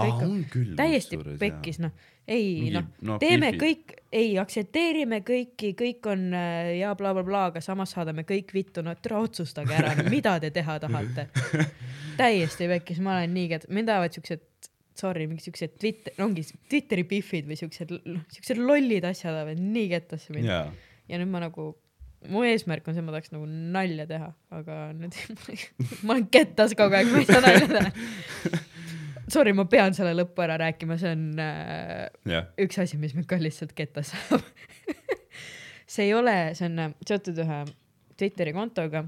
küll. 0.52 0.72
täiesti 0.78 1.18
pekkis, 1.40 1.80
noh. 1.84 1.92
ei 2.28 2.70
noh 2.74 2.86
no 3.04 3.18
teeme 3.22 3.50
beef'i. 3.52 3.60
kõik, 3.64 3.96
ei 4.22 4.32
aktsepteerime 4.40 5.20
kõiki, 5.26 5.74
kõik 5.78 6.08
on 6.12 6.28
äh, 6.38 6.72
ja 6.78 6.94
blablabla 6.98 7.28
bla,, 7.28 7.44
aga 7.52 7.64
samas 7.64 7.92
saadame 7.96 8.24
kõik 8.28 8.54
vittu, 8.56 8.84
no 8.86 8.94
tere 8.96 9.20
otsustage 9.20 9.76
ära 9.76 9.92
no,, 9.98 10.06
mida 10.12 10.38
te 10.40 10.52
teha 10.54 10.78
tahate. 10.84 11.28
täiesti 12.20 12.70
pekkis, 12.70 13.02
ma 13.04 13.18
olen 13.18 13.34
nii, 13.36 13.60
mind 13.74 13.92
ajavad 13.92 14.16
siuksed, 14.16 14.46
sorry, 14.98 15.28
mingi 15.30 15.44
siuksed 15.44 15.76
Twitter, 15.78 16.16
ongi 16.24 16.46
Twitteri 16.70 17.04
pihvid 17.08 17.50
või 17.50 17.58
siuksed, 17.60 17.92
siuksed 18.38 18.62
lollid 18.62 19.06
asjad 19.08 19.34
ajavad 19.34 19.60
nii 19.62 19.90
kettasse 19.92 20.34
mind 20.34 20.48
jaa, 20.50 20.64
ja 21.08 21.20
nüüd 21.20 21.30
ma 21.32 21.42
nagu, 21.46 21.70
mu 22.26 22.42
eesmärk 22.46 22.88
on 22.88 22.96
see, 22.96 23.04
ma 23.04 23.14
tahaks 23.14 23.30
nagu 23.34 23.46
nalja 23.46 24.06
teha, 24.10 24.30
aga 24.54 24.78
nüüd 24.96 25.14
ma 26.04 26.16
olen 26.16 26.26
kettas 26.32 26.74
kogu 26.78 26.98
aeg, 26.98 27.10
ma 27.12 27.22
ei 27.22 27.28
saa 27.28 27.44
nalja 27.44 27.68
teha. 27.70 28.62
Sorry, 29.32 29.52
ma 29.52 29.66
pean 29.68 29.92
selle 29.96 30.14
lõppu 30.16 30.40
ära 30.40 30.56
rääkima, 30.62 30.96
see 31.00 31.12
on 31.12 31.42
äh, 31.42 32.08
jah, 32.30 32.48
üks 32.64 32.80
asi, 32.80 32.98
mis 33.00 33.14
mind 33.14 33.28
ka 33.28 33.38
lihtsalt 33.40 33.74
kettas 33.76 34.14
ajab. 34.16 34.48
see 35.92 36.08
ei 36.08 36.16
ole, 36.16 36.34
see 36.58 36.66
on 36.70 36.82
äh, 36.86 36.96
seotud 37.06 37.38
ühe 37.44 37.62
Twitteri 38.18 38.54
kontoga. 38.56 39.04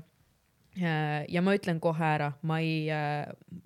ja 0.79 1.41
ma 1.43 1.53
ütlen 1.57 1.81
kohe 1.83 2.05
ära, 2.07 2.29
ma 2.47 2.61
ei, 2.63 2.87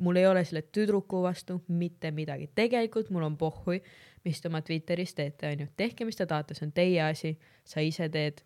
mul 0.01 0.17
ei 0.17 0.25
ole 0.25 0.41
selle 0.49 0.63
tüdruku 0.73 1.21
vastu 1.21 1.59
mitte 1.69 2.09
midagi, 2.17 2.49
tegelikult 2.57 3.11
mul 3.13 3.27
on 3.27 3.37
pohhui, 3.37 3.83
mis 4.25 4.41
te 4.41 4.49
oma 4.49 4.63
Twitteris 4.65 5.13
teete, 5.15 5.51
onju, 5.53 5.67
tehke, 5.77 6.07
mis 6.09 6.17
te 6.17 6.25
tahate, 6.27 6.57
see 6.57 6.65
on 6.65 6.73
teie 6.73 7.03
asi, 7.05 7.35
sa 7.69 7.85
ise 7.85 8.09
teed, 8.09 8.41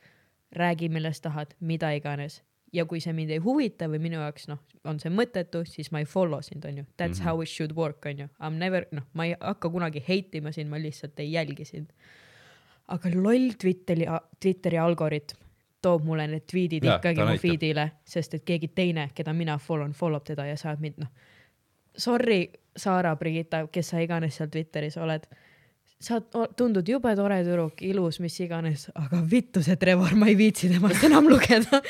räägi, 0.52 0.88
millest 0.88 1.22
tahad, 1.22 1.54
mida 1.60 1.90
iganes 1.92 2.42
ja 2.72 2.84
kui 2.84 3.00
see 3.00 3.12
mind 3.16 3.32
ei 3.32 3.40
huvita 3.42 3.88
või 3.90 4.00
minu 4.02 4.20
jaoks 4.20 4.48
noh, 4.50 4.60
on 4.88 5.00
see 5.00 5.12
mõttetu, 5.12 5.64
siis 5.68 5.90
ma 5.94 6.02
ei 6.02 6.08
follow 6.08 6.42
sind, 6.44 6.64
onju. 6.64 6.84
That's 6.96 7.18
mm 7.18 7.24
-hmm. 7.24 7.28
how 7.30 7.42
it 7.42 7.48
should 7.48 7.74
work, 7.76 8.06
onju. 8.06 8.28
I 8.28 8.50
m 8.50 8.58
never, 8.58 8.86
noh, 8.92 9.06
ma 9.12 9.24
ei 9.24 9.34
hakka 9.40 9.70
kunagi 9.70 10.00
hate 10.08 10.38
ima 10.38 10.52
sind, 10.52 10.70
ma 10.70 10.76
lihtsalt 10.76 11.20
ei 11.20 11.32
jälgi 11.32 11.64
sind. 11.64 11.90
aga 12.88 13.10
loll 13.14 13.50
Twitteri, 13.60 14.06
Twitteri 14.40 14.78
algoritm 14.78 15.36
toob 15.82 16.04
mulle 16.04 16.26
need 16.26 16.46
tweetid 16.50 16.84
Jaa, 16.84 16.96
ikkagi 16.96 17.24
mu 17.24 17.36
feed'ile, 17.38 17.90
sest 18.04 18.34
et 18.34 18.44
keegi 18.44 18.68
teine, 18.68 19.10
keda 19.14 19.32
mina 19.32 19.58
follow 19.58 19.86
n, 19.86 19.92
follow 19.92 20.20
b 20.20 20.24
teda 20.24 20.46
ja 20.46 20.56
saab 20.56 20.80
mind 20.80 20.94
noh. 20.96 21.08
Sorry, 21.96 22.52
Saara, 22.76 23.16
Brigitta, 23.16 23.66
kes 23.72 23.88
sa 23.88 23.98
iganes 23.98 24.36
seal 24.36 24.48
Twitteris 24.48 24.96
oled 24.96 25.26
sa 26.00 26.20
tundud 26.56 26.86
jube 26.86 27.10
tore 27.18 27.40
tüdruk, 27.42 27.82
ilus, 27.82 28.20
mis 28.22 28.36
iganes, 28.44 28.86
aga 28.94 29.22
vittu 29.30 29.62
see 29.66 29.78
Trevor, 29.80 30.14
ma 30.18 30.30
ei 30.30 30.36
viitsi 30.38 30.70
temast 30.70 31.04
enam 31.08 31.26
lugeda. 31.32 31.82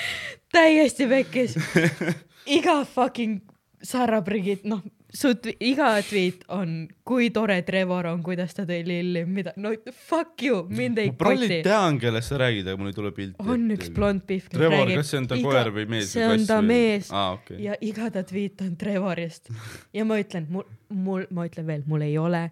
täiesti 0.53 1.09
pekkis. 1.11 1.59
iga 2.59 2.81
fucking 2.89 3.43
Sarah 3.85 4.25
Brigitte, 4.25 4.67
noh, 4.69 4.81
su 5.15 5.31
iga 5.61 5.91
tweet 6.03 6.43
on, 6.53 6.89
kui 7.07 7.29
tore 7.31 7.61
Trevor 7.63 8.09
on, 8.11 8.23
kuidas 8.25 8.57
ta 8.57 8.65
tõi 8.69 8.81
lilli, 8.87 9.23
mida, 9.29 9.53
no 9.61 9.71
fuck 9.93 10.43
you, 10.43 10.65
mind 10.73 10.99
ei 11.01 11.13
ma 11.13 11.19
prolli 11.21 11.47
koti. 11.47 11.59
tean, 11.69 11.99
kellest 12.03 12.33
sa 12.33 12.41
räägid, 12.43 12.69
aga 12.69 12.81
mul 12.81 12.91
ei 12.91 12.97
tule 12.97 13.13
pilti. 13.17 13.37
on 13.45 13.67
üks 13.77 13.93
blond 13.95 14.25
pihv. 14.29 14.49
Trevor, 14.53 14.93
kas 14.99 15.13
see 15.13 15.21
on 15.21 15.29
ta 15.31 15.39
koer 15.43 15.73
või 15.75 15.85
mees 15.95 16.13
see 16.17 16.27
on 16.27 16.49
ta 16.49 16.59
või? 16.63 16.71
mees 16.73 17.13
aa, 17.13 17.37
okei. 17.37 17.61
ja 17.69 17.77
iga 17.85 18.11
ta 18.15 18.25
tweet 18.29 18.65
on 18.67 18.73
Trevorist 18.81 19.53
ja 19.97 20.09
ma 20.09 20.19
ütlen, 20.21 20.49
mul, 20.53 20.67
mul, 20.89 21.29
ma 21.31 21.47
ütlen 21.49 21.69
veel, 21.69 21.85
mul 21.89 22.09
ei 22.09 22.19
ole 22.21 22.49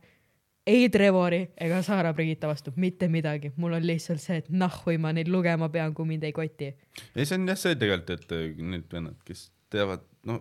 ei 0.67 0.89
Trevori 0.91 1.43
ega 1.61 1.83
Saara 1.83 2.13
Brigitta 2.15 2.49
vastu 2.51 2.73
mitte 2.77 3.09
midagi, 3.09 3.53
mul 3.57 3.77
on 3.79 3.87
lihtsalt 3.87 4.23
see, 4.23 4.41
et 4.43 4.49
nahhui 4.51 4.99
ma 4.99 5.13
neid 5.15 5.31
lugema 5.31 5.69
pean, 5.73 5.95
kui 5.95 6.09
mind 6.09 6.27
ei 6.27 6.35
koti. 6.35 6.73
ei, 7.15 7.25
see 7.25 7.37
on 7.39 7.47
jah 7.49 7.61
see 7.61 7.77
tegelikult, 7.79 8.11
et 8.17 8.35
äh, 8.35 8.67
need 8.73 8.89
vennad, 8.93 9.21
kes 9.27 9.47
teevad, 9.73 10.03
no 10.27 10.41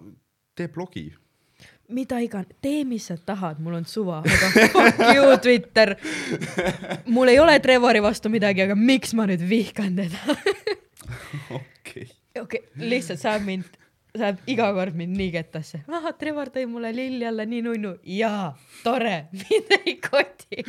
tee 0.58 0.68
blogi. 0.74 1.06
mida 1.94 2.20
iganes, 2.24 2.58
tee, 2.62 2.84
mis 2.90 3.06
sa 3.12 3.18
tahad, 3.18 3.62
mul 3.62 3.78
on 3.78 3.86
suva, 3.90 4.24
aga 4.26 4.52
fuck 4.74 5.06
you, 5.14 5.38
Twitter. 5.42 5.96
mul 7.06 7.34
ei 7.34 7.40
ole 7.40 7.60
Trevori 7.62 8.02
vastu 8.04 8.32
midagi, 8.34 8.66
aga 8.66 8.78
miks 8.80 9.14
ma 9.14 9.28
nüüd 9.30 9.46
vihkan 9.50 9.96
teda? 10.02 10.38
okei. 11.62 12.10
okei 12.42 12.66
lihtsalt 12.82 13.22
saab 13.22 13.46
mind, 13.46 13.78
saab 14.20 14.40
iga 14.52 14.70
kord 14.76 14.96
mind 14.98 15.18
nii 15.20 15.32
kettasse. 15.34 15.82
ahah, 15.88 16.14
Trevor 16.20 16.52
tõi 16.54 16.66
mulle 16.70 16.92
lilli 16.96 17.28
alla 17.28 17.46
nii 17.50 17.66
nunnu. 17.66 17.96
jaa, 18.18 18.54
tore, 18.84 19.18
mind 19.42 19.76
ei 19.82 19.98
koti. 20.04 20.64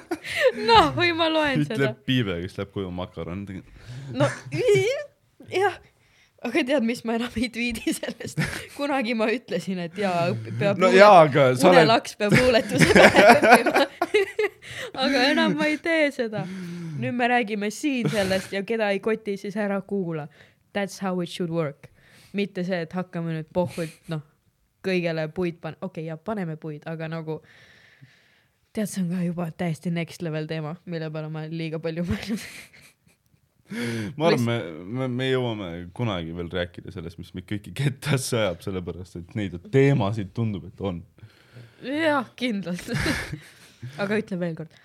noh, 0.70 0.90
või 0.96 1.12
ma 1.16 1.28
loen 1.32 1.64
seda 1.66 1.78
ütleb. 1.78 2.00
Piive, 2.08 2.40
kes 2.44 2.58
läheb 2.58 2.74
koju 2.74 2.90
makaron. 2.94 3.46
no 4.16 4.30
jah, 5.52 5.78
aga 6.44 6.64
tead, 6.70 6.86
mis 6.86 7.04
ma 7.08 7.16
enam 7.18 7.36
ei 7.40 7.50
tweet'i 7.52 7.94
sellest. 7.96 8.42
kunagi 8.76 9.16
ma 9.18 9.28
ütlesin, 9.32 9.80
et 9.86 9.98
jaa, 9.98 10.30
peab 10.60 10.80
no 10.82 10.90
jaa, 10.94 11.24
aga 11.26 11.50
sa 11.54 11.70
oled, 11.70 11.82
unelaks 11.82 12.18
peab 12.20 12.36
luuletuse 12.38 12.90
pähe 12.94 13.26
õppima. 13.34 13.86
aga 15.04 15.24
enam 15.32 15.56
ma 15.58 15.68
ei 15.70 15.78
tee 15.82 16.10
seda. 16.14 16.44
nüüd 16.98 17.14
me 17.14 17.28
räägime 17.30 17.70
siin 17.70 18.08
sellest 18.10 18.52
ja 18.54 18.64
keda 18.66 18.90
ei 18.94 19.02
koti, 19.02 19.36
siis 19.38 19.56
ära 19.56 19.80
kuula. 19.80 20.28
That's 20.74 21.00
how 21.02 21.22
it 21.22 21.30
should 21.32 21.50
work. 21.50 21.88
Mitte 22.36 22.64
see, 22.66 22.82
et 22.84 22.92
hakkame 22.92 23.34
nüüd 23.36 23.48
pohvult, 23.54 23.94
noh, 24.12 24.24
kõigele 24.84 25.28
puid 25.34 25.60
pan-, 25.62 25.78
okei 25.80 26.04
okay,, 26.04 26.08
ja 26.10 26.16
paneme 26.16 26.56
puid, 26.60 26.84
aga 26.88 27.08
nagu 27.10 27.40
tead, 28.72 28.88
see 28.90 29.02
on 29.02 29.10
ka 29.12 29.22
juba 29.24 29.48
täiesti 29.58 29.92
next 29.94 30.22
level 30.24 30.46
teema, 30.50 30.76
mille 30.86 31.10
peale 31.14 31.30
ma 31.32 31.44
liiga 31.50 31.80
palju 31.82 32.04
mõelnud. 32.08 32.44
ma 34.16 34.30
arvan, 34.30 34.44
me, 34.46 34.58
me, 34.98 35.08
me 35.12 35.28
jõuame 35.28 35.70
kunagi 35.96 36.34
veel 36.36 36.50
rääkida 36.52 36.92
sellest, 36.94 37.20
mis 37.20 37.32
meid 37.36 37.48
kõiki 37.48 37.74
kettasse 37.76 38.38
ajab, 38.38 38.62
sellepärast 38.64 39.18
et 39.20 39.34
neid 39.38 39.58
teemasid 39.72 40.32
tundub, 40.36 40.68
et 40.70 40.84
on. 40.84 41.02
jah, 41.84 42.28
kindlalt. 42.38 42.92
aga 44.02 44.20
ütlen 44.22 44.40
veel 44.42 44.56
kord. 44.58 44.78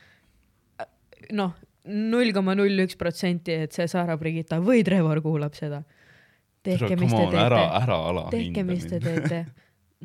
noh, 1.34 1.54
null 1.90 2.32
koma 2.36 2.56
null 2.58 2.86
üks 2.86 2.98
protsenti, 3.00 3.56
et 3.66 3.76
see 3.76 3.88
Saara 3.92 4.18
Brigitta 4.20 4.60
või 4.64 4.84
Trevor 4.88 5.22
kuulab 5.24 5.56
seda. 5.58 5.84
tehke, 6.64 6.96
mis 7.00 7.12
te 7.14 7.24
ära, 7.38 7.60
teete. 7.60 7.84
ära 7.84 7.98
ala. 8.10 8.24
tehke, 8.32 8.64
mis 8.68 8.86
te 8.90 9.00
teete. 9.04 9.46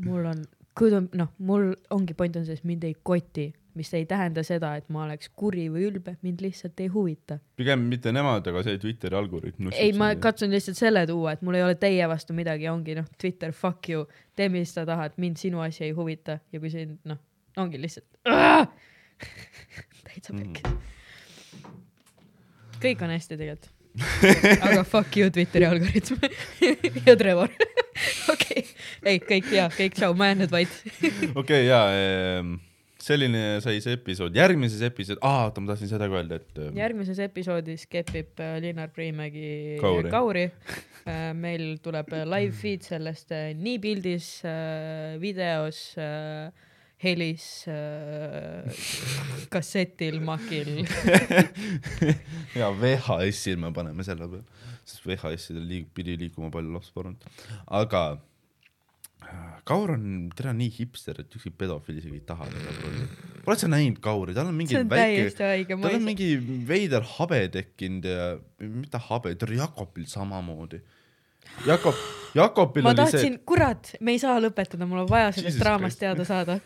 mul 0.05 0.27
on, 0.31 0.45
kui 0.79 0.91
ta, 0.93 1.01
noh, 1.19 1.29
mul 1.39 1.73
ongi 1.95 2.15
point 2.19 2.37
on 2.37 2.45
selles, 2.47 2.65
mind 2.67 2.85
ei 2.87 2.95
koti, 3.03 3.49
mis 3.79 3.93
ei 3.95 4.07
tähenda 4.11 4.43
seda, 4.47 4.73
et 4.79 4.89
ma 4.91 5.05
oleks 5.05 5.31
kuri 5.39 5.69
või 5.71 5.85
ülbe, 5.87 6.17
mind 6.27 6.41
lihtsalt 6.43 6.81
ei 6.83 6.89
huvita. 6.91 7.39
pigem 7.57 7.81
mitte 7.91 8.11
nemad, 8.15 8.47
aga 8.51 8.63
see 8.67 8.79
Twitteri 8.83 9.15
algoritm. 9.19 9.71
ei, 9.73 9.93
ma. 9.99 10.13
katsun 10.19 10.51
lihtsalt 10.55 10.77
selle 10.79 11.07
tuua, 11.07 11.33
et 11.37 11.43
mul 11.47 11.55
ei 11.59 11.63
ole 11.67 11.75
teie 11.79 12.09
vastu 12.11 12.35
midagi, 12.35 12.69
ongi 12.71 12.95
noh, 12.99 13.07
Twitter, 13.21 13.53
fuck 13.55 13.89
you, 13.91 14.07
tee, 14.37 14.49
mis 14.51 14.75
sa 14.75 14.87
tahad, 14.87 15.13
mind 15.17 15.37
sinu 15.39 15.61
asi 15.63 15.85
ei 15.89 15.93
huvita 15.95 16.39
ja 16.53 16.61
kui 16.61 16.71
sind 16.75 16.99
noh, 17.07 17.19
ongi 17.59 17.79
lihtsalt 17.83 18.07
täitsa 20.09 20.33
Mm. 20.33 20.39
pekki. 20.53 20.63
kõik 22.83 23.03
on 23.03 23.11
hästi 23.11 23.37
tegelikult. 23.37 23.73
Aga 24.61 24.85
fuck 24.85 25.17
you, 25.17 25.31
Twitteri 25.35 25.67
algoritm 25.69 26.21
ja 27.07 27.17
Trevor. 27.19 27.53
okei, 28.33 28.65
ei 29.09 29.21
kõik 29.23 29.53
ja 29.55 29.69
kõik, 29.75 29.99
tšau, 29.99 30.15
ma 30.19 30.31
jään 30.31 30.45
nüüd 30.45 30.55
vait. 30.55 30.81
okei, 31.43 31.67
ja 31.67 31.83
selline 33.09 33.43
sai 33.65 33.79
see 33.83 33.97
episood, 33.97 34.37
järgmises 34.37 34.83
episood, 34.87 35.21
aa, 35.25 35.47
oota, 35.49 35.63
ma 35.63 35.73
tahtsin 35.73 35.91
seda 35.91 36.09
ka 36.11 36.19
öelda, 36.19 36.41
et 36.41 36.61
äh, 36.61 36.71
järgmises 36.77 37.21
episoodis 37.23 37.87
kepib 37.91 38.41
äh, 38.43 38.59
Linnar 38.63 38.91
Priimägi 38.95 39.79
Kauri. 39.81 40.13
Kauri.. 40.13 40.47
meil 41.39 41.79
tuleb 41.83 42.11
äh, 42.13 42.27
live 42.29 42.57
feed 42.59 42.85
sellest 42.85 43.33
äh, 43.33 43.53
nii 43.57 43.79
pildis, 43.83 44.31
videos, 45.23 45.81
helis, 47.03 47.45
kassetil, 49.53 50.21
makil. 50.25 50.71
ja 52.61 52.71
VHS-il 52.75 53.61
me 53.61 53.73
paneme 53.75 54.07
selle 54.07 54.27
peale, 54.27 54.65
sest 54.83 55.05
VHS-idel 55.07 55.69
liig-, 55.69 55.93
pidi 55.95 56.17
liikuma 56.19 56.51
palju 56.55 56.75
lapspornud, 56.75 57.29
aga 57.81 58.03
äh, 59.23 59.55
Kaur 59.69 59.93
on, 59.95 60.05
teda 60.35 60.55
nii 60.57 60.71
hipster, 60.79 61.19
et 61.23 61.39
ükski 61.39 61.53
pedofiil 61.55 62.01
isegi 62.01 62.19
ei 62.19 62.27
taha 62.27 62.49
teda 62.51 62.75
prolli. 62.81 63.09
oled 63.45 63.63
sa 63.63 63.71
näinud 63.71 64.03
Kauri, 64.05 64.35
tal 64.37 64.51
on 64.51 64.57
mingi 64.59 64.75
see 64.75 64.87
väike, 64.91 65.33
tal 65.39 65.91
on 65.93 66.07
mingi 66.07 66.31
veider 66.69 67.07
habe 67.17 67.43
tekkinud 67.53 68.09
ja 68.09 68.31
mitte 68.65 69.03
habe, 69.11 69.35
tal 69.39 69.55
Jakobil 69.55 70.09
samamoodi. 70.11 70.81
Jakob, 71.67 71.95
Jakobil 72.35 72.83
ma 72.83 72.93
oli 72.93 73.01
tahtsin, 73.01 73.39
kurat, 73.47 73.95
me 74.05 74.15
ei 74.15 74.21
saa 74.23 74.37
lõpetada, 74.43 74.87
mul 74.89 75.05
on 75.05 75.09
vaja 75.11 75.31
sellest 75.37 75.61
draamast 75.63 76.01
teada 76.01 76.27
saada. 76.29 76.59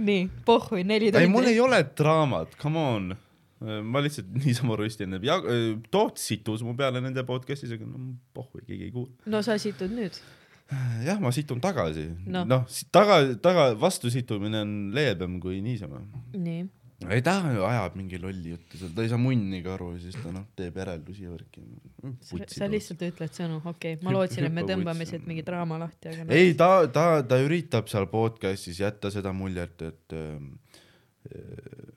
nii, 0.00 0.28
pohhui, 0.46 0.84
neli 0.86 1.10
see, 1.10 1.24
ei 1.24 1.30
mul 1.30 1.44
tundi 1.44 1.56
ei. 1.56 1.64
ole 1.64 1.82
draamat, 1.98 2.56
come 2.60 2.86
on. 2.94 3.10
ma 3.60 4.00
lihtsalt 4.00 4.30
niisama 4.40 4.76
rustin 4.80 5.18
ja 5.20 5.34
Toot 5.92 6.16
situs 6.16 6.62
mu 6.64 6.72
peale 6.78 7.02
nende 7.04 7.24
podcast'is, 7.28 7.74
aga 7.76 7.84
no 7.84 8.14
pohhui, 8.36 8.64
keegi 8.64 8.88
ei 8.88 8.94
kuula. 8.94 9.12
no 9.28 9.42
sa 9.44 9.58
situd 9.60 9.92
nüüd. 9.92 10.16
jah, 11.04 11.20
ma 11.20 11.32
situn 11.34 11.60
tagasi. 11.60 12.06
Noh. 12.24 12.46
noh 12.46 12.64
no,, 12.64 12.82
taga, 12.94 13.20
taga, 13.42 13.70
vastu 13.80 14.12
situmine 14.12 14.62
on 14.64 14.74
leebem 14.96 15.38
kui 15.42 15.60
niisama. 15.64 16.02
nii, 16.36 16.64
ei 17.08 17.22
ta 17.24 17.38
ajab 17.40 17.94
mingi 17.96 18.18
lolli 18.20 18.52
juttu 18.52 18.76
seal, 18.76 18.90
ta 18.96 19.04
ei 19.04 19.08
saa 19.08 19.20
munnigi 19.20 19.70
aru 19.72 19.94
ja 19.94 20.00
siis 20.02 20.18
ta 20.20 20.32
noh, 20.34 20.44
teeb 20.56 20.76
järeldusi 20.76 21.24
ja 21.24 21.32
värki. 21.32 21.62
sa 22.52 22.68
lihtsalt 22.68 23.04
ütled 23.06 23.36
sõnu, 23.36 23.60
okei 23.64 23.96
okay., 23.96 24.04
ma 24.04 24.12
lootsin, 24.12 24.48
et 24.50 24.54
me 24.54 24.66
tõmbame 24.70 25.06
siit 25.08 25.24
mingi 25.28 25.44
draama 25.46 25.80
lahti, 25.80 26.12
aga 26.12 26.26
noh. 26.26 26.34
ei, 26.36 26.52
ta, 26.58 26.68
ta, 26.92 27.06
ta 27.24 27.40
üritab 27.40 27.88
seal 27.92 28.10
podcast'is 28.12 28.82
jätta 28.82 29.12
seda 29.14 29.32
muljet, 29.36 29.80
et 29.88 30.16
ähm, 30.18 30.52
äh, 31.30 31.96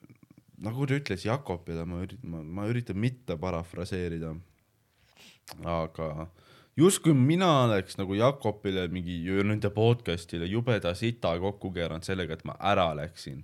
nagu 0.63 0.87
ta 0.87 0.99
ütles 1.01 1.27
Jakobile, 1.27 1.83
ma 1.89 1.99
üritan, 2.05 2.23
ma, 2.31 2.43
ma 2.61 2.71
üritan 2.71 2.99
mitte 3.03 3.37
parafraseerida. 3.39 4.31
aga 5.67 6.29
justkui 6.79 7.13
mina 7.13 7.49
oleks 7.65 7.99
nagu 7.99 8.15
Jakobile 8.15 8.87
mingi 8.87 9.19
ju 9.25 9.43
nende 9.43 9.69
podcast'ile 9.69 10.47
jubeda 10.47 10.95
sita 10.95 11.35
kokku 11.39 11.73
keeranud 11.75 12.07
sellega, 12.07 12.39
et 12.39 12.45
ma 12.47 12.55
ära 12.59 12.93
läksin. 12.95 13.43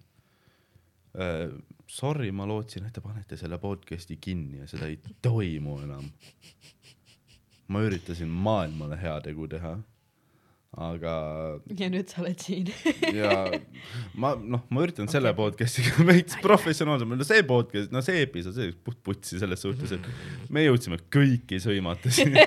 Sorry, 1.90 2.30
ma 2.32 2.46
lootsin, 2.46 2.86
et 2.86 2.94
te 2.94 3.02
panete 3.02 3.38
selle 3.40 3.58
podcast'i 3.62 4.20
kinni 4.22 4.62
ja 4.62 4.68
seda 4.70 4.88
ei 4.90 5.00
toimu 5.26 5.80
enam. 5.86 6.10
ma 7.70 7.82
üritasin 7.86 8.30
maailmale 8.30 8.98
heategu 8.98 9.46
teha, 9.50 9.76
aga 10.82 11.14
ja 11.78 11.90
nüüd 11.90 12.10
sa 12.10 12.24
oled 12.24 12.42
siin. 12.42 12.70
ja 13.14 13.34
ma 14.22 14.36
noh, 14.38 14.64
ma 14.70 14.86
üritan 14.86 15.10
selle 15.10 15.34
podcast'iga 15.38 16.06
veits 16.10 16.38
professionaalsem 16.42 17.14
olla, 17.14 17.28
see 17.30 17.46
podcast, 17.50 17.92
no 17.94 18.02
see 18.06 18.24
episood, 18.26 18.58
see 18.58 18.74
puht 18.86 19.02
putsi 19.06 19.42
selles 19.42 19.66
suhtes, 19.66 19.94
et 19.98 20.50
me 20.54 20.66
jõudsime 20.66 21.02
kõiki 21.14 21.62
sõimata 21.62 22.14
siin. 22.14 22.38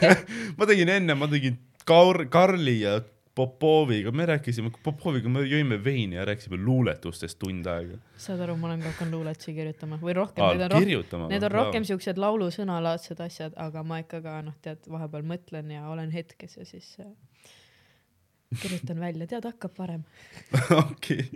ma 0.58 0.68
tegin 0.68 0.92
enne, 0.96 1.16
ma 1.16 1.28
tegin 1.32 1.60
Kaur-, 1.86 2.26
Karli 2.32 2.80
ja 2.80 2.98
Popoviga, 3.36 4.10
me 4.16 4.24
rääkisime, 4.26 4.70
Popoviga 4.82 5.28
me 5.28 5.42
jõime 5.44 5.76
veini 5.84 6.16
ja 6.16 6.24
rääkisime 6.24 6.56
luuletustest 6.56 7.36
tund 7.38 7.66
aega. 7.68 7.98
saad 8.16 8.40
aru, 8.40 8.54
ma 8.56 8.70
olen 8.70 8.80
ka 8.80 8.92
hakanud 8.94 9.18
luuletusi 9.18 9.52
kirjutama 9.52 9.98
või 10.00 10.14
rohkem, 10.16 10.46
need 10.54 10.64
on 10.64 10.72
rohkem, 10.72 11.26
need 11.34 11.44
on 11.44 11.52
rohkem 11.52 11.84
siuksed 11.84 12.20
laulusõnalaadsed 12.22 13.20
asjad, 13.20 13.52
aga 13.60 13.82
ma 13.84 14.00
ikka 14.00 14.22
ka 14.24 14.38
noh, 14.46 14.56
tead, 14.64 14.88
vahepeal 14.88 15.26
mõtlen 15.28 15.68
ja 15.74 15.84
olen 15.92 16.14
hetkes 16.16 16.56
ja 16.56 16.64
siis 16.64 16.94
äh, 17.04 17.12
kirjutan 18.62 19.04
välja, 19.04 19.28
tead, 19.28 19.44
hakkab 19.50 19.76
parem. 19.76 20.06
okei. 20.86 21.28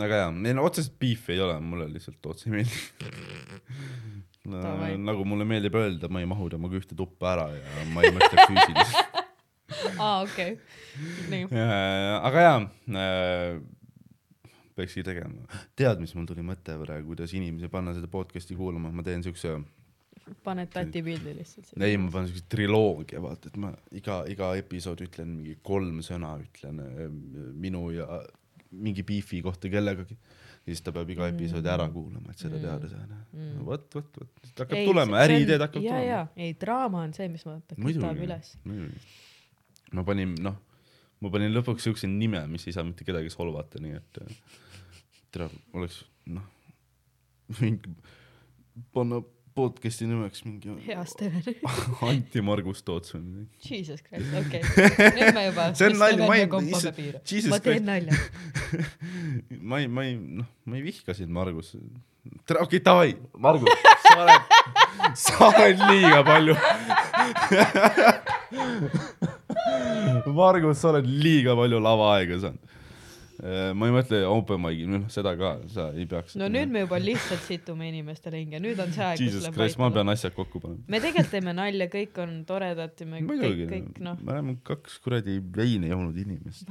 aga 0.00 0.22
jaa, 0.24 0.34
meil 0.34 0.64
otseselt 0.64 0.98
beef'i 0.98 1.36
ei 1.36 1.44
ole, 1.46 1.60
mulle 1.62 1.86
lihtsalt 1.94 2.26
otse 2.26 2.50
ei 2.50 2.58
meeldi. 2.58 2.82
Davai. 4.40 4.94
nagu 4.96 5.24
mulle 5.28 5.44
meeldib 5.44 5.74
öelda, 5.76 6.08
ma 6.08 6.22
ei 6.22 6.28
mahu 6.28 6.48
temaga 6.52 6.78
ühte 6.78 6.96
tuppa 6.96 7.34
ära 7.34 7.48
ja 7.52 7.88
ma 7.92 8.04
ei 8.06 8.14
mõtle 8.16 8.46
füüsiliselt. 8.48 9.18
aa, 10.04 10.22
okei. 10.24 10.56
aga 12.16 12.46
jaa 12.46 12.56
äh,, 12.62 13.60
peakski 14.78 15.04
tegema. 15.04 15.60
tead, 15.76 16.00
mis 16.00 16.14
mul 16.16 16.28
tuli 16.30 16.44
mõte 16.46 16.78
praegu, 16.80 17.12
kuidas 17.12 17.34
inimesi 17.36 17.68
panna 17.72 17.92
seda 17.96 18.08
podcast'i 18.10 18.56
kuulama, 18.56 18.92
ma 18.94 19.04
teen 19.06 19.22
siukse, 19.26 19.58
paned 20.44 20.70
tati 20.72 21.02
pildi 21.04 21.34
lihtsalt. 21.36 21.72
ei, 21.76 21.98
ma 22.00 22.10
panen 22.12 22.30
siukse 22.30 22.46
triloogia, 22.52 23.22
vaata, 23.22 23.50
et 23.50 23.60
ma 23.60 23.72
iga, 23.96 24.22
iga 24.30 24.52
episood 24.60 25.02
ütlen 25.06 25.32
mingi 25.36 25.56
kolm 25.66 26.00
sõna, 26.06 26.36
ütlen 26.42 26.80
äh, 26.84 27.00
minu 27.60 27.88
ja 27.94 28.22
mingi 28.70 29.04
beef'i 29.06 29.42
kohta 29.44 29.70
kellegagi. 29.72 30.16
Ja 30.70 30.76
siis 30.76 30.86
ta 30.86 30.92
peab 30.94 31.10
iga 31.10 31.26
episoodi 31.30 31.70
ära 31.72 31.86
kuulama, 31.90 32.30
et 32.30 32.42
seda 32.42 32.60
teada 32.62 32.88
saada. 32.90 33.18
vot, 33.66 33.86
vot, 33.94 34.20
vot, 34.20 34.50
hakkab 34.62 34.86
tulema, 34.86 35.18
äriideed 35.24 35.64
hakkab 35.66 35.82
ja, 35.82 35.98
ja 35.98 36.20
tulema., 36.22 36.46
ei 36.46 36.54
draama 36.60 37.02
on 37.08 37.14
see, 37.16 37.26
mis 37.32 37.46
vaata, 37.46 37.78
kütab 37.78 38.22
üles., 38.26 38.52
ma 39.96 40.06
panin, 40.06 40.36
noh, 40.46 40.60
ma 41.20 41.32
panin 41.34 41.54
lõpuks 41.56 41.88
siukse 41.88 42.10
nime, 42.10 42.44
mis 42.52 42.68
ei 42.68 42.76
saa 42.76 42.86
mitte 42.86 43.06
kedagi 43.08 43.32
solvata, 43.34 43.82
nii 43.82 43.98
et 43.98 44.22
äh, 44.22 44.32
tere, 45.34 45.50
oleks 45.74 46.04
noh, 46.30 46.46
mingi 47.60 47.96
panna 48.94 49.20
podcast'i 49.60 50.06
nimeks 50.08 50.44
mingi 50.46 50.74
hea 50.88 51.04
Steven. 51.08 51.42
Anti 52.10 52.42
Margus 52.44 52.82
Toots 52.86 53.14
või 53.14 53.22
midagi. 53.24 53.70
Jesus 53.70 54.04
Christ, 54.06 54.32
okei 54.40 54.62
okay.. 54.64 55.10
nüüd 55.16 55.34
me 55.36 55.46
juba. 55.48 55.66
See 55.78 55.90
on 55.90 55.98
nali- 56.00 56.28
ma 56.28 56.38
ei- 56.38 56.48
issand, 56.74 57.00
Jesus 57.28 57.50
ma 57.52 57.60
teen 57.64 57.84
Christ. 57.84 57.88
nalja. 57.88 58.12
ma 59.60 59.82
ei, 59.82 59.90
ma 59.90 60.06
ei, 60.08 60.16
noh, 60.40 60.48
ma 60.64 60.80
ei 60.80 60.86
vihka 60.86 61.16
sind, 61.16 61.32
Margus. 61.36 61.74
okei 61.76 62.58
okay,, 62.64 62.82
davai, 62.84 63.14
Margus, 63.36 63.86
sa 64.06 64.16
oled, 64.24 64.42
sa 65.24 65.50
oled 65.50 65.86
liiga 65.90 66.20
palju. 66.26 66.58
Margus, 70.40 70.82
sa 70.82 70.92
oled 70.94 71.08
liiga 71.08 71.56
palju 71.58 71.80
lavaaega 71.84 72.42
saanud. 72.46 72.76
Ma 73.40 73.88
ei 73.88 73.94
mõtle 73.94 74.18
open 74.28 74.60
mic'i, 74.60 74.86
noh 74.90 75.06
seda 75.12 75.32
ka, 75.38 75.54
sa 75.72 75.86
ei 75.96 76.04
peaks. 76.08 76.34
no 76.40 76.48
nüüd 76.52 76.72
me 76.72 76.82
juba 76.82 76.98
lihtsalt 77.00 77.40
situme 77.46 77.88
inimestele 77.88 78.42
hinge, 78.42 78.60
nüüd 78.60 78.80
on 78.82 78.92
see 78.92 79.06
aeg, 79.06 79.22
Jesus 79.22 79.46
Christ, 79.54 79.78
ma 79.80 79.88
pean 79.94 80.12
asjad 80.12 80.34
kokku 80.36 80.60
panema. 80.60 80.84
me 80.92 81.00
tegelikult 81.00 81.32
teeme 81.32 81.54
nalja, 81.56 81.86
kõik 81.92 82.20
on 82.24 82.34
toredad 82.48 83.00
ja 83.00 83.08
me 83.08 83.22
muidugi 83.24 83.64
kõik, 83.64 83.72
kõik, 83.72 84.02
noh. 84.04 84.20
me 84.20 84.36
oleme 84.36 84.56
kaks 84.66 84.98
kuradi 85.04 85.38
veini 85.56 85.88
joonud 85.92 86.20
inimest. 86.20 86.68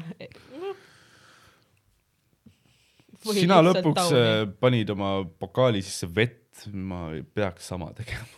sina 3.34 3.60
lõpuks 3.66 4.14
äh, 4.14 4.46
panid 4.62 4.94
oma 4.94 5.16
pokaali 5.42 5.82
sisse 5.86 6.10
vett, 6.14 6.68
ma 6.70 7.08
peaks 7.34 7.72
sama 7.74 7.90
tegema. 7.98 8.30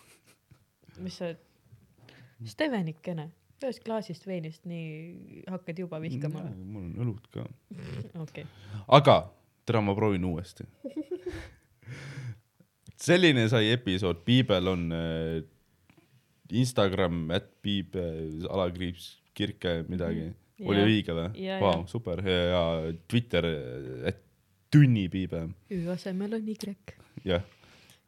mis 1.04 1.20
sa, 1.20 1.34
Stevenikene, 2.42 3.28
ühest 3.68 3.84
klaasist 3.86 4.26
veinist 4.28 4.66
nii 4.70 5.44
hakkad 5.52 5.80
juba 5.84 6.00
vihkama 6.04 6.44
või? 6.46 6.66
mul 6.74 6.88
on 6.90 7.06
õlut 7.06 7.30
ka. 7.34 7.46
okei, 8.26 8.46
aga 9.00 9.18
tere, 9.66 9.82
ma 9.86 9.96
proovin 9.98 10.26
uuesti. 10.28 10.66
selline 13.02 13.48
sai 13.50 13.72
episood, 13.74 14.22
Piibel 14.26 14.70
on 14.72 14.88
äh, 14.96 15.40
Instagram, 16.52 17.24
et 17.36 17.48
piib 17.64 17.96
äh, 18.00 18.44
alakriips 18.52 19.14
kirke 19.38 19.82
midagi. 19.90 20.30
oli 20.62 20.78
Jaa. 20.78 20.90
õige 20.90 21.16
või? 21.18 21.48
Vau 21.64 21.86
super 21.90 22.22
ja 22.28 22.62
Twitter, 23.10 23.48
et 24.06 24.20
tunni 24.72 25.08
piibe, 25.12 25.48
Ü 25.74 25.82
asemel 25.92 26.38
on 26.38 26.48
Y. 26.48 26.76
jah. 27.28 27.44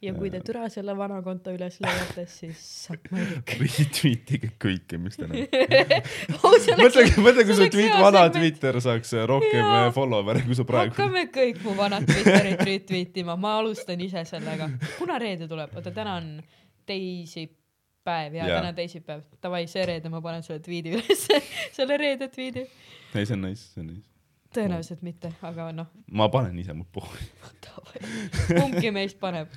Ja 0.04 0.14
kui 0.16 0.30
te 0.34 0.40
türa 0.44 0.68
selle 0.72 0.96
vana 0.98 1.20
konto 1.24 1.54
üles 1.56 1.78
leiate, 1.84 2.26
siis 2.30 2.60
saab 2.88 3.08
mõelik. 3.14 3.54
Retweetige 3.62 4.50
kõike, 4.62 5.00
mis 5.02 5.16
te 5.20 5.28
näete. 5.32 6.02
mõtle, 6.44 6.76
mõtle, 6.80 7.06
mõtle, 7.24 7.46
kui 7.48 7.56
oleks 7.56 7.76
tweet, 7.76 7.96
vana 7.96 8.26
segment. 8.26 8.38
Twitter 8.38 8.80
saaks 8.84 9.14
rohkem 9.30 9.60
Jaa. 9.62 9.82
äh, 9.88 9.92
follower'e, 9.96 10.44
kui 10.48 10.58
sa 10.60 10.66
praegu. 10.68 10.94
hakkame 10.96 11.26
kõik 11.34 11.62
mu 11.66 11.76
vanad 11.80 12.08
Twitterit 12.10 12.64
retweet 12.68 13.20
ima, 13.24 13.38
ma 13.40 13.58
alustan 13.62 14.02
ise 14.04 14.26
sellega. 14.28 14.70
kuna 15.00 15.20
reede 15.22 15.48
tuleb, 15.52 15.76
oota 15.80 15.94
täna 15.96 16.18
on 16.20 16.32
teisipäev 16.90 18.40
ja 18.40 18.48
Jaa. 18.48 18.58
täna 18.60 18.74
teisipäev, 18.78 19.28
davai, 19.44 19.66
see 19.72 19.86
reede 19.88 20.12
ma 20.12 20.22
panen 20.26 20.44
selle 20.44 20.60
tweet'i 20.64 20.98
ülesse, 20.98 21.40
selle 21.78 22.00
reede 22.02 22.28
tweet'i. 22.34 22.66
ei, 23.16 23.24
see 23.26 23.38
on 23.38 23.48
nice, 23.48 23.70
see 23.72 23.86
on 23.86 23.94
nice. 23.94 24.10
tõenäoliselt 24.54 25.06
mitte, 25.06 25.32
aga 25.48 25.72
noh, 25.76 25.88
ma 26.12 26.28
panen 26.34 26.60
ise 26.60 26.76
mu 26.76 26.86
pooli. 26.92 27.32
kumbki 28.52 28.92
meist 28.94 29.18
paneb. 29.22 29.48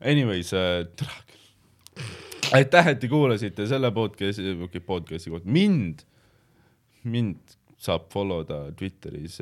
Anyways 0.00 0.52
äh,, 0.54 0.86
aitäh, 2.52 2.90
et 2.92 3.00
te 3.00 3.08
kuulasite 3.10 3.66
selle 3.68 3.90
podcast'i, 3.94 4.56
podcast'i 4.86 5.32
kohta, 5.32 5.50
mind, 5.50 6.02
mind 7.06 7.56
saab 7.80 8.08
follow 8.12 8.42
da 8.46 8.66
Twitteris, 8.76 9.38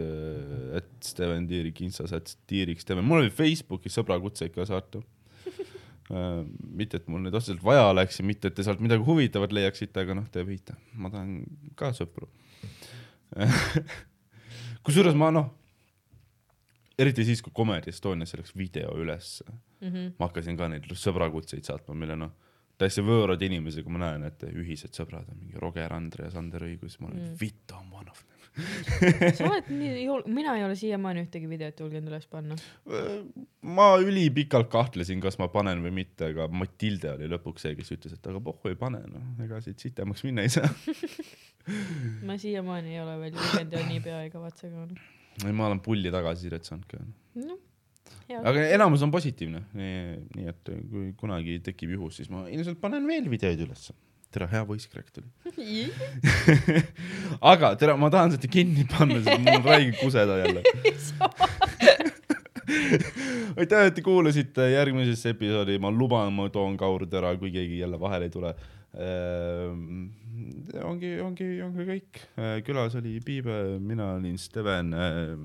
et 0.79 0.93
Steven 1.05 1.47
Tiirik, 1.49 1.81
Instas, 1.87 2.13
et 2.17 2.35
Tiirik 2.51 2.83
Steven, 2.83 3.05
mul 3.07 3.23
oli 3.23 3.35
Facebookis 3.35 3.95
sõbrakutseid 3.99 4.55
ka 4.55 4.67
saata. 4.69 5.03
mitte, 6.77 6.99
et 6.99 7.07
mul 7.09 7.23
neid 7.25 7.35
otseselt 7.35 7.63
vaja 7.65 7.87
oleks 7.89 8.19
ja 8.21 8.27
mitte, 8.29 8.51
et 8.51 8.55
te 8.55 8.65
sealt 8.67 8.83
midagi 8.85 9.07
huvitavat 9.07 9.55
leiaksite, 9.57 10.03
aga 10.03 10.19
noh, 10.19 10.27
te 10.31 10.43
võite, 10.45 10.77
ma 11.01 11.09
tahan 11.11 11.39
ka 11.79 11.95
sõpru. 11.97 12.29
kusjuures 14.85 15.17
ma 15.17 15.31
noh, 15.33 15.49
eriti 16.99 17.25
siis, 17.25 17.43
kui 17.43 17.53
Comedy 17.57 17.91
Estoniasse 17.91 18.39
läks 18.39 18.57
video 18.57 18.95
ülesse 19.01 19.45
Mm 19.85 19.93
-hmm. 19.93 20.13
ma 20.19 20.27
hakkasin 20.27 20.57
ka 20.57 20.69
neid 20.69 20.87
sõbrakutseid 20.97 21.67
saatma, 21.69 21.95
mille 21.95 22.17
noh, 22.17 22.31
täiesti 22.81 23.03
võõrad 23.05 23.43
inimesed, 23.45 23.85
kui 23.85 23.93
ma 23.93 24.01
näen, 24.07 24.25
et 24.31 24.47
ühised 24.49 24.97
sõbrad 24.97 25.29
on 25.31 25.41
mingi 25.41 25.61
Roger 25.61 25.93
Andre 25.93 26.29
ja 26.29 26.31
Sander 26.35 26.65
Õigus, 26.65 26.97
ma 27.01 27.11
olen 27.11 27.21
mm., 27.21 27.35
Vito 27.41 27.77
on 27.77 27.93
one 27.93 28.11
of 28.11 28.23
them. 28.23 28.31
sa 29.37 29.49
oled 29.49 29.69
nii 29.69 30.07
mina 30.31 30.53
ei 30.57 30.65
ole 30.65 30.77
siiamaani 30.79 31.25
ühtegi 31.25 31.49
videot 31.51 31.81
julgenud 31.81 32.13
üles 32.13 32.27
panna. 32.31 32.57
ma 33.63 33.89
ülipikalt 33.99 34.71
kahtlesin, 34.71 35.21
kas 35.21 35.39
ma 35.39 35.49
panen 35.49 35.83
või 35.83 35.91
mitte, 35.91 36.31
aga 36.31 36.47
Matilde 36.49 37.13
oli 37.17 37.29
lõpuks 37.35 37.67
see, 37.67 37.75
kes 37.75 37.93
ütles, 37.97 38.15
et 38.15 38.31
aga 38.31 38.41
pohhu 38.41 38.71
ei 38.71 38.79
pane, 38.79 39.03
noh, 39.11 39.27
ega 39.45 39.61
siit 39.61 39.83
sitemaks 39.83 40.25
minna 40.25 40.47
ei 40.47 40.55
saa. 40.55 40.71
ma 42.29 42.39
siiamaani 42.39 42.95
ei 42.95 43.03
ole 43.03 43.19
veel 43.25 43.37
julgenud 43.37 43.77
ja 43.79 43.85
niipea 43.91 44.23
ei 44.23 44.31
kavatse 44.31 44.71
ka. 44.71 44.89
ei, 45.43 45.53
ma 45.53 45.69
olen 45.69 45.83
pulli 45.83 46.13
tagasisidet 46.15 46.67
saanud 46.69 46.87
ka. 46.91 47.03
hea. 48.29 48.41
aga 48.41 48.65
enamus 48.77 49.03
on 49.07 49.13
positiivne, 49.15 49.65
nii 49.75 50.49
et 50.53 50.73
kui 50.91 51.13
kunagi 51.19 51.59
tekib 51.65 51.95
juhus, 51.97 52.21
siis 52.21 52.33
ma 52.33 52.47
ilmselt 52.51 52.81
panen 52.83 53.07
veel 53.11 53.29
videoid 53.33 53.65
ülesse. 53.67 53.97
tere, 54.35 54.49
hea 54.51 54.65
crack 54.91 55.11
tuli. 55.15 55.29
aga 57.53 57.75
tere, 57.79 57.95
ma 58.01 58.11
tahan 58.11 58.35
seda 58.35 58.51
kinni 58.51 58.87
panna, 58.91 59.21
sest 59.23 59.43
mul 59.43 59.61
on 59.61 59.69
räige 59.69 59.95
kuseda 60.01 60.41
jälle. 60.43 60.65
aitäh, 63.61 63.87
et 63.87 63.95
te 63.95 64.03
kuulasite 64.03 64.71
järgmisesse 64.73 65.35
episoodi, 65.35 65.79
ma 65.83 65.93
luban, 65.95 66.33
ma 66.35 66.49
toon 66.53 66.77
kaurud 66.81 67.13
ära, 67.15 67.35
kui 67.39 67.53
keegi 67.55 67.79
jälle 67.83 68.01
vahele 68.01 68.31
ei 68.31 68.35
tule. 68.35 68.55
ongi, 70.85 71.11
ongi, 71.23 71.49
ongi 71.65 71.87
kõik. 71.89 72.23
külas 72.67 72.95
oli 73.01 73.17
Piibe, 73.25 73.59
mina 73.83 74.13
olin 74.19 74.39
Steven. 74.41 74.95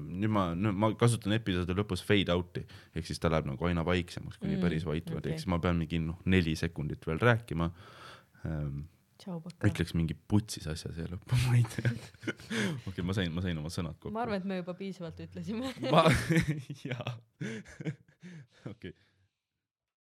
nüüd 0.10 0.34
ma, 0.34 0.50
ma 0.56 0.92
kasutan 1.00 1.36
episoodi 1.38 1.76
lõpus 1.78 2.06
fade 2.06 2.34
out'i 2.36 2.66
ehk 2.96 3.10
siis 3.10 3.22
ta 3.22 3.32
läheb 3.32 3.50
nagu 3.50 3.70
aina 3.70 3.86
vaiksemaks, 3.88 4.38
kuni 4.38 4.58
Mm, 4.60 4.64
päris 4.66 4.86
vait 4.86 5.06
okay., 5.06 5.18
okei. 5.18 5.32
ehk 5.34 5.44
siis 5.44 5.52
ma 5.52 5.60
pean 5.64 5.78
mingi 5.80 6.00
noh, 6.04 6.20
neli 6.26 6.56
sekundit 6.60 7.06
veel 7.08 7.22
rääkima. 7.22 7.72
Paka. 9.20 9.68
ütleks 9.68 9.92
mingi 10.00 10.16
putsis 10.16 10.64
asja 10.72 10.94
siia 10.96 11.10
lõppu, 11.12 11.36
ma 11.50 11.58
ei 11.58 11.66
tea. 11.68 11.92
okei 11.92 12.88
okay,, 12.88 13.04
ma 13.04 13.16
sain, 13.18 13.34
ma 13.36 13.44
sain 13.44 13.58
oma 13.60 13.72
sõnad 13.74 13.98
kokku. 13.98 14.14
ma 14.16 14.24
arvan, 14.24 14.40
et 14.40 14.48
me 14.48 14.62
juba 14.62 14.76
piisavalt 14.80 15.20
ütlesime. 15.26 15.74
ma, 15.92 16.06
jaa. 16.88 17.18
okei 18.72 18.94
okay. 18.94 18.96